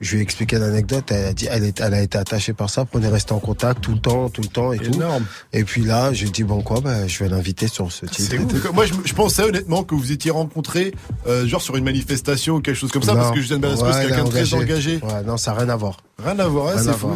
Je 0.00 0.12
lui 0.12 0.18
ai 0.20 0.22
expliqué 0.22 0.58
l'anecdote. 0.58 1.04
Elle 1.10 1.24
a 1.24 1.32
dit, 1.32 1.48
elle, 1.50 1.64
est, 1.64 1.80
elle 1.80 1.92
a 1.94 2.00
été 2.00 2.16
attachée 2.18 2.52
par 2.52 2.70
ça. 2.70 2.84
On 2.92 3.02
est 3.02 3.08
resté 3.08 3.32
en 3.32 3.40
contact 3.40 3.80
tout 3.80 3.92
le 3.92 3.98
temps, 3.98 4.28
tout 4.28 4.42
le 4.42 4.46
temps 4.48 4.72
et 4.72 4.76
Énorme. 4.76 5.24
tout. 5.24 5.28
Et 5.58 5.64
puis 5.64 5.82
là, 5.82 6.12
j'ai 6.12 6.28
dit 6.28 6.44
bon 6.44 6.62
quoi, 6.62 6.80
bah, 6.80 7.06
je 7.08 7.18
vais 7.24 7.28
l'inviter 7.28 7.66
sur 7.66 7.90
ce 7.90 8.06
titre. 8.06 8.28
C'est 8.30 8.38
ouf. 8.38 8.72
Moi, 8.72 8.86
je, 8.86 8.92
je 9.04 9.12
pensais 9.14 9.42
honnêtement 9.42 9.82
que 9.82 9.94
vous 9.96 10.12
étiez 10.12 10.30
rencontrés, 10.30 10.94
euh, 11.26 11.46
genre 11.46 11.62
sur 11.62 11.76
une 11.76 11.84
manifestation 11.84 12.54
ou 12.56 12.60
quelque 12.60 12.76
chose 12.76 12.92
comme 12.92 13.02
ça, 13.02 13.14
Non. 13.14 13.20
parce 13.22 13.32
que 13.34 13.40
Josiane 13.40 13.60
Balasco, 13.60 13.84
Ouais, 13.86 13.92
c'est 13.92 14.06
quelqu'un 14.06 14.24
de 14.24 14.30
très 14.30 14.54
engagé. 14.54 15.00
Ouais, 15.02 15.22
non, 15.26 15.36
ça 15.36 15.52
n'a 15.52 15.58
rien 15.58 15.68
à 15.68 15.76
voir. 15.76 15.96
Rien 16.24 16.38
à 16.38 16.46
voir, 16.46 16.68
hein, 16.68 16.72
Rien 16.76 16.82
c'est 16.84 16.88
à 16.90 16.92
fou, 16.92 17.08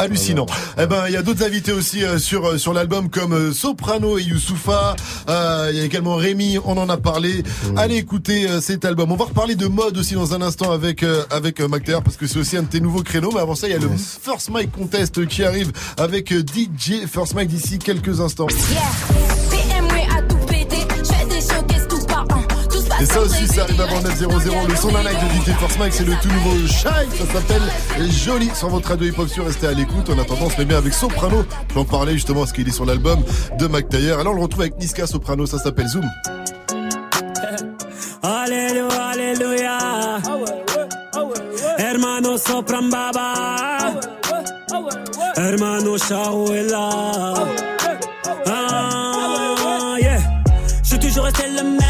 hallucinant. 0.00 0.46
Eh 0.78 0.86
ben, 0.86 1.04
il 1.08 1.12
y 1.12 1.16
a 1.16 1.22
d'autres 1.22 1.44
invités 1.44 1.72
aussi 1.72 2.04
euh, 2.04 2.18
sur 2.18 2.46
euh, 2.46 2.58
sur 2.58 2.72
l'album 2.72 3.08
comme 3.10 3.32
euh, 3.32 3.52
Soprano 3.52 4.18
et 4.18 4.22
Youssoufa. 4.22 4.96
Euh, 5.28 5.68
Il 5.72 5.78
y 5.78 5.80
a 5.80 5.84
également 5.84 6.16
Rémi, 6.16 6.58
on 6.64 6.76
en 6.76 6.88
a 6.88 6.96
parlé. 6.96 7.42
Mm. 7.42 7.78
Allez 7.78 7.96
écouter 7.96 8.48
euh, 8.48 8.60
cet 8.60 8.84
album. 8.84 9.12
On 9.12 9.16
va 9.16 9.26
reparler 9.26 9.54
de 9.54 9.66
mode 9.66 9.96
aussi 9.98 10.14
dans 10.14 10.34
un 10.34 10.42
instant 10.42 10.72
avec 10.72 11.02
euh, 11.02 11.24
avec 11.30 11.60
euh, 11.60 11.68
parce 12.04 12.16
que 12.16 12.26
c'est 12.26 12.38
aussi 12.38 12.56
un 12.56 12.62
de 12.62 12.68
tes 12.68 12.80
nouveaux 12.80 13.02
créneaux. 13.02 13.30
Mais 13.32 13.40
avant 13.40 13.54
ça, 13.54 13.68
il 13.68 13.72
y 13.72 13.76
a 13.76 13.78
le 13.78 13.90
First 13.96 14.50
Mic 14.52 14.72
Contest 14.72 15.26
qui 15.26 15.44
arrive 15.44 15.72
avec 15.98 16.32
euh, 16.32 16.40
DJ 16.42 17.06
First 17.06 17.34
Mic 17.34 17.48
d'ici 17.48 17.78
quelques 17.78 18.20
instants. 18.20 18.46
Et 23.00 23.06
ça 23.06 23.20
en 23.20 23.22
aussi, 23.24 23.46
ça 23.46 23.62
arrive 23.62 23.80
avant 23.80 24.00
9.00. 24.00 24.68
Le 24.68 24.76
son 24.76 24.92
d'un 24.92 25.02
like 25.02 25.16
de 25.18 25.24
DJ 25.42 25.56
Force 25.58 25.78
Mike, 25.78 25.94
c'est 25.94 26.04
le 26.04 26.14
tout 26.20 26.28
nouveau 26.28 26.66
Shy. 26.66 26.82
Ça 26.82 27.26
s'appelle 27.32 27.62
Joli 28.10 28.50
sur 28.54 28.68
votre 28.68 28.88
radio 28.88 29.06
hip-hop 29.06 29.28
sur 29.28 29.46
Restez 29.46 29.68
à 29.68 29.72
l'écoute. 29.72 30.10
En 30.10 30.18
attendant, 30.18 30.46
on 30.46 30.50
se 30.50 30.58
met 30.58 30.66
bien 30.66 30.76
avec 30.78 30.92
Soprano. 30.92 31.44
J'en 31.74 31.84
parlais 31.84 32.12
justement 32.12 32.40
parce 32.40 32.52
qu'il 32.52 32.68
est 32.68 32.72
sur 32.72 32.84
l'album 32.84 33.22
de 33.58 33.66
Mac 33.66 33.88
Taylor. 33.88 34.20
Alors, 34.20 34.34
on 34.34 34.36
le 34.36 34.42
retrouve 34.42 34.62
avec 34.62 34.78
Niska 34.78 35.06
Soprano. 35.06 35.46
Ça 35.46 35.58
s'appelle 35.58 35.88
Zoom. 35.88 36.04
Alléluia, 38.22 39.02
alléluia. 39.12 39.78
Hermano 41.78 42.36
sopran 42.36 42.82
baba. 42.90 43.94
Hermano 45.36 45.96
Shaouela. 45.96 47.34
Ah, 48.46 49.96
yeah. 50.00 50.18
Je 50.82 50.88
suis 50.88 50.98
toujours 50.98 51.24
resté 51.24 51.44
le 51.48 51.62
même, 51.62 51.89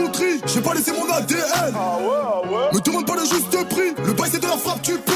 bijouterie, 0.00 0.40
j'ai 0.46 0.60
pas 0.60 0.74
laissé 0.74 0.92
mon 0.92 1.10
ADN. 1.12 1.74
Me 2.72 2.80
demande 2.80 3.06
pas 3.06 3.14
le 3.14 3.24
juste 3.24 3.50
prix, 3.68 3.94
le 4.04 4.12
bail 4.12 4.30
c'est 4.32 4.40
de 4.40 4.46
la 4.46 4.56
frappe, 4.56 4.82
tu 4.82 4.96
paies. 4.98 5.12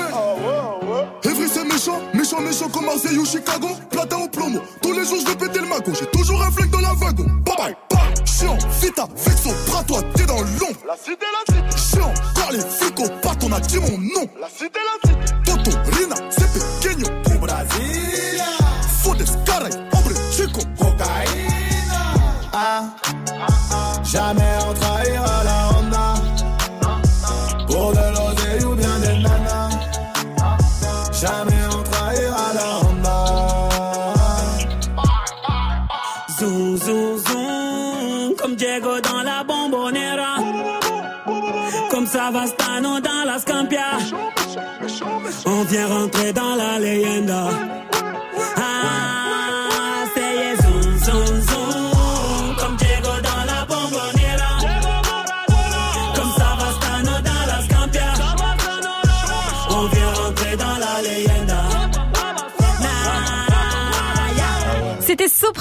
Evry 1.24 1.48
c'est 1.48 1.64
méchant, 1.64 2.00
méchant, 2.12 2.40
méchant 2.40 2.68
comme 2.68 2.86
Marseille 2.86 3.18
ou 3.18 3.24
Chicago. 3.24 3.68
Platin 3.90 4.16
au 4.18 4.28
plomo, 4.28 4.60
tous 4.82 4.92
les 4.92 5.04
jours 5.04 5.18
je 5.20 5.26
vais 5.26 5.36
péter 5.36 5.60
le 5.60 5.66
mago. 5.66 5.92
J'ai 5.98 6.06
toujours 6.06 6.42
un 6.42 6.50
flingue 6.50 6.70
dans 6.70 6.80
la 6.80 6.92
wagon. 6.94 7.24
Bye 7.44 7.56
bye, 7.56 7.76
bye. 7.90 8.26
Chiant, 8.26 8.58
vita, 8.80 9.06
vexo, 9.16 9.50
bras 9.66 9.84
toi, 9.84 10.00
t'es 10.14 10.26
dans 10.26 10.40
l'ombre. 10.40 10.80
La 10.86 10.96
cité, 10.96 11.26
la 11.32 11.54
cité. 11.54 11.96
Chiant, 11.96 12.12
car 12.34 12.52
les 12.52 12.60
flics 12.60 13.00
au 13.00 13.08
pat, 13.22 13.38
on 13.44 13.52
a 13.52 13.60
dit 13.60 13.78
mon 13.78 13.98
nom. 13.98 14.28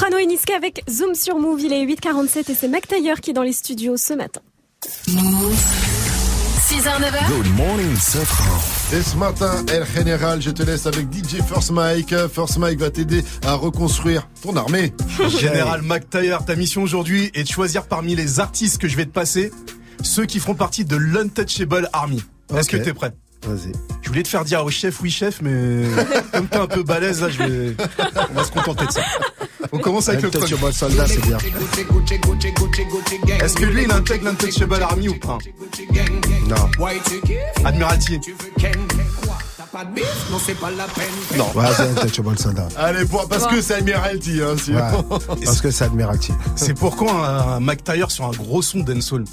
Soprano 0.04 0.22
et 0.22 0.26
Niska 0.26 0.54
avec 0.58 0.84
Zoom 0.90 1.16
sur 1.16 1.40
Move. 1.40 1.62
Il 1.62 1.72
est 1.72 1.86
8h47 1.86 2.52
et 2.52 2.56
c'est 2.56 2.68
Mac 2.68 2.86
Taylor 2.90 3.22
qui 3.22 3.30
est 3.30 3.34
dans 3.34 3.42
les 3.42 3.54
studios 3.54 3.96
ce 3.96 4.14
matin. 4.14 4.42
6h, 4.86 6.90
9h. 7.00 7.28
Good 7.30 7.56
morning, 7.56 7.96
Et 8.92 9.02
ce 9.02 9.16
matin, 9.16 9.66
El 9.72 9.86
General, 9.96 10.42
je 10.42 10.50
te 10.50 10.62
laisse 10.62 10.88
avec 10.88 11.08
DJ 11.10 11.42
First 11.48 11.72
Mike. 11.72 12.14
First 12.34 12.58
Mike 12.58 12.82
va 12.82 12.92
t'aider 12.92 13.24
à 13.46 13.54
reconstruire 13.54 14.28
ton 14.42 14.58
armée. 14.58 14.92
Général 15.40 15.84
McTayer, 15.84 16.36
ta 16.46 16.58
mission 16.58 16.84
aujourd'hui 16.84 17.32
est 17.34 17.44
de 17.44 17.48
choisir 17.50 17.88
parmi 17.88 18.14
les 18.14 18.42
artistes 18.42 18.80
que 18.82 18.90
je 18.90 18.98
vais 18.98 19.06
te 19.06 19.12
passer 19.12 19.54
ceux 20.02 20.26
qui 20.26 20.42
feront 20.42 20.56
partie 20.56 20.84
de 20.84 20.98
l'Untouchable 20.98 21.90
Army. 21.94 22.22
Est-ce 22.54 22.76
Ok. 22.76 22.82
que 22.82 22.84
t'es 22.84 22.94
prêt? 22.94 23.14
Vas-y. 23.46 23.72
Je 24.02 24.08
voulais 24.10 24.24
te 24.24 24.28
faire 24.30 24.46
dire 24.46 24.64
au 24.64 24.70
chef 24.70 25.02
oui 25.02 25.10
chef, 25.12 25.42
mais 25.42 25.84
comme 26.34 26.48
t'es 26.48 26.58
un 26.58 26.68
peu 26.68 26.84
balèze 26.84 27.22
là, 27.22 27.30
je 27.30 27.44
vais... 27.44 27.76
on 28.32 28.34
va 28.34 28.44
se 28.44 28.52
contenter 28.52 28.86
de 28.88 28.92
ça. 28.92 29.02
On 29.72 29.80
commence 29.80 30.08
avec 30.10 30.22
le 30.22 30.30
premier. 30.30 30.72
soldat, 30.72 31.08
c'est 31.08 31.22
bien. 31.26 31.38
Est-ce 33.42 33.56
que 33.56 33.66
lui 33.66 33.84
il 33.84 33.92
intègre 33.92 34.26
l'Untouchable 34.26 34.82
Army 34.82 35.10
ou 35.10 35.16
pas 35.20 35.38
Non. 36.48 36.56
Admiralty. 37.66 38.20
Non, 40.32 40.38
c'est 40.46 40.54
pas 40.60 40.70
la 40.72 40.86
peine. 40.86 41.06
Non. 41.38 41.48
Vas-y, 41.56 41.88
Untouchable 41.90 42.38
soldat. 42.38 42.68
Allez, 42.78 43.06
pour, 43.06 43.28
parce 43.28 43.48
que 43.48 43.62
c'est 43.62 43.76
Admiralty. 43.76 44.40
Hein, 44.42 44.56
si- 44.58 44.72
Ouais, 44.74 44.82
parce 45.44 45.62
que 45.62 45.72
c'est 45.72 45.86
Admiralty. 45.86 46.32
C'est 46.56 46.76
pourquoi 46.76 47.12
un, 47.12 47.56
un 47.56 47.60
McTayer 47.60 48.06
sur 48.10 48.26
un 48.26 48.32
gros 48.32 48.62
son 48.62 48.80
dancehall 48.82 49.26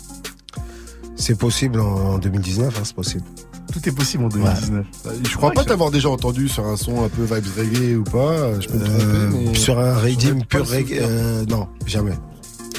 C'est 1.17 1.37
possible 1.39 1.81
en 1.81 2.17
2019, 2.19 2.75
hein, 2.75 2.81
c'est 2.85 2.95
possible. 2.95 3.25
Tout 3.73 3.89
est 3.89 3.93
possible 3.93 4.25
en 4.25 4.29
2019. 4.29 4.85
Je 5.31 5.37
crois 5.37 5.53
pas 5.53 5.65
t'avoir 5.65 5.91
déjà 5.91 6.09
entendu 6.11 6.49
sur 6.49 6.67
un 6.67 6.77
son 6.77 7.05
un 7.05 7.09
peu 7.09 7.23
vibes 7.23 7.47
reggae 7.57 7.97
ou 7.97 8.05
pas. 8.05 8.61
Je 8.61 8.67
peux 8.69 8.79
me 8.79 8.85
tromper. 8.85 9.05
Euh, 9.05 9.31
mais- 9.33 9.55
Sur 9.55 9.79
un 9.79 9.95
redeem 9.95 10.39
Pas 10.45 10.59
pur 10.59 10.69
reggae, 10.69 10.99
euh, 11.01 11.45
non, 11.49 11.69
jamais. 11.87 12.13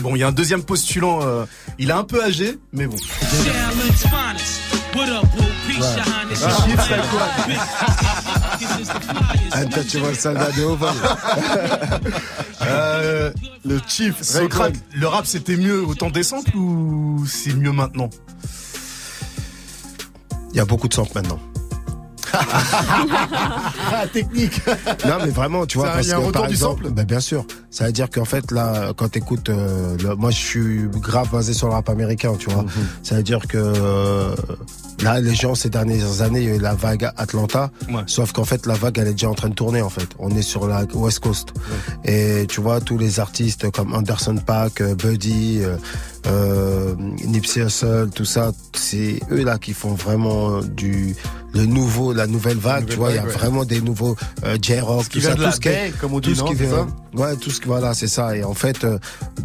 Bon, 0.01 0.15
il 0.15 0.19
y 0.19 0.23
a 0.23 0.27
un 0.27 0.31
deuxième 0.31 0.63
postulant, 0.63 1.19
euh, 1.21 1.45
il 1.79 1.89
est 1.89 1.93
un 1.93 2.03
peu 2.03 2.23
âgé, 2.23 2.57
mais 2.73 2.87
bon. 2.87 2.95
Ah, 9.53 9.59
Untouchable. 9.59 10.07
Euh, 12.63 13.31
le 13.65 13.79
Chief, 13.87 14.21
Socrate, 14.21 14.75
le 14.93 15.07
rap 15.07 15.25
c'était 15.25 15.57
mieux 15.57 15.83
au 15.83 15.95
temps 15.95 16.11
des 16.11 16.21
samples 16.21 16.55
ou 16.55 17.25
c'est 17.27 17.55
mieux 17.55 17.71
maintenant? 17.71 18.09
Il 20.53 20.57
y 20.57 20.59
a 20.59 20.65
beaucoup 20.65 20.87
de 20.87 20.93
samples 20.93 21.11
maintenant. 21.15 21.39
Ah, 23.93 24.07
technique. 24.11 24.61
Non 25.05 25.17
mais 25.23 25.29
vraiment, 25.31 25.65
tu 25.65 25.77
vois, 25.77 25.87
Ça, 25.87 25.93
parce 25.95 26.07
y 26.07 26.11
a 26.11 26.17
un 26.17 26.21
que 26.21 26.31
par 26.31 26.47
du 26.47 26.53
exemple, 26.53 26.89
ben, 26.89 27.03
bien 27.05 27.19
sûr, 27.19 27.45
ça 27.69 27.85
veut 27.85 27.91
dire 27.91 28.09
qu'en 28.09 28.25
fait 28.25 28.51
là, 28.51 28.93
quand 28.95 29.09
t'écoutes, 29.09 29.49
euh, 29.49 29.97
le- 30.01 30.15
moi 30.15 30.31
je 30.31 30.37
suis 30.37 30.81
grave 30.93 31.29
basé 31.31 31.53
sur 31.53 31.67
le 31.67 31.73
rap 31.73 31.89
américain, 31.89 32.33
tu 32.39 32.47
Mhm. 32.49 32.53
vois. 32.55 32.65
Ça 33.03 33.15
veut 33.15 33.23
dire 33.23 33.41
que 33.47 33.57
euh, 33.57 34.35
là, 35.03 35.19
les 35.19 35.35
gens 35.35 35.55
ces 35.55 35.69
dernières 35.69 36.21
années, 36.21 36.41
il 36.41 36.47
y 36.47 36.51
a 36.51 36.55
eu 36.55 36.59
la 36.59 36.73
vague 36.73 37.09
Atlanta, 37.17 37.69
sauf 38.07 38.31
qu'en 38.31 38.45
fait 38.45 38.65
la 38.65 38.75
vague 38.75 38.97
elle 38.97 39.07
est 39.07 39.13
déjà 39.13 39.29
en 39.29 39.33
train 39.35 39.49
de 39.49 39.55
tourner 39.55 39.81
en 39.81 39.89
fait. 39.89 40.07
On 40.19 40.29
est 40.29 40.41
sur 40.41 40.67
la 40.67 40.83
West 40.93 41.19
Coast 41.19 41.49
et 42.05 42.45
tu 42.47 42.61
vois 42.61 42.79
tous 42.81 42.97
les 42.97 43.19
artistes 43.19 43.69
comme 43.71 43.93
Anderson 43.93 44.35
Paak, 44.45 44.81
euh, 44.81 44.95
Buddy. 44.95 45.59
euh, 45.61 45.75
euh, 46.27 46.95
Nipsey 47.25 47.61
Hussle, 47.63 48.09
tout 48.13 48.25
ça, 48.25 48.51
c'est 48.73 49.19
eux 49.31 49.43
là 49.43 49.57
qui 49.57 49.73
font 49.73 49.93
vraiment 49.93 50.57
euh, 50.57 50.61
du 50.61 51.15
le 51.53 51.65
nouveau, 51.65 52.13
la 52.13 52.27
nouvelle 52.27 52.57
vague. 52.57 52.83
nouvelle 52.83 52.93
tu 52.93 52.97
vois, 52.97 53.09
il 53.11 53.15
y 53.15 53.19
a 53.19 53.23
ouais. 53.25 53.29
vraiment 53.31 53.65
des 53.65 53.81
nouveaux 53.81 54.15
euh, 54.45 54.57
J-Rock, 54.61 55.09
tout 55.09 55.19
ça, 55.19 55.35
de 55.35 55.43
tout 55.43 55.51
ce 55.51 55.59
qui 55.59 55.67
est- 55.67 55.97
comme 55.99 56.13
on 56.13 56.19
dit, 56.21 56.29
tout 56.29 56.35
ce 56.35 56.39
non, 56.41 56.47
qui 56.47 56.55
c'est 56.55 56.65
vient- 56.67 56.87
ça 57.15 57.21
ouais, 57.21 57.35
tout 57.35 57.49
ce 57.51 57.59
qui 57.59 57.67
voilà, 57.67 57.93
c'est 57.93 58.07
ça. 58.07 58.37
Et 58.37 58.43
en 58.45 58.53
fait, 58.53 58.83
euh, 58.85 58.97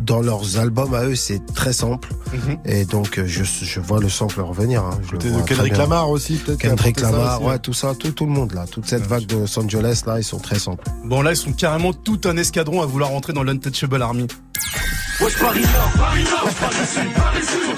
dans 0.03 0.21
leurs 0.21 0.59
albums 0.61 0.95
à 0.95 1.05
eux, 1.05 1.17
c'est 1.17 1.45
très 1.55 1.73
simple. 1.73 2.11
Mhm. 2.33 2.59
Et 2.65 2.85
donc, 2.85 3.19
euh, 3.19 3.25
je, 3.27 3.43
je 3.43 3.81
vois 3.81 3.99
le 4.01 4.09
sample 4.09 4.41
revenir. 4.41 4.85
Hein, 4.85 5.01
je 5.07 5.13
le 5.13 5.19
de 5.19 5.29
vois 5.31 5.43
très 5.43 5.55
Kendrick. 5.57 5.77
Lamar 5.77 6.11
aussi, 6.11 6.35
peut-être. 6.37 6.59
Kendrick 6.61 7.01
Lamar, 7.01 7.41
aussi, 7.43 7.51
ouais, 7.51 7.59
tout 7.59 7.73
ça, 7.73 7.95
tout, 7.99 8.13
tout 8.13 8.27
le 8.27 8.33
monde 8.33 8.53
là, 8.53 8.67
toute 8.71 8.87
cette 8.87 9.05
vague 9.07 9.27
de 9.27 9.37
Los 9.39 9.59
Angeles 9.59 10.03
là, 10.07 10.19
ils 10.21 10.25
sont 10.25 10.39
très 10.39 10.59
simples. 10.61 10.85
Bon 11.05 11.23
là 11.23 11.33
ils 11.33 11.37
sont 11.37 11.53
carrément 11.53 11.93
tout 11.93 12.21
un 12.25 12.37
escadron 12.37 12.83
à 12.83 12.87
vouloir 12.87 13.11
rentrer 13.11 13.33
dans 13.33 13.43
l'Untouchable 13.43 14.01
Army. 14.03 14.27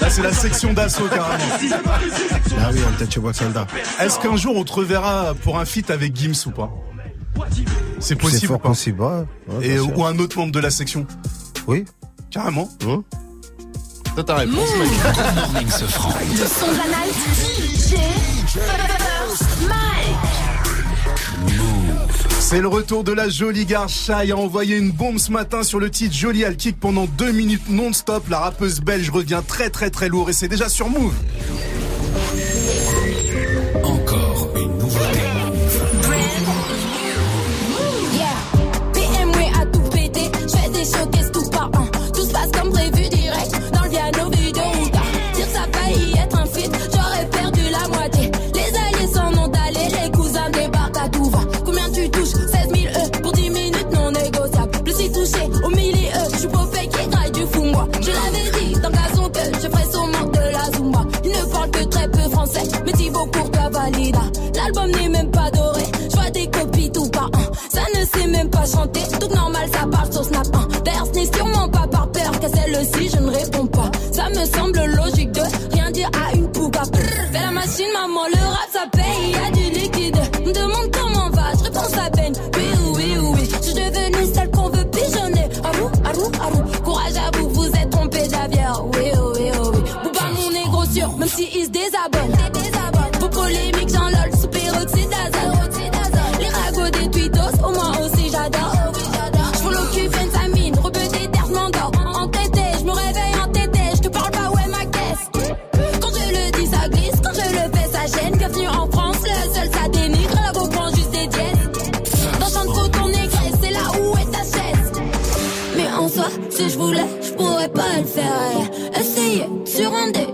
Là 0.01 0.09
c'est 0.09 0.21
la 0.21 0.33
section 0.33 0.73
d'assaut 0.73 1.07
carrément. 1.07 1.43
Ah 2.59 2.69
oui, 2.73 2.79
Soldat. 3.33 3.67
Est-ce 3.99 4.19
qu'un 4.19 4.35
jour 4.35 4.55
on 4.57 4.63
te 4.63 4.73
reverra 4.73 5.33
pour 5.43 5.57
un 5.59 5.65
feat 5.65 5.89
avec 5.89 6.15
Gims 6.15 6.33
ou 6.47 6.51
pas? 6.51 6.69
C'est 7.99 8.15
possible 8.15 8.39
C'est 8.39 8.45
ou 8.45 8.49
fort 8.49 8.59
pas? 8.61 8.69
possible, 8.69 9.01
ouais. 9.01 9.07
ouais, 9.47 9.65
Et 9.65 9.69
bien 9.75 9.83
sûr. 9.83 9.97
ou 9.97 10.05
un 10.05 10.17
autre 10.19 10.37
membre 10.37 10.51
de 10.51 10.59
la 10.59 10.69
section? 10.71 11.05
Oui. 11.67 11.85
Carrément. 12.31 12.69
T'as 14.15 14.23
ta 14.23 14.35
réponse, 14.35 14.69
Morning 15.35 15.69
ce 15.69 15.85
franc. 15.85 16.13
Le 16.31 16.45
son 16.45 16.71
de 16.71 16.77
la 16.77 16.85
night, 17.05 17.15
DJ 17.85 18.98
C'est 22.49 22.61
le 22.61 22.67
retour 22.67 23.03
de 23.03 23.11
la 23.11 23.29
jolie 23.29 23.67
gare 23.67 23.87
Shai 23.89 24.31
a 24.31 24.35
envoyé 24.35 24.75
une 24.75 24.89
bombe 24.89 25.19
ce 25.19 25.31
matin 25.31 25.61
sur 25.61 25.79
le 25.79 25.91
titre 25.91 26.15
Jolie 26.15 26.43
Al 26.43 26.55
Kick 26.55 26.79
pendant 26.79 27.05
deux 27.05 27.31
minutes 27.31 27.69
non-stop. 27.69 28.27
La 28.27 28.39
rappeuse 28.39 28.81
belge 28.81 29.11
revient 29.11 29.43
très 29.47 29.69
très 29.69 29.91
très 29.91 30.09
lourd 30.09 30.31
et 30.31 30.33
c'est 30.33 30.47
déjà 30.47 30.67
sur 30.67 30.89
Move. 30.89 31.13
Encore 33.83 34.49
une 34.55 34.77
nouveauté. 34.79 35.19
Yeah, 38.15 38.33
BMW 38.93 39.61
a 39.61 39.65
tout 39.67 39.81
pété, 39.91 40.21
j'fais 40.47 40.69
des 40.71 41.28
français, 62.49 62.81
mais 62.85 62.91
Thibaut 62.93 63.25
Courtois 63.27 63.69
valida. 63.69 64.21
L'album 64.55 64.91
n'est 64.91 65.09
même 65.09 65.31
pas 65.31 65.49
doré, 65.51 65.83
je 66.09 66.15
vois 66.15 66.29
des 66.31 66.47
copies 66.47 66.91
tout 66.91 67.09
par 67.09 67.25
un. 67.33 67.69
Ça 67.69 67.81
ne 67.95 68.05
sait 68.05 68.27
même 68.27 68.49
pas 68.49 68.65
chanter, 68.65 69.01
tout 69.19 69.33
normal 69.33 69.69
ça 69.71 69.87
parle 69.87 70.11
sur 70.11 70.23
Snap 70.23 70.47
1. 70.53 70.81
D'ailleurs 70.83 71.07
ce 71.07 71.19
n'est 71.19 71.33
sûrement 71.33 71.69
pas 71.69 71.87
par 71.87 72.11
peur 72.11 72.31
qu'à 72.39 72.49
celle-ci 72.49 73.09
je 73.09 73.21
ne 73.21 73.31
réponds 73.31 73.67
pas. 73.67 73.91
Ça 74.11 74.29
me 74.29 74.45
semble 74.45 74.85
logique 74.95 75.31
de 75.31 75.41
rien 75.73 75.91
dire 75.91 76.09
à 76.13 76.35
une 76.35 76.51
pouca. 76.51 76.83
Fais 77.31 77.39
la 77.39 77.51
machine 77.51 77.91
maman, 77.93 78.25
le 78.27 78.47
rap 78.47 78.69
ça 78.71 78.85
paye, 78.91 79.31
y 79.31 79.35
a 79.35 79.51
du 79.51 79.79
liquide. 79.79 80.19
Demande 80.53 80.91
comment 80.91 81.08
même 91.19 91.27
si 91.27 91.49
il 91.53 91.65
se 91.65 91.69
désabonne. 91.69 92.31
Vos 93.19 93.29
polémiques 93.29 93.78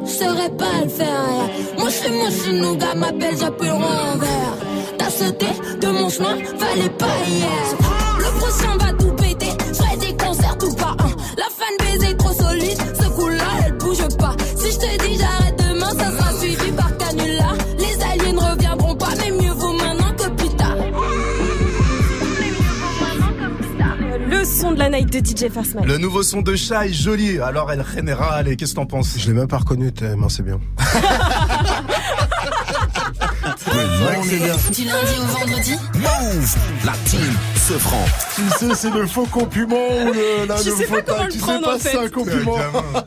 je 0.06 0.10
saurais 0.10 0.50
pas 0.50 0.84
le 0.84 0.90
faire. 0.90 1.50
Moi 1.78 1.90
je 1.90 1.96
suis 1.96 2.12
moi, 2.12 2.30
je 2.30 2.52
nougat, 2.52 2.96
m'appelle, 2.96 3.38
j'appuie 3.40 3.68
le 3.68 3.74
renvers. 3.74 4.56
T'as 4.98 5.10
sauté 5.10 5.48
de 5.82 5.88
mon 5.88 6.10
chemin, 6.10 6.38
fallait 6.58 6.90
pas 6.90 7.18
hier. 7.28 7.50
Le 8.20 8.40
prochain 8.40 8.78
va 8.78 8.94
tout 8.94 9.12
péter, 9.12 9.54
je 9.74 10.00
des 10.00 10.16
concerts 10.18 10.58
tout 10.58 10.74
par 10.76 10.96
un. 11.00 11.12
La 11.38 11.48
fan 11.50 11.76
baiser 11.80 12.16
trop 12.18 12.34
solide, 12.34 12.78
de 25.22 25.22
la 25.22 25.22
night 25.22 25.22
de 25.22 25.48
DJ 25.48 25.52
First 25.52 25.76
Mike. 25.76 25.88
Le 25.88 25.98
nouveau 25.98 26.24
son 26.24 26.42
de 26.42 26.56
Shai, 26.56 26.92
joli. 26.92 27.40
Alors 27.40 27.72
elle 27.72 27.86
générale, 27.86 28.48
et 28.48 28.56
qu'est-ce 28.56 28.72
que 28.72 28.78
t'en 28.78 28.86
penses? 28.86 29.16
Je 29.18 29.28
l'ai 29.28 29.34
même 29.34 29.48
pas 29.48 29.58
reconnu, 29.58 29.92
tellement 29.92 30.30
c'est 30.30 30.44
bien. 30.44 30.60
Du 34.10 34.84
lundi 34.86 35.14
au 35.20 35.26
vendredi. 35.40 35.74
Move 35.96 36.56
La 36.86 36.92
team 37.06 37.22
se 37.56 37.74
franc. 37.74 38.06
Tu 38.36 38.42
sais, 38.60 38.76
c'est 38.76 38.92
le 38.94 39.08
faux 39.08 39.26
compliment 39.26 39.76
ou 39.76 40.14
le, 40.14 40.46
la, 40.48 40.58
Je 40.58 40.70
le 40.70 40.76
sais 40.76 40.84
faux 40.84 40.94
pas 40.96 41.02
comment 41.02 41.24
le 41.24 41.32
Tu 41.32 41.40
sais 41.40 41.46
pas 41.46 41.74
en 41.74 41.78
si 41.78 41.82
c'est 41.84 41.90
fait. 41.90 41.98
un 41.98 42.10
compliment. 42.10 42.58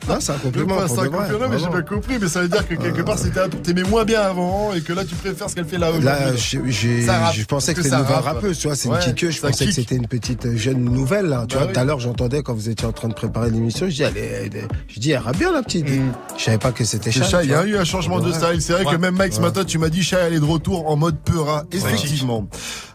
Non, 0.09 0.17
c'est 0.19 0.31
un 0.31 0.35
compliment. 0.35 0.75
C'est 0.87 0.99
un 0.99 1.07
compliment, 1.07 1.47
mais 1.49 1.59
j'ai 1.59 1.67
pas 1.69 1.81
compris. 1.83 2.17
Mais 2.21 2.27
ça 2.27 2.41
veut 2.41 2.49
dire 2.49 2.67
que 2.67 2.73
quelque 2.75 3.01
part, 3.03 3.17
c'était 3.17 3.39
un- 3.39 3.47
t'aimais 3.49 3.83
moins 3.83 4.03
bien 4.03 4.21
avant 4.21 4.73
et 4.73 4.81
que 4.81 4.91
là, 4.91 5.05
tu 5.05 5.15
préfères 5.15 5.49
ce 5.49 5.55
qu'elle 5.55 5.65
fait 5.65 5.77
là 5.77 5.89
aujourd'hui. 5.91 6.05
Là, 6.05 6.35
je 7.31 7.43
pensais 7.45 7.73
que 7.73 7.81
c'était 7.81 7.95
une 7.95 8.01
nouvelle 8.01 8.15
rappe 8.15 8.25
rappeuse, 8.25 8.57
tu 8.59 8.67
vois, 8.67 8.75
c'est 8.75 8.89
Ouais, 8.89 8.97
une 8.97 9.01
kickeuse, 9.13 9.35
je 9.35 9.39
ça 9.39 9.47
pensais 9.47 9.65
que 9.67 9.71
c'était 9.71 9.95
une 9.95 10.07
petite 10.07 10.45
euh, 10.47 10.57
jeune 10.57 10.83
nouvelle, 10.83 11.27
là. 11.27 11.45
Tu 11.47 11.55
Bah 11.55 11.63
vois, 11.63 11.71
tout 11.73 11.79
à 11.79 11.83
l'heure, 11.85 11.99
j'entendais 12.01 12.43
quand 12.43 12.53
vous 12.53 12.67
étiez 12.69 12.87
en 12.87 12.91
train 12.91 13.07
de 13.07 13.13
préparer 13.13 13.49
l'émission, 13.51 13.87
je 13.89 14.03
dis, 14.03 14.03
je 14.89 14.99
dis, 14.99 15.11
elle 15.11 15.19
rappe 15.19 15.37
bien, 15.37 15.51
la 15.53 15.61
petite. 15.63 15.85
Je 16.37 16.43
savais 16.43 16.57
pas 16.57 16.71
que 16.71 16.83
c'était 16.83 17.09
tu 17.11 17.19
il 17.43 17.49
y 17.49 17.53
a 17.53 17.63
eu 17.65 17.77
un 17.77 17.83
changement 17.85 18.19
de 18.19 18.31
style. 18.33 18.61
C'est 18.61 18.73
vrai 18.73 18.83
que 18.85 18.95
même 18.99 19.15
Mike 19.15 19.33
ce 19.33 19.39
matin, 19.41 19.63
tu 19.63 19.77
m'as 19.77 19.89
dit 19.89 20.03
Shai, 20.03 20.17
elle 20.27 20.33
est 20.33 20.39
de 20.39 20.45
retour 20.45 20.88
en 20.89 20.95
mode 20.95 21.19
Peura. 21.19 21.63
Effectivement. 21.71 22.47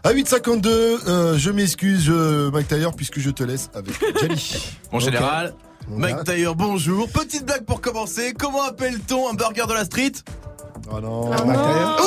À 0.03 0.11
8h52, 0.13 0.67
euh, 0.67 1.37
je 1.37 1.49
m'excuse, 1.49 2.09
Mike 2.09 2.67
Taylor, 2.67 2.93
puisque 2.95 3.19
je 3.19 3.29
te 3.29 3.43
laisse 3.43 3.69
avec 3.73 3.93
Jenny. 4.21 4.57
Mon 4.91 4.99
général, 4.99 5.53
Mike. 5.87 6.23
Taylor, 6.25 6.55
bonjour. 6.55 7.07
Petite 7.09 7.45
blague 7.45 7.63
pour 7.63 7.79
commencer. 7.81 8.33
Comment 8.37 8.63
appelle-t-on 8.63 9.29
un 9.29 9.33
burger 9.33 9.63
de 9.67 9.73
la 9.73 9.85
street? 9.85 10.11
Oh 10.91 10.99
non. 10.99 11.31
Ah, 11.31 11.43
Mike 11.45 11.57
Taylor 11.57 12.01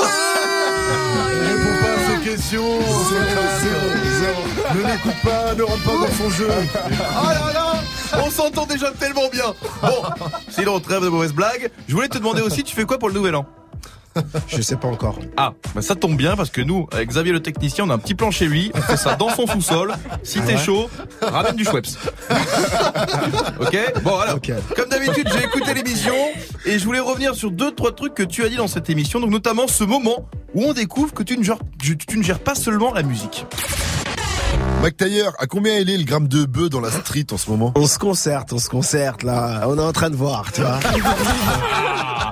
Ne 1.34 1.46
réponds 1.46 1.78
pas 1.80 1.92
à 1.92 2.18
ces 2.18 2.28
questions. 2.30 2.78
C'est 3.60 4.74
Ne 4.78 4.86
l'écoute 4.86 5.22
pas, 5.24 5.54
ne 5.54 5.62
rentre 5.62 5.84
pas 5.84 6.06
dans 6.06 6.14
son 6.14 6.30
jeu. 6.30 6.48
Oh 6.50 7.26
là 7.28 7.52
là 7.54 7.72
On 8.24 8.30
s'entend 8.30 8.66
déjà 8.66 8.90
tellement 8.90 9.28
bien. 9.32 9.54
Bon, 9.80 10.02
sinon 10.50 10.80
trêve 10.80 11.02
de 11.02 11.08
mauvaises 11.08 11.32
blagues. 11.32 11.70
Je 11.88 11.94
voulais 11.94 12.08
te 12.08 12.18
demander 12.18 12.42
aussi, 12.42 12.62
tu 12.62 12.74
fais 12.74 12.84
quoi 12.84 12.98
pour 12.98 13.08
le 13.08 13.14
nouvel 13.14 13.34
an? 13.36 13.46
Je 14.48 14.60
sais 14.62 14.76
pas 14.76 14.88
encore. 14.88 15.18
Ah, 15.36 15.52
bah 15.74 15.82
ça 15.82 15.94
tombe 15.94 16.16
bien 16.16 16.36
parce 16.36 16.50
que 16.50 16.60
nous, 16.60 16.86
avec 16.92 17.08
Xavier 17.08 17.32
le 17.32 17.40
technicien, 17.40 17.84
on 17.86 17.90
a 17.90 17.94
un 17.94 17.98
petit 17.98 18.14
plan 18.14 18.30
chez 18.30 18.46
lui. 18.46 18.70
On 18.74 18.80
fait 18.80 18.96
ça 18.96 19.14
dans 19.14 19.28
son 19.30 19.46
sous-sol. 19.52 19.94
Si 20.22 20.40
t'es 20.40 20.54
ouais 20.54 20.58
chaud, 20.58 20.88
ramène 21.22 21.56
du 21.56 21.64
Schweppes. 21.64 21.86
ok 23.60 24.02
Bon 24.02 24.18
alors, 24.18 24.36
Ok. 24.36 24.52
comme 24.76 24.88
d'habitude, 24.88 25.28
j'ai 25.32 25.44
écouté 25.44 25.74
l'émission 25.74 26.14
et 26.66 26.78
je 26.78 26.84
voulais 26.84 27.00
revenir 27.00 27.34
sur 27.34 27.50
deux 27.50 27.72
trois 27.72 27.92
trucs 27.92 28.14
que 28.14 28.22
tu 28.22 28.44
as 28.44 28.48
dit 28.48 28.56
dans 28.56 28.68
cette 28.68 28.90
émission. 28.90 29.20
Donc 29.20 29.30
notamment 29.30 29.66
ce 29.68 29.84
moment 29.84 30.26
où 30.54 30.64
on 30.64 30.72
découvre 30.72 31.12
que 31.12 31.22
tu 31.22 31.36
ne 31.38 31.42
gères, 31.44 31.58
tu 31.78 31.96
ne 32.18 32.22
gères 32.22 32.40
pas 32.40 32.54
seulement 32.54 32.92
la 32.92 33.02
musique. 33.02 33.46
Mac 34.82 34.96
Taylor, 34.96 35.32
à 35.40 35.46
combien 35.46 35.76
il 35.78 35.90
est 35.90 35.96
le 35.96 36.04
gramme 36.04 36.28
de 36.28 36.44
bœuf 36.44 36.70
dans 36.70 36.80
la 36.80 36.90
street 36.92 37.26
en 37.32 37.36
ce 37.36 37.50
moment? 37.50 37.72
On 37.74 37.86
se 37.86 37.98
concerte, 37.98 38.52
on 38.52 38.58
se 38.58 38.68
concerte 38.68 39.24
là. 39.24 39.62
On 39.66 39.76
est 39.76 39.82
en 39.82 39.92
train 39.92 40.08
de 40.08 40.14
voir, 40.16 40.52
tu 40.52 40.60
vois. 40.60 40.78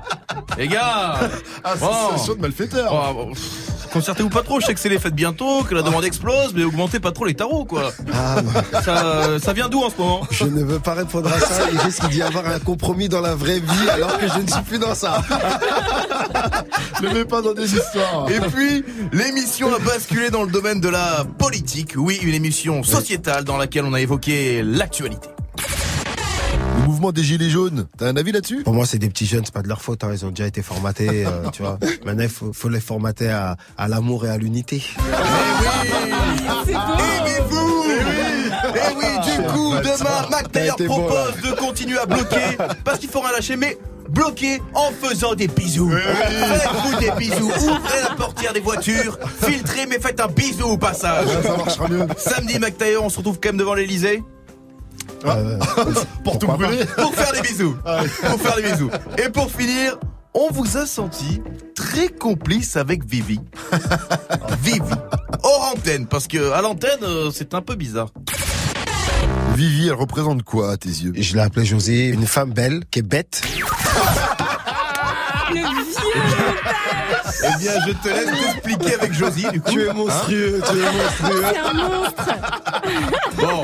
Les 0.58 0.68
gars 0.68 1.16
Ah, 1.64 1.74
c'est 1.78 2.26
chaud 2.26 2.34
de 2.34 2.40
malfaiteur. 2.40 2.90
Oh, 2.92 3.14
bon, 3.14 3.32
pff, 3.32 3.76
Concertez-vous 3.92 4.28
pas 4.28 4.42
trop, 4.42 4.60
je 4.60 4.66
sais 4.66 4.74
que 4.74 4.80
c'est 4.80 4.88
les 4.88 4.98
fêtes 4.98 5.14
bientôt, 5.14 5.62
que 5.62 5.74
la 5.74 5.82
demande 5.82 6.04
explose, 6.04 6.52
mais 6.54 6.64
augmentez 6.64 7.00
pas 7.00 7.12
trop 7.12 7.24
les 7.24 7.34
tarots, 7.34 7.64
quoi. 7.64 7.92
Ah, 8.12 8.36
bah, 8.42 8.82
Ça, 8.82 9.38
ça 9.38 9.52
vient 9.52 9.68
d'où 9.68 9.82
en 9.82 9.90
ce 9.90 9.96
moment? 9.96 10.20
Je 10.30 10.44
ne 10.44 10.62
veux 10.64 10.78
pas 10.80 10.94
répondre 10.94 11.32
à 11.32 11.38
ça. 11.40 11.62
Il 11.72 11.78
risque 11.78 12.06
d'y 12.08 12.20
avoir 12.20 12.46
un 12.46 12.58
compromis 12.58 13.08
dans 13.08 13.20
la 13.20 13.34
vraie 13.34 13.60
vie 13.60 13.88
alors 13.90 14.18
que 14.18 14.28
je 14.28 14.38
ne 14.38 14.46
suis 14.46 14.62
plus 14.62 14.78
dans 14.78 14.94
ça. 14.94 15.22
Ne 17.02 17.10
mets 17.10 17.24
pas 17.26 17.42
dans 17.42 17.52
des 17.52 17.74
histoires. 17.74 18.26
Et 18.30 18.40
puis, 18.40 18.82
l'émission 19.12 19.74
a 19.74 19.78
basculé 19.78 20.30
dans 20.30 20.44
le 20.44 20.50
domaine 20.50 20.80
de 20.80 20.88
la 20.88 21.24
politique. 21.38 21.92
Oui, 21.96 22.18
une 22.22 22.34
émission 22.34 22.82
sociétale 22.82 23.44
dans 23.44 23.56
laquelle 23.58 23.84
on 23.84 23.92
a 23.92 24.00
évoqué 24.00 24.62
l'actualité. 24.62 25.28
Le 26.76 26.82
mouvement 26.86 27.12
des 27.12 27.22
Gilets 27.22 27.50
jaunes, 27.50 27.86
t'as 27.98 28.08
un 28.08 28.16
avis 28.16 28.32
là-dessus? 28.32 28.62
Pour 28.62 28.74
moi, 28.74 28.86
c'est 28.86 28.98
des 28.98 29.08
petits 29.08 29.26
jeunes, 29.26 29.44
c'est 29.44 29.54
pas 29.54 29.62
de 29.62 29.68
leur 29.68 29.80
faute. 29.82 30.04
hein. 30.04 30.10
Ils 30.12 30.24
ont 30.24 30.30
déjà 30.30 30.46
été 30.46 30.62
formatés, 30.62 31.26
euh, 31.26 31.48
tu 31.52 31.62
vois. 31.62 31.78
Maintenant, 32.04 32.22
il 32.24 32.28
faut, 32.28 32.52
faut 32.52 32.68
les 32.68 32.80
formater 32.80 33.28
à, 33.30 33.56
à 33.76 33.88
l'amour 33.88 34.26
et 34.26 34.30
à 34.30 34.36
l'unité. 34.36 34.82
Aimez-vous 36.68 37.84
Et 38.74 38.96
oui, 38.96 39.04
du 39.24 39.42
coup, 39.52 39.74
demain, 39.76 40.28
Mac 40.30 40.52
Taylor 40.52 40.74
été 40.74 40.86
bon, 40.86 41.04
propose 41.06 41.42
de 41.42 41.52
continuer 41.56 41.98
à 41.98 42.06
bloquer, 42.06 42.56
parce 42.84 42.98
qu'il 42.98 43.08
faut 43.08 43.20
rien 43.20 43.32
lâcher, 43.32 43.56
mais 43.56 43.78
bloquer 44.08 44.60
en 44.74 44.90
faisant 44.92 45.34
des 45.34 45.48
bisous. 45.48 45.90
Faites-vous 45.90 46.98
des 47.00 47.10
bisous, 47.18 47.50
ouvrez 47.56 48.02
la 48.08 48.14
portière 48.16 48.52
des 48.52 48.60
voitures, 48.60 49.18
filtrez, 49.42 49.86
mais 49.86 49.98
faites 49.98 50.20
un 50.20 50.28
bisou 50.28 50.64
au 50.66 50.76
passage. 50.78 51.26
Ça 51.42 51.56
marchera 51.56 51.88
mieux. 51.88 52.06
Samedi, 52.16 52.58
Mac 52.58 52.78
Taylor, 52.78 53.02
on 53.04 53.08
se 53.10 53.18
retrouve 53.18 53.38
quand 53.42 53.48
même 53.50 53.56
devant 53.58 53.74
l'Elysée 53.74 54.22
Euh, 55.24 55.58
Pour 56.24 56.38
tout 56.38 56.46
brûler. 56.46 56.84
pour 56.96 57.14
faire 57.14 57.32
des 57.32 57.40
bisous. 57.48 57.76
Pour 58.28 58.40
faire 58.40 58.56
des 58.56 58.62
bisous. 58.62 58.90
Et 59.24 59.28
pour 59.28 59.50
finir, 59.50 59.98
on 60.34 60.50
vous 60.50 60.76
a 60.76 60.86
senti 60.86 61.40
très 61.74 62.08
complice 62.08 62.76
avec 62.76 63.04
Vivi. 63.04 63.40
Vivi. 64.62 64.80
Hors 65.42 65.72
antenne, 65.74 66.06
parce 66.06 66.26
que 66.26 66.52
à 66.52 66.60
l'antenne, 66.62 67.02
euh, 67.02 67.30
c'est 67.32 67.54
un 67.54 67.62
peu 67.62 67.74
bizarre. 67.74 68.10
Vivi, 69.54 69.86
elle 69.88 69.94
représente 69.94 70.42
quoi 70.42 70.72
à 70.72 70.76
tes 70.76 70.90
yeux? 70.90 71.12
Je 71.16 71.34
l'ai 71.34 71.40
appelée 71.42 71.64
Josie, 71.64 72.08
une 72.08 72.26
femme 72.26 72.52
belle, 72.52 72.82
qui 72.90 72.98
est 72.98 73.02
bête. 73.02 73.42
Le 75.50 75.60
vieux 75.60 75.94
Eh 77.44 77.58
bien, 77.62 77.72
je 77.86 77.92
te 77.92 78.08
laisse 78.08 78.30
t'expliquer 78.40 78.94
avec 78.94 79.12
Josie, 79.12 79.46
du 79.52 79.60
coup. 79.60 79.70
Tu 79.72 79.86
es 79.86 79.92
monstrueux, 79.92 80.62
tu 80.70 80.78
es 80.78 80.82
monstrueux. 80.82 81.44
C'est 81.52 81.58
un 81.58 81.72
monstre. 81.74 82.24
Bon, 83.36 83.62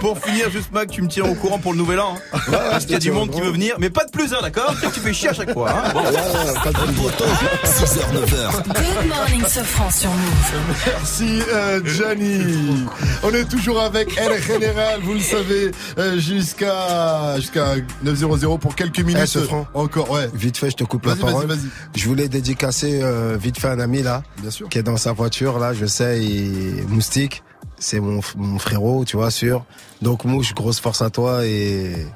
pour 0.00 0.18
finir, 0.18 0.50
juste 0.50 0.70
Mac, 0.72 0.90
tu 0.90 1.02
me 1.02 1.08
tiens 1.08 1.24
au 1.24 1.34
courant 1.34 1.58
pour 1.58 1.72
le 1.72 1.78
nouvel 1.78 1.98
an. 2.00 2.14
hein. 2.32 2.38
Parce 2.70 2.84
qu'il 2.84 2.92
y 2.92 2.96
a 2.96 3.00
du 3.00 3.10
monde 3.10 3.30
qui 3.30 3.40
veut 3.40 3.50
venir, 3.50 3.76
mais 3.78 3.90
pas 3.90 4.04
de 4.04 4.10
plus, 4.10 4.32
hein, 4.32 4.38
d'accord? 4.42 4.74
Tu 4.94 5.00
fais 5.00 5.12
chier 5.12 5.28
à 5.30 5.32
chaque 5.32 5.52
fois. 5.52 5.70
Hein 5.70 5.90
Bon. 5.92 6.02
6h, 6.02 8.12
9h. 8.12 8.62
Good 8.64 9.08
morning, 9.08 9.42
Sofran 9.48 9.90
sur 9.90 10.10
Move. 10.10 10.52
Merci 10.86 11.42
euh, 11.52 11.80
Gianni. 11.84 12.84
On 13.22 13.32
est 13.34 13.44
toujours 13.48 13.80
avec 13.80 14.16
El 14.18 14.42
Général, 14.42 15.00
vous 15.02 15.14
le 15.14 15.20
savez, 15.20 15.70
euh, 15.98 16.18
jusqu'à 16.18 17.36
jusqu'à 17.36 17.74
900 18.02 18.58
pour 18.58 18.74
quelques 18.74 19.00
minutes. 19.00 19.20
Eh, 19.22 19.26
Sofran. 19.26 19.66
Encore, 19.74 20.10
ouais. 20.10 20.28
Vite 20.34 20.56
fait, 20.58 20.70
je 20.70 20.76
te 20.76 20.84
coupe 20.84 21.01
la 21.04 21.14
Vas-y, 21.14 21.20
vas-y, 21.22 21.32
parole. 21.32 21.46
vas-y. 21.46 21.68
Je 22.00 22.08
voulais 22.08 22.28
dédicacer 22.28 23.00
euh, 23.02 23.36
vite 23.40 23.58
fait 23.58 23.68
un 23.68 23.80
ami 23.80 24.02
là, 24.02 24.22
Bien 24.40 24.50
sûr. 24.50 24.68
qui 24.68 24.78
est 24.78 24.82
dans 24.82 24.96
sa 24.96 25.12
voiture 25.12 25.58
là, 25.58 25.72
je 25.74 25.86
sais, 25.86 26.24
il... 26.24 26.86
Moustique, 26.88 27.42
c'est 27.78 28.00
mon, 28.00 28.20
mon 28.36 28.58
frérot, 28.58 29.04
tu 29.04 29.16
vois, 29.16 29.30
sûr. 29.30 29.64
Donc 30.00 30.24
Mouche, 30.24 30.54
grosse 30.54 30.80
force 30.80 31.02
à 31.02 31.10
toi 31.10 31.44
et, 31.46 32.06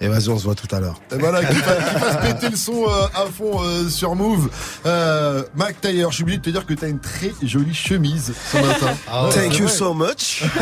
et 0.00 0.08
vas-y, 0.08 0.28
on 0.28 0.38
se 0.38 0.44
voit 0.44 0.54
tout 0.54 0.72
à 0.74 0.80
l'heure. 0.80 1.00
Et 1.12 1.18
voilà, 1.18 1.44
qui 1.44 1.56
va, 1.56 1.74
qui 1.74 1.94
va 1.98 2.12
se 2.12 2.26
péter 2.26 2.48
le 2.50 2.56
son 2.56 2.84
euh, 2.88 3.06
à 3.14 3.26
fond 3.26 3.60
euh, 3.62 3.88
sur 3.88 4.14
Move. 4.14 4.48
Euh, 4.86 5.42
Mac 5.56 5.80
Taylor, 5.80 6.10
je 6.10 6.16
suis 6.16 6.22
obligé 6.22 6.38
de 6.38 6.42
te 6.44 6.50
dire 6.50 6.66
que 6.66 6.74
t'as 6.74 6.88
une 6.88 7.00
très 7.00 7.32
jolie 7.42 7.74
chemise 7.74 8.32
ce 8.52 8.56
matin. 8.66 8.86
Ouais, 9.12 9.30
Thank 9.32 9.58
you 9.58 9.66
vrai. 9.66 9.74
so 9.76 9.94
much. 9.94 10.44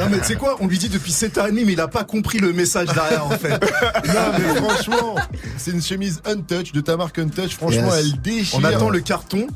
Non 0.00 0.06
mais 0.10 0.18
tu 0.18 0.24
sais 0.24 0.34
quoi, 0.36 0.56
on 0.60 0.66
lui 0.66 0.78
dit 0.78 0.88
depuis 0.88 1.12
cette 1.12 1.38
année, 1.38 1.64
mais 1.64 1.72
il 1.74 1.80
a 1.80 1.88
pas 1.88 2.04
compris 2.04 2.38
le 2.38 2.52
message 2.52 2.88
derrière 2.88 3.26
en 3.26 3.30
fait. 3.30 3.52
Non 4.06 4.32
mais 4.38 4.54
franchement, 4.60 5.14
c'est 5.56 5.70
une 5.70 5.82
chemise 5.82 6.20
Untouch 6.24 6.72
de 6.72 6.80
ta 6.80 6.96
marque 6.96 7.18
Untouch. 7.18 7.54
Franchement, 7.54 7.94
Yes. 7.94 8.00
elle 8.00 8.20
déchire. 8.22 8.58
On 8.60 8.64
attend 8.64 8.88
le 8.90 9.00
carton. 9.00 9.46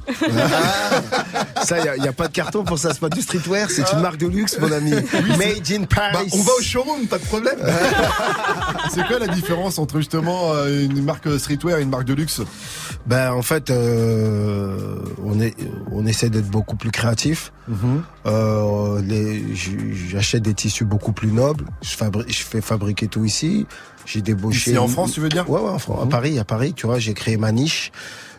Ça, 1.65 1.77
il 1.79 2.01
n'y 2.03 2.09
a, 2.09 2.13
pas 2.13 2.29
de 2.29 2.33
carton 2.33 2.65
pour 2.65 2.79
ça, 2.79 2.91
c'est 2.93 3.01
pas 3.01 3.09
du 3.09 3.21
streetwear, 3.23 3.69
c'est 3.71 3.91
une 3.93 4.01
marque 4.01 4.19
de 4.19 4.27
luxe, 4.27 4.59
mon 4.59 4.71
ami. 4.73 4.91
Made 4.93 5.71
in 5.71 5.81
Bah, 5.81 6.11
Paris. 6.13 6.29
on 6.33 6.43
va 6.43 6.53
au 6.59 6.63
showroom, 6.63 7.07
pas 7.07 7.19
de 7.19 7.25
problème. 7.25 7.59
C'est 8.99 9.07
quoi 9.07 9.19
la 9.19 9.29
différence 9.29 9.79
entre 9.79 9.99
justement 9.99 10.53
euh, 10.53 10.85
une 10.85 11.03
marque 11.05 11.29
streetwear 11.39 11.79
et 11.79 11.83
une 11.83 11.91
marque 11.91 12.05
de 12.05 12.15
luxe? 12.15 12.41
Ben 13.07 13.33
en 13.33 13.43
fait, 13.43 13.71
euh, 13.71 14.97
on 15.25 15.41
est, 15.41 15.55
on 15.93 16.05
essaie 16.07 16.31
d'être 16.31 16.49
beaucoup 16.51 16.77
plus 16.77 16.91
créatif. 16.91 17.53
Euh, 18.27 19.01
les- 19.03 19.55
j- 19.55 19.77
J'achète 20.11 20.43
des 20.43 20.55
tissus 20.55 20.85
beaucoup 20.85 21.13
plus 21.13 21.31
nobles. 21.33 21.65
Je, 21.83 21.97
fabri- 21.97 22.25
je 22.29 22.43
fais 22.43 22.61
fabriquer 22.61 23.09
tout 23.09 23.25
ici. 23.25 23.67
J'ai 24.07 24.23
débauché. 24.23 24.71
Ici 24.71 24.79
en 24.79 24.89
France, 24.89 25.13
tu 25.13 25.21
veux 25.21 25.29
dire? 25.29 25.49
Ouais, 25.49 25.61
ouais, 25.61 25.71
en 25.71 25.79
France, 25.79 26.01
à 26.03 26.07
Paris, 26.07 26.39
à 26.39 26.45
Paris. 26.45 26.73
Tu 26.75 26.87
vois, 26.87 26.99
j'ai 26.99 27.15
créé 27.15 27.37
ma 27.37 27.53
niche. 27.53 27.93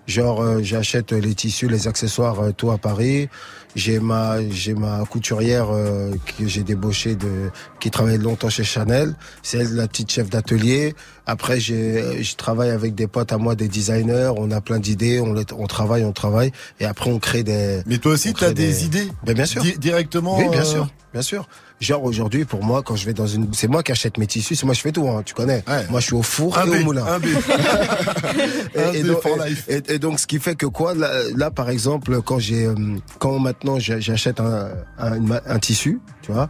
Genre, 0.08 0.42
euh, 0.42 0.60
j'achète 0.64 1.12
les 1.12 1.36
tissus, 1.36 1.68
les 1.68 1.88
accessoires, 1.88 2.40
euh, 2.42 2.52
tout 2.52 2.72
à 2.72 2.78
Paris. 2.80 3.30
J'ai 3.76 4.00
ma, 4.00 4.38
j'ai 4.50 4.74
ma 4.74 5.06
couturière 5.06 5.68
euh, 5.72 6.12
que 6.38 6.48
j'ai 6.48 6.64
débauchée 6.64 7.16
de, 7.16 7.52
qui 7.80 7.92
travaille 7.92 8.18
longtemps 8.18 8.50
chez 8.50 8.64
Chanel. 8.64 9.14
C'est 9.44 9.60
elle 9.60 9.76
la 9.76 9.88
petite 9.88 10.12
chef 10.12 10.30
d'atelier. 10.30 10.96
Après, 11.28 11.60
j'ai, 11.60 12.24
je 12.24 12.36
travaille 12.36 12.72
avec 12.72 12.96
des 12.96 13.06
potes 13.06 13.32
à 13.32 13.38
moi, 13.38 13.54
des 13.54 13.68
designers. 13.68 14.32
On 14.36 14.50
a 14.50 14.60
plein 14.60 14.80
d'idées. 14.80 15.20
On, 15.20 15.36
on 15.58 15.68
travaille, 15.68 16.04
on 16.04 16.14
travaille. 16.14 16.52
Et 16.80 16.86
après, 16.86 17.12
on 17.12 17.20
crée 17.20 17.44
des. 17.44 17.82
Mais 17.86 18.00
toi 18.00 18.14
aussi, 18.14 18.34
crée 18.34 18.48
t'as 18.48 18.54
des 18.54 18.86
idées 18.86 19.08
Ben 19.24 19.36
bien 19.36 19.46
sûr. 19.46 19.62
Di- 19.62 19.78
directement. 19.78 20.38
Oui, 20.40 20.50
bien 20.50 20.62
euh, 20.62 20.66
sûr, 20.66 20.90
bien 21.14 21.22
sûr. 21.22 21.48
Genre 21.80 22.04
aujourd'hui, 22.04 22.44
pour 22.44 22.62
moi, 22.64 22.84
quand 22.84 22.96
je 22.98 23.06
vais 23.06 23.14
dans 23.14 23.26
une, 23.28 23.54
c'est 23.54 23.70
moi 23.70 23.84
qui 23.84 23.94
achète 23.94 24.18
mes 24.18 24.28
tissus, 24.28 24.56
c'est 24.56 24.66
moi 24.66 24.76
je 24.76 24.82
fais 24.82 24.92
tout, 24.92 25.08
hein, 25.08 25.22
tu 25.24 25.34
connais. 25.34 25.64
Moi, 25.90 26.02
je 26.02 26.08
suis 26.08 26.14
au 26.16 26.22
four 26.22 26.58
Un 26.58 26.66
et 26.66 26.70
B, 26.80 26.82
au 26.82 26.84
moulin. 26.86 27.06
un 27.06 27.20
B. 27.20 27.26
et, 28.76 28.80
Un 28.84 28.92
et 28.94 29.04
donc, 29.04 29.22
for 29.22 29.46
et- 29.46 29.50
life. 29.50 29.66
et- 29.68 30.00
donc, 30.00 30.20
ce 30.20 30.28
qui 30.28 30.40
fait 30.40 30.56
que 30.56 30.66
quoi, 30.66 30.94
là, 30.94 31.10
là, 31.36 31.52
par 31.52 31.70
exemple, 31.70 32.22
quand 32.22 32.38
j'ai, 32.40 32.66
euh, 32.66 32.76
quand 33.20 33.40
maintenant 33.40 33.80
j'achète 33.80 34.40
un, 34.42 34.70
un, 34.98 35.20
un 35.46 35.60
tissu, 35.60 36.00
tu 36.22 36.32
vois, 36.34 36.50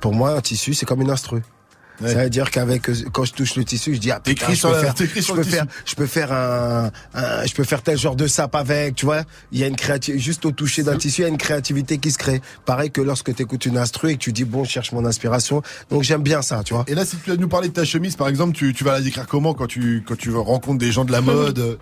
pour 0.00 0.14
moi, 0.14 0.32
un 0.32 0.40
tissu, 0.40 0.72
c'est 0.74 0.86
comme 0.86 1.02
une 1.02 1.10
instru. 1.10 1.42
Ça 2.08 2.24
veut 2.24 2.30
dire 2.30 2.50
qu'avec 2.50 2.88
euh, 2.88 2.94
quand 3.12 3.24
je 3.24 3.32
touche 3.32 3.56
le 3.56 3.64
tissu, 3.64 3.94
je 3.94 4.00
dis 4.00 4.10
ah 4.10 4.20
putain, 4.20 4.46
je 4.54 4.60
peux 4.68 4.74
faire, 4.82 4.94
je 5.26 5.32
peux 5.32 5.42
faire, 5.50 5.66
je 5.86 5.94
peux 5.94 6.06
faire 6.06 6.32
un, 6.32 6.90
un- 7.14 7.46
je 7.46 7.54
peux 7.54 7.64
faire 7.64 7.82
tel 7.82 7.98
genre 7.98 8.16
de 8.16 8.26
sape 8.26 8.54
avec, 8.54 8.94
tu 8.96 9.06
vois. 9.06 9.22
Il 9.52 9.58
y 9.58 9.64
a 9.64 9.66
une 9.66 9.76
créativité, 9.76 10.22
juste 10.22 10.44
au 10.46 10.50
toucher 10.52 10.82
d'un 10.82 10.96
tissu, 10.96 11.20
il 11.20 11.24
y 11.24 11.26
a 11.26 11.28
une 11.28 11.38
créativité 11.38 11.98
qui 11.98 12.10
se 12.10 12.18
crée. 12.18 12.40
Pareil 12.64 12.90
que 12.90 13.00
lorsque 13.00 13.34
tu 13.34 13.42
écoutes 13.42 13.66
une 13.66 13.78
instru 13.78 14.10
et 14.10 14.14
que 14.14 14.20
tu 14.20 14.32
dis 14.32 14.44
bon, 14.44 14.64
je 14.64 14.70
cherche 14.70 14.92
mon 14.92 15.04
inspiration. 15.04 15.62
Donc 15.90 16.02
j'aime 16.02 16.22
bien 16.22 16.42
ça, 16.42 16.62
tu 16.64 16.74
vois. 16.74 16.84
Et 16.88 16.94
là, 16.94 17.04
si 17.04 17.16
tu 17.16 17.30
vas 17.30 17.36
nous 17.36 17.48
parler 17.48 17.68
de 17.68 17.74
ta 17.74 17.84
chemise, 17.84 18.16
par 18.16 18.28
exemple, 18.28 18.54
tu, 18.56 18.72
tu 18.74 18.84
vas 18.84 18.92
la 18.92 19.00
décrire 19.00 19.26
comment 19.26 19.54
quand 19.54 19.66
tu 19.66 20.04
quand 20.06 20.16
tu 20.16 20.34
rencontres 20.34 20.78
des 20.78 20.92
gens 20.92 21.04
de 21.04 21.12
la 21.12 21.20
mode? 21.22 21.78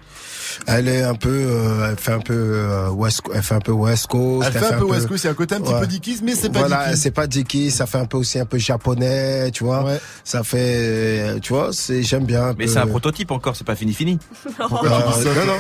Elle 0.66 0.88
est 0.88 1.02
un 1.02 1.14
peu, 1.14 1.28
euh, 1.30 1.90
elle 1.90 1.96
fait 1.96 2.12
un 2.12 2.18
peu 2.20 2.34
euh, 2.34 2.88
West, 2.90 3.22
elle 3.32 3.42
fait 3.42 3.54
un 3.54 3.60
peu 3.60 3.70
West 3.72 4.08
Coast. 4.08 4.48
Elle 4.52 4.60
fait 4.60 4.74
un 4.74 4.78
peu 4.78 4.84
West 4.84 5.06
Coast, 5.06 5.26
a 5.26 5.30
un 5.30 5.34
côté 5.34 5.54
un 5.54 5.60
petit 5.60 5.72
peu 5.80 5.86
Dickies, 5.86 6.20
mais 6.24 6.34
c'est 6.34 6.50
pas 6.50 6.60
Voilà, 6.60 6.96
c'est 6.96 7.10
pas 7.12 7.26
Dickies, 7.28 7.70
ça 7.70 7.86
fait 7.86 7.98
un 7.98 8.04
peu 8.04 8.16
aussi 8.16 8.38
un 8.38 8.46
peu 8.46 8.58
japonais, 8.58 9.50
tu 9.52 9.62
vois. 9.64 9.84
Ça 10.24 10.42
fait, 10.42 11.38
tu 11.40 11.52
vois, 11.52 11.70
c'est 11.72 12.02
j'aime 12.02 12.24
bien. 12.24 12.54
Mais 12.58 12.66
c'est 12.66 12.78
un 12.78 12.86
prototype 12.86 13.30
encore, 13.30 13.56
c'est 13.56 13.66
pas 13.66 13.74
fini 13.76 13.92
fini. 13.94 14.18
Euh, 14.46 14.50
non, 14.68 14.68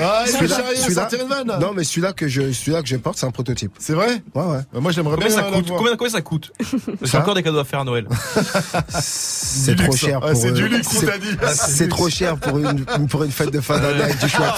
Ah, 0.02 0.24
celui-là- 0.26 1.72
mais 1.74 1.84
celui-là 1.84 2.12
que 2.12 2.28
je, 2.28 2.52
celui-là 2.52 2.82
que 2.82 2.88
je 2.88 2.96
porte, 2.96 3.18
c'est 3.18 3.26
un 3.26 3.30
prototype. 3.30 3.72
C'est 3.78 3.92
vrai? 3.94 4.22
Ouais, 4.34 4.42
ouais. 4.44 4.58
Bah, 4.72 4.80
Moi, 4.80 4.92
j'aimerais 4.92 5.14
Combien 5.16 5.28
bien 5.28 5.36
ça 5.36 5.42
coûte 5.50 5.66
combien, 5.76 5.96
combien 5.96 6.12
ça 6.12 6.20
coûte? 6.22 6.52
C'est 7.04 7.16
encore 7.16 7.34
des 7.34 7.42
cadeaux 7.42 7.58
à 7.58 7.64
faire 7.64 7.80
à 7.80 7.84
Noël. 7.84 8.06
C'est 8.88 9.74
trop 9.76 9.86
luxe, 9.86 9.96
cher 9.96 10.20
pour. 10.20 10.28
Ah, 10.30 10.34
c'est 10.34 10.52
du 10.52 10.64
euh, 10.64 10.68
luxe, 10.68 10.88
il 10.92 10.98
c'est- 11.00 11.06
t'a 11.06 11.18
dit. 11.18 11.28
c'est 11.54 11.88
trop 11.88 12.08
cher 12.08 12.36
pour 12.36 12.58
une 12.58 12.84
pour 13.08 13.24
une 13.24 13.30
fête 13.30 13.50
de 13.50 13.60
fin 13.60 13.78
d'année 13.78 14.02
avec 14.02 14.18
du 14.18 14.28
Schweppes. 14.28 14.54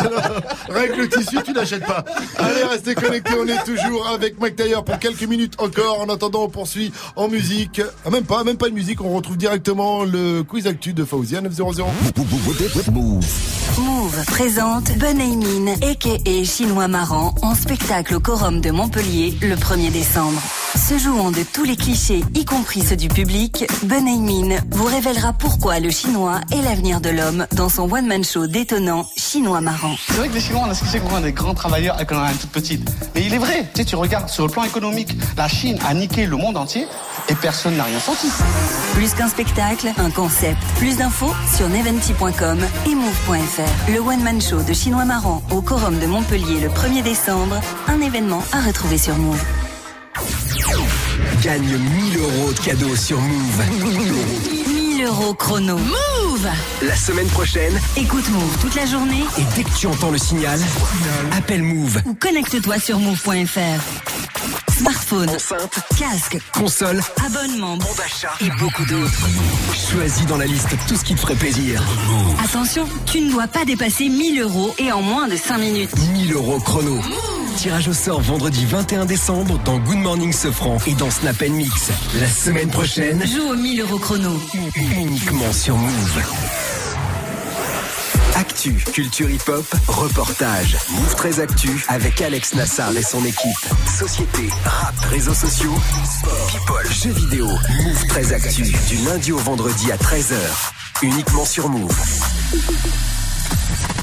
Que 0.00 0.96
le 0.96 1.08
tissu, 1.08 1.38
tu 1.44 1.52
n'achètes 1.52 1.86
pas. 1.86 2.04
Allez, 2.38 2.64
restez 2.64 2.94
connectés, 2.94 3.34
on 3.38 3.46
est 3.46 3.62
toujours 3.64 4.08
avec 4.08 4.40
Mike 4.40 4.56
Taylor 4.56 4.84
pour 4.84 4.98
quelques 4.98 5.22
minutes 5.24 5.54
encore. 5.58 6.00
En 6.00 6.08
attendant, 6.08 6.44
on 6.44 6.48
poursuit 6.48 6.92
en 7.16 7.28
musique. 7.28 7.80
Ah, 8.04 8.10
même 8.10 8.24
pas, 8.24 8.42
même 8.44 8.56
pas 8.56 8.68
de 8.68 8.74
musique, 8.74 9.00
on 9.00 9.10
retrouve 9.14 9.36
directement 9.36 10.04
le 10.04 10.42
quiz 10.42 10.66
actu 10.66 10.92
de 10.92 11.04
Fauzia 11.04 11.40
900. 11.40 11.60
Move. 12.92 13.24
Move 13.78 14.24
présente 14.26 14.96
Benaymin, 14.98 15.72
a.k.a. 15.82 16.44
Chinois 16.44 16.88
Marrant, 16.88 17.34
en 17.42 17.54
spectacle 17.54 18.16
au 18.16 18.20
Corum 18.20 18.60
de 18.60 18.70
Montpellier 18.70 19.36
le 19.42 19.54
1er 19.54 19.90
décembre. 19.90 20.40
Se 20.76 20.98
jouant 20.98 21.32
de 21.32 21.42
tous 21.42 21.64
les 21.64 21.76
clichés, 21.76 22.22
y 22.34 22.44
compris 22.44 22.82
ceux 22.82 22.96
du 22.96 23.08
public, 23.08 23.64
Benaymin 23.82 24.56
vous 24.70 24.84
révélera 24.84 25.32
pourquoi 25.32 25.80
le 25.80 25.90
chinois 25.90 26.40
est 26.52 26.62
l'avenir 26.62 27.00
de 27.00 27.10
l'homme 27.10 27.46
dans 27.52 27.68
son 27.68 27.90
one-man 27.90 28.22
show 28.22 28.46
détonnant 28.46 29.04
Chinois 29.16 29.60
Marrant. 29.60 29.96
C'est 30.06 30.16
vrai 30.16 30.28
que 30.28 30.34
les 30.34 30.40
Chinois, 30.40 30.62
on 30.66 30.70
a 30.70 30.74
ce 30.74 30.98
qu'on 30.98 31.18
est 31.18 31.22
des 31.22 31.32
grands 31.32 31.54
travailleurs 31.54 32.00
et 32.00 32.06
qu'on 32.06 32.18
a 32.22 32.30
une 32.30 32.38
toute 32.38 32.50
petite. 32.50 32.88
Mais 33.14 33.24
il 33.24 33.34
est 33.34 33.38
vrai, 33.38 33.68
tu 33.74 33.80
sais, 33.80 33.84
tu 33.84 33.96
regardes 33.96 34.28
sur 34.28 34.46
le 34.46 34.52
plan 34.52 34.62
économique, 34.62 35.16
la 35.36 35.48
Chine 35.48 35.78
a 35.86 35.92
niqué 35.92 36.26
le 36.26 36.36
monde 36.36 36.56
entier 36.56 36.86
et 37.28 37.34
personne 37.34 37.76
n'a 37.76 37.84
rien 37.84 38.00
senti. 38.00 38.28
Plus 38.94 39.14
qu'un 39.14 39.28
spectacle, 39.28 39.92
un 39.98 40.10
concept. 40.10 40.58
Plus 40.76 40.96
d'infos 40.96 41.34
sur 41.56 41.68
neventi.com 41.68 42.58
et 42.86 42.94
move.fr. 42.94 43.90
Le 43.90 43.98
one-man 43.98 44.40
show 44.40 44.62
de 44.62 44.72
Chinois 44.72 45.04
Marrant 45.04 45.42
au 45.50 45.62
Corum 45.62 45.98
de 45.98 46.06
Montpellier 46.06 46.60
le 46.60 46.68
1er 46.68 47.02
décembre. 47.02 47.60
Un 47.88 48.00
événement 48.00 48.42
à 48.52 48.60
retrouver 48.60 48.98
sur 48.98 49.16
Move. 49.16 49.42
Gagne 51.42 51.78
1000 51.78 52.18
euros 52.18 52.52
de 52.52 52.58
cadeaux 52.60 52.96
sur 52.96 53.18
Move. 53.20 53.62
1000 54.68 55.04
euros 55.04 55.34
chrono. 55.34 55.78
Move 55.78 56.48
La 56.82 56.94
semaine 56.96 57.28
prochaine, 57.28 57.78
Écoute 57.96 58.28
Move 58.30 58.58
toute 58.60 58.74
la 58.74 58.86
journée 58.86 59.24
et 59.38 59.42
dès 59.56 59.64
que 59.64 59.74
tu 59.76 59.86
entends 59.86 60.10
le 60.10 60.18
signal, 60.18 60.60
appelle 61.36 61.62
Move. 61.62 62.00
ou 62.04 62.14
connecte-toi 62.14 62.78
sur 62.78 62.98
move.fr. 62.98 63.80
Smartphone, 64.76 65.28
enceinte, 65.28 65.78
casque, 65.98 66.38
console, 66.54 67.02
abonnement, 67.26 67.76
bon 67.76 67.88
d'achat 67.98 68.32
et 68.40 68.48
beaucoup 68.58 68.84
d'autres. 68.86 69.28
Choisis 69.92 70.24
dans 70.26 70.38
la 70.38 70.46
liste 70.46 70.68
tout 70.88 70.96
ce 70.96 71.04
qui 71.04 71.14
te 71.14 71.20
ferait 71.20 71.34
plaisir. 71.34 71.82
Attention, 72.42 72.86
tu 73.04 73.20
ne 73.20 73.30
dois 73.30 73.46
pas 73.46 73.66
dépasser 73.66 74.08
1000 74.08 74.40
euros 74.40 74.74
et 74.78 74.90
en 74.90 75.02
moins 75.02 75.28
de 75.28 75.36
5 75.36 75.58
minutes. 75.58 75.90
1000 76.14 76.32
euros 76.32 76.58
chrono. 76.60 76.98
Tirage 77.56 77.88
au 77.88 77.92
sort 77.92 78.20
vendredi 78.20 78.64
21 78.64 79.04
décembre 79.04 79.58
dans 79.64 79.78
Good 79.78 79.98
Morning 79.98 80.32
Sofran 80.32 80.78
et 80.86 80.94
dans 80.94 81.10
Snap 81.10 81.40
Mix. 81.42 81.90
La 82.18 82.26
semaine 82.28 82.70
prochaine, 82.70 83.22
Joue 83.26 83.50
au 83.50 83.54
1000 83.56 83.80
euros 83.82 83.98
chrono. 83.98 84.40
uniquement 84.76 85.52
sur 85.52 85.76
Move. 85.76 86.22
Actu, 88.36 88.72
culture 88.92 89.28
hip-hop, 89.28 89.66
reportage. 89.88 90.76
Move 90.90 91.14
13 91.16 91.40
Actu 91.40 91.84
avec 91.88 92.20
Alex 92.22 92.54
Nassar 92.54 92.96
et 92.96 93.02
son 93.02 93.22
équipe. 93.24 93.66
Société, 93.98 94.48
rap, 94.64 94.94
réseaux 95.10 95.34
sociaux, 95.34 95.74
sport, 96.04 96.46
people, 96.46 96.92
jeux 97.02 97.12
vidéo. 97.12 97.46
Move 97.84 98.06
13 98.08 98.32
Actu 98.32 98.62
du 98.62 98.96
lundi 99.04 99.32
au 99.32 99.38
vendredi 99.38 99.92
à 99.92 99.96
13h. 99.96 100.34
Uniquement 101.02 101.44
sur 101.44 101.68
Move. 101.68 101.94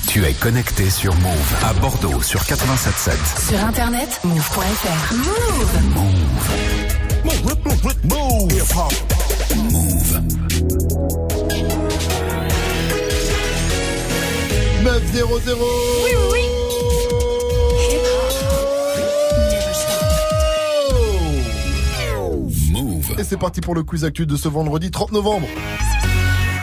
Tu 0.07 0.23
es 0.23 0.33
connecté 0.33 0.89
sur 0.89 1.13
Move 1.15 1.55
à 1.63 1.73
Bordeaux 1.73 2.21
sur 2.21 2.39
87.7. 2.41 3.49
Sur 3.49 3.63
internet, 3.63 4.19
move.fr. 4.23 5.13
Move 5.13 5.81
Move. 5.93 7.87
900. 8.03 8.87
Oui, 16.03 16.11
oui, 16.31 16.41
Move. 22.71 23.19
Et 23.19 23.23
c'est 23.23 23.37
parti 23.37 23.61
pour 23.61 23.75
le 23.75 23.83
quiz 23.83 24.03
actu 24.05 24.25
de 24.25 24.35
ce 24.35 24.47
vendredi 24.47 24.91
30 24.91 25.11
novembre. 25.11 25.47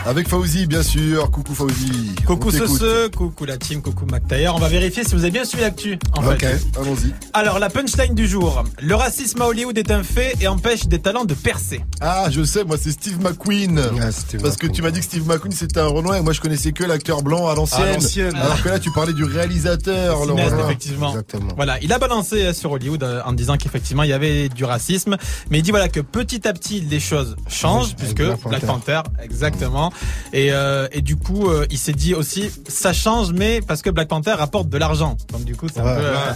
Avec 0.07 0.29
Fauzi, 0.29 0.67
bien 0.67 0.83
sûr. 0.83 1.31
Coucou 1.31 1.55
Fauzi. 1.55 2.13
Coucou 2.27 2.51
ce 2.51 3.07
coucou 3.07 3.45
la 3.45 3.57
team, 3.57 3.81
coucou 3.81 4.05
McTayer. 4.05 4.49
On 4.49 4.59
va 4.59 4.67
vérifier 4.67 5.03
si 5.03 5.15
vous 5.15 5.21
avez 5.23 5.31
bien 5.31 5.45
suivi 5.45 5.63
l'actu. 5.63 5.97
En 6.15 6.23
Ok, 6.27 6.43
allons-y. 6.79 7.11
Alors, 7.33 7.57
la 7.57 7.71
punchline 7.71 8.13
du 8.13 8.27
jour. 8.27 8.63
Le 8.79 8.93
racisme 8.93 9.41
à 9.41 9.47
Hollywood 9.47 9.75
est 9.79 9.89
un 9.89 10.03
fait 10.03 10.35
et 10.41 10.47
empêche 10.47 10.85
des 10.85 10.99
talents 10.99 11.25
de 11.25 11.33
percer. 11.33 11.81
Ah, 12.01 12.27
je 12.29 12.43
sais, 12.43 12.63
moi 12.63 12.77
c'est 12.79 12.91
Steve 12.91 13.19
McQueen. 13.19 13.79
Ah, 13.79 14.09
Parce 14.43 14.57
que 14.57 14.67
tu 14.67 14.83
m'as 14.83 14.91
dit 14.91 14.99
que 14.99 15.05
Steve 15.05 15.27
McQueen 15.27 15.51
c'était 15.51 15.79
un 15.79 15.87
Renoir 15.87 16.17
et 16.17 16.21
moi 16.21 16.33
je 16.33 16.41
connaissais 16.41 16.71
que 16.71 16.83
l'acteur 16.83 17.23
blanc 17.23 17.47
à 17.47 17.55
l'ancienne. 17.55 17.99
Alors 18.35 18.61
que 18.61 18.69
là 18.69 18.77
tu 18.79 18.91
parlais 18.91 19.13
du 19.13 19.23
réalisateur, 19.23 20.19
le 20.21 20.27
Cinéaste, 20.29 20.51
Renoir. 20.51 20.69
effectivement. 20.69 21.15
Voilà, 21.55 21.79
il 21.81 21.91
a 21.91 21.97
balancé 21.97 22.43
euh, 22.43 22.53
sur 22.53 22.71
Hollywood 22.71 23.01
euh, 23.03 23.21
en 23.25 23.33
disant 23.33 23.57
qu'effectivement 23.57 24.03
il 24.03 24.09
y 24.09 24.13
avait 24.13 24.49
du 24.49 24.65
racisme, 24.65 25.17
mais 25.49 25.59
il 25.59 25.61
dit 25.63 25.71
voilà 25.71 25.89
que 25.89 25.99
petit 25.99 26.47
à 26.47 26.53
petit 26.53 26.81
les 26.81 26.99
choses 26.99 27.35
changent 27.47 27.89
Oui, 27.89 27.95
puisque 28.13 28.23
Black 28.47 28.65
Panther, 28.65 29.01
exactement. 29.23 29.91
Et 30.33 30.51
euh, 30.51 30.87
et 30.91 31.01
du 31.01 31.15
coup 31.15 31.49
euh, 31.49 31.65
il 31.69 31.77
s'est 31.77 31.93
dit 31.93 32.13
aussi 32.13 32.49
ça 32.67 32.93
change 32.93 33.31
mais 33.31 33.61
parce 33.61 33.81
que 33.81 33.89
Black 33.89 34.07
Panther 34.07 34.31
rapporte 34.33 34.69
de 34.69 34.77
l'argent. 34.77 35.17
Donc 35.31 35.43
du 35.45 35.55
coup 35.55 35.67
c'est 35.73 35.79
un 35.79 35.85
Ouais, 35.85 35.95
peu, 35.95 36.05
euh. 36.05 36.31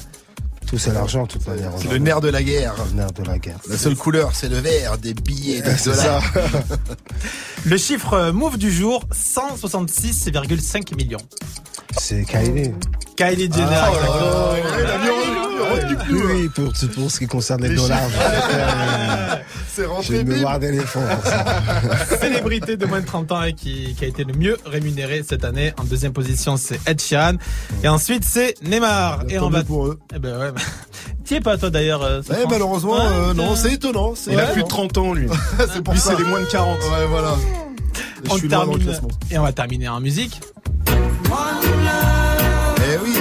Tout 0.67 0.77
c'est 0.77 0.93
l'argent, 0.93 1.23
de 1.23 1.29
toute 1.29 1.47
manière. 1.47 1.71
C'est 1.77 1.89
le 1.89 1.97
nerf 1.97 2.21
de 2.21 2.29
la 2.29 2.43
guerre. 2.43 2.75
Le 2.91 2.95
nerf 2.97 3.11
de 3.11 3.23
la 3.23 3.39
guerre. 3.39 3.57
La 3.67 3.77
seule 3.77 3.95
couleur 3.95 4.31
c'est 4.35 4.49
le 4.49 4.57
vert 4.57 4.97
des 4.99 5.13
billets 5.15 5.63
dollars. 5.83 6.23
Le 7.65 7.75
chiffre 7.77 8.31
move 8.31 8.57
du 8.57 8.71
jour 8.71 9.03
166,5 9.13 10.95
millions. 10.95 11.17
C'est 11.97 12.23
Kylie. 12.23 12.71
Kylie 13.19 13.51
Jenner. 13.51 13.67
Ah, 13.71 13.89
oh 13.91 14.53
là 14.53 14.57
exactement. 14.59 14.79
là, 14.79 14.79
il 14.79 14.89
a 14.89 14.97
mis 14.97 15.09
en- 15.09 15.73
retenu 15.75 15.95
plus, 15.97 16.15
Oui, 16.15 16.21
hein. 16.23 16.29
oui, 16.35 16.49
pour, 16.49 16.93
pour 16.95 17.11
ce 17.11 17.19
qui 17.19 17.27
concerne 17.27 17.61
les, 17.63 17.69
Les 17.69 17.75
dollars. 17.75 17.99
C'est 19.75 19.81
J'ai 19.83 19.87
rentré 19.87 20.19
une 20.21 20.27
mémoire 20.29 20.57
d'éléphant. 20.59 21.01
célébrité 22.19 22.75
de 22.77 22.85
moins 22.85 23.01
de 23.01 23.05
30 23.05 23.31
ans 23.31 23.43
et 23.43 23.53
qui, 23.53 23.93
qui 23.97 24.05
a 24.05 24.07
été 24.07 24.23
le 24.23 24.33
mieux 24.33 24.57
rémunéré 24.65 25.23
cette 25.27 25.43
année. 25.43 25.73
En 25.79 25.83
deuxième 25.83 26.11
position, 26.13 26.57
c'est 26.57 26.79
Ed 26.87 26.99
Sheeran. 27.01 27.33
Et 27.83 27.87
ensuite, 27.87 28.23
c'est 28.25 28.55
Neymar. 28.63 29.23
Et 29.29 29.37
on 29.39 29.49
va. 29.49 29.63
pour 29.63 29.87
eux. 29.87 29.99
Eh 30.15 30.19
ben 30.19 30.37
ouais. 30.39 30.51
T'y 31.25 31.35
es 31.35 31.41
pas 31.41 31.57
toi 31.57 31.69
d'ailleurs. 31.69 32.01
euh, 32.03 32.21
Safran 32.23 32.49
malheureusement, 32.49 32.93
Ouais, 32.95 33.01
euh, 33.05 33.33
non, 33.33 33.55
c'est 33.55 33.73
étonnant. 33.73 34.13
Il 34.27 34.39
a 34.39 34.47
plus 34.47 34.63
de 34.63 34.67
30 34.67 34.97
ans, 34.97 35.13
lui. 35.13 35.27
c'est 35.73 35.83
pour 35.83 35.93
Lui, 35.93 35.99
ça. 35.99 36.11
c'est 36.17 36.23
les 36.23 36.27
moins 36.29 36.39
de 36.41 36.45
40. 36.45 36.77
Ouais, 36.79 37.05
voilà. 37.09 37.35
Je 38.25 38.31
On 38.31 38.37
suis 38.37 38.47
loin 38.47 38.65
dans 38.65 38.73
le 38.73 38.79
termine 38.79 39.09
et 39.31 39.37
on 39.37 39.43
va 39.43 39.51
terminer 39.53 39.87
en 39.89 39.99
musique. 40.01 40.41
Eh 40.87 40.91
oui, 40.91 40.97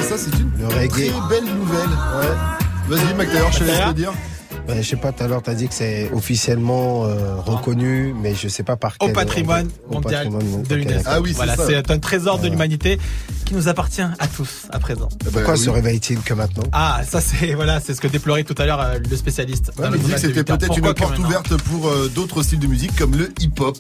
ça 0.09 0.17
c'est 0.17 0.39
une 0.39 0.51
Le 0.59 0.89
très 0.89 1.11
belle 1.29 1.45
nouvelle. 1.45 1.89
Ouais. 1.89 2.37
Vas-y, 2.97 3.15
McTayer, 3.15 3.43
je 3.53 3.59
te 3.59 3.65
laisse 3.65 3.87
le 3.89 3.93
dire. 3.95 4.13
Ouais, 4.67 4.83
je 4.83 4.89
sais 4.89 4.97
pas, 4.97 5.13
tout 5.13 5.23
à 5.25 5.29
l'heure, 5.29 5.43
t'as 5.43 5.55
dit 5.55 5.67
que 5.67 5.73
c'est 5.75 6.11
officiellement 6.13 7.05
euh, 7.07 7.37
reconnu, 7.37 8.15
mais 8.21 8.35
je 8.35 8.49
sais 8.49 8.63
pas 8.63 8.77
par 8.77 8.97
Au 9.01 9.07
quel 9.07 9.15
patrimoine 9.15 9.69
au 9.89 9.95
mondial 9.95 10.25
patrimoine 10.31 10.63
de 10.63 10.75
ok, 10.75 10.79
l'UNESCO. 10.81 11.03
Ah 11.11 11.21
oui, 11.23 11.31
c'est 11.31 11.37
voilà, 11.37 11.57
ça. 11.57 11.65
c'est 11.67 11.91
un 11.91 11.99
trésor 11.99 12.39
de 12.39 12.49
l'humanité 12.49 12.99
qui 13.47 13.55
nous 13.55 13.69
appartient 13.69 14.03
à 14.03 14.27
tous 14.37 14.67
à 14.71 14.79
présent. 14.79 15.09
Ben, 15.25 15.31
Pourquoi 15.33 15.55
oui. 15.55 15.61
se 15.61 15.71
réveille-t-il 15.71 16.21
que 16.21 16.35
maintenant? 16.35 16.65
Ah, 16.73 17.01
ça 17.09 17.23
c'est 17.23 17.55
voilà, 17.55 17.81
c'est 17.81 17.95
ce 17.95 18.01
que 18.03 18.09
déplorait 18.09 18.45
tout 18.45 18.55
à 18.59 18.67
l'heure 18.67 18.81
euh, 18.81 18.99
le 18.99 19.17
spécialiste. 19.17 19.73
Ouais, 19.79 19.85
dans 19.85 19.91
de 19.93 19.99
c'était 20.17 20.29
8 20.29 20.39
heures. 20.51 20.59
peut-être 20.59 20.79
une 20.79 20.95
porte 20.95 21.19
ouverte 21.19 21.57
pour 21.63 21.89
euh, 21.89 22.11
d'autres 22.15 22.43
styles 22.43 22.59
de 22.59 22.67
musique 22.67 22.95
comme 22.97 23.17
le 23.17 23.33
hip-hop. 23.41 23.79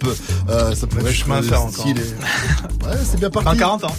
Euh, 0.49 0.75
ça 0.75 0.87
pourrait 0.87 1.03
être 1.11 1.13
chemin 1.17 1.37
à 1.39 1.43
faire 1.43 1.61
encore. 1.63 1.81
stylé. 1.85 2.01
Ouais, 2.87 2.97
c'est 3.05 3.19
bien 3.21 3.29
Dans 3.29 3.43
parti. 3.43 3.59
40 3.59 3.85
ans. 3.85 3.95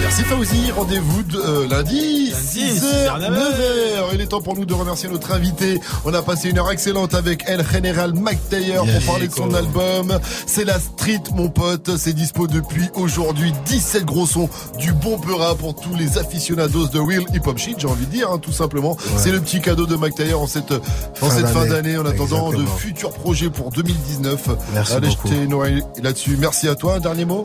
Merci 0.00 0.22
Fauzi, 0.24 0.70
rendez-vous 0.70 1.22
de, 1.24 1.38
euh, 1.38 1.66
lundi, 1.68 2.30
Lundi, 2.30 2.32
6h, 2.32 3.16
6h, 3.16 3.20
9h. 3.20 4.10
Il 4.12 4.20
est 4.20 4.26
temps 4.26 4.42
pour 4.42 4.54
nous 4.54 4.64
de 4.66 4.74
remercier 4.74 5.08
notre 5.08 5.32
invité. 5.32 5.80
On 6.04 6.12
a 6.14 6.22
passé 6.22 6.50
une 6.50 6.58
heure 6.58 6.70
excellente 6.70 7.14
avec 7.14 7.42
El 7.48 7.64
General 7.66 8.12
Mike 8.12 8.48
Taylor 8.50 8.84
pour 8.86 9.06
parler 9.06 9.28
de 9.28 9.32
son 9.32 9.52
album. 9.54 10.20
C'est 10.46 10.64
la 10.64 10.78
street, 10.78 11.22
mon 11.34 11.48
pote. 11.48 11.96
C'est 11.96 12.12
dispo 12.12 12.46
depuis 12.46 12.84
aujourd'hui. 12.94 13.52
17 13.64 14.04
gros 14.04 14.26
sons, 14.26 14.48
du 14.78 14.92
bon 14.92 15.18
peura 15.18 15.54
pour 15.56 15.74
tous 15.74 15.94
les 15.96 16.18
aficionados 16.18 16.86
de 16.88 17.00
real 17.00 17.24
hip 17.34 17.46
hop 17.46 17.58
shit, 17.58 17.80
j'ai 17.80 17.88
envie 17.88 18.06
de 18.06 18.10
dire, 18.12 18.30
hein, 18.30 18.38
tout 18.38 18.52
simplement. 18.52 18.96
C'est 19.16 19.32
le 19.32 19.40
petit 19.40 19.60
cadeau 19.60 19.86
de 19.86 19.96
Mike 19.96 20.14
Taylor 20.16 20.40
en 20.42 20.46
cette, 20.46 20.70
en 20.70 20.80
Fin 21.14 21.30
cette 21.30 21.48
fin 21.48 21.66
d'année. 21.66 21.96
en 21.96 22.04
attendant 22.06 22.52
de 22.52 22.64
futurs 22.78 23.12
projets 23.14 23.50
pour 23.50 23.70
2019. 23.70 24.48
Merci 24.74 24.92
Allez 24.92 25.08
beaucoup. 25.08 25.28
jeter 25.28 25.42
une 25.42 25.54
oreille 25.54 25.82
là-dessus. 26.02 26.36
Merci 26.38 26.68
à 26.68 26.74
toi. 26.74 26.96
Un 26.96 27.00
dernier 27.00 27.24
mot? 27.24 27.42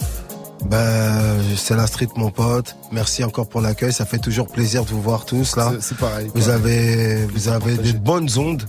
Ben, 0.66 1.38
c'est 1.58 1.76
la 1.76 1.88
street, 1.88 2.10
mon 2.16 2.32
pote. 2.32 2.76
Merci 2.92 3.24
encore 3.24 3.48
pour 3.48 3.62
l'accueil. 3.62 3.94
Ça 3.94 4.06
fait 4.06 4.18
toujours 4.20 4.48
plaisir 4.48 4.84
de 4.84 4.90
vous 4.90 5.02
voir 5.02 5.26
tous 5.26 5.56
là. 5.56 5.72
C'est- 5.80 5.96
pareil. 5.98 6.30
Vous 6.36 6.50
avez, 6.50 7.26
vous 7.28 7.48
avez 7.48 7.78
des 7.78 7.94
bonnes 7.94 8.30
ondes 8.38 8.64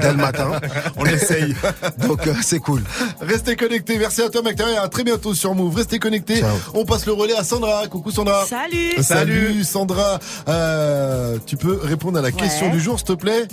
dès 0.00 0.10
le 0.12 0.16
matin. 0.16 0.50
On 0.96 1.04
essaye. 1.04 1.54
Donc 1.98 2.26
euh, 2.26 2.34
c'est 2.42 2.58
cool. 2.58 2.82
Restez 3.20 3.54
connectés. 3.56 3.98
Merci 3.98 4.22
à 4.22 4.28
toi, 4.30 4.42
McTayer. 4.42 4.72
et 4.74 4.78
À 4.78 4.88
très 4.88 5.04
bientôt 5.04 5.34
sur 5.34 5.54
Move. 5.54 5.76
Restez 5.76 5.98
connectés. 5.98 6.40
Ciao. 6.40 6.56
On 6.74 6.84
passe 6.84 7.06
le 7.06 7.12
relais 7.12 7.36
à 7.36 7.44
Sandra. 7.44 7.86
Coucou 7.86 8.10
Sandra. 8.10 8.44
Salut 8.46 9.02
Salut 9.02 9.62
Sandra. 9.64 10.18
Euh, 10.48 11.38
tu 11.46 11.56
peux 11.56 11.78
répondre 11.82 12.18
à 12.18 12.22
la 12.22 12.32
question 12.32 12.70
du 12.70 12.80
jour, 12.80 12.98
s'il 12.98 13.08
te 13.08 13.12
plaît? 13.12 13.46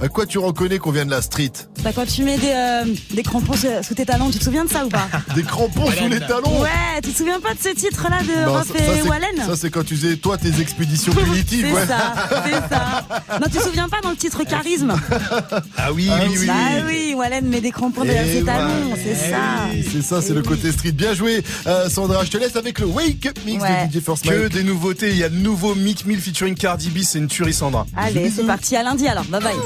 À 0.00 0.08
quoi 0.08 0.26
tu 0.26 0.38
reconnais 0.38 0.78
qu'on 0.78 0.90
vient 0.90 1.04
de 1.04 1.10
la 1.10 1.22
street 1.22 1.52
Bah, 1.84 1.90
quand 1.94 2.06
tu 2.06 2.24
mets 2.24 2.36
des, 2.38 2.48
euh, 2.48 2.84
des 3.12 3.22
crampons 3.22 3.52
sous, 3.82 3.94
tes 3.94 4.04
talons, 4.04 4.30
tu 4.30 4.38
te 4.38 4.44
souviens 4.44 4.64
de 4.64 4.70
ça 4.70 4.84
ou 4.84 4.88
pas 4.88 5.06
Des 5.36 5.42
crampons 5.44 5.90
sous 5.92 6.08
les 6.08 6.18
talons 6.18 6.60
Ouais, 6.60 7.00
tu 7.04 7.10
te 7.12 7.18
souviens 7.18 7.38
pas 7.40 7.54
de 7.54 7.58
ce 7.62 7.68
titre-là 7.68 8.20
de 8.22 8.46
Non, 8.46 8.52
Raph 8.54 8.68
ça, 8.68 8.78
ça, 8.78 8.84
et 8.84 9.00
c'est- 9.02 9.08
Wallen 9.08 9.36
Ça, 9.46 9.54
c'est 9.54 9.70
quand 9.70 9.84
tu 9.84 9.94
faisais, 9.94 10.16
toi, 10.16 10.38
tes 10.38 10.60
expéditions 10.60 11.12
punitives. 11.12 11.66
C'est 11.72 11.72
ouais. 11.74 11.86
ça, 11.86 12.14
c'est 12.44 12.74
ça. 12.74 13.38
Non, 13.38 13.46
tu 13.52 13.58
te 13.58 13.62
souviens 13.62 13.88
pas 13.88 14.00
dans 14.02 14.10
le 14.10 14.16
titre 14.16 14.42
Charisme 14.44 14.94
Ah 15.76 15.92
oui, 15.92 16.10
oui, 16.10 16.36
oui. 16.40 16.46
Bah 16.46 16.54
oui. 16.88 17.14
Wallen 17.16 17.46
met 17.46 17.60
des 17.60 17.70
crampons 17.70 18.02
derrière 18.04 18.24
Eh 18.26 18.38
ses 18.38 18.44
talons, 18.44 18.92
ouais. 18.92 18.98
c'est 19.04 19.30
ça. 19.30 19.36
C'est 19.92 20.02
ça, 20.02 20.22
c'est 20.22 20.34
le 20.34 20.42
côté 20.42 20.72
street. 20.72 20.92
Bien 20.92 21.14
joué, 21.14 21.44
Euh, 21.66 21.88
Sandra. 21.88 22.24
Je 22.24 22.30
te 22.30 22.38
laisse 22.38 22.56
avec 22.56 22.78
le 22.80 22.86
Wake 22.86 23.26
Up 23.26 23.38
Mix 23.46 23.62
Ouais. 23.62 23.86
de 23.86 23.98
DJ 24.00 24.02
First 24.02 24.24
Que 24.28 24.42
Mike. 24.44 24.52
des 24.52 24.64
nouveautés. 24.64 25.10
Il 25.10 25.16
y 25.18 25.24
a 25.24 25.28
le 25.28 25.36
nouveau 25.36 25.74
Mick 25.74 26.06
Mill 26.06 26.20
featuring 26.20 26.54
Cardi 26.54 26.88
B. 26.88 26.98
C'est 27.02 27.18
une 27.18 27.28
tuerie, 27.28 27.52
Sandra. 27.54 27.86
Allez, 27.96 28.30
c'est 28.34 28.44
parti 28.44 28.74
à 28.74 28.82
lundi 28.82 29.06
alors, 29.06 29.24
bye 29.24 29.40
bye. 29.42 29.54